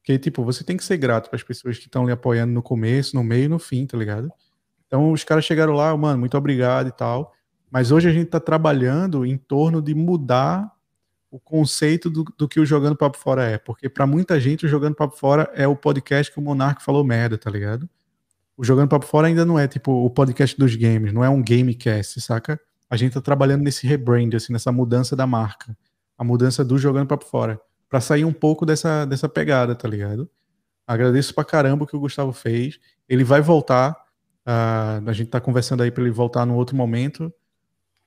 porque, 0.00 0.18
tipo, 0.18 0.44
você 0.44 0.62
tem 0.64 0.76
que 0.76 0.84
ser 0.84 0.96
grato 0.98 1.28
para 1.30 1.36
as 1.36 1.42
pessoas 1.42 1.78
que 1.78 1.86
estão 1.86 2.04
lhe 2.04 2.12
apoiando 2.12 2.52
no 2.52 2.62
começo, 2.62 3.16
no 3.16 3.24
meio 3.24 3.44
e 3.44 3.48
no 3.48 3.58
fim, 3.58 3.86
tá 3.86 3.96
ligado? 3.96 4.30
Então, 4.86 5.12
os 5.12 5.24
caras 5.24 5.44
chegaram 5.44 5.72
lá, 5.72 5.96
mano, 5.96 6.18
muito 6.18 6.36
obrigado 6.36 6.88
e 6.88 6.92
tal. 6.92 7.32
Mas 7.70 7.90
hoje 7.90 8.08
a 8.08 8.12
gente 8.12 8.28
tá 8.28 8.38
trabalhando 8.38 9.24
em 9.24 9.36
torno 9.36 9.80
de 9.80 9.94
mudar 9.94 10.70
o 11.34 11.40
conceito 11.40 12.08
do, 12.08 12.22
do 12.38 12.46
que 12.46 12.60
o 12.60 12.64
Jogando 12.64 12.94
Papo 12.94 13.18
Fora 13.18 13.42
é. 13.42 13.58
Porque 13.58 13.88
para 13.88 14.06
muita 14.06 14.38
gente, 14.38 14.66
o 14.66 14.68
Jogando 14.68 14.94
Papo 14.94 15.16
Fora 15.16 15.50
é 15.52 15.66
o 15.66 15.74
podcast 15.74 16.32
que 16.32 16.38
o 16.38 16.42
Monark 16.42 16.80
falou 16.80 17.02
merda, 17.02 17.36
tá 17.36 17.50
ligado? 17.50 17.90
O 18.56 18.62
Jogando 18.62 18.88
Papo 18.88 19.04
Fora 19.04 19.26
ainda 19.26 19.44
não 19.44 19.58
é, 19.58 19.66
tipo, 19.66 19.90
o 19.90 20.08
podcast 20.08 20.56
dos 20.56 20.76
games, 20.76 21.12
não 21.12 21.24
é 21.24 21.28
um 21.28 21.42
gamecast, 21.42 22.20
saca? 22.20 22.60
A 22.88 22.96
gente 22.96 23.14
tá 23.14 23.20
trabalhando 23.20 23.62
nesse 23.62 23.84
rebrand, 23.84 24.32
assim, 24.36 24.52
nessa 24.52 24.70
mudança 24.70 25.16
da 25.16 25.26
marca. 25.26 25.76
A 26.16 26.22
mudança 26.22 26.64
do 26.64 26.78
Jogando 26.78 27.08
Papo 27.08 27.24
Fora 27.24 27.60
para 27.88 28.00
sair 28.00 28.24
um 28.24 28.32
pouco 28.32 28.64
dessa, 28.64 29.04
dessa 29.04 29.28
pegada, 29.28 29.74
tá 29.74 29.88
ligado? 29.88 30.30
Agradeço 30.86 31.34
pra 31.34 31.44
caramba 31.44 31.82
o 31.82 31.86
que 31.86 31.96
o 31.96 32.00
Gustavo 32.00 32.32
fez. 32.32 32.78
Ele 33.08 33.24
vai 33.24 33.40
voltar. 33.40 33.96
ah, 34.46 35.02
a 35.04 35.12
gente 35.12 35.30
tá 35.30 35.40
conversando 35.40 35.82
aí 35.82 35.90
para 35.90 36.04
ele 36.04 36.12
voltar 36.12 36.46
num 36.46 36.54
outro 36.54 36.76
momento. 36.76 37.34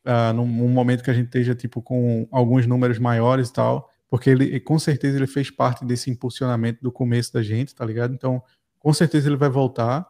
Ah, 0.08 0.32
num, 0.32 0.48
num 0.48 0.70
momento 0.70 1.04
que 1.04 1.12
a 1.12 1.14
gente 1.14 1.26
esteja, 1.26 1.54
tipo, 1.54 1.82
com 1.82 2.26
alguns 2.32 2.66
números 2.66 2.98
maiores 2.98 3.50
e 3.50 3.54
tal. 3.54 3.92
porque 4.10 4.30
ele, 4.30 4.58
com 4.62 4.80
certeza, 4.80 5.18
ele 5.18 5.28
fez 5.28 5.52
parte 5.52 5.84
desse 5.84 6.10
impulsionamento 6.10 6.82
do 6.82 6.92
começo 6.92 7.34
da 7.34 7.44
gente, 7.44 7.76
tá 7.76 7.84
ligado? 7.86 8.14
Então, 8.14 8.42
com 8.80 8.94
certeza 8.94 9.28
ele 9.28 9.36
vai 9.36 9.50
voltar. 9.50 10.10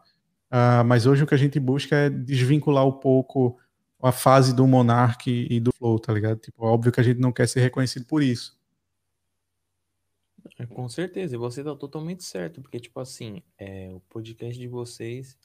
Uh, 0.51 0.85
mas 0.85 1.07
hoje 1.07 1.23
o 1.23 1.27
que 1.27 1.33
a 1.33 1.37
gente 1.37 1.59
busca 1.59 1.95
é 1.95 2.09
desvincular 2.09 2.85
um 2.85 2.91
pouco 2.91 3.57
a 3.99 4.11
fase 4.11 4.55
do 4.55 4.67
Monark 4.67 5.27
e 5.27 5.59
do 5.59 5.73
Flow, 5.73 5.99
tá 5.99 6.13
ligado? 6.13 6.39
Tipo, 6.39 6.63
óbvio 6.63 6.91
que 6.91 6.99
a 6.99 7.03
gente 7.03 7.19
não 7.19 7.31
quer 7.31 7.47
ser 7.47 7.61
reconhecido 7.61 8.05
por 8.05 8.21
isso. 8.21 8.55
É, 10.59 10.65
com 10.67 10.87
certeza, 10.87 11.33
e 11.33 11.37
você 11.39 11.63
tá 11.63 11.75
totalmente 11.75 12.23
certo, 12.23 12.61
porque, 12.61 12.79
tipo 12.79 12.99
assim, 12.99 13.41
é, 13.57 13.89
o 13.91 13.99
podcast 14.01 14.57
de 14.59 14.67
vocês 14.67 15.37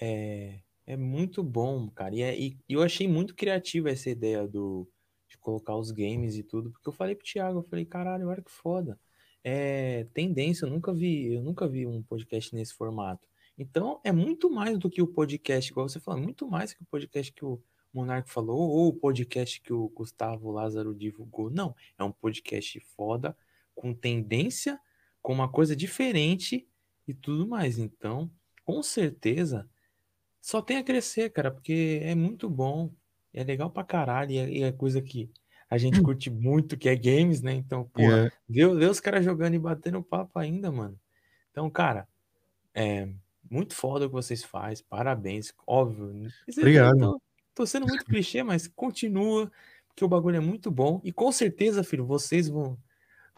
é, 0.00 0.60
é 0.86 0.96
muito 0.96 1.42
bom, 1.42 1.88
cara. 1.90 2.14
E, 2.14 2.22
é, 2.22 2.38
e 2.38 2.58
eu 2.68 2.82
achei 2.82 3.06
muito 3.06 3.34
criativa 3.34 3.90
essa 3.90 4.10
ideia 4.10 4.46
do, 4.46 4.88
de 5.28 5.38
colocar 5.38 5.76
os 5.76 5.90
games 5.90 6.36
e 6.36 6.42
tudo, 6.42 6.70
porque 6.70 6.88
eu 6.88 6.92
falei 6.92 7.14
pro 7.14 7.24
Thiago, 7.24 7.60
eu 7.60 7.62
falei, 7.62 7.84
caralho, 7.84 8.28
olha 8.28 8.42
que 8.42 8.50
foda. 8.50 8.98
É 9.42 10.04
tendência, 10.12 10.66
eu 10.66 10.70
nunca 10.70 10.92
vi, 10.92 11.32
eu 11.32 11.42
nunca 11.42 11.66
vi 11.68 11.86
um 11.86 12.02
podcast 12.02 12.54
nesse 12.54 12.74
formato. 12.74 13.28
Então, 13.56 14.00
é 14.04 14.10
muito 14.12 14.50
mais 14.50 14.78
do 14.78 14.90
que 14.90 15.02
o 15.02 15.06
podcast, 15.06 15.70
igual 15.70 15.88
você 15.88 16.00
falou, 16.00 16.20
muito 16.20 16.48
mais 16.48 16.72
que 16.72 16.82
o 16.82 16.86
podcast 16.86 17.32
que 17.32 17.44
o 17.44 17.62
Monark 17.92 18.30
falou, 18.30 18.58
ou 18.58 18.88
o 18.88 18.94
podcast 18.94 19.60
que 19.60 19.72
o 19.72 19.88
Gustavo 19.88 20.50
Lázaro 20.50 20.94
divulgou. 20.94 21.50
Não, 21.50 21.74
é 21.98 22.04
um 22.04 22.12
podcast 22.12 22.80
foda, 22.96 23.36
com 23.74 23.94
tendência, 23.94 24.80
com 25.22 25.32
uma 25.32 25.48
coisa 25.48 25.76
diferente 25.76 26.66
e 27.06 27.14
tudo 27.14 27.46
mais. 27.46 27.78
Então, 27.78 28.30
com 28.64 28.82
certeza, 28.82 29.68
só 30.40 30.62
tem 30.62 30.78
a 30.78 30.84
crescer, 30.84 31.30
cara, 31.30 31.50
porque 31.50 32.00
é 32.02 32.14
muito 32.14 32.48
bom, 32.48 32.90
é 33.32 33.44
legal 33.44 33.70
pra 33.70 33.84
caralho, 33.84 34.30
e 34.32 34.38
é, 34.38 34.50
e 34.50 34.62
é 34.62 34.72
coisa 34.72 35.00
que 35.02 35.30
a 35.68 35.78
gente 35.78 36.00
hum. 36.00 36.02
curte 36.02 36.30
muito, 36.30 36.76
que 36.76 36.88
é 36.88 36.96
games, 36.96 37.42
né? 37.42 37.52
Então, 37.52 37.84
pô, 37.84 38.02
yeah. 38.02 38.32
ver 38.48 38.90
os 38.90 38.98
caras 38.98 39.24
jogando 39.24 39.54
e 39.54 39.58
batendo 39.58 40.02
papo 40.02 40.38
ainda, 40.38 40.72
mano. 40.72 40.98
Então, 41.50 41.70
cara, 41.70 42.08
é, 42.74 43.08
muito 43.48 43.74
foda 43.74 44.06
o 44.06 44.08
que 44.08 44.14
vocês 44.14 44.42
fazem, 44.42 44.84
parabéns, 44.88 45.52
óbvio. 45.66 46.28
Obrigado. 46.56 46.98
Tô, 46.98 47.22
tô 47.54 47.66
sendo 47.66 47.86
muito 47.86 48.04
clichê, 48.04 48.42
mas 48.42 48.66
continua, 48.66 49.50
porque 49.88 50.04
o 50.04 50.08
bagulho 50.08 50.36
é 50.36 50.40
muito 50.40 50.70
bom. 50.70 51.00
E 51.04 51.12
com 51.12 51.30
certeza, 51.30 51.84
filho, 51.84 52.04
vocês 52.04 52.48
vão. 52.48 52.76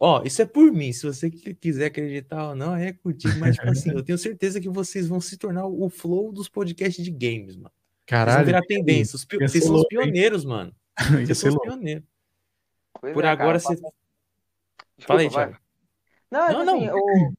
Ó, 0.04 0.20
isso 0.24 0.42
é 0.42 0.44
por 0.44 0.72
mim. 0.72 0.92
Se 0.92 1.06
você 1.06 1.30
quiser 1.30 1.86
acreditar 1.86 2.48
ou 2.48 2.56
não, 2.56 2.74
é 2.74 2.92
contigo. 2.92 3.38
Mas, 3.38 3.54
tipo 3.54 3.68
assim, 3.68 3.90
eu 3.94 4.02
tenho 4.02 4.18
certeza 4.18 4.60
que 4.60 4.68
vocês 4.68 5.06
vão 5.06 5.20
se 5.20 5.38
tornar 5.38 5.64
o 5.64 5.88
flow 5.88 6.32
dos 6.32 6.48
podcasts 6.48 7.04
de 7.04 7.10
games, 7.12 7.54
mano. 7.54 7.70
Caralho. 8.04 8.38
Vocês 8.38 8.46
vão 8.46 8.46
virar 8.46 8.66
tendência. 8.66 9.14
Os, 9.14 9.24
vocês 9.24 9.62
são 9.62 9.76
os 9.76 9.86
pioneiros, 9.86 10.44
mano. 10.44 10.74
Vocês 11.24 11.38
são 11.38 11.50
os 11.50 11.58
pioneiros. 11.58 12.04
Pois 13.00 13.14
por 13.14 13.24
é, 13.24 13.28
agora, 13.28 13.60
cara, 13.60 13.60
você. 13.60 13.74
Desculpa, 13.76 13.92
Fala 15.06 15.20
aí, 15.20 15.30
Thiago. 15.30 15.56
Não, 16.28 16.64
não, 16.64 16.74
assim, 16.74 16.86
não. 16.86 16.98
Eu, 16.98 17.34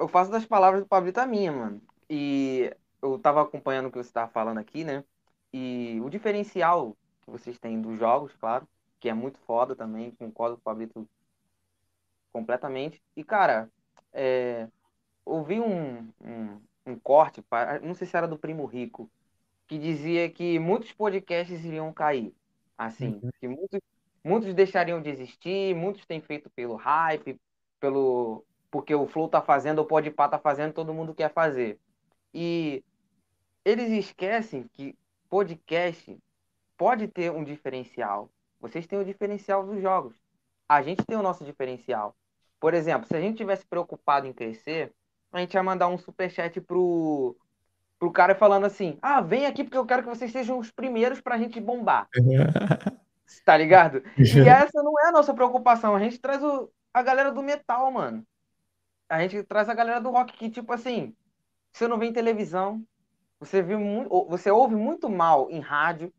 eu 0.00 0.08
faço 0.08 0.30
das 0.30 0.46
palavras 0.46 0.82
do 0.82 0.88
Pablito 0.88 1.20
a 1.20 1.26
minha, 1.26 1.52
mano. 1.52 1.82
E 2.08 2.72
eu 3.02 3.18
tava 3.18 3.42
acompanhando 3.42 3.86
o 3.86 3.92
que 3.92 3.98
você 3.98 4.10
tava 4.10 4.30
falando 4.30 4.56
aqui, 4.56 4.84
né? 4.84 5.04
E 5.52 6.00
o 6.02 6.08
diferencial 6.08 6.96
que 7.22 7.30
vocês 7.30 7.58
têm 7.58 7.80
dos 7.80 7.98
jogos, 7.98 8.32
claro, 8.40 8.66
que 8.98 9.08
é 9.08 9.14
muito 9.14 9.38
foda 9.46 9.76
também, 9.76 10.12
concordo 10.12 10.56
com 10.56 10.60
o 10.60 10.64
Pablito 10.64 11.08
completamente. 12.34 13.00
E, 13.16 13.22
cara, 13.22 13.70
é, 14.12 14.66
ouvi 15.24 15.60
um, 15.60 16.10
um, 16.20 16.60
um, 16.84 16.98
corte, 16.98 17.42
não 17.80 17.94
sei 17.94 18.08
se 18.08 18.16
era 18.16 18.26
do 18.26 18.36
Primo 18.36 18.66
Rico, 18.66 19.08
que 19.68 19.78
dizia 19.78 20.28
que 20.28 20.58
muitos 20.58 20.92
podcasts 20.92 21.64
iriam 21.64 21.92
cair. 21.92 22.34
Assim, 22.76 23.20
uhum. 23.22 23.30
que 23.40 23.46
muitos, 23.46 23.80
muitos 24.24 24.52
deixariam 24.52 25.00
de 25.00 25.08
existir, 25.08 25.76
muitos 25.76 26.04
têm 26.04 26.20
feito 26.20 26.50
pelo 26.50 26.74
hype, 26.74 27.40
pelo 27.78 28.44
porque 28.68 28.92
o 28.92 29.06
Flow 29.06 29.28
tá 29.28 29.40
fazendo, 29.40 29.78
o 29.78 29.84
Podpah 29.84 30.28
tá 30.28 30.36
fazendo, 30.36 30.72
todo 30.72 30.92
mundo 30.92 31.14
quer 31.14 31.32
fazer. 31.32 31.78
E 32.34 32.82
eles 33.64 33.92
esquecem 33.92 34.66
que 34.72 34.98
podcast 35.30 36.18
pode 36.76 37.06
ter 37.06 37.30
um 37.30 37.44
diferencial. 37.44 38.28
Vocês 38.60 38.84
têm 38.88 38.98
o 38.98 39.04
diferencial 39.04 39.64
dos 39.64 39.80
jogos. 39.80 40.16
A 40.68 40.82
gente 40.82 41.04
tem 41.04 41.16
o 41.16 41.22
nosso 41.22 41.44
diferencial. 41.44 42.16
Por 42.64 42.72
exemplo, 42.72 43.06
se 43.06 43.14
a 43.14 43.20
gente 43.20 43.36
tivesse 43.36 43.66
preocupado 43.66 44.26
em 44.26 44.32
crescer, 44.32 44.90
a 45.30 45.38
gente 45.38 45.52
ia 45.52 45.62
mandar 45.62 45.88
um 45.88 45.98
superchat 45.98 46.58
pro, 46.62 47.36
pro 47.98 48.10
cara 48.10 48.34
falando 48.34 48.64
assim: 48.64 48.96
ah, 49.02 49.20
vem 49.20 49.44
aqui 49.44 49.62
porque 49.62 49.76
eu 49.76 49.84
quero 49.84 50.02
que 50.02 50.08
vocês 50.08 50.32
sejam 50.32 50.58
os 50.58 50.70
primeiros 50.70 51.20
pra 51.20 51.36
gente 51.36 51.60
bombar. 51.60 52.08
tá 53.44 53.54
ligado? 53.54 54.02
E 54.16 54.40
essa 54.48 54.82
não 54.82 54.98
é 55.04 55.08
a 55.08 55.12
nossa 55.12 55.34
preocupação. 55.34 55.94
A 55.94 56.00
gente 56.00 56.18
traz 56.18 56.42
o, 56.42 56.70
a 56.94 57.02
galera 57.02 57.30
do 57.30 57.42
metal, 57.42 57.90
mano 57.90 58.24
a 59.08 59.20
gente 59.20 59.42
traz 59.44 59.68
a 59.68 59.74
galera 59.74 60.00
do 60.00 60.10
rock 60.10 60.32
que, 60.32 60.48
tipo 60.48 60.72
assim, 60.72 61.14
você 61.70 61.86
não 61.86 61.98
vê 61.98 62.06
em 62.06 62.12
televisão, 62.12 62.82
você 63.38 63.62
viu 63.62 63.78
muito, 63.78 64.08
você 64.28 64.50
ouve 64.50 64.74
muito 64.74 65.10
mal 65.10 65.50
em 65.50 65.60
rádio. 65.60 66.10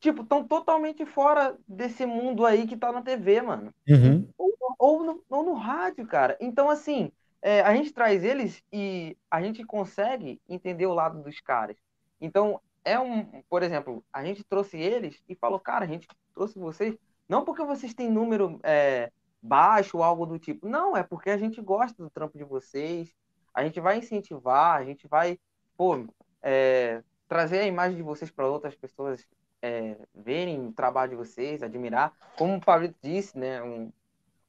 Tipo, 0.00 0.22
estão 0.22 0.42
totalmente 0.42 1.04
fora 1.04 1.56
desse 1.68 2.06
mundo 2.06 2.46
aí 2.46 2.66
que 2.66 2.76
tá 2.76 2.90
na 2.90 3.02
TV, 3.02 3.42
mano. 3.42 3.72
Uhum. 3.86 4.26
Ou, 4.38 4.54
ou, 4.78 5.04
no, 5.04 5.24
ou, 5.28 5.44
no, 5.44 5.52
rádio, 5.52 6.06
cara. 6.06 6.38
Então, 6.40 6.70
assim, 6.70 7.12
é, 7.42 7.60
a 7.60 7.74
gente 7.74 7.92
traz 7.92 8.24
eles 8.24 8.62
e 8.72 9.14
a 9.30 9.42
gente 9.42 9.62
consegue 9.62 10.40
entender 10.48 10.86
o 10.86 10.94
lado 10.94 11.22
dos 11.22 11.38
caras. 11.40 11.76
Então, 12.18 12.58
é 12.82 12.98
um, 12.98 13.42
por 13.48 13.62
exemplo, 13.62 14.02
a 14.10 14.24
gente 14.24 14.42
trouxe 14.42 14.78
eles 14.78 15.22
e 15.28 15.34
falou, 15.34 15.60
cara, 15.60 15.84
a 15.84 15.88
gente 15.88 16.08
trouxe 16.34 16.58
vocês, 16.58 16.96
não 17.28 17.44
porque 17.44 17.62
vocês 17.62 17.92
têm 17.92 18.10
número 18.10 18.58
é, 18.62 19.12
baixo 19.42 19.98
ou 19.98 20.02
algo 20.02 20.24
do 20.24 20.38
tipo. 20.38 20.66
Não, 20.66 20.96
é 20.96 21.02
porque 21.02 21.28
a 21.28 21.36
gente 21.36 21.60
gosta 21.60 22.02
do 22.02 22.08
trampo 22.08 22.38
de 22.38 22.44
vocês, 22.44 23.14
a 23.52 23.62
gente 23.62 23.78
vai 23.80 23.98
incentivar, 23.98 24.80
a 24.80 24.84
gente 24.84 25.06
vai, 25.06 25.38
pô, 25.76 26.06
é, 26.42 27.02
trazer 27.28 27.60
a 27.60 27.66
imagem 27.66 27.96
de 27.96 28.02
vocês 28.02 28.30
para 28.30 28.48
outras 28.48 28.74
pessoas 28.74 29.26
é, 29.62 29.96
verem 30.14 30.68
o 30.68 30.72
trabalho 30.72 31.10
de 31.10 31.16
vocês, 31.16 31.62
admirar. 31.62 32.12
Como 32.36 32.56
o 32.56 32.60
Fabrício 32.60 32.96
disse, 33.02 33.38
né, 33.38 33.62
um, 33.62 33.92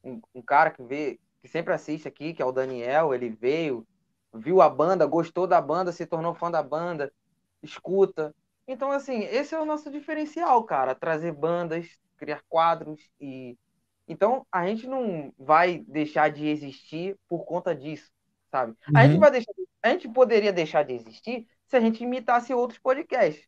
um, 0.03 0.21
um, 0.35 0.41
cara 0.41 0.71
que 0.71 0.81
vê, 0.83 1.19
que 1.41 1.47
sempre 1.47 1.73
assiste 1.73 2.07
aqui, 2.07 2.33
que 2.33 2.41
é 2.41 2.45
o 2.45 2.51
Daniel, 2.51 3.13
ele 3.13 3.29
veio, 3.29 3.85
viu 4.33 4.61
a 4.61 4.69
banda, 4.69 5.05
gostou 5.05 5.45
da 5.47 5.61
banda, 5.61 5.91
se 5.91 6.05
tornou 6.05 6.33
fã 6.33 6.49
da 6.49 6.63
banda, 6.63 7.11
escuta. 7.61 8.33
Então, 8.67 8.91
assim, 8.91 9.23
esse 9.23 9.53
é 9.53 9.59
o 9.59 9.65
nosso 9.65 9.91
diferencial, 9.91 10.63
cara, 10.63 10.95
trazer 10.95 11.33
bandas, 11.33 11.99
criar 12.17 12.41
quadros 12.47 13.09
e 13.19 13.57
então, 14.11 14.45
a 14.51 14.67
gente 14.67 14.87
não 14.87 15.33
vai 15.39 15.85
deixar 15.87 16.29
de 16.29 16.45
existir 16.45 17.17
por 17.29 17.45
conta 17.45 17.73
disso, 17.73 18.11
sabe? 18.51 18.73
Uhum. 18.89 18.97
A, 18.97 19.03
gente 19.03 19.13
uhum. 19.13 19.19
vai 19.21 19.31
deixar, 19.31 19.51
a 19.81 19.89
gente 19.89 20.09
poderia 20.09 20.51
deixar 20.51 20.83
de 20.83 20.93
existir 20.93 21.47
se 21.65 21.77
a 21.77 21.79
gente 21.79 22.03
imitasse 22.03 22.53
outros 22.53 22.77
podcasts. 22.77 23.47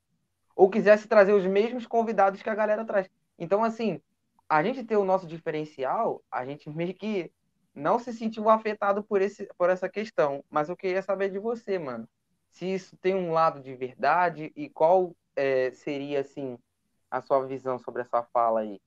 Ou 0.55 0.69
quisesse 0.69 1.07
trazer 1.07 1.33
os 1.33 1.45
mesmos 1.45 1.85
convidados 1.87 2.41
que 2.41 2.49
a 2.49 2.55
galera 2.55 2.85
traz. 2.85 3.09
Então, 3.37 3.63
assim, 3.63 3.99
a 4.47 4.61
gente 4.63 4.83
ter 4.83 4.97
o 4.97 5.05
nosso 5.05 5.25
diferencial, 5.25 6.21
a 6.31 6.45
gente 6.45 6.69
meio 6.69 6.93
que 6.93 7.31
não 7.73 7.97
se 7.97 8.13
sentiu 8.13 8.49
afetado 8.49 9.03
por, 9.03 9.21
esse, 9.21 9.49
por 9.57 9.69
essa 9.69 9.89
questão. 9.89 10.43
Mas 10.49 10.69
eu 10.69 10.77
queria 10.77 11.01
saber 11.01 11.31
de 11.31 11.39
você, 11.39 11.79
mano. 11.79 12.07
Se 12.51 12.65
isso 12.65 12.95
tem 12.97 13.15
um 13.15 13.31
lado 13.31 13.61
de 13.61 13.75
verdade 13.75 14.51
e 14.55 14.69
qual 14.69 15.15
é, 15.35 15.71
seria, 15.71 16.19
assim, 16.19 16.57
a 17.09 17.21
sua 17.21 17.45
visão 17.45 17.79
sobre 17.79 18.03
essa 18.03 18.21
fala 18.31 18.59
aí. 18.59 18.79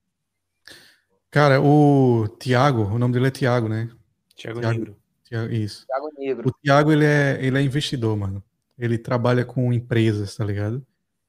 Cara, 1.29 1.61
o 1.61 2.27
Tiago, 2.39 2.83
o 2.83 2.97
nome 2.97 3.13
dele 3.13 3.27
é 3.27 3.31
Tiago, 3.31 3.67
né? 3.67 3.89
Tiago 4.35 4.61
Negro. 4.61 4.97
Tiago, 5.23 5.51
isso. 5.53 5.85
Tiago 5.85 6.09
Negro. 6.17 6.49
O 6.49 6.51
Tiago, 6.61 6.91
ele 6.91 7.05
é, 7.05 7.37
ele 7.41 7.57
é 7.57 7.61
investidor, 7.61 8.15
mano. 8.15 8.41
Ele 8.77 8.97
trabalha 8.97 9.43
com 9.43 9.73
empresas, 9.73 10.35
tá 10.35 10.45
ligado? 10.45 10.85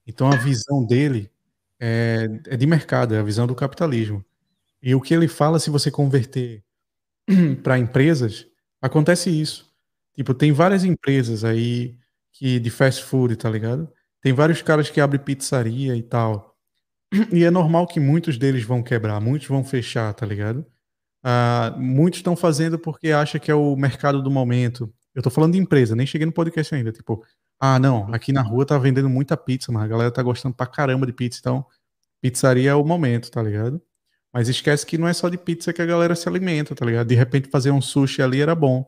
Então 0.09 0.27
a 0.27 0.35
visão 0.35 0.83
dele 0.83 1.29
é, 1.79 2.27
é 2.47 2.57
de 2.57 2.65
mercado, 2.65 3.13
é 3.13 3.19
a 3.19 3.23
visão 3.23 3.45
do 3.45 3.53
capitalismo. 3.53 4.25
E 4.81 4.95
o 4.95 4.99
que 5.01 5.13
ele 5.13 5.27
fala, 5.27 5.59
se 5.59 5.69
você 5.69 5.91
converter 5.91 6.63
para 7.61 7.77
empresas, 7.77 8.47
acontece 8.81 9.29
isso. 9.29 9.71
Tipo, 10.15 10.33
tem 10.33 10.51
várias 10.51 10.83
empresas 10.83 11.43
aí 11.43 11.95
que 12.33 12.59
de 12.59 12.71
fast 12.71 13.03
food, 13.03 13.35
tá 13.35 13.49
ligado? 13.49 13.87
Tem 14.19 14.33
vários 14.33 14.63
caras 14.63 14.89
que 14.89 14.99
abrem 14.99 15.21
pizzaria 15.21 15.95
e 15.95 16.01
tal. 16.01 16.57
E 17.31 17.43
é 17.43 17.51
normal 17.51 17.87
que 17.87 17.99
muitos 17.99 18.37
deles 18.37 18.63
vão 18.63 18.81
quebrar, 18.83 19.19
muitos 19.19 19.47
vão 19.47 19.63
fechar, 19.63 20.13
tá 20.13 20.25
ligado? 20.25 20.65
Uh, 21.23 21.79
muitos 21.79 22.19
estão 22.19 22.35
fazendo 22.35 22.79
porque 22.79 23.11
acha 23.11 23.39
que 23.39 23.51
é 23.51 23.55
o 23.55 23.75
mercado 23.75 24.23
do 24.23 24.31
momento. 24.31 24.91
Eu 25.13 25.21
tô 25.21 25.29
falando 25.29 25.53
de 25.53 25.59
empresa, 25.59 25.95
nem 25.95 26.07
cheguei 26.07 26.25
no 26.25 26.31
podcast 26.31 26.73
ainda. 26.73 26.91
Tipo, 26.91 27.23
ah, 27.59 27.79
não, 27.79 28.13
aqui 28.13 28.31
na 28.31 28.41
rua 28.41 28.65
tá 28.65 28.77
vendendo 28.77 29.09
muita 29.09 29.35
pizza, 29.35 29.71
mas 29.71 29.83
a 29.83 29.87
galera 29.87 30.11
tá 30.11 30.23
gostando 30.23 30.55
pra 30.55 30.65
caramba 30.65 31.05
de 31.05 31.13
pizza, 31.13 31.39
então 31.39 31.65
pizzaria 32.21 32.71
é 32.71 32.75
o 32.75 32.85
momento, 32.85 33.29
tá 33.31 33.41
ligado? 33.41 33.81
Mas 34.33 34.47
esquece 34.47 34.85
que 34.85 34.97
não 34.97 35.07
é 35.07 35.13
só 35.13 35.29
de 35.29 35.37
pizza 35.37 35.73
que 35.73 35.81
a 35.81 35.85
galera 35.85 36.15
se 36.15 36.27
alimenta, 36.29 36.75
tá 36.75 36.85
ligado? 36.85 37.07
De 37.07 37.15
repente 37.15 37.49
fazer 37.49 37.71
um 37.71 37.81
sushi 37.81 38.21
ali 38.21 38.41
era 38.41 38.55
bom. 38.55 38.85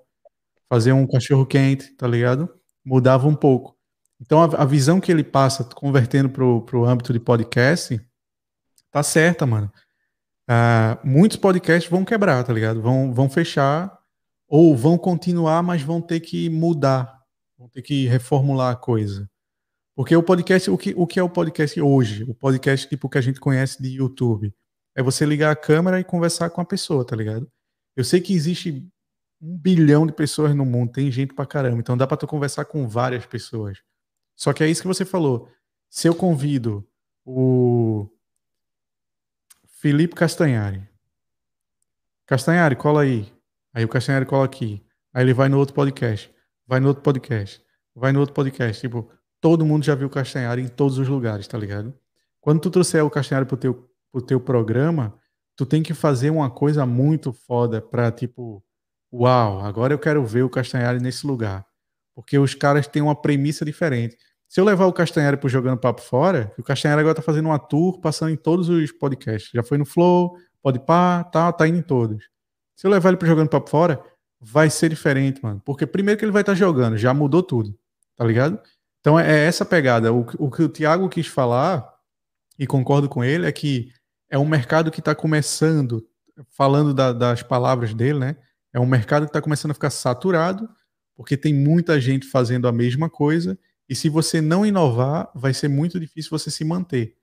Fazer 0.69 0.93
um 0.93 1.07
cachorro 1.07 1.45
quente, 1.45 1.93
tá 1.95 2.07
ligado? 2.07 2.49
Mudava 2.85 3.27
um 3.27 3.35
pouco. 3.35 3.75
Então 4.19 4.41
a, 4.41 4.61
a 4.61 4.65
visão 4.65 5.01
que 5.01 5.11
ele 5.11 5.23
passa, 5.23 5.63
convertendo 5.63 6.29
pro, 6.29 6.61
pro 6.61 6.85
âmbito 6.85 7.11
de 7.11 7.19
podcast, 7.19 7.99
Tá 8.91 9.01
certa, 9.01 9.45
mano. 9.45 9.71
Uh, 10.49 11.07
muitos 11.07 11.37
podcasts 11.37 11.89
vão 11.89 12.03
quebrar, 12.03 12.43
tá 12.43 12.51
ligado? 12.51 12.81
Vão, 12.81 13.13
vão 13.13 13.29
fechar 13.29 13.97
ou 14.47 14.75
vão 14.75 14.97
continuar, 14.97 15.63
mas 15.63 15.81
vão 15.81 16.01
ter 16.01 16.19
que 16.19 16.49
mudar, 16.49 17.20
vão 17.61 17.69
ter 17.69 17.83
que 17.83 18.07
reformular 18.07 18.73
a 18.73 18.75
coisa. 18.75 19.29
Porque 19.95 20.15
o 20.15 20.23
podcast, 20.23 20.71
o 20.71 20.77
que, 20.77 20.95
o 20.97 21.05
que 21.05 21.19
é 21.19 21.23
o 21.23 21.29
podcast 21.29 21.79
hoje? 21.79 22.23
O 22.23 22.33
podcast 22.33 22.89
tipo 22.89 23.07
que 23.07 23.19
a 23.19 23.21
gente 23.21 23.39
conhece 23.39 23.79
de 23.79 23.89
YouTube. 23.97 24.51
É 24.95 25.03
você 25.03 25.27
ligar 25.27 25.51
a 25.51 25.55
câmera 25.55 25.99
e 25.99 26.03
conversar 26.03 26.49
com 26.49 26.59
a 26.59 26.65
pessoa, 26.65 27.05
tá 27.05 27.15
ligado? 27.15 27.47
Eu 27.95 28.03
sei 28.03 28.19
que 28.19 28.33
existe 28.33 28.83
um 29.39 29.55
bilhão 29.55 30.07
de 30.07 30.13
pessoas 30.13 30.55
no 30.55 30.65
mundo, 30.65 30.91
tem 30.91 31.11
gente 31.11 31.35
pra 31.35 31.45
caramba, 31.45 31.79
então 31.79 31.95
dá 31.95 32.07
pra 32.07 32.17
tu 32.17 32.25
conversar 32.25 32.65
com 32.65 32.87
várias 32.87 33.27
pessoas. 33.27 33.77
Só 34.35 34.53
que 34.53 34.63
é 34.63 34.69
isso 34.69 34.81
que 34.81 34.87
você 34.87 35.05
falou. 35.05 35.47
Se 35.87 36.07
eu 36.07 36.15
convido 36.15 36.87
o 37.23 38.09
Felipe 39.67 40.15
Castanhari. 40.15 40.81
Castanhari, 42.25 42.75
cola 42.75 43.03
aí. 43.03 43.31
Aí 43.71 43.85
o 43.85 43.89
Castanhari 43.89 44.25
cola 44.25 44.45
aqui. 44.45 44.83
Aí 45.13 45.23
ele 45.23 45.33
vai 45.33 45.47
no 45.47 45.59
outro 45.59 45.75
podcast. 45.75 46.33
Vai 46.71 46.79
no 46.79 46.87
outro 46.87 47.03
podcast. 47.03 47.61
Vai 47.93 48.13
no 48.13 48.21
outro 48.21 48.33
podcast. 48.33 48.79
Tipo, 48.79 49.11
todo 49.41 49.65
mundo 49.65 49.83
já 49.83 49.93
viu 49.93 50.07
o 50.07 50.09
Castanhari 50.09 50.61
em 50.61 50.69
todos 50.69 50.97
os 50.97 51.05
lugares, 51.05 51.45
tá 51.45 51.57
ligado? 51.57 51.93
Quando 52.39 52.61
tu 52.61 52.71
trouxer 52.71 53.03
o 53.03 53.09
Castanhari 53.09 53.45
pro 53.45 53.57
teu, 53.57 53.89
pro 54.09 54.21
teu 54.21 54.39
programa, 54.39 55.13
tu 55.57 55.65
tem 55.65 55.83
que 55.83 55.93
fazer 55.93 56.29
uma 56.29 56.49
coisa 56.49 56.85
muito 56.85 57.33
foda 57.33 57.81
pra, 57.81 58.09
tipo, 58.09 58.63
uau, 59.11 59.59
agora 59.59 59.93
eu 59.93 59.99
quero 59.99 60.25
ver 60.25 60.43
o 60.43 60.49
Castanhari 60.49 61.01
nesse 61.01 61.27
lugar. 61.27 61.65
Porque 62.15 62.39
os 62.39 62.55
caras 62.55 62.87
têm 62.87 63.01
uma 63.01 63.21
premissa 63.21 63.65
diferente. 63.65 64.15
Se 64.47 64.61
eu 64.61 64.63
levar 64.63 64.85
o 64.85 64.93
Castanhari 64.93 65.35
pro 65.35 65.49
Jogando 65.49 65.77
Papo 65.77 65.99
Fora, 65.99 66.53
o 66.57 66.63
Castanhari 66.63 67.01
agora 67.01 67.15
tá 67.15 67.21
fazendo 67.21 67.47
uma 67.47 67.59
tour, 67.59 67.99
passando 67.99 68.31
em 68.31 68.37
todos 68.37 68.69
os 68.69 68.93
podcasts. 68.93 69.51
Já 69.53 69.61
foi 69.61 69.77
no 69.77 69.83
Flow, 69.83 70.37
Podpah, 70.61 71.25
tá, 71.25 71.51
tá 71.51 71.67
indo 71.67 71.79
em 71.79 71.83
todos. 71.83 72.29
Se 72.77 72.87
eu 72.87 72.91
levar 72.91 73.09
ele 73.09 73.17
pro 73.17 73.27
Jogando 73.27 73.49
Papo 73.49 73.69
Fora, 73.69 74.01
vai 74.41 74.71
ser 74.71 74.89
diferente, 74.89 75.41
mano. 75.43 75.61
Porque 75.63 75.85
primeiro 75.85 76.17
que 76.17 76.25
ele 76.25 76.31
vai 76.31 76.41
estar 76.41 76.53
tá 76.53 76.57
jogando, 76.57 76.97
já 76.97 77.13
mudou 77.13 77.43
tudo, 77.43 77.77
tá 78.15 78.25
ligado? 78.25 78.59
Então 78.99 79.19
é, 79.19 79.31
é 79.31 79.45
essa 79.45 79.63
pegada. 79.63 80.11
O, 80.11 80.25
o 80.39 80.49
que 80.49 80.63
o 80.63 80.69
Thiago 80.69 81.07
quis 81.07 81.27
falar, 81.27 81.87
e 82.57 82.65
concordo 82.65 83.07
com 83.07 83.23
ele, 83.23 83.45
é 83.45 83.51
que 83.51 83.91
é 84.29 84.37
um 84.37 84.47
mercado 84.47 84.89
que 84.89 84.99
está 84.99 85.13
começando, 85.13 86.07
falando 86.49 86.93
da, 86.93 87.13
das 87.13 87.43
palavras 87.43 87.93
dele, 87.93 88.19
né? 88.19 88.35
É 88.73 88.79
um 88.79 88.85
mercado 88.85 89.23
que 89.23 89.29
está 89.29 89.41
começando 89.41 89.71
a 89.71 89.75
ficar 89.75 89.89
saturado, 89.89 90.69
porque 91.15 91.37
tem 91.37 91.53
muita 91.53 91.99
gente 91.99 92.25
fazendo 92.27 92.67
a 92.67 92.71
mesma 92.71 93.09
coisa, 93.09 93.59
e 93.87 93.95
se 93.95 94.09
você 94.09 94.39
não 94.39 94.65
inovar, 94.65 95.29
vai 95.35 95.53
ser 95.53 95.67
muito 95.67 95.99
difícil 95.99 96.31
você 96.31 96.49
se 96.49 96.63
manter. 96.63 97.15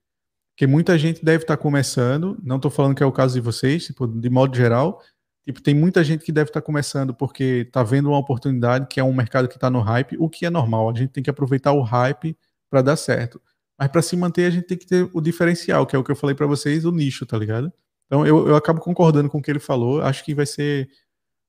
Porque 0.50 0.66
muita 0.66 0.98
gente 0.98 1.24
deve 1.24 1.44
estar 1.44 1.56
tá 1.56 1.62
começando, 1.62 2.38
não 2.42 2.56
estou 2.56 2.70
falando 2.70 2.94
que 2.94 3.02
é 3.02 3.06
o 3.06 3.12
caso 3.12 3.34
de 3.34 3.40
vocês, 3.40 3.86
tipo, 3.86 4.06
de 4.06 4.28
modo 4.28 4.56
geral, 4.56 5.00
tipo, 5.48 5.62
tem 5.62 5.74
muita 5.74 6.04
gente 6.04 6.24
que 6.24 6.30
deve 6.30 6.50
estar 6.50 6.60
tá 6.60 6.64
começando 6.64 7.14
porque 7.14 7.64
está 7.66 7.82
vendo 7.82 8.10
uma 8.10 8.18
oportunidade, 8.18 8.86
que 8.86 9.00
é 9.00 9.04
um 9.04 9.14
mercado 9.14 9.48
que 9.48 9.56
está 9.56 9.70
no 9.70 9.80
hype, 9.80 10.16
o 10.18 10.28
que 10.28 10.44
é 10.44 10.50
normal, 10.50 10.90
a 10.90 10.94
gente 10.94 11.10
tem 11.10 11.22
que 11.22 11.30
aproveitar 11.30 11.72
o 11.72 11.80
hype 11.80 12.36
para 12.68 12.82
dar 12.82 12.96
certo. 12.96 13.40
Mas 13.78 13.88
para 13.88 14.02
se 14.02 14.14
manter, 14.14 14.44
a 14.44 14.50
gente 14.50 14.66
tem 14.66 14.76
que 14.76 14.86
ter 14.86 15.08
o 15.10 15.20
diferencial, 15.22 15.86
que 15.86 15.96
é 15.96 15.98
o 15.98 16.04
que 16.04 16.10
eu 16.10 16.16
falei 16.16 16.36
para 16.36 16.46
vocês, 16.46 16.84
o 16.84 16.92
nicho, 16.92 17.24
tá 17.24 17.38
ligado? 17.38 17.72
Então 18.06 18.26
eu, 18.26 18.48
eu 18.48 18.56
acabo 18.56 18.80
concordando 18.80 19.30
com 19.30 19.38
o 19.38 19.42
que 19.42 19.50
ele 19.50 19.58
falou. 19.58 20.02
Acho 20.02 20.24
que 20.24 20.34
vai 20.34 20.46
ser. 20.46 20.88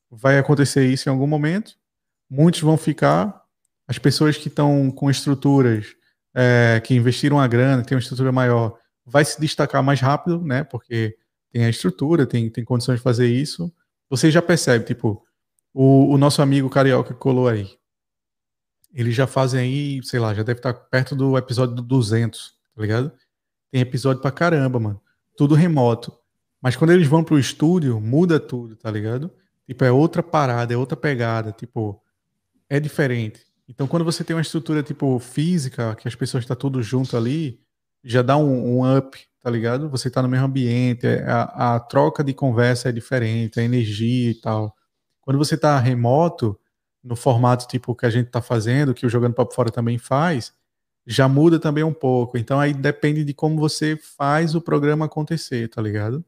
Vai 0.09 0.37
acontecer 0.37 0.85
isso 0.85 1.09
em 1.09 1.11
algum 1.11 1.27
momento. 1.27 1.73
Muitos 2.29 2.61
vão 2.61 2.77
ficar. 2.77 3.43
As 3.87 3.97
pessoas 3.97 4.37
que 4.37 4.47
estão 4.47 4.91
com 4.91 5.09
estruturas, 5.09 5.87
é, 6.33 6.81
que 6.85 6.93
investiram 6.93 7.39
a 7.39 7.47
grana, 7.47 7.83
tem 7.83 7.95
uma 7.95 8.01
estrutura 8.01 8.31
maior, 8.31 8.77
vai 9.03 9.25
se 9.25 9.41
destacar 9.41 9.81
mais 9.83 9.99
rápido, 9.99 10.39
né? 10.41 10.63
Porque 10.63 11.17
tem 11.51 11.65
a 11.65 11.69
estrutura, 11.69 12.27
tem, 12.27 12.49
tem 12.49 12.63
condições 12.63 12.97
de 12.97 13.03
fazer 13.03 13.27
isso. 13.27 13.73
Você 14.09 14.31
já 14.31 14.41
percebe, 14.41 14.85
tipo, 14.85 15.23
o, 15.73 16.13
o 16.13 16.17
nosso 16.17 16.41
amigo 16.41 16.69
carioca 16.69 17.13
que 17.13 17.19
colou 17.19 17.47
aí. 17.47 17.77
Eles 18.93 19.13
já 19.13 19.27
fazem 19.27 19.59
aí, 19.59 20.03
sei 20.03 20.19
lá, 20.19 20.33
já 20.33 20.41
deve 20.41 20.59
estar 20.59 20.73
perto 20.73 21.15
do 21.15 21.37
episódio 21.37 21.75
do 21.75 21.81
200, 21.81 22.55
tá 22.75 22.81
ligado? 22.81 23.11
Tem 23.71 23.81
episódio 23.81 24.21
pra 24.21 24.31
caramba, 24.31 24.79
mano. 24.79 25.01
Tudo 25.37 25.53
remoto. 25.53 26.17
Mas 26.61 26.75
quando 26.75 26.91
eles 26.91 27.07
vão 27.07 27.23
pro 27.23 27.39
estúdio, 27.39 28.01
muda 28.01 28.39
tudo, 28.39 28.75
tá 28.75 28.89
ligado? 28.89 29.31
Tipo, 29.67 29.85
é 29.85 29.91
outra 29.91 30.23
parada, 30.23 30.73
é 30.73 30.77
outra 30.77 30.97
pegada, 30.97 31.51
tipo, 31.51 32.01
é 32.67 32.79
diferente. 32.79 33.45
Então, 33.67 33.87
quando 33.87 34.03
você 34.03 34.23
tem 34.23 34.35
uma 34.35 34.41
estrutura, 34.41 34.81
tipo, 34.81 35.19
física, 35.19 35.95
que 35.95 36.07
as 36.07 36.15
pessoas 36.15 36.43
estão 36.43 36.55
tá 36.55 36.59
tudo 36.59 36.81
junto 36.81 37.15
ali, 37.15 37.61
já 38.03 38.21
dá 38.21 38.37
um, 38.37 38.79
um, 38.79 38.97
up, 38.97 39.19
tá 39.41 39.49
ligado? 39.49 39.89
Você 39.89 40.09
tá 40.09 40.21
no 40.21 40.29
mesmo 40.29 40.45
ambiente, 40.45 41.05
é, 41.07 41.23
a, 41.27 41.75
a 41.75 41.79
troca 41.79 42.23
de 42.23 42.33
conversa 42.33 42.89
é 42.89 42.91
diferente, 42.91 43.59
a 43.59 43.63
energia 43.63 44.31
e 44.31 44.35
tal. 44.35 44.75
Quando 45.21 45.37
você 45.37 45.57
tá 45.57 45.77
remoto, 45.79 46.59
no 47.03 47.15
formato 47.15 47.67
tipo 47.67 47.95
que 47.95 48.05
a 48.05 48.09
gente 48.09 48.27
está 48.27 48.41
fazendo, 48.41 48.93
que 48.93 49.05
o 49.05 49.09
Jogando 49.09 49.33
Papo 49.33 49.53
Fora 49.53 49.71
também 49.71 49.97
faz, 49.97 50.53
já 51.05 51.27
muda 51.27 51.59
também 51.59 51.83
um 51.83 51.93
pouco. 51.93 52.37
Então 52.37 52.59
aí 52.59 52.73
depende 52.73 53.23
de 53.23 53.33
como 53.33 53.57
você 53.57 53.97
faz 53.97 54.55
o 54.55 54.61
programa 54.61 55.05
acontecer, 55.05 55.69
tá 55.69 55.81
ligado? 55.81 56.23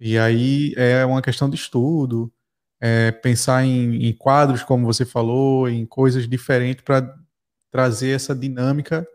E 0.00 0.18
aí 0.18 0.72
é 0.76 1.04
uma 1.04 1.22
questão 1.22 1.50
de 1.50 1.56
estudo, 1.56 2.32
é 2.80 3.10
pensar 3.12 3.64
em, 3.64 4.06
em 4.06 4.12
quadros, 4.12 4.62
como 4.62 4.86
você 4.86 5.04
falou, 5.04 5.68
em 5.68 5.84
coisas 5.84 6.28
diferentes 6.28 6.84
para 6.84 7.14
trazer 7.70 8.10
essa 8.10 8.34
dinâmica 8.34 9.06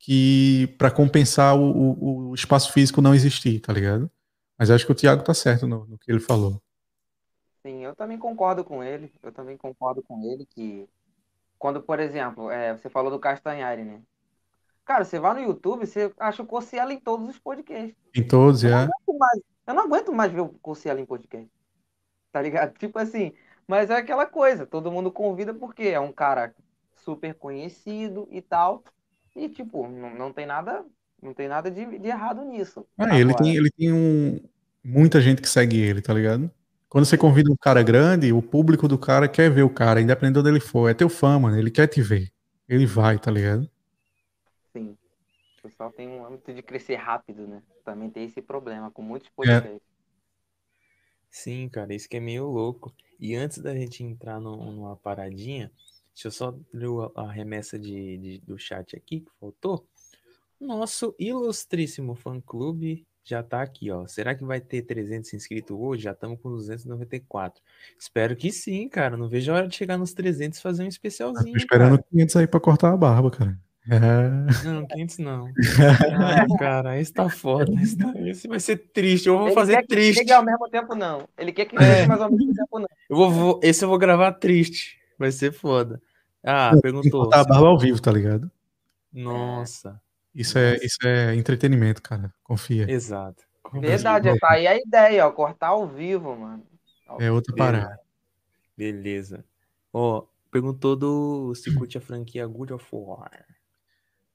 que 0.00 0.74
para 0.78 0.90
compensar 0.90 1.54
o, 1.54 1.70
o, 1.70 2.28
o, 2.30 2.34
espaço 2.34 2.72
físico 2.72 3.02
não 3.02 3.14
existir, 3.14 3.60
tá 3.60 3.70
ligado? 3.70 4.10
Mas 4.58 4.70
acho 4.70 4.86
que 4.86 4.92
o 4.92 4.94
Thiago 4.94 5.22
tá 5.22 5.34
certo 5.34 5.66
no, 5.66 5.86
no 5.86 5.98
que 5.98 6.10
ele 6.10 6.18
falou. 6.18 6.60
Sim, 7.62 7.84
eu 7.84 7.94
também 7.94 8.18
concordo 8.18 8.64
com 8.64 8.82
ele. 8.82 9.12
Eu 9.22 9.30
também 9.30 9.58
concordo 9.58 10.02
com 10.02 10.24
ele 10.24 10.46
que 10.46 10.88
quando, 11.58 11.82
por 11.82 12.00
exemplo, 12.00 12.50
é, 12.50 12.74
você 12.74 12.88
falou 12.88 13.10
do 13.10 13.18
Castanhari, 13.18 13.84
né? 13.84 14.00
Cara, 14.86 15.04
você 15.04 15.20
vai 15.20 15.34
no 15.34 15.46
YouTube, 15.46 15.86
você 15.86 16.10
acha 16.18 16.42
o 16.42 16.46
Cossiela 16.46 16.92
em 16.94 16.98
todos 16.98 17.28
os 17.28 17.38
podcasts. 17.38 17.94
Em 18.14 18.26
todos, 18.26 18.64
eu 18.64 18.74
é. 18.74 18.88
Não 19.06 19.18
mais, 19.18 19.40
eu 19.66 19.74
não 19.74 19.84
aguento 19.84 20.12
mais 20.12 20.32
ver 20.32 20.40
o 20.40 20.48
Cossiela 20.48 20.98
em 20.98 21.04
podcast. 21.04 21.50
Tá 22.32 22.40
ligado? 22.40 22.72
Tipo 22.78 22.98
assim, 22.98 23.34
mas 23.68 23.90
é 23.90 23.96
aquela 23.96 24.24
coisa, 24.24 24.66
todo 24.66 24.90
mundo 24.90 25.12
convida 25.12 25.52
porque 25.52 25.84
é 25.84 26.00
um 26.00 26.12
cara 26.12 26.54
super 26.96 27.34
conhecido 27.34 28.26
e 28.30 28.40
tal. 28.40 28.82
E, 29.34 29.48
tipo, 29.48 29.86
não, 29.88 30.14
não 30.14 30.32
tem 30.32 30.46
nada, 30.46 30.84
não 31.22 31.32
tem 31.32 31.48
nada 31.48 31.70
de, 31.70 31.98
de 31.98 32.08
errado 32.08 32.44
nisso. 32.44 32.86
Ah, 32.98 33.18
ele 33.18 33.34
tem, 33.34 33.56
ele 33.56 33.70
tem 33.70 33.92
um, 33.92 34.40
muita 34.82 35.20
gente 35.20 35.40
que 35.40 35.48
segue 35.48 35.80
ele, 35.80 36.02
tá 36.02 36.12
ligado? 36.12 36.50
Quando 36.88 37.04
você 37.04 37.16
convida 37.16 37.52
um 37.52 37.56
cara 37.56 37.82
grande, 37.84 38.32
o 38.32 38.42
público 38.42 38.88
do 38.88 38.98
cara 38.98 39.28
quer 39.28 39.48
ver 39.48 39.62
o 39.62 39.70
cara, 39.70 40.00
independente 40.00 40.34
de 40.34 40.40
onde 40.40 40.48
ele 40.48 40.60
for. 40.60 40.88
É 40.88 40.94
teu 40.94 41.08
fã, 41.08 41.38
mano. 41.38 41.56
Ele 41.56 41.70
quer 41.70 41.86
te 41.86 42.02
ver. 42.02 42.32
Ele 42.68 42.84
vai, 42.84 43.16
tá 43.16 43.30
ligado? 43.30 43.70
Sim. 44.72 44.96
O 45.58 45.62
pessoal 45.62 45.92
tem 45.92 46.08
um 46.08 46.26
âmbito 46.26 46.52
de 46.52 46.62
crescer 46.62 46.96
rápido, 46.96 47.46
né? 47.46 47.62
Também 47.84 48.10
tem 48.10 48.24
esse 48.24 48.42
problema 48.42 48.90
com 48.90 49.02
muitos 49.02 49.28
podcasts. 49.28 49.70
É. 49.70 49.80
Sim, 51.30 51.68
cara, 51.68 51.94
isso 51.94 52.08
que 52.08 52.16
é 52.16 52.20
meio 52.20 52.46
louco. 52.46 52.92
E 53.20 53.36
antes 53.36 53.58
da 53.58 53.72
gente 53.72 54.02
entrar 54.02 54.40
no, 54.40 54.56
numa 54.72 54.96
paradinha, 54.96 55.70
deixa 56.14 56.28
eu 56.28 56.32
só 56.32 56.54
ler 56.72 56.88
a 57.14 57.30
remessa 57.30 57.78
de, 57.78 58.18
de, 58.18 58.38
do 58.38 58.58
chat 58.58 58.96
aqui 58.96 59.20
que 59.20 59.30
faltou. 59.40 59.86
Nosso 60.60 61.14
ilustríssimo 61.18 62.14
fã-clube 62.14 63.06
já 63.24 63.42
tá 63.42 63.62
aqui, 63.62 63.90
ó. 63.90 64.06
Será 64.06 64.34
que 64.34 64.44
vai 64.44 64.60
ter 64.60 64.82
300 64.82 65.32
inscritos 65.34 65.76
hoje? 65.78 66.02
Já 66.04 66.12
estamos 66.12 66.40
com 66.40 66.50
294. 66.50 67.62
Espero 67.98 68.34
que 68.34 68.50
sim, 68.50 68.88
cara. 68.88 69.16
Não 69.16 69.28
vejo 69.28 69.52
a 69.52 69.56
hora 69.56 69.68
de 69.68 69.76
chegar 69.76 69.96
nos 69.96 70.12
300 70.12 70.58
e 70.58 70.62
fazer 70.62 70.82
um 70.82 70.88
especialzinho. 70.88 71.52
tô 71.52 71.58
esperando 71.58 71.96
cara. 71.96 72.04
500 72.10 72.36
aí 72.36 72.46
pra 72.46 72.60
cortar 72.60 72.92
a 72.92 72.96
barba, 72.96 73.30
cara. 73.30 73.58
É. 73.88 74.46
Não, 74.68 74.86
500 74.86 75.18
não. 75.18 75.48
Ai, 76.18 76.46
cara, 76.58 77.00
isso 77.00 77.14
tá 77.14 77.28
foda. 77.30 77.72
Isso, 77.80 78.46
vai 78.46 78.60
ser 78.60 78.76
triste. 78.76 79.26
Eu 79.26 79.38
vou 79.38 79.46
Ele 79.46 79.54
fazer 79.54 79.86
triste. 79.86 80.24
Que 80.24 80.32
ao 80.32 80.44
mesmo 80.44 80.68
tempo, 80.68 80.94
não. 80.94 81.26
Ele 81.38 81.50
quer 81.50 81.64
que 81.64 81.76
é. 81.76 82.06
mas 82.06 82.20
ao 82.20 82.30
mesmo 82.30 82.54
tempo, 82.54 82.78
não. 82.78 82.86
Eu 83.08 83.16
vou, 83.16 83.30
vou, 83.30 83.60
esse 83.62 83.82
eu 83.82 83.88
vou 83.88 83.98
gravar 83.98 84.32
triste. 84.32 84.99
Vai 85.20 85.30
ser 85.30 85.52
foda. 85.52 86.00
Ah, 86.42 86.72
perguntou. 86.80 87.24
Cortar 87.24 87.40
a 87.40 87.44
barba 87.44 87.68
ao 87.68 87.78
vivo, 87.78 88.00
tá 88.00 88.10
ligado? 88.10 88.50
Nossa. 89.12 90.00
Isso 90.34 90.56
é, 90.56 90.78
isso 90.82 90.96
é 91.04 91.34
entretenimento, 91.34 92.00
cara. 92.00 92.32
Confia. 92.42 92.90
Exato. 92.90 93.44
Verdade, 93.74 94.34
tá 94.38 94.52
aí 94.52 94.66
a 94.66 94.78
ideia, 94.78 95.26
ó. 95.26 95.30
Cortar 95.30 95.68
ao 95.68 95.86
vivo, 95.86 96.34
mano. 96.34 96.64
Ao 97.06 97.20
é 97.20 97.30
outra 97.30 97.54
parada. 97.54 98.00
Beleza. 98.74 99.44
Ó, 99.92 100.24
perguntou 100.50 100.96
do 100.96 101.54
se 101.54 101.74
curte 101.74 101.98
a 101.98 102.00
franquia 102.00 102.46
Good 102.46 102.72
of 102.72 102.86
War. 102.90 103.44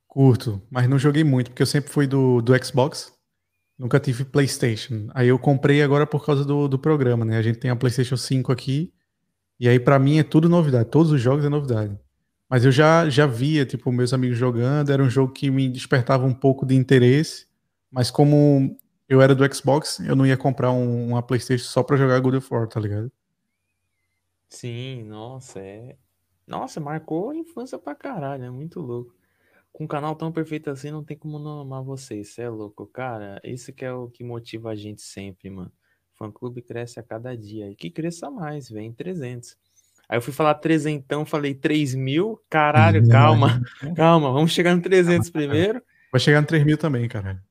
Curto, 0.08 0.62
mas 0.70 0.88
não 0.88 1.00
joguei 1.00 1.24
muito, 1.24 1.50
porque 1.50 1.64
eu 1.64 1.68
sempre 1.68 1.90
fui 1.90 2.06
do, 2.06 2.44
do 2.44 2.64
Xbox. 2.64 3.12
Nunca 3.76 4.00
tive 4.00 4.24
PlayStation. 4.24 5.10
Aí 5.16 5.30
eu 5.30 5.40
comprei 5.40 5.82
agora 5.82 6.06
por 6.06 6.24
causa 6.24 6.46
do, 6.46 6.68
do 6.68 6.78
programa, 6.78 7.26
né? 7.26 7.38
A 7.38 7.42
gente 7.42 7.58
tem 7.58 7.72
a 7.72 7.76
PlayStation 7.76 8.16
5 8.16 8.52
aqui. 8.52 8.94
E 9.60 9.70
aí, 9.70 9.80
para 9.80 9.98
mim, 10.00 10.20
é 10.20 10.24
tudo 10.24 10.50
novidade. 10.50 10.90
Todos 10.90 11.12
os 11.12 11.22
jogos 11.22 11.46
é 11.46 11.50
novidade. 11.50 11.98
Mas 12.50 12.66
eu 12.66 12.72
já, 12.72 13.10
já 13.10 13.26
via, 13.26 13.66
tipo, 13.66 13.92
meus 13.92 14.14
amigos 14.14 14.38
jogando, 14.38 14.92
era 14.92 15.02
um 15.04 15.10
jogo 15.10 15.34
que 15.34 15.50
me 15.50 15.68
despertava 15.70 16.26
um 16.26 16.34
pouco 16.34 16.66
de 16.66 16.76
interesse, 16.76 17.48
mas 17.92 18.12
como 18.12 18.78
eu 19.10 19.22
era 19.22 19.34
do 19.34 19.54
Xbox, 19.54 20.00
eu 20.02 20.16
não 20.16 20.26
ia 20.26 20.38
comprar 20.38 20.72
um, 20.72 21.10
uma 21.10 21.24
PlayStation 21.24 21.66
só 21.66 21.84
pra 21.84 21.98
jogar 21.98 22.20
God 22.20 22.36
of 22.36 22.54
War, 22.54 22.68
tá 22.68 22.80
ligado? 22.80 23.12
Sim, 24.50 25.04
nossa, 25.04 25.60
é. 25.60 25.98
Nossa, 26.48 26.80
marcou 26.80 27.32
a 27.32 27.36
infância 27.36 27.78
pra 27.80 27.96
caralho, 27.96 28.44
é 28.46 28.50
muito 28.52 28.80
louco. 28.80 29.16
Com 29.74 29.86
um 29.86 29.88
canal 29.88 30.16
tão 30.16 30.32
perfeito 30.32 30.70
assim, 30.70 30.92
não 30.92 31.04
tem 31.04 31.18
como 31.18 31.40
não 31.40 31.62
amar 31.62 31.84
vocês, 31.84 32.30
você 32.30 32.44
é 32.44 32.50
louco, 32.50 32.88
cara. 32.88 33.42
Isso 33.44 33.74
que 33.74 33.86
é 33.86 33.94
o 33.94 34.10
que 34.10 34.24
motiva 34.24 34.72
a 34.72 34.76
gente 34.76 35.02
sempre, 35.02 35.50
mano. 35.50 35.72
O 36.16 36.18
fã 36.18 36.32
clube 36.32 36.62
cresce 36.62 36.98
a 37.00 37.04
cada 37.04 37.36
dia. 37.36 37.70
E 37.70 37.76
que 37.76 37.90
cresça 37.90 38.32
mais, 38.32 38.70
vem 38.70 38.92
300. 38.94 39.58
Aí 40.08 40.18
eu 40.18 40.22
fui 40.22 40.32
falar 40.32 40.56
trezentão, 40.56 41.26
falei 41.26 41.54
3 41.54 41.94
mil. 41.94 42.42
Caralho, 42.50 43.02
calma, 43.10 43.62
calma, 43.96 44.32
vamos 44.32 44.52
chegar 44.52 44.76
no 44.76 44.82
300 44.82 45.30
primeiro. 45.30 45.82
Vai 46.12 46.20
chegar 46.22 46.40
no 46.42 46.48
3 46.48 46.64
mil 46.64 46.78
também, 46.78 47.08
caralho. 47.10 47.42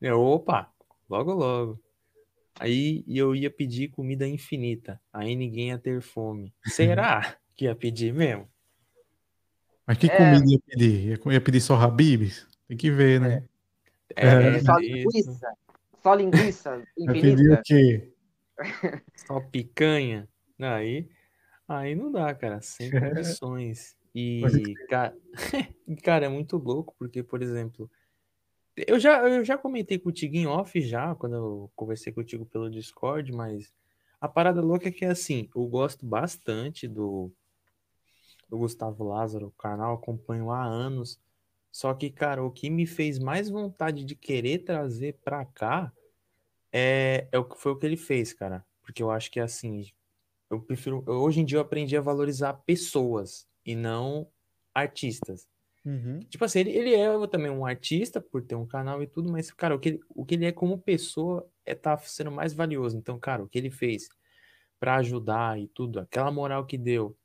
É, 0.00 0.12
opa, 0.14 0.70
logo 1.10 1.32
logo. 1.32 1.80
Aí 2.60 3.04
eu 3.08 3.34
ia 3.34 3.50
pedir 3.50 3.88
comida 3.88 4.26
infinita. 4.26 5.00
Aí 5.12 5.34
ninguém 5.34 5.68
ia 5.68 5.78
ter 5.78 6.00
fome. 6.00 6.54
Será 6.64 7.36
que 7.56 7.64
ia 7.64 7.74
pedir 7.74 8.12
mesmo? 8.14 8.48
Mas 9.86 9.98
que 9.98 10.06
É. 10.06 10.16
comida 10.16 10.44
ia 10.46 10.58
pedir? 10.64 11.18
Ia- 11.32 11.40
pedir 11.40 11.60
só 11.60 11.74
Habibs? 11.74 12.46
Tem 12.68 12.76
que 12.76 12.90
ver, 12.90 13.20
né? 13.20 13.44
É, 14.14 14.26
É, 14.56 14.60
Só 14.60 14.78
isso. 14.78 14.94
linguiça. 15.08 15.48
Só 16.06 16.14
linguiça 16.14 16.86
infinita. 16.96 17.62
quê? 17.64 18.12
Só 19.16 19.40
picanha. 19.40 20.28
Aí, 20.56 21.08
aí 21.66 21.96
não 21.96 22.12
dá, 22.12 22.32
cara. 22.32 22.60
Sem 22.60 22.92
condições. 22.94 23.96
E, 24.14 24.76
cara, 24.88 25.16
cara, 26.04 26.26
é 26.26 26.28
muito 26.28 26.58
louco, 26.58 26.94
porque, 26.96 27.24
por 27.24 27.42
exemplo, 27.42 27.90
eu 28.76 29.00
já, 29.00 29.20
eu 29.28 29.44
já 29.44 29.58
comentei 29.58 29.98
contigo 29.98 30.36
em 30.36 30.46
off 30.46 30.80
já, 30.80 31.12
quando 31.16 31.34
eu 31.34 31.70
conversei 31.74 32.12
contigo 32.12 32.46
pelo 32.46 32.70
Discord, 32.70 33.32
mas 33.32 33.74
a 34.20 34.28
parada 34.28 34.60
louca 34.60 34.88
é 34.88 34.92
que, 34.92 35.04
assim, 35.04 35.50
eu 35.56 35.66
gosto 35.66 36.06
bastante 36.06 36.86
do, 36.86 37.32
do 38.48 38.58
Gustavo 38.58 39.02
Lázaro, 39.02 39.48
o 39.48 39.60
canal, 39.60 39.94
acompanho 39.94 40.52
há 40.52 40.64
anos. 40.64 41.20
Só 41.72 41.92
que, 41.92 42.10
cara, 42.10 42.44
o 42.44 42.50
que 42.50 42.70
me 42.70 42.86
fez 42.86 43.18
mais 43.18 43.50
vontade 43.50 44.04
de 44.04 44.14
querer 44.14 44.60
trazer 44.60 45.18
pra 45.24 45.44
cá 45.44 45.92
é, 46.78 47.26
é 47.32 47.38
o 47.38 47.44
que 47.44 47.58
foi 47.58 47.72
o 47.72 47.76
que 47.76 47.86
ele 47.86 47.96
fez, 47.96 48.34
cara. 48.34 48.62
Porque 48.82 49.02
eu 49.02 49.10
acho 49.10 49.30
que 49.30 49.40
assim, 49.40 49.86
eu 50.50 50.60
prefiro. 50.60 51.02
hoje 51.06 51.40
em 51.40 51.44
dia 51.44 51.56
eu 51.56 51.62
aprendi 51.62 51.96
a 51.96 52.02
valorizar 52.02 52.52
pessoas 52.52 53.46
e 53.64 53.74
não 53.74 54.30
artistas. 54.74 55.48
Tipo 56.28 56.44
assim, 56.44 56.58
ele, 56.60 56.70
ele 56.72 56.94
é 56.94 57.26
também 57.28 57.50
um 57.50 57.64
artista 57.64 58.20
por 58.20 58.42
ter 58.42 58.56
um 58.56 58.66
canal 58.66 59.02
e 59.02 59.06
tudo, 59.06 59.32
mas, 59.32 59.50
cara, 59.50 59.74
o 59.74 59.78
que 59.78 59.90
ele, 59.90 60.00
o 60.10 60.26
que 60.26 60.34
ele 60.34 60.44
é 60.44 60.52
como 60.52 60.78
pessoa 60.78 61.48
é 61.64 61.74
tá 61.74 61.96
sendo 61.96 62.30
mais 62.30 62.52
valioso. 62.52 62.98
Então, 62.98 63.18
cara, 63.18 63.42
o 63.42 63.48
que 63.48 63.56
ele 63.56 63.70
fez 63.70 64.08
pra 64.78 64.96
ajudar 64.96 65.58
e 65.58 65.68
tudo, 65.68 65.98
aquela 65.98 66.30
moral 66.30 66.66
que 66.66 66.76
deu. 66.76 67.16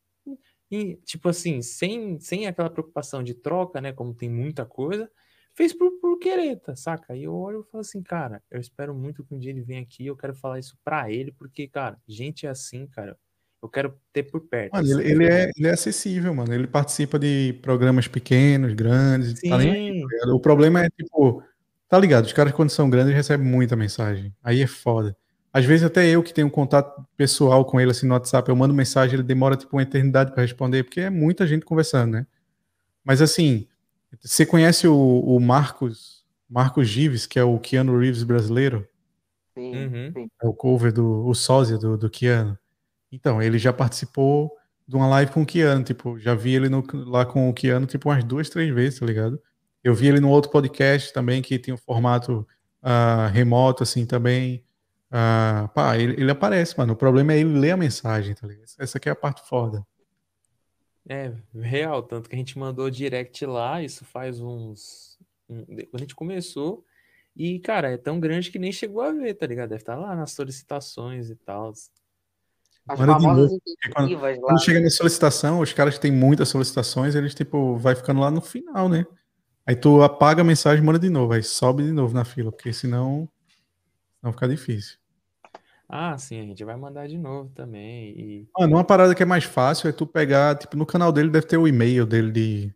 E, 0.70 0.96
tipo 1.04 1.28
assim, 1.28 1.62
sem, 1.62 2.20
sem 2.22 2.48
aquela 2.48 2.70
preocupação 2.70 3.22
de 3.22 3.34
troca, 3.34 3.82
né? 3.82 3.92
Como 3.92 4.14
tem 4.14 4.30
muita 4.30 4.66
coisa, 4.66 5.12
fez 5.54 5.74
por, 5.74 5.92
por 6.00 6.18
querer, 6.20 6.58
tá, 6.58 6.76
saca? 6.76 7.16
E 7.16 7.24
eu 7.24 7.34
olho 7.34 7.66
e 7.68 7.72
falo 7.72 7.82
assim, 7.82 8.02
cara, 8.02 8.42
eu 8.50 8.60
espero 8.60 8.94
muito 8.94 9.24
que 9.24 9.34
um 9.34 9.40
dia 9.40 9.52
ele 9.52 9.62
venha 9.62 9.82
aqui, 9.82 10.06
eu 10.06 10.16
quero 10.16 10.34
falar 10.36 10.60
isso 10.60 10.78
pra 10.84 11.12
ele, 11.12 11.32
porque, 11.32 11.68
cara, 11.68 11.98
gente 12.08 12.48
assim, 12.48 12.88
cara, 12.88 13.18
eu 13.62 13.70
quero 13.70 13.96
ter 14.12 14.24
por 14.24 14.42
perto. 14.42 14.74
Mano, 14.74 14.86
assim, 14.86 15.00
ele, 15.02 15.12
ele 15.12 15.26
é, 15.26 15.52
ele 15.56 15.68
é 15.68 15.72
acessível, 15.72 16.34
mano. 16.34 16.52
Ele 16.52 16.66
participa 16.66 17.20
de 17.20 17.54
programas 17.62 18.08
pequenos, 18.08 18.74
grandes. 18.74 19.40
Tá 19.40 19.58
nem 19.58 19.94
Sim, 19.94 20.02
tá 20.02 20.08
ligado? 20.08 20.36
O 20.36 20.40
problema 20.40 20.84
é, 20.84 20.90
tipo, 20.90 21.44
tá 21.88 22.00
ligado? 22.00 22.26
Os 22.26 22.34
caras, 22.34 22.54
quando 22.54 22.72
são 22.72 22.90
grandes, 22.90 23.14
recebem 23.14 23.46
muita 23.46 23.76
mensagem. 23.76 24.34
Aí 24.44 24.62
é 24.62 24.68
foda. 24.68 25.16
Às 25.54 25.66
vezes, 25.66 25.86
até 25.86 26.08
eu 26.08 26.24
que 26.24 26.34
tenho 26.34 26.48
um 26.48 26.52
contato 26.52 27.06
pessoal 27.16 27.64
com 27.64 27.80
ele, 27.80 27.92
assim, 27.92 28.08
no 28.08 28.14
WhatsApp, 28.14 28.50
eu 28.50 28.56
mando 28.56 28.74
mensagem, 28.74 29.16
ele 29.16 29.24
demora, 29.24 29.56
tipo, 29.56 29.76
uma 29.76 29.84
eternidade 29.84 30.32
pra 30.32 30.42
responder, 30.42 30.84
porque 30.84 31.02
é 31.02 31.10
muita 31.10 31.46
gente 31.46 31.66
conversando, 31.66 32.14
né? 32.14 32.28
Mas, 33.04 33.22
assim, 33.22 33.68
você 34.22 34.46
conhece 34.46 34.88
o, 34.88 34.96
o 34.96 35.40
Marcos, 35.40 36.24
Marcos 36.50 36.88
Gives, 36.88 37.26
que 37.26 37.40
é 37.40 37.44
o 37.44 37.60
Keanu 37.60 37.98
Reeves 37.98 38.24
brasileiro? 38.24 38.88
Sim, 39.58 39.76
Uhum. 39.86 40.12
sim. 40.14 40.28
É 40.42 40.48
o 40.48 40.54
cover 40.54 40.92
do 40.94 41.26
o 41.28 41.34
sósia 41.34 41.78
do, 41.78 41.98
do 41.98 42.10
Keanu. 42.10 42.58
Então, 43.12 43.42
ele 43.42 43.58
já 43.58 43.74
participou 43.74 44.52
de 44.88 44.96
uma 44.96 45.08
live 45.08 45.32
com 45.32 45.42
o 45.42 45.46
Keanu, 45.46 45.84
tipo, 45.84 46.18
já 46.20 46.34
vi 46.36 46.56
ele 46.56 46.70
no- 46.70 46.84
lá 47.06 47.26
com 47.26 47.50
o 47.50 47.54
Keanu, 47.54 47.86
tipo, 47.86 48.10
umas 48.10 48.24
duas, 48.24 48.50
três 48.50 48.74
vezes, 48.74 49.00
tá 49.00 49.06
ligado? 49.06 49.42
Eu 49.84 49.94
vi 49.96 50.08
ele 50.08 50.20
no 50.20 50.30
outro 50.30 50.52
podcast 50.52 51.12
também, 51.14 51.42
que 51.42 51.58
tem 51.60 51.74
um 51.74 51.78
formato 51.78 52.48
ah, 52.82 53.28
remoto, 53.34 53.84
assim, 53.84 54.06
também. 54.06 54.64
Ah, 55.10 55.70
pá, 55.76 55.98
ele, 55.98 56.14
ele 56.22 56.32
aparece, 56.32 56.78
mano. 56.78 56.94
O 56.94 56.96
problema 56.96 57.34
é 57.34 57.40
ele 57.40 57.60
ler 57.60 57.72
a 57.72 57.78
mensagem, 57.78 58.34
tá 58.36 58.48
ligado? 58.48 58.66
Essa 58.80 58.98
aqui 58.98 59.10
é 59.10 59.12
a 59.12 59.16
parte 59.16 59.42
foda. 59.48 59.86
É, 61.10 61.34
real, 61.56 62.04
tanto 62.04 62.30
que 62.30 62.36
a 62.36 62.38
gente 62.38 62.58
mandou 62.60 62.90
direct 62.90 63.46
lá, 63.46 63.82
isso 63.82 64.06
faz 64.06 64.40
uns. 64.40 65.18
um- 65.50 65.66
quando 65.66 65.96
a 65.96 65.98
gente 66.00 66.16
começou, 66.16 66.86
e, 67.36 67.60
cara, 67.60 67.92
é 67.92 67.98
tão 67.98 68.20
grande 68.20 68.52
que 68.52 68.60
nem 68.60 68.72
chegou 68.72 69.02
a 69.02 69.12
ver, 69.12 69.34
tá 69.34 69.46
ligado? 69.46 69.70
Deve 69.70 69.82
estar 69.82 69.96
lá 69.96 70.16
nas 70.16 70.32
solicitações 70.32 71.30
e 71.30 71.36
tal. 71.36 71.70
As 72.88 73.00
Manda 73.00 73.16
de 73.16 73.22
famosas 73.24 73.52
novo, 73.52 73.62
quando- 73.94 74.20
lá. 74.22 74.38
Quando 74.40 74.64
chega 74.64 74.80
na 74.80 74.90
solicitação, 74.90 75.60
os 75.60 75.74
caras 75.74 75.96
que 75.96 76.02
têm 76.02 76.12
muitas 76.12 76.50
solicitações, 76.50 77.16
eles, 77.16 77.34
tipo, 77.36 77.76
vai 77.78 77.96
ficando 77.96 78.20
lá 78.22 78.32
no 78.32 78.42
final, 78.42 78.88
né? 78.88 79.06
Aí 79.66 79.76
tu 79.76 80.02
apaga 80.02 80.42
a 80.42 80.46
mensagem, 80.46 80.84
manda 80.84 80.98
de 81.00 81.10
novo, 81.10 81.34
aí 81.34 81.44
sobe 81.44 81.84
de 81.84 81.92
novo 81.92 82.14
na 82.14 82.26
fila, 82.26 82.52
porque 82.52 82.72
senão, 82.74 83.30
não 84.22 84.32
fica 84.34 84.48
difícil. 84.48 84.98
Ah, 85.94 86.18
sim, 86.18 86.40
a 86.40 86.44
gente 86.46 86.64
vai 86.64 86.78
mandar 86.78 87.06
de 87.08 87.18
novo 87.18 87.50
também. 87.54 88.10
E, 88.18 88.48
Mano, 88.58 88.76
uma 88.78 88.84
parada 88.84 89.14
que 89.14 89.22
é 89.22 89.26
mais 89.26 89.44
fácil 89.44 89.90
é 89.90 89.92
tu 89.92 90.08
pegar, 90.08 90.58
tipo, 90.58 90.78
no 90.78 90.86
canal 90.86 91.12
dele 91.12 91.30
deve 91.30 91.46
ter 91.46 91.58
o 91.58 91.68
e-mail 91.68 92.06
dele 92.06 92.32
de 92.32 92.74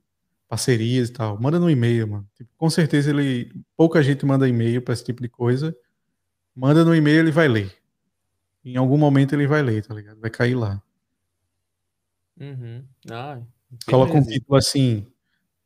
parcerias 0.49 1.07
e 1.09 1.13
tal. 1.13 1.39
Manda 1.41 1.57
no 1.57 1.69
e-mail, 1.69 2.07
mano. 2.09 2.29
Tipo, 2.35 2.49
com 2.57 2.69
certeza 2.69 3.11
ele. 3.11 3.51
Pouca 3.77 4.03
gente 4.03 4.25
manda 4.25 4.47
e-mail 4.49 4.81
pra 4.81 4.93
esse 4.93 5.03
tipo 5.05 5.21
de 5.21 5.29
coisa. 5.29 5.73
Manda 6.53 6.83
no 6.83 6.93
e-mail, 6.93 7.19
ele 7.19 7.31
vai 7.31 7.47
ler. 7.47 7.71
Em 8.65 8.75
algum 8.77 8.97
momento 8.97 9.33
ele 9.33 9.47
vai 9.47 9.61
ler, 9.61 9.85
tá 9.85 9.93
ligado? 9.93 10.19
Vai 10.19 10.29
cair 10.29 10.55
lá. 10.55 10.81
uhum. 12.39 12.83
Ah, 13.09 13.39
Coloca 13.85 14.13
um 14.13 14.21
título 14.23 14.57
assim: 14.57 15.05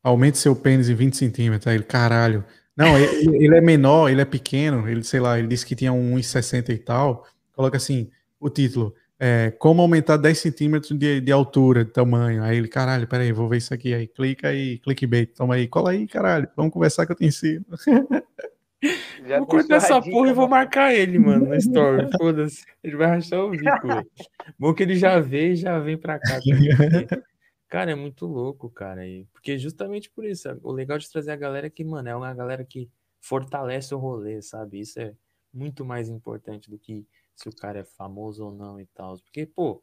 aumente 0.04 0.38
seu 0.38 0.56
pênis 0.56 0.88
em 0.90 0.96
20 0.96 1.18
centímetros. 1.18 1.68
Aí 1.68 1.76
ele, 1.78 1.84
caralho. 1.84 2.46
Não, 2.76 2.98
ele, 2.98 3.44
ele 3.46 3.56
é 3.58 3.62
menor, 3.62 4.10
ele 4.10 4.22
é 4.22 4.26
pequeno, 4.26 4.88
ele, 4.88 5.04
sei 5.04 5.20
lá, 5.20 5.38
ele 5.38 5.48
disse 5.48 5.66
que 5.66 5.76
tinha 5.76 5.92
um 5.92 6.16
1,60 6.16 6.70
e 6.70 6.78
tal. 6.78 7.26
Coloca 7.60 7.76
assim, 7.76 8.10
o 8.40 8.50
título. 8.50 8.96
É, 9.20 9.52
como 9.60 9.82
aumentar 9.82 10.16
10 10.16 10.40
centímetros 10.40 10.98
de, 10.98 11.20
de 11.20 11.30
altura, 11.30 11.84
de 11.84 11.92
tamanho. 11.92 12.42
Aí 12.42 12.56
ele, 12.56 12.70
caralho, 12.70 13.06
peraí, 13.06 13.34
vou 13.34 13.50
ver 13.50 13.58
isso 13.58 13.74
aqui. 13.74 13.94
Aí 13.94 14.08
clica 14.08 14.48
aí, 14.48 14.80
clickbait, 14.80 15.34
toma 15.36 15.56
aí, 15.56 15.68
cola 15.68 15.92
aí, 15.92 16.08
caralho. 16.08 16.48
Vamos 16.56 16.72
conversar 16.72 17.06
que 17.06 17.12
eu 17.12 17.18
te 17.18 17.26
ensino. 17.26 17.66
Já 19.28 19.40
Vou 19.40 19.48
cortar 19.48 19.76
essa 19.76 20.02
porra 20.02 20.30
e 20.30 20.34
vou 20.34 20.48
mano. 20.48 20.52
marcar 20.52 20.96
ele, 20.96 21.20
mano, 21.20 21.48
no 21.48 21.56
story. 21.56 22.08
Foda-se. 22.18 22.64
Ele 22.82 22.96
vai 22.96 23.08
rachar 23.08 23.42
o 23.42 23.50
bico, 23.50 23.88
velho. 23.88 24.10
Bom 24.58 24.74
que 24.74 24.84
ele 24.84 24.96
já 24.96 25.20
vê 25.20 25.52
e 25.52 25.56
já 25.58 25.78
vem 25.80 25.98
pra 25.98 26.18
cá 26.18 26.40
porque, 26.42 27.20
Cara, 27.68 27.92
é 27.92 27.96
muito 27.96 28.26
louco, 28.26 28.70
cara. 28.70 29.06
E, 29.06 29.26
porque 29.34 29.58
justamente 29.58 30.10
por 30.10 30.24
isso, 30.24 30.48
o 30.64 30.72
legal 30.72 30.98
de 30.98 31.12
trazer 31.12 31.32
a 31.32 31.36
galera 31.36 31.68
é 31.68 31.70
que, 31.70 31.84
mano, 31.84 32.08
é 32.08 32.16
uma 32.16 32.34
galera 32.34 32.64
que 32.64 32.90
fortalece 33.20 33.94
o 33.94 33.98
rolê, 33.98 34.42
sabe? 34.42 34.80
Isso 34.80 34.98
é 34.98 35.14
muito 35.54 35.84
mais 35.84 36.08
importante 36.08 36.70
do 36.70 36.78
que 36.78 37.06
se 37.42 37.48
o 37.48 37.56
cara 37.56 37.80
é 37.80 37.84
famoso 37.86 38.44
ou 38.46 38.52
não 38.54 38.80
e 38.80 38.86
tal. 38.88 39.18
Porque, 39.20 39.46
pô, 39.46 39.72
o 39.72 39.82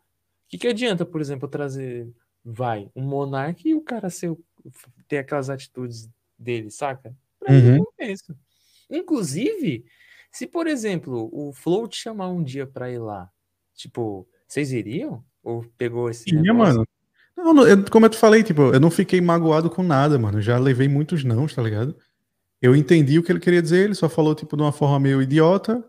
que, 0.49 0.59
que 0.59 0.69
adianta, 0.69 1.07
por 1.07 1.21
exemplo, 1.21 1.49
trazer, 1.49 2.13
vai, 2.45 2.91
um 2.95 3.03
monarca 3.03 3.63
e 3.65 3.75
o 3.75 3.81
cara 3.81 4.11
ser, 4.11 4.37
ter 5.09 5.19
aquelas 5.19 5.49
atitudes 5.49 6.09
dele, 6.39 6.71
saca? 6.71 7.17
Pra 7.41 7.53
mim 7.53 7.61
Uhum. 7.69 7.77
não 7.79 7.85
compensa. 7.87 8.37
Inclusive, 8.91 9.85
se, 10.31 10.47
por 10.47 10.67
exemplo, 10.67 11.29
o 11.33 11.53
Flow 11.53 11.89
te 11.89 11.97
chamar 11.97 12.29
um 12.29 12.43
dia 12.43 12.67
pra 12.67 12.91
ir 12.91 12.99
lá, 12.99 13.31
tipo, 13.75 14.29
vocês 14.47 14.73
iriam? 14.73 15.25
Ou 15.43 15.65
pegou 15.79 16.11
esse 16.11 16.29
Ia, 16.35 16.43
negócio? 16.43 16.57
mano. 16.77 16.87
Não, 17.37 17.55
não, 17.55 17.67
eu- 17.69 17.85
como 17.91 18.07
eu 18.07 18.11
te 18.11 18.17
falei, 18.17 18.43
tipo, 18.43 18.63
eu 18.73 18.81
não 18.81 18.91
fiquei 18.91 19.21
magoado 19.21 19.71
com 19.71 19.83
nada, 19.83 20.19
mano. 20.19 20.41
Já 20.41 20.59
levei 20.59 20.89
muitos 20.89 21.23
nãos, 21.25 21.55
tá 21.55 21.63
ligado? 21.63 21.97
Eu 22.61 22.75
entendi 22.75 23.19
o 23.19 23.23
que 23.23 23.31
ele 23.31 23.39
queria 23.41 23.63
dizer, 23.63 23.85
ele 23.85 23.95
só 23.95 24.09
falou, 24.09 24.35
tipo, 24.35 24.57
de 24.57 24.63
uma 24.63 24.73
forma 24.73 24.99
meio 25.01 25.21
idiota. 25.23 25.85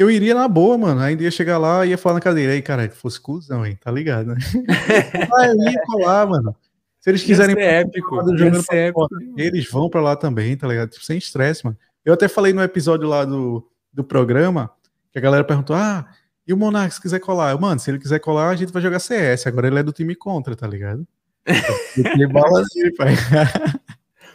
Eu 0.00 0.10
iria 0.10 0.34
na 0.34 0.48
boa, 0.48 0.78
mano. 0.78 0.98
Ainda 1.02 1.22
ia 1.24 1.30
chegar 1.30 1.58
lá 1.58 1.84
e 1.84 1.90
ia 1.90 1.98
falar 1.98 2.14
na 2.14 2.20
cadeira. 2.22 2.54
Aí, 2.54 2.62
cara, 2.62 2.88
fosse 2.88 3.20
cuzão, 3.20 3.66
hein? 3.66 3.76
Tá 3.78 3.90
ligado, 3.92 4.28
né? 4.28 4.36
Ali 5.36 5.78
colar, 5.84 6.26
mano. 6.26 6.56
Se 6.98 7.10
eles 7.10 7.20
Ia 7.20 7.26
quiserem 7.26 7.54
ser 7.54 7.62
épico. 7.62 8.16
Ia 8.16 8.50
pra 8.50 8.76
épico. 8.78 8.98
fora, 8.98 9.22
eles 9.36 9.70
vão 9.70 9.90
pra 9.90 10.00
lá 10.00 10.16
também, 10.16 10.56
tá 10.56 10.66
ligado? 10.66 10.88
Tipo, 10.88 11.04
sem 11.04 11.18
estresse, 11.18 11.66
mano. 11.66 11.76
Eu 12.02 12.14
até 12.14 12.28
falei 12.28 12.54
no 12.54 12.62
episódio 12.62 13.06
lá 13.06 13.26
do, 13.26 13.62
do 13.92 14.02
programa, 14.02 14.70
que 15.12 15.18
a 15.18 15.22
galera 15.22 15.44
perguntou, 15.44 15.76
ah, 15.76 16.06
e 16.48 16.54
o 16.54 16.56
Monark, 16.56 16.94
se 16.94 17.02
quiser 17.02 17.20
colar? 17.20 17.50
Eu, 17.50 17.60
mano, 17.60 17.78
se 17.78 17.90
ele 17.90 17.98
quiser 17.98 18.20
colar, 18.20 18.48
a 18.48 18.56
gente 18.56 18.72
vai 18.72 18.80
jogar 18.80 19.00
CS. 19.00 19.46
Agora 19.48 19.66
ele 19.66 19.80
é 19.80 19.82
do 19.82 19.92
time 19.92 20.14
contra, 20.14 20.56
tá 20.56 20.66
ligado? 20.66 21.06
Ele 21.96 22.26
bala 22.26 22.62
nele, 22.74 22.94
pai. 22.96 23.14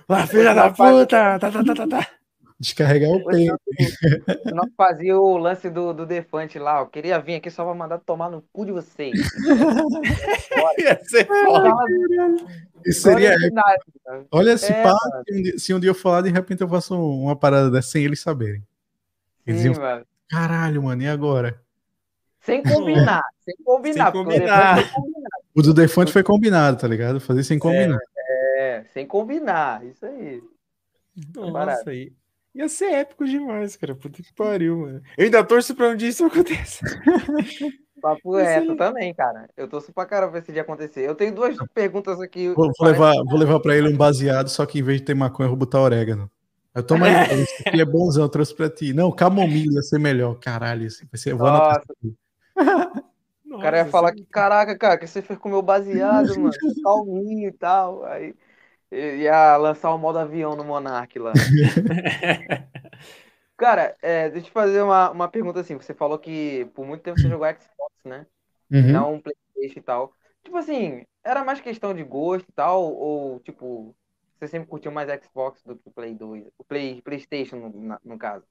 Ah, 0.08 0.28
filha 0.28 0.54
da 0.54 0.70
puta! 0.70 1.40
Tá, 1.40 1.52
tá, 1.52 1.64
tá, 1.64 1.74
tá, 1.76 1.88
tá. 1.88 2.08
Descarregar 2.58 3.10
o 3.12 3.26
peito. 3.26 3.54
Nós 4.54 4.70
fazia 4.78 5.18
o 5.20 5.38
lance 5.38 5.70
do, 5.70 5.94
do 5.94 6.06
Defante 6.06 6.58
lá. 6.58 6.80
Eu 6.80 6.88
queria 6.88 7.20
vir 7.20 7.36
aqui 7.36 7.52
só 7.52 7.66
pra 7.66 7.74
mandar 7.74 8.00
tomar 8.00 8.30
no 8.30 8.42
cu 8.54 8.66
de 8.66 8.72
vocês. 8.72 9.12
Ia 10.80 11.00
ser 11.04 11.26
foda. 11.28 11.74
Isso 12.86 13.02
seria 13.02 13.32
Olha 13.32 13.50
nada, 13.52 14.26
Olha, 14.32 14.58
se, 14.58 14.72
É, 14.72 14.84
pá, 14.84 14.96
se 15.28 15.34
um 15.38 15.42
dia- 15.42 15.60
se 15.60 15.74
um 15.74 15.80
dia 15.80 15.90
eu 15.90 15.96
falar, 15.96 16.22
de 16.22 16.30
repente 16.30 16.62
eu 16.62 16.70
faço 16.70 16.96
uma 16.96 17.36
parada 17.36 17.70
dessa 17.70 17.90
sem 17.90 18.06
eles 18.06 18.22
saberem. 18.22 18.64
Eles 19.46 19.62
Sim, 19.62 19.68
iam, 19.74 19.76
mano. 19.82 20.06
caralho, 20.30 20.84
mano, 20.84 21.02
e 21.02 21.08
agora? 21.08 21.60
Sem 22.42 22.64
combinar, 22.64 23.22
sem 23.44 23.56
combinar. 23.66 24.12
Sem 24.12 24.22
o 24.22 24.24
combinar. 24.24 24.94
Combinado. 24.94 25.26
O 25.56 25.62
do 25.62 25.74
Defante 25.74 26.12
foi 26.12 26.24
combinado, 26.24 26.78
tá 26.78 26.88
ligado? 26.88 27.20
Fazer 27.20 27.44
sem 27.44 27.60
combinar. 27.60 28.00
É, 28.58 28.84
sem 28.94 29.06
combinar, 29.06 29.84
isso 29.86 30.06
aí. 30.06 30.42
Nossa, 31.36 31.90
aí. 31.90 32.14
Ia 32.56 32.70
ser 32.70 32.86
épico 32.86 33.26
demais, 33.26 33.76
cara. 33.76 33.94
Puta 33.94 34.24
que 34.24 34.34
pariu, 34.34 34.80
mano. 34.80 35.02
Eu 35.18 35.26
ainda 35.26 35.44
torço 35.44 35.76
pra 35.76 35.90
um 35.90 35.96
dia 35.96 36.08
isso 36.08 36.24
aconteça. 36.26 36.86
Papo 38.02 38.38
reto 38.38 38.72
aí. 38.72 38.78
também, 38.78 39.14
cara. 39.14 39.50
Eu 39.58 39.68
tô 39.68 39.82
super 39.82 40.06
caramba 40.08 40.32
pra 40.32 40.40
esse 40.40 40.54
dia 40.54 40.62
acontecer. 40.62 41.02
Eu 41.02 41.16
tenho 41.16 41.36
duas 41.36 41.58
perguntas 41.74 42.22
aqui. 42.22 42.48
Vou, 42.54 42.72
vou 42.78 42.88
levar, 42.88 43.14
vou 43.26 43.38
levar 43.38 43.60
pra 43.60 43.76
ele 43.76 43.90
um 43.90 43.98
baseado, 43.98 44.48
só 44.48 44.66
que 44.66 44.80
em 44.80 44.84
vez 44.84 45.00
de 45.00 45.06
ter 45.06 45.14
maconha, 45.14 45.48
eu 45.48 45.50
vou 45.50 45.58
botar 45.58 45.82
orégano. 45.82 46.32
Eu 46.74 46.82
tomo 46.82 47.04
aí, 47.04 47.12
cara, 47.28 47.34
isso 47.34 47.64
aqui 47.66 47.82
é 47.82 47.86
bonzão, 47.86 48.24
eu 48.24 48.30
trouxe 48.30 48.56
pra 48.56 48.70
ti. 48.70 48.94
Não, 48.94 49.12
camomila 49.12 49.76
ia 49.76 49.82
ser 49.82 50.00
melhor. 50.00 50.40
Caralho, 50.40 50.86
isso 50.86 51.06
vai 51.12 51.20
ser, 51.20 51.34
eu 51.34 51.38
vou 51.38 51.48
Nossa, 51.48 51.82
aqui. 51.82 52.16
o 53.52 53.60
cara 53.60 53.78
ia 53.80 53.86
falar 53.86 54.14
que, 54.14 54.24
caraca, 54.26 54.78
cara, 54.78 54.98
que 54.98 55.08
você 55.08 55.22
fez 55.22 55.38
com 55.38 55.50
o 55.50 55.52
meu 55.52 55.62
baseado, 55.62 56.30
mano. 56.40 56.52
Calminho 56.84 57.50
e 57.50 57.54
tal. 57.54 58.06
Aí 58.06 58.34
ia 58.96 59.58
lançar 59.58 59.94
o 59.94 59.98
modo 59.98 60.20
avião 60.20 60.56
no 60.56 60.64
Monark 60.64 61.18
lá. 61.20 61.34
Cara, 63.58 63.96
é, 64.02 64.30
deixa 64.30 64.48
eu 64.48 64.50
te 64.50 64.52
fazer 64.52 64.82
uma, 64.82 65.12
uma 65.12 65.28
pergunta 65.28 65.60
assim. 65.60 65.76
Você 65.76 65.94
falou 65.94 66.20
que 66.20 66.66
por 66.74 66.86
muito 66.86 67.02
tempo 67.02 67.20
você 67.20 67.30
jogou 67.30 67.48
Xbox, 67.48 67.96
né? 68.04 68.26
Uhum. 68.72 68.92
Não 68.92 69.22
Playstation 69.22 69.80
e 69.80 69.84
tal. 69.84 70.14
Tipo 70.44 70.58
assim, 70.58 71.06
era 71.24 71.44
mais 71.44 71.62
questão 71.62 71.94
de 71.94 72.04
gosto 72.04 72.48
e 72.50 72.54
tal? 72.54 72.84
Ou, 72.84 73.40
tipo, 73.40 73.96
você 74.38 74.48
sempre 74.48 74.68
curtiu 74.68 74.92
mais 74.92 75.10
Xbox 75.24 75.64
do 75.64 75.76
que 75.76 75.88
o 75.88 75.92
Play 75.92 76.14
2? 76.14 76.46
O 76.58 76.64
Play, 76.64 77.02
Playstation, 77.02 77.56
no, 77.58 77.98
no 78.04 78.18
caso. 78.18 78.44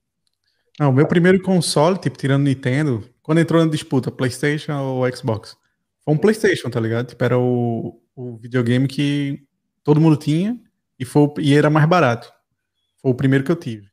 Não, 0.79 0.91
o 0.91 0.93
meu 0.93 1.07
primeiro 1.07 1.41
console, 1.41 1.99
tipo, 1.99 2.19
tirando 2.19 2.45
Nintendo, 2.45 3.09
quando 3.23 3.39
entrou 3.39 3.65
na 3.65 3.71
disputa, 3.71 4.11
PlayStation 4.11 4.73
ou 4.73 5.11
Xbox, 5.15 5.57
foi 6.05 6.15
um 6.15 6.19
PlayStation, 6.19 6.69
tá 6.69 6.81
ligado? 6.81 7.07
Tipo, 7.07 7.25
era 7.25 7.39
o, 7.39 8.01
o 8.17 8.37
videogame 8.37 8.89
que 8.89 9.47
todo 9.85 10.01
mundo 10.01 10.17
tinha 10.17 10.59
e, 10.99 11.05
foi, 11.05 11.29
e 11.39 11.55
era 11.55 11.71
mais 11.71 11.87
barato. 11.87 12.33
Foi 13.01 13.13
o 13.13 13.15
primeiro 13.15 13.45
que 13.45 13.53
eu 13.53 13.57
tive. 13.57 13.89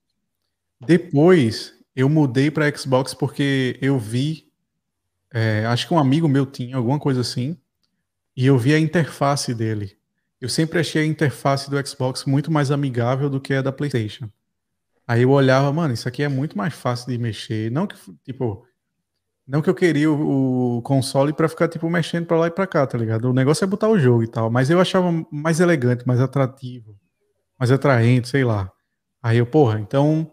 Depois, 0.80 1.74
eu 1.96 2.10
mudei 2.10 2.50
para 2.50 2.76
Xbox 2.76 3.14
porque 3.14 3.78
eu 3.82 4.00
vi, 4.00 4.48
é, 5.32 5.66
acho 5.68 5.88
que 5.88 5.94
um 5.94 6.00
amigo 6.00 6.28
meu 6.28 6.46
tinha 6.46 6.78
alguma 6.78 6.98
coisa 6.98 7.22
assim, 7.22 7.58
e 8.36 8.46
eu 8.46 8.58
vi 8.58 8.74
a 8.74 8.80
interface 8.80 9.54
dele. 9.54 9.98
Eu 10.40 10.50
sempre 10.50 10.80
achei 10.80 11.04
a 11.04 11.06
interface 11.06 11.70
do 11.70 11.88
Xbox 11.88 12.26
muito 12.26 12.50
mais 12.50 12.72
amigável 12.72 13.30
do 13.30 13.40
que 13.40 13.54
a 13.54 13.62
da 13.62 13.72
PlayStation. 13.72 14.30
Aí 15.08 15.24
eu 15.24 15.30
olhava, 15.30 15.72
mano, 15.72 15.94
isso 15.94 16.08
aqui 16.08 16.24
é 16.24 16.30
muito 16.30 16.58
mais 16.58 16.74
fácil 16.74 17.08
de 17.08 17.18
mexer. 17.18 17.70
Não 17.70 17.86
que, 17.86 17.96
tipo, 18.24 18.66
não 19.48 19.62
que 19.62 19.70
eu 19.70 19.76
queria 19.76 20.12
o, 20.12 20.78
o 20.78 20.82
console 20.82 21.34
pra 21.34 21.50
ficar, 21.50 21.68
tipo, 21.68 21.90
mexendo 21.90 22.26
pra 22.26 22.38
lá 22.38 22.48
e 22.48 22.52
pra 22.52 22.68
cá, 22.68 22.86
tá 22.86 22.98
ligado? 22.98 23.26
O 23.30 23.34
negócio 23.34 23.64
é 23.64 23.68
botar 23.68 23.90
o 23.90 24.00
jogo 24.00 24.24
e 24.24 24.28
tal. 24.28 24.50
Mas 24.50 24.70
eu 24.70 24.80
achava 24.80 25.12
mais 25.32 25.60
elegante, 25.60 26.08
mais 26.08 26.20
atrativo, 26.20 26.96
mais 27.60 27.72
atraente, 27.72 28.28
sei 28.28 28.44
lá. 28.44 28.72
Aí 29.22 29.38
eu, 29.38 29.46
porra, 29.46 29.80
então 29.80 30.32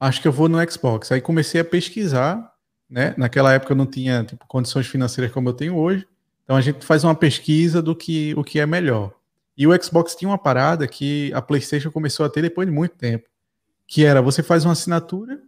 acho 0.00 0.20
que 0.20 0.28
eu 0.28 0.32
vou 0.32 0.48
no 0.48 0.58
Xbox. 0.70 1.12
Aí 1.12 1.20
comecei 1.20 1.60
a 1.60 1.64
pesquisar, 1.64 2.52
né? 2.88 3.14
Naquela 3.16 3.52
época 3.52 3.72
eu 3.72 3.76
não 3.76 3.86
tinha, 3.86 4.24
tipo, 4.24 4.46
condições 4.46 4.86
financeiras 4.86 5.32
como 5.32 5.48
eu 5.48 5.54
tenho 5.54 5.76
hoje. 5.76 6.06
Então 6.44 6.56
a 6.56 6.60
gente 6.60 6.84
faz 6.84 7.04
uma 7.04 7.14
pesquisa 7.14 7.80
do 7.80 7.94
que 7.94 8.34
o 8.36 8.44
que 8.44 8.60
é 8.60 8.66
melhor. 8.66 9.12
E 9.56 9.66
o 9.66 9.82
Xbox 9.82 10.14
tinha 10.16 10.28
uma 10.28 10.38
parada 10.38 10.86
que 10.86 11.32
a 11.32 11.40
PlayStation 11.40 11.90
começou 11.90 12.26
a 12.26 12.28
ter 12.28 12.42
depois 12.42 12.66
de 12.68 12.74
muito 12.74 12.96
tempo 12.96 13.28
que 13.86 14.04
era 14.04 14.22
você 14.22 14.42
faz 14.42 14.64
uma 14.64 14.72
assinatura 14.72 15.40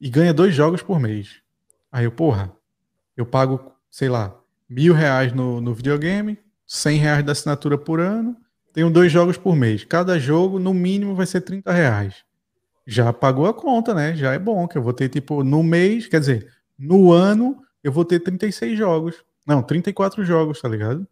e 0.00 0.08
ganha 0.08 0.34
dois 0.34 0.54
jogos 0.54 0.82
por 0.82 0.98
mês. 0.98 1.40
Aí 1.94 2.06
eu, 2.06 2.10
porra, 2.10 2.52
eu 3.16 3.24
pago, 3.24 3.70
sei 3.88 4.08
lá, 4.08 4.36
mil 4.68 4.92
reais 4.92 5.32
no, 5.32 5.60
no 5.60 5.72
videogame, 5.72 6.36
cem 6.66 6.98
reais 6.98 7.24
da 7.24 7.30
assinatura 7.30 7.78
por 7.78 8.00
ano, 8.00 8.36
tenho 8.72 8.90
dois 8.90 9.12
jogos 9.12 9.38
por 9.38 9.54
mês. 9.54 9.84
Cada 9.84 10.18
jogo, 10.18 10.58
no 10.58 10.74
mínimo, 10.74 11.14
vai 11.14 11.24
ser 11.24 11.42
30 11.42 11.70
reais. 11.70 12.24
Já 12.84 13.12
pagou 13.12 13.46
a 13.46 13.54
conta, 13.54 13.94
né? 13.94 14.16
Já 14.16 14.32
é 14.32 14.40
bom, 14.40 14.66
que 14.66 14.76
eu 14.76 14.82
vou 14.82 14.92
ter, 14.92 15.08
tipo, 15.08 15.44
no 15.44 15.62
mês, 15.62 16.08
quer 16.08 16.18
dizer, 16.18 16.52
no 16.76 17.12
ano, 17.12 17.62
eu 17.80 17.92
vou 17.92 18.04
ter 18.04 18.18
36 18.18 18.76
jogos. 18.76 19.22
Não, 19.46 19.62
34 19.62 20.24
jogos, 20.24 20.60
tá 20.60 20.68
ligado? 20.68 21.06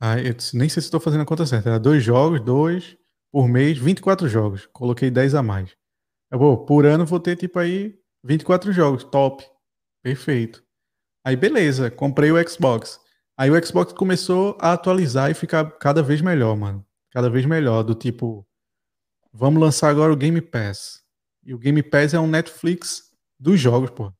Aí, 0.00 0.26
eu 0.26 0.34
nem 0.54 0.70
sei 0.70 0.80
se 0.80 0.86
estou 0.86 0.98
fazendo 0.98 1.20
a 1.20 1.26
conta 1.26 1.44
certa. 1.44 1.68
Era 1.68 1.78
dois 1.78 2.02
jogos, 2.02 2.40
dois, 2.40 2.96
por 3.30 3.46
mês, 3.46 3.76
24 3.76 4.26
jogos. 4.26 4.66
Coloquei 4.72 5.10
10 5.10 5.34
a 5.34 5.42
mais. 5.42 5.76
Eu 6.30 6.56
por 6.56 6.86
ano 6.86 7.04
vou 7.04 7.20
ter 7.20 7.36
tipo 7.36 7.58
aí 7.58 8.02
24 8.24 8.72
jogos, 8.72 9.04
top. 9.04 9.44
Perfeito. 10.02 10.64
Aí 11.22 11.36
beleza, 11.36 11.90
comprei 11.90 12.32
o 12.32 12.48
Xbox. 12.48 12.98
Aí 13.36 13.50
o 13.50 13.66
Xbox 13.66 13.92
começou 13.92 14.56
a 14.60 14.72
atualizar 14.72 15.30
e 15.30 15.34
ficar 15.34 15.64
cada 15.78 16.02
vez 16.02 16.20
melhor, 16.20 16.56
mano. 16.56 16.84
Cada 17.10 17.28
vez 17.28 17.44
melhor, 17.44 17.82
do 17.82 17.94
tipo, 17.94 18.46
vamos 19.32 19.60
lançar 19.60 19.88
agora 19.88 20.12
o 20.12 20.16
Game 20.16 20.40
Pass. 20.40 21.02
E 21.44 21.52
o 21.52 21.58
Game 21.58 21.82
Pass 21.82 22.14
é 22.14 22.18
um 22.18 22.26
Netflix 22.26 23.10
dos 23.38 23.60
jogos, 23.60 23.90
pô. 23.90 24.12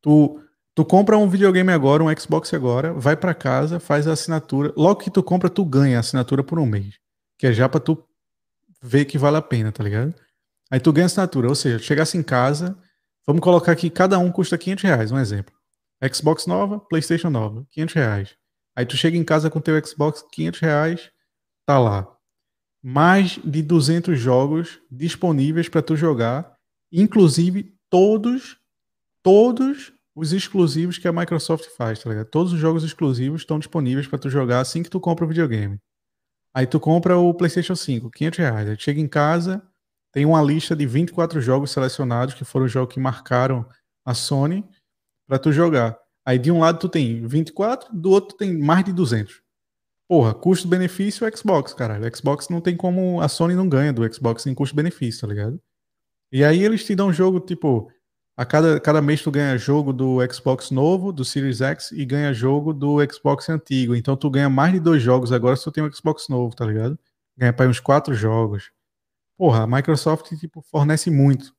Tu, 0.00 0.40
tu 0.74 0.84
compra 0.84 1.16
um 1.16 1.28
videogame 1.28 1.70
agora, 1.70 2.02
um 2.02 2.16
Xbox 2.16 2.52
agora, 2.52 2.92
vai 2.92 3.16
pra 3.16 3.34
casa, 3.34 3.78
faz 3.78 4.08
a 4.08 4.12
assinatura. 4.12 4.72
Logo 4.76 5.00
que 5.00 5.10
tu 5.10 5.22
compra, 5.22 5.48
tu 5.48 5.64
ganha 5.64 5.98
a 5.98 6.00
assinatura 6.00 6.42
por 6.42 6.58
um 6.58 6.66
mês. 6.66 6.98
Que 7.38 7.48
é 7.48 7.52
já 7.52 7.68
pra 7.68 7.80
tu 7.80 8.02
ver 8.82 9.04
que 9.04 9.18
vale 9.18 9.36
a 9.36 9.42
pena, 9.42 9.70
tá 9.70 9.84
ligado? 9.84 10.14
Aí 10.70 10.80
tu 10.80 10.92
ganha 10.92 11.06
assinatura, 11.06 11.48
ou 11.48 11.54
seja, 11.54 11.78
chegasse 11.78 12.16
em 12.16 12.22
casa, 12.22 12.76
vamos 13.26 13.42
colocar 13.42 13.72
aqui, 13.72 13.90
cada 13.90 14.18
um 14.18 14.30
custa 14.30 14.58
500 14.58 14.84
reais, 14.84 15.12
um 15.12 15.18
exemplo. 15.18 15.54
Xbox 16.12 16.46
nova, 16.46 16.80
Playstation 16.80 17.30
nova, 17.30 17.66
500 17.70 17.94
reais. 17.94 18.36
Aí 18.74 18.86
tu 18.86 18.96
chega 18.96 19.16
em 19.16 19.24
casa 19.24 19.50
com 19.50 19.60
teu 19.60 19.84
Xbox, 19.84 20.24
500 20.32 20.60
reais, 20.60 21.10
tá 21.66 21.78
lá. 21.78 22.08
Mais 22.82 23.38
de 23.44 23.62
200 23.62 24.18
jogos 24.18 24.80
disponíveis 24.90 25.68
para 25.68 25.82
tu 25.82 25.94
jogar, 25.96 26.56
inclusive 26.90 27.74
todos, 27.88 28.58
todos 29.22 29.92
os 30.14 30.32
exclusivos 30.32 30.98
que 30.98 31.06
a 31.06 31.12
Microsoft 31.12 31.66
faz, 31.76 32.02
tá 32.02 32.10
ligado? 32.10 32.26
Todos 32.26 32.52
os 32.52 32.58
jogos 32.58 32.82
exclusivos 32.82 33.42
estão 33.42 33.58
disponíveis 33.58 34.06
para 34.06 34.18
tu 34.18 34.28
jogar 34.28 34.60
assim 34.60 34.82
que 34.82 34.90
tu 34.90 34.98
compra 34.98 35.24
o 35.24 35.28
videogame. 35.28 35.78
Aí 36.54 36.66
tu 36.66 36.78
compra 36.78 37.16
o 37.16 37.32
PlayStation 37.32 37.74
5, 37.74 38.10
500 38.10 38.38
reais. 38.38 38.68
Aí 38.68 38.76
tu 38.76 38.82
chega 38.82 39.00
em 39.00 39.08
casa, 39.08 39.62
tem 40.12 40.26
uma 40.26 40.42
lista 40.42 40.76
de 40.76 40.86
24 40.86 41.40
jogos 41.40 41.70
selecionados, 41.70 42.34
que 42.34 42.44
foram 42.44 42.66
os 42.66 42.72
jogos 42.72 42.92
que 42.92 43.00
marcaram 43.00 43.66
a 44.04 44.14
Sony, 44.14 44.64
para 45.26 45.38
tu 45.38 45.50
jogar. 45.50 45.98
Aí 46.24 46.38
de 46.38 46.52
um 46.52 46.60
lado 46.60 46.78
tu 46.78 46.88
tem 46.88 47.26
24, 47.26 47.88
do 47.92 48.10
outro 48.10 48.36
tu 48.36 48.38
tem 48.38 48.56
mais 48.56 48.84
de 48.84 48.92
200. 48.92 49.42
Porra, 50.08 50.34
custo-benefício 50.34 51.26
Xbox, 51.36 51.72
caralho. 51.72 52.06
O 52.06 52.16
Xbox 52.16 52.48
não 52.50 52.60
tem 52.60 52.76
como. 52.76 53.20
A 53.20 53.28
Sony 53.28 53.54
não 53.54 53.68
ganha 53.68 53.92
do 53.92 54.12
Xbox 54.12 54.46
em 54.46 54.54
custo-benefício, 54.54 55.22
tá 55.22 55.26
ligado? 55.26 55.60
E 56.30 56.44
aí 56.44 56.62
eles 56.62 56.84
te 56.84 56.94
dão 56.94 57.12
jogo, 57.12 57.40
tipo, 57.40 57.90
a 58.36 58.44
cada, 58.44 58.80
cada 58.80 59.00
mês 59.00 59.22
tu 59.22 59.30
ganha 59.30 59.56
jogo 59.56 59.92
do 59.92 60.18
Xbox 60.30 60.70
novo, 60.70 61.12
do 61.12 61.24
Series 61.24 61.60
X, 61.60 61.92
e 61.92 62.04
ganha 62.04 62.32
jogo 62.34 62.72
do 62.72 62.98
Xbox 63.10 63.48
antigo. 63.48 63.94
Então 63.94 64.16
tu 64.16 64.28
ganha 64.30 64.50
mais 64.50 64.72
de 64.72 64.80
dois 64.80 65.02
jogos 65.02 65.32
agora 65.32 65.56
se 65.56 65.64
tu 65.64 65.72
tem 65.72 65.82
um 65.82 65.92
Xbox 65.92 66.28
novo, 66.28 66.54
tá 66.54 66.66
ligado? 66.66 66.98
Ganha 67.36 67.52
para 67.52 67.70
uns 67.70 67.80
quatro 67.80 68.14
jogos. 68.14 68.70
Porra, 69.36 69.62
a 69.62 69.66
Microsoft, 69.66 70.36
tipo, 70.38 70.62
fornece 70.62 71.10
muito. 71.10 71.54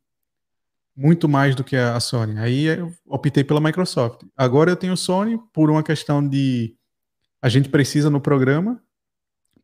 Muito 0.95 1.27
mais 1.27 1.55
do 1.55 1.63
que 1.63 1.75
a 1.75 1.99
Sony. 1.99 2.37
Aí 2.37 2.65
eu 2.65 2.93
optei 3.07 3.43
pela 3.43 3.59
Microsoft. 3.59 4.23
Agora 4.37 4.71
eu 4.71 4.75
tenho 4.75 4.95
Sony 4.95 5.39
por 5.51 5.69
uma 5.69 5.81
questão 5.81 6.27
de 6.27 6.75
a 7.41 7.49
gente 7.49 7.67
precisa 7.67 8.09
no 8.09 8.21
programa, 8.21 8.81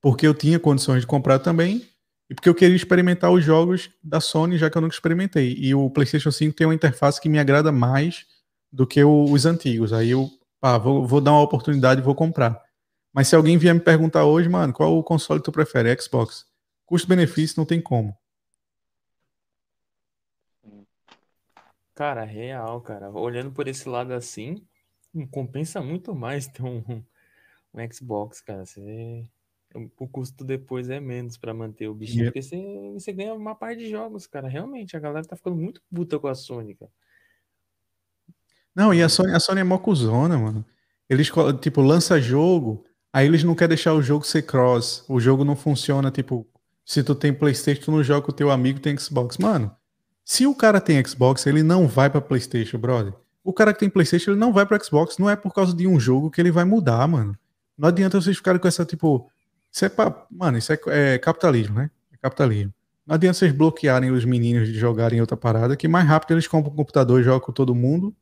porque 0.02 0.28
eu 0.28 0.34
tinha 0.34 0.60
condições 0.60 1.02
de 1.02 1.08
comprar 1.08 1.40
também, 1.40 1.88
e 2.30 2.36
porque 2.36 2.50
eu 2.50 2.54
queria 2.54 2.76
experimentar 2.76 3.32
os 3.32 3.44
jogos 3.44 3.90
da 4.04 4.20
Sony, 4.20 4.58
já 4.58 4.70
que 4.70 4.78
eu 4.78 4.82
nunca 4.82 4.94
experimentei. 4.94 5.56
E 5.58 5.74
o 5.74 5.90
PlayStation 5.90 6.32
5 6.32 6.56
tem 6.56 6.68
uma 6.68 6.76
interface 6.76 7.20
que 7.20 7.30
me 7.30 7.40
agrada 7.40 7.72
mais 7.72 8.26
do 8.72 8.86
que 8.86 9.04
os 9.04 9.46
antigos. 9.46 9.92
Aí 9.94 10.12
eu 10.12 10.30
pá, 10.60 10.78
vou, 10.78 11.08
vou 11.08 11.22
dar 11.22 11.32
uma 11.32 11.42
oportunidade 11.42 12.02
e 12.02 12.04
vou 12.04 12.14
comprar. 12.14 12.62
Mas 13.14 13.28
se 13.28 13.36
alguém 13.36 13.58
vier 13.58 13.74
me 13.74 13.80
perguntar 13.80 14.26
hoje, 14.26 14.48
mano, 14.48 14.72
qual 14.72 14.96
o 14.96 15.04
console 15.04 15.42
tu 15.42 15.52
prefere? 15.52 15.96
Xbox. 16.00 16.46
Custo-benefício 16.90 17.54
não 17.56 17.68
tem 17.68 17.80
como. 17.80 18.18
Cara, 21.94 22.24
real, 22.24 22.82
cara. 22.82 23.12
Olhando 23.12 23.52
por 23.52 23.68
esse 23.68 23.88
lado 23.88 24.12
assim, 24.12 24.66
hum, 25.14 25.28
compensa 25.28 25.84
muito 25.84 26.16
mais 26.16 26.48
ter 26.48 26.64
um, 26.64 26.84
um 27.72 27.94
Xbox, 27.94 28.42
cara. 28.42 28.66
Você 28.66 29.24
o 30.00 30.08
custo 30.08 30.44
depois 30.44 30.90
é 30.90 31.00
menos 31.00 31.38
para 31.38 31.54
manter 31.54 31.88
o 31.88 31.94
bichinho, 31.94 32.26
porque 32.26 32.42
você, 32.42 32.58
você 32.96 33.14
ganha 33.14 33.36
uma 33.36 33.54
parte 33.54 33.84
de 33.84 33.92
jogos, 33.92 34.26
cara. 34.26 34.48
Realmente, 34.48 34.98
a 34.98 35.00
galera 35.00 35.28
tá 35.28 35.36
ficando 35.36 35.58
muito 35.58 35.80
puta 35.94 36.18
com 36.18 36.28
a 36.28 36.34
Sony, 36.34 36.74
cara. 36.74 36.92
Não, 38.74 38.92
e 38.92 39.04
a 39.04 39.10
Sony, 39.10 39.32
a 39.36 39.40
Sony 39.40 39.62
é 39.62 39.64
mó 39.64 39.78
cuzona, 39.78 40.40
mano. 40.40 40.66
Eles, 41.08 41.30
tipo, 41.62 41.82
lança 41.82 42.20
jogo, 42.20 42.84
aí 43.14 43.28
eles 43.28 43.44
não 43.44 43.54
querem 43.54 43.76
deixar 43.76 43.94
o 43.94 44.02
jogo 44.02 44.26
ser 44.26 44.42
cross. 44.42 45.06
O 45.08 45.20
jogo 45.20 45.46
não 45.46 45.56
funciona, 45.56 46.10
tipo, 46.10 46.49
se 46.90 47.04
tu 47.04 47.14
tem 47.14 47.32
Playstation, 47.32 47.84
tu 47.84 47.92
não 47.92 48.04
joga 48.04 48.26
com 48.26 48.32
o 48.32 48.34
teu 48.34 48.50
amigo 48.50 48.80
tem 48.80 48.98
Xbox. 48.98 49.38
Mano, 49.38 49.72
se 50.26 50.48
o 50.48 50.56
cara 50.56 50.82
tem 50.82 51.06
Xbox, 51.06 51.46
ele 51.46 51.62
não 51.62 51.88
vai 51.88 52.10
pra 52.10 52.20
Playstation, 52.20 52.80
brother. 52.80 53.14
O 53.44 53.54
cara 53.54 53.74
que 53.74 53.80
tem 53.80 53.90
Playstation, 53.92 54.32
ele 54.32 54.40
não 54.40 54.52
vai 54.52 54.66
pra 54.66 54.80
Xbox. 54.84 55.20
Não 55.20 55.30
é 55.30 55.36
por 55.36 55.54
causa 55.54 55.72
de 55.72 55.86
um 55.86 56.00
jogo 56.00 56.32
que 56.32 56.42
ele 56.42 56.50
vai 56.50 56.66
mudar, 56.66 57.08
mano. 57.08 57.38
Não 57.78 57.90
adianta 57.90 58.20
vocês 58.20 58.36
ficarem 58.36 58.60
com 58.60 58.68
essa, 58.68 58.84
tipo... 58.86 59.30
Isso 59.72 59.86
é 59.86 59.90
pra, 59.90 60.26
mano, 60.32 60.58
isso 60.58 60.74
é, 60.74 60.80
é 60.88 61.20
capitalismo, 61.20 61.76
né? 61.76 61.92
É 62.12 62.18
capitalismo. 62.18 62.74
Não 63.06 63.14
adianta 63.14 63.38
vocês 63.38 63.52
bloquearem 63.52 64.10
os 64.10 64.26
meninos 64.26 64.68
de 64.68 64.74
jogarem 64.74 65.22
outra 65.22 65.38
parada, 65.38 65.78
que 65.78 65.88
mais 65.88 66.08
rápido 66.08 66.32
eles 66.32 66.48
compram 66.48 66.74
um 66.74 66.76
computador 66.76 67.22
e 67.22 67.24
jogam 67.24 67.42
com 67.42 67.52
todo 67.52 67.76
mundo 67.76 68.16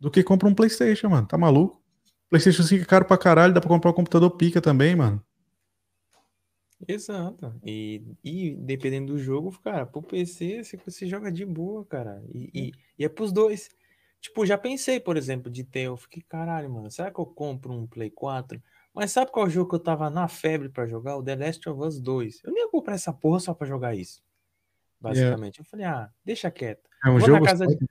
do 0.00 0.10
que 0.10 0.24
compra 0.24 0.48
um 0.48 0.54
PlayStation, 0.54 1.08
mano. 1.10 1.28
Tá 1.28 1.38
maluco? 1.38 1.80
PlayStation 2.28 2.64
5 2.64 2.82
é 2.82 2.86
caro 2.86 3.04
pra 3.04 3.16
caralho, 3.16 3.54
dá 3.54 3.60
pra 3.60 3.68
comprar 3.68 3.92
um 3.92 3.94
computador 3.94 4.32
pica 4.32 4.60
também, 4.60 4.96
mano. 4.96 5.22
Exato. 6.88 7.54
E, 7.64 8.02
e 8.24 8.50
dependendo 8.56 9.12
do 9.12 9.18
jogo, 9.18 9.56
cara, 9.62 9.84
pro 9.86 10.02
PC 10.02 10.64
você, 10.64 10.76
você 10.76 11.06
joga 11.06 11.30
de 11.30 11.44
boa, 11.44 11.84
cara. 11.84 12.22
E, 12.32 12.50
e, 12.54 12.72
e 12.98 13.04
é 13.04 13.08
pros 13.08 13.32
dois. 13.32 13.68
Tipo, 14.20 14.44
já 14.44 14.58
pensei, 14.58 15.00
por 15.00 15.16
exemplo, 15.16 15.50
de 15.50 15.64
ter. 15.64 15.82
Eu 15.82 15.96
fiquei, 15.96 16.22
caralho, 16.28 16.70
mano, 16.70 16.90
será 16.90 17.10
que 17.10 17.18
eu 17.18 17.26
compro 17.26 17.72
um 17.72 17.86
Play 17.86 18.10
4? 18.10 18.62
Mas 18.94 19.12
sabe 19.12 19.30
qual 19.30 19.48
jogo 19.48 19.70
que 19.70 19.76
eu 19.76 19.80
tava 19.80 20.10
na 20.10 20.26
febre 20.28 20.68
pra 20.68 20.86
jogar? 20.86 21.16
O 21.16 21.22
The 21.22 21.36
Last 21.36 21.68
of 21.68 21.80
Us 21.80 22.00
2. 22.00 22.40
Eu 22.44 22.52
nem 22.52 22.64
ia 22.64 22.70
comprar 22.70 22.94
essa 22.94 23.12
porra 23.12 23.40
só 23.40 23.54
pra 23.54 23.66
jogar 23.66 23.94
isso. 23.94 24.22
Basicamente. 25.00 25.60
Eu 25.60 25.64
falei, 25.64 25.86
ah, 25.86 26.10
deixa 26.24 26.50
quieto. 26.50 26.88
É 27.04 27.08
um 27.08 27.12
Vou 27.18 27.20
na 27.20 27.26
jogo. 27.34 27.44
casa 27.44 27.64
só. 27.66 27.70
de- 27.74 27.88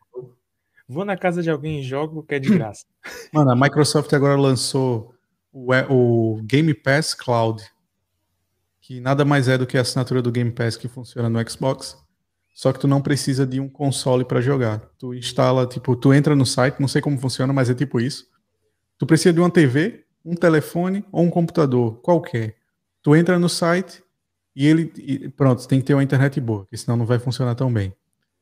Vou 0.88 1.06
na 1.06 1.16
casa 1.16 1.41
de 1.44 1.49
alguém 1.52 1.80
e 1.80 1.84
jogo 1.84 2.24
que 2.24 2.34
é 2.36 2.40
de 2.40 2.49
graça. 2.49 2.86
Mano, 3.34 3.52
a 3.52 3.56
Microsoft 3.56 4.11
agora 4.14 4.36
lançou 4.36 5.14
o, 5.52 5.74
é- 5.74 5.88
o 5.90 6.41
Game 6.44 6.74
Pass 6.74 7.14
Cloud, 7.14 7.64
que 8.90 8.99
nada 8.99 9.24
mais 9.24 9.48
é 9.48 9.56
do 9.56 9.68
que 9.68 9.78
a 9.78 9.82
assinatura 9.82 10.20
do 10.20 10.32
Game 10.32 10.49
Pass 10.49 10.76
que 10.76 10.88
funciona 10.88 11.30
no 11.30 11.48
Xbox. 11.48 11.95
Só 12.56 12.74
que 12.74 12.80
tu 12.80 12.88
não 12.88 13.03
precisa 13.03 13.45
de 13.45 13.60
um 13.60 13.70
console 13.70 14.26
pra 14.26 14.41
jogar. 14.41 14.80
Tu 14.98 15.14
instala, 15.14 15.68
tipo, 15.68 15.95
tu 15.95 16.11
entra 16.11 16.36
no 16.36 16.44
site, 16.44 16.80
não 16.80 16.88
sei 16.88 16.99
como 16.99 17.16
funciona, 17.20 17.53
mas 17.53 17.70
é 17.70 17.76
tipo 17.76 17.99
isso. 17.99 18.26
Tu 18.98 19.06
precisa 19.06 19.32
de 19.32 19.40
uma 19.40 19.52
TV, 19.52 20.06
um 20.26 20.34
telefone 20.34 21.06
ou 21.11 21.24
um 21.24 21.30
computador, 21.30 22.02
qualquer. 22.02 22.56
Tu 23.03 23.16
entra 23.16 23.38
no 23.38 23.48
site 23.48 24.02
e 24.56 24.66
ele. 24.66 24.91
e 24.98 25.30
pronto, 25.30 25.68
tem 25.68 25.80
que 25.80 25.86
ter 25.86 25.94
uma 25.94 26.03
internet 26.03 26.41
boa, 26.41 26.61
porque 26.61 26.76
senão 26.76 26.98
não 26.98 27.06
vai 27.06 27.20
funcionar 27.20 27.53
tão 27.53 27.72
bem. 27.72 27.94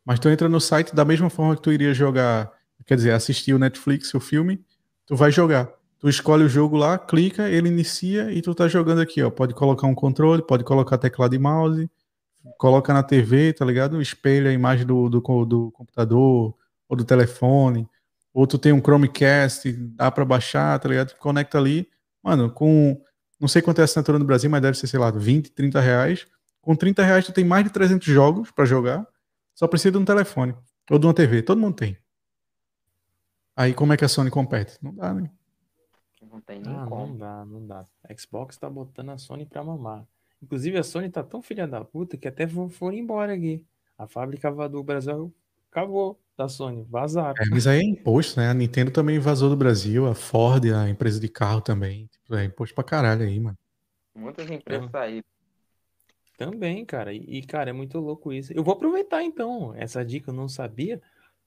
Mas 0.06 0.18
tu 0.18 0.30
entra 0.30 0.48
no 0.48 0.62
site 0.62 0.96
da 0.96 1.04
mesma 1.04 1.30
forma 1.30 1.58
que 1.58 1.62
tu 1.62 1.74
iria 1.74 1.94
jogar, 1.94 2.54
quer 2.86 2.96
dizer, 2.96 3.12
assistir 3.12 3.54
o 3.54 3.60
Netflix, 3.60 4.14
o 4.14 4.20
filme, 4.22 4.64
tu 5.06 5.14
vai 5.14 5.30
jogar. 5.30 5.70
Tu 6.00 6.08
escolhe 6.08 6.44
o 6.44 6.50
jogo 6.50 6.78
lá, 6.78 6.98
clica, 6.98 7.50
ele 7.50 7.70
inicia 7.70 8.32
e 8.32 8.42
tu 8.42 8.54
tá 8.54 8.68
jogando 8.68 9.02
aqui, 9.02 9.22
ó. 9.24 9.32
Pode 9.32 9.54
colocar 9.56 9.88
um 9.88 9.96
controle, 9.96 10.44
pode 10.44 10.64
colocar 10.64 10.98
teclado 10.98 11.34
e 11.34 11.40
mouse, 11.40 11.90
coloca 12.58 12.94
na 12.94 13.02
TV, 13.02 13.54
tá 13.54 13.66
ligado? 13.66 14.00
Espelha 14.02 14.52
a 14.52 14.54
imagem 14.54 14.86
do, 14.86 15.10
do, 15.10 15.20
do 15.46 15.72
computador 15.72 16.56
ou 16.88 16.96
do 16.96 17.04
telefone. 17.04 17.88
Ou 18.34 18.46
tu 18.46 18.60
tem 18.60 18.72
um 18.72 18.80
Chromecast, 18.80 19.72
dá 19.72 20.12
pra 20.12 20.24
baixar, 20.24 20.78
tá 20.80 20.88
ligado? 20.88 21.16
Conecta 21.18 21.58
ali. 21.58 21.90
Mano, 22.24 22.52
com. 22.52 23.02
Não 23.40 23.48
sei 23.48 23.62
quanto 23.62 23.80
é 23.80 23.82
a 23.82 23.86
assinatura 23.86 24.20
no 24.20 24.26
Brasil, 24.26 24.50
mas 24.50 24.62
deve 24.62 24.78
ser, 24.78 24.88
sei 24.88 25.00
lá, 25.00 25.10
20, 25.10 25.52
30 25.52 25.80
reais. 25.80 26.28
Com 26.62 26.76
30 26.76 27.04
reais 27.04 27.26
tu 27.26 27.32
tem 27.32 27.44
mais 27.44 27.64
de 27.64 27.72
300 27.72 28.08
jogos 28.08 28.52
pra 28.52 28.66
jogar. 28.66 29.08
Só 29.56 29.68
precisa 29.68 29.92
de 29.92 29.98
um 29.98 30.06
telefone. 30.06 30.56
Ou 30.92 31.00
de 31.00 31.08
uma 31.08 31.14
TV. 31.14 31.42
Todo 31.42 31.60
mundo 31.60 31.76
tem. 31.76 31.98
Aí 33.56 33.74
como 33.74 33.94
é 33.94 33.98
que 33.98 34.06
a 34.06 34.08
Sony 34.08 34.30
compete? 34.30 34.78
Não 34.82 34.94
dá, 34.94 35.14
né? 35.14 35.30
Não 36.38 36.42
tem 36.42 36.60
nem 36.62 36.76
Ah, 36.76 36.86
como. 36.88 37.08
não 37.08 37.18
dá, 37.18 37.46
não 37.46 37.66
dá. 37.66 37.86
A 38.04 38.16
Xbox 38.16 38.58
tá 38.58 38.70
botando 38.70 39.10
a 39.10 39.18
Sony 39.18 39.44
pra 39.46 39.64
mamar. 39.64 40.06
Inclusive, 40.42 40.78
a 40.78 40.84
Sony 40.84 41.10
tá 41.10 41.24
tão 41.24 41.42
filha 41.42 41.68
da 41.68 41.84
puta 41.84 42.16
que 42.16 42.28
até 42.28 42.48
fo- 42.48 42.70
foram 42.70 42.96
embora 42.96 43.34
aqui. 43.34 43.66
A 43.98 44.08
fábrica 44.08 44.52
do 44.70 44.84
Brasil 44.84 45.34
acabou 45.72 46.20
da 46.38 46.48
Sony, 46.48 46.86
vazaram. 46.88 47.34
É, 47.44 47.50
mas 47.50 47.66
aí 47.66 47.80
é 47.80 47.84
imposto, 47.84 48.40
né? 48.40 48.50
A 48.50 48.54
Nintendo 48.54 48.92
também 48.92 49.18
vazou 49.18 49.50
do 49.50 49.58
Brasil, 49.58 50.06
a 50.06 50.14
Ford, 50.14 50.64
a 50.72 50.88
empresa 50.88 51.20
de 51.20 51.28
carro 51.28 51.60
também. 51.60 52.06
Tipo, 52.06 52.36
é 52.36 52.46
imposto 52.46 52.76
pra 52.76 52.84
caralho 52.84 53.24
aí, 53.26 53.40
mano. 53.40 53.58
Muitas 54.16 54.50
empresas 54.52 54.86
Ah. 54.88 54.92
saíram. 54.92 55.26
Também, 56.38 56.86
cara. 56.86 57.12
E, 57.14 57.42
cara, 57.42 57.72
é 57.72 57.74
muito 57.74 57.98
louco 58.00 58.32
isso. 58.32 58.54
Eu 58.54 58.64
vou 58.64 58.76
aproveitar 58.76 59.24
então. 59.24 59.74
Essa 59.76 60.06
dica 60.06 60.30
eu 60.30 60.36
não 60.36 60.48
sabia. 60.48 61.02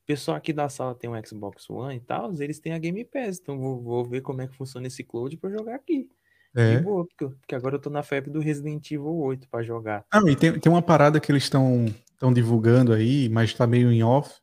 Pessoal 0.07 0.37
aqui 0.37 0.53
da 0.53 0.69
sala 0.69 0.95
tem 0.95 1.09
um 1.09 1.25
Xbox 1.25 1.69
One 1.71 1.97
e 1.97 2.01
tal, 2.01 2.33
eles 2.41 2.59
têm 2.59 2.73
a 2.73 2.79
Game 2.79 3.05
Pass. 3.05 3.39
Então 3.41 3.59
vou, 3.59 3.81
vou 3.81 4.05
ver 4.05 4.21
como 4.23 4.43
é 4.43 4.47
que 4.47 4.57
funciona 4.57 4.87
esse 4.87 5.05
cloud 5.05 5.37
pra 5.37 5.51
jogar 5.51 5.77
aqui. 5.77 6.09
De 6.55 6.61
É. 6.61 6.81
boa, 6.81 7.07
porque, 7.07 7.29
porque 7.37 7.55
agora 7.55 7.77
eu 7.77 7.81
tô 7.81 7.91
na 7.91 8.03
febre 8.03 8.31
do 8.31 8.41
Resident 8.41 8.91
Evil 8.91 9.17
8 9.17 9.49
pra 9.49 9.63
jogar. 9.63 10.05
Não, 10.13 10.29
e 10.29 10.35
tem, 10.35 10.59
tem 10.59 10.73
uma 10.73 10.83
parada 10.83 11.21
que 11.21 11.31
eles 11.31 11.45
estão 11.45 11.87
estão 12.21 12.33
divulgando 12.33 12.93
aí, 12.93 13.31
mas 13.31 13.55
tá 13.55 13.67
meio 13.67 13.91
em 13.91 14.03
off, 14.03 14.41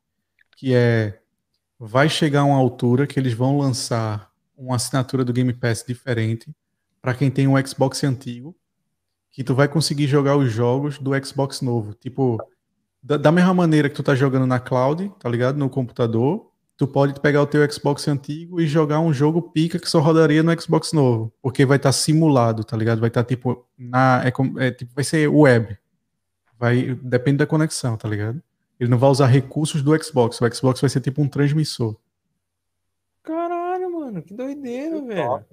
que 0.55 0.73
é 0.73 1.21
vai 1.79 2.09
chegar 2.09 2.43
uma 2.43 2.57
altura 2.57 3.05
que 3.05 3.19
eles 3.19 3.33
vão 3.33 3.59
lançar 3.59 4.31
uma 4.57 4.75
assinatura 4.77 5.23
do 5.23 5.31
Game 5.31 5.53
Pass 5.53 5.83
diferente 5.87 6.51
para 6.99 7.13
quem 7.13 7.29
tem 7.29 7.47
um 7.47 7.63
Xbox 7.63 8.03
antigo, 8.03 8.55
que 9.29 9.43
tu 9.43 9.53
vai 9.53 9.67
conseguir 9.67 10.07
jogar 10.07 10.35
os 10.35 10.51
jogos 10.51 10.97
do 10.97 11.11
Xbox 11.23 11.61
novo. 11.61 11.93
Tipo, 11.93 12.37
da, 13.01 13.17
da 13.17 13.31
mesma 13.31 13.53
maneira 13.53 13.89
que 13.89 13.95
tu 13.95 14.03
tá 14.03 14.15
jogando 14.15 14.45
na 14.45 14.59
cloud, 14.59 15.11
tá 15.19 15.29
ligado? 15.29 15.57
No 15.57 15.69
computador, 15.69 16.51
tu 16.75 16.87
pode 16.87 17.19
pegar 17.19 17.41
o 17.41 17.47
teu 17.47 17.69
Xbox 17.71 18.07
antigo 18.07 18.61
e 18.61 18.67
jogar 18.67 18.99
um 18.99 19.11
jogo 19.11 19.41
pica 19.41 19.79
que 19.79 19.89
só 19.89 19.99
rodaria 19.99 20.43
no 20.43 20.61
Xbox 20.61 20.93
novo, 20.93 21.33
porque 21.41 21.65
vai 21.65 21.77
estar 21.77 21.91
simulado, 21.91 22.63
tá 22.63 22.77
ligado? 22.77 22.99
Vai 22.99 23.09
estar 23.09 23.23
tipo 23.23 23.65
na 23.77 24.23
é, 24.23 24.67
é, 24.67 24.71
tipo, 24.71 24.93
vai 24.93 25.03
ser 25.03 25.27
web. 25.27 25.77
Vai 26.59 26.95
depende 26.95 27.37
da 27.37 27.47
conexão, 27.47 27.97
tá 27.97 28.07
ligado? 28.07 28.41
Ele 28.79 28.89
não 28.89 28.97
vai 28.97 29.09
usar 29.09 29.25
recursos 29.25 29.81
do 29.81 30.03
Xbox, 30.03 30.39
o 30.39 30.53
Xbox 30.53 30.79
vai 30.81 30.89
ser 30.89 31.01
tipo 31.01 31.21
um 31.21 31.27
transmissor. 31.27 31.95
Caralho, 33.23 33.91
mano, 33.91 34.21
que 34.21 34.33
doideira, 34.33 35.01
Que 35.01 35.07
velho. 35.07 35.27
top. 35.27 35.45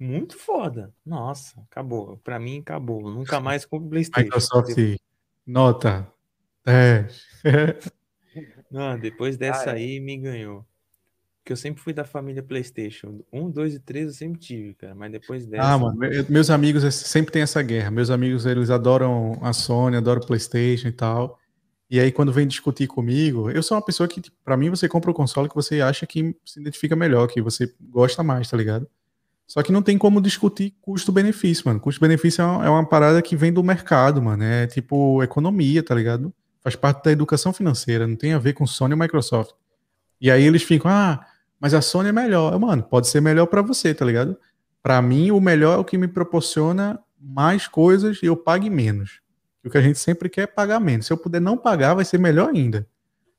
Muito 0.00 0.36
foda. 0.36 0.92
Nossa, 1.06 1.60
acabou. 1.70 2.18
Pra 2.24 2.38
mim, 2.40 2.58
acabou. 2.58 3.08
Nunca 3.08 3.38
mais 3.38 3.64
compro 3.64 3.88
PlayStation. 3.88 4.24
Microsoft 4.24 4.76
nota 5.46 6.12
10. 6.64 7.22
Não, 8.70 8.98
depois 8.98 9.36
dessa 9.36 9.70
Ah, 9.70 9.72
é. 9.72 9.76
aí 9.76 10.00
me 10.00 10.16
ganhou. 10.16 10.64
Porque 11.42 11.52
eu 11.52 11.56
sempre 11.56 11.82
fui 11.82 11.92
da 11.92 12.04
família 12.04 12.42
PlayStation. 12.42 13.20
Um, 13.32 13.50
dois 13.50 13.74
e 13.74 13.80
três 13.80 14.06
eu 14.06 14.12
sempre 14.12 14.38
tive, 14.38 14.74
cara. 14.74 14.94
Mas 14.94 15.10
depois 15.10 15.44
dessa. 15.44 15.64
Ah, 15.64 15.76
mano, 15.78 16.04
eu- 16.04 16.24
meus 16.28 16.48
amigos 16.50 16.82
eles 16.84 16.94
sempre 16.94 17.32
tem 17.32 17.42
essa 17.42 17.60
guerra. 17.62 17.90
Meus 17.90 18.10
amigos, 18.10 18.46
eles 18.46 18.70
adoram 18.70 19.38
a 19.42 19.52
Sony, 19.52 19.96
adoram 19.96 20.22
o 20.22 20.26
PlayStation 20.26 20.88
e 20.88 20.92
tal. 20.92 21.38
E 21.90 22.00
aí, 22.00 22.10
quando 22.10 22.32
vem 22.32 22.46
discutir 22.46 22.86
comigo, 22.86 23.50
eu 23.50 23.62
sou 23.62 23.76
uma 23.76 23.84
pessoa 23.84 24.08
que, 24.08 24.20
tipo, 24.20 24.36
pra 24.42 24.56
mim, 24.56 24.70
você 24.70 24.88
compra 24.88 25.10
o 25.10 25.14
console 25.14 25.48
que 25.48 25.54
você 25.54 25.80
acha 25.82 26.06
que 26.06 26.34
se 26.46 26.58
identifica 26.60 26.96
melhor, 26.96 27.26
que 27.26 27.42
você 27.42 27.70
gosta 27.90 28.22
mais, 28.22 28.48
tá 28.48 28.56
ligado? 28.56 28.88
Só 29.46 29.62
que 29.62 29.72
não 29.72 29.82
tem 29.82 29.98
como 29.98 30.22
discutir 30.22 30.74
custo-benefício, 30.80 31.64
mano. 31.66 31.80
Custo-benefício 31.80 32.40
é 32.40 32.44
uma, 32.46 32.66
é 32.66 32.70
uma 32.70 32.88
parada 32.88 33.20
que 33.20 33.36
vem 33.36 33.52
do 33.52 33.62
mercado, 33.62 34.22
mano. 34.22 34.42
É 34.42 34.66
tipo 34.66 35.22
economia, 35.22 35.82
tá 35.82 35.94
ligado? 35.94 36.32
Faz 36.62 36.76
parte 36.76 37.04
da 37.04 37.12
educação 37.12 37.52
financeira, 37.52 38.06
não 38.06 38.16
tem 38.16 38.32
a 38.32 38.38
ver 38.38 38.52
com 38.52 38.66
Sony 38.66 38.94
ou 38.94 39.00
Microsoft. 39.00 39.54
E 40.20 40.30
aí 40.30 40.44
eles 40.44 40.62
ficam, 40.62 40.90
ah, 40.90 41.26
mas 41.60 41.74
a 41.74 41.80
Sony 41.80 42.10
é 42.10 42.12
melhor. 42.12 42.58
Mano, 42.58 42.82
pode 42.82 43.08
ser 43.08 43.20
melhor 43.20 43.46
pra 43.46 43.62
você, 43.62 43.92
tá 43.92 44.04
ligado? 44.04 44.36
Pra 44.82 45.02
mim, 45.02 45.30
o 45.30 45.40
melhor 45.40 45.74
é 45.74 45.78
o 45.78 45.84
que 45.84 45.98
me 45.98 46.08
proporciona 46.08 46.98
mais 47.20 47.68
coisas 47.68 48.20
e 48.22 48.26
eu 48.26 48.36
pague 48.36 48.68
menos. 48.68 49.20
O 49.64 49.70
que 49.70 49.78
a 49.78 49.80
gente 49.80 49.98
sempre 49.98 50.28
quer 50.28 50.42
é 50.42 50.46
pagar 50.46 50.80
menos. 50.80 51.06
Se 51.06 51.12
eu 51.12 51.16
puder 51.16 51.40
não 51.40 51.56
pagar, 51.56 51.94
vai 51.94 52.04
ser 52.04 52.18
melhor 52.18 52.48
ainda. 52.48 52.86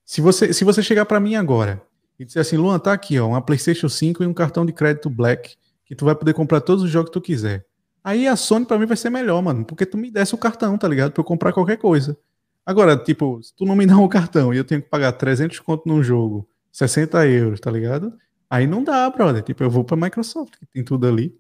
Se 0.06 0.22
você, 0.22 0.54
se 0.54 0.64
você 0.64 0.82
chegar 0.82 1.06
pra 1.06 1.20
mim 1.20 1.36
agora 1.36 1.82
e 2.18 2.26
dizer 2.26 2.40
assim, 2.40 2.58
Luan, 2.58 2.80
tá 2.80 2.94
aqui, 2.94 3.20
ó, 3.20 3.28
uma 3.28 3.42
PlayStation 3.42 3.90
5 3.90 4.24
e 4.24 4.28
um 4.28 4.34
cartão 4.34 4.66
de 4.66 4.72
crédito 4.72 5.10
Black, 5.10 5.56
que 5.86 5.96
tu 5.96 6.06
vai 6.06 6.16
poder 6.16 6.34
comprar 6.34 6.62
todos 6.62 6.84
os 6.84 6.90
jogos 6.90 7.10
que 7.10 7.14
tu 7.14 7.22
quiser. 7.22 7.66
Aí 8.04 8.28
a 8.28 8.36
Sony 8.36 8.66
pra 8.66 8.78
mim 8.78 8.86
vai 8.86 8.98
ser 8.98 9.10
melhor, 9.10 9.42
mano, 9.42 9.66
porque 9.66 9.86
tu 9.86 9.98
me 9.98 10.12
desse 10.12 10.36
o 10.36 10.38
cartão, 10.38 10.78
tá 10.78 10.88
ligado? 10.88 11.12
Pra 11.12 11.22
eu 11.22 11.26
comprar 11.26 11.54
qualquer 11.54 11.78
coisa. 11.78 12.18
Agora, 12.66 12.98
tipo, 12.98 13.42
se 13.44 13.54
tu 13.56 13.66
não 13.66 13.76
me 13.76 13.86
dá 13.86 13.98
o 13.98 14.08
cartão 14.08 14.54
e 14.54 14.58
eu 14.58 14.64
tenho 14.64 14.82
que 14.82 14.90
pagar 14.90 15.12
300 15.14 15.60
conto 15.60 15.88
num 15.88 16.02
jogo, 16.02 16.48
60 16.72 17.28
euros, 17.28 17.60
tá 17.60 17.70
ligado? 17.70 18.18
Aí 18.50 18.66
não 18.66 18.84
dá, 18.84 19.10
brother. 19.10 19.44
Tipo, 19.44 19.64
eu 19.64 19.70
vou 19.70 19.84
pra 19.84 19.98
Microsoft, 19.98 20.58
que 20.58 20.66
tem 20.68 20.84
tudo 20.84 21.08
ali. 21.08 21.38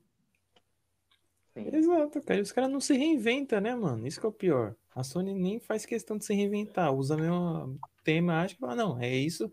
Sim. 1.54 1.70
Exato, 1.72 2.22
cara. 2.22 2.40
E 2.40 2.44
os 2.44 2.52
caras 2.52 2.72
não 2.72 2.80
se 2.80 2.96
reinventam, 2.98 3.62
né, 3.62 3.76
mano? 3.76 4.08
Isso 4.08 4.20
que 4.20 4.26
é 4.26 4.30
o 4.30 4.34
pior. 4.34 4.76
A 4.96 5.04
Sony 5.04 5.34
nem 5.34 5.60
faz 5.60 5.86
questão 5.86 6.18
de 6.18 6.26
se 6.26 6.34
reinventar. 6.34 6.92
Usa 6.94 7.16
mesmo 7.16 7.80
tema, 8.04 8.42
acho 8.42 8.56
que 8.56 8.62
fala, 8.62 8.76
não, 8.76 9.00
é 9.00 9.16
isso. 9.16 9.52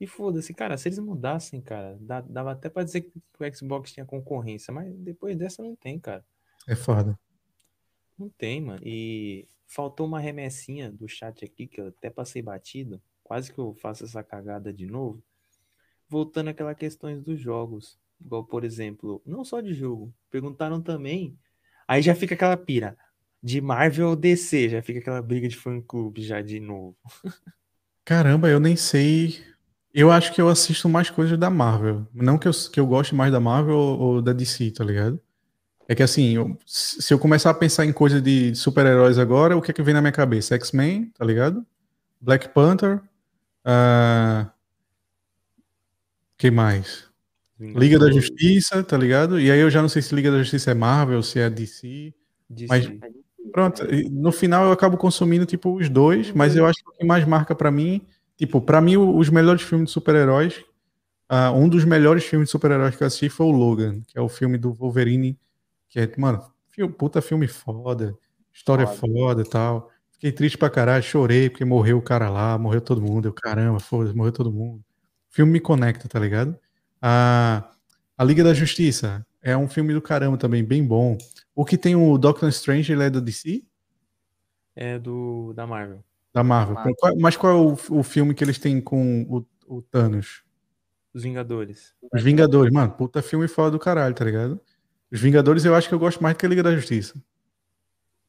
E 0.00 0.06
foda-se, 0.06 0.54
cara. 0.54 0.78
Se 0.78 0.88
eles 0.88 0.98
mudassem, 0.98 1.60
cara, 1.60 1.98
dava 2.00 2.52
até 2.52 2.70
pra 2.70 2.84
dizer 2.84 3.02
que 3.02 3.12
o 3.38 3.56
Xbox 3.56 3.92
tinha 3.92 4.06
concorrência, 4.06 4.72
mas 4.72 4.90
depois 4.94 5.36
dessa 5.36 5.62
não 5.62 5.76
tem, 5.76 5.98
cara. 5.98 6.24
É 6.66 6.74
foda. 6.74 7.18
Não 8.18 8.28
tem, 8.30 8.60
mano. 8.60 8.80
E 8.82 9.46
faltou 9.70 10.06
uma 10.06 10.18
remessinha 10.18 10.90
do 10.90 11.08
chat 11.08 11.44
aqui, 11.44 11.66
que 11.66 11.80
eu 11.80 11.88
até 11.88 12.10
passei 12.10 12.42
batido. 12.42 13.00
Quase 13.22 13.52
que 13.52 13.58
eu 13.58 13.72
faço 13.74 14.04
essa 14.04 14.22
cagada 14.22 14.72
de 14.72 14.86
novo. 14.86 15.22
Voltando 16.08 16.48
àquelas 16.48 16.76
questões 16.76 17.22
dos 17.22 17.40
jogos. 17.40 17.98
Igual, 18.20 18.44
por 18.44 18.64
exemplo, 18.64 19.22
não 19.24 19.44
só 19.44 19.60
de 19.60 19.72
jogo. 19.72 20.12
Perguntaram 20.28 20.82
também. 20.82 21.38
Aí 21.86 22.02
já 22.02 22.14
fica 22.14 22.34
aquela 22.34 22.56
pira. 22.56 22.98
De 23.42 23.60
Marvel 23.60 24.08
ou 24.08 24.16
DC, 24.16 24.68
já 24.68 24.82
fica 24.82 24.98
aquela 24.98 25.22
briga 25.22 25.48
de 25.48 25.56
fã-clube 25.56 26.20
já 26.20 26.42
de 26.42 26.58
novo. 26.58 26.96
Caramba, 28.04 28.48
eu 28.48 28.58
nem 28.58 28.74
sei. 28.76 29.42
Eu 29.94 30.10
acho 30.10 30.34
que 30.34 30.40
eu 30.40 30.48
assisto 30.48 30.88
mais 30.88 31.08
coisas 31.10 31.38
da 31.38 31.48
Marvel. 31.48 32.06
Não 32.12 32.36
que 32.36 32.48
eu, 32.48 32.52
que 32.72 32.80
eu 32.80 32.86
goste 32.86 33.14
mais 33.14 33.32
da 33.32 33.40
Marvel 33.40 33.76
ou, 33.76 33.98
ou 33.98 34.22
da 34.22 34.32
DC, 34.32 34.72
tá 34.72 34.84
ligado? 34.84 35.20
É 35.90 35.94
que 35.96 36.04
assim, 36.04 36.36
eu- 36.36 36.56
se 36.64 37.12
eu 37.12 37.18
começar 37.18 37.50
a 37.50 37.54
pensar 37.54 37.84
em 37.84 37.92
coisa 37.92 38.20
de 38.20 38.54
super-heróis 38.54 39.18
agora, 39.18 39.56
o 39.56 39.60
que 39.60 39.72
é 39.72 39.74
que 39.74 39.82
vem 39.82 39.92
na 39.92 40.00
minha 40.00 40.12
cabeça? 40.12 40.54
X-Men, 40.54 41.06
tá 41.18 41.24
ligado? 41.24 41.66
Black 42.20 42.48
Panther. 42.50 43.00
ah, 43.64 44.50
que 46.38 46.48
mais? 46.50 47.04
Liga 47.58 47.98
da 47.98 48.10
Justiça, 48.10 48.82
tá 48.84 48.96
ligado? 48.96 49.38
E 49.40 49.50
aí 49.50 49.58
eu 49.60 49.68
já 49.68 49.82
não 49.82 49.88
sei 49.88 50.00
se 50.00 50.14
Liga 50.14 50.30
da 50.30 50.38
Justiça 50.38 50.70
é 50.70 50.74
Marvel, 50.74 51.22
se 51.22 51.40
é 51.40 51.50
DC. 51.50 52.14
DC. 52.48 52.68
Mas- 52.68 52.88
Pronto, 53.52 53.82
no 54.12 54.30
final 54.30 54.66
eu 54.66 54.70
acabo 54.72 54.96
consumindo 54.96 55.44
tipo 55.44 55.76
os 55.76 55.88
dois, 55.88 56.30
mas 56.30 56.54
eu 56.54 56.64
acho 56.66 56.78
que 56.84 56.88
o 56.88 56.92
que 56.92 57.04
mais 57.04 57.24
marca 57.26 57.52
pra 57.52 57.68
mim, 57.70 58.00
tipo, 58.36 58.60
pra 58.60 58.80
mim 58.80 58.96
os 58.96 59.28
melhores 59.28 59.62
filmes 59.62 59.88
de 59.88 59.92
super-heróis, 59.92 60.62
ah, 61.28 61.50
um 61.50 61.68
dos 61.68 61.84
melhores 61.84 62.24
filmes 62.24 62.46
de 62.48 62.52
super-heróis 62.52 62.94
que 62.94 63.02
eu 63.02 63.06
assisti 63.08 63.28
foi 63.28 63.46
o 63.46 63.50
Logan, 63.50 64.00
que 64.06 64.16
é 64.16 64.20
o 64.20 64.28
filme 64.28 64.56
do 64.56 64.72
Wolverine, 64.72 65.36
que 65.90 66.00
é, 66.00 66.10
mano, 66.16 66.42
filme, 66.70 66.92
puta 66.94 67.20
filme 67.20 67.46
foda, 67.46 68.16
história 68.52 68.86
Foda. 68.86 69.12
foda 69.12 69.42
e 69.42 69.48
tal. 69.48 69.90
Fiquei 70.12 70.32
triste 70.32 70.56
pra 70.56 70.70
caralho, 70.70 71.02
chorei 71.02 71.50
porque 71.50 71.64
morreu 71.64 71.98
o 71.98 72.02
cara 72.02 72.30
lá, 72.30 72.56
morreu 72.56 72.80
todo 72.80 73.02
mundo, 73.02 73.28
eu 73.28 73.32
caramba, 73.32 73.78
foda-se, 73.80 74.16
morreu 74.16 74.32
todo 74.32 74.52
mundo. 74.52 74.78
O 75.30 75.34
filme 75.34 75.52
me 75.52 75.60
conecta, 75.60 76.08
tá 76.08 76.18
ligado? 76.18 76.56
A, 77.02 77.70
a 78.16 78.24
Liga 78.24 78.42
da 78.44 78.54
Justiça 78.54 79.26
é 79.42 79.56
um 79.56 79.68
filme 79.68 79.92
do 79.94 80.00
caramba 80.02 80.36
também, 80.36 80.62
bem 80.64 80.84
bom. 80.86 81.16
O 81.54 81.64
que 81.64 81.76
tem 81.78 81.96
o 81.96 82.16
Doctor 82.18 82.48
Strange, 82.50 82.92
ele 82.92 83.02
é 83.04 83.10
da 83.10 83.20
DC? 83.20 83.62
É 84.76 84.98
do 84.98 85.52
da 85.54 85.66
Marvel. 85.66 86.04
Da 86.32 86.44
Marvel. 86.44 86.74
Marvel. 86.74 86.94
Qual- 86.98 87.16
mas 87.18 87.36
qual 87.36 87.52
é 87.52 87.56
o, 87.56 87.98
o 87.98 88.02
filme 88.02 88.34
que 88.34 88.44
eles 88.44 88.58
têm 88.58 88.80
com 88.80 89.22
o, 89.68 89.76
o 89.78 89.82
Thanos? 89.82 90.42
Os 91.12 91.22
Vingadores. 91.24 91.94
Os 92.12 92.22
Vingadores, 92.22 92.72
mano, 92.72 92.92
puta 92.92 93.20
filme 93.22 93.48
foda 93.48 93.72
do 93.72 93.78
caralho, 93.78 94.14
tá 94.14 94.24
ligado? 94.24 94.60
Os 95.12 95.20
Vingadores 95.20 95.64
eu 95.64 95.74
acho 95.74 95.88
que 95.88 95.94
eu 95.94 95.98
gosto 95.98 96.22
mais 96.22 96.34
do 96.34 96.38
que 96.38 96.46
a 96.46 96.48
Liga 96.48 96.62
da 96.62 96.74
Justiça. 96.74 97.20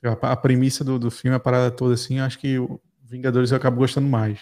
A, 0.03 0.31
a 0.31 0.35
premissa 0.35 0.83
do, 0.83 0.97
do 0.97 1.11
filme, 1.11 1.35
a 1.35 1.39
parada 1.39 1.69
toda 1.69 1.93
assim, 1.93 2.19
eu 2.19 2.25
acho 2.25 2.39
que 2.39 2.57
o 2.57 2.81
Vingadores 3.03 3.51
eu 3.51 3.57
acabo 3.57 3.77
gostando 3.77 4.07
mais. 4.07 4.39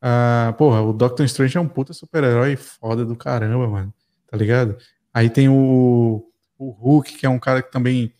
Ah, 0.00 0.54
porra, 0.58 0.82
o 0.82 0.92
Doctor 0.92 1.24
Strange 1.24 1.56
é 1.56 1.60
um 1.60 1.68
puta 1.68 1.94
super-herói 1.94 2.56
foda 2.56 3.04
do 3.04 3.16
caramba, 3.16 3.66
mano. 3.66 3.94
Tá 4.30 4.36
ligado? 4.36 4.76
Aí 5.12 5.30
tem 5.30 5.48
o, 5.48 6.30
o 6.58 6.70
Hulk, 6.70 7.16
que 7.16 7.24
é 7.24 7.28
um 7.28 7.38
cara 7.38 7.62
que 7.62 7.72
também. 7.72 8.12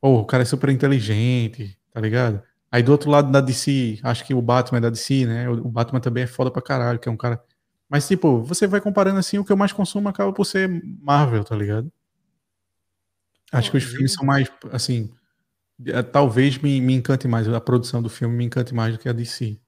Pô, 0.00 0.20
o 0.20 0.26
cara 0.26 0.42
é 0.42 0.46
super 0.46 0.68
inteligente, 0.68 1.78
tá 1.92 2.00
ligado? 2.00 2.42
Aí 2.70 2.82
do 2.82 2.92
outro 2.92 3.10
lado 3.10 3.32
da 3.32 3.40
DC, 3.40 3.98
acho 4.02 4.24
que 4.24 4.34
o 4.34 4.42
Batman 4.42 4.78
é 4.78 4.80
da 4.82 4.90
DC, 4.90 5.24
né? 5.26 5.48
O 5.48 5.68
Batman 5.70 6.00
também 6.00 6.24
é 6.24 6.26
foda 6.26 6.50
pra 6.50 6.60
caralho, 6.60 6.98
que 6.98 7.08
é 7.08 7.12
um 7.12 7.16
cara. 7.16 7.42
Mas, 7.88 8.06
tipo, 8.06 8.42
você 8.42 8.66
vai 8.66 8.80
comparando 8.80 9.18
assim, 9.18 9.38
o 9.38 9.44
que 9.44 9.50
eu 9.50 9.56
mais 9.56 9.72
consumo 9.72 10.08
acaba 10.08 10.32
por 10.32 10.44
ser 10.44 10.68
Marvel, 11.00 11.42
tá 11.42 11.56
ligado? 11.56 11.90
Acho 13.52 13.70
que 13.70 13.76
os 13.78 13.84
filmes 13.84 14.12
são 14.14 14.24
mais, 14.26 14.48
assim. 14.72 15.10
eh, 15.86 16.02
Talvez 16.04 16.58
me, 16.58 16.80
me 16.80 16.94
encante 16.94 17.28
mais, 17.28 17.48
a 17.48 17.60
produção 17.60 18.02
do 18.02 18.10
filme 18.10 18.36
me 18.36 18.44
encante 18.46 18.74
mais 18.74 18.94
do 18.96 19.00
que 19.00 19.08
a 19.08 19.12
DC. 19.12 19.60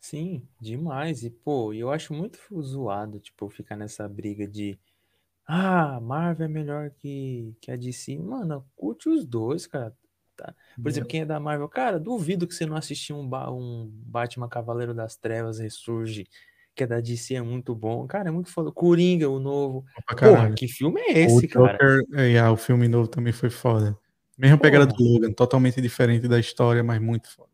Sim, 0.00 0.46
demais. 0.60 1.22
E, 1.24 1.30
pô, 1.30 1.72
eu 1.72 1.90
acho 1.90 2.12
muito 2.12 2.38
zoado, 2.62 3.18
tipo, 3.18 3.48
ficar 3.48 3.76
nessa 3.76 4.06
briga 4.08 4.46
de 4.46 4.78
ah, 5.46 6.00
Marvel 6.00 6.46
é 6.46 6.48
melhor 6.48 6.90
que, 6.92 7.56
que 7.60 7.70
a 7.72 7.76
DC. 7.76 8.18
Mano, 8.18 8.66
curte 8.76 9.08
os 9.08 9.26
dois, 9.26 9.66
cara. 9.66 9.96
Tá? 10.36 10.54
Por 10.82 10.88
exemplo, 10.90 11.08
quem 11.08 11.22
é 11.22 11.26
da 11.26 11.40
Marvel, 11.40 11.68
cara, 11.68 12.00
duvido 12.00 12.46
que 12.48 12.54
você 12.54 12.66
não 12.66 12.76
assistiu 12.76 13.16
um, 13.18 13.28
ba- 13.28 13.50
um 13.52 13.88
Batman 13.88 14.48
Cavaleiro 14.48 14.94
das 14.94 15.16
Trevas 15.16 15.58
Ressurge, 15.60 16.28
que 16.74 16.82
é 16.84 16.86
da 16.86 17.00
DC, 17.00 17.34
é 17.34 17.42
muito 17.42 17.74
bom. 17.74 18.06
Cara, 18.06 18.28
é 18.28 18.32
muito 18.32 18.50
foda. 18.50 18.72
Coringa, 18.72 19.28
o 19.28 19.38
novo. 19.38 19.84
Pra 20.06 20.16
Porra, 20.30 20.52
que 20.52 20.66
filme 20.68 21.00
é 21.00 21.12
O 21.12 21.16
esse, 21.26 21.48
cara? 21.48 21.72
Joker, 21.72 22.04
é, 22.18 22.38
ah, 22.38 22.50
o 22.52 22.56
filme 22.56 22.88
novo 22.88 23.08
também 23.08 23.32
foi 23.32 23.50
foda. 23.50 23.96
Mesma 24.36 24.58
pegada 24.58 24.86
do. 24.86 24.94
Logan, 25.02 25.32
totalmente 25.32 25.80
diferente 25.80 26.26
da 26.26 26.38
história, 26.40 26.82
mas 26.82 27.00
muito 27.00 27.30
foda. 27.30 27.50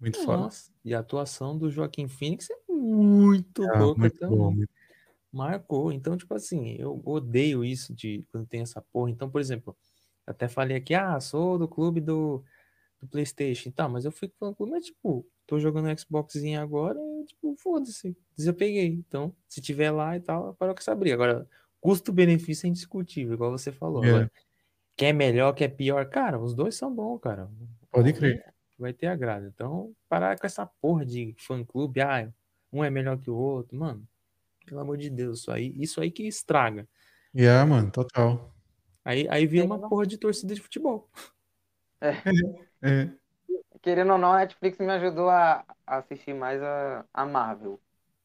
Muito 0.00 0.18
foda. 0.24 0.38
Nossa, 0.42 0.70
e 0.84 0.94
a 0.94 1.00
atuação 1.00 1.56
do 1.58 1.70
Joaquim 1.70 2.06
Phoenix 2.08 2.48
é 2.50 2.54
muito 2.72 3.64
Ah, 3.64 3.78
louca 3.80 4.00
muito 4.00 4.18
também. 4.18 4.38
bom. 4.38 4.50
muito- 4.52 4.70
Marcou. 5.32 5.90
Então, 5.92 6.16
tipo 6.16 6.34
assim, 6.34 6.76
eu 6.78 7.00
odeio 7.04 7.64
isso 7.64 7.94
de 7.94 8.24
quando 8.30 8.46
tem 8.46 8.60
essa 8.60 8.82
porra. 8.92 9.10
Então, 9.10 9.30
por 9.30 9.40
exemplo, 9.40 9.74
até 10.26 10.46
falei 10.46 10.76
aqui, 10.76 10.94
ah, 10.94 11.18
sou 11.20 11.58
do 11.58 11.66
clube 11.66 12.00
do, 12.00 12.44
do 13.02 13.08
PlayStation 13.08 13.68
e 13.68 13.72
tal, 13.72 13.90
mas 13.90 14.04
eu 14.04 14.12
fico 14.12 14.32
falando, 14.38 14.56
mas 14.70 14.86
tipo, 14.86 15.26
tô 15.44 15.58
jogando 15.58 15.98
Xboxzinho 15.98 16.60
agora, 16.60 16.98
e, 16.98 17.26
tipo, 17.26 17.54
foda-se, 17.56 18.16
desapeguei. 18.36 18.86
Então, 18.86 19.34
se 19.48 19.60
tiver 19.60 19.90
lá 19.90 20.16
e 20.16 20.20
tal, 20.20 20.54
parou 20.54 20.74
com 20.74 20.80
essa 20.80 20.94
briga. 20.94 21.14
Agora, 21.14 21.48
custo-benefício 21.80 22.66
é 22.66 22.68
indiscutível, 22.70 23.34
igual 23.34 23.50
você 23.50 23.72
falou. 23.72 24.04
É. 24.04 24.08
Agora, 24.08 24.32
quer 24.96 25.08
é 25.08 25.12
melhor, 25.12 25.52
quer 25.52 25.68
pior? 25.68 26.08
Cara, 26.08 26.38
os 26.38 26.54
dois 26.54 26.76
são 26.76 26.94
bons, 26.94 27.18
cara. 27.18 27.50
Pode 27.90 28.12
crer. 28.12 28.54
Vai 28.78 28.92
ter 28.92 29.08
agrado. 29.08 29.46
Então, 29.46 29.92
parar 30.08 30.38
com 30.38 30.46
essa 30.46 30.64
porra 30.64 31.04
de 31.04 31.34
fã-clube, 31.38 32.00
ah, 32.00 32.32
um 32.72 32.82
é 32.84 32.88
melhor 32.88 33.18
que 33.18 33.30
o 33.30 33.36
outro, 33.36 33.76
mano. 33.76 34.06
Pelo 34.64 34.80
amor 34.80 34.96
de 34.96 35.10
Deus, 35.10 35.40
isso 35.40 35.50
aí, 35.50 35.74
isso 35.76 36.00
aí 36.00 36.10
que 36.10 36.22
estraga. 36.22 36.88
Yeah, 37.34 37.66
mano, 37.66 37.90
total. 37.90 38.54
Aí, 39.04 39.26
aí 39.28 39.46
vira 39.46 39.66
uma 39.66 39.88
porra 39.88 40.06
de 40.06 40.16
torcida 40.16 40.54
de 40.54 40.60
futebol. 40.60 41.10
É, 42.00 42.14
Querendo 43.80 44.12
ou 44.12 44.18
não, 44.18 44.32
a 44.32 44.38
Netflix 44.38 44.78
me 44.78 44.90
ajudou 44.90 45.28
a 45.28 45.64
a 45.92 45.98
assistir 45.98 46.34
mais 46.34 46.62
a, 46.62 47.04
a 47.12 47.26
Marvel. 47.26 47.78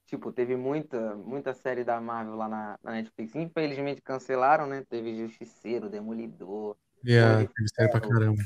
Tipo, 0.05 0.31
teve 0.31 0.55
muita, 0.55 1.15
muita 1.15 1.53
série 1.53 1.83
da 1.83 1.99
Marvel 1.99 2.35
lá 2.35 2.47
na, 2.47 2.79
na 2.81 2.91
Netflix. 2.93 3.35
Infelizmente 3.35 4.01
cancelaram, 4.01 4.65
né? 4.65 4.85
Teve 4.89 5.17
Justiceiro, 5.17 5.89
Demolidor, 5.89 6.77
yeah, 7.05 7.33
Homem 7.33 7.47
de 7.47 7.53
teve 7.53 7.69
série 7.75 7.91
pra 7.91 7.99
caramba. 7.99 8.41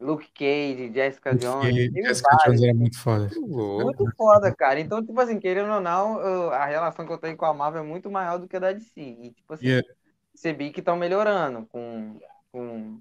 Luke 0.00 0.28
Cage, 0.32 0.92
Jessica 0.92 1.30
Porque 1.30 1.46
Jones. 1.46 1.74
teve 1.74 2.02
Jessica 2.02 2.28
vários. 2.30 2.44
Jones 2.44 2.62
era 2.62 2.74
muito 2.74 2.98
foda. 2.98 3.30
Muito 3.38 4.16
foda, 4.16 4.52
cara. 4.52 4.80
Então, 4.80 5.04
tipo 5.04 5.20
assim, 5.20 5.38
querendo 5.38 5.70
ou 5.72 5.80
não, 5.80 6.18
a 6.50 6.64
relação 6.64 7.06
que 7.06 7.12
eu 7.12 7.18
tenho 7.18 7.36
com 7.36 7.44
a 7.44 7.54
Marvel 7.54 7.82
é 7.82 7.86
muito 7.86 8.10
maior 8.10 8.38
do 8.38 8.48
que 8.48 8.56
a 8.56 8.60
da 8.60 8.72
DC. 8.72 9.00
E, 9.00 9.30
tipo 9.30 9.52
assim, 9.52 9.66
Yeah. 9.66 9.86
percebi 10.32 10.70
que 10.72 10.80
estão 10.80 10.96
melhorando 10.96 11.66
com, 11.66 12.18
com 12.50 13.00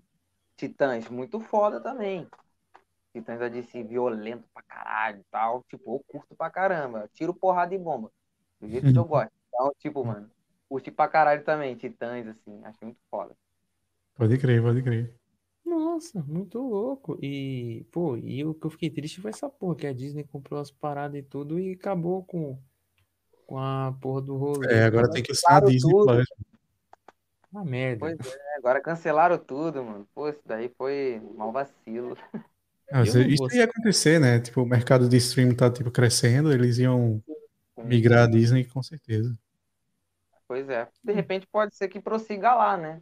Titãs. 0.59 1.09
Muito 1.09 1.39
foda 1.39 1.79
também. 1.79 2.27
Titãs 3.13 3.39
da 3.39 3.47
DC 3.47 3.81
violento 3.83 4.43
pra 4.53 4.61
caralho 4.61 5.21
e 5.21 5.25
tal. 5.31 5.63
Tipo, 5.69 5.95
eu 5.95 6.03
curto 6.05 6.35
pra 6.35 6.49
caramba. 6.49 7.09
Tiro 7.13 7.33
porrada 7.33 7.73
e 7.73 7.77
bomba. 7.77 8.11
Do 8.59 8.67
jeito 8.67 8.91
que 8.91 8.97
eu 8.97 9.05
gosto. 9.07 9.31
Então, 9.47 9.71
tipo, 9.79 10.03
mano, 10.03 10.29
curti 10.67 10.91
pra 10.91 11.07
caralho 11.07 11.43
também. 11.45 11.75
Titãs, 11.75 12.27
assim, 12.27 12.61
acho 12.65 12.77
muito 12.83 12.99
foda. 13.09 13.33
Pode 14.15 14.37
crer, 14.37 14.61
pode 14.61 14.83
crer. 14.83 15.15
Nossa, 15.65 16.21
muito 16.23 16.59
louco. 16.59 17.17
E, 17.21 17.85
pô, 17.89 18.17
e 18.17 18.43
o 18.43 18.53
que 18.53 18.67
eu 18.67 18.71
fiquei 18.71 18.89
triste 18.89 19.21
foi 19.21 19.31
essa 19.31 19.49
porra, 19.49 19.75
que 19.75 19.87
a 19.87 19.93
Disney 19.93 20.25
comprou 20.25 20.59
as 20.59 20.71
paradas 20.71 21.17
e 21.17 21.23
tudo 21.23 21.57
e 21.57 21.71
acabou 21.71 22.25
com, 22.25 22.59
com 23.45 23.57
a 23.57 23.95
porra 24.01 24.21
do 24.21 24.35
rolê. 24.35 24.73
É, 24.73 24.83
agora 24.83 25.09
tem 25.09 25.23
que 25.23 25.33
ser 25.33 25.49
a 25.49 25.59
Disney 25.61 25.91
tudo. 25.91 26.05
Plus. 26.05 26.48
Uma 27.51 27.65
merda. 27.65 27.99
Pois 27.99 28.19
é, 28.19 28.55
agora 28.57 28.81
cancelaram 28.81 29.37
tudo, 29.37 29.83
mano. 29.83 30.07
Pô, 30.13 30.29
isso 30.29 30.41
daí 30.45 30.69
foi 30.77 31.21
mal 31.35 31.51
vacilo. 31.51 32.15
Ah, 32.91 33.03
isso 33.03 33.55
ia 33.55 33.65
acontecer, 33.65 34.19
né? 34.19 34.39
Tipo, 34.39 34.61
o 34.61 34.65
mercado 34.65 35.07
de 35.07 35.17
streaming 35.17 35.55
tá 35.55 35.69
tipo 35.69 35.91
crescendo, 35.91 36.51
eles 36.51 36.77
iam 36.79 37.21
migrar 37.83 38.23
a 38.23 38.27
Disney 38.31 38.65
com 38.65 38.81
certeza. 38.81 39.37
Pois 40.47 40.67
é. 40.69 40.87
De 41.03 41.13
repente 41.13 41.47
pode 41.47 41.75
ser 41.75 41.87
que 41.87 41.99
prossiga 42.01 42.53
lá, 42.55 42.75
né? 42.75 43.01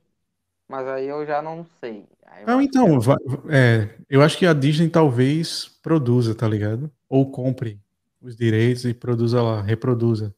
Mas 0.68 0.88
aí 0.88 1.08
eu 1.08 1.26
já 1.26 1.42
não 1.42 1.66
sei. 1.80 2.06
Aí 2.26 2.46
Não, 2.46 2.60
que 2.60 2.66
então, 2.66 3.00
vai- 3.00 3.18
é, 3.50 3.90
eu 4.10 4.22
acho 4.22 4.38
que 4.38 4.46
a 4.46 4.54
Disney 4.54 4.90
talvez 4.90 5.68
produza, 5.82 6.36
tá 6.36 6.48
ligado? 6.48 6.92
Ou 7.08 7.32
compre 7.32 7.80
os 8.22 8.36
direitos 8.36 8.84
e 8.86 8.94
produza 8.94 9.42
lá, 9.42 9.62
reproduza. 9.62 10.36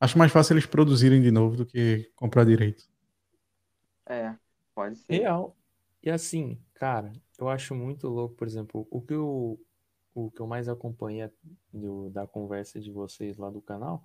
Acho 0.00 0.18
mais 0.18 0.32
fácil 0.32 0.54
eles 0.54 0.66
produzirem 0.66 1.22
de 1.22 1.30
novo 1.30 1.56
do 1.56 1.66
que 1.66 2.10
comprar 2.16 2.44
direito. 2.44 2.84
É, 4.08 4.36
pode 4.74 4.96
ser. 4.98 5.06
Real. 5.08 5.56
E 6.02 6.10
assim, 6.10 6.58
cara, 6.74 7.12
eu 7.38 7.48
acho 7.48 7.74
muito 7.74 8.08
louco, 8.08 8.34
por 8.36 8.46
exemplo, 8.46 8.86
o 8.90 9.00
que 9.02 9.14
eu, 9.14 9.60
o 10.14 10.30
que 10.30 10.40
eu 10.40 10.46
mais 10.46 10.68
acompanhei 10.68 11.28
do- 11.72 12.10
da 12.10 12.26
conversa 12.26 12.80
de 12.80 12.90
vocês 12.90 13.36
lá 13.36 13.50
do 13.50 13.60
canal 13.60 14.04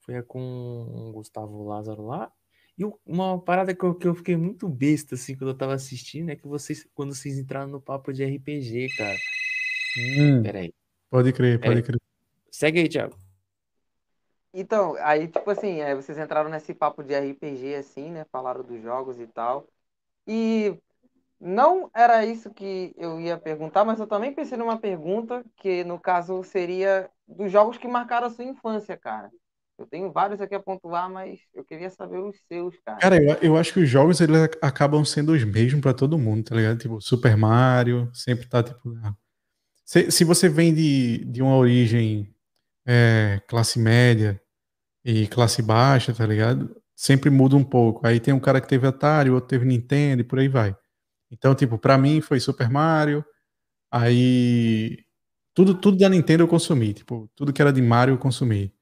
foi 0.00 0.16
a 0.16 0.22
com 0.22 0.40
o 0.40 1.12
Gustavo 1.12 1.64
Lázaro 1.64 2.06
lá 2.06 2.32
E 2.78 2.84
uma 3.06 3.40
parada 3.42 3.74
que 3.74 3.84
eu, 3.84 3.94
que 3.94 4.06
eu 4.08 4.14
fiquei 4.14 4.36
muito 4.36 4.68
besta, 4.68 5.14
assim, 5.16 5.36
quando 5.36 5.50
eu 5.50 5.58
tava 5.58 5.74
assistindo, 5.74 6.30
é 6.30 6.36
que 6.36 6.46
vocês, 6.48 6.88
quando 6.94 7.14
vocês 7.14 7.38
entraram 7.38 7.68
no 7.70 7.80
papo 7.80 8.12
de 8.12 8.24
RPG, 8.24 8.88
cara. 8.96 9.18
Hum, 9.96 10.42
Peraí. 10.42 10.74
pode 11.10 11.32
crer, 11.32 11.60
Peraí. 11.60 11.62
pode 11.62 11.82
crer. 11.82 12.00
Segue 12.50 12.80
aí, 12.80 12.88
Thiago. 12.90 13.16
Então, 14.54 14.94
aí, 15.00 15.28
tipo 15.28 15.50
assim, 15.50 15.78
vocês 15.96 16.18
entraram 16.18 16.50
nesse 16.50 16.74
papo 16.74 17.02
de 17.02 17.14
RPG, 17.14 17.74
assim, 17.76 18.10
né? 18.10 18.24
Falaram 18.30 18.62
dos 18.62 18.82
jogos 18.82 19.18
e 19.20 19.26
tal. 19.26 19.66
E 20.26 20.78
não 21.40 21.90
era 21.94 22.24
isso 22.26 22.52
que 22.54 22.94
eu 22.96 23.20
ia 23.20 23.38
perguntar, 23.38 23.84
mas 23.84 24.00
eu 24.00 24.06
também 24.08 24.34
pensei 24.34 24.58
numa 24.58 24.78
pergunta 24.80 25.44
que, 25.56 25.84
no 25.84 26.00
caso, 26.00 26.42
seria 26.44 27.10
dos 27.28 27.52
jogos 27.52 27.78
que 27.78 27.88
marcaram 27.88 28.28
a 28.28 28.30
sua 28.30 28.44
infância, 28.44 28.96
cara. 28.96 29.30
Eu 29.78 29.86
tenho 29.86 30.12
vários 30.12 30.40
aqui 30.40 30.54
a 30.54 30.60
pontuar, 30.62 31.10
mas 31.10 31.40
eu 31.54 31.64
queria 31.64 31.90
saber 31.90 32.18
os 32.20 32.36
seus, 32.48 32.78
cara. 32.80 33.00
Cara, 33.00 33.16
eu, 33.16 33.34
eu 33.42 33.56
acho 33.56 33.72
que 33.72 33.80
os 33.80 33.88
jogos 33.88 34.20
eles 34.20 34.36
ac- 34.42 34.58
acabam 34.62 35.04
sendo 35.04 35.32
os 35.32 35.42
mesmos 35.44 35.80
pra 35.80 35.92
todo 35.92 36.18
mundo, 36.18 36.44
tá 36.44 36.54
ligado? 36.54 36.78
Tipo, 36.78 37.00
Super 37.00 37.36
Mario, 37.36 38.10
sempre 38.14 38.46
tá 38.48 38.62
tipo. 38.62 38.94
Se, 39.86 40.10
se 40.12 40.24
você 40.24 40.48
vem 40.48 40.74
de, 40.74 41.24
de 41.26 41.42
uma 41.42 41.56
origem 41.56 42.34
é, 42.86 43.40
classe 43.48 43.78
média 43.80 44.40
e 45.04 45.26
classe 45.26 45.62
baixa, 45.62 46.12
tá 46.14 46.26
ligado? 46.26 46.76
Sempre 46.94 47.30
muda 47.30 47.56
um 47.56 47.64
pouco. 47.64 48.06
Aí 48.06 48.20
tem 48.20 48.34
um 48.34 48.40
cara 48.40 48.60
que 48.60 48.68
teve 48.68 48.86
Atari, 48.86 49.30
outro 49.30 49.48
teve 49.48 49.64
Nintendo 49.64 50.22
e 50.22 50.24
por 50.24 50.38
aí 50.38 50.48
vai. 50.48 50.76
Então, 51.30 51.54
tipo, 51.54 51.78
pra 51.78 51.98
mim 51.98 52.20
foi 52.20 52.40
Super 52.40 52.70
Mario. 52.70 53.24
Aí 53.90 54.98
tudo, 55.54 55.74
tudo 55.74 55.98
da 55.98 56.08
Nintendo 56.08 56.42
eu 56.44 56.48
consumi, 56.48 56.94
tipo, 56.94 57.30
tudo 57.36 57.52
que 57.52 57.60
era 57.60 57.72
de 57.72 57.82
Mario 57.82 58.14
eu 58.14 58.18
consumi. 58.18 58.72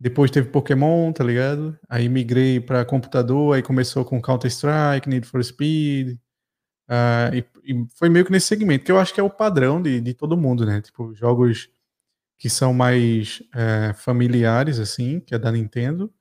Depois 0.00 0.30
teve 0.30 0.50
Pokémon, 0.50 1.12
tá 1.12 1.24
ligado? 1.24 1.78
Aí 1.88 2.08
migrei 2.08 2.60
pra 2.60 2.84
computador, 2.84 3.54
aí 3.54 3.62
começou 3.62 4.04
com 4.04 4.20
Counter-Strike, 4.20 5.08
Need 5.08 5.26
for 5.26 5.42
Speed. 5.44 6.18
ah, 6.88 7.30
e, 7.34 7.44
e 7.64 7.86
foi 7.98 8.08
meio 8.10 8.24
que 8.26 8.32
nesse 8.32 8.48
segmento, 8.48 8.84
que 8.84 8.92
eu 8.92 8.98
acho 8.98 9.14
que 9.14 9.20
é 9.20 9.22
o 9.22 9.30
padrão 9.30 9.80
de, 9.82 10.00
de 10.00 10.14
todo 10.14 10.36
mundo, 10.36 10.66
né? 10.66 10.80
Tipo, 10.82 11.14
jogos 11.14 11.70
que 12.44 12.50
são 12.50 12.74
mais 12.74 13.42
é, 13.54 13.94
familiares, 13.94 14.78
assim, 14.78 15.18
que 15.18 15.34
é 15.34 15.38
da 15.38 15.50
Nintendo. 15.50 16.12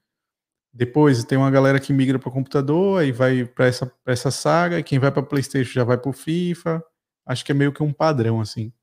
Depois 0.73 1.23
tem 1.25 1.37
uma 1.37 1.51
galera 1.51 1.79
que 1.79 1.93
migra 1.93 2.19
para 2.19 2.31
computador, 2.31 3.01
aí 3.01 3.11
vai 3.11 3.45
para 3.45 3.67
essa, 3.67 3.85
pra 3.85 4.13
essa 4.13 4.31
saga, 4.31 4.79
e 4.79 4.83
quem 4.83 4.99
vai 4.99 5.11
para 5.11 5.23
PlayStation 5.23 5.71
já 5.73 5.83
vai 5.83 5.97
pro 5.97 6.13
FIFA. 6.13 6.83
Acho 7.25 7.45
que 7.45 7.51
é 7.51 7.55
meio 7.55 7.73
que 7.73 7.83
um 7.83 7.93
padrão, 7.93 8.41
assim. 8.41 8.73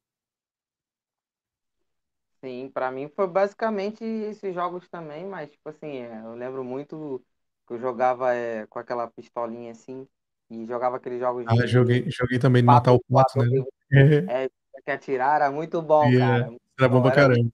Sim, 2.42 2.70
pra 2.70 2.90
mim 2.90 3.08
foi 3.08 3.26
basicamente 3.26 4.02
esses 4.02 4.54
jogos 4.54 4.88
também, 4.88 5.26
mas, 5.26 5.50
tipo 5.50 5.68
assim, 5.68 5.98
é, 5.98 6.20
eu 6.24 6.34
lembro 6.34 6.64
muito 6.64 7.22
que 7.66 7.74
eu 7.74 7.78
jogava 7.78 8.34
é, 8.34 8.66
com 8.66 8.78
aquela 8.78 9.06
pistolinha 9.10 9.72
assim, 9.72 10.08
e 10.48 10.64
jogava 10.66 10.96
aqueles 10.96 11.20
jogos 11.20 11.46
Ah, 11.46 11.66
de 11.66 11.66
joguei, 11.66 12.04
joguei 12.10 12.38
também 12.38 12.62
no 12.62 12.68
quatro, 12.68 12.70
Natal 12.70 13.00
4, 13.08 13.36
quatro, 13.36 13.44
né? 13.44 13.64
é, 14.46 14.48
que 14.84 14.90
atirar, 14.90 15.36
era 15.36 15.50
muito 15.50 15.82
bom, 15.82 16.12
E, 16.12 16.14
cara. 16.14 16.50
muito 16.50 16.62
era 16.80 16.88
bom 16.88 17.02
pra 17.02 17.12
caramba. 17.12 17.50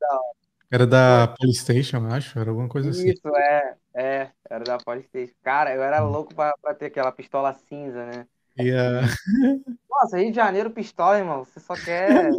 Era 0.70 0.86
da 0.86 1.28
PlayStation, 1.38 2.06
acho, 2.06 2.38
era 2.38 2.50
alguma 2.50 2.68
coisa 2.68 2.90
assim. 2.90 3.10
Isso, 3.10 3.28
é, 3.36 3.76
é, 3.94 4.30
era 4.50 4.64
da 4.64 4.78
PlayStation. 4.78 5.34
Cara, 5.42 5.74
eu 5.74 5.82
era 5.82 6.04
Hum. 6.04 6.10
louco 6.10 6.34
pra, 6.34 6.54
pra 6.60 6.74
ter 6.74 6.86
aquela 6.86 7.12
pistola 7.12 7.52
cinza, 7.54 8.04
né? 8.06 8.26
E. 8.58 8.72
Nossa, 9.88 10.18
Rio 10.18 10.30
de 10.30 10.36
Janeiro, 10.36 10.70
pistola, 10.70 11.18
irmão, 11.18 11.44
você 11.44 11.60
só 11.60 11.74
quer 11.74 12.30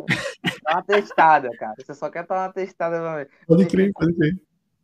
dar 0.63 0.73
uma 0.73 0.83
testada, 0.83 1.49
cara. 1.57 1.75
Você 1.79 1.93
só 1.93 2.09
quer 2.09 2.25
dar 2.25 2.47
uma 2.47 2.53
testada, 2.53 2.99
mano. 2.99 3.27
Pode 3.47 3.65
crer, 3.65 3.91
pode 3.93 4.13
crer. 4.15 4.35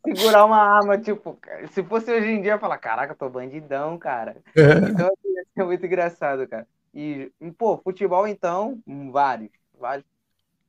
segurar 0.05 0.45
uma 0.45 0.57
arma, 0.57 0.97
tipo, 0.97 1.37
se 1.71 1.83
fosse 1.83 2.11
hoje 2.11 2.29
em 2.29 2.41
dia, 2.41 2.51
eu 2.51 2.55
ia 2.55 2.59
falar, 2.59 2.77
caraca, 2.77 3.13
tô 3.13 3.29
bandidão, 3.29 3.97
cara. 3.97 4.37
É. 4.55 4.89
Então, 4.89 5.09
ia 5.25 5.43
ser 5.53 5.63
muito 5.65 5.85
engraçado, 5.85 6.47
cara. 6.47 6.67
E, 6.93 7.31
e, 7.39 7.51
pô, 7.51 7.77
futebol, 7.77 8.27
então, 8.27 8.81
hum, 8.87 9.11
vários, 9.11 9.51
vários. 9.79 10.05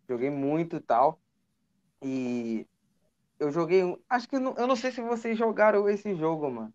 Joguei 0.08 0.30
muito 0.30 0.76
e 0.76 0.80
tal. 0.80 1.18
E 2.06 2.66
eu 3.40 3.50
joguei, 3.50 3.82
um- 3.82 3.98
acho 4.10 4.28
que, 4.28 4.36
eu 4.36 4.40
não, 4.40 4.54
eu 4.56 4.66
não 4.66 4.76
sei 4.76 4.92
se 4.92 5.00
vocês 5.00 5.38
jogaram 5.38 5.88
esse 5.88 6.14
jogo, 6.14 6.50
mano. 6.50 6.72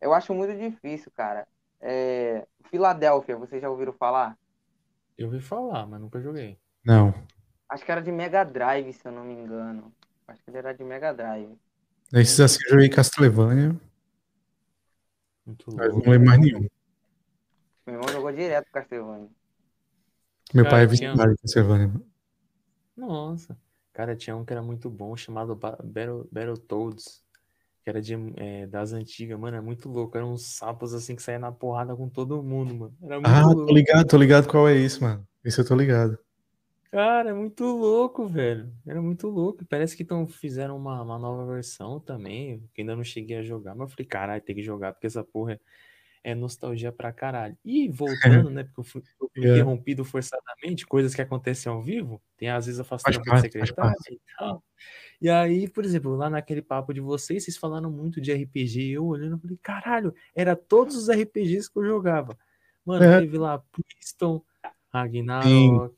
Eu 0.00 0.12
acho 0.12 0.34
muito 0.34 0.58
difícil, 0.58 1.10
cara. 1.12 1.46
É, 1.80 2.46
Filadélfia, 2.68 3.36
vocês 3.36 3.62
já 3.62 3.70
ouviram 3.70 3.92
falar? 3.92 4.36
Eu 5.16 5.26
ouvi 5.28 5.40
falar, 5.40 5.86
mas 5.86 6.00
nunca 6.00 6.20
joguei. 6.20 6.58
Não. 6.84 7.14
Acho 7.68 7.84
que 7.84 7.92
era 7.92 8.02
de 8.02 8.10
Mega 8.10 8.42
Drive, 8.44 8.92
se 8.92 9.06
eu 9.06 9.12
não 9.12 9.24
me 9.24 9.34
engano. 9.34 9.92
Acho 10.26 10.42
que 10.42 10.50
ele 10.50 10.58
era 10.58 10.72
de 10.74 10.82
Mega 10.82 11.12
Drive. 11.14 11.56
Esses 12.12 12.40
assim 12.40 12.58
eu 12.66 12.72
joguei 12.72 12.88
Castlevania, 12.88 13.74
Muito 15.46 15.74
mas 15.76 15.92
louco. 15.92 16.04
não 16.06 16.12
lembro 16.12 16.26
mais 16.28 16.40
nenhum. 16.40 16.68
Meu 17.86 17.94
irmão 17.96 18.08
jogou 18.08 18.32
direto 18.32 18.70
Castlevania. 18.72 19.28
Meu 20.52 20.64
Cara, 20.64 20.76
pai 20.76 20.84
é 20.84 20.86
tinha- 20.88 21.10
viciado 21.12 21.32
em 21.32 21.36
Castlevania. 21.36 21.92
Nossa. 22.96 23.56
Cara, 23.92 24.16
tinha 24.16 24.36
um 24.36 24.44
que 24.44 24.52
era 24.52 24.62
muito 24.62 24.88
bom, 24.90 25.16
chamado 25.16 25.54
Ba- 25.56 25.78
Battle, 25.82 26.28
Battletoads. 26.32 27.22
Que 27.84 27.90
era 27.90 28.00
de, 28.02 28.14
é, 28.36 28.66
das 28.66 28.92
antigas, 28.92 29.38
mano. 29.38 29.56
É 29.56 29.60
muito 29.60 29.88
louco. 29.88 30.16
Eram 30.16 30.32
uns 30.34 30.46
sapos 30.56 30.94
assim 30.94 31.16
que 31.16 31.22
saíam 31.22 31.40
na 31.40 31.52
porrada 31.52 31.96
com 31.96 32.08
todo 32.08 32.42
mundo, 32.42 32.74
mano. 32.74 32.96
Era 33.02 33.20
muito 33.20 33.28
Ah, 33.28 33.42
tô 33.42 33.50
louco. 33.50 33.74
ligado, 33.74 34.06
tô 34.06 34.16
ligado 34.16 34.48
qual 34.48 34.68
é 34.68 34.76
isso, 34.76 35.02
mano. 35.02 35.26
Esse 35.44 35.60
eu 35.60 35.66
tô 35.66 35.74
ligado. 35.74 36.18
Cara, 36.90 37.30
é 37.30 37.32
muito 37.32 37.64
louco, 37.64 38.28
velho. 38.28 38.70
Era 38.86 39.00
muito 39.00 39.26
louco. 39.28 39.64
Parece 39.66 39.96
que 39.96 40.04
tão, 40.04 40.26
fizeram 40.26 40.76
uma, 40.76 41.00
uma 41.02 41.18
nova 41.18 41.46
versão 41.46 41.98
também, 41.98 42.68
que 42.74 42.82
ainda 42.82 42.94
não 42.94 43.02
cheguei 43.02 43.38
a 43.38 43.42
jogar, 43.42 43.74
mas 43.74 43.88
eu 43.88 43.94
falei, 43.96 44.06
caralho, 44.06 44.42
tem 44.42 44.54
que 44.54 44.62
jogar, 44.62 44.92
porque 44.92 45.06
essa 45.06 45.24
porra 45.24 45.54
é, 45.54 45.60
é 46.24 46.34
nostalgia 46.34 46.92
pra 46.92 47.12
caralho. 47.12 47.56
E 47.64 47.88
voltando, 47.88 48.16
né, 48.50 48.64
porque 48.64 48.80
eu 48.80 48.84
fui, 48.84 49.02
eu 49.20 49.28
fui 49.28 49.42
Yeah. 49.42 49.60
interrompido 49.62 50.04
forçadamente, 50.04 50.86
coisas 50.86 51.14
que 51.14 51.22
acontecem 51.22 51.72
ao 51.72 51.82
vivo, 51.82 52.20
tem 52.36 52.50
às 52.50 52.66
vezes 52.66 52.78
eu 52.78 52.84
faço 52.84 53.04
trampo 53.04 53.34
de 53.34 53.40
secretária 53.40 53.96
e 54.10 54.20
tal. 54.38 54.62
E 55.20 55.30
aí, 55.30 55.68
por 55.68 55.84
exemplo, 55.84 56.14
lá 56.14 56.28
naquele 56.28 56.60
papo 56.60 56.92
de 56.92 57.00
vocês, 57.00 57.44
vocês 57.44 57.56
falaram 57.56 57.90
muito 57.90 58.20
de 58.20 58.32
RPG, 58.32 58.80
e 58.82 58.92
eu 58.92 59.06
olhando, 59.06 59.36
eu 59.36 59.38
falei, 59.38 59.58
caralho, 59.62 60.14
era 60.34 60.54
todos 60.54 60.96
os 60.96 61.08
RPGs 61.08 61.70
que 61.70 61.78
eu 61.78 61.84
jogava. 61.84 62.36
Mano, 62.84 63.04
É. 63.04 63.20
teve 63.20 63.38
lá 63.38 63.62
Priston, 63.72 64.42
Ragnarok, 64.92 65.94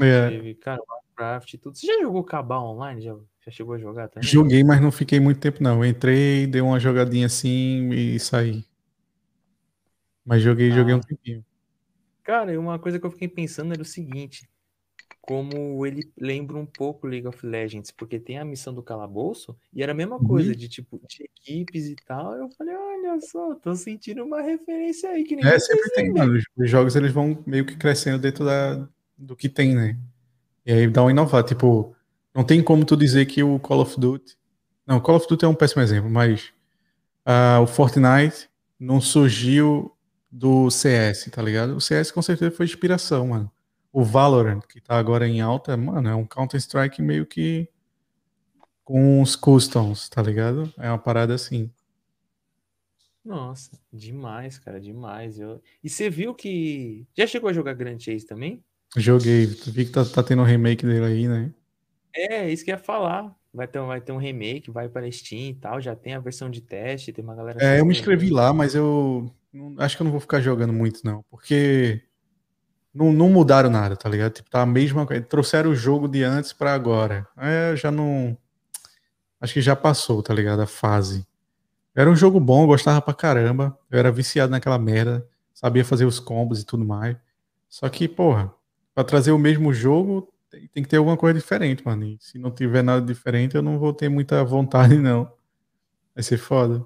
É, 0.00 0.28
Teve, 0.30 0.54
cara, 0.54 0.80
Warcraft 0.88 1.54
e 1.54 1.58
tudo. 1.58 1.76
Você 1.76 1.86
já 1.86 2.00
jogou 2.00 2.22
Cabal 2.22 2.64
online? 2.66 3.02
Já, 3.02 3.16
já 3.44 3.50
chegou 3.50 3.74
a 3.74 3.78
jogar 3.78 4.08
também? 4.08 4.28
joguei, 4.28 4.62
mas 4.62 4.80
não 4.80 4.92
fiquei 4.92 5.18
muito 5.18 5.40
tempo, 5.40 5.62
não. 5.62 5.84
Entrei, 5.84 6.46
dei 6.46 6.60
uma 6.60 6.78
jogadinha 6.78 7.26
assim 7.26 7.90
e 7.90 8.18
saí. 8.20 8.64
Mas 10.28 10.42
joguei, 10.42 10.70
joguei 10.70 10.94
um 10.94 10.98
Ah. 10.98 11.02
tempinho. 11.08 11.42
Cara, 12.22 12.52
e 12.52 12.58
uma 12.58 12.78
coisa 12.78 12.98
que 13.00 13.06
eu 13.06 13.10
fiquei 13.10 13.28
pensando 13.28 13.72
era 13.72 13.80
o 13.80 13.84
seguinte: 13.86 14.46
como 15.22 15.86
ele 15.86 16.12
lembra 16.18 16.58
um 16.58 16.66
pouco 16.66 17.06
League 17.06 17.26
of 17.26 17.44
Legends, 17.46 17.90
porque 17.90 18.18
tem 18.20 18.36
a 18.38 18.44
missão 18.44 18.74
do 18.74 18.82
calabouço, 18.82 19.56
e 19.72 19.82
era 19.82 19.92
a 19.92 19.94
mesma 19.94 20.16
Uhum. 20.16 20.26
coisa, 20.26 20.54
de 20.54 20.68
tipo, 20.68 21.00
de 21.08 21.24
equipes 21.24 21.86
e 21.86 21.96
tal. 22.06 22.34
Eu 22.34 22.50
falei, 22.50 22.74
olha 22.76 23.18
só, 23.22 23.54
tô 23.54 23.74
sentindo 23.74 24.22
uma 24.22 24.42
referência 24.42 25.08
aí 25.08 25.24
que 25.24 25.34
nem 25.34 25.46
É, 25.46 25.58
vocês 25.58 25.64
sempre 25.80 25.90
tem, 25.94 26.12
mano. 26.12 26.34
Os- 26.36 26.44
Os 26.56 26.70
jogos 26.70 26.94
eles 26.94 27.10
vão 27.12 27.42
meio 27.46 27.64
que 27.64 27.76
crescendo 27.76 28.18
dentro 28.18 28.44
da, 28.44 28.86
do 29.16 29.34
que 29.34 29.48
tem, 29.48 29.74
né? 29.74 29.96
E 30.66 30.72
aí 30.72 30.86
dá 30.88 31.02
uma 31.02 31.10
inovada. 31.10 31.48
Tipo, 31.48 31.96
não 32.34 32.44
tem 32.44 32.62
como 32.62 32.84
tu 32.84 32.94
dizer 32.94 33.24
que 33.24 33.42
o 33.42 33.58
Call 33.58 33.80
of 33.80 33.98
Duty. 33.98 34.36
Não, 34.86 35.00
Call 35.00 35.16
of 35.16 35.26
Duty 35.26 35.46
é 35.46 35.48
um 35.48 35.54
péssimo 35.54 35.80
exemplo, 35.80 36.10
mas 36.10 36.52
ah, 37.24 37.60
o 37.62 37.66
Fortnite 37.66 38.50
não 38.78 39.00
surgiu 39.00 39.90
do 40.30 40.70
CS, 40.70 41.30
tá 41.30 41.42
ligado? 41.42 41.76
O 41.76 41.80
CS 41.80 42.12
com 42.12 42.22
certeza 42.22 42.50
foi 42.54 42.66
inspiração, 42.66 43.28
mano. 43.28 43.50
O 43.92 44.04
Valorant, 44.04 44.60
que 44.68 44.80
tá 44.80 44.98
agora 44.98 45.26
em 45.26 45.40
alta, 45.40 45.76
mano, 45.76 46.08
é 46.08 46.14
um 46.14 46.26
Counter-Strike 46.26 47.00
meio 47.02 47.26
que 47.26 47.68
com 48.84 49.20
uns 49.20 49.36
customs, 49.36 50.08
tá 50.08 50.20
ligado? 50.20 50.72
É 50.78 50.88
uma 50.88 50.98
parada 50.98 51.32
assim. 51.34 51.70
Nossa, 53.24 53.78
demais, 53.92 54.58
cara, 54.58 54.80
demais. 54.80 55.38
Eu... 55.38 55.60
E 55.82 55.90
você 55.90 56.08
viu 56.08 56.34
que. 56.34 57.06
Já 57.16 57.26
chegou 57.26 57.50
a 57.50 57.52
jogar 57.52 57.74
Grand 57.74 57.98
Chase 57.98 58.26
também? 58.26 58.64
Joguei, 58.96 59.46
vi 59.46 59.84
que 59.84 59.92
tá, 59.92 60.04
tá 60.04 60.22
tendo 60.22 60.40
um 60.42 60.44
remake 60.46 60.84
dele 60.86 61.04
aí, 61.04 61.28
né? 61.28 61.52
É, 62.14 62.50
isso 62.50 62.64
que 62.64 62.70
eu 62.70 62.76
ia 62.76 62.82
falar. 62.82 63.34
Vai 63.52 63.66
ter, 63.66 63.80
um- 63.80 63.86
vai 63.86 64.00
ter 64.00 64.12
um 64.12 64.16
remake, 64.18 64.70
vai 64.70 64.88
para 64.88 65.10
Steam 65.10 65.50
e 65.50 65.54
tal. 65.54 65.80
Já 65.80 65.94
tem 65.94 66.14
a 66.14 66.20
versão 66.20 66.50
de 66.50 66.60
teste, 66.60 67.12
tem 67.12 67.22
uma 67.24 67.34
galera. 67.34 67.58
É, 67.62 67.80
eu 67.80 67.86
me 67.86 67.92
inscrevi 67.92 68.30
lá, 68.30 68.52
mas 68.52 68.74
eu 68.74 69.30
acho 69.78 69.96
que 69.96 70.02
eu 70.02 70.04
não 70.04 70.10
vou 70.10 70.20
ficar 70.20 70.40
jogando 70.40 70.72
muito, 70.72 71.00
não. 71.04 71.24
Porque 71.30 72.02
não, 72.94 73.12
não 73.12 73.28
mudaram 73.30 73.70
nada, 73.70 73.96
tá 73.96 74.08
ligado? 74.08 74.32
Tipo, 74.32 74.50
tá 74.50 74.62
a 74.62 74.66
mesma 74.66 75.06
coisa. 75.06 75.22
Trouxeram 75.22 75.70
o 75.70 75.74
jogo 75.74 76.08
de 76.08 76.24
antes 76.24 76.52
pra 76.52 76.74
agora. 76.74 77.26
É, 77.36 77.74
já 77.76 77.90
não. 77.90 78.36
Acho 79.40 79.54
que 79.54 79.60
já 79.60 79.76
passou, 79.76 80.22
tá 80.22 80.34
ligado? 80.34 80.60
A 80.60 80.66
fase. 80.66 81.26
Era 81.94 82.10
um 82.10 82.16
jogo 82.16 82.40
bom, 82.40 82.66
gostava 82.66 83.00
pra 83.00 83.14
caramba. 83.14 83.78
Eu 83.90 83.98
era 83.98 84.10
viciado 84.10 84.50
naquela 84.50 84.78
merda. 84.78 85.26
Sabia 85.54 85.84
fazer 85.84 86.04
os 86.04 86.20
combos 86.20 86.60
e 86.60 86.66
tudo 86.66 86.84
mais. 86.84 87.16
Só 87.68 87.88
que, 87.88 88.08
porra, 88.08 88.52
pra 88.94 89.04
trazer 89.04 89.32
o 89.32 89.38
mesmo 89.38 89.72
jogo, 89.72 90.32
tem, 90.50 90.68
tem 90.68 90.82
que 90.82 90.88
ter 90.88 90.96
alguma 90.96 91.16
coisa 91.16 91.38
diferente, 91.38 91.84
mano. 91.84 92.04
E 92.04 92.18
se 92.20 92.38
não 92.38 92.50
tiver 92.50 92.82
nada 92.82 93.04
diferente, 93.04 93.54
eu 93.54 93.62
não 93.62 93.78
vou 93.78 93.92
ter 93.92 94.08
muita 94.08 94.42
vontade, 94.44 94.96
não. 94.98 95.30
Vai 96.14 96.22
ser 96.22 96.38
foda. 96.38 96.84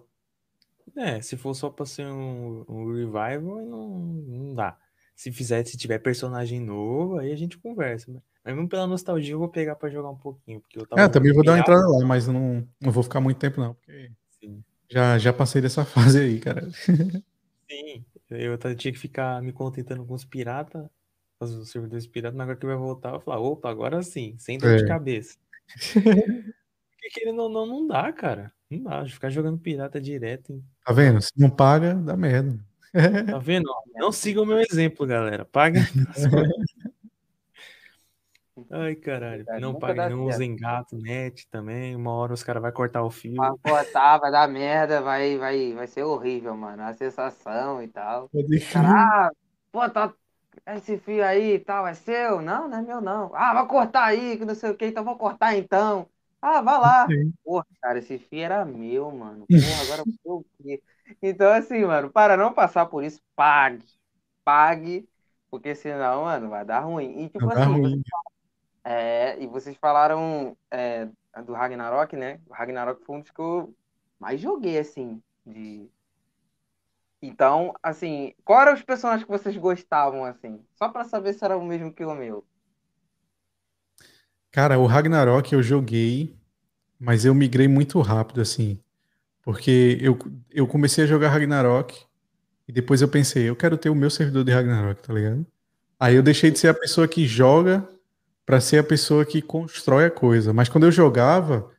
É, 0.96 1.20
se 1.20 1.36
for 1.36 1.54
só 1.54 1.70
pra 1.70 1.86
ser 1.86 2.06
um, 2.06 2.64
um 2.68 2.92
revival, 2.92 3.64
não, 3.64 3.88
não 3.98 4.54
dá. 4.54 4.78
Se 5.14 5.30
fizer, 5.32 5.64
se 5.64 5.76
tiver 5.76 5.98
personagem 5.98 6.60
novo, 6.60 7.18
aí 7.18 7.32
a 7.32 7.36
gente 7.36 7.58
conversa. 7.58 8.10
Mas 8.44 8.54
mesmo 8.54 8.68
pela 8.68 8.86
nostalgia, 8.86 9.34
eu 9.34 9.38
vou 9.38 9.48
pegar 9.48 9.76
pra 9.76 9.88
jogar 9.90 10.10
um 10.10 10.16
pouquinho. 10.18 10.60
Porque 10.60 10.78
eu 10.78 10.86
tava 10.86 11.02
É, 11.02 11.08
também 11.08 11.32
vou 11.32 11.44
dar 11.44 11.52
uma 11.52 11.58
entrada 11.60 11.86
lá, 11.88 12.04
mas 12.04 12.26
não, 12.26 12.66
não 12.80 12.90
vou 12.92 13.02
ficar 13.02 13.20
muito 13.20 13.38
tempo, 13.38 13.60
não, 13.60 13.74
porque 13.74 14.10
assim. 14.30 14.62
já, 14.90 15.18
já 15.18 15.32
passei 15.32 15.62
dessa 15.62 15.84
fase 15.86 16.20
aí, 16.20 16.40
cara. 16.40 16.68
Sim, 17.70 18.04
eu 18.30 18.58
tinha 18.76 18.92
que 18.92 18.98
ficar 18.98 19.42
me 19.42 19.52
contentando 19.52 20.04
com 20.04 20.14
os 20.14 20.24
piratas, 20.24 20.88
os 21.40 21.70
servidores 21.70 22.06
piratas, 22.06 22.36
na 22.36 22.44
hora 22.44 22.56
que 22.56 22.66
vai 22.66 22.76
voltar, 22.76 23.08
eu 23.10 23.12
vou 23.14 23.20
falar, 23.20 23.40
opa, 23.40 23.70
agora 23.70 24.02
sim, 24.02 24.36
sem 24.38 24.58
dor 24.58 24.76
de 24.76 24.84
É. 24.84 24.86
cabeça. 24.86 25.38
Porque 26.90 27.10
querendo 27.10 27.42
ou 27.42 27.48
não, 27.48 27.66
não 27.66 27.86
dá, 27.86 28.12
cara. 28.12 28.52
Não 28.78 28.90
dá, 28.90 29.06
ficar 29.06 29.30
jogando 29.30 29.58
pirata 29.58 30.00
direto. 30.00 30.52
hein? 30.52 30.64
Tá 30.84 30.92
vendo? 30.92 31.20
Se 31.20 31.32
não 31.36 31.50
paga, 31.50 31.94
dá 31.94 32.16
merda. 32.16 32.58
Tá 32.92 32.92
vendo? 33.38 33.70
Não 33.94 34.12
sigam 34.12 34.44
o 34.44 34.46
meu 34.46 34.58
exemplo, 34.58 35.06
galera. 35.06 35.48
As 35.52 36.26
coisas. 36.26 36.52
Ai, 38.70 38.94
caralho. 38.94 39.44
Verdade, 39.44 39.60
Não 39.60 39.78
dá 39.78 40.10
não 40.10 40.24
usem 40.26 40.54
gato, 40.56 40.96
net 40.96 41.48
também. 41.48 41.96
Uma 41.96 42.12
hora 42.12 42.34
os 42.34 42.42
caras 42.42 42.62
vão 42.62 42.72
cortar 42.72 43.02
o 43.02 43.10
fio. 43.10 43.36
Vai 43.36 43.50
cortar, 43.62 44.18
vai 44.18 44.30
dar 44.30 44.48
merda, 44.48 45.00
vai, 45.00 45.38
vai, 45.38 45.72
vai 45.72 45.86
ser 45.86 46.02
horrível, 46.02 46.56
mano. 46.56 46.82
A 46.82 46.92
sensação 46.92 47.82
e 47.82 47.88
tal. 47.88 48.28
Pode 48.28 48.60
Cara, 48.60 49.28
ah, 49.28 49.30
pô, 49.70 49.88
tá. 49.88 50.12
Esse 50.66 50.98
fio 50.98 51.24
aí 51.24 51.54
e 51.54 51.58
tal, 51.58 51.86
é 51.86 51.94
seu? 51.94 52.42
Não, 52.42 52.68
não 52.68 52.78
é 52.78 52.82
meu, 52.82 53.00
não. 53.00 53.34
Ah, 53.34 53.54
vai 53.54 53.66
cortar 53.66 54.04
aí, 54.04 54.36
que 54.36 54.44
não 54.44 54.54
sei 54.54 54.70
o 54.70 54.76
que, 54.76 54.86
então 54.86 55.02
vou 55.02 55.16
cortar 55.16 55.56
então. 55.56 56.06
Ah, 56.42 56.60
vai 56.60 56.78
lá. 56.78 57.06
Sim. 57.06 57.32
Porra, 57.44 57.66
cara, 57.80 57.98
esse 58.00 58.18
fio 58.18 58.40
era 58.40 58.64
meu, 58.64 59.10
mano. 59.12 59.46
Porra, 59.48 59.82
agora 59.82 60.02
o 60.24 60.44
quê? 60.58 60.82
Então, 61.22 61.52
assim, 61.52 61.84
mano, 61.84 62.10
para 62.10 62.36
não 62.36 62.52
passar 62.52 62.86
por 62.86 63.04
isso, 63.04 63.20
pague. 63.36 63.86
Pague, 64.44 65.08
porque 65.48 65.72
senão, 65.74 66.24
mano, 66.24 66.50
vai 66.50 66.64
dar 66.64 66.80
ruim. 66.80 67.24
E 67.24 67.28
tipo 67.28 67.46
dá 67.46 67.62
assim, 67.62 67.80
ruim. 67.80 68.02
é, 68.82 69.40
e 69.40 69.46
vocês 69.46 69.76
falaram 69.76 70.56
é, 70.68 71.08
do 71.44 71.52
Ragnarok, 71.52 72.16
né? 72.16 72.40
O 72.48 72.52
Ragnarok 72.52 73.04
foi 73.04 73.16
um 73.16 73.20
dos 73.20 73.30
que 73.30 73.40
eu 73.40 73.72
mais 74.18 74.40
joguei, 74.40 74.78
assim, 74.78 75.22
de... 75.46 75.88
Então, 77.22 77.72
assim, 77.80 78.34
qual 78.44 78.62
eram 78.62 78.74
os 78.74 78.82
personagens 78.82 79.24
que 79.24 79.30
vocês 79.30 79.56
gostavam, 79.56 80.24
assim? 80.24 80.60
Só 80.74 80.88
pra 80.88 81.04
saber 81.04 81.34
se 81.34 81.44
era 81.44 81.56
o 81.56 81.64
mesmo 81.64 81.92
que 81.92 82.04
o 82.04 82.14
meu. 82.14 82.44
Cara, 84.52 84.78
o 84.78 84.84
Ragnarok 84.84 85.50
eu 85.54 85.62
joguei, 85.62 86.36
mas 87.00 87.24
eu 87.24 87.34
migrei 87.34 87.66
muito 87.66 87.98
rápido, 88.02 88.42
assim. 88.42 88.78
Porque 89.42 89.98
eu, 90.00 90.18
eu 90.50 90.66
comecei 90.66 91.04
a 91.04 91.06
jogar 91.06 91.30
Ragnarok 91.30 91.98
e 92.68 92.72
depois 92.72 93.00
eu 93.00 93.08
pensei, 93.08 93.48
eu 93.48 93.56
quero 93.56 93.78
ter 93.78 93.88
o 93.88 93.94
meu 93.94 94.10
servidor 94.10 94.44
de 94.44 94.52
Ragnarok, 94.52 95.02
tá 95.02 95.12
ligado? 95.12 95.44
Aí 95.98 96.14
eu 96.14 96.22
deixei 96.22 96.50
de 96.50 96.58
ser 96.58 96.68
a 96.68 96.74
pessoa 96.74 97.08
que 97.08 97.26
joga 97.26 97.88
pra 98.44 98.60
ser 98.60 98.78
a 98.78 98.84
pessoa 98.84 99.24
que 99.24 99.40
constrói 99.40 100.04
a 100.04 100.10
coisa. 100.10 100.52
Mas 100.52 100.68
quando 100.68 100.84
eu 100.84 100.92
jogava, 100.92 101.70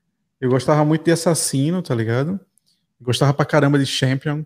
eu 0.42 0.50
gostava 0.50 0.84
muito 0.84 1.06
de 1.06 1.12
assassino, 1.12 1.82
tá 1.82 1.94
ligado? 1.94 2.40
Gostava 3.00 3.34
pra 3.34 3.46
caramba 3.46 3.78
de 3.78 3.86
champion. 3.86 4.44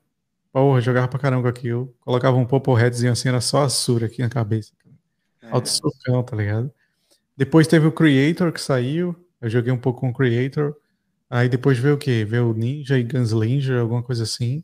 Porra, 0.52 0.82
jogava 0.82 1.08
pra 1.08 1.20
caramba 1.20 1.44
com 1.44 1.50
aquilo. 1.50 1.96
Colocava 2.02 2.36
um 2.38 2.46
Purple 2.46 2.74
Headzinho 2.76 3.12
assim, 3.14 3.30
era 3.30 3.40
só 3.40 3.64
Asura 3.64 4.08
aqui 4.08 4.22
na 4.22 4.30
cabeça. 4.30 4.74
Alto 5.50 5.70
socão, 5.70 6.22
tá 6.24 6.36
ligado? 6.36 6.72
Depois 7.38 7.68
teve 7.68 7.86
o 7.86 7.92
Creator 7.92 8.52
que 8.52 8.60
saiu. 8.60 9.16
Eu 9.40 9.50
joguei 9.50 9.72
um 9.72 9.78
pouco 9.78 10.02
com 10.02 10.10
o 10.10 10.14
Creator. 10.14 10.76
Aí 11.30 11.48
depois 11.48 11.78
veio 11.78 11.96
o 11.96 11.98
quê? 11.98 12.26
Veio 12.26 12.50
o 12.50 12.54
Ninja 12.54 12.98
e 12.98 13.04
Gunslinger, 13.04 13.80
alguma 13.80 14.02
coisa 14.02 14.24
assim. 14.24 14.64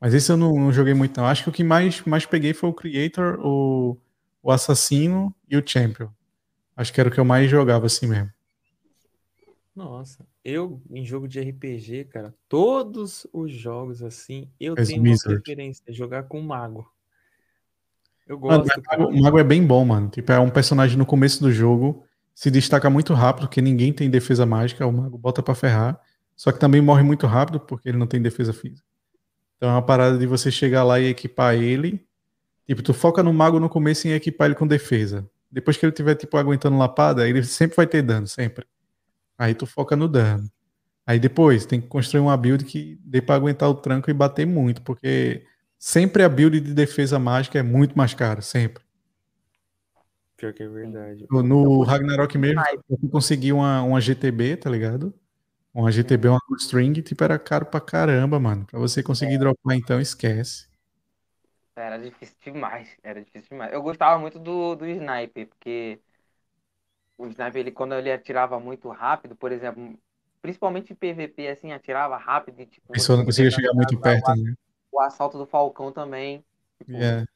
Mas 0.00 0.12
esse 0.12 0.30
eu 0.30 0.36
não, 0.36 0.52
não 0.54 0.72
joguei 0.72 0.92
muito, 0.94 1.16
não. 1.18 1.26
Acho 1.26 1.44
que 1.44 1.48
o 1.48 1.52
que 1.52 1.64
mais, 1.64 2.02
mais 2.02 2.26
peguei 2.26 2.52
foi 2.52 2.68
o 2.68 2.74
Creator, 2.74 3.38
o, 3.40 3.96
o 4.42 4.50
Assassino 4.50 5.34
e 5.48 5.56
o 5.56 5.62
Champion. 5.64 6.08
Acho 6.76 6.92
que 6.92 7.00
era 7.00 7.08
o 7.08 7.12
que 7.12 7.20
eu 7.20 7.24
mais 7.24 7.48
jogava 7.50 7.86
assim 7.86 8.08
mesmo. 8.08 8.30
Nossa, 9.74 10.26
eu 10.44 10.82
em 10.90 11.04
jogo 11.04 11.26
de 11.26 11.40
RPG, 11.40 12.04
cara, 12.06 12.34
todos 12.48 13.26
os 13.32 13.50
jogos 13.50 14.02
assim, 14.02 14.50
eu 14.60 14.74
As 14.76 14.88
tenho 14.88 15.02
uma 15.02 15.10
Wizard. 15.10 15.40
preferência, 15.40 15.84
jogar 15.88 16.24
com 16.24 16.40
mago. 16.42 16.92
Eu 18.26 18.38
Mano, 18.38 18.62
gosto, 18.64 18.78
o 18.78 18.82
cara. 18.82 19.02
Mago- 19.02 19.12
o 19.12 19.22
Mago 19.22 19.38
é 19.38 19.44
bem 19.44 19.66
bom, 19.66 19.84
mano. 19.84 20.08
Tipo, 20.08 20.32
é 20.32 20.38
um 20.38 20.50
personagem 20.50 20.96
no 20.96 21.04
começo 21.06 21.42
do 21.42 21.50
jogo, 21.52 22.04
se 22.34 22.50
destaca 22.50 22.88
muito 22.88 23.12
rápido, 23.14 23.46
porque 23.46 23.60
ninguém 23.60 23.92
tem 23.92 24.08
defesa 24.08 24.46
mágica, 24.46 24.86
o 24.86 24.92
Mago 24.92 25.18
bota 25.18 25.42
pra 25.42 25.54
ferrar. 25.54 26.00
Só 26.36 26.50
que 26.50 26.58
também 26.58 26.80
morre 26.80 27.02
muito 27.02 27.26
rápido, 27.26 27.60
porque 27.60 27.88
ele 27.88 27.98
não 27.98 28.06
tem 28.06 28.20
defesa 28.22 28.52
física. 28.52 28.86
Então 29.56 29.68
é 29.68 29.72
uma 29.72 29.82
parada 29.82 30.18
de 30.18 30.26
você 30.26 30.50
chegar 30.50 30.82
lá 30.84 30.98
e 30.98 31.06
equipar 31.06 31.54
ele. 31.54 32.04
Tipo, 32.66 32.82
tu 32.82 32.94
foca 32.94 33.22
no 33.22 33.32
Mago 33.32 33.60
no 33.60 33.68
começo 33.68 34.08
em 34.08 34.12
equipar 34.12 34.46
ele 34.46 34.54
com 34.54 34.66
defesa. 34.66 35.28
Depois 35.50 35.76
que 35.76 35.84
ele 35.84 35.92
tiver, 35.92 36.14
tipo, 36.14 36.36
aguentando 36.36 36.78
lapada, 36.78 37.28
ele 37.28 37.42
sempre 37.44 37.76
vai 37.76 37.86
ter 37.86 38.02
dano, 38.02 38.26
sempre. 38.26 38.66
Aí 39.38 39.54
tu 39.54 39.66
foca 39.66 39.94
no 39.94 40.08
dano. 40.08 40.48
Aí 41.06 41.18
depois 41.18 41.66
tem 41.66 41.80
que 41.80 41.88
construir 41.88 42.20
uma 42.22 42.36
build 42.36 42.64
que 42.64 42.98
dê 43.04 43.20
pra 43.20 43.34
aguentar 43.34 43.68
o 43.68 43.74
tranco 43.74 44.08
e 44.10 44.14
bater 44.14 44.46
muito, 44.46 44.80
porque 44.82 45.44
sempre 45.82 46.22
a 46.22 46.28
build 46.28 46.60
de 46.60 46.72
defesa 46.72 47.18
mágica 47.18 47.58
é 47.58 47.62
muito 47.62 47.98
mais 47.98 48.14
cara, 48.14 48.40
sempre. 48.40 48.84
Pior 50.36 50.52
que 50.52 50.62
é 50.62 50.68
verdade. 50.68 51.26
No, 51.28 51.42
no 51.42 51.82
Ragnarok 51.82 52.38
mesmo, 52.38 52.62
eu 52.88 53.10
consegui 53.10 53.52
uma, 53.52 53.82
uma 53.82 54.00
GTB, 54.00 54.56
tá 54.56 54.70
ligado? 54.70 55.12
Uma 55.74 55.90
GTB, 55.90 56.28
uma 56.28 56.38
good 56.48 56.62
string, 56.62 57.02
tipo, 57.02 57.24
era 57.24 57.36
caro 57.36 57.66
pra 57.66 57.80
caramba, 57.80 58.38
mano. 58.38 58.64
Pra 58.66 58.78
você 58.78 59.02
conseguir 59.02 59.38
dropar, 59.38 59.76
então, 59.76 60.00
esquece. 60.00 60.68
Era 61.74 61.98
difícil 61.98 62.36
demais, 62.44 62.96
era 63.02 63.24
difícil 63.24 63.48
demais. 63.50 63.72
Eu 63.72 63.82
gostava 63.82 64.20
muito 64.20 64.38
do, 64.38 64.76
do 64.76 64.86
sniper, 64.86 65.48
porque 65.48 65.98
o 67.18 67.26
sniper, 67.26 67.60
ele, 67.60 67.72
quando 67.72 67.94
ele 67.94 68.12
atirava 68.12 68.60
muito 68.60 68.88
rápido, 68.88 69.34
por 69.34 69.50
exemplo, 69.50 69.98
principalmente 70.40 70.92
em 70.92 70.96
PVP, 70.96 71.48
assim, 71.48 71.72
atirava 71.72 72.16
rápido 72.16 72.60
e 72.60 72.66
tipo. 72.66 72.90
A 72.90 72.92
pessoa 72.92 73.16
não 73.18 73.24
conseguia 73.24 73.50
chegar 73.50 73.72
muito 73.74 73.98
perto, 73.98 74.30
né? 74.36 74.54
O 74.92 75.00
assalto 75.00 75.38
do 75.38 75.46
Falcão 75.46 75.90
também. 75.90 76.44
tipo, 76.78 76.92
Yeah. 76.92 77.26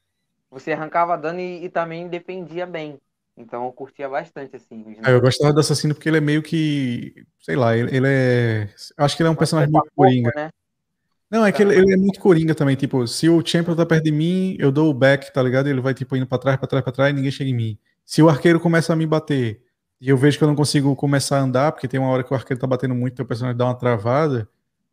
Você 0.50 0.72
arrancava 0.72 1.16
dano 1.18 1.40
e, 1.40 1.64
e 1.64 1.68
também 1.68 2.06
defendia 2.08 2.66
bem. 2.66 3.00
Então 3.36 3.64
eu 3.66 3.72
curtia 3.72 4.08
bastante, 4.08 4.56
assim, 4.56 4.96
Ah, 5.02 5.10
eu 5.10 5.20
gostava 5.20 5.52
do 5.52 5.60
assassino 5.60 5.94
porque 5.94 6.08
ele 6.08 6.18
é 6.18 6.20
meio 6.20 6.42
que. 6.42 7.26
Sei 7.40 7.56
lá, 7.56 7.76
ele, 7.76 7.94
ele 7.94 8.06
é. 8.08 8.68
Acho 8.96 9.16
que 9.16 9.22
ele 9.22 9.28
é 9.28 9.32
um 9.32 9.36
personagem 9.36 9.70
Corpo 9.70 9.86
a 9.86 10.06
muito 10.06 10.22
coringa. 10.22 10.32
né? 10.34 10.50
Não, 11.30 11.44
é 11.44 11.50
que 11.50 11.60
ele, 11.60 11.74
ele 11.74 11.92
é 11.92 11.96
muito 11.96 12.20
coringa 12.20 12.54
também. 12.54 12.76
Tipo, 12.76 13.06
se 13.06 13.28
o 13.28 13.44
Champion 13.44 13.74
tá 13.74 13.84
perto 13.84 14.04
de 14.04 14.12
mim, 14.12 14.56
eu 14.58 14.70
dou 14.70 14.88
o 14.90 14.94
back, 14.94 15.32
tá 15.32 15.42
ligado? 15.42 15.66
Ele 15.68 15.80
vai, 15.80 15.92
tipo, 15.92 16.16
indo 16.16 16.26
pra 16.26 16.38
trás, 16.38 16.56
pra 16.56 16.68
trás, 16.68 16.82
pra 16.84 16.92
trás 16.92 17.10
e 17.10 17.14
ninguém 17.16 17.30
chega 17.30 17.50
em 17.50 17.54
mim. 17.54 17.78
Se 18.04 18.22
o 18.22 18.28
arqueiro 18.28 18.60
começa 18.60 18.92
a 18.92 18.96
me 18.96 19.06
bater 19.06 19.60
e 20.00 20.08
eu 20.08 20.16
vejo 20.16 20.38
que 20.38 20.44
eu 20.44 20.48
não 20.48 20.54
consigo 20.54 20.94
começar 20.94 21.38
a 21.38 21.42
andar, 21.42 21.72
porque 21.72 21.88
tem 21.88 21.98
uma 21.98 22.10
hora 22.10 22.22
que 22.22 22.32
o 22.32 22.36
arqueiro 22.36 22.60
tá 22.60 22.66
batendo 22.66 22.94
muito 22.94 23.20
e 23.20 23.22
o 23.22 23.26
personagem 23.26 23.56
dá 23.56 23.64
uma 23.64 23.74
travada, 23.74 24.48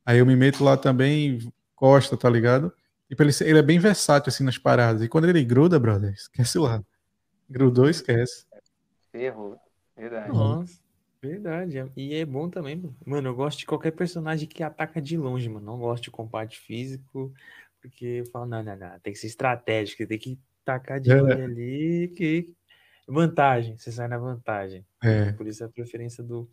aí 0.05 0.17
eu 0.17 0.25
me 0.25 0.35
meto 0.35 0.63
lá 0.63 0.75
também, 0.75 1.39
costa, 1.83 2.15
tá 2.15 2.29
ligado? 2.29 2.73
Tipo, 3.09 3.23
ele, 3.23 3.31
ele 3.41 3.59
é 3.59 3.61
bem 3.61 3.77
versátil, 3.77 4.29
assim, 4.29 4.45
nas 4.45 4.57
paradas. 4.57 5.01
E 5.01 5.09
quando 5.09 5.27
ele 5.27 5.43
gruda, 5.43 5.77
brother, 5.77 6.13
esquece 6.13 6.57
lá. 6.57 6.81
Grudou, 7.49 7.89
esquece. 7.89 8.45
Ferrou. 9.11 9.59
Verdade. 9.93 10.29
Nossa, 10.29 10.79
verdade. 11.21 11.77
é- 11.77 11.91
E 11.97 12.15
é 12.15 12.25
bom 12.25 12.49
também, 12.49 12.77
mano. 12.77 12.95
Mano, 13.05 13.27
eu 13.27 13.35
gosto 13.35 13.59
de 13.59 13.65
qualquer 13.65 13.91
personagem 13.91 14.47
que 14.47 14.63
ataca 14.63 15.01
de 15.01 15.17
longe, 15.17 15.49
mano. 15.49 15.65
Não 15.65 15.77
gosto 15.77 16.03
de 16.05 16.11
combate 16.11 16.57
físico, 16.57 17.33
porque 17.81 18.05
eu 18.05 18.25
falo, 18.27 18.45
não, 18.45 18.63
não, 18.63 18.77
não, 18.77 18.99
tem 19.01 19.11
que 19.11 19.19
ser 19.19 19.27
estratégico, 19.27 20.07
tem 20.07 20.17
que 20.17 20.39
tacar 20.63 21.01
de 21.01 21.11
É. 21.11 21.19
longe 21.19 21.41
ali, 21.41 22.13
que 22.15 22.49
vantagem, 23.05 23.77
você 23.77 23.91
sai 23.91 24.07
na 24.07 24.17
vantagem. 24.17 24.85
É, 25.03 25.33
Por 25.33 25.45
isso 25.47 25.65
a 25.65 25.67
preferência 25.67 26.23
do, 26.23 26.49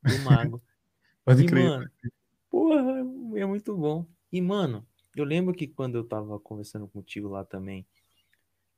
do 0.00 0.16
mago. 0.20 0.62
pode 1.26 1.42
E, 1.42 1.46
crer. 1.46 1.70
mano, 1.70 1.90
porra, 2.48 3.00
é 3.36 3.44
muito 3.44 3.76
bom. 3.76 4.06
E, 4.32 4.40
mano, 4.40 4.86
eu 5.16 5.24
lembro 5.24 5.54
que 5.54 5.66
quando 5.66 5.96
eu 5.96 6.04
tava 6.04 6.38
conversando 6.38 6.86
contigo 6.86 7.28
lá 7.28 7.44
também, 7.44 7.86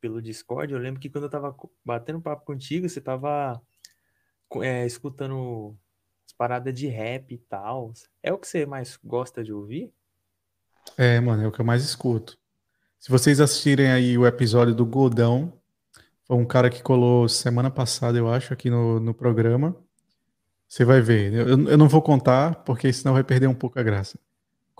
pelo 0.00 0.20
Discord, 0.20 0.72
eu 0.72 0.78
lembro 0.78 1.00
que 1.00 1.10
quando 1.10 1.24
eu 1.24 1.30
tava 1.30 1.54
batendo 1.84 2.20
papo 2.20 2.44
contigo, 2.44 2.88
você 2.88 3.00
tava 3.00 3.60
é, 4.60 4.84
escutando 4.84 5.76
as 6.26 6.32
paradas 6.32 6.74
de 6.74 6.88
rap 6.88 7.32
e 7.32 7.38
tal. 7.38 7.92
É 8.22 8.32
o 8.32 8.38
que 8.38 8.48
você 8.48 8.66
mais 8.66 8.98
gosta 9.02 9.44
de 9.44 9.52
ouvir? 9.52 9.92
É, 10.96 11.20
mano, 11.20 11.42
é 11.42 11.46
o 11.46 11.52
que 11.52 11.60
eu 11.60 11.64
mais 11.64 11.84
escuto. 11.84 12.38
Se 12.98 13.10
vocês 13.10 13.40
assistirem 13.40 13.92
aí 13.92 14.16
o 14.16 14.26
episódio 14.26 14.74
do 14.74 14.86
Godão, 14.86 15.52
foi 16.24 16.36
um 16.36 16.44
cara 16.44 16.70
que 16.70 16.82
colou 16.82 17.28
semana 17.28 17.70
passada, 17.70 18.16
eu 18.16 18.28
acho, 18.32 18.52
aqui 18.52 18.70
no, 18.70 18.98
no 18.98 19.14
programa. 19.14 19.76
Você 20.68 20.84
vai 20.84 21.00
ver. 21.00 21.32
Eu, 21.32 21.68
eu 21.68 21.78
não 21.78 21.88
vou 21.88 22.00
contar, 22.00 22.56
porque 22.64 22.92
senão 22.92 23.14
vai 23.14 23.22
perder 23.22 23.46
um 23.46 23.54
pouco 23.54 23.78
a 23.78 23.82
graça. 23.82 24.18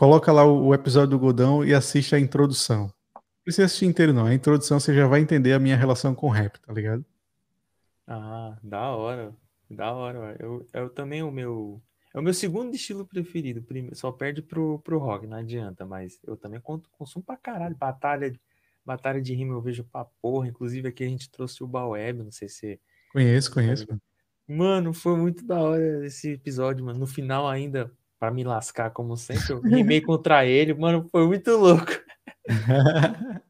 Coloca 0.02 0.32
lá 0.32 0.44
o, 0.44 0.66
o 0.66 0.74
episódio 0.74 1.10
do 1.10 1.18
Godão 1.20 1.64
e 1.64 1.72
assiste 1.72 2.12
a 2.12 2.18
introdução. 2.18 2.92
Não 3.14 3.22
precisa 3.44 3.66
assistir 3.66 3.86
inteiro, 3.86 4.12
não. 4.12 4.26
A 4.26 4.34
introdução 4.34 4.81
você 4.81 4.92
já 4.92 5.06
vai 5.06 5.20
entender 5.20 5.52
a 5.52 5.60
minha 5.60 5.76
relação 5.76 6.12
com 6.12 6.28
rap, 6.28 6.58
tá 6.58 6.72
ligado? 6.72 7.06
Ah, 8.05 8.58
da 8.64 8.90
hora. 8.97 9.32
Da 9.70 9.92
hora. 9.92 10.36
Eu, 10.40 10.66
eu 10.72 10.90
também, 10.90 11.22
o 11.22 11.31
meu. 11.31 11.81
É 12.12 12.18
o 12.18 12.22
meu 12.22 12.34
segundo 12.34 12.74
estilo 12.74 13.06
preferido. 13.06 13.62
Primeiro, 13.62 13.94
só 13.94 14.10
perde 14.10 14.42
pro, 14.42 14.81
pro 14.81 14.98
rock, 14.98 15.24
não 15.24 15.36
adianta. 15.36 15.86
Mas 15.86 16.18
eu 16.26 16.36
também 16.36 16.60
consumo 16.60 17.24
pra 17.24 17.36
caralho. 17.36 17.76
Batalha, 17.76 18.34
batalha 18.84 19.22
de 19.22 19.32
rima 19.32 19.55
eu 19.55 19.62
vejo 19.62 19.84
pra 19.84 20.05
porra. 20.20 20.48
Inclusive 20.48 20.89
aqui 20.89 21.05
a 21.05 21.08
gente 21.08 21.31
trouxe 21.31 21.62
o 21.62 21.68
Baweb, 21.68 22.24
não 22.24 22.32
sei 22.32 22.48
se. 22.48 22.81
Conheço, 23.12 23.55
conheço. 23.55 23.86
Mano, 24.48 24.92
foi 24.92 25.16
muito 25.16 25.47
da 25.47 25.60
hora 25.60 26.05
esse 26.05 26.32
episódio, 26.32 26.84
mano. 26.84 26.98
No 26.98 27.06
final 27.06 27.48
ainda, 27.48 27.89
pra 28.23 28.31
me 28.31 28.44
lascar, 28.44 28.91
como 28.92 29.17
sempre, 29.17 29.52
eu 29.52 29.60
rimei 29.99 30.01
contra 30.01 30.47
ele. 30.47 30.73
Mano, 30.75 31.09
foi 31.10 31.26
muito 31.26 31.51
louco. 31.57 31.91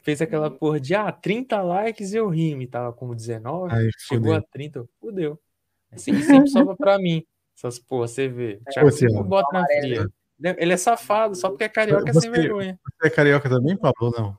Fez 0.00 0.22
aquela 0.22 0.50
porra 0.50 0.80
de, 0.80 0.94
ah, 0.94 1.12
30 1.12 1.60
likes 1.60 2.14
eu 2.14 2.26
rime. 2.30 2.66
Tava 2.66 2.92
com 2.94 3.14
19, 3.14 3.74
Aí, 3.74 3.90
chegou 3.98 4.28
fudeu. 4.32 4.38
a 4.38 4.42
30, 4.52 4.84
fudeu. 4.98 5.38
Assim 5.92 6.18
sempre 6.22 6.48
sobra 6.48 6.74
pra 6.74 6.98
mim. 6.98 7.22
Essas 7.54 7.78
porra, 7.78 8.08
você 8.08 8.26
vê. 8.26 8.58
O 8.66 8.70
Thiago 8.72 8.90
Você, 8.90 9.06
ó. 9.14 9.22
bota 9.22 9.52
na 9.52 9.66
fria. 9.66 10.06
Ele 10.56 10.72
é 10.72 10.76
safado, 10.78 11.34
só 11.34 11.50
porque 11.50 11.64
é 11.64 11.68
carioca 11.68 12.08
é 12.08 12.12
sem 12.14 12.30
Você- 12.30 12.40
vergonha. 12.40 12.80
Você 12.98 13.08
é 13.08 13.10
carioca 13.10 13.50
também, 13.50 13.76
Pablo? 13.76 14.06
ou 14.06 14.10
Não. 14.12 14.38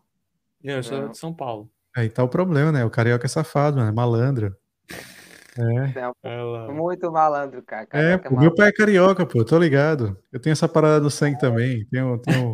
Eu 0.64 0.82
sou 0.82 1.00
Não. 1.02 1.10
de 1.10 1.18
São 1.20 1.32
Paulo. 1.32 1.70
Aí 1.96 2.10
tá 2.10 2.24
o 2.24 2.28
problema, 2.30 2.72
né? 2.72 2.84
O 2.84 2.90
carioca 2.90 3.28
é 3.28 3.30
safado, 3.30 3.78
mano. 3.78 3.90
É 3.90 3.92
malandro. 3.94 4.56
É. 5.58 6.08
Lá. 6.24 6.72
Muito 6.72 7.12
malandro, 7.12 7.62
cara. 7.64 7.84
É, 7.84 7.86
Caraca, 7.88 8.30
pô, 8.30 8.40
meu 8.40 8.54
pai 8.56 8.70
é 8.70 8.72
carioca, 8.72 9.26
pô, 9.26 9.44
tô 9.44 9.58
ligado. 9.60 10.18
Eu 10.32 10.40
tenho 10.40 10.54
essa 10.54 10.68
parada 10.68 11.00
no 11.02 11.10
sangue 11.10 11.38
também. 11.40 11.86
Tenho, 11.92 12.18
tenho 12.20 12.54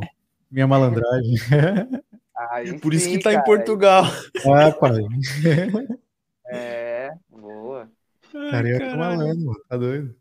minha 0.49 0.65
malandragem. 0.67 1.35
Aí 2.51 2.79
Por 2.79 2.93
isso 2.93 3.05
sim, 3.05 3.17
que 3.17 3.23
tá 3.23 3.31
em 3.31 3.35
cara. 3.35 3.45
Portugal. 3.45 4.03
ah, 4.45 4.71
pai. 4.71 5.01
É, 6.49 7.11
boa. 7.29 7.89
Ai, 8.33 8.51
Carioca 8.51 8.83
é 8.85 8.89
caralho. 8.91 8.99
malandro. 8.99 9.63
Tá 9.67 9.77
doido. 9.77 10.15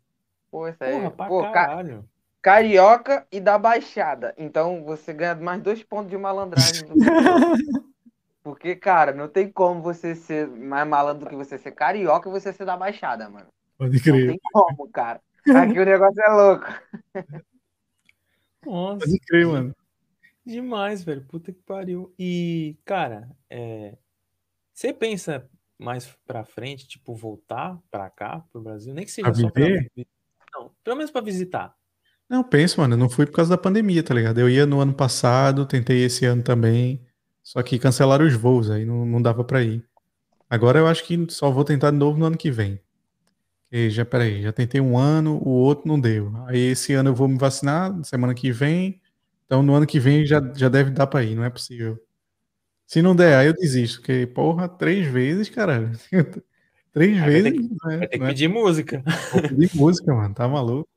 Pô, 0.51 0.67
isso 0.67 0.83
aí. 0.83 0.91
Porra, 0.93 1.11
pra 1.11 1.25
Pô, 1.27 1.41
ca- 1.43 1.51
caralho. 1.51 2.05
carioca 2.41 3.25
e 3.31 3.39
da 3.39 3.57
Baixada. 3.57 4.33
Então 4.37 4.83
você 4.83 5.13
ganha 5.13 5.35
mais 5.35 5.61
dois 5.61 5.81
pontos 5.83 6.09
de 6.09 6.17
malandragem. 6.17 6.85
do. 6.87 6.95
Porque, 8.47 8.77
cara, 8.77 9.11
não 9.13 9.27
tem 9.27 9.51
como 9.51 9.81
você 9.81 10.15
ser 10.15 10.47
mais 10.47 10.87
malandro 10.87 11.25
do 11.25 11.29
que 11.29 11.35
você 11.35 11.57
ser 11.57 11.73
carioca 11.73 12.29
e 12.29 12.31
você 12.31 12.53
ser 12.53 12.63
da 12.63 12.77
Baixada, 12.77 13.29
mano. 13.29 13.47
Pode 13.77 13.97
Não 13.97 13.99
crer. 14.01 14.27
tem 14.29 14.39
como, 14.53 14.89
cara. 14.89 15.19
Aqui 15.53 15.77
o 15.77 15.83
negócio 15.85 16.21
é 16.25 16.31
louco. 16.31 16.65
Nossa, 18.65 18.99
Pode 19.05 19.19
crer, 19.19 19.47
mano. 19.47 19.75
demais, 20.45 21.03
velho. 21.03 21.25
Puta 21.25 21.51
que 21.51 21.61
pariu. 21.61 22.13
E, 22.17 22.77
cara, 22.85 23.29
é... 23.49 23.97
você 24.73 24.93
pensa 24.93 25.45
mais 25.77 26.07
pra 26.25 26.45
frente, 26.45 26.87
tipo, 26.87 27.13
voltar 27.13 27.77
pra 27.91 28.09
cá, 28.09 28.45
pro 28.49 28.61
Brasil? 28.61 28.93
Nem 28.93 29.03
que 29.03 29.11
seja 29.11 29.29
Pra 29.29 29.35
só 29.41 29.49
pra. 29.51 29.61
viver? 29.65 29.91
Não, 30.53 30.71
pelo 30.85 30.95
menos 30.95 31.11
pra 31.11 31.19
visitar. 31.19 31.75
Não, 32.29 32.45
penso, 32.45 32.79
mano. 32.79 32.93
Eu 32.93 32.97
não 32.97 33.09
fui 33.09 33.25
por 33.25 33.33
causa 33.35 33.51
da 33.51 33.61
pandemia, 33.61 34.01
tá 34.03 34.13
ligado? 34.13 34.39
Eu 34.39 34.49
ia 34.49 34.65
no 34.65 34.79
ano 34.79 34.93
passado, 34.93 35.65
tentei 35.65 36.01
esse 36.05 36.25
ano 36.25 36.41
também. 36.41 37.05
Só 37.47 37.63
que 37.63 37.79
cancelaram 37.79 38.25
os 38.27 38.33
voos, 38.33 38.69
aí 38.69 38.83
não, 38.83 39.05
não 39.05 39.21
dava 39.21 39.41
pra 39.41 39.63
ir. 39.63 39.81
Agora 40.49 40.79
eu 40.79 40.87
acho 40.87 41.05
que 41.05 41.27
só 41.29 41.49
vou 41.49 41.63
tentar 41.63 41.91
de 41.91 41.97
novo 41.97 42.19
no 42.19 42.25
ano 42.25 42.37
que 42.37 42.51
vem. 42.51 42.77
Porque 43.69 43.89
já, 43.89 44.03
peraí, 44.05 44.41
já 44.41 44.51
tentei 44.51 44.81
um 44.81 44.97
ano, 44.97 45.37
o 45.41 45.49
outro 45.51 45.87
não 45.87 45.97
deu. 45.99 46.29
Aí 46.47 46.59
esse 46.59 46.91
ano 46.93 47.11
eu 47.11 47.15
vou 47.15 47.25
me 47.29 47.37
vacinar, 47.37 47.93
semana 48.03 48.33
que 48.35 48.51
vem. 48.51 49.01
Então 49.45 49.63
no 49.63 49.73
ano 49.75 49.87
que 49.87 49.97
vem 49.97 50.25
já, 50.25 50.41
já 50.55 50.67
deve 50.67 50.91
dar 50.91 51.07
pra 51.07 51.23
ir, 51.23 51.35
não 51.35 51.43
é 51.45 51.49
possível. 51.49 51.97
Se 52.85 53.01
não 53.01 53.15
der, 53.15 53.35
aí 53.37 53.47
eu 53.47 53.53
desisto. 53.53 53.99
Porque, 54.01 54.27
porra, 54.27 54.67
três 54.69 55.07
vezes, 55.07 55.49
caralho. 55.49 55.91
três 56.93 57.17
vai 57.17 57.31
ter 57.31 57.51
vezes. 57.53 57.69
não 57.81 57.91
é- 57.91 57.97
Vai 57.99 58.07
ter 58.07 58.09
que 58.09 58.19
não 58.19 58.25
é- 58.27 58.29
pedir 58.29 58.47
música. 58.49 59.03
Vou 59.33 59.41
pedir 59.43 59.71
música, 59.75 60.13
mano. 60.13 60.35
Tá 60.35 60.47
maluco? 60.49 60.89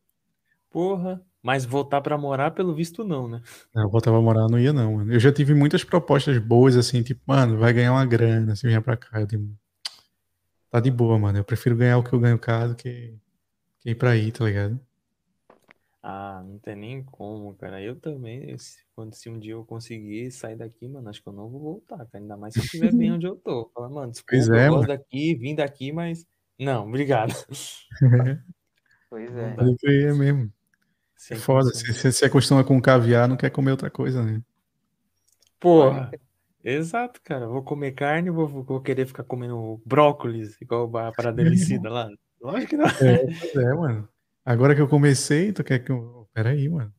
Porra. 0.71 1.23
Mas 1.43 1.65
voltar 1.65 2.01
pra 2.03 2.19
morar, 2.19 2.51
pelo 2.51 2.75
visto, 2.75 3.03
não, 3.03 3.27
né? 3.27 3.41
Não, 3.75 3.85
eu 3.85 3.91
voltava 3.91 4.19
a 4.19 4.21
morar, 4.21 4.47
não 4.49 4.59
ia 4.59 4.73
não, 4.73 4.97
mano. 4.97 5.13
Eu 5.13 5.19
já 5.21 5.33
tive 5.33 5.55
muitas 5.55 5.83
propostas 5.83 6.37
boas, 6.39 6.77
assim, 6.77 7.03
tipo, 7.03 7.23
mano, 7.27 7.57
vai 7.59 7.73
ganhar 7.73 7.93
uma 7.93 8.05
grana 8.05 8.55
se 8.55 8.67
vier 8.67 8.83
pra 8.83 8.97
cá. 8.97 9.21
Eu 9.21 9.27
digo, 9.27 9.49
tá 10.71 10.81
de 10.81 10.91
boa, 10.91 11.19
mano. 11.19 11.39
Eu 11.39 11.45
prefiro 11.45 11.77
ganhar 11.77 11.99
o 11.99 12.05
que 12.05 12.13
eu 12.13 12.21
ganho 12.21 12.39
cá 12.39 12.67
do 12.67 12.75
que, 12.75 13.15
que 13.81 13.91
ir 13.91 13.95
pra 13.95 14.11
aí, 14.11 14.31
tá 14.31 14.45
ligado? 14.45 14.79
Ah, 16.03 16.43
não 16.47 16.59
tem 16.59 16.77
nem 16.77 17.05
como, 17.05 17.55
cara. 17.55 17.81
Eu 17.83 17.95
também, 17.95 18.57
se- 18.59 18.79
quando 18.95 19.15
se 19.15 19.29
um 19.29 19.39
dia 19.39 19.53
eu 19.53 19.65
conseguir 19.65 20.31
sair 20.31 20.57
daqui, 20.57 20.89
mano, 20.89 21.09
acho 21.11 21.23
que 21.23 21.29
eu 21.29 21.33
não 21.33 21.49
vou 21.49 21.61
voltar, 21.61 21.99
cara. 22.07 22.11
Ainda 22.15 22.37
mais 22.37 22.55
se 22.55 22.61
eu 22.61 22.65
estiver 22.65 22.93
bem 22.93 23.13
onde 23.13 23.27
eu 23.27 23.37
tô. 23.37 23.71
Fala, 23.75 23.89
mano, 23.91 24.11
desculpa, 24.13 24.31
Pois 24.47 24.49
é, 24.49 24.67
eu 24.67 24.71
gosto 24.73 24.89
mano. 24.89 24.99
daqui, 24.99 25.35
vim 25.35 25.55
daqui, 25.55 25.93
mas. 25.93 26.27
Não, 26.59 26.87
obrigado. 26.89 27.33
Pois 29.11 29.37
é. 29.37 29.55
Pode 29.57 29.77
crer, 29.79 30.11
é 30.11 30.15
mesmo. 30.15 30.53
É 31.21 31.35
Sem 31.35 31.37
foda. 31.37 31.71
condições. 31.71 31.97
Você 31.97 32.13
se 32.13 32.25
acostuma 32.25 32.65
com 32.65 32.81
caviar, 32.81 33.29
não 33.29 33.37
quer 33.37 33.51
comer 33.51 33.73
outra 33.73 33.91
coisa, 33.91 34.23
né? 34.25 34.41
Porra. 35.59 36.11
Exato, 36.65 37.21
cara. 37.23 37.47
Vou 37.47 37.63
comer 37.63 37.93
carne, 37.93 38.31
vou, 38.31 38.49
vou 38.49 38.81
querer 38.81 39.07
ficar 39.07 39.25
comendo 39.25 39.81
brócolis, 39.85 40.57
igual 40.61 40.85
a 40.97 41.13
parada 41.13 41.43
Emicida 41.43 41.91
lá. 41.91 42.09
Lógico 42.41 42.71
que 42.71 42.77
não. 42.77 42.87
É, 42.87 43.63
é, 43.63 43.75
mano. 43.75 44.09
Agora 44.45 44.75
que 44.75 44.81
eu 44.81 44.89
comecei, 44.89 45.53
tu 45.53 45.63
quer 45.63 45.81
que 45.81 45.93
eu. 45.93 46.27
Peraí, 46.33 46.69
mano. 46.69 46.93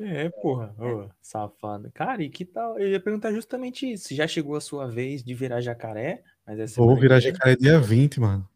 É, 0.00 0.28
porra. 0.30 0.74
Ô, 0.78 1.08
safado. 1.20 1.90
Cara, 1.92 2.22
e 2.22 2.28
que 2.28 2.44
tal? 2.44 2.78
Eu 2.78 2.88
ia 2.88 3.00
perguntar 3.00 3.32
justamente 3.32 3.90
isso. 3.90 4.14
Já 4.14 4.26
chegou 4.26 4.56
a 4.56 4.60
sua 4.60 4.88
vez 4.88 5.22
de 5.22 5.34
virar 5.34 5.60
jacaré? 5.60 6.22
Mas 6.46 6.58
é 6.58 6.66
Vou 6.76 6.96
virar 6.96 7.20
jacaré 7.20 7.54
dia 7.54 7.78
20, 7.78 8.20
mano. 8.20 8.48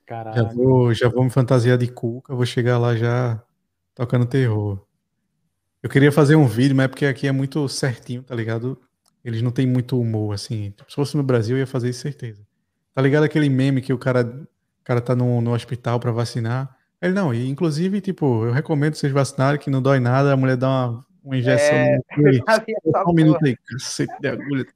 Já 0.00 0.04
Caralho. 0.06 0.48
vou, 0.54 0.94
já 0.94 1.08
vou 1.08 1.24
me 1.24 1.30
fantasiar 1.30 1.78
de 1.78 1.88
cuca, 1.88 2.34
vou 2.34 2.44
chegar 2.44 2.78
lá 2.78 2.94
já 2.96 3.42
tocando 3.94 4.26
terror. 4.26 4.84
Eu 5.82 5.90
queria 5.90 6.12
fazer 6.12 6.36
um 6.36 6.46
vídeo, 6.46 6.76
mas 6.76 6.84
é 6.84 6.88
porque 6.88 7.06
aqui 7.06 7.26
é 7.26 7.32
muito 7.32 7.68
certinho, 7.68 8.22
tá 8.22 8.34
ligado? 8.34 8.80
Eles 9.24 9.42
não 9.42 9.50
têm 9.50 9.66
muito 9.66 10.00
humor, 10.00 10.34
assim. 10.34 10.70
Tipo, 10.70 10.90
se 10.90 10.96
fosse 10.96 11.16
no 11.16 11.22
Brasil, 11.22 11.56
eu 11.56 11.60
ia 11.60 11.66
fazer 11.66 11.90
isso, 11.90 12.00
certeza. 12.00 12.46
Tá 12.94 13.02
ligado 13.02 13.24
aquele 13.24 13.48
meme 13.48 13.80
que 13.80 13.92
o 13.92 13.98
cara, 13.98 14.22
o 14.22 14.84
cara 14.84 15.00
tá 15.00 15.14
no, 15.16 15.40
no 15.40 15.52
hospital 15.52 15.98
pra 15.98 16.12
vacinar? 16.12 16.76
Ele, 17.00 17.14
não, 17.14 17.34
e 17.34 17.48
inclusive, 17.48 18.00
tipo, 18.00 18.44
eu 18.44 18.52
recomendo 18.52 18.94
vocês 18.94 19.12
vacinarem, 19.12 19.58
que 19.58 19.70
não 19.70 19.82
dói 19.82 19.98
nada, 19.98 20.32
a 20.32 20.36
mulher 20.36 20.56
dá 20.56 20.68
uma, 20.68 21.06
uma 21.24 21.36
injeção 21.36 21.76
É, 21.76 21.98
um 23.08 23.12
minuto 23.12 23.44
aí, 23.44 23.56
cacete 23.56 24.12
de 24.20 24.28
agulha. 24.28 24.66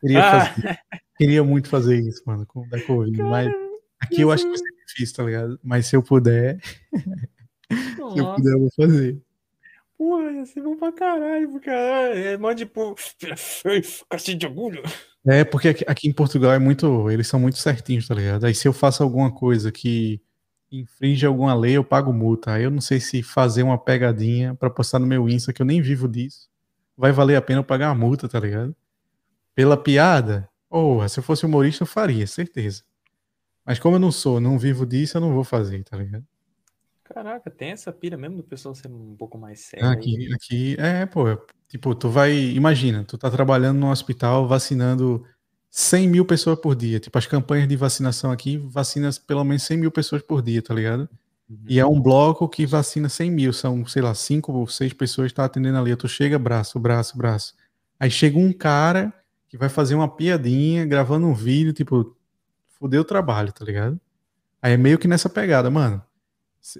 Queria, 0.00 0.20
Ah, 0.20 0.46
fazer, 0.46 0.78
queria 1.18 1.44
muito 1.44 1.68
fazer 1.68 2.00
isso, 2.00 2.22
mano, 2.24 2.46
com 2.46 2.60
o 2.60 2.68
da 2.70 2.80
Covid, 2.80 3.20
mas 3.22 3.52
aqui 4.00 4.22
eu 4.22 4.30
acho 4.30 4.44
que 4.44 4.48
vai 4.50 4.58
ser 4.58 4.86
difícil, 4.86 5.16
tá 5.16 5.24
ligado? 5.24 5.60
Mas 5.62 5.86
se 5.86 5.96
eu 5.96 6.02
puder, 6.02 6.58
se 7.72 8.18
eu 8.18 8.34
puder, 8.34 8.52
eu 8.52 8.60
vou 8.60 8.70
fazer. 8.74 9.20
porra, 9.96 10.30
ia 10.32 10.46
ser 10.46 10.62
bom 10.62 10.76
pra 10.76 10.92
caralho, 10.92 11.50
porque 11.50 11.68
ah, 11.68 12.14
é 12.14 12.36
mó 12.36 12.54
tipo, 12.54 12.94
cacete 14.08 14.34
de 14.34 14.46
agulha. 14.46 14.82
É, 15.26 15.44
porque 15.44 15.68
aqui, 15.68 15.84
aqui 15.86 16.08
em 16.08 16.12
Portugal 16.12 16.52
é 16.52 16.58
muito. 16.58 17.10
Eles 17.10 17.26
são 17.26 17.38
muito 17.38 17.58
certinhos, 17.58 18.08
tá 18.08 18.14
ligado? 18.14 18.46
Aí 18.46 18.54
se 18.54 18.66
eu 18.66 18.72
faço 18.72 19.02
alguma 19.02 19.30
coisa 19.30 19.70
que 19.70 20.22
infringe 20.70 21.26
alguma 21.26 21.54
lei, 21.54 21.76
eu 21.76 21.84
pago 21.84 22.12
multa. 22.12 22.52
Aí 22.52 22.62
eu 22.64 22.70
não 22.70 22.80
sei 22.80 23.00
se 23.00 23.22
fazer 23.22 23.62
uma 23.62 23.76
pegadinha 23.76 24.54
pra 24.54 24.70
postar 24.70 24.98
no 24.98 25.06
meu 25.06 25.28
Insta, 25.28 25.52
que 25.52 25.60
eu 25.60 25.66
nem 25.66 25.82
vivo 25.82 26.08
disso, 26.08 26.48
vai 26.96 27.12
valer 27.12 27.36
a 27.36 27.42
pena 27.42 27.60
eu 27.60 27.64
pagar 27.64 27.90
a 27.90 27.94
multa, 27.94 28.28
tá 28.28 28.40
ligado? 28.40 28.74
Pela 29.54 29.76
piada, 29.76 30.48
porra, 30.68 31.08
se 31.08 31.18
eu 31.18 31.22
fosse 31.22 31.44
humorista 31.44 31.82
eu 31.82 31.86
faria, 31.86 32.26
certeza. 32.26 32.82
Mas 33.66 33.78
como 33.78 33.96
eu 33.96 34.00
não 34.00 34.12
sou, 34.12 34.40
não 34.40 34.58
vivo 34.58 34.86
disso, 34.86 35.16
eu 35.16 35.20
não 35.20 35.34
vou 35.34 35.44
fazer, 35.44 35.84
tá 35.84 35.96
ligado? 35.96 36.24
Caraca, 37.12 37.50
tem 37.50 37.70
essa 37.70 37.90
pira 37.90 38.18
mesmo 38.18 38.36
do 38.36 38.42
pessoal 38.42 38.74
ser 38.74 38.88
um 38.88 39.16
pouco 39.16 39.38
mais 39.38 39.60
sério. 39.60 39.88
Aqui, 39.88 40.28
aqui, 40.34 40.76
é, 40.78 41.06
pô, 41.06 41.24
tipo, 41.66 41.94
tu 41.94 42.10
vai, 42.10 42.32
imagina, 42.34 43.02
tu 43.02 43.16
tá 43.16 43.30
trabalhando 43.30 43.78
num 43.78 43.90
hospital 43.90 44.46
vacinando 44.46 45.24
100 45.70 46.06
mil 46.06 46.24
pessoas 46.26 46.60
por 46.60 46.76
dia, 46.76 47.00
tipo, 47.00 47.16
as 47.16 47.26
campanhas 47.26 47.66
de 47.66 47.76
vacinação 47.76 48.30
aqui 48.30 48.58
vacina 48.58 49.08
pelo 49.26 49.42
menos 49.42 49.62
100 49.62 49.78
mil 49.78 49.90
pessoas 49.90 50.20
por 50.20 50.42
dia, 50.42 50.60
tá 50.60 50.74
ligado? 50.74 51.08
Uhum. 51.48 51.64
E 51.66 51.80
é 51.80 51.86
um 51.86 51.98
bloco 51.98 52.46
que 52.46 52.66
vacina 52.66 53.08
100 53.08 53.30
mil, 53.30 53.52
são, 53.54 53.86
sei 53.86 54.02
lá, 54.02 54.14
5 54.14 54.52
ou 54.52 54.66
6 54.66 54.92
pessoas 54.92 55.32
que 55.32 55.36
tá 55.36 55.46
atendendo 55.46 55.78
ali, 55.78 55.96
tu 55.96 56.08
chega, 56.08 56.38
braço, 56.38 56.78
braço, 56.78 57.16
braço. 57.16 57.54
Aí 57.98 58.10
chega 58.10 58.38
um 58.38 58.52
cara 58.52 59.14
que 59.48 59.56
vai 59.56 59.70
fazer 59.70 59.94
uma 59.94 60.08
piadinha, 60.14 60.84
gravando 60.84 61.26
um 61.26 61.32
vídeo, 61.34 61.72
tipo, 61.72 62.14
fudeu 62.78 63.00
o 63.00 63.04
trabalho, 63.04 63.50
tá 63.50 63.64
ligado? 63.64 63.98
Aí 64.60 64.74
é 64.74 64.76
meio 64.76 64.98
que 64.98 65.08
nessa 65.08 65.30
pegada, 65.30 65.70
mano. 65.70 66.02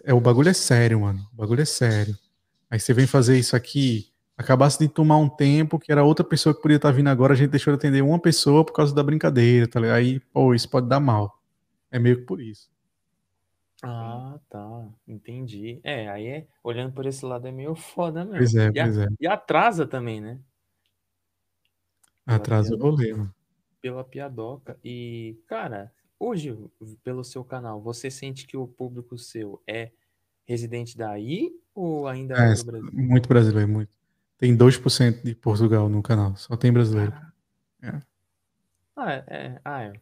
É, 0.05 0.13
o 0.13 0.21
bagulho 0.21 0.49
é 0.49 0.53
sério, 0.55 1.01
mano. 1.01 1.21
O 1.33 1.37
bagulho 1.37 1.63
é 1.63 1.65
sério. 1.65 2.17
Aí 2.71 2.79
você 2.79 2.93
vem 2.93 3.07
fazer 3.07 3.39
isso 3.39 3.57
aqui, 3.57 4.13
acabasse 4.37 4.79
de 4.79 4.89
tomar 4.89 5.17
um 5.17 5.29
tempo 5.29 5.79
que 5.79 5.91
era 5.91 6.05
outra 6.05 6.25
pessoa 6.25 6.55
que 6.55 6.61
podia 6.61 6.77
estar 6.77 6.91
vindo 6.93 7.09
agora, 7.09 7.33
a 7.33 7.37
gente 7.37 7.51
deixou 7.51 7.73
de 7.73 7.79
atender 7.79 8.03
uma 8.03 8.19
pessoa 8.21 8.65
por 8.65 8.73
causa 8.73 8.95
da 8.95 9.03
brincadeira, 9.03 9.67
tá 9.67 9.81
ligado? 9.81 9.97
Aí, 9.97 10.21
pô, 10.21 10.55
isso 10.55 10.69
pode 10.69 10.89
dar 10.89 11.01
mal. 11.01 11.41
É 11.91 11.99
meio 11.99 12.19
que 12.19 12.23
por 12.25 12.41
isso. 12.41 12.69
Ah, 13.83 14.39
tá. 14.51 14.89
Entendi. 15.07 15.81
É, 15.85 16.09
aí 16.09 16.27
é, 16.27 16.47
olhando 16.65 16.93
por 16.93 17.07
esse 17.07 17.25
lado 17.25 17.47
é 17.47 17.53
meio 17.53 17.75
foda 17.75 18.25
mesmo. 18.25 18.39
Pois 18.39 18.55
é, 18.55 18.71
E, 18.75 18.81
a- 18.81 18.85
pois 18.85 18.99
é. 18.99 19.07
e 19.21 19.27
atrasa 19.27 19.87
também, 19.87 20.21
né? 20.21 20.39
Atrasa 22.27 22.75
o 22.75 22.79
rolê, 22.79 23.13
mano. 23.15 23.35
Pela 23.81 24.05
piadoca. 24.05 24.77
E, 24.85 25.39
cara, 25.47 25.91
hoje, 26.19 26.57
pelo 27.03 27.25
seu 27.25 27.45
canal, 27.45 27.81
você 27.81 28.11
sente 28.11 28.47
que 28.47 28.57
o 28.57 28.67
público 28.67 29.17
seu 29.19 29.63
é 29.67 29.91
residente 30.47 30.97
daí 30.97 31.53
ou 31.75 32.09
ainda 32.09 32.35
É, 32.35 32.53
é 32.53 32.55
do 32.55 32.65
Brasil? 32.65 32.91
muito 32.93 33.29
brasileiro, 33.29 33.69
muito. 33.69 33.91
Tem 34.37 34.57
2% 34.57 35.23
de 35.23 35.35
Portugal 35.35 35.89
no 35.89 36.03
canal, 36.03 36.37
só 36.37 36.57
tem 36.57 36.73
brasileiro. 36.73 37.13
Ah, 38.97 39.13
é, 39.13 39.25
é, 39.29 39.61
ah, 39.65 39.83
é. 39.83 39.93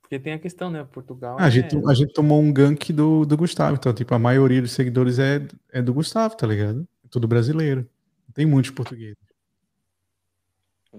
Porque 0.00 0.18
tem 0.18 0.34
a 0.34 0.38
questão, 0.38 0.70
né? 0.70 0.84
Portugal 0.84 1.38
Ah, 1.38 1.44
a, 1.44 1.48
é... 1.48 1.50
gente, 1.50 1.74
a 1.88 1.94
gente 1.94 2.12
tomou 2.12 2.40
um 2.40 2.52
gank 2.52 2.92
do, 2.92 3.24
do 3.24 3.36
Gustavo, 3.36 3.76
então, 3.76 3.94
tipo, 3.94 4.14
a 4.14 4.18
maioria 4.18 4.60
dos 4.60 4.72
seguidores 4.72 5.18
é, 5.18 5.46
é 5.70 5.80
do 5.80 5.94
Gustavo, 5.94 6.36
tá 6.36 6.46
ligado? 6.46 6.86
É 7.04 7.08
tudo 7.08 7.26
brasileiro. 7.26 7.88
Não 8.28 8.34
tem 8.34 8.44
muitos 8.44 8.70
portugueses. 8.70 9.16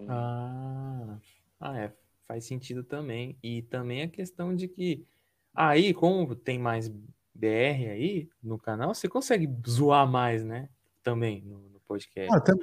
Ah, 0.07 1.17
ah, 1.59 1.77
é. 1.77 1.91
Faz 2.33 2.45
sentido 2.45 2.83
também. 2.83 3.37
E 3.43 3.61
também 3.61 4.01
a 4.01 4.07
questão 4.07 4.55
de 4.55 4.67
que 4.67 5.05
aí, 5.53 5.93
como 5.93 6.33
tem 6.35 6.57
mais 6.57 6.87
BR 7.31 7.89
aí 7.91 8.27
no 8.41 8.57
canal, 8.57 8.91
você 8.95 9.07
consegue 9.07 9.47
zoar 9.69 10.09
mais, 10.09 10.43
né? 10.43 10.67
Também 11.03 11.43
no, 11.43 11.69
no 11.69 11.79
podcast. 11.81 12.33
Ah, 12.33 12.37
até- 12.37 12.53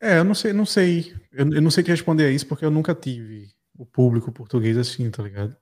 É, 0.00 0.18
eu 0.18 0.24
não 0.24 0.34
sei, 0.34 0.52
não 0.52 0.66
sei. 0.66 1.14
Eu, 1.30 1.48
eu 1.52 1.62
não 1.62 1.70
sei 1.70 1.84
te 1.84 1.90
responder 1.92 2.24
a 2.24 2.30
isso 2.32 2.48
porque 2.48 2.64
eu 2.64 2.70
nunca 2.70 2.92
tive 2.92 3.52
o 3.78 3.86
público 3.86 4.32
português 4.32 4.76
assim, 4.76 5.08
tá 5.08 5.22
ligado? 5.22 5.56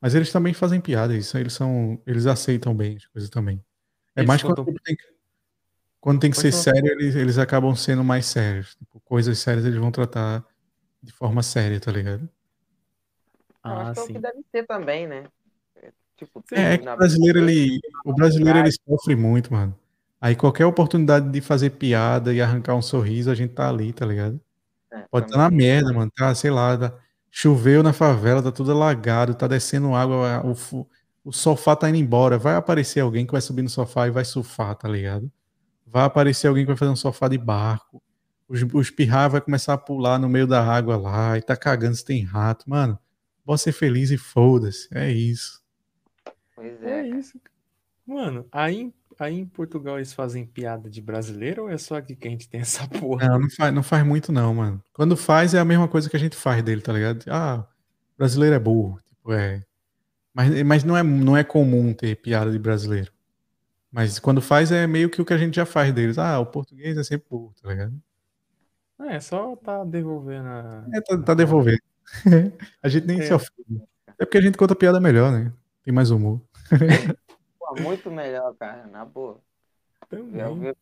Mas 0.00 0.14
eles 0.14 0.30
também 0.30 0.54
fazem 0.54 0.80
piada, 0.80 1.16
isso. 1.16 1.36
Eles 1.36 1.52
são. 1.54 2.00
Eles 2.06 2.24
aceitam 2.26 2.72
bem 2.72 2.94
as 2.98 3.06
coisas 3.06 3.28
também. 3.28 3.56
É 4.14 4.20
Eles 4.20 4.28
mais 4.28 4.42
contam- 4.44 4.64
quando 4.64 4.78
tem 4.80 4.94
que, 4.94 5.04
quando 5.98 6.20
tem 6.20 6.30
que 6.30 6.36
ser 6.36 6.52
falar. 6.52 6.62
sério, 6.62 6.92
eles, 6.92 7.16
eles 7.16 7.36
acabam 7.36 7.74
sendo 7.74 8.04
mais 8.04 8.26
sérios. 8.26 8.76
Tipo, 8.76 9.00
coisas 9.00 9.36
sérias 9.40 9.64
eles 9.66 9.78
vão 9.80 9.90
tratar 9.90 10.46
de 11.02 11.10
forma 11.12 11.42
séria, 11.42 11.80
tá 11.80 11.90
ligado? 11.90 12.28
Eu 13.64 13.70
Ah, 13.70 13.90
acho 13.90 13.94
que 13.94 14.00
é 14.00 14.02
o 14.02 14.06
que 14.08 14.18
deve 14.20 14.44
ser 14.50 14.66
também, 14.66 15.06
né? 15.06 15.28
É, 15.76 15.92
Tipo, 16.16 16.42
É, 16.52 16.74
é 16.74 16.78
que 16.78 16.84
na 16.84 16.94
o 16.94 16.98
brasileiro, 16.98 17.38
ele, 17.48 17.80
o 18.04 18.12
brasileiro 18.14 18.58
ele 18.58 18.70
sofre 18.72 19.14
muito, 19.16 19.52
mano. 19.52 19.74
Aí 20.20 20.36
qualquer 20.36 20.66
oportunidade 20.66 21.30
de 21.30 21.40
fazer 21.40 21.70
piada 21.70 22.32
e 22.34 22.40
arrancar 22.42 22.74
um 22.74 22.82
sorriso, 22.82 23.30
a 23.30 23.34
gente 23.34 23.54
tá 23.54 23.68
ali, 23.68 23.92
tá 23.92 24.04
ligado? 24.04 24.38
É, 24.92 25.04
Pode 25.10 25.26
estar 25.26 25.38
na 25.38 25.44
também. 25.44 25.58
merda, 25.66 25.92
mano. 25.92 26.10
Tá, 26.14 26.34
sei 26.34 26.50
lá, 26.50 26.76
tá- 26.76 26.94
choveu 27.30 27.82
na 27.82 27.92
favela, 27.92 28.42
tá 28.42 28.52
tudo 28.52 28.72
alagado, 28.72 29.34
tá 29.34 29.46
descendo 29.48 29.94
água, 29.94 30.42
o, 30.44 30.86
o 31.24 31.32
sofá 31.32 31.76
tá 31.76 31.88
indo 31.88 31.98
embora. 31.98 32.38
Vai 32.38 32.54
aparecer 32.56 33.00
alguém 33.00 33.26
que 33.26 33.32
vai 33.32 33.40
subir 33.40 33.62
no 33.62 33.68
sofá 33.70 34.06
e 34.08 34.10
vai 34.10 34.24
surfar, 34.24 34.74
tá 34.76 34.88
ligado? 34.88 35.30
Vai 35.86 36.04
aparecer 36.04 36.48
alguém 36.48 36.64
que 36.64 36.68
vai 36.68 36.76
fazer 36.76 36.90
um 36.92 36.96
sofá 36.96 37.28
de 37.28 37.38
barco. 37.38 38.02
Os, 38.48 38.62
os 38.74 38.90
pirra 38.90 39.28
vai 39.28 39.40
começar 39.40 39.74
a 39.74 39.78
pular 39.78 40.18
no 40.18 40.28
meio 40.28 40.46
da 40.46 40.62
água 40.64 40.96
lá 40.96 41.38
e 41.38 41.42
tá 41.42 41.56
cagando 41.56 41.96
se 41.96 42.04
tem 42.04 42.22
rato. 42.24 42.68
Mano, 42.68 42.98
pode 43.50 43.62
ser 43.62 43.72
feliz 43.72 44.12
e 44.12 44.16
foda-se. 44.16 44.86
É 44.94 45.10
isso. 45.10 45.60
Pois 46.54 46.80
É 46.84 47.00
é. 47.00 47.08
isso. 47.08 47.36
Mano, 48.06 48.46
aí, 48.52 48.76
em- 48.82 48.94
aí 49.18 49.40
em 49.40 49.44
Portugal 49.44 49.96
eles 49.96 50.12
fazem 50.12 50.46
piada 50.46 50.88
de 50.88 51.02
brasileiro 51.02 51.62
ou 51.64 51.68
é 51.68 51.76
só 51.76 51.96
aqui 51.96 52.14
que 52.14 52.28
a 52.28 52.30
gente 52.30 52.48
tem 52.48 52.60
essa 52.60 52.86
porra? 53.10 53.26
Não, 53.28 53.40
não 53.40 53.50
faz, 53.50 53.74
não 53.74 53.82
faz 53.82 54.06
muito, 54.06 54.30
não, 54.30 54.54
mano. 54.54 54.80
Quando 54.92 55.16
faz, 55.16 55.52
é 55.52 55.58
a 55.58 55.64
mesma 55.64 55.88
coisa 55.88 56.08
que 56.08 56.14
a 56.16 56.20
gente 56.20 56.36
faz 56.36 56.62
dele, 56.62 56.80
tá 56.80 56.92
ligado? 56.92 57.24
Ah, 57.28 57.66
brasileiro 58.16 58.54
é 58.54 58.58
burro. 58.60 59.00
Tipo, 59.08 59.32
é. 59.32 59.64
Mas, 60.32 60.62
mas 60.62 60.84
não, 60.84 60.96
é, 60.96 61.02
não 61.02 61.36
é 61.36 61.42
comum 61.42 61.92
ter 61.92 62.14
piada 62.22 62.52
de 62.52 62.58
brasileiro. 62.58 63.10
Mas 63.90 64.20
quando 64.20 64.40
faz, 64.40 64.70
é 64.70 64.86
meio 64.86 65.10
que 65.10 65.20
o 65.20 65.24
que 65.24 65.32
a 65.34 65.38
gente 65.38 65.56
já 65.56 65.66
faz 65.66 65.92
deles. 65.92 66.18
Ah, 66.18 66.38
o 66.38 66.46
português 66.46 66.96
é 66.96 67.02
sempre 67.02 67.26
burro, 67.28 67.52
tá 67.60 67.68
ligado? 67.68 68.00
É, 69.00 69.18
só 69.18 69.56
tá 69.56 69.82
devolvendo 69.82 70.46
a... 70.46 70.86
É, 70.94 71.00
tá, 71.00 71.18
tá 71.20 71.34
devolvendo. 71.34 71.80
a 72.82 72.88
gente 72.88 73.06
nem 73.06 73.20
É. 73.20 73.22
se 73.22 73.32
ofende. 73.32 73.82
É 74.18 74.24
porque 74.24 74.38
a 74.38 74.42
gente 74.42 74.58
conta 74.58 74.76
piada 74.76 75.00
melhor, 75.00 75.32
né? 75.32 75.52
Tem 75.82 75.94
mais 75.94 76.10
humor. 76.10 76.40
Pô, 77.58 77.74
muito 77.80 78.10
melhor, 78.10 78.54
cara, 78.56 78.86
na 78.86 79.04
boa. 79.04 79.40
Também. 80.08 80.74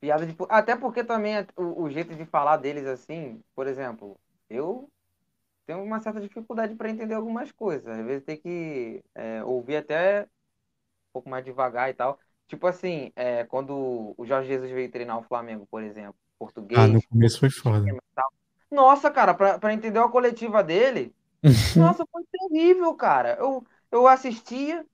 Piada 0.00 0.26
de. 0.26 0.34
Até 0.48 0.76
porque 0.76 1.04
também 1.04 1.34
o, 1.56 1.82
o 1.82 1.90
jeito 1.90 2.14
de 2.14 2.24
falar 2.24 2.56
deles 2.56 2.86
assim, 2.86 3.42
por 3.54 3.66
exemplo, 3.66 4.18
eu 4.48 4.88
tenho 5.66 5.82
uma 5.82 6.00
certa 6.00 6.20
dificuldade 6.20 6.74
para 6.74 6.90
entender 6.90 7.14
algumas 7.14 7.52
coisas. 7.52 7.86
Às 7.86 8.04
vezes 8.04 8.24
tem 8.24 8.36
que 8.36 9.02
é, 9.14 9.44
ouvir 9.44 9.76
até 9.76 10.22
um 10.22 11.12
pouco 11.12 11.28
mais 11.28 11.44
devagar 11.44 11.90
e 11.90 11.94
tal. 11.94 12.18
Tipo 12.48 12.66
assim, 12.66 13.12
é, 13.14 13.44
quando 13.44 14.14
o 14.16 14.26
Jorge 14.26 14.48
Jesus 14.48 14.70
veio 14.72 14.90
treinar 14.90 15.18
o 15.18 15.22
Flamengo, 15.22 15.66
por 15.70 15.82
exemplo, 15.82 16.14
português. 16.38 16.80
Ah, 16.80 16.88
no 16.88 17.00
começo 17.08 17.38
foi 17.38 17.50
foda. 17.50 17.84
tal. 18.14 18.32
Nossa, 18.70 19.10
cara, 19.10 19.34
pra, 19.34 19.58
pra 19.58 19.72
entender 19.74 19.98
a 19.98 20.08
coletiva 20.08 20.62
dele, 20.62 21.14
nossa, 21.76 22.04
foi 22.10 22.24
terrível, 22.30 22.94
cara. 22.94 23.36
Eu, 23.38 23.64
eu 23.90 24.06
assistia. 24.08 24.86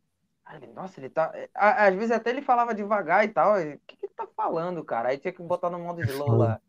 aí 0.45 0.67
Nossa, 0.69 1.01
ele 1.01 1.11
tá. 1.11 1.33
a- 1.55 1.87
Às 1.89 1.95
vezes 1.95 2.11
até 2.13 2.31
ele 2.31 2.43
falava 2.43 2.75
devagar 2.75 3.25
e 3.25 3.29
tal. 3.29 3.55
O 3.61 3.79
que, 3.87 3.97
que 3.97 4.07
ele 4.07 4.15
tá 4.17 4.27
falando, 4.37 4.85
cara? 4.85 5.11
Aí 5.11 5.19
tinha 5.19 5.33
que 5.33 5.43
botar 5.43 5.71
no 5.71 5.79
modo 5.79 6.01
slow 6.03 6.37
lá. 6.37 6.61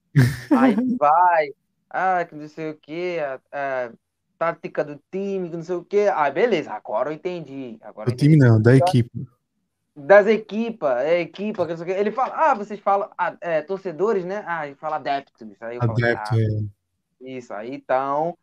Aí 0.51 0.75
vai. 0.99 1.49
Ah, 1.89 2.25
que 2.25 2.35
não 2.35 2.47
sei 2.49 2.71
o 2.71 2.77
que. 2.77 3.19
A, 3.19 3.41
a 3.87 3.91
tática 4.37 4.83
do 4.83 5.01
time, 5.11 5.49
que 5.49 5.55
não 5.57 5.63
sei 5.63 5.75
o 5.75 5.85
que. 5.85 6.07
Ah, 6.09 6.29
beleza, 6.31 6.71
agora 6.73 7.09
eu 7.09 7.13
entendi. 7.13 7.77
Agora 7.81 8.09
Do 8.11 8.15
time 8.15 8.37
não, 8.37 8.61
da 8.61 8.75
equipe. 8.75 9.27
Das 9.95 10.27
equipas, 10.27 11.03
é 11.05 11.21
equipa, 11.21 11.65
que 11.65 11.71
não 11.71 11.77
sei 11.77 11.85
o 11.85 11.95
que. 11.95 11.99
Ele 11.99 12.11
fala, 12.11 12.35
ah, 12.35 12.53
vocês 12.53 12.79
falam 12.79 13.09
ah, 13.17 13.35
é, 13.41 13.63
torcedores, 13.63 14.25
né? 14.25 14.43
Ah, 14.45 14.67
ele 14.67 14.75
fala 14.75 14.97
adeptos. 14.97 15.41
Aí 15.61 15.75
eu 15.77 15.81
falo, 15.81 15.93
Adepto, 15.93 16.35
ah, 16.35 16.37
é. 16.39 16.76
Isso, 17.21 17.53
aí 17.53 17.73
então 17.75 18.37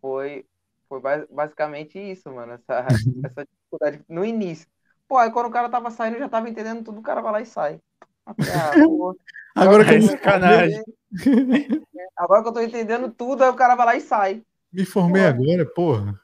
foi, 0.00 0.46
foi 0.88 1.00
ba- 1.00 1.26
basicamente 1.30 1.98
isso, 1.98 2.30
mano, 2.32 2.54
essa, 2.54 2.86
essa 3.24 3.46
dificuldade 3.46 4.04
no 4.08 4.24
início. 4.24 4.68
Pô, 5.08 5.18
aí 5.18 5.30
quando 5.32 5.46
o 5.48 5.52
cara 5.52 5.68
tava 5.70 5.90
saindo, 5.90 6.16
eu 6.16 6.20
já 6.20 6.28
tava 6.30 6.48
entendendo 6.50 6.84
tudo, 6.84 7.00
o 7.00 7.02
cara 7.04 7.22
vai 7.22 7.32
lá 7.32 7.40
e 7.42 7.46
sai. 7.46 7.80
Ah, 8.48 8.76
Agora 9.54 9.84
que 9.86 9.94
eu 9.94 9.98
É 9.98 10.00
sacanagem. 10.00 10.82
agora 12.16 12.42
que 12.42 12.48
eu 12.48 12.52
tô 12.52 12.60
entendendo 12.60 13.10
tudo, 13.12 13.42
aí 13.44 13.50
o 13.50 13.56
cara 13.56 13.74
vai 13.74 13.86
lá 13.86 13.96
e 13.96 14.00
sai. 14.00 14.44
me 14.72 14.84
formei 14.84 15.24
Pô. 15.24 15.26
agora, 15.26 15.66
porra. 15.74 16.20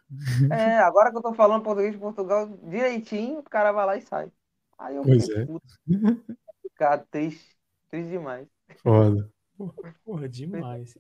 É, 0.49 0.79
agora 0.81 1.11
que 1.11 1.17
eu 1.17 1.23
tô 1.23 1.33
falando 1.35 1.63
português 1.63 1.93
de 1.93 1.99
Portugal 1.99 2.47
direitinho, 2.69 3.39
o 3.41 3.43
cara 3.43 3.73
vai 3.73 3.87
lá 3.87 3.97
e 3.97 4.03
sai. 4.03 4.31
Aí 4.79 4.97
eu 4.97 5.05
Pois 5.05 5.29
é. 5.31 5.47
puto, 5.47 5.67
cara, 6.75 6.99
triste, 7.11 7.57
triste 7.91 8.11
demais. 8.11 8.49
Foda. 8.83 9.31
Porra, 10.05 10.29
demais. 10.29 10.97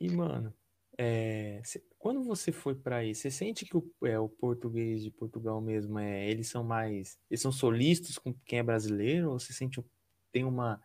E, 0.00 0.10
mano, 0.10 0.52
é, 0.98 1.60
cê- 1.64 1.84
quando 1.98 2.22
você 2.24 2.50
foi 2.52 2.74
pra 2.74 2.96
aí, 2.96 3.14
você 3.14 3.30
sente 3.30 3.64
que 3.66 3.76
o, 3.76 3.84
é, 4.04 4.18
o 4.18 4.28
português 4.28 5.02
de 5.02 5.10
Portugal 5.10 5.60
mesmo, 5.60 5.98
é, 5.98 6.28
eles 6.30 6.48
são 6.48 6.64
mais. 6.64 7.18
Eles 7.30 7.40
são 7.42 7.52
solistas 7.52 8.18
com 8.18 8.32
quem 8.46 8.58
é 8.60 8.62
brasileiro? 8.62 9.30
Ou 9.30 9.38
você 9.38 9.52
sente. 9.52 9.84
Tem 10.32 10.44
uma 10.44 10.80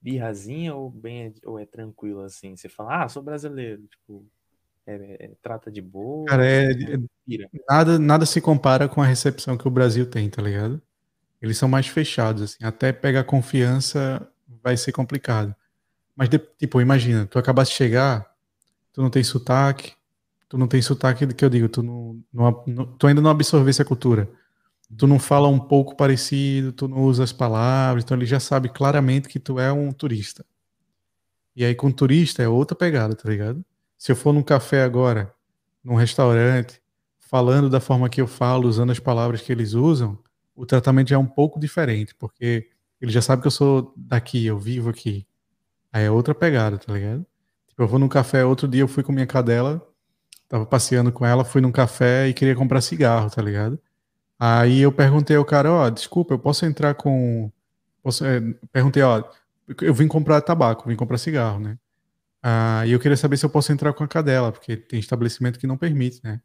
birrazinha 0.00 0.74
ou, 0.74 0.90
bem, 0.90 1.26
é- 1.26 1.32
ou 1.44 1.58
é 1.58 1.66
tranquilo 1.66 2.20
assim? 2.20 2.56
Você 2.56 2.68
fala, 2.68 3.04
ah, 3.04 3.08
sou 3.08 3.22
brasileiro. 3.22 3.86
Tipo, 3.88 4.26
é- 4.86 5.26
é- 5.26 5.36
trata 5.42 5.70
de 5.70 5.82
boa. 5.82 6.26
Cara, 6.28 6.46
é- 6.46 6.74
tipo, 6.74 7.06
pira. 7.26 7.50
Nada, 7.68 7.98
nada 7.98 8.26
se 8.26 8.40
compara 8.40 8.88
com 8.88 9.02
a 9.02 9.06
recepção 9.06 9.58
que 9.58 9.66
o 9.68 9.70
Brasil 9.70 10.08
tem, 10.08 10.30
tá 10.30 10.40
ligado? 10.42 10.80
Eles 11.42 11.58
são 11.58 11.68
mais 11.68 11.86
fechados, 11.88 12.42
assim. 12.42 12.64
Até 12.64 12.92
pegar 12.92 13.24
confiança 13.24 14.26
vai 14.62 14.76
ser 14.76 14.92
complicado. 14.92 15.54
Mas, 16.16 16.28
de- 16.28 16.38
tipo, 16.58 16.80
imagina, 16.80 17.26
tu 17.26 17.38
acabaste 17.38 17.74
de 17.74 17.78
chegar, 17.78 18.34
tu 18.98 19.02
não 19.02 19.10
tem 19.10 19.22
sotaque, 19.22 19.92
tu 20.48 20.58
não 20.58 20.66
tem 20.66 20.82
sotaque 20.82 21.24
do 21.24 21.34
que 21.34 21.44
eu 21.44 21.50
digo, 21.50 21.68
tu, 21.68 21.84
não, 21.84 22.20
não- 22.32 22.86
tu 22.98 23.06
ainda 23.06 23.20
não 23.22 23.30
absorvesse 23.30 23.80
a 23.80 23.84
cultura. 23.84 24.28
Tu 24.98 25.06
não 25.06 25.18
fala 25.18 25.48
um 25.48 25.60
pouco 25.60 25.96
parecido, 25.96 26.72
tu 26.72 26.88
não 26.88 27.04
usa 27.04 27.24
as 27.24 27.32
palavras, 27.32 28.04
então 28.04 28.16
ele 28.16 28.26
já 28.26 28.40
sabe 28.40 28.68
claramente 28.70 29.28
que 29.28 29.40
tu 29.40 29.60
é 29.60 29.72
um 29.72 29.92
turista. 29.92 30.44
E 31.54 31.64
aí 31.64 31.74
com 31.74 31.90
turista 31.90 32.42
é 32.42 32.48
outra 32.48 32.76
pegada, 32.76 33.14
tá 33.14 33.28
ligado? 33.28 33.64
Se 33.96 34.12
eu 34.12 34.16
for 34.16 34.32
num 34.32 34.42
café 34.42 34.82
agora, 34.82 35.32
num 35.82 35.94
restaurante, 35.94 36.80
falando 37.18 37.68
da 37.68 37.80
forma 37.80 38.08
que 38.08 38.20
eu 38.20 38.26
falo, 38.26 38.68
usando 38.68 38.90
as 38.92 38.98
palavras 39.00 39.42
que 39.42 39.50
eles 39.52 39.74
usam, 39.74 40.18
o 40.54 40.64
tratamento 40.66 41.08
já 41.08 41.16
é 41.16 41.18
um 41.18 41.26
pouco 41.26 41.58
diferente, 41.58 42.14
porque 42.14 42.68
ele 43.00 43.10
já 43.10 43.20
sabe 43.22 43.42
que 43.42 43.48
eu 43.48 43.52
sou 43.52 43.92
daqui, 43.96 44.46
eu 44.46 44.58
vivo 44.58 44.88
aqui. 44.90 45.26
Aí 45.92 46.04
é 46.04 46.10
outra 46.12 46.34
pegada, 46.34 46.78
tá 46.78 46.92
ligado? 46.92 47.26
Eu 47.78 47.86
vou 47.86 47.98
num 47.98 48.08
café, 48.08 48.44
outro 48.44 48.66
dia 48.66 48.82
eu 48.82 48.88
fui 48.88 49.04
com 49.04 49.12
minha 49.12 49.26
cadela, 49.26 49.80
tava 50.48 50.66
passeando 50.66 51.12
com 51.12 51.24
ela, 51.24 51.44
fui 51.44 51.60
num 51.60 51.70
café 51.70 52.28
e 52.28 52.34
queria 52.34 52.56
comprar 52.56 52.80
cigarro, 52.80 53.30
tá 53.30 53.40
ligado? 53.40 53.78
Aí 54.38 54.80
eu 54.80 54.92
perguntei 54.92 55.36
ao 55.36 55.44
cara, 55.44 55.72
ó, 55.72 55.88
desculpa, 55.88 56.34
eu 56.34 56.38
posso 56.38 56.66
entrar 56.66 56.94
com. 56.94 57.50
Posso... 58.02 58.24
é, 58.24 58.40
perguntei, 58.72 59.02
ó, 59.02 59.22
eu 59.80 59.94
vim 59.94 60.08
comprar 60.08 60.40
tabaco, 60.40 60.88
vim 60.88 60.96
comprar 60.96 61.18
cigarro, 61.18 61.60
né? 61.60 61.78
Ah, 62.42 62.84
e 62.86 62.92
eu 62.92 63.00
queria 63.00 63.16
saber 63.16 63.36
se 63.36 63.44
eu 63.46 63.50
posso 63.50 63.72
entrar 63.72 63.92
com 63.92 64.04
a 64.04 64.08
cadela, 64.08 64.52
porque 64.52 64.76
tem 64.76 64.98
estabelecimento 64.98 65.58
que 65.58 65.66
não 65.66 65.76
permite, 65.76 66.20
né? 66.24 66.40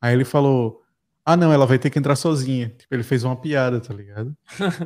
Aí 0.00 0.14
ele 0.14 0.24
falou, 0.24 0.81
ah, 1.24 1.36
não, 1.36 1.52
ela 1.52 1.66
vai 1.66 1.78
ter 1.78 1.90
que 1.90 1.98
entrar 1.98 2.16
sozinha. 2.16 2.68
Tipo, 2.70 2.94
ele 2.94 3.02
fez 3.02 3.22
uma 3.24 3.36
piada, 3.36 3.80
tá 3.80 3.94
ligado? 3.94 4.36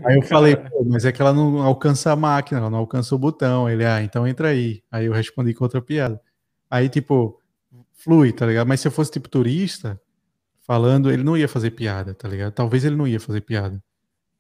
Aí 0.05 0.17
eu 0.17 0.23
falei, 0.23 0.55
pô, 0.57 0.85
mas 0.85 1.05
é 1.05 1.13
que 1.13 1.23
ela 1.23 1.33
não 1.33 1.63
alcança 1.63 2.13
a 2.13 2.17
máquina, 2.17 2.61
ela 2.61 2.71
não 2.71 2.79
alcança 2.79 3.15
o 3.15 3.19
botão. 3.19 3.69
Ele, 3.69 3.85
ah, 3.85 4.03
então 4.03 4.27
entra 4.27 4.49
aí. 4.49 4.83
Aí 4.91 5.07
eu 5.07 5.13
respondi 5.13 5.55
com 5.55 5.65
outra 5.65 5.81
piada. 5.81 6.21
Aí, 6.71 6.89
tipo, 6.89 7.41
flui, 7.93 8.33
tá 8.33 8.47
ligado? 8.47 8.67
Mas 8.67 8.81
se 8.81 8.89
eu 8.89 8.93
fosse, 8.93 9.13
tipo, 9.13 9.29
turista, 9.29 10.01
falando, 10.67 11.11
ele 11.11 11.23
não 11.23 11.37
ia 11.37 11.49
fazer 11.49 11.71
piada, 11.71 12.15
tá 12.15 12.29
ligado? 12.29 12.53
Talvez 12.53 12.85
ele 12.85 12.97
não 12.97 13.07
ia 13.07 13.21
fazer 13.21 13.41
piada. 13.43 13.83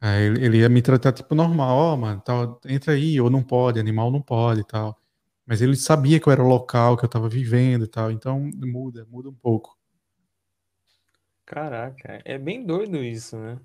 Aí 0.01 0.25
ele, 0.25 0.45
ele 0.45 0.59
ia 0.59 0.69
me 0.69 0.83
tratar 0.83 1.13
tipo 1.13 1.35
normal, 1.35 1.77
ó, 1.77 1.97
mano, 1.97 2.21
tal, 2.25 2.61
entra 2.67 2.95
aí, 2.95 3.21
ou 3.21 3.31
não 3.31 3.43
pode, 3.43 3.81
animal 3.81 4.11
não 4.11 4.21
pode 4.21 4.61
e 4.61 4.65
tal. 4.65 4.99
Mas 5.47 5.63
ele 5.63 5.77
sabia 5.77 6.21
que 6.21 6.29
eu 6.29 6.33
era 6.33 6.43
o 6.43 6.49
local, 6.49 6.97
que 6.97 7.05
eu 7.05 7.09
tava 7.09 7.29
vivendo 7.29 7.85
e 7.85 7.89
tal, 7.89 8.11
então 8.11 8.51
muda, 8.57 9.07
muda 9.11 9.29
um 9.31 9.35
pouco. 9.35 9.77
Caraca, 11.47 12.21
é 12.25 12.37
bem 12.37 12.67
doido 12.67 12.97
isso, 12.97 13.39
né? 13.39 13.59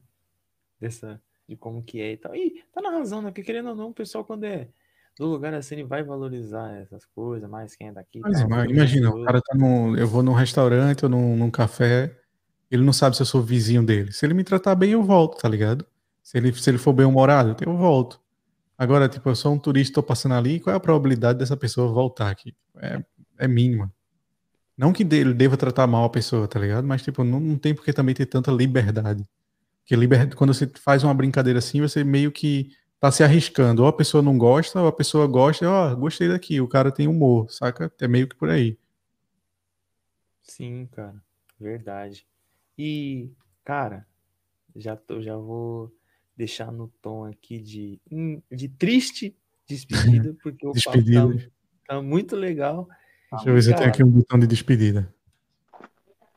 Dessa, 0.79 1.19
de 1.49 1.57
como 1.57 1.83
que 1.83 1.99
é 1.99 2.13
e 2.13 2.17
tal. 2.17 2.35
E 2.35 2.63
tá 2.71 2.79
na 2.79 2.91
razão, 2.91 3.21
né? 3.21 3.29
Porque 3.29 3.43
querendo 3.43 3.69
ou 3.69 3.75
não, 3.75 3.89
o 3.89 3.93
pessoal 3.93 4.23
quando 4.23 4.43
é 4.43 4.69
do 5.17 5.25
lugar 5.25 5.53
assim, 5.53 5.75
ele 5.75 5.83
vai 5.83 6.03
valorizar 6.03 6.71
essas 6.77 7.05
coisas, 7.05 7.49
mais 7.49 7.75
quem 7.75 7.87
é 7.87 7.91
daqui. 7.91 8.19
Mas 8.21 8.43
porque 8.43 8.71
imagina, 8.71 9.09
o 9.09 9.25
cara 9.25 9.41
tá 9.41 9.55
num. 9.55 9.95
Eu 9.97 10.07
vou 10.07 10.21
num 10.23 10.33
restaurante 10.33 11.03
ou 11.03 11.09
num, 11.09 11.35
num 11.35 11.51
café, 11.51 12.15
ele 12.69 12.83
não 12.83 12.93
sabe 12.93 13.15
se 13.15 13.21
eu 13.23 13.25
sou 13.25 13.41
vizinho 13.41 13.83
dele. 13.83 14.11
Se 14.11 14.25
ele 14.25 14.33
me 14.33 14.43
tratar 14.43 14.75
bem, 14.75 14.91
eu 14.91 15.03
volto, 15.03 15.39
tá 15.41 15.49
ligado? 15.49 15.85
Se 16.23 16.37
ele, 16.37 16.53
se 16.53 16.69
ele 16.69 16.77
for 16.77 16.93
bem 16.93 17.05
humorado, 17.05 17.55
eu 17.65 17.75
volto. 17.75 18.21
Agora, 18.77 19.09
tipo, 19.09 19.27
eu 19.27 19.35
sou 19.35 19.53
um 19.53 19.59
turista, 19.59 19.95
tô 19.95 20.03
passando 20.03 20.35
ali, 20.35 20.59
qual 20.59 20.73
é 20.73 20.77
a 20.77 20.79
probabilidade 20.79 21.39
dessa 21.39 21.57
pessoa 21.57 21.91
voltar 21.91 22.29
aqui? 22.29 22.55
É, 22.77 23.03
é 23.39 23.47
mínima. 23.47 23.91
Não 24.81 24.91
que 24.91 25.03
ele 25.03 25.31
deva 25.31 25.55
tratar 25.55 25.85
mal 25.85 26.05
a 26.05 26.09
pessoa, 26.09 26.47
tá 26.47 26.59
ligado? 26.59 26.87
Mas, 26.87 27.03
tipo, 27.03 27.23
não, 27.23 27.39
não 27.39 27.55
tem 27.55 27.71
porque 27.71 27.93
também 27.93 28.15
ter 28.15 28.25
tanta 28.25 28.49
liberdade. 28.49 29.23
Porque 29.81 29.95
liber... 29.95 30.35
quando 30.35 30.55
você 30.55 30.65
faz 30.83 31.03
uma 31.03 31.13
brincadeira 31.13 31.59
assim, 31.59 31.79
você 31.79 32.03
meio 32.03 32.31
que 32.31 32.71
tá 32.99 33.11
se 33.11 33.23
arriscando. 33.23 33.83
Ou 33.83 33.87
a 33.87 33.93
pessoa 33.93 34.23
não 34.23 34.35
gosta, 34.39 34.81
ou 34.81 34.87
a 34.87 34.91
pessoa 34.91 35.27
gosta, 35.27 35.69
ó, 35.69 35.93
gostei 35.93 36.27
daqui, 36.27 36.59
o 36.59 36.67
cara 36.67 36.91
tem 36.91 37.07
humor, 37.07 37.51
saca? 37.51 37.93
É 38.01 38.07
meio 38.07 38.27
que 38.27 38.35
por 38.35 38.49
aí. 38.49 38.75
Sim, 40.41 40.89
cara, 40.91 41.21
verdade. 41.59 42.25
E, 42.75 43.29
cara, 43.63 44.07
já 44.75 44.95
tô, 44.95 45.21
já 45.21 45.37
vou 45.37 45.95
deixar 46.35 46.71
no 46.71 46.87
tom 47.03 47.25
aqui 47.25 47.59
de, 47.59 48.01
hum, 48.11 48.41
de 48.51 48.67
triste 48.67 49.37
despedida, 49.67 50.35
porque 50.41 50.65
o 50.65 50.73
papo 50.73 51.03
tá, 51.03 51.49
tá 51.87 52.01
muito 52.01 52.35
legal. 52.35 52.89
Deixa 53.31 53.49
eu 53.49 53.53
ver 53.53 53.61
se 53.61 53.71
eu 53.71 53.75
tenho 53.75 53.89
aqui 53.89 54.03
um 54.03 54.09
botão 54.09 54.37
de 54.37 54.45
despedida. 54.45 55.13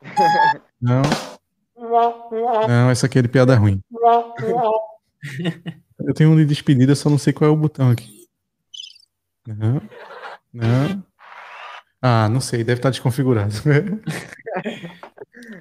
Não. 0.81 1.01
Não, 2.67 2.89
essa 2.89 3.05
aqui 3.05 3.19
é 3.19 3.21
de 3.21 3.27
piada 3.27 3.55
ruim. 3.55 3.81
Eu 5.99 6.13
tenho 6.13 6.31
um 6.31 6.37
de 6.37 6.45
despedida, 6.45 6.95
só 6.95 7.09
não 7.09 7.17
sei 7.17 7.33
qual 7.33 7.49
é 7.49 7.53
o 7.53 7.57
botão 7.57 7.89
aqui. 7.89 8.27
Não. 9.47 9.81
Não. 10.53 11.03
Ah, 12.01 12.29
não 12.29 12.39
sei, 12.39 12.63
deve 12.63 12.79
estar 12.79 12.91
desconfigurado. 12.91 13.53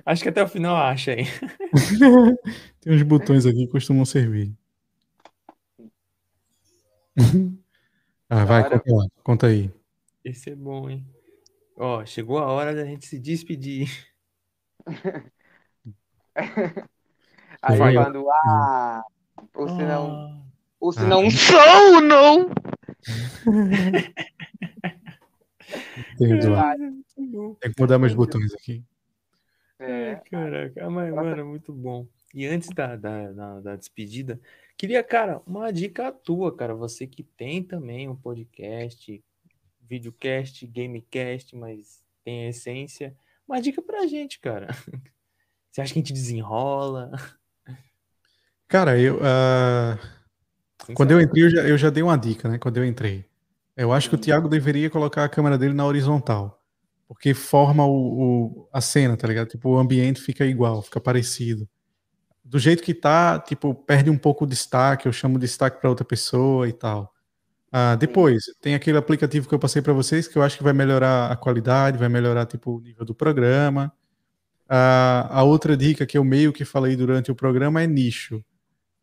Acho 0.04 0.22
que 0.22 0.28
até 0.28 0.42
o 0.42 0.48
final 0.48 0.76
acha 0.76 1.12
aí. 1.12 1.24
Tem 2.80 2.94
uns 2.94 3.02
botões 3.02 3.46
aqui 3.46 3.66
que 3.66 3.72
costumam 3.72 4.04
servir. 4.04 4.52
Ah, 8.26 8.44
vai, 8.46 8.68
conta 8.68 8.92
lá, 8.92 9.06
conta 9.22 9.46
aí. 9.46 9.70
Esse 10.24 10.50
é 10.50 10.56
bom, 10.56 10.88
hein? 10.88 11.06
Ó, 11.76 12.04
chegou 12.04 12.38
a 12.38 12.46
hora 12.46 12.74
da 12.74 12.84
gente 12.84 13.06
se 13.06 13.18
despedir. 13.18 13.88
Aí 17.62 17.78
Vai. 17.78 17.94
quando 17.94 18.28
ah, 18.30 19.02
ou 19.54 19.68
se 19.68 19.82
não, 19.82 20.10
Ah, 20.10 20.42
ou 20.80 20.92
se 20.92 21.00
Ah. 21.00 21.06
não 21.06 21.30
sou, 21.30 22.00
não. 22.00 22.50
Tem, 26.18 26.38
que 27.72 27.80
mudar 27.80 27.98
meus 27.98 28.14
botões 28.14 28.52
aqui. 28.54 28.84
É, 29.78 30.16
Caraca, 30.30 30.88
mas, 30.90 31.12
mano, 31.12 31.40
é 31.40 31.44
muito 31.44 31.72
bom. 31.72 32.06
E 32.32 32.46
antes 32.46 32.68
da, 32.70 32.96
da, 32.96 33.32
da, 33.32 33.60
da 33.60 33.76
despedida, 33.76 34.40
queria, 34.76 35.02
cara, 35.02 35.40
uma 35.46 35.72
dica 35.72 36.12
tua, 36.12 36.54
cara. 36.54 36.74
Você 36.74 37.06
que 37.06 37.22
tem 37.22 37.62
também 37.62 38.08
um 38.08 38.16
podcast, 38.16 39.22
videocast, 39.88 40.66
gamecast, 40.66 41.54
mas 41.56 42.02
tem 42.24 42.46
a 42.46 42.48
essência. 42.48 43.16
Uma 43.46 43.60
dica 43.60 43.82
pra 43.82 44.06
gente, 44.06 44.40
cara. 44.40 44.68
Você 45.70 45.80
acha 45.80 45.92
que 45.92 45.98
a 45.98 46.02
gente 46.02 46.12
desenrola? 46.12 47.10
Cara, 48.68 48.98
eu, 48.98 49.18
ah, 49.22 49.98
quando 50.94 51.10
eu 51.12 51.20
entrei, 51.20 51.44
eu 51.44 51.50
já, 51.50 51.62
eu 51.62 51.78
já 51.78 51.90
dei 51.90 52.02
uma 52.02 52.16
dica, 52.16 52.48
né? 52.48 52.58
Quando 52.58 52.76
eu 52.78 52.84
entrei. 52.84 53.24
Eu 53.76 53.92
acho 53.92 54.08
que 54.08 54.14
o 54.14 54.18
Thiago 54.18 54.48
deveria 54.48 54.88
colocar 54.88 55.24
a 55.24 55.28
câmera 55.28 55.58
dele 55.58 55.74
na 55.74 55.84
horizontal. 55.84 56.60
Porque 57.06 57.34
forma 57.34 57.84
o, 57.84 57.92
o- 57.92 58.68
a 58.72 58.80
cena, 58.80 59.16
tá 59.16 59.26
ligado? 59.28 59.48
Tipo, 59.48 59.70
o 59.70 59.78
ambiente 59.78 60.20
fica 60.20 60.44
igual, 60.44 60.80
fica 60.82 61.00
parecido. 61.00 61.68
Do 62.42 62.58
jeito 62.58 62.82
que 62.82 62.94
tá, 62.94 63.38
tipo, 63.38 63.74
perde 63.74 64.10
um 64.10 64.18
pouco 64.18 64.44
o 64.44 64.46
destaque, 64.48 65.06
eu 65.06 65.12
chamo 65.12 65.38
de 65.38 65.46
destaque 65.46 65.80
para 65.80 65.90
outra 65.90 66.04
pessoa 66.04 66.68
e 66.68 66.72
tal. 66.72 67.13
Ah, 67.76 67.96
depois, 67.96 68.44
tem 68.60 68.76
aquele 68.76 68.96
aplicativo 68.96 69.48
que 69.48 69.54
eu 69.54 69.58
passei 69.58 69.82
para 69.82 69.92
vocês 69.92 70.28
que 70.28 70.38
eu 70.38 70.42
acho 70.44 70.56
que 70.56 70.62
vai 70.62 70.72
melhorar 70.72 71.32
a 71.32 71.34
qualidade, 71.36 71.98
vai 71.98 72.08
melhorar, 72.08 72.46
tipo, 72.46 72.76
o 72.76 72.80
nível 72.80 73.04
do 73.04 73.12
programa. 73.12 73.92
Ah, 74.68 75.26
a 75.28 75.42
outra 75.42 75.76
dica 75.76 76.06
que 76.06 76.16
eu 76.16 76.22
meio 76.22 76.52
que 76.52 76.64
falei 76.64 76.94
durante 76.94 77.32
o 77.32 77.34
programa 77.34 77.82
é 77.82 77.86
nicho. 77.88 78.44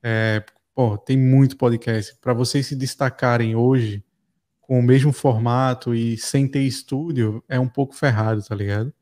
É, 0.01 0.41
pô, 0.73 0.97
tem 0.97 1.17
muito 1.17 1.57
podcast. 1.57 2.15
Para 2.21 2.31
vocês 2.33 2.65
se 2.65 2.73
destacarem 2.73 3.57
hoje 3.57 4.05
com 4.61 4.79
o 4.79 4.83
mesmo 4.83 5.11
formato 5.11 5.93
e 5.93 6.17
sem 6.17 6.47
ter 6.47 6.61
estúdio, 6.61 7.43
é 7.49 7.59
um 7.59 7.67
pouco 7.67 7.93
ferrado, 7.93 8.41
tá 8.41 8.55
ligado? 8.55 8.93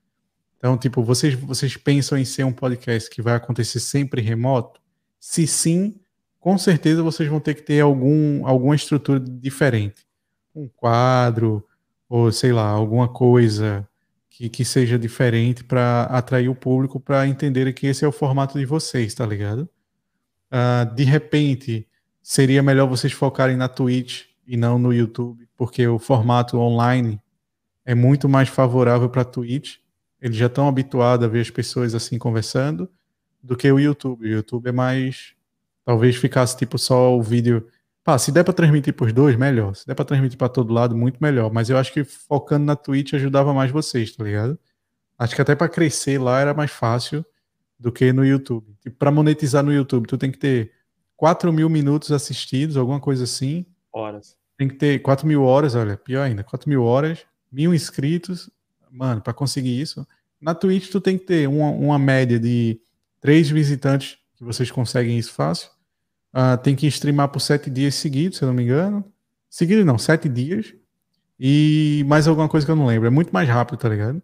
Então, 0.58 0.80
tipo, 0.80 1.04
vocês, 1.04 1.36
vocês 1.36 1.78
pensam 1.78 2.18
em 2.18 2.26
ser 2.26 2.44
um 2.44 2.52
podcast 2.52 3.08
que 3.08 3.22
vai 3.22 3.36
acontecer 3.36 3.80
sempre 3.80 4.20
remoto? 4.20 4.82
Se 5.20 5.46
sim, 5.46 6.02
com 6.40 6.58
certeza 6.58 7.04
vocês 7.04 7.30
vão 7.30 7.40
ter 7.40 7.56
que 7.56 7.62
ter 7.62 7.82
algum, 7.82 8.46
alguma 8.48 8.76
estrutura 8.76 9.20
diferente. 9.20 10.06
Um 10.56 10.68
quadro, 10.68 11.66
ou 12.08 12.32
sei 12.32 12.52
lá, 12.52 12.68
alguma 12.68 13.08
coisa 13.08 13.88
que, 14.30 14.50
que 14.50 14.64
seja 14.64 14.98
diferente 14.98 15.64
para 15.64 16.04
atrair 16.04 16.50
o 16.50 16.56
público 16.56 17.00
para 17.00 17.28
entender 17.28 17.72
que 17.74 17.88
esse 17.88 18.06
é 18.06 18.08
o 18.08 18.12
formato 18.12 18.58
de 18.58 18.66
vocês, 18.66 19.14
tá 19.14 19.26
ligado? 19.26 19.70
Ah, 20.50 20.86
de 20.96 21.04
repente, 21.04 21.88
seria 22.22 22.64
melhor 22.64 22.88
vocês 22.88 23.14
focarem 23.14 23.58
na 23.58 23.68
Twitch 23.68 24.26
e 24.48 24.58
não 24.58 24.80
no 24.80 24.94
YouTube, 24.94 25.48
porque 25.56 25.88
o 25.88 26.00
formato 26.00 26.58
online 26.58 27.22
é 27.86 27.94
muito 27.94 28.30
mais 28.30 28.50
favorável 28.50 29.10
para 29.10 29.26
Twitch. 29.26 29.78
Eles 30.22 30.38
já 30.38 30.46
estão 30.48 30.68
habituados 30.68 31.26
a 31.26 31.30
ver 31.30 31.42
as 31.42 31.50
pessoas 31.50 31.94
assim 31.94 32.18
conversando 32.18 32.90
do 33.44 33.56
que 33.56 33.72
o 33.72 33.80
YouTube. 33.80 34.26
O 34.26 34.30
YouTube 34.30 34.68
é 34.68 34.72
mais. 34.72 35.34
Talvez 35.90 36.18
ficasse 36.18 36.56
tipo 36.56 36.78
só 36.78 37.18
o 37.18 37.20
vídeo. 37.20 37.68
Pá, 38.04 38.16
se 38.20 38.32
der 38.32 38.44
para 38.44 38.54
transmitir 38.54 38.94
para 38.94 39.08
os 39.08 39.12
dois, 39.12 39.36
melhor. 39.36 39.76
Se 39.76 39.88
der 39.88 39.96
para 39.96 40.06
transmitir 40.06 40.38
para 40.38 40.48
todo 40.48 40.72
lado, 40.72 40.96
muito 40.96 41.18
melhor. 41.20 41.52
Mas 41.52 41.68
eu 41.68 41.80
acho 41.80 41.92
que 41.92 42.04
focando 42.04 42.64
na 42.64 42.76
Twitch 42.76 43.16
ajudava 43.16 43.56
mais 43.56 43.72
vocês, 43.72 44.16
tá 44.16 44.24
ligado? 44.24 44.60
Acho 45.18 45.34
que 45.34 45.42
até 45.42 45.56
para 45.56 45.68
crescer 45.68 46.20
lá 46.20 46.40
era 46.40 46.54
mais 46.54 46.70
fácil 46.70 47.26
do 47.80 47.92
que 47.92 48.14
no 48.14 48.24
YouTube. 48.24 48.72
Tipo, 48.84 48.98
para 48.98 49.10
monetizar 49.10 49.64
no 49.64 49.74
YouTube, 49.74 50.06
tu 50.06 50.16
tem 50.16 50.30
que 50.30 50.38
ter 50.38 50.72
4 51.18 51.52
mil 51.52 51.68
minutos 51.68 52.12
assistidos, 52.12 52.78
alguma 52.78 53.00
coisa 53.00 53.24
assim. 53.24 53.66
Horas. 53.92 54.38
Tem 54.60 54.68
que 54.68 54.76
ter 54.76 55.00
4 55.00 55.26
mil 55.26 55.42
horas, 55.42 55.74
olha, 55.74 55.98
pior 55.98 56.22
ainda, 56.22 56.44
4 56.44 56.70
mil 56.70 56.84
horas, 56.84 57.26
mil 57.52 57.74
inscritos. 57.74 58.48
Mano, 58.92 59.22
para 59.22 59.34
conseguir 59.34 59.82
isso. 59.82 60.06
Na 60.40 60.54
Twitch, 60.54 60.92
tu 60.92 61.02
tem 61.02 61.18
que 61.18 61.26
ter 61.26 61.50
uma, 61.50 61.72
uma 61.72 61.98
média 61.98 62.40
de 62.40 62.80
três 63.20 63.50
visitantes, 63.50 64.20
que 64.36 64.44
vocês 64.44 64.70
conseguem 64.70 65.18
isso 65.18 65.34
fácil. 65.34 65.79
Ah, 66.34 66.58
tem 66.58 66.76
que 66.76 66.88
streamar 66.88 67.30
por 67.30 67.40
sete 67.40 67.70
dias 67.70 67.96
seguidos, 67.96 68.38
se 68.38 68.44
eu 68.44 68.48
não 68.48 68.54
me 68.54 68.64
engano. 68.64 69.04
Seguidos 69.50 69.86
não, 69.86 69.98
sete 69.98 70.30
dias. 70.30 70.74
E 71.40 72.04
mais 72.08 72.28
alguma 72.28 72.50
coisa 72.50 72.66
que 72.66 72.72
eu 72.72 72.76
não 72.76 72.86
lembro. 72.86 73.08
É 73.08 73.10
muito 73.10 73.32
mais 73.32 73.48
rápido, 73.48 73.80
tá 73.80 73.90
ligado? 73.90 74.22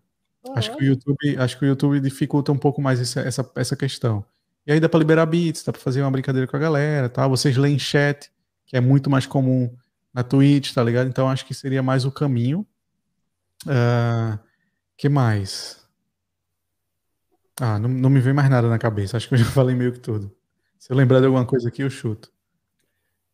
Acho 0.53 0.75
que 0.75 0.83
o 0.83 0.85
YouTube, 0.85 1.37
acho 1.37 1.57
que 1.57 1.65
o 1.65 1.67
YouTube 1.67 1.99
dificulta 1.99 2.51
um 2.51 2.57
pouco 2.57 2.81
mais 2.81 2.99
essa, 2.99 3.21
essa, 3.21 3.51
essa 3.55 3.75
questão. 3.75 4.23
E 4.67 4.71
aí 4.71 4.79
dá 4.79 4.87
para 4.87 4.99
liberar 4.99 5.25
bits, 5.25 5.63
dá 5.63 5.71
para 5.71 5.81
fazer 5.81 6.01
uma 6.01 6.11
brincadeira 6.11 6.47
com 6.47 6.55
a 6.55 6.59
galera, 6.59 7.09
tá? 7.09 7.27
Vocês 7.27 7.57
leem 7.57 7.79
chat, 7.79 8.31
que 8.65 8.77
é 8.77 8.81
muito 8.81 9.09
mais 9.09 9.25
comum 9.25 9.75
na 10.13 10.23
Twitch, 10.23 10.73
tá 10.73 10.83
ligado? 10.83 11.07
Então 11.07 11.29
acho 11.29 11.45
que 11.45 11.53
seria 11.53 11.81
mais 11.81 12.05
o 12.05 12.11
caminho. 12.11 12.65
Ah, 13.67 14.39
que 14.97 15.09
mais? 15.09 15.83
Ah, 17.59 17.79
não, 17.79 17.89
não 17.89 18.09
me 18.09 18.19
vem 18.19 18.33
mais 18.33 18.49
nada 18.49 18.69
na 18.69 18.77
cabeça. 18.77 19.17
Acho 19.17 19.27
que 19.27 19.35
eu 19.35 19.39
já 19.39 19.45
falei 19.51 19.75
meio 19.75 19.93
que 19.93 19.99
tudo. 19.99 20.35
Se 20.85 20.93
eu 20.93 20.97
lembrar 20.97 21.19
de 21.19 21.25
alguma 21.25 21.43
coisa 21.47 21.67
aqui, 21.67 21.81
eu 21.81 21.89
chuto. 21.89 22.29
Tá 22.29 22.35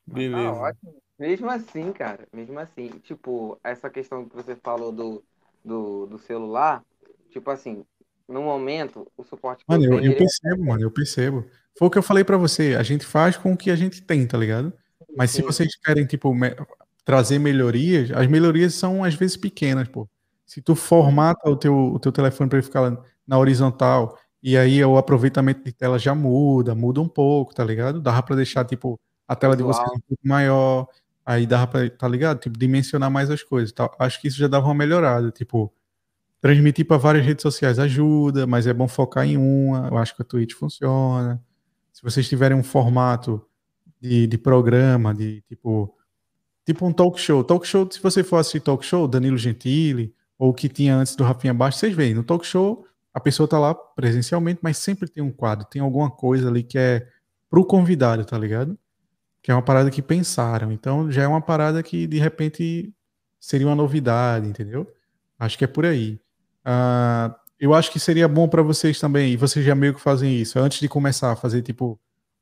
Beleza. 0.07 0.51
ótimo. 0.51 0.95
Mesmo 1.19 1.49
assim, 1.49 1.91
cara, 1.91 2.25
mesmo 2.31 2.57
assim, 2.57 2.88
tipo, 3.03 3.59
essa 3.61 3.89
questão 3.89 4.23
que 4.23 4.33
você 4.33 4.55
falou 4.55 4.89
do, 4.89 5.21
do, 5.61 6.05
do 6.05 6.17
celular, 6.17 6.81
tipo 7.30 7.51
assim, 7.51 7.83
no 8.25 8.41
momento, 8.41 9.05
o 9.17 9.23
suporte 9.25 9.65
Mano, 9.67 9.83
eu, 9.83 9.95
eu 9.95 9.99
ele- 9.99 10.15
percebo, 10.15 10.63
mano, 10.63 10.81
eu 10.81 10.89
percebo. 10.91 11.45
Foi 11.77 11.89
o 11.89 11.91
que 11.91 11.97
eu 11.97 12.03
falei 12.03 12.23
pra 12.23 12.38
você. 12.38 12.73
A 12.80 12.83
gente 12.83 13.05
faz 13.05 13.35
com 13.35 13.51
o 13.51 13.57
que 13.57 13.69
a 13.69 13.75
gente 13.75 14.01
tem, 14.01 14.25
tá 14.25 14.38
ligado? 14.38 14.71
Mas 15.17 15.31
se 15.31 15.38
Sim. 15.41 15.43
vocês 15.43 15.75
querem, 15.75 16.05
tipo, 16.05 16.33
me- 16.33 16.55
trazer 17.03 17.38
melhorias, 17.38 18.11
as 18.11 18.27
melhorias 18.27 18.75
são 18.75 19.03
às 19.03 19.13
vezes 19.13 19.35
pequenas, 19.35 19.89
pô. 19.89 20.07
Se 20.45 20.61
tu 20.61 20.73
formata 20.73 21.49
o 21.49 21.57
teu, 21.57 21.75
o 21.75 21.99
teu 21.99 22.13
telefone 22.13 22.49
para 22.49 22.59
ele 22.59 22.65
ficar 22.65 22.97
na 23.27 23.38
horizontal 23.38 24.17
e 24.43 24.57
aí 24.57 24.83
o 24.83 24.97
aproveitamento 24.97 25.63
de 25.63 25.71
tela 25.71 25.99
já 25.99 26.15
muda, 26.15 26.73
muda 26.73 26.99
um 26.99 27.07
pouco, 27.07 27.53
tá 27.53 27.63
ligado? 27.63 28.01
Dava 28.01 28.23
para 28.23 28.35
deixar, 28.35 28.65
tipo, 28.65 28.99
a 29.27 29.35
tela 29.35 29.55
de 29.55 29.61
vocês 29.61 29.87
um 29.87 29.99
pouco 29.99 30.27
maior, 30.27 30.87
aí 31.23 31.45
dava 31.45 31.67
pra, 31.67 31.89
tá 31.89 32.07
ligado? 32.07 32.39
Tipo, 32.39 32.57
dimensionar 32.57 33.11
mais 33.11 33.29
as 33.29 33.43
coisas. 33.43 33.71
Tá? 33.71 33.89
Acho 33.99 34.19
que 34.19 34.27
isso 34.27 34.37
já 34.37 34.47
dava 34.47 34.65
uma 34.65 34.73
melhorada, 34.73 35.29
tipo, 35.31 35.71
transmitir 36.41 36.87
para 36.87 36.97
várias 36.97 37.23
redes 37.23 37.43
sociais 37.43 37.77
ajuda, 37.77 38.47
mas 38.47 38.65
é 38.65 38.73
bom 38.73 38.87
focar 38.87 39.27
em 39.27 39.37
uma. 39.37 39.87
Eu 39.89 39.97
acho 39.97 40.15
que 40.15 40.23
a 40.23 40.25
Twitch 40.25 40.53
funciona. 40.53 41.41
Se 41.93 42.01
vocês 42.01 42.27
tiverem 42.27 42.57
um 42.57 42.63
formato 42.63 43.45
de, 44.01 44.25
de 44.25 44.37
programa, 44.39 45.13
de 45.13 45.41
tipo, 45.41 45.95
tipo 46.65 46.85
um 46.87 46.91
talk 46.91 47.19
show. 47.19 47.43
Talk 47.43 47.67
show, 47.67 47.87
se 47.91 48.01
você 48.01 48.23
for 48.23 48.37
assistir 48.37 48.61
talk 48.61 48.83
show, 48.83 49.07
Danilo 49.07 49.37
Gentili, 49.37 50.15
ou 50.39 50.49
o 50.49 50.53
que 50.53 50.67
tinha 50.67 50.95
antes 50.95 51.15
do 51.15 51.23
Rafinha 51.23 51.53
Baixo, 51.53 51.77
vocês 51.77 51.95
veem, 51.95 52.15
no 52.15 52.23
talk 52.23 52.43
show 52.43 52.87
a 53.14 53.19
pessoa 53.19 53.48
tá 53.48 53.59
lá 53.59 53.73
presencialmente, 53.73 54.59
mas 54.61 54.77
sempre 54.77 55.09
tem 55.09 55.23
um 55.23 55.31
quadro, 55.31 55.65
tem 55.65 55.81
alguma 55.81 56.09
coisa 56.09 56.48
ali 56.48 56.64
que 56.64 56.77
é 56.77 57.07
pro 57.49 57.65
convidado, 57.65 58.23
tá 58.23 58.38
ligado? 58.38 58.77
Que 59.41 59.51
é 59.51 59.53
uma 59.53 59.61
parada 59.61 59.90
que 59.91 60.01
pensaram. 60.01 60.72
Então 60.72 61.11
já 61.11 61.23
é 61.23 61.27
uma 61.27 61.41
parada 61.41 61.83
que 61.83 62.07
de 62.07 62.19
repente 62.19 62.93
seria 63.40 63.67
uma 63.67 63.75
novidade, 63.75 64.48
entendeu? 64.48 64.88
Acho 65.38 65.57
que 65.57 65.65
é 65.65 65.67
por 65.67 65.85
aí. 65.85 66.19
Uh, 66.65 67.33
eu 67.59 67.73
acho 67.73 67.91
que 67.91 67.99
seria 67.99 68.27
bom 68.27 68.48
para 68.48 68.61
vocês 68.61 68.99
também, 68.99 69.33
e 69.33 69.38
vocês 69.38 69.65
já 69.65 69.75
meio 69.75 69.93
que 69.93 70.01
fazem 70.01 70.40
isso, 70.40 70.57
antes 70.57 70.80
de 70.80 70.88
começar 70.88 71.31
a 71.31 71.35
fazer 71.35 71.61
tipo 71.61 71.99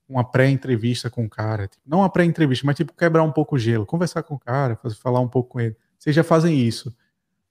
uma 0.08 0.24
pré-entrevista 0.24 1.10
com 1.10 1.26
o 1.26 1.30
cara. 1.30 1.68
Tipo, 1.68 1.84
não 1.86 2.00
uma 2.00 2.10
pré-entrevista, 2.10 2.66
mas 2.66 2.76
tipo 2.76 2.94
quebrar 2.94 3.24
um 3.24 3.32
pouco 3.32 3.56
o 3.56 3.60
gelo, 3.60 3.86
conversar 3.86 4.24
com 4.24 4.36
o 4.36 4.40
cara, 4.40 4.80
falar 5.02 5.20
um 5.20 5.28
pouco 5.28 5.50
com 5.50 5.60
ele. 5.60 5.76
Vocês 5.98 6.16
já 6.16 6.24
fazem 6.24 6.58
isso. 6.60 6.96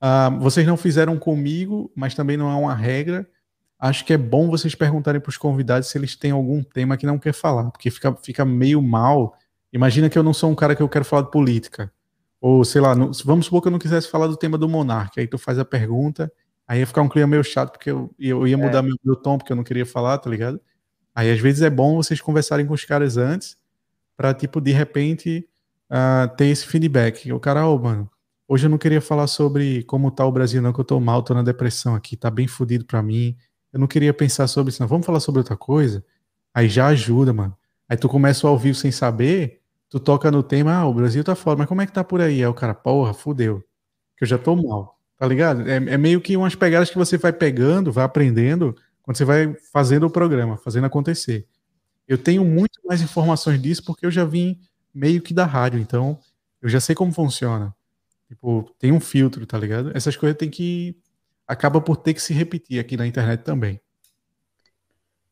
Uh, 0.03 0.39
vocês 0.41 0.67
não 0.67 0.77
fizeram 0.77 1.19
comigo, 1.19 1.91
mas 1.95 2.15
também 2.15 2.37
não 2.37 2.51
é 2.51 2.55
uma 2.55 2.75
regra. 2.75 3.29
Acho 3.79 4.05
que 4.05 4.13
é 4.13 4.19
bom 4.19 4.49
vocês 4.49 4.75
perguntarem 4.75 5.21
para 5.21 5.31
os 5.31 5.37
convidados 5.37 5.89
se 5.89 5.99
eles 5.99 6.17
têm 6.17 6.33
algum 6.33 6.63
tema 6.63 6.97
que 6.97 7.07
não 7.07 7.19
quer 7.19 7.33
falar, 7.33 7.71
porque 7.71 7.91
fica, 7.91 8.15
fica 8.17 8.45
meio 8.45 8.83
mal. 8.83 9.37
Imagina 9.73 10.09
que 10.09 10.19
eu 10.19 10.23
não 10.23 10.35
sou 10.35 10.51
um 10.51 10.55
cara 10.55 10.75
que 10.75 10.83
eu 10.83 10.89
quero 10.89 11.05
falar 11.05 11.23
de 11.23 11.31
política. 11.31 11.93
Ou, 12.41 12.65
sei 12.65 12.81
lá, 12.81 12.95
não, 12.95 13.11
vamos 13.25 13.47
supor 13.47 13.63
que 13.63 13.69
eu 13.69 13.73
não 13.73 13.79
quisesse 13.79 14.09
falar 14.09 14.27
do 14.27 14.37
tema 14.37 14.57
do 14.57 14.69
monarca. 14.69 15.21
Aí 15.21 15.27
tu 15.27 15.39
faz 15.39 15.59
a 15.59 15.65
pergunta, 15.65 16.33
aí 16.67 16.81
ia 16.81 16.87
ficar 16.87 17.03
um 17.03 17.09
clima 17.09 17.27
meio 17.27 17.45
chato, 17.45 17.73
porque 17.73 17.91
eu, 17.91 18.15
eu 18.19 18.47
ia 18.47 18.57
mudar 18.57 18.79
é. 18.79 18.83
meu, 18.83 18.97
meu 19.05 19.17
tom, 19.17 19.39
porque 19.39 19.53
eu 19.53 19.57
não 19.57 19.65
queria 19.65 19.87
falar, 19.87 20.19
tá 20.19 20.31
ligado? 20.31 20.61
Aí 21.15 21.31
às 21.31 21.41
vezes 21.41 21.63
é 21.63 21.71
bom 21.71 21.97
vocês 21.97 22.21
conversarem 22.21 22.67
com 22.67 22.75
os 22.75 22.85
caras 22.85 23.17
antes, 23.17 23.57
para 24.17 24.33
tipo, 24.35 24.61
de 24.61 24.73
repente, 24.73 25.49
uh, 25.91 26.29
ter 26.37 26.47
esse 26.47 26.67
feedback. 26.67 27.33
O 27.33 27.41
cara, 27.41 27.67
ô, 27.67 27.75
oh, 27.75 27.79
mano, 27.79 28.11
Hoje 28.51 28.65
eu 28.67 28.71
não 28.71 28.79
queria 28.79 29.01
falar 29.03 29.27
sobre 29.27 29.83
como 29.85 30.11
tá 30.11 30.25
o 30.25 30.33
Brasil, 30.33 30.63
não, 30.63 30.73
que 30.73 30.81
eu 30.81 30.85
tô 30.85 30.99
mal, 30.99 31.23
tô 31.23 31.35
na 31.35 31.43
depressão 31.43 31.95
aqui, 31.95 32.17
tá 32.17 32.31
bem 32.31 32.47
fodido 32.49 32.87
pra 32.87 33.03
mim. 33.03 33.37
Eu 33.71 33.79
não 33.79 33.87
queria 33.87 34.15
pensar 34.15 34.47
sobre 34.47 34.71
isso, 34.71 34.81
não. 34.81 34.89
Vamos 34.89 35.05
falar 35.05 35.21
sobre 35.21 35.41
outra 35.41 35.55
coisa? 35.55 36.03
Aí 36.55 36.67
já 36.67 36.87
ajuda, 36.87 37.31
mano. 37.33 37.55
Aí 37.87 37.97
tu 37.97 38.09
começa 38.09 38.49
ao 38.49 38.59
vivo 38.59 38.75
sem 38.75 38.91
saber, 38.91 39.61
tu 39.91 40.01
toca 40.01 40.31
no 40.31 40.43
tema, 40.43 40.73
ah, 40.73 40.87
o 40.87 40.95
Brasil 40.95 41.23
tá 41.23 41.35
fora, 41.35 41.59
mas 41.59 41.69
como 41.69 41.83
é 41.83 41.87
que 41.87 41.93
tá 41.93 42.03
por 42.03 42.23
aí? 42.23 42.41
Aí 42.43 42.47
o 42.47 42.55
cara, 42.55 42.75
porra, 42.75 43.13
fudeu. 43.13 43.63
Que 44.17 44.25
eu 44.25 44.29
já 44.29 44.39
tô 44.39 44.57
mal, 44.57 44.99
tá 45.19 45.27
ligado? 45.27 45.69
É, 45.69 45.77
é 45.77 45.99
meio 45.99 46.21
que 46.21 46.35
umas 46.37 46.55
pegadas 46.55 46.91
que 46.91 46.97
você 46.97 47.19
vai 47.19 47.33
pegando, 47.35 47.93
vai 47.93 48.05
aprendendo, 48.05 48.75
quando 49.03 49.17
você 49.19 49.25
vai 49.27 49.55
fazendo 49.73 50.07
o 50.07 50.11
programa, 50.11 50.57
fazendo 50.57 50.87
acontecer. 50.87 51.47
Eu 52.09 52.19
tenho 52.19 52.45
muito 52.45 52.81
mais 52.87 53.03
informações 53.03 53.61
disso 53.61 53.85
porque 53.85 54.07
eu 54.07 54.11
já 54.11 54.25
vim 54.25 54.61
meio 54.95 55.21
que 55.23 55.35
da 55.35 55.45
rádio, 55.47 55.81
então 55.81 56.19
eu 56.63 56.69
já 56.69 56.81
sei 56.81 56.95
como 56.95 57.13
funciona. 57.13 57.75
Tipo, 58.29 58.71
tem 58.79 58.93
um 58.93 59.01
filtro, 59.01 59.47
tá 59.47 59.59
ligado? 59.59 59.91
Essas 59.97 60.17
coisas 60.17 60.37
tem 60.37 60.51
que. 60.51 60.97
Acaba 61.47 61.81
por 61.81 61.97
ter 61.97 62.13
que 62.13 62.21
se 62.21 62.35
repetir 62.35 62.79
aqui 62.79 62.95
na 62.97 63.07
internet 63.07 63.43
também. 63.43 63.81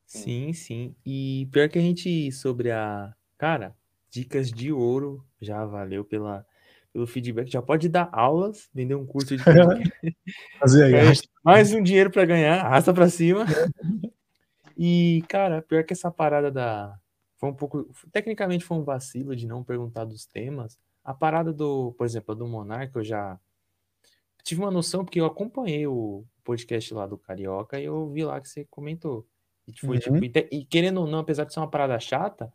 Sim, 0.06 0.52
sim. 0.54 0.96
E 1.04 1.46
pior 1.52 1.68
que 1.68 1.78
a 1.78 1.82
gente, 1.82 2.32
sobre 2.32 2.70
a. 2.70 3.14
Cara, 3.36 3.76
dicas 4.10 4.50
de 4.50 4.72
ouro, 4.72 5.22
já 5.42 5.62
valeu 5.66 6.04
pela, 6.04 6.46
pelo 6.90 7.06
feedback. 7.06 7.50
Já 7.50 7.60
pode 7.60 7.86
dar 7.86 8.08
aulas, 8.12 8.70
vender 8.72 8.94
um 8.94 9.04
curso 9.04 9.36
de. 9.36 9.42
Fazer 10.58 10.84
aí. 10.84 10.94
É, 10.94 11.12
mais 11.44 11.74
um 11.74 11.82
dinheiro 11.82 12.10
para 12.10 12.24
ganhar, 12.24 12.64
arrasta 12.64 12.94
para 12.94 13.10
cima. 13.10 13.44
e, 14.78 15.22
cara, 15.28 15.60
pior 15.60 15.84
que 15.84 15.92
essa 15.92 16.10
parada 16.10 16.50
da. 16.50 16.98
Foi 17.36 17.50
um 17.50 17.54
pouco. 17.54 17.90
Tecnicamente 18.10 18.64
foi 18.64 18.78
um 18.78 18.84
vacilo 18.84 19.36
de 19.36 19.46
não 19.46 19.62
perguntar 19.62 20.06
dos 20.06 20.24
temas. 20.24 20.78
A 21.06 21.14
parada 21.14 21.52
do, 21.52 21.94
por 21.96 22.04
exemplo, 22.04 22.34
do 22.34 22.48
Monarca, 22.48 22.98
eu 22.98 23.04
já 23.04 23.38
tive 24.42 24.60
uma 24.60 24.72
noção, 24.72 25.04
porque 25.04 25.20
eu 25.20 25.26
acompanhei 25.26 25.86
o 25.86 26.24
podcast 26.42 26.92
lá 26.92 27.06
do 27.06 27.16
Carioca 27.16 27.78
e 27.78 27.84
eu 27.84 28.10
vi 28.10 28.24
lá 28.24 28.40
que 28.40 28.48
você 28.48 28.66
comentou. 28.68 29.24
E, 29.68 29.78
foi, 29.78 30.00
tipo, 30.00 30.14
uhum. 30.14 30.20
tipo, 30.20 30.48
e, 30.50 30.64
querendo 30.64 31.00
ou 31.00 31.06
não, 31.06 31.20
apesar 31.20 31.44
de 31.44 31.54
ser 31.54 31.60
uma 31.60 31.70
parada 31.70 31.98
chata, 32.00 32.52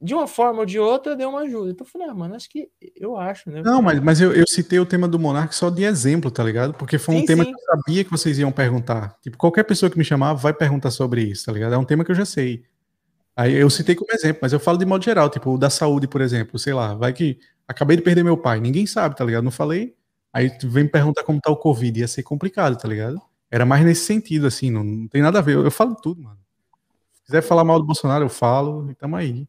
de 0.00 0.14
uma 0.14 0.28
forma 0.28 0.60
ou 0.60 0.66
de 0.66 0.78
outra 0.78 1.16
deu 1.16 1.30
uma 1.30 1.40
ajuda. 1.40 1.72
Então 1.72 1.84
eu 1.84 1.90
falei, 1.90 2.08
ah, 2.08 2.14
mano, 2.14 2.36
acho 2.36 2.48
que 2.48 2.70
eu 2.94 3.16
acho, 3.16 3.50
né? 3.50 3.60
Não, 3.62 3.82
mas, 3.82 3.98
mas 4.00 4.20
eu, 4.20 4.32
eu 4.32 4.44
citei 4.48 4.78
o 4.78 4.86
tema 4.86 5.08
do 5.08 5.18
Monarca 5.18 5.52
só 5.52 5.68
de 5.68 5.82
exemplo, 5.82 6.30
tá 6.30 6.44
ligado? 6.44 6.74
Porque 6.74 6.96
foi 6.96 7.16
um 7.16 7.20
sim, 7.20 7.26
tema 7.26 7.44
sim. 7.44 7.52
que 7.52 7.60
eu 7.60 7.64
sabia 7.64 8.04
que 8.04 8.10
vocês 8.10 8.38
iam 8.38 8.52
perguntar. 8.52 9.18
Tipo, 9.20 9.36
qualquer 9.36 9.64
pessoa 9.64 9.90
que 9.90 9.98
me 9.98 10.04
chamava 10.04 10.38
vai 10.38 10.54
perguntar 10.54 10.92
sobre 10.92 11.22
isso, 11.22 11.46
tá 11.46 11.52
ligado? 11.52 11.74
É 11.74 11.78
um 11.78 11.84
tema 11.84 12.04
que 12.04 12.12
eu 12.12 12.16
já 12.16 12.24
sei. 12.24 12.64
Aí 13.38 13.54
eu 13.54 13.70
citei 13.70 13.94
como 13.94 14.10
exemplo, 14.10 14.40
mas 14.42 14.52
eu 14.52 14.58
falo 14.58 14.76
de 14.76 14.84
modo 14.84 15.04
geral, 15.04 15.30
tipo, 15.30 15.54
o 15.54 15.56
da 15.56 15.70
saúde, 15.70 16.08
por 16.08 16.20
exemplo, 16.20 16.58
sei 16.58 16.74
lá, 16.74 16.94
vai 16.94 17.12
que 17.12 17.38
acabei 17.68 17.96
de 17.96 18.02
perder 18.02 18.24
meu 18.24 18.36
pai, 18.36 18.58
ninguém 18.58 18.84
sabe, 18.84 19.14
tá 19.14 19.24
ligado? 19.24 19.44
Não 19.44 19.52
falei. 19.52 19.94
Aí 20.32 20.50
tu 20.58 20.68
vem 20.68 20.82
me 20.82 20.90
perguntar 20.90 21.22
como 21.22 21.40
tá 21.40 21.48
o 21.48 21.56
Covid, 21.56 22.00
ia 22.00 22.08
ser 22.08 22.24
complicado, 22.24 22.76
tá 22.76 22.88
ligado? 22.88 23.22
Era 23.48 23.64
mais 23.64 23.84
nesse 23.84 24.06
sentido, 24.06 24.48
assim, 24.48 24.72
não, 24.72 24.82
não 24.82 25.06
tem 25.06 25.22
nada 25.22 25.38
a 25.38 25.42
ver. 25.42 25.54
Eu, 25.54 25.62
eu, 25.62 25.70
falo 25.70 25.94
tudo, 25.94 26.20
mano. 26.20 26.36
Se 27.12 27.22
quiser 27.26 27.40
falar 27.42 27.62
mal 27.62 27.78
do 27.78 27.86
Bolsonaro, 27.86 28.24
eu 28.24 28.28
falo, 28.28 28.90
e 28.90 28.94
tamo 28.96 29.14
aí. 29.14 29.46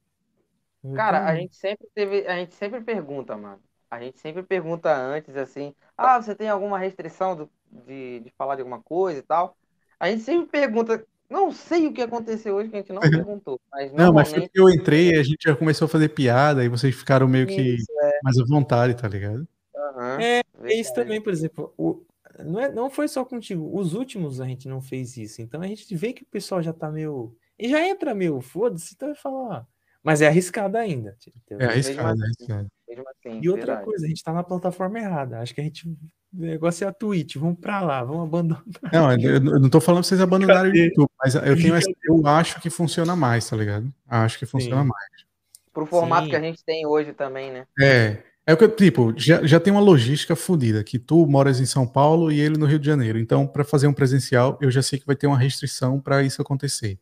Cara, 0.93 1.25
a 1.25 1.35
gente 1.35 1.55
sempre 1.55 1.87
teve, 1.95 2.27
a 2.27 2.35
gente 2.35 2.53
sempre 2.53 2.81
pergunta, 2.81 3.35
mano. 3.35 3.59
A 3.89 3.99
gente 3.99 4.19
sempre 4.19 4.43
pergunta 4.43 4.95
antes, 4.95 5.35
assim, 5.35 5.73
ah, 5.97 6.21
você 6.21 6.35
tem 6.35 6.47
alguma 6.47 6.77
restrição 6.77 7.35
do, 7.35 7.49
de, 7.87 8.19
de 8.19 8.29
falar 8.37 8.53
de 8.53 8.61
alguma 8.61 8.83
coisa 8.83 9.17
e 9.17 9.23
tal? 9.23 9.57
A 9.99 10.11
gente 10.11 10.21
sempre 10.21 10.47
pergunta, 10.47 11.03
não 11.29 11.51
sei 11.51 11.87
o 11.87 11.93
que 11.93 12.01
aconteceu 12.01 12.55
hoje 12.55 12.69
que 12.69 12.75
a 12.75 12.79
gente 12.79 12.91
não 12.91 13.01
perguntou. 13.37 13.59
Mas 13.71 13.93
não, 13.93 14.11
mas 14.11 14.31
foi 14.31 14.47
que 14.47 14.59
eu 14.59 14.69
entrei 14.69 15.11
e 15.11 15.19
a 15.19 15.23
gente 15.23 15.43
já 15.43 15.55
começou 15.55 15.85
a 15.85 15.89
fazer 15.89 16.09
piada 16.09 16.63
e 16.63 16.69
vocês 16.69 16.95
ficaram 16.95 17.27
meio 17.27 17.45
que 17.45 17.61
isso, 17.61 17.91
é. 18.01 18.19
mais 18.23 18.37
à 18.37 18.45
vontade, 18.45 18.95
tá 18.95 19.07
ligado? 19.07 19.47
Uhum, 19.75 20.19
é, 20.19 20.41
é 20.63 20.73
isso 20.73 20.93
também, 20.93 21.21
por 21.21 21.31
exemplo. 21.31 21.73
O, 21.77 22.03
não, 22.43 22.59
é, 22.59 22.71
não 22.71 22.89
foi 22.89 23.07
só 23.07 23.23
contigo. 23.23 23.69
Os 23.77 23.93
últimos 23.93 24.41
a 24.41 24.45
gente 24.45 24.67
não 24.67 24.81
fez 24.81 25.17
isso. 25.17 25.41
Então 25.41 25.61
a 25.61 25.67
gente 25.67 25.93
vê 25.95 26.13
que 26.13 26.23
o 26.23 26.27
pessoal 26.27 26.61
já 26.61 26.73
tá 26.73 26.91
meio. 26.91 27.35
E 27.57 27.69
já 27.69 27.85
entra 27.85 28.15
meio, 28.15 28.39
foda-se, 28.41 28.93
então 28.95 29.09
vai 29.09 29.17
falar. 29.17 29.67
Mas 30.03 30.21
é 30.21 30.27
arriscado 30.27 30.77
ainda. 30.77 31.15
É 31.51 31.65
arriscado, 31.65 32.21
é 32.21 32.25
arriscado. 32.25 32.67
Assim, 32.89 33.39
e 33.41 33.49
outra 33.49 33.65
verdade. 33.65 33.85
coisa, 33.85 34.05
a 34.05 34.09
gente 34.09 34.23
tá 34.23 34.33
na 34.33 34.43
plataforma 34.43 34.99
errada. 34.99 35.39
Acho 35.39 35.53
que 35.53 35.61
a 35.61 35.63
gente 35.63 35.87
o 36.31 36.41
negócio 36.41 36.85
é 36.85 36.87
a 36.87 36.93
Twitch, 36.93 37.37
vamos 37.37 37.59
para 37.59 37.81
lá, 37.81 38.03
vamos 38.03 38.27
abandonar. 38.27 38.63
Não, 38.93 39.11
eu 39.11 39.39
não 39.39 39.69
tô 39.69 39.81
falando 39.81 40.01
pra 40.01 40.09
vocês 40.09 40.21
abandonarem 40.21 40.71
o 40.71 40.75
YouTube, 40.75 41.09
mas 41.21 41.33
eu 41.33 41.55
tenho 41.55 41.75
essa, 41.75 41.89
eu 42.03 42.27
acho 42.27 42.61
que 42.61 42.69
funciona 42.69 43.15
mais, 43.15 43.49
tá 43.49 43.55
ligado? 43.55 43.91
Acho 44.07 44.37
que 44.37 44.45
funciona 44.45 44.83
Sim. 44.83 44.89
mais. 44.89 45.25
Pro 45.73 45.87
formato 45.87 46.25
Sim. 46.25 46.29
que 46.29 46.35
a 46.35 46.41
gente 46.41 46.63
tem 46.63 46.85
hoje 46.85 47.13
também, 47.13 47.51
né? 47.51 47.65
É. 47.79 48.17
É 48.45 48.53
o 48.53 48.57
que, 48.57 48.67
tipo, 48.67 49.13
já, 49.15 49.45
já 49.45 49.59
tem 49.59 49.71
uma 49.71 49.81
logística 49.81 50.35
fodida, 50.35 50.83
que 50.83 50.97
tu 50.97 51.27
moras 51.27 51.59
em 51.59 51.67
São 51.67 51.85
Paulo 51.85 52.31
e 52.31 52.39
ele 52.39 52.57
no 52.57 52.65
Rio 52.65 52.79
de 52.79 52.85
Janeiro. 52.87 53.19
Então, 53.19 53.45
para 53.45 53.63
fazer 53.63 53.85
um 53.85 53.93
presencial, 53.93 54.57
eu 54.59 54.71
já 54.71 54.81
sei 54.81 54.97
que 54.97 55.05
vai 55.05 55.15
ter 55.15 55.27
uma 55.27 55.37
restrição 55.37 55.99
para 55.99 56.23
isso 56.23 56.41
acontecer. 56.41 56.97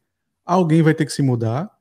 Alguém 0.45 0.82
vai 0.82 0.93
ter 0.93 1.06
que 1.06 1.11
se 1.14 1.22
mudar, 1.22 1.72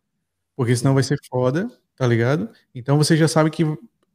porque 0.56 0.74
senão 0.74 0.94
vai 0.94 1.02
ser 1.02 1.18
foda, 1.30 1.70
tá 1.94 2.06
ligado? 2.06 2.48
Então 2.74 2.96
você 2.96 3.16
já 3.16 3.28
sabe 3.28 3.50
que 3.50 3.64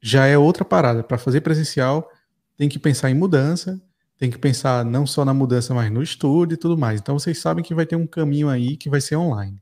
já 0.02 0.26
é 0.26 0.38
outra 0.38 0.66
parada. 0.66 1.04
Para 1.04 1.18
fazer 1.18 1.42
presencial, 1.42 2.10
tem 2.58 2.68
que 2.68 2.80
pensar 2.80 3.12
em 3.12 3.14
mudança, 3.14 3.80
tem 4.18 4.30
que 4.30 4.38
pensar 4.38 4.84
não 4.84 5.06
só 5.06 5.24
na 5.24 5.34
mudança, 5.34 5.74
mas 5.74 5.92
no 5.92 6.02
estudo 6.02 6.54
e 6.54 6.58
tudo 6.58 6.78
mais. 6.78 7.00
Então 7.00 7.18
vocês 7.18 7.38
sabem 7.38 7.64
que 7.64 7.76
vai 7.76 7.86
ter 7.86 7.96
um 7.96 8.08
caminho 8.08 8.50
aí 8.50 8.76
que 8.76 8.90
vai 8.90 9.00
ser 9.00 9.16
online. 9.16 9.62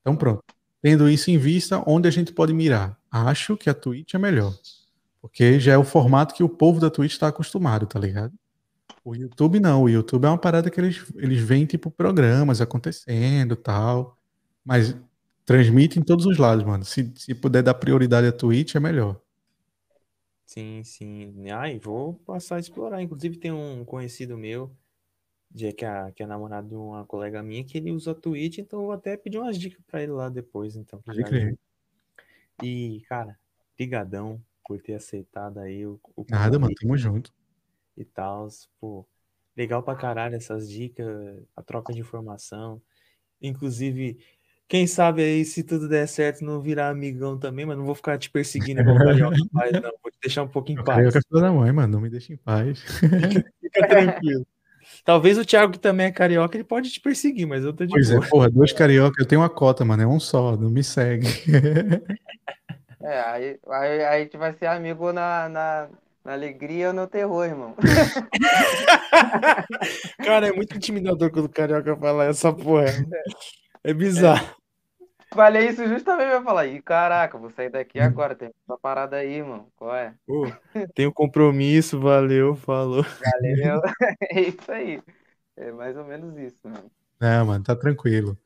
Então 0.00 0.16
pronto. 0.16 0.42
Tendo 0.82 1.08
isso 1.08 1.30
em 1.30 1.38
vista, 1.38 1.82
onde 1.86 2.08
a 2.08 2.10
gente 2.10 2.32
pode 2.32 2.54
mirar? 2.54 2.96
Acho 3.10 3.56
que 3.56 3.68
a 3.68 3.74
Twitch 3.74 4.14
é 4.14 4.18
melhor. 4.18 4.54
Porque 5.20 5.58
já 5.58 5.72
é 5.72 5.78
o 5.78 5.84
formato 5.84 6.34
que 6.34 6.44
o 6.44 6.48
povo 6.48 6.78
da 6.78 6.88
Twitch 6.88 7.12
está 7.12 7.28
acostumado, 7.28 7.86
tá 7.86 7.98
ligado? 7.98 8.32
O 9.04 9.14
YouTube 9.14 9.58
não. 9.58 9.82
O 9.82 9.88
YouTube 9.88 10.24
é 10.24 10.28
uma 10.28 10.38
parada 10.38 10.70
que 10.70 10.80
eles, 10.80 11.02
eles 11.16 11.40
veem, 11.40 11.64
tipo, 11.64 11.90
programas 11.90 12.60
acontecendo 12.60 13.56
tal. 13.56 14.16
Mas 14.64 14.96
transmite 15.46 15.98
em 15.98 16.02
todos 16.02 16.26
os 16.26 16.36
lados, 16.36 16.64
mano. 16.64 16.84
Se, 16.84 17.10
se 17.16 17.34
puder 17.34 17.62
dar 17.62 17.74
prioridade 17.74 18.26
à 18.26 18.32
Twitch, 18.32 18.74
é 18.74 18.80
melhor. 18.80 19.20
Sim, 20.44 20.82
sim. 20.84 21.50
Ai, 21.50 21.78
vou 21.78 22.14
passar 22.14 22.56
a 22.56 22.60
explorar. 22.60 23.02
Inclusive, 23.02 23.36
tem 23.38 23.52
um 23.52 23.84
conhecido 23.84 24.36
meu, 24.36 24.76
de, 25.50 25.72
que, 25.72 25.84
é, 25.84 26.12
que 26.12 26.22
é 26.22 26.26
namorado 26.26 26.68
de 26.68 26.74
uma 26.74 27.04
colega 27.04 27.42
minha, 27.42 27.64
que 27.64 27.78
ele 27.78 27.90
usa 27.92 28.14
Twitch, 28.14 28.58
então 28.58 28.80
eu 28.80 28.86
vou 28.86 28.94
até 28.94 29.16
pedir 29.16 29.38
umas 29.38 29.58
dicas 29.58 29.80
pra 29.86 30.02
ele 30.02 30.12
lá 30.12 30.28
depois, 30.28 30.76
então. 30.76 31.00
E, 32.62 33.02
cara, 33.08 33.38
brigadão 33.76 34.42
por 34.66 34.80
ter 34.80 34.94
aceitado 34.94 35.58
aí 35.58 35.86
o, 35.86 36.00
o 36.16 36.24
Nada, 36.28 36.58
mano, 36.58 36.74
tamo 36.74 36.96
junto. 36.96 37.32
e 37.96 38.04
tal, 38.04 38.48
pô. 38.80 39.06
Legal 39.56 39.82
pra 39.82 39.96
caralho 39.96 40.36
essas 40.36 40.68
dicas, 40.68 41.08
a 41.54 41.62
troca 41.62 41.92
de 41.92 42.00
informação. 42.00 42.80
Inclusive, 43.40 44.18
quem 44.68 44.86
sabe 44.86 45.22
aí, 45.22 45.44
se 45.44 45.62
tudo 45.62 45.88
der 45.88 46.08
certo, 46.08 46.44
não 46.44 46.60
virar 46.60 46.88
amigão 46.88 47.38
também, 47.38 47.64
mas 47.64 47.76
não 47.76 47.84
vou 47.84 47.94
ficar 47.94 48.18
te 48.18 48.28
perseguindo 48.28 48.80
igual 48.80 48.96
o 48.96 48.98
Carioca 48.98 49.36
faz, 49.52 49.72
não. 49.72 49.92
Vou 50.02 50.10
te 50.10 50.18
deixar 50.20 50.42
um 50.42 50.48
pouco 50.48 50.72
em 50.72 50.74
paz. 50.74 50.86
Carioca 50.86 51.18
é 51.18 51.40
da 51.40 51.52
mãe, 51.52 51.72
mano. 51.72 51.92
Não 51.92 52.00
me 52.00 52.10
deixa 52.10 52.32
em 52.32 52.36
paz. 52.36 52.80
Fica 53.62 53.88
tranquilo. 53.88 54.46
Talvez 55.04 55.38
o 55.38 55.44
Thiago, 55.44 55.72
que 55.72 55.78
também 55.78 56.06
é 56.06 56.10
carioca, 56.10 56.56
ele 56.56 56.64
pode 56.64 56.90
te 56.90 57.00
perseguir, 57.00 57.46
mas 57.46 57.64
eu 57.64 57.72
tô 57.72 57.84
de 57.84 57.92
Pois 57.92 58.10
é, 58.10 58.14
boa. 58.16 58.28
porra, 58.28 58.50
dois 58.50 58.72
carioca, 58.72 59.22
eu 59.22 59.26
tenho 59.26 59.40
uma 59.40 59.48
cota, 59.48 59.84
mano. 59.84 60.02
É 60.02 60.06
um 60.06 60.18
só, 60.18 60.56
não 60.56 60.70
me 60.70 60.82
segue. 60.82 61.26
É, 62.98 63.20
aí, 63.20 63.58
aí, 63.68 64.04
aí 64.04 64.04
a 64.04 64.18
gente 64.18 64.36
vai 64.36 64.52
ser 64.54 64.66
amigo 64.66 65.12
na, 65.12 65.48
na, 65.48 65.88
na 66.24 66.32
alegria 66.32 66.88
ou 66.88 66.92
no 66.92 67.06
terror, 67.06 67.44
irmão. 67.44 67.76
Cara, 70.24 70.48
é 70.48 70.52
muito 70.52 70.76
intimidador 70.76 71.30
quando 71.30 71.44
o 71.44 71.48
carioca 71.48 71.94
fala 71.96 72.24
essa 72.24 72.52
porra. 72.52 72.86
É 73.86 73.94
bizarro. 73.94 74.56
Falei 75.32 75.68
isso 75.68 75.86
justamente 75.86 76.28
pra 76.30 76.42
falar, 76.42 76.66
ih, 76.66 76.82
caraca, 76.82 77.38
vou 77.38 77.50
sair 77.50 77.70
daqui 77.70 78.00
agora, 78.00 78.34
tem 78.34 78.48
essa 78.48 78.76
parada 78.76 79.16
aí, 79.16 79.34
irmão. 79.34 79.68
Qual 79.76 79.94
é? 79.94 80.12
Pô, 80.26 80.50
tenho 80.92 81.12
compromisso, 81.12 82.00
valeu, 82.00 82.56
falou. 82.56 83.04
Valeu. 83.04 83.80
É 84.32 84.40
isso 84.40 84.72
aí. 84.72 85.00
É 85.56 85.70
mais 85.70 85.96
ou 85.96 86.04
menos 86.04 86.36
isso, 86.36 86.58
mano. 86.64 86.90
Não, 87.20 87.46
mano, 87.46 87.62
tá 87.62 87.76
tranquilo. 87.76 88.36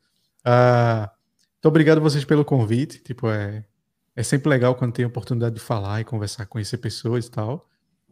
Ah, 0.45 1.11
muito 1.55 1.67
obrigado 1.67 1.97
a 1.97 2.01
vocês 2.01 2.23
pelo 2.23 2.45
convite. 2.45 2.99
Tipo, 2.99 3.27
é, 3.31 3.65
é 4.15 4.21
sempre 4.21 4.47
legal 4.47 4.75
quando 4.75 4.93
tem 4.93 5.05
a 5.05 5.07
oportunidade 5.07 5.55
de 5.55 5.61
falar 5.61 6.01
e 6.01 6.05
conversar, 6.05 6.45
conhecer 6.45 6.77
pessoas 6.77 7.25
e 7.25 7.31
tal. 7.31 7.67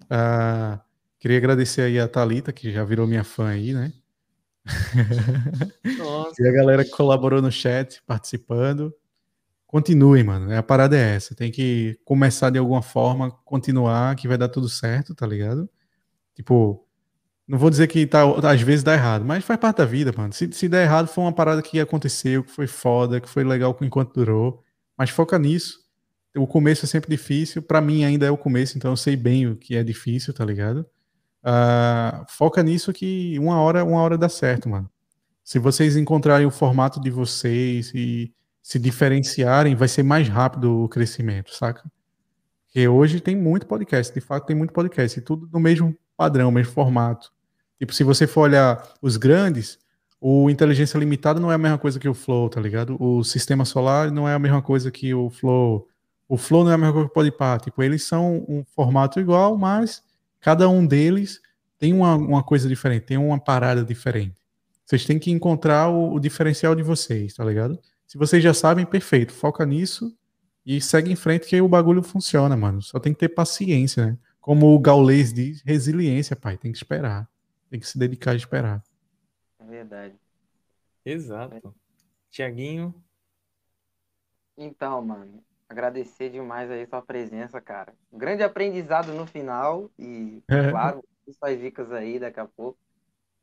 Ah, 0.09 0.81
queria 1.19 1.37
agradecer 1.37 1.83
aí 1.83 1.99
a 1.99 2.07
Thalita, 2.07 2.51
que 2.51 2.71
já 2.71 2.83
virou 2.83 3.05
minha 3.05 3.23
fã 3.23 3.49
aí, 3.49 3.71
né? 3.71 3.93
Nossa. 5.97 6.41
E 6.41 6.47
a 6.47 6.51
galera 6.51 6.83
que 6.83 6.91
colaborou 6.91 7.41
no 7.41 7.51
chat, 7.51 8.01
participando. 8.05 8.93
Continuem, 9.67 10.23
mano. 10.23 10.55
A 10.55 10.63
parada 10.63 10.97
é 10.97 11.15
essa. 11.15 11.35
Tem 11.35 11.51
que 11.51 11.99
começar 12.03 12.49
de 12.49 12.57
alguma 12.57 12.81
forma, 12.81 13.31
continuar, 13.45 14.15
que 14.15 14.27
vai 14.27 14.37
dar 14.37 14.49
tudo 14.49 14.67
certo, 14.67 15.13
tá 15.13 15.27
ligado? 15.27 15.69
Tipo, 16.33 16.85
não 17.47 17.57
vou 17.57 17.69
dizer 17.69 17.87
que 17.87 18.05
tá, 18.05 18.23
às 18.49 18.61
vezes 18.61 18.83
dá 18.83 18.93
errado, 18.93 19.25
mas 19.25 19.43
faz 19.43 19.59
parte 19.59 19.77
da 19.77 19.85
vida, 19.85 20.13
mano. 20.15 20.33
Se, 20.33 20.51
se 20.51 20.69
der 20.69 20.83
errado, 20.83 21.07
foi 21.07 21.23
uma 21.23 21.33
parada 21.33 21.61
que 21.61 21.79
aconteceu, 21.79 22.43
que 22.43 22.51
foi 22.51 22.67
foda, 22.67 23.19
que 23.19 23.29
foi 23.29 23.43
legal 23.43 23.77
enquanto 23.81 24.13
durou. 24.13 24.63
Mas 24.97 25.09
foca 25.09 25.37
nisso. 25.39 25.79
O 26.35 26.45
começo 26.45 26.85
é 26.85 26.87
sempre 26.87 27.09
difícil. 27.09 27.61
Pra 27.61 27.81
mim 27.81 28.03
ainda 28.03 28.25
é 28.25 28.31
o 28.31 28.37
começo, 28.37 28.77
então 28.77 28.91
eu 28.91 28.97
sei 28.97 29.15
bem 29.15 29.47
o 29.47 29.55
que 29.55 29.75
é 29.75 29.83
difícil, 29.83 30.33
tá 30.33 30.45
ligado? 30.45 30.85
Ah, 31.43 32.25
foca 32.27 32.61
nisso 32.61 32.91
que 32.91 33.37
uma 33.39 33.61
hora, 33.61 33.83
uma 33.83 34.01
hora 34.01 34.17
dá 34.17 34.29
certo, 34.29 34.67
mano. 34.69 34.89
Se 35.43 35.57
vocês 35.57 35.95
encontrarem 35.97 36.45
o 36.45 36.51
formato 36.51 36.99
de 37.01 37.09
vocês 37.09 37.91
e 37.95 38.33
se 38.61 38.77
diferenciarem, 38.77 39.75
vai 39.75 39.87
ser 39.87 40.03
mais 40.03 40.27
rápido 40.27 40.83
o 40.83 40.89
crescimento, 40.89 41.53
saca? 41.55 41.89
Porque 42.65 42.87
hoje 42.87 43.19
tem 43.19 43.35
muito 43.35 43.65
podcast, 43.65 44.13
de 44.13 44.21
fato 44.21 44.45
tem 44.45 44.55
muito 44.55 44.71
podcast, 44.71 45.17
e 45.17 45.21
tudo 45.21 45.49
no 45.51 45.59
mesmo 45.59 45.97
padrão, 46.15 46.51
mesmo 46.51 46.71
formato. 46.73 47.31
Tipo, 47.79 47.93
se 47.93 48.03
você 48.03 48.27
for 48.27 48.41
olhar 48.41 48.93
os 49.01 49.17
grandes, 49.17 49.79
o 50.21 50.49
Inteligência 50.49 50.97
Limitada 50.99 51.39
não 51.39 51.51
é 51.51 51.55
a 51.55 51.57
mesma 51.57 51.77
coisa 51.77 51.97
que 51.99 52.07
o 52.07 52.13
Flow, 52.13 52.49
tá 52.49 52.59
ligado? 52.61 52.95
O 53.01 53.23
Sistema 53.23 53.65
Solar 53.65 54.11
não 54.11 54.27
é 54.27 54.33
a 54.35 54.39
mesma 54.39 54.61
coisa 54.61 54.91
que 54.91 55.13
o 55.13 55.29
Flow. 55.29 55.87
O 56.27 56.37
Flow 56.37 56.63
não 56.63 56.71
é 56.71 56.75
a 56.75 56.77
mesma 56.77 56.93
coisa 56.93 57.07
que 57.07 57.11
o 57.11 57.13
Podpah. 57.13 57.57
Tipo, 57.57 57.81
eles 57.81 58.03
são 58.03 58.45
um 58.47 58.63
formato 58.75 59.19
igual, 59.19 59.57
mas 59.57 60.03
cada 60.39 60.69
um 60.69 60.85
deles 60.85 61.41
tem 61.77 61.93
uma, 61.93 62.15
uma 62.15 62.43
coisa 62.43 62.67
diferente, 62.67 63.05
tem 63.05 63.17
uma 63.17 63.39
parada 63.39 63.83
diferente. 63.83 64.35
Vocês 64.85 65.05
têm 65.05 65.19
que 65.19 65.31
encontrar 65.31 65.89
o, 65.89 66.13
o 66.13 66.19
diferencial 66.19 66.75
de 66.75 66.83
vocês, 66.83 67.33
tá 67.35 67.45
ligado? 67.45 67.79
Se 68.07 68.17
vocês 68.17 68.43
já 68.43 68.53
sabem, 68.53 68.85
perfeito. 68.85 69.31
Foca 69.31 69.65
nisso 69.65 70.17
e 70.65 70.81
segue 70.81 71.11
em 71.11 71.15
frente 71.15 71.47
que 71.47 71.55
aí 71.55 71.61
o 71.61 71.67
bagulho 71.67 72.01
funciona, 72.01 72.57
mano. 72.57 72.81
Só 72.81 72.99
tem 72.99 73.13
que 73.13 73.19
ter 73.19 73.29
paciência, 73.29 74.07
né? 74.07 74.17
Como 74.41 74.73
o 74.73 74.79
Gaulês 74.79 75.31
diz, 75.31 75.61
resiliência, 75.61 76.35
pai. 76.35 76.57
Tem 76.57 76.71
que 76.71 76.77
esperar. 76.77 77.29
Tem 77.69 77.79
que 77.79 77.87
se 77.87 77.99
dedicar 77.99 78.31
a 78.31 78.35
esperar. 78.35 78.83
É 79.59 79.63
verdade. 79.63 80.15
Exato. 81.05 81.73
Tiaguinho, 82.31 82.93
Então, 84.57 85.01
mano, 85.03 85.43
agradecer 85.69 86.29
demais 86.29 86.69
aí 86.71 86.85
sua 86.87 87.01
presença, 87.01 87.61
cara. 87.61 87.93
Um 88.11 88.17
grande 88.17 88.43
aprendizado 88.43 89.13
no 89.13 89.27
final 89.27 89.89
e, 89.97 90.43
claro, 90.71 91.03
suas 91.31 91.59
dicas 91.59 91.91
aí 91.91 92.19
daqui 92.19 92.39
a 92.39 92.45
pouco. 92.45 92.79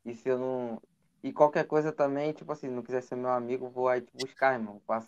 E 0.05 0.13
se 0.13 0.27
eu 0.27 0.37
não. 0.37 0.81
E 1.23 1.33
qualquer 1.33 1.65
coisa 1.65 1.91
também, 1.91 2.31
tipo 2.31 2.51
assim, 2.51 2.67
não 2.67 2.83
quiser 2.83 3.01
ser 3.01 3.15
meu 3.15 3.31
amigo, 3.31 3.69
vou 3.69 3.87
aí 3.89 4.01
te 4.01 4.11
buscar, 4.13 4.53
irmão. 4.53 4.79
Passa 4.85 5.07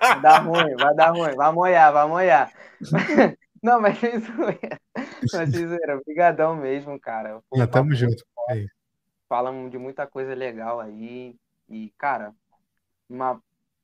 Vai 0.00 0.20
dar 0.20 0.38
ruim, 0.38 0.74
vai 0.76 0.94
dar 0.94 1.10
ruim, 1.10 1.34
vai 1.36 1.52
moiar, 1.52 1.92
vai 1.92 2.08
moiar. 2.08 2.52
Não, 3.62 3.80
mas 3.80 3.96
sem 3.98 4.18
zoeira. 4.18 4.80
Mas 5.32 5.50
sem 5.50 5.68
zoeira, 5.68 5.96
obrigadão 5.96 6.56
mesmo, 6.56 6.98
cara. 6.98 7.40
Um 7.52 7.58
Já 7.58 7.66
tamo 7.66 7.94
junto. 7.94 8.24
É 8.50 8.58
isso. 8.58 8.74
falamos 9.28 9.70
de 9.70 9.78
muita 9.78 10.04
coisa 10.04 10.34
legal 10.34 10.80
aí. 10.80 11.36
E, 11.68 11.92
cara, 11.96 12.34
uma, 13.08 13.40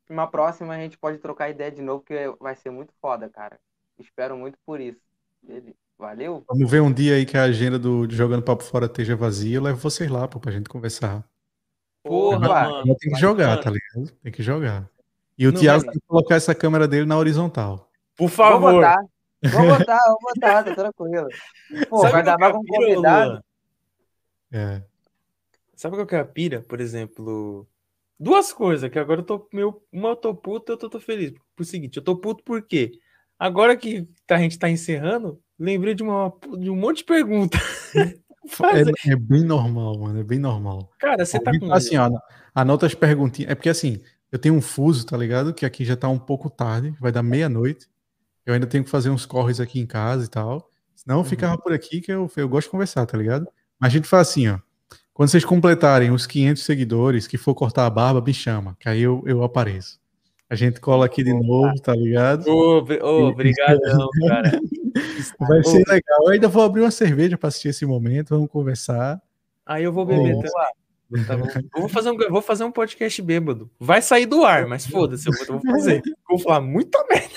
uma 0.09 0.27
próxima 0.27 0.75
a 0.75 0.79
gente 0.79 0.99
pode 0.99 1.19
trocar 1.19 1.51
ideia 1.51 1.71
de 1.71 1.83
novo, 1.83 2.01
porque 2.01 2.35
vai 2.41 2.55
ser 2.57 2.71
muito 2.71 2.93
foda, 3.01 3.29
cara. 3.29 3.59
Espero 3.99 4.37
muito 4.37 4.59
por 4.65 4.81
isso. 4.81 5.01
Valeu? 5.99 6.45
Vamos 6.49 6.71
ver 6.71 6.81
um 6.81 6.93
dia 6.93 7.17
aí 7.17 7.27
que 7.27 7.37
a 7.37 7.43
agenda 7.43 7.79
do 7.79 8.07
de 8.07 8.15
Jogando 8.15 8.43
Papo 8.43 8.63
Fora 8.63 8.87
esteja 8.87 9.17
vazia. 9.17 9.57
Eu 9.57 9.63
levo 9.63 9.79
vocês 9.79 10.09
lá, 10.11 10.29
pô, 10.29 10.39
pra 10.39 10.53
gente 10.53 10.69
conversar. 10.69 11.25
porra, 12.05 12.83
tem 12.85 13.13
que 13.13 13.19
jogar, 13.19 13.51
Mano, 13.51 13.63
tá 13.63 13.71
ligado? 13.71 14.17
Tem 14.23 14.33
que 14.33 14.43
jogar. 14.43 14.89
E 15.37 15.47
o 15.47 15.53
Thiago 15.53 15.83
tem 15.83 15.93
que 15.93 16.07
colocar 16.07 16.37
essa 16.37 16.55
câmera 16.55 16.87
dele 16.87 17.07
na 17.07 17.17
horizontal. 17.17 17.91
Por 18.17 18.29
Vou 18.29 18.29
favor. 18.29 18.75
botar, 18.75 18.97
vou 19.43 19.67
botar, 19.79 20.01
vou 20.07 20.19
botar, 20.35 20.65
tá 20.65 20.75
tranquilo. 20.75 21.29
Pô, 21.89 21.99
Sabe 21.99 22.13
vai 22.13 22.23
dar 22.23 22.37
que 22.37 22.45
é 22.45 22.49
um 22.49 22.65
convidado. 22.65 23.45
É. 24.53 24.83
Sabe 25.75 25.97
qual 25.97 26.07
que 26.07 26.15
é 26.17 26.21
a 26.21 26.25
pira? 26.25 26.61
Por 26.63 26.81
exemplo, 26.81 27.67
duas 28.19 28.53
coisas, 28.53 28.91
que 28.91 28.99
agora 28.99 29.21
eu 29.21 29.25
tô 29.25 29.49
meio. 29.53 29.81
Uma 29.93 30.11
eu 30.11 30.17
tô 30.17 30.35
puto, 30.35 30.73
outra 30.73 30.87
eu 30.87 30.91
tô 30.91 31.01
feliz. 31.01 31.33
Por 31.55 31.65
seguinte, 31.65 31.97
eu 31.97 32.03
tô 32.03 32.17
puto 32.17 32.43
por 32.43 32.63
quê? 32.63 32.93
Agora 33.39 33.77
que 33.77 34.09
a 34.29 34.39
gente 34.39 34.59
tá 34.59 34.69
encerrando, 34.69 35.41
lembrei 35.59 35.95
de, 35.95 36.03
uma, 36.03 36.33
de 36.59 36.71
um 36.71 36.77
monte 36.77 36.99
de 36.99 37.05
pergunta. 37.05 37.59
Fazer. 38.49 38.93
É, 39.07 39.13
é 39.13 39.17
bem 39.17 39.45
normal, 39.45 39.99
mano. 39.99 40.21
É 40.21 40.25
bem 40.25 40.39
normal. 40.39 40.91
Cara, 40.99 41.25
você 41.25 41.39
tá 41.39 41.53
com. 41.59 41.73
Assim, 41.73 41.97
ó, 41.97 42.11
anota 42.55 42.87
as 42.87 42.95
perguntinhas. 42.95 43.51
É 43.51 43.55
porque 43.55 43.69
assim, 43.69 44.01
eu 44.33 44.39
tenho 44.39 44.55
um 44.55 44.61
fuso, 44.61 45.07
tá 45.07 45.17
ligado? 45.17 45.53
Que 45.53 45.67
aqui 45.67 45.85
já 45.85 45.97
tá 45.97 46.09
um 46.09 46.19
pouco 46.19 46.49
tarde, 46.49 46.95
vai 46.99 47.13
dar 47.13 47.23
meia-noite. 47.23 47.89
Eu 48.47 48.55
ainda 48.55 48.67
tenho 48.67 48.83
que 48.83 48.91
fazer 48.91 49.11
uns 49.11 49.27
corres 49.27 49.61
aqui 49.61 49.79
em 49.79 49.87
casa 49.87 50.25
e 50.25 50.29
tal. 50.29 50.71
Senão 50.97 51.19
eu 51.19 51.25
ficava 51.25 51.59
por 51.59 51.73
aqui 51.73 52.01
que 52.01 52.11
eu, 52.11 52.31
eu 52.37 52.49
gosto 52.49 52.67
de 52.67 52.71
conversar, 52.71 53.05
tá 53.07 53.17
ligado? 53.17 53.47
Mas 53.79 53.93
a 53.93 53.97
gente 53.97 54.09
faz 54.09 54.29
assim, 54.29 54.49
ó. 54.49 54.59
Quando 55.19 55.31
vocês 55.31 55.45
completarem 55.45 56.13
os 56.13 56.29
500 56.29 56.63
seguidores, 56.63 57.27
que 57.27 57.37
for 57.37 57.53
cortar 57.53 57.87
a 57.87 57.91
barba, 57.91 58.23
me 58.25 58.33
chama, 58.33 58.77
que 58.79 58.89
aí 58.89 59.03
eu, 59.03 59.21
eu 59.27 59.43
apareço. 59.43 59.99
A 60.49 60.55
gente 60.55 60.81
cola 60.81 61.07
aqui 61.07 61.25
de 61.25 61.33
novo, 61.35 61.75
tá 61.83 61.93
ligado? 61.93 62.47
Ô, 62.49 62.79
obri- 62.79 63.03
ô, 63.03 63.27
obrigadão, 63.27 64.09
cara. 64.29 64.61
Vai 65.41 65.65
ser 65.65 65.79
legal. 65.89 66.23
Eu 66.23 66.29
ainda 66.29 66.47
vou 66.47 66.63
abrir 66.63 66.83
uma 66.83 66.93
cerveja 66.93 67.37
pra 67.37 67.49
assistir 67.49 67.71
esse 67.71 67.85
momento, 67.85 68.29
vamos 68.31 68.49
conversar. 68.49 69.21
Aí 69.67 69.83
eu 69.83 69.93
vou 69.93 70.07
beber 70.07 70.37
também. 70.37 71.27
Tá 71.27 71.37
bom? 71.37 71.47
Eu 71.75 71.81
vou 71.81 71.89
fazer, 71.89 72.11
um, 72.13 72.17
vou 72.31 72.41
fazer 72.41 72.63
um 72.63 72.71
podcast 72.71 73.21
bêbado. 73.21 73.69
Vai 73.77 74.01
sair 74.01 74.25
do 74.27 74.45
ar, 74.45 74.69
mas 74.69 74.87
foda-se, 74.87 75.27
eu 75.29 75.33
vou, 75.33 75.57
eu 75.57 75.61
vou 75.61 75.73
fazer. 75.73 76.01
Eu 76.07 76.15
vou 76.29 76.39
falar 76.39 76.61
muita 76.61 77.05
merda. 77.11 77.29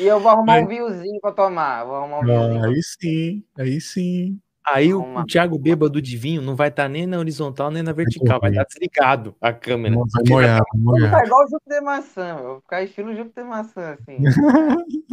E 0.00 0.04
eu 0.04 0.18
vou 0.18 0.32
arrumar 0.32 0.58
um 0.58 0.66
vinhozinho 0.66 1.20
pra 1.20 1.30
tomar. 1.30 1.84
Vou 1.84 1.94
arrumar 1.94 2.20
um. 2.20 2.60
Ah, 2.62 2.66
aí 2.66 2.80
sim, 2.82 3.44
aí 3.56 3.80
sim. 3.80 4.36
Aí 4.70 4.92
o, 4.94 5.00
o 5.18 5.24
Thiago 5.26 5.58
bêbado 5.58 6.00
de 6.02 6.16
vinho 6.16 6.42
não 6.42 6.54
vai 6.56 6.68
estar 6.68 6.88
nem 6.88 7.06
na 7.06 7.18
horizontal 7.18 7.70
nem 7.70 7.82
na 7.82 7.92
vertical, 7.92 8.40
vai 8.40 8.50
estar 8.50 8.64
desligado 8.64 9.34
a 9.40 9.52
câmera. 9.52 9.94
Vai 9.96 10.24
molhar, 10.28 10.58
vai 10.58 10.82
Vou 10.82 10.92
molhar. 10.94 11.10
ficar 11.10 11.26
igual 11.26 11.44
o 11.44 11.48
Júpiter 11.48 11.82
Maçã, 11.82 12.34
meu. 12.34 12.44
Vou 12.44 12.60
ficar 12.60 12.82
estilo 12.82 13.14
Júpiter 13.16 13.44
Maçã, 13.44 13.92
assim. 13.98 14.18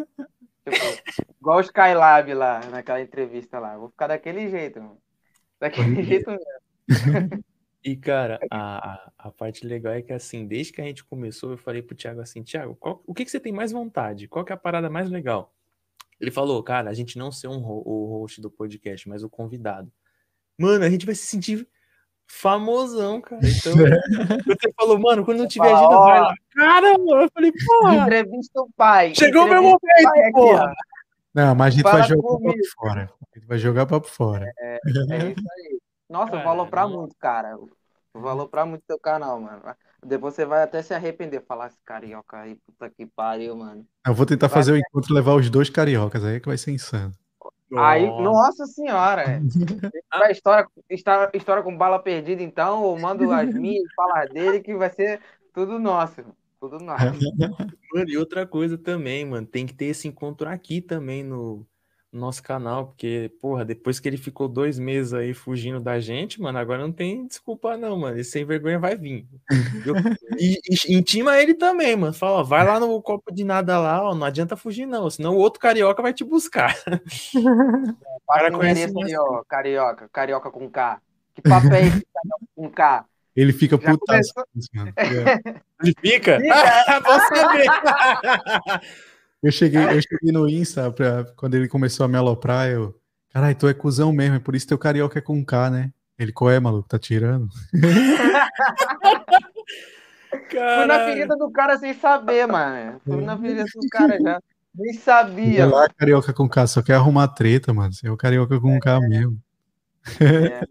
Tipo, 0.67 1.30
igual 1.40 1.58
o 1.58 1.61
Skylab 1.61 2.34
lá, 2.34 2.59
naquela 2.72 3.00
entrevista 3.00 3.59
lá. 3.59 3.77
Vou 3.77 3.90
ficar 3.90 4.08
daquele 4.08 4.50
jeito, 4.50 4.80
mano. 4.82 4.98
Daquele 5.59 6.01
jeito 6.03 6.32
mesmo. 6.32 7.43
E, 7.84 7.95
cara, 7.95 8.40
a, 8.50 8.93
a- 8.93 9.11
a 9.19 9.32
parte 9.32 9.66
legal 9.66 9.93
é 9.93 10.01
que, 10.01 10.11
assim, 10.11 10.48
desde 10.48 10.74
que 10.74 10.82
a 10.82 10.84
gente 10.85 11.03
começou, 11.06 11.51
eu 11.51 11.58
falei 11.58 11.84
pro 11.84 11.95
Thiago 11.95 12.19
assim, 12.19 12.42
Thiago, 12.42 12.75
qual- 12.77 13.00
o 13.06 13.14
que, 13.14 13.24
que 13.24 13.30
você 13.30 13.40
tem 13.40 13.53
mais 13.53 13.72
vontade? 13.72 14.27
Qual 14.27 14.43
que 14.43 14.51
é 14.51 14.56
a 14.56 14.58
parada 14.58 14.90
mais 14.90 15.08
legal? 15.09 15.53
Ele 16.19 16.32
falou, 16.32 16.61
cara, 16.64 16.90
a 16.90 16.94
gente 16.94 17.18
não 17.18 17.32
ser 17.32 17.48
um, 17.48 17.58
ho- 17.58 17.84
o 17.85 18.19
host 18.19 18.40
do 18.42 18.50
podcast, 18.50 19.08
mas 19.10 19.24
o 19.24 19.30
convidado. 19.30 19.92
Mano, 20.60 20.85
a 20.85 20.90
gente 20.90 21.06
vai 21.06 21.14
se 21.16 21.26
sentir 21.26 21.68
famosão, 22.27 23.22
cara. 23.22 23.42
Então, 23.44 23.74
você 24.48 24.74
falou, 24.76 25.00
mano, 25.00 25.24
quando 25.26 25.40
não 25.40 25.48
tiver 25.48 25.72
agenda, 25.74 25.95
vai 26.00 26.22
lá. 26.22 26.34
Cara, 26.52 26.98
mano, 26.98 27.22
eu 27.24 27.30
falei, 27.34 27.52
porra, 27.52 27.95
Entrevista 27.98 28.61
o 28.61 28.69
pai. 28.76 29.14
chegou 29.16 29.44
o 29.44 29.48
meu 29.50 29.61
pai 29.80 30.03
momento, 30.03 30.19
aqui, 30.24 30.32
porra. 30.32 30.74
Não, 31.34 31.53
mas 31.53 31.68
a 31.68 31.69
gente 31.77 31.84
Fala 31.84 32.00
vai 32.00 32.08
jogar 32.08 32.22
comigo. 32.22 32.44
pouco 32.53 32.68
fora. 32.76 33.14
vai 33.45 33.58
jogar 33.58 33.85
papo 33.85 34.08
fora. 34.08 34.52
É, 34.58 34.76
é 34.76 34.80
isso 35.32 35.42
aí. 35.52 35.80
Nossa, 36.10 36.35
eu 36.35 36.42
vou 36.42 36.52
aloprar 36.52 36.88
muito, 36.88 37.16
cara. 37.19 37.50
Eu 37.52 37.69
vou 38.14 38.30
aloprar 38.30 38.66
muito 38.66 38.84
teu 38.88 38.98
canal, 38.98 39.40
mano. 39.42 39.61
Depois 40.06 40.35
você 40.35 40.45
vai 40.45 40.61
até 40.61 40.82
se 40.82 40.93
arrepender. 40.93 41.43
Falar 41.45 41.67
esse 41.67 41.82
carioca 41.84 42.38
aí, 42.38 42.56
puta 42.56 42.90
que 42.90 43.06
pariu, 43.06 43.56
mano. 43.56 43.85
Eu 44.06 44.14
vou 44.14 44.25
tentar 44.25 44.48
vai 44.48 44.53
fazer 44.53 44.72
o 44.74 44.77
encontro 44.77 45.11
e 45.11 45.16
levar 45.16 45.34
os 45.34 45.50
dois 45.50 45.69
cariocas 45.69 46.24
aí, 46.24 46.40
que 46.40 46.48
vai 46.48 46.58
ser 46.58 46.72
insano. 46.72 47.11
Aí, 47.75 48.06
nossa 48.06 48.66
senhora, 48.67 49.24
é. 49.24 49.42
a 50.11 50.32
história, 50.32 50.67
história, 50.90 51.32
história 51.34 51.64
com 51.64 51.75
bala 51.75 52.00
perdida, 52.00 52.43
então, 52.43 52.84
eu 52.85 52.98
mando 52.98 53.32
as 53.32 53.51
minhas 53.53 53.84
falar 53.95 54.27
dele, 54.27 54.61
que 54.61 54.75
vai 54.75 54.92
ser 54.93 55.19
tudo 55.51 55.80
nosso. 55.80 56.22
Tudo 56.59 56.80
nosso. 56.80 57.03
Mano, 57.93 58.09
e 58.09 58.17
outra 58.17 58.45
coisa 58.45 58.77
também, 58.77 59.24
mano, 59.24 59.48
tem 59.48 59.66
que 59.66 59.74
ter 59.74 59.85
esse 59.85 60.06
encontro 60.08 60.50
aqui 60.50 60.82
também 60.82 61.24
no 61.24 61.66
nosso 62.18 62.42
canal, 62.42 62.88
porque, 62.88 63.32
porra, 63.42 63.66
depois 63.66 64.00
que 64.00 64.08
ele 64.08 64.18
ficou 64.18 64.48
dois 64.48 64.80
meses 64.80 65.14
aí 65.14 65.34
fugindo 65.34 65.80
da 65.80 66.00
gente, 66.00 66.42
mano, 66.42 66.58
agora 66.58 66.82
não 66.82 66.92
tem 66.92 67.27
desculpa 67.27 67.77
não, 67.77 67.98
mano, 67.98 68.18
esse 68.18 68.32
sem 68.32 68.45
vergonha 68.45 68.80
vai 68.80 68.95
vir. 68.95 69.27
Eu, 69.85 69.95
e, 70.40 70.60
e, 70.69 70.95
intima 70.95 71.38
ele 71.38 71.53
também, 71.53 71.95
mano, 71.95 72.14
fala, 72.14 72.40
ó, 72.40 72.44
vai 72.44 72.66
lá 72.66 72.80
no 72.80 73.02
copo 73.02 73.34
de 73.34 73.44
nada 73.44 73.77
lá, 73.77 74.03
ó, 74.03 74.16
não 74.16 74.26
adianta 74.26 74.56
fugir 74.56 74.85
não, 74.85 75.10
senão 75.10 75.35
o 75.35 75.40
outro 75.40 75.60
carioca 75.60 76.02
vai 76.02 76.14
te 76.14 76.24
buscar. 76.24 76.76
O 78.27 78.34
cara 78.34 78.52
conhece 78.52 78.92
aí, 79.06 79.16
ó, 79.16 79.44
carioca, 79.48 80.10
carioca 80.11 80.50
com 80.50 80.68
K. 80.68 81.00
Que 81.35 81.44
papel 81.44 81.74
é 81.74 81.82
esse 81.82 82.03
carioca 82.11 82.45
com 82.56 82.69
K? 82.72 83.06
Ele 83.35 83.52
fica 83.52 83.77
putaço. 83.77 84.34
Mano. 84.74 84.94
Ele 85.84 85.94
fica? 86.00 86.40
fica. 86.40 87.00
Vou 87.02 87.19
saber. 87.19 87.68
Eu 89.44 89.52
cheguei, 89.52 89.82
eu 89.82 90.02
cheguei 90.02 90.32
no 90.32 90.50
Insta 90.50 90.92
pra, 90.92 91.26
quando 91.36 91.56
ele 91.56 91.68
começou 91.68 92.06
a 92.06 92.08
me 92.08 92.18
aloprar, 92.18 92.68
eu. 92.70 93.00
Caralho, 93.32 93.56
tu 93.56 93.68
é 93.68 93.74
cuzão 93.74 94.14
mesmo, 94.14 94.36
é 94.38 94.40
por 94.40 94.56
isso 94.56 94.68
teu 94.68 94.78
carioca 94.78 95.20
é 95.20 95.22
com 95.22 95.44
K, 95.44 95.70
né? 95.70 95.92
Ele, 96.18 96.32
qual 96.32 96.50
é, 96.50 96.60
maluco? 96.60 96.88
Tá 96.88 96.98
tirando? 96.98 97.50
Fui 100.50 100.86
na 100.86 101.06
ferida 101.06 101.36
do 101.36 101.52
cara 101.52 101.78
sem 101.78 101.94
saber, 101.94 102.48
mano. 102.48 103.02
Fui 103.04 103.22
na 103.22 103.38
ferida 103.38 103.64
do 103.64 103.90
cara 103.90 104.18
já. 104.20 104.42
Nem 104.74 104.94
sabia. 104.94 105.66
lá, 105.66 105.88
carioca 105.90 106.34
com 106.34 106.50
K, 106.50 106.68
só 106.68 106.82
quer 106.82 106.96
arrumar 106.96 107.30
treta, 107.30 107.74
mano. 107.74 107.94
Você 107.94 108.08
é 108.08 108.12
o 108.12 108.18
carioca 108.18 108.60
com 108.60 108.76
é. 108.76 108.80
K 108.80 109.00
mesmo. 109.02 109.40
É. 110.20 110.66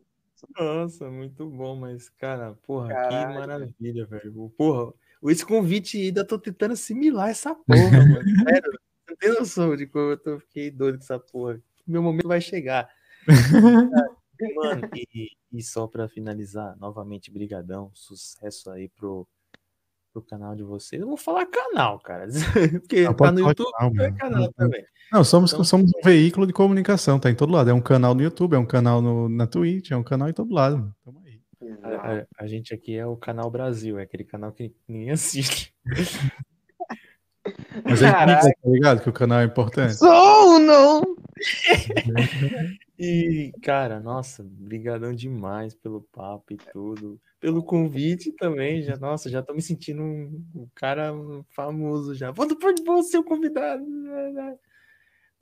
Nossa, 0.58 1.10
muito 1.10 1.48
bom, 1.48 1.74
mas, 1.74 2.08
cara, 2.10 2.54
porra, 2.66 2.88
Caralho. 2.88 3.28
que 3.28 3.38
maravilha, 3.38 4.06
velho. 4.06 4.52
Porra, 4.56 4.92
esse 5.30 5.44
convite 5.44 6.00
ainda 6.00 6.26
tô 6.26 6.38
tentando 6.38 6.72
assimilar 6.72 7.30
essa 7.30 7.54
porra, 7.54 7.90
mano. 7.90 8.24
Sério, 8.48 8.72
não 9.08 9.16
tem 9.16 9.30
noção 9.30 9.76
de 9.76 9.86
como 9.86 10.10
eu 10.10 10.16
tô, 10.18 10.38
fiquei 10.40 10.70
doido 10.70 10.98
com 10.98 11.04
essa 11.04 11.18
porra. 11.18 11.60
Meu 11.86 12.02
momento 12.02 12.28
vai 12.28 12.40
chegar. 12.40 12.88
mano, 14.56 14.88
e, 14.94 15.30
e 15.52 15.62
só 15.62 15.86
para 15.86 16.08
finalizar, 16.08 16.76
novamente, 16.78 17.30
brigadão, 17.30 17.90
sucesso 17.94 18.70
aí 18.70 18.88
pro, 18.88 19.26
pro 20.12 20.22
canal 20.22 20.54
de 20.54 20.62
vocês. 20.62 21.00
Eu 21.00 21.08
vou 21.08 21.16
falar 21.16 21.46
canal, 21.46 21.98
cara, 22.00 22.26
porque 22.80 23.04
tá 23.14 23.32
no 23.32 23.40
YouTube, 23.40 24.00
é 24.00 24.12
canal 24.12 24.52
também. 24.52 24.84
Não, 25.12 25.22
somos, 25.22 25.52
então, 25.52 25.64
somos 25.64 25.90
um 25.94 26.00
veículo 26.02 26.46
de 26.46 26.52
comunicação, 26.52 27.18
tá 27.18 27.30
em 27.30 27.34
todo 27.34 27.52
lado. 27.52 27.70
É 27.70 27.74
um 27.74 27.80
canal 27.80 28.14
no 28.14 28.22
YouTube, 28.22 28.54
é 28.54 28.58
um 28.58 28.66
canal 28.66 29.00
no, 29.00 29.28
na 29.28 29.46
Twitch, 29.46 29.90
é 29.90 29.96
um 29.96 30.02
canal 30.02 30.28
em 30.28 30.32
todo 30.32 30.52
lado. 30.52 30.94
Aí. 31.06 31.23
A, 31.82 31.88
a, 31.88 32.26
a, 32.38 32.46
gente 32.46 32.74
aqui 32.74 32.96
é 32.96 33.06
o 33.06 33.16
canal 33.16 33.50
Brasil, 33.50 33.98
é 33.98 34.02
aquele 34.02 34.24
canal 34.24 34.52
que 34.52 34.74
ninguém 34.88 35.10
assiste. 35.12 35.74
Mas 37.84 38.02
é 38.02 38.10
tá 38.10 38.52
ligado? 38.64 39.02
Que 39.02 39.08
o 39.08 39.12
canal 39.12 39.40
é 39.40 39.44
importante. 39.44 39.94
Sou 39.94 40.58
não! 40.58 41.02
e, 42.98 43.52
cara, 43.62 44.00
nossa, 44.00 44.44
brigadão 44.44 45.12
demais 45.12 45.74
pelo 45.74 46.00
papo 46.00 46.52
e 46.52 46.56
tudo. 46.56 47.20
Pelo 47.40 47.62
convite 47.62 48.32
também, 48.32 48.82
já, 48.82 48.96
nossa, 48.96 49.28
já 49.28 49.42
tô 49.42 49.52
me 49.52 49.60
sentindo 49.60 50.02
um, 50.02 50.42
um 50.54 50.68
cara 50.74 51.12
famoso 51.50 52.14
já. 52.14 52.30
Vou, 52.30 52.46
vou 52.86 53.02
ser 53.02 53.18
o 53.18 53.24
convidado. 53.24 53.84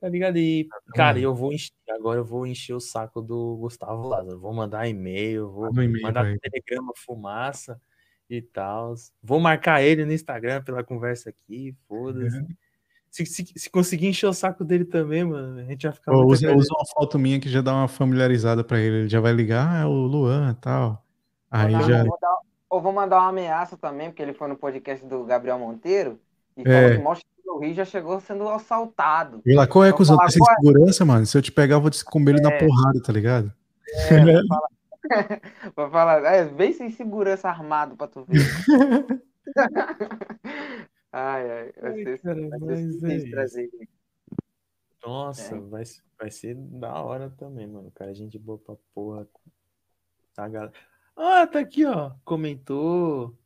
Tá 0.02 0.08
ligado? 0.08 0.36
E, 0.36 0.68
cara, 0.96 1.16
eu 1.20 1.32
vou 1.32 1.52
encher, 1.52 1.70
agora 1.88 2.18
eu 2.18 2.24
vou 2.24 2.44
encher 2.44 2.74
o 2.74 2.80
saco 2.80 3.22
do 3.22 3.56
Gustavo 3.58 4.08
Lázaro. 4.08 4.40
Vou 4.40 4.52
mandar 4.52 4.88
e-mail, 4.88 5.48
vou 5.48 5.70
mandar 5.72 6.36
telegrama 6.40 6.92
fumaça 6.96 7.80
e 8.28 8.42
tal. 8.42 8.94
Vou 9.22 9.38
marcar 9.38 9.80
ele 9.80 10.04
no 10.04 10.12
Instagram 10.12 10.60
pela 10.64 10.82
conversa 10.82 11.30
aqui, 11.30 11.72
foda-se. 11.86 12.36
Uhum. 12.36 12.48
Se, 13.12 13.24
se, 13.26 13.46
se, 13.54 13.70
conseguir 13.70 14.08
encher 14.08 14.26
o 14.26 14.32
saco 14.32 14.64
dele 14.64 14.84
também, 14.84 15.22
mano, 15.22 15.60
a 15.60 15.64
gente 15.66 15.86
vai 15.86 15.92
ficar. 15.92 16.12
Usa, 16.16 16.52
usa, 16.52 16.74
uma 16.74 16.86
foto 16.86 17.16
minha 17.16 17.38
que 17.38 17.48
já 17.48 17.60
dá 17.60 17.72
uma 17.72 17.86
familiarizada 17.86 18.64
pra 18.64 18.80
ele. 18.80 19.02
Ele 19.02 19.08
já 19.08 19.20
vai 19.20 19.32
ligar, 19.32 19.68
ah, 19.70 19.82
é 19.82 19.84
o 19.84 19.92
Luan 19.92 20.50
e 20.50 20.60
tal. 20.60 21.06
Aí 21.48 21.70
já. 21.70 22.02
Vou 22.02 22.18
dar, 22.20 22.38
ou 22.68 22.80
vou 22.80 22.92
mandar 22.92 23.20
uma 23.20 23.28
ameaça 23.28 23.76
também, 23.76 24.08
porque 24.08 24.22
ele 24.22 24.34
foi 24.34 24.48
no 24.48 24.56
podcast 24.56 25.06
do 25.06 25.22
Gabriel 25.22 25.60
Monteiro. 25.60 26.18
E 26.56 26.62
é. 26.62 26.96
falou 26.96 27.14
que 27.14 27.31
o 27.46 27.58
Rio 27.58 27.74
já 27.74 27.84
chegou 27.84 28.20
sendo 28.20 28.48
assaltado. 28.48 29.42
E 29.44 29.54
lá, 29.54 29.66
qual 29.66 29.84
é, 29.84 29.90
a 29.90 29.92
cuzão? 29.92 30.16
Tá 30.16 30.28
sem 30.28 30.42
segurança, 30.44 31.04
mano? 31.04 31.26
Se 31.26 31.36
eu 31.36 31.42
te 31.42 31.52
pegar, 31.52 31.76
eu 31.76 31.80
vou 31.80 31.90
te 31.90 32.04
comer 32.04 32.32
ele 32.32 32.40
é. 32.40 32.42
na 32.42 32.58
porrada, 32.58 33.02
tá 33.02 33.12
ligado? 33.12 33.52
É, 34.10 34.42
vou 35.74 35.90
falar, 35.90 36.24
é, 36.24 36.44
vem 36.44 36.72
sem 36.72 36.90
segurança 36.90 37.48
armado 37.48 37.96
pra 37.96 38.08
tu 38.08 38.24
ver. 38.24 38.40
ai, 41.12 41.50
ai, 41.50 41.72
vai 41.80 41.94
ser, 42.02 42.20
cara, 42.20 42.58
vai 42.58 42.76
ser 42.76 43.30
trazer. 43.30 43.70
Nossa, 45.04 45.56
é. 45.56 45.60
vai, 45.60 45.82
vai 46.18 46.30
ser 46.30 46.54
da 46.54 47.02
hora 47.02 47.28
também, 47.30 47.66
mano. 47.66 47.90
Cara, 47.94 48.10
a 48.10 48.14
gente 48.14 48.38
boa 48.38 48.58
pra 48.58 48.76
porra. 48.94 49.26
Tá, 50.34 50.48
galera. 50.48 50.72
Ah, 51.16 51.46
tá 51.46 51.58
aqui, 51.58 51.84
ó. 51.84 52.12
Comentou. 52.24 53.36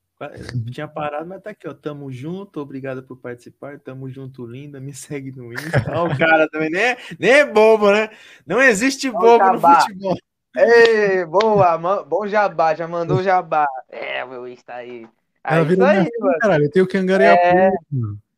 Tinha 0.72 0.88
parado, 0.88 1.26
mas 1.26 1.42
tá 1.42 1.50
aqui, 1.50 1.68
ó. 1.68 1.74
Tamo 1.74 2.10
junto, 2.10 2.60
obrigado 2.60 3.02
por 3.02 3.16
participar. 3.18 3.78
Tamo 3.78 4.08
junto, 4.08 4.46
linda. 4.46 4.80
Me 4.80 4.92
segue 4.94 5.30
no 5.32 5.52
Insta. 5.52 5.84
Ó, 5.94 6.06
o 6.06 6.18
cara 6.18 6.48
também 6.48 6.70
nem 6.70 6.82
é, 6.82 6.96
nem 7.18 7.30
é 7.32 7.44
bobo, 7.44 7.90
né? 7.92 8.08
Não 8.46 8.62
existe 8.62 9.10
bobo 9.10 9.52
no 9.52 9.60
futebol. 9.60 10.16
Ei, 10.56 11.24
boa, 11.26 12.02
bom 12.04 12.26
jabá, 12.26 12.74
já 12.74 12.88
mandou 12.88 13.22
jabá. 13.22 13.66
É, 13.90 14.24
meu 14.24 14.48
Insta 14.48 14.74
aí. 14.74 15.06
Ah, 15.44 15.60
isso 15.60 15.84
aí, 15.84 16.08
mano. 16.18 16.38
Caralho, 16.40 16.64
eu 16.64 16.70
tenho 16.70 16.86
que 16.86 16.96
angariar 16.96 17.36
é... 17.36 17.70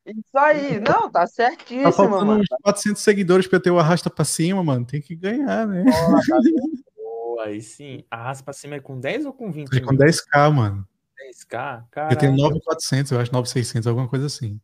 Isso 0.05 0.39
aí, 0.39 0.81
não, 0.81 1.10
tá 1.10 1.26
certíssimo, 1.26 1.84
tá 1.84 1.92
faltando 1.92 2.26
mano. 2.26 2.40
uns 2.40 2.48
400 2.62 3.02
seguidores 3.02 3.47
pra 3.47 3.57
eu 3.57 3.62
ter 3.62 3.70
o 3.70 3.78
arrasta 3.78 4.10
pra 4.10 4.24
cima, 4.24 4.65
mano. 4.65 4.84
Tem 4.84 5.00
que 5.00 5.15
ganhar, 5.15 5.66
né? 5.66 5.84
Tá 5.84 5.90
boa, 6.97 7.44
aí 7.44 7.60
sim. 7.60 8.05
Arrasta 8.10 8.42
pra 8.42 8.55
cima 8.55 8.76
é 8.76 8.81
com 8.81 8.98
10 8.98 9.26
ou 9.26 9.32
com 9.32 9.52
20? 9.52 9.76
É 9.76 9.81
com 9.81 9.94
10k, 9.94 10.50
mano. 10.50 10.86
10k? 11.18 11.84
Caraca. 11.90 12.14
Eu 12.14 12.18
tenho 12.18 12.36
9,400, 12.36 13.12
eu 13.12 13.20
acho 13.20 13.32
9,600, 13.32 13.86
alguma 13.86 14.08
coisa 14.08 14.26
assim. 14.26 14.60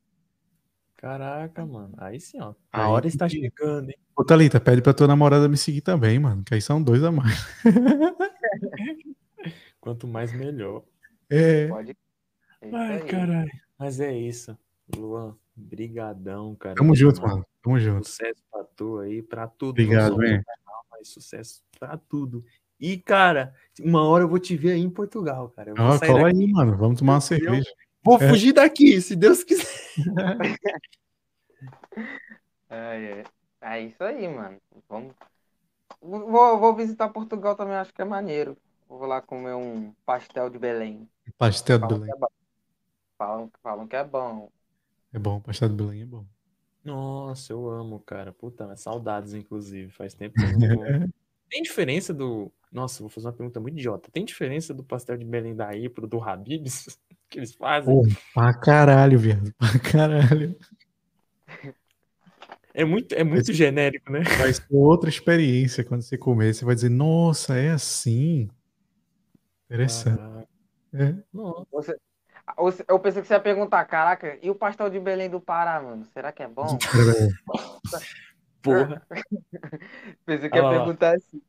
Caraca, 0.97 1.66
mano. 1.66 1.94
Aí 1.99 2.18
sim, 2.18 2.41
ó. 2.41 2.55
A 2.73 2.84
aí, 2.84 2.91
hora 2.91 3.07
está 3.07 3.28
chegando, 3.28 3.91
hein? 3.91 3.99
Ô, 4.16 4.24
Thalita, 4.24 4.58
pede 4.58 4.81
pra 4.81 4.94
tua 4.94 5.07
namorada 5.07 5.49
me 5.49 5.57
seguir 5.57 5.83
também, 5.83 6.18
mano. 6.18 6.42
Que 6.42 6.55
aí 6.55 6.62
são 6.62 6.83
dois 6.83 7.05
a 7.05 7.12
mais. 7.12 7.36
Quanto 9.81 10.07
mais, 10.07 10.33
melhor. 10.33 10.83
É. 11.28 11.68
Pode. 11.68 11.97
É 12.62 12.74
Ai, 12.74 13.05
caralho. 13.07 13.50
Mas 13.78 14.00
é 14.00 14.16
isso. 14.16 14.57
Luan, 14.97 15.36
brigadão, 15.55 16.55
cara. 16.55 16.74
Tamo 16.74 16.94
junto, 16.94 17.20
mano. 17.20 17.44
Tamo 17.62 17.78
junto. 17.78 18.08
Sucesso 18.08 18.42
pra 18.50 18.65
tu 18.65 18.99
aí, 18.99 19.23
pra 19.23 19.47
tudo. 19.47 19.70
Obrigado, 19.70 20.24
hein? 20.24 20.42
Mas 20.91 21.08
sucesso 21.08 21.62
pra 21.78 21.99
tudo. 21.99 22.42
E, 22.84 22.98
cara, 22.98 23.54
uma 23.80 24.06
hora 24.06 24.24
eu 24.24 24.28
vou 24.28 24.38
te 24.38 24.54
ver 24.58 24.72
aí 24.72 24.82
em 24.82 24.90
Portugal, 24.90 25.48
cara. 25.48 25.70
Eu 25.70 25.74
ah, 25.78 25.98
cola 25.98 26.24
daqui. 26.24 26.38
aí, 26.38 26.52
mano. 26.52 26.76
Vamos 26.76 26.98
tomar 26.98 27.14
uma 27.14 27.20
cerveja. 27.22 27.64
Vou 28.02 28.20
é. 28.20 28.28
fugir 28.28 28.52
daqui, 28.52 29.00
se 29.00 29.16
Deus 29.16 29.42
quiser. 29.42 29.66
é, 32.68 32.76
é. 32.76 33.24
é 33.62 33.80
isso 33.80 34.04
aí, 34.04 34.28
mano. 34.28 34.58
Vamos. 34.86 35.14
Vou, 35.98 36.60
vou 36.60 36.76
visitar 36.76 37.08
Portugal 37.08 37.56
também, 37.56 37.76
acho 37.76 37.94
que 37.94 38.02
é 38.02 38.04
maneiro. 38.04 38.54
Vou 38.86 39.06
lá 39.06 39.22
comer 39.22 39.54
um 39.54 39.94
pastel 40.04 40.50
de 40.50 40.58
Belém. 40.58 41.08
Pastel 41.38 41.78
de 41.78 41.86
Belém. 41.86 42.10
É 42.10 42.26
falam, 43.16 43.50
falam 43.62 43.88
que 43.88 43.96
é 43.96 44.04
bom. 44.04 44.50
É 45.10 45.18
bom, 45.18 45.40
pastel 45.40 45.70
de 45.70 45.74
Belém 45.76 46.02
é 46.02 46.06
bom. 46.06 46.26
Nossa, 46.84 47.50
eu 47.50 47.66
amo, 47.66 47.98
cara. 48.00 48.30
Puta, 48.30 48.76
saudades, 48.76 49.32
inclusive. 49.32 49.90
Faz 49.90 50.12
tempo 50.12 50.34
que 50.34 50.44
eu 50.44 50.52
não 50.58 51.08
Tem 51.54 51.62
diferença 51.62 52.12
do. 52.12 52.52
Nossa, 52.75 53.01
vou 53.01 53.09
fazer 53.09 53.28
uma 53.28 53.33
pergunta 53.33 53.61
muito 53.61 53.78
idiota. 53.78 54.11
Tem 54.11 54.25
diferença 54.25 54.75
do 54.75 54.83
pastel 54.83 55.17
de 55.17 55.25
Belém 55.25 55.55
daí 55.55 55.89
pro 55.89 56.09
do 56.09 56.20
Habibs 56.20 56.99
que 57.31 57.39
eles 57.39 57.55
fazem? 57.55 57.94
Pô, 57.94 58.03
pra 58.35 58.53
caralho, 58.53 59.17
viado. 59.17 59.55
Pra 59.57 59.78
caralho. 59.78 60.59
É 62.75 62.85
muito, 62.85 63.15
é 63.15 63.23
muito 63.23 63.47
vai 63.47 63.55
genérico, 63.55 64.11
né? 64.11 64.25
Vai 64.36 64.53
ser 64.53 64.67
outra 64.70 65.09
experiência 65.09 65.85
quando 65.85 66.03
você 66.03 66.19
comer. 66.19 66.53
Você 66.53 66.65
vai 66.65 66.75
dizer, 66.75 66.89
nossa, 66.89 67.55
é 67.57 67.70
assim. 67.70 68.51
Interessante. 69.67 70.20
É. 70.93 71.15
Nossa. 71.33 71.97
Você, 72.59 72.85
eu 72.89 72.99
pensei 72.99 73.23
que 73.23 73.28
você 73.28 73.35
ia 73.35 73.41
perguntar, 73.41 73.85
caraca, 73.85 74.36
e 74.43 74.51
o 74.51 74.55
pastel 74.55 74.91
de 74.91 74.99
Belém 74.99 75.31
do 75.31 75.41
Pará, 75.41 75.81
mano? 75.81 76.05
Será 76.12 76.33
que 76.33 76.43
é 76.43 76.49
bom? 76.49 76.77
Porra. 78.61 79.07
Pensei 80.27 80.51
que 80.51 80.57
ia 80.57 80.67
Ah, 80.67 80.70
perguntar 80.70 81.15
assim. 81.17 81.41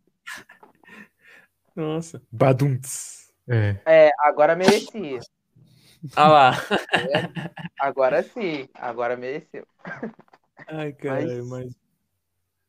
Nossa. 1.75 2.21
Badunts. 2.31 3.33
É. 3.47 3.77
É, 3.85 4.11
agora 4.19 4.55
merecia. 4.55 5.19
Ah 6.15 6.27
lá. 6.27 6.51
Agora 7.79 8.23
sim. 8.23 8.67
Agora 8.73 9.17
mereceu. 9.17 9.65
Ai, 10.67 10.93
caralho, 10.93 11.45
mas. 11.47 11.75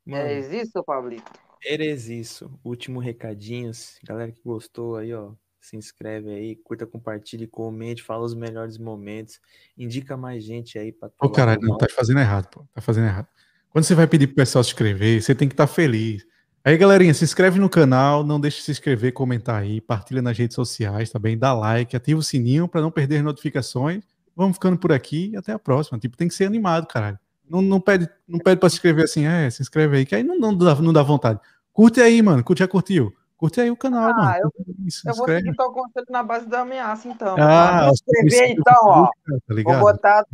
É 0.08 0.38
isso, 0.38 0.82
Pablito? 0.84 1.32
eres 1.66 2.08
isso. 2.08 2.50
Último 2.64 3.00
recadinhos. 3.00 3.98
Galera 4.04 4.30
que 4.30 4.40
gostou 4.44 4.96
aí, 4.96 5.12
ó. 5.12 5.32
Se 5.60 5.76
inscreve 5.76 6.30
aí, 6.30 6.54
curta, 6.54 6.86
compartilhe, 6.86 7.46
comente, 7.48 8.02
fala 8.02 8.24
os 8.24 8.34
melhores 8.34 8.78
momentos. 8.78 9.40
Indica 9.76 10.16
mais 10.16 10.44
gente 10.44 10.78
aí 10.78 10.92
pra 10.92 11.10
Ô, 11.20 11.28
caralho, 11.28 11.60
não, 11.60 11.76
tá 11.76 11.86
fazendo 11.90 12.20
errado, 12.20 12.48
pô. 12.48 12.64
Tá 12.72 12.80
fazendo 12.80 13.08
errado. 13.08 13.26
Quando 13.70 13.84
você 13.84 13.94
vai 13.94 14.06
pedir 14.06 14.28
pro 14.28 14.36
pessoal 14.36 14.62
se 14.62 14.70
inscrever, 14.70 15.20
você 15.20 15.34
tem 15.34 15.48
que 15.48 15.54
estar 15.54 15.66
feliz. 15.66 16.24
Aí, 16.66 16.76
galerinha, 16.76 17.14
se 17.14 17.22
inscreve 17.22 17.60
no 17.60 17.70
canal, 17.70 18.24
não 18.24 18.40
deixe 18.40 18.56
de 18.58 18.64
se 18.64 18.70
inscrever, 18.72 19.12
comentar 19.12 19.62
aí, 19.62 19.80
partilha 19.80 20.20
nas 20.20 20.36
redes 20.36 20.56
sociais 20.56 21.10
também, 21.10 21.38
dá 21.38 21.52
like, 21.54 21.94
ativa 21.94 22.18
o 22.18 22.22
sininho 22.24 22.66
pra 22.66 22.80
não 22.80 22.90
perder 22.90 23.18
as 23.18 23.22
notificações. 23.22 24.02
Vamos 24.34 24.56
ficando 24.56 24.76
por 24.76 24.90
aqui 24.90 25.30
e 25.32 25.36
até 25.36 25.52
a 25.52 25.60
próxima. 25.60 25.96
Tipo, 25.96 26.16
tem 26.16 26.26
que 26.26 26.34
ser 26.34 26.44
animado, 26.44 26.88
caralho. 26.88 27.16
Não, 27.48 27.62
não 27.62 27.80
pede, 27.80 28.08
não 28.26 28.40
pede 28.40 28.58
pra 28.58 28.68
se 28.68 28.74
inscrever 28.74 29.04
assim, 29.04 29.24
é, 29.26 29.48
se 29.48 29.62
inscreve 29.62 29.98
aí, 29.98 30.04
que 30.04 30.16
aí 30.16 30.24
não, 30.24 30.36
não, 30.40 30.56
dá, 30.56 30.74
não 30.74 30.92
dá 30.92 31.04
vontade. 31.04 31.38
Curte 31.72 32.00
aí, 32.00 32.20
mano. 32.20 32.42
Curte, 32.42 32.58
já 32.58 32.66
curtiu? 32.68 33.12
Curte 33.36 33.60
aí 33.60 33.70
o 33.70 33.76
canal, 33.76 34.10
Ah, 34.10 34.14
mano. 34.14 34.34
eu- 34.42 34.90
Se 34.90 35.08
Eu 35.08 35.14
vou 35.14 35.26
seguir 35.28 35.54
teu 35.54 35.70
conselho 35.70 36.06
na 36.10 36.22
base 36.24 36.48
da 36.48 36.62
ameaça, 36.62 37.06
então. 37.06 37.36
Ah, 37.38 37.84
Vou 37.84 37.92
escrever 37.94 38.28
princípios 38.28 38.58
então, 38.58 38.82
ó. 38.88 39.06
Tá 39.06 39.54
Vou 39.62 39.78
botar. 39.78 40.24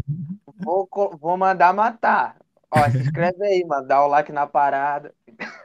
Vou, 0.64 0.86
co- 0.86 1.18
vou 1.20 1.36
mandar 1.36 1.74
matar. 1.74 2.36
Ó, 2.74 2.90
se 2.90 2.98
inscreve 2.98 3.44
aí, 3.44 3.64
mano. 3.64 3.86
Dá 3.86 4.04
o 4.04 4.08
like 4.08 4.32
na 4.32 4.46
parada. 4.46 5.12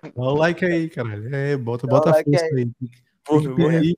Dá 0.03 0.11
o 0.23 0.33
like 0.35 0.65
aí, 0.65 0.89
caralho. 0.89 1.33
É, 1.33 1.55
bota, 1.57 1.87
Dá 1.87 1.93
o 1.95 1.97
bota 1.97 2.09
a 2.09 2.13
like 2.13 2.29
força 2.29 2.45
aí. 2.45 2.51
aí. 2.63 2.71
Vou, 3.29 3.41
vou, 3.55 3.69
aí, 3.69 3.93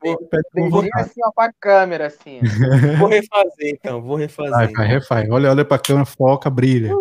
vou- 0.69 0.83
assim, 0.95 1.21
ó, 1.23 1.31
pra 1.31 1.53
câmera, 1.59 2.07
assim. 2.07 2.39
vou 2.99 3.07
refazer 3.07 3.69
então, 3.69 4.01
vou 4.01 4.15
refazer. 4.15 4.51
Vai, 4.51 4.71
vai, 4.73 4.87
refaz. 4.87 5.29
Olha, 5.29 5.49
olha 5.51 5.63
pra 5.65 5.77
câmera, 5.77 6.05
foca, 6.05 6.49
brilha. 6.49 6.91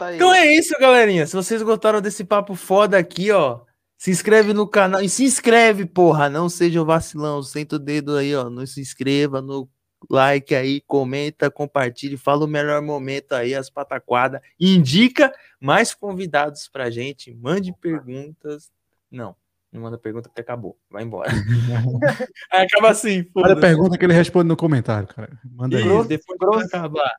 Aí. 0.00 0.16
Então 0.16 0.32
é 0.32 0.46
isso, 0.54 0.74
galerinha. 0.80 1.26
Se 1.26 1.34
vocês 1.34 1.62
gostaram 1.62 2.00
desse 2.00 2.24
papo 2.24 2.54
foda 2.54 2.96
aqui, 2.98 3.30
ó, 3.30 3.60
se 3.98 4.10
inscreve 4.10 4.52
no 4.54 4.66
canal 4.66 5.00
e 5.02 5.08
se 5.08 5.24
inscreve, 5.24 5.84
porra. 5.86 6.28
Não 6.30 6.48
seja 6.48 6.80
um 6.80 6.84
vacilão. 6.84 7.42
Senta 7.42 7.76
o 7.76 7.78
dedo 7.78 8.16
aí, 8.16 8.34
ó. 8.34 8.48
Não 8.50 8.66
se 8.66 8.80
inscreva 8.80 9.40
no 9.42 9.68
like 10.10 10.54
aí, 10.54 10.80
comenta, 10.80 11.50
compartilhe, 11.50 12.16
fala 12.16 12.44
o 12.44 12.48
melhor 12.48 12.80
momento 12.82 13.32
aí, 13.32 13.54
as 13.54 13.70
pataquadas. 13.70 14.40
Indica 14.58 15.32
mais 15.60 15.94
convidados 15.94 16.68
pra 16.68 16.90
gente. 16.90 17.34
Mande 17.34 17.72
perguntas. 17.72 18.70
Não, 19.10 19.36
não 19.72 19.82
manda 19.82 19.98
pergunta 19.98 20.28
porque 20.28 20.40
acabou. 20.40 20.78
Vai 20.90 21.02
embora. 21.02 21.30
Aí 22.52 22.64
acaba 22.64 22.90
assim, 22.90 23.24
Olha 23.34 23.54
a 23.54 23.60
pergunta 23.60 23.98
que 23.98 24.04
ele 24.04 24.12
responde 24.12 24.48
no 24.48 24.56
comentário, 24.56 25.08
cara. 25.08 25.38
Manda 25.44 25.76
aí. 25.76 25.82
Isso, 25.82 25.90
Grosso, 25.90 26.08
depois 26.08 26.38
grosso. 26.38 26.58
vai 26.58 26.66
acabar. 26.66 27.14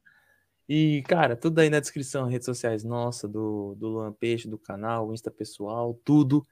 E, 0.70 1.02
cara, 1.08 1.36
tudo 1.36 1.60
aí 1.60 1.70
na 1.70 1.80
descrição, 1.80 2.28
redes 2.28 2.46
sociais 2.46 2.84
nossa, 2.84 3.26
do, 3.28 3.74
do 3.76 3.88
Luan 3.88 4.12
Peixe, 4.12 4.50
do 4.50 4.58
canal, 4.58 5.08
o 5.08 5.14
Insta 5.14 5.32
pessoal, 5.32 5.98
tudo. 6.04 6.46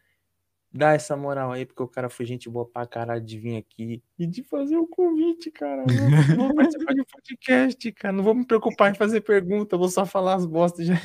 Dá 0.78 0.92
essa 0.92 1.16
moral 1.16 1.54
aí, 1.54 1.66
porque 1.66 1.82
o 1.82 1.88
cara 1.88 2.10
foi 2.10 2.26
gente 2.26 2.50
boa 2.50 2.66
pra 2.66 2.86
caralho 2.86 3.22
de 3.22 3.40
vir 3.40 3.56
aqui 3.56 4.04
e 4.20 4.28
de 4.28 4.44
fazer 4.44 4.76
o 4.76 4.86
convite, 4.86 5.50
cara. 5.50 5.86
Eu 5.88 6.36
Vou, 6.36 6.54
participar 6.54 6.94
de 6.94 7.00
um 7.00 7.06
podcast, 7.06 7.92
cara. 7.94 8.12
Não 8.14 8.22
vou 8.22 8.36
me 8.36 8.46
preocupar 8.46 8.92
em 8.92 8.94
fazer 8.94 9.22
pergunta, 9.22 9.78
vou 9.78 9.88
só 9.88 10.06
falar 10.06 10.36
as 10.36 10.46
bostas 10.46 10.88
já. 10.88 10.96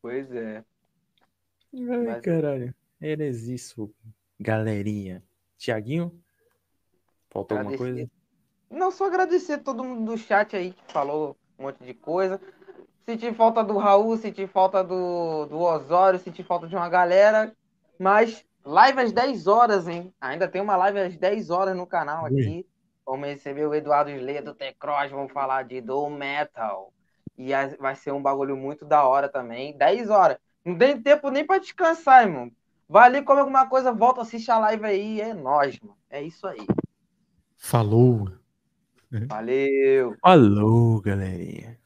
Pois 0.00 0.32
é. 0.32 0.64
Ai, 1.74 2.06
Mas- 2.06 2.22
caralho. 2.22 2.74
Eres 2.98 3.42
isso, 3.42 3.92
galerinha. 4.40 5.22
Tiaguinho? 5.58 6.18
Faltou 7.28 7.58
alguma 7.58 7.76
coisa? 7.76 8.10
Não, 8.70 8.90
só 8.90 9.08
agradecer 9.08 9.58
todo 9.58 9.84
mundo 9.84 10.12
do 10.12 10.16
chat 10.16 10.56
aí 10.56 10.72
que 10.72 10.90
falou 10.90 11.36
um 11.58 11.64
monte 11.64 11.84
de 11.84 11.92
coisa. 11.92 12.40
Senti 13.04 13.30
falta 13.34 13.62
do 13.62 13.76
Raul, 13.76 14.16
senti 14.16 14.46
falta 14.46 14.82
do, 14.82 15.44
do 15.44 15.58
Osório, 15.58 16.18
senti 16.18 16.42
falta 16.42 16.66
de 16.66 16.74
uma 16.74 16.88
galera. 16.88 17.54
Mas 18.00 18.46
live 18.64 18.98
às 18.98 19.12
10 19.12 19.46
horas, 19.46 19.86
hein? 19.86 20.10
Ainda 20.18 20.48
tem 20.48 20.62
uma 20.62 20.74
live 20.74 21.00
às 21.00 21.18
10 21.18 21.50
horas 21.50 21.76
no 21.76 21.86
canal 21.86 22.24
Ui. 22.24 22.40
aqui. 22.40 22.66
Vamos 23.04 23.28
receber 23.28 23.66
o 23.66 23.74
Eduardo 23.74 24.10
Sleia 24.10 24.40
do 24.40 24.54
T-Cross, 24.54 25.10
vamos 25.10 25.30
falar 25.32 25.64
de 25.64 25.82
Do 25.82 26.08
Metal. 26.08 26.94
E 27.36 27.50
vai 27.78 27.94
ser 27.94 28.12
um 28.12 28.22
bagulho 28.22 28.56
muito 28.56 28.86
da 28.86 29.04
hora 29.04 29.28
também. 29.28 29.76
10 29.76 30.08
horas. 30.08 30.38
Não 30.64 30.78
tem 30.78 30.98
tempo 31.00 31.28
nem 31.28 31.46
pra 31.46 31.58
descansar, 31.58 32.22
irmão. 32.22 32.50
Vai 32.88 33.06
ali, 33.06 33.22
come 33.22 33.40
alguma 33.40 33.68
coisa, 33.68 33.92
volta, 33.92 34.22
assiste 34.22 34.50
a 34.50 34.58
live 34.58 34.86
aí. 34.86 35.20
É 35.20 35.34
nóis, 35.34 35.78
mano. 35.80 35.96
É 36.08 36.22
isso 36.22 36.46
aí. 36.46 36.66
Falou. 37.58 38.30
Valeu! 39.28 40.16
Alô, 40.22 41.02
galerinha. 41.02 41.78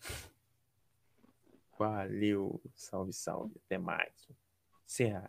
Valeu. 1.76 2.60
Salve, 2.74 3.12
salve. 3.12 3.54
Até 3.66 3.78
mais. 3.78 4.28
Serra. 4.86 5.22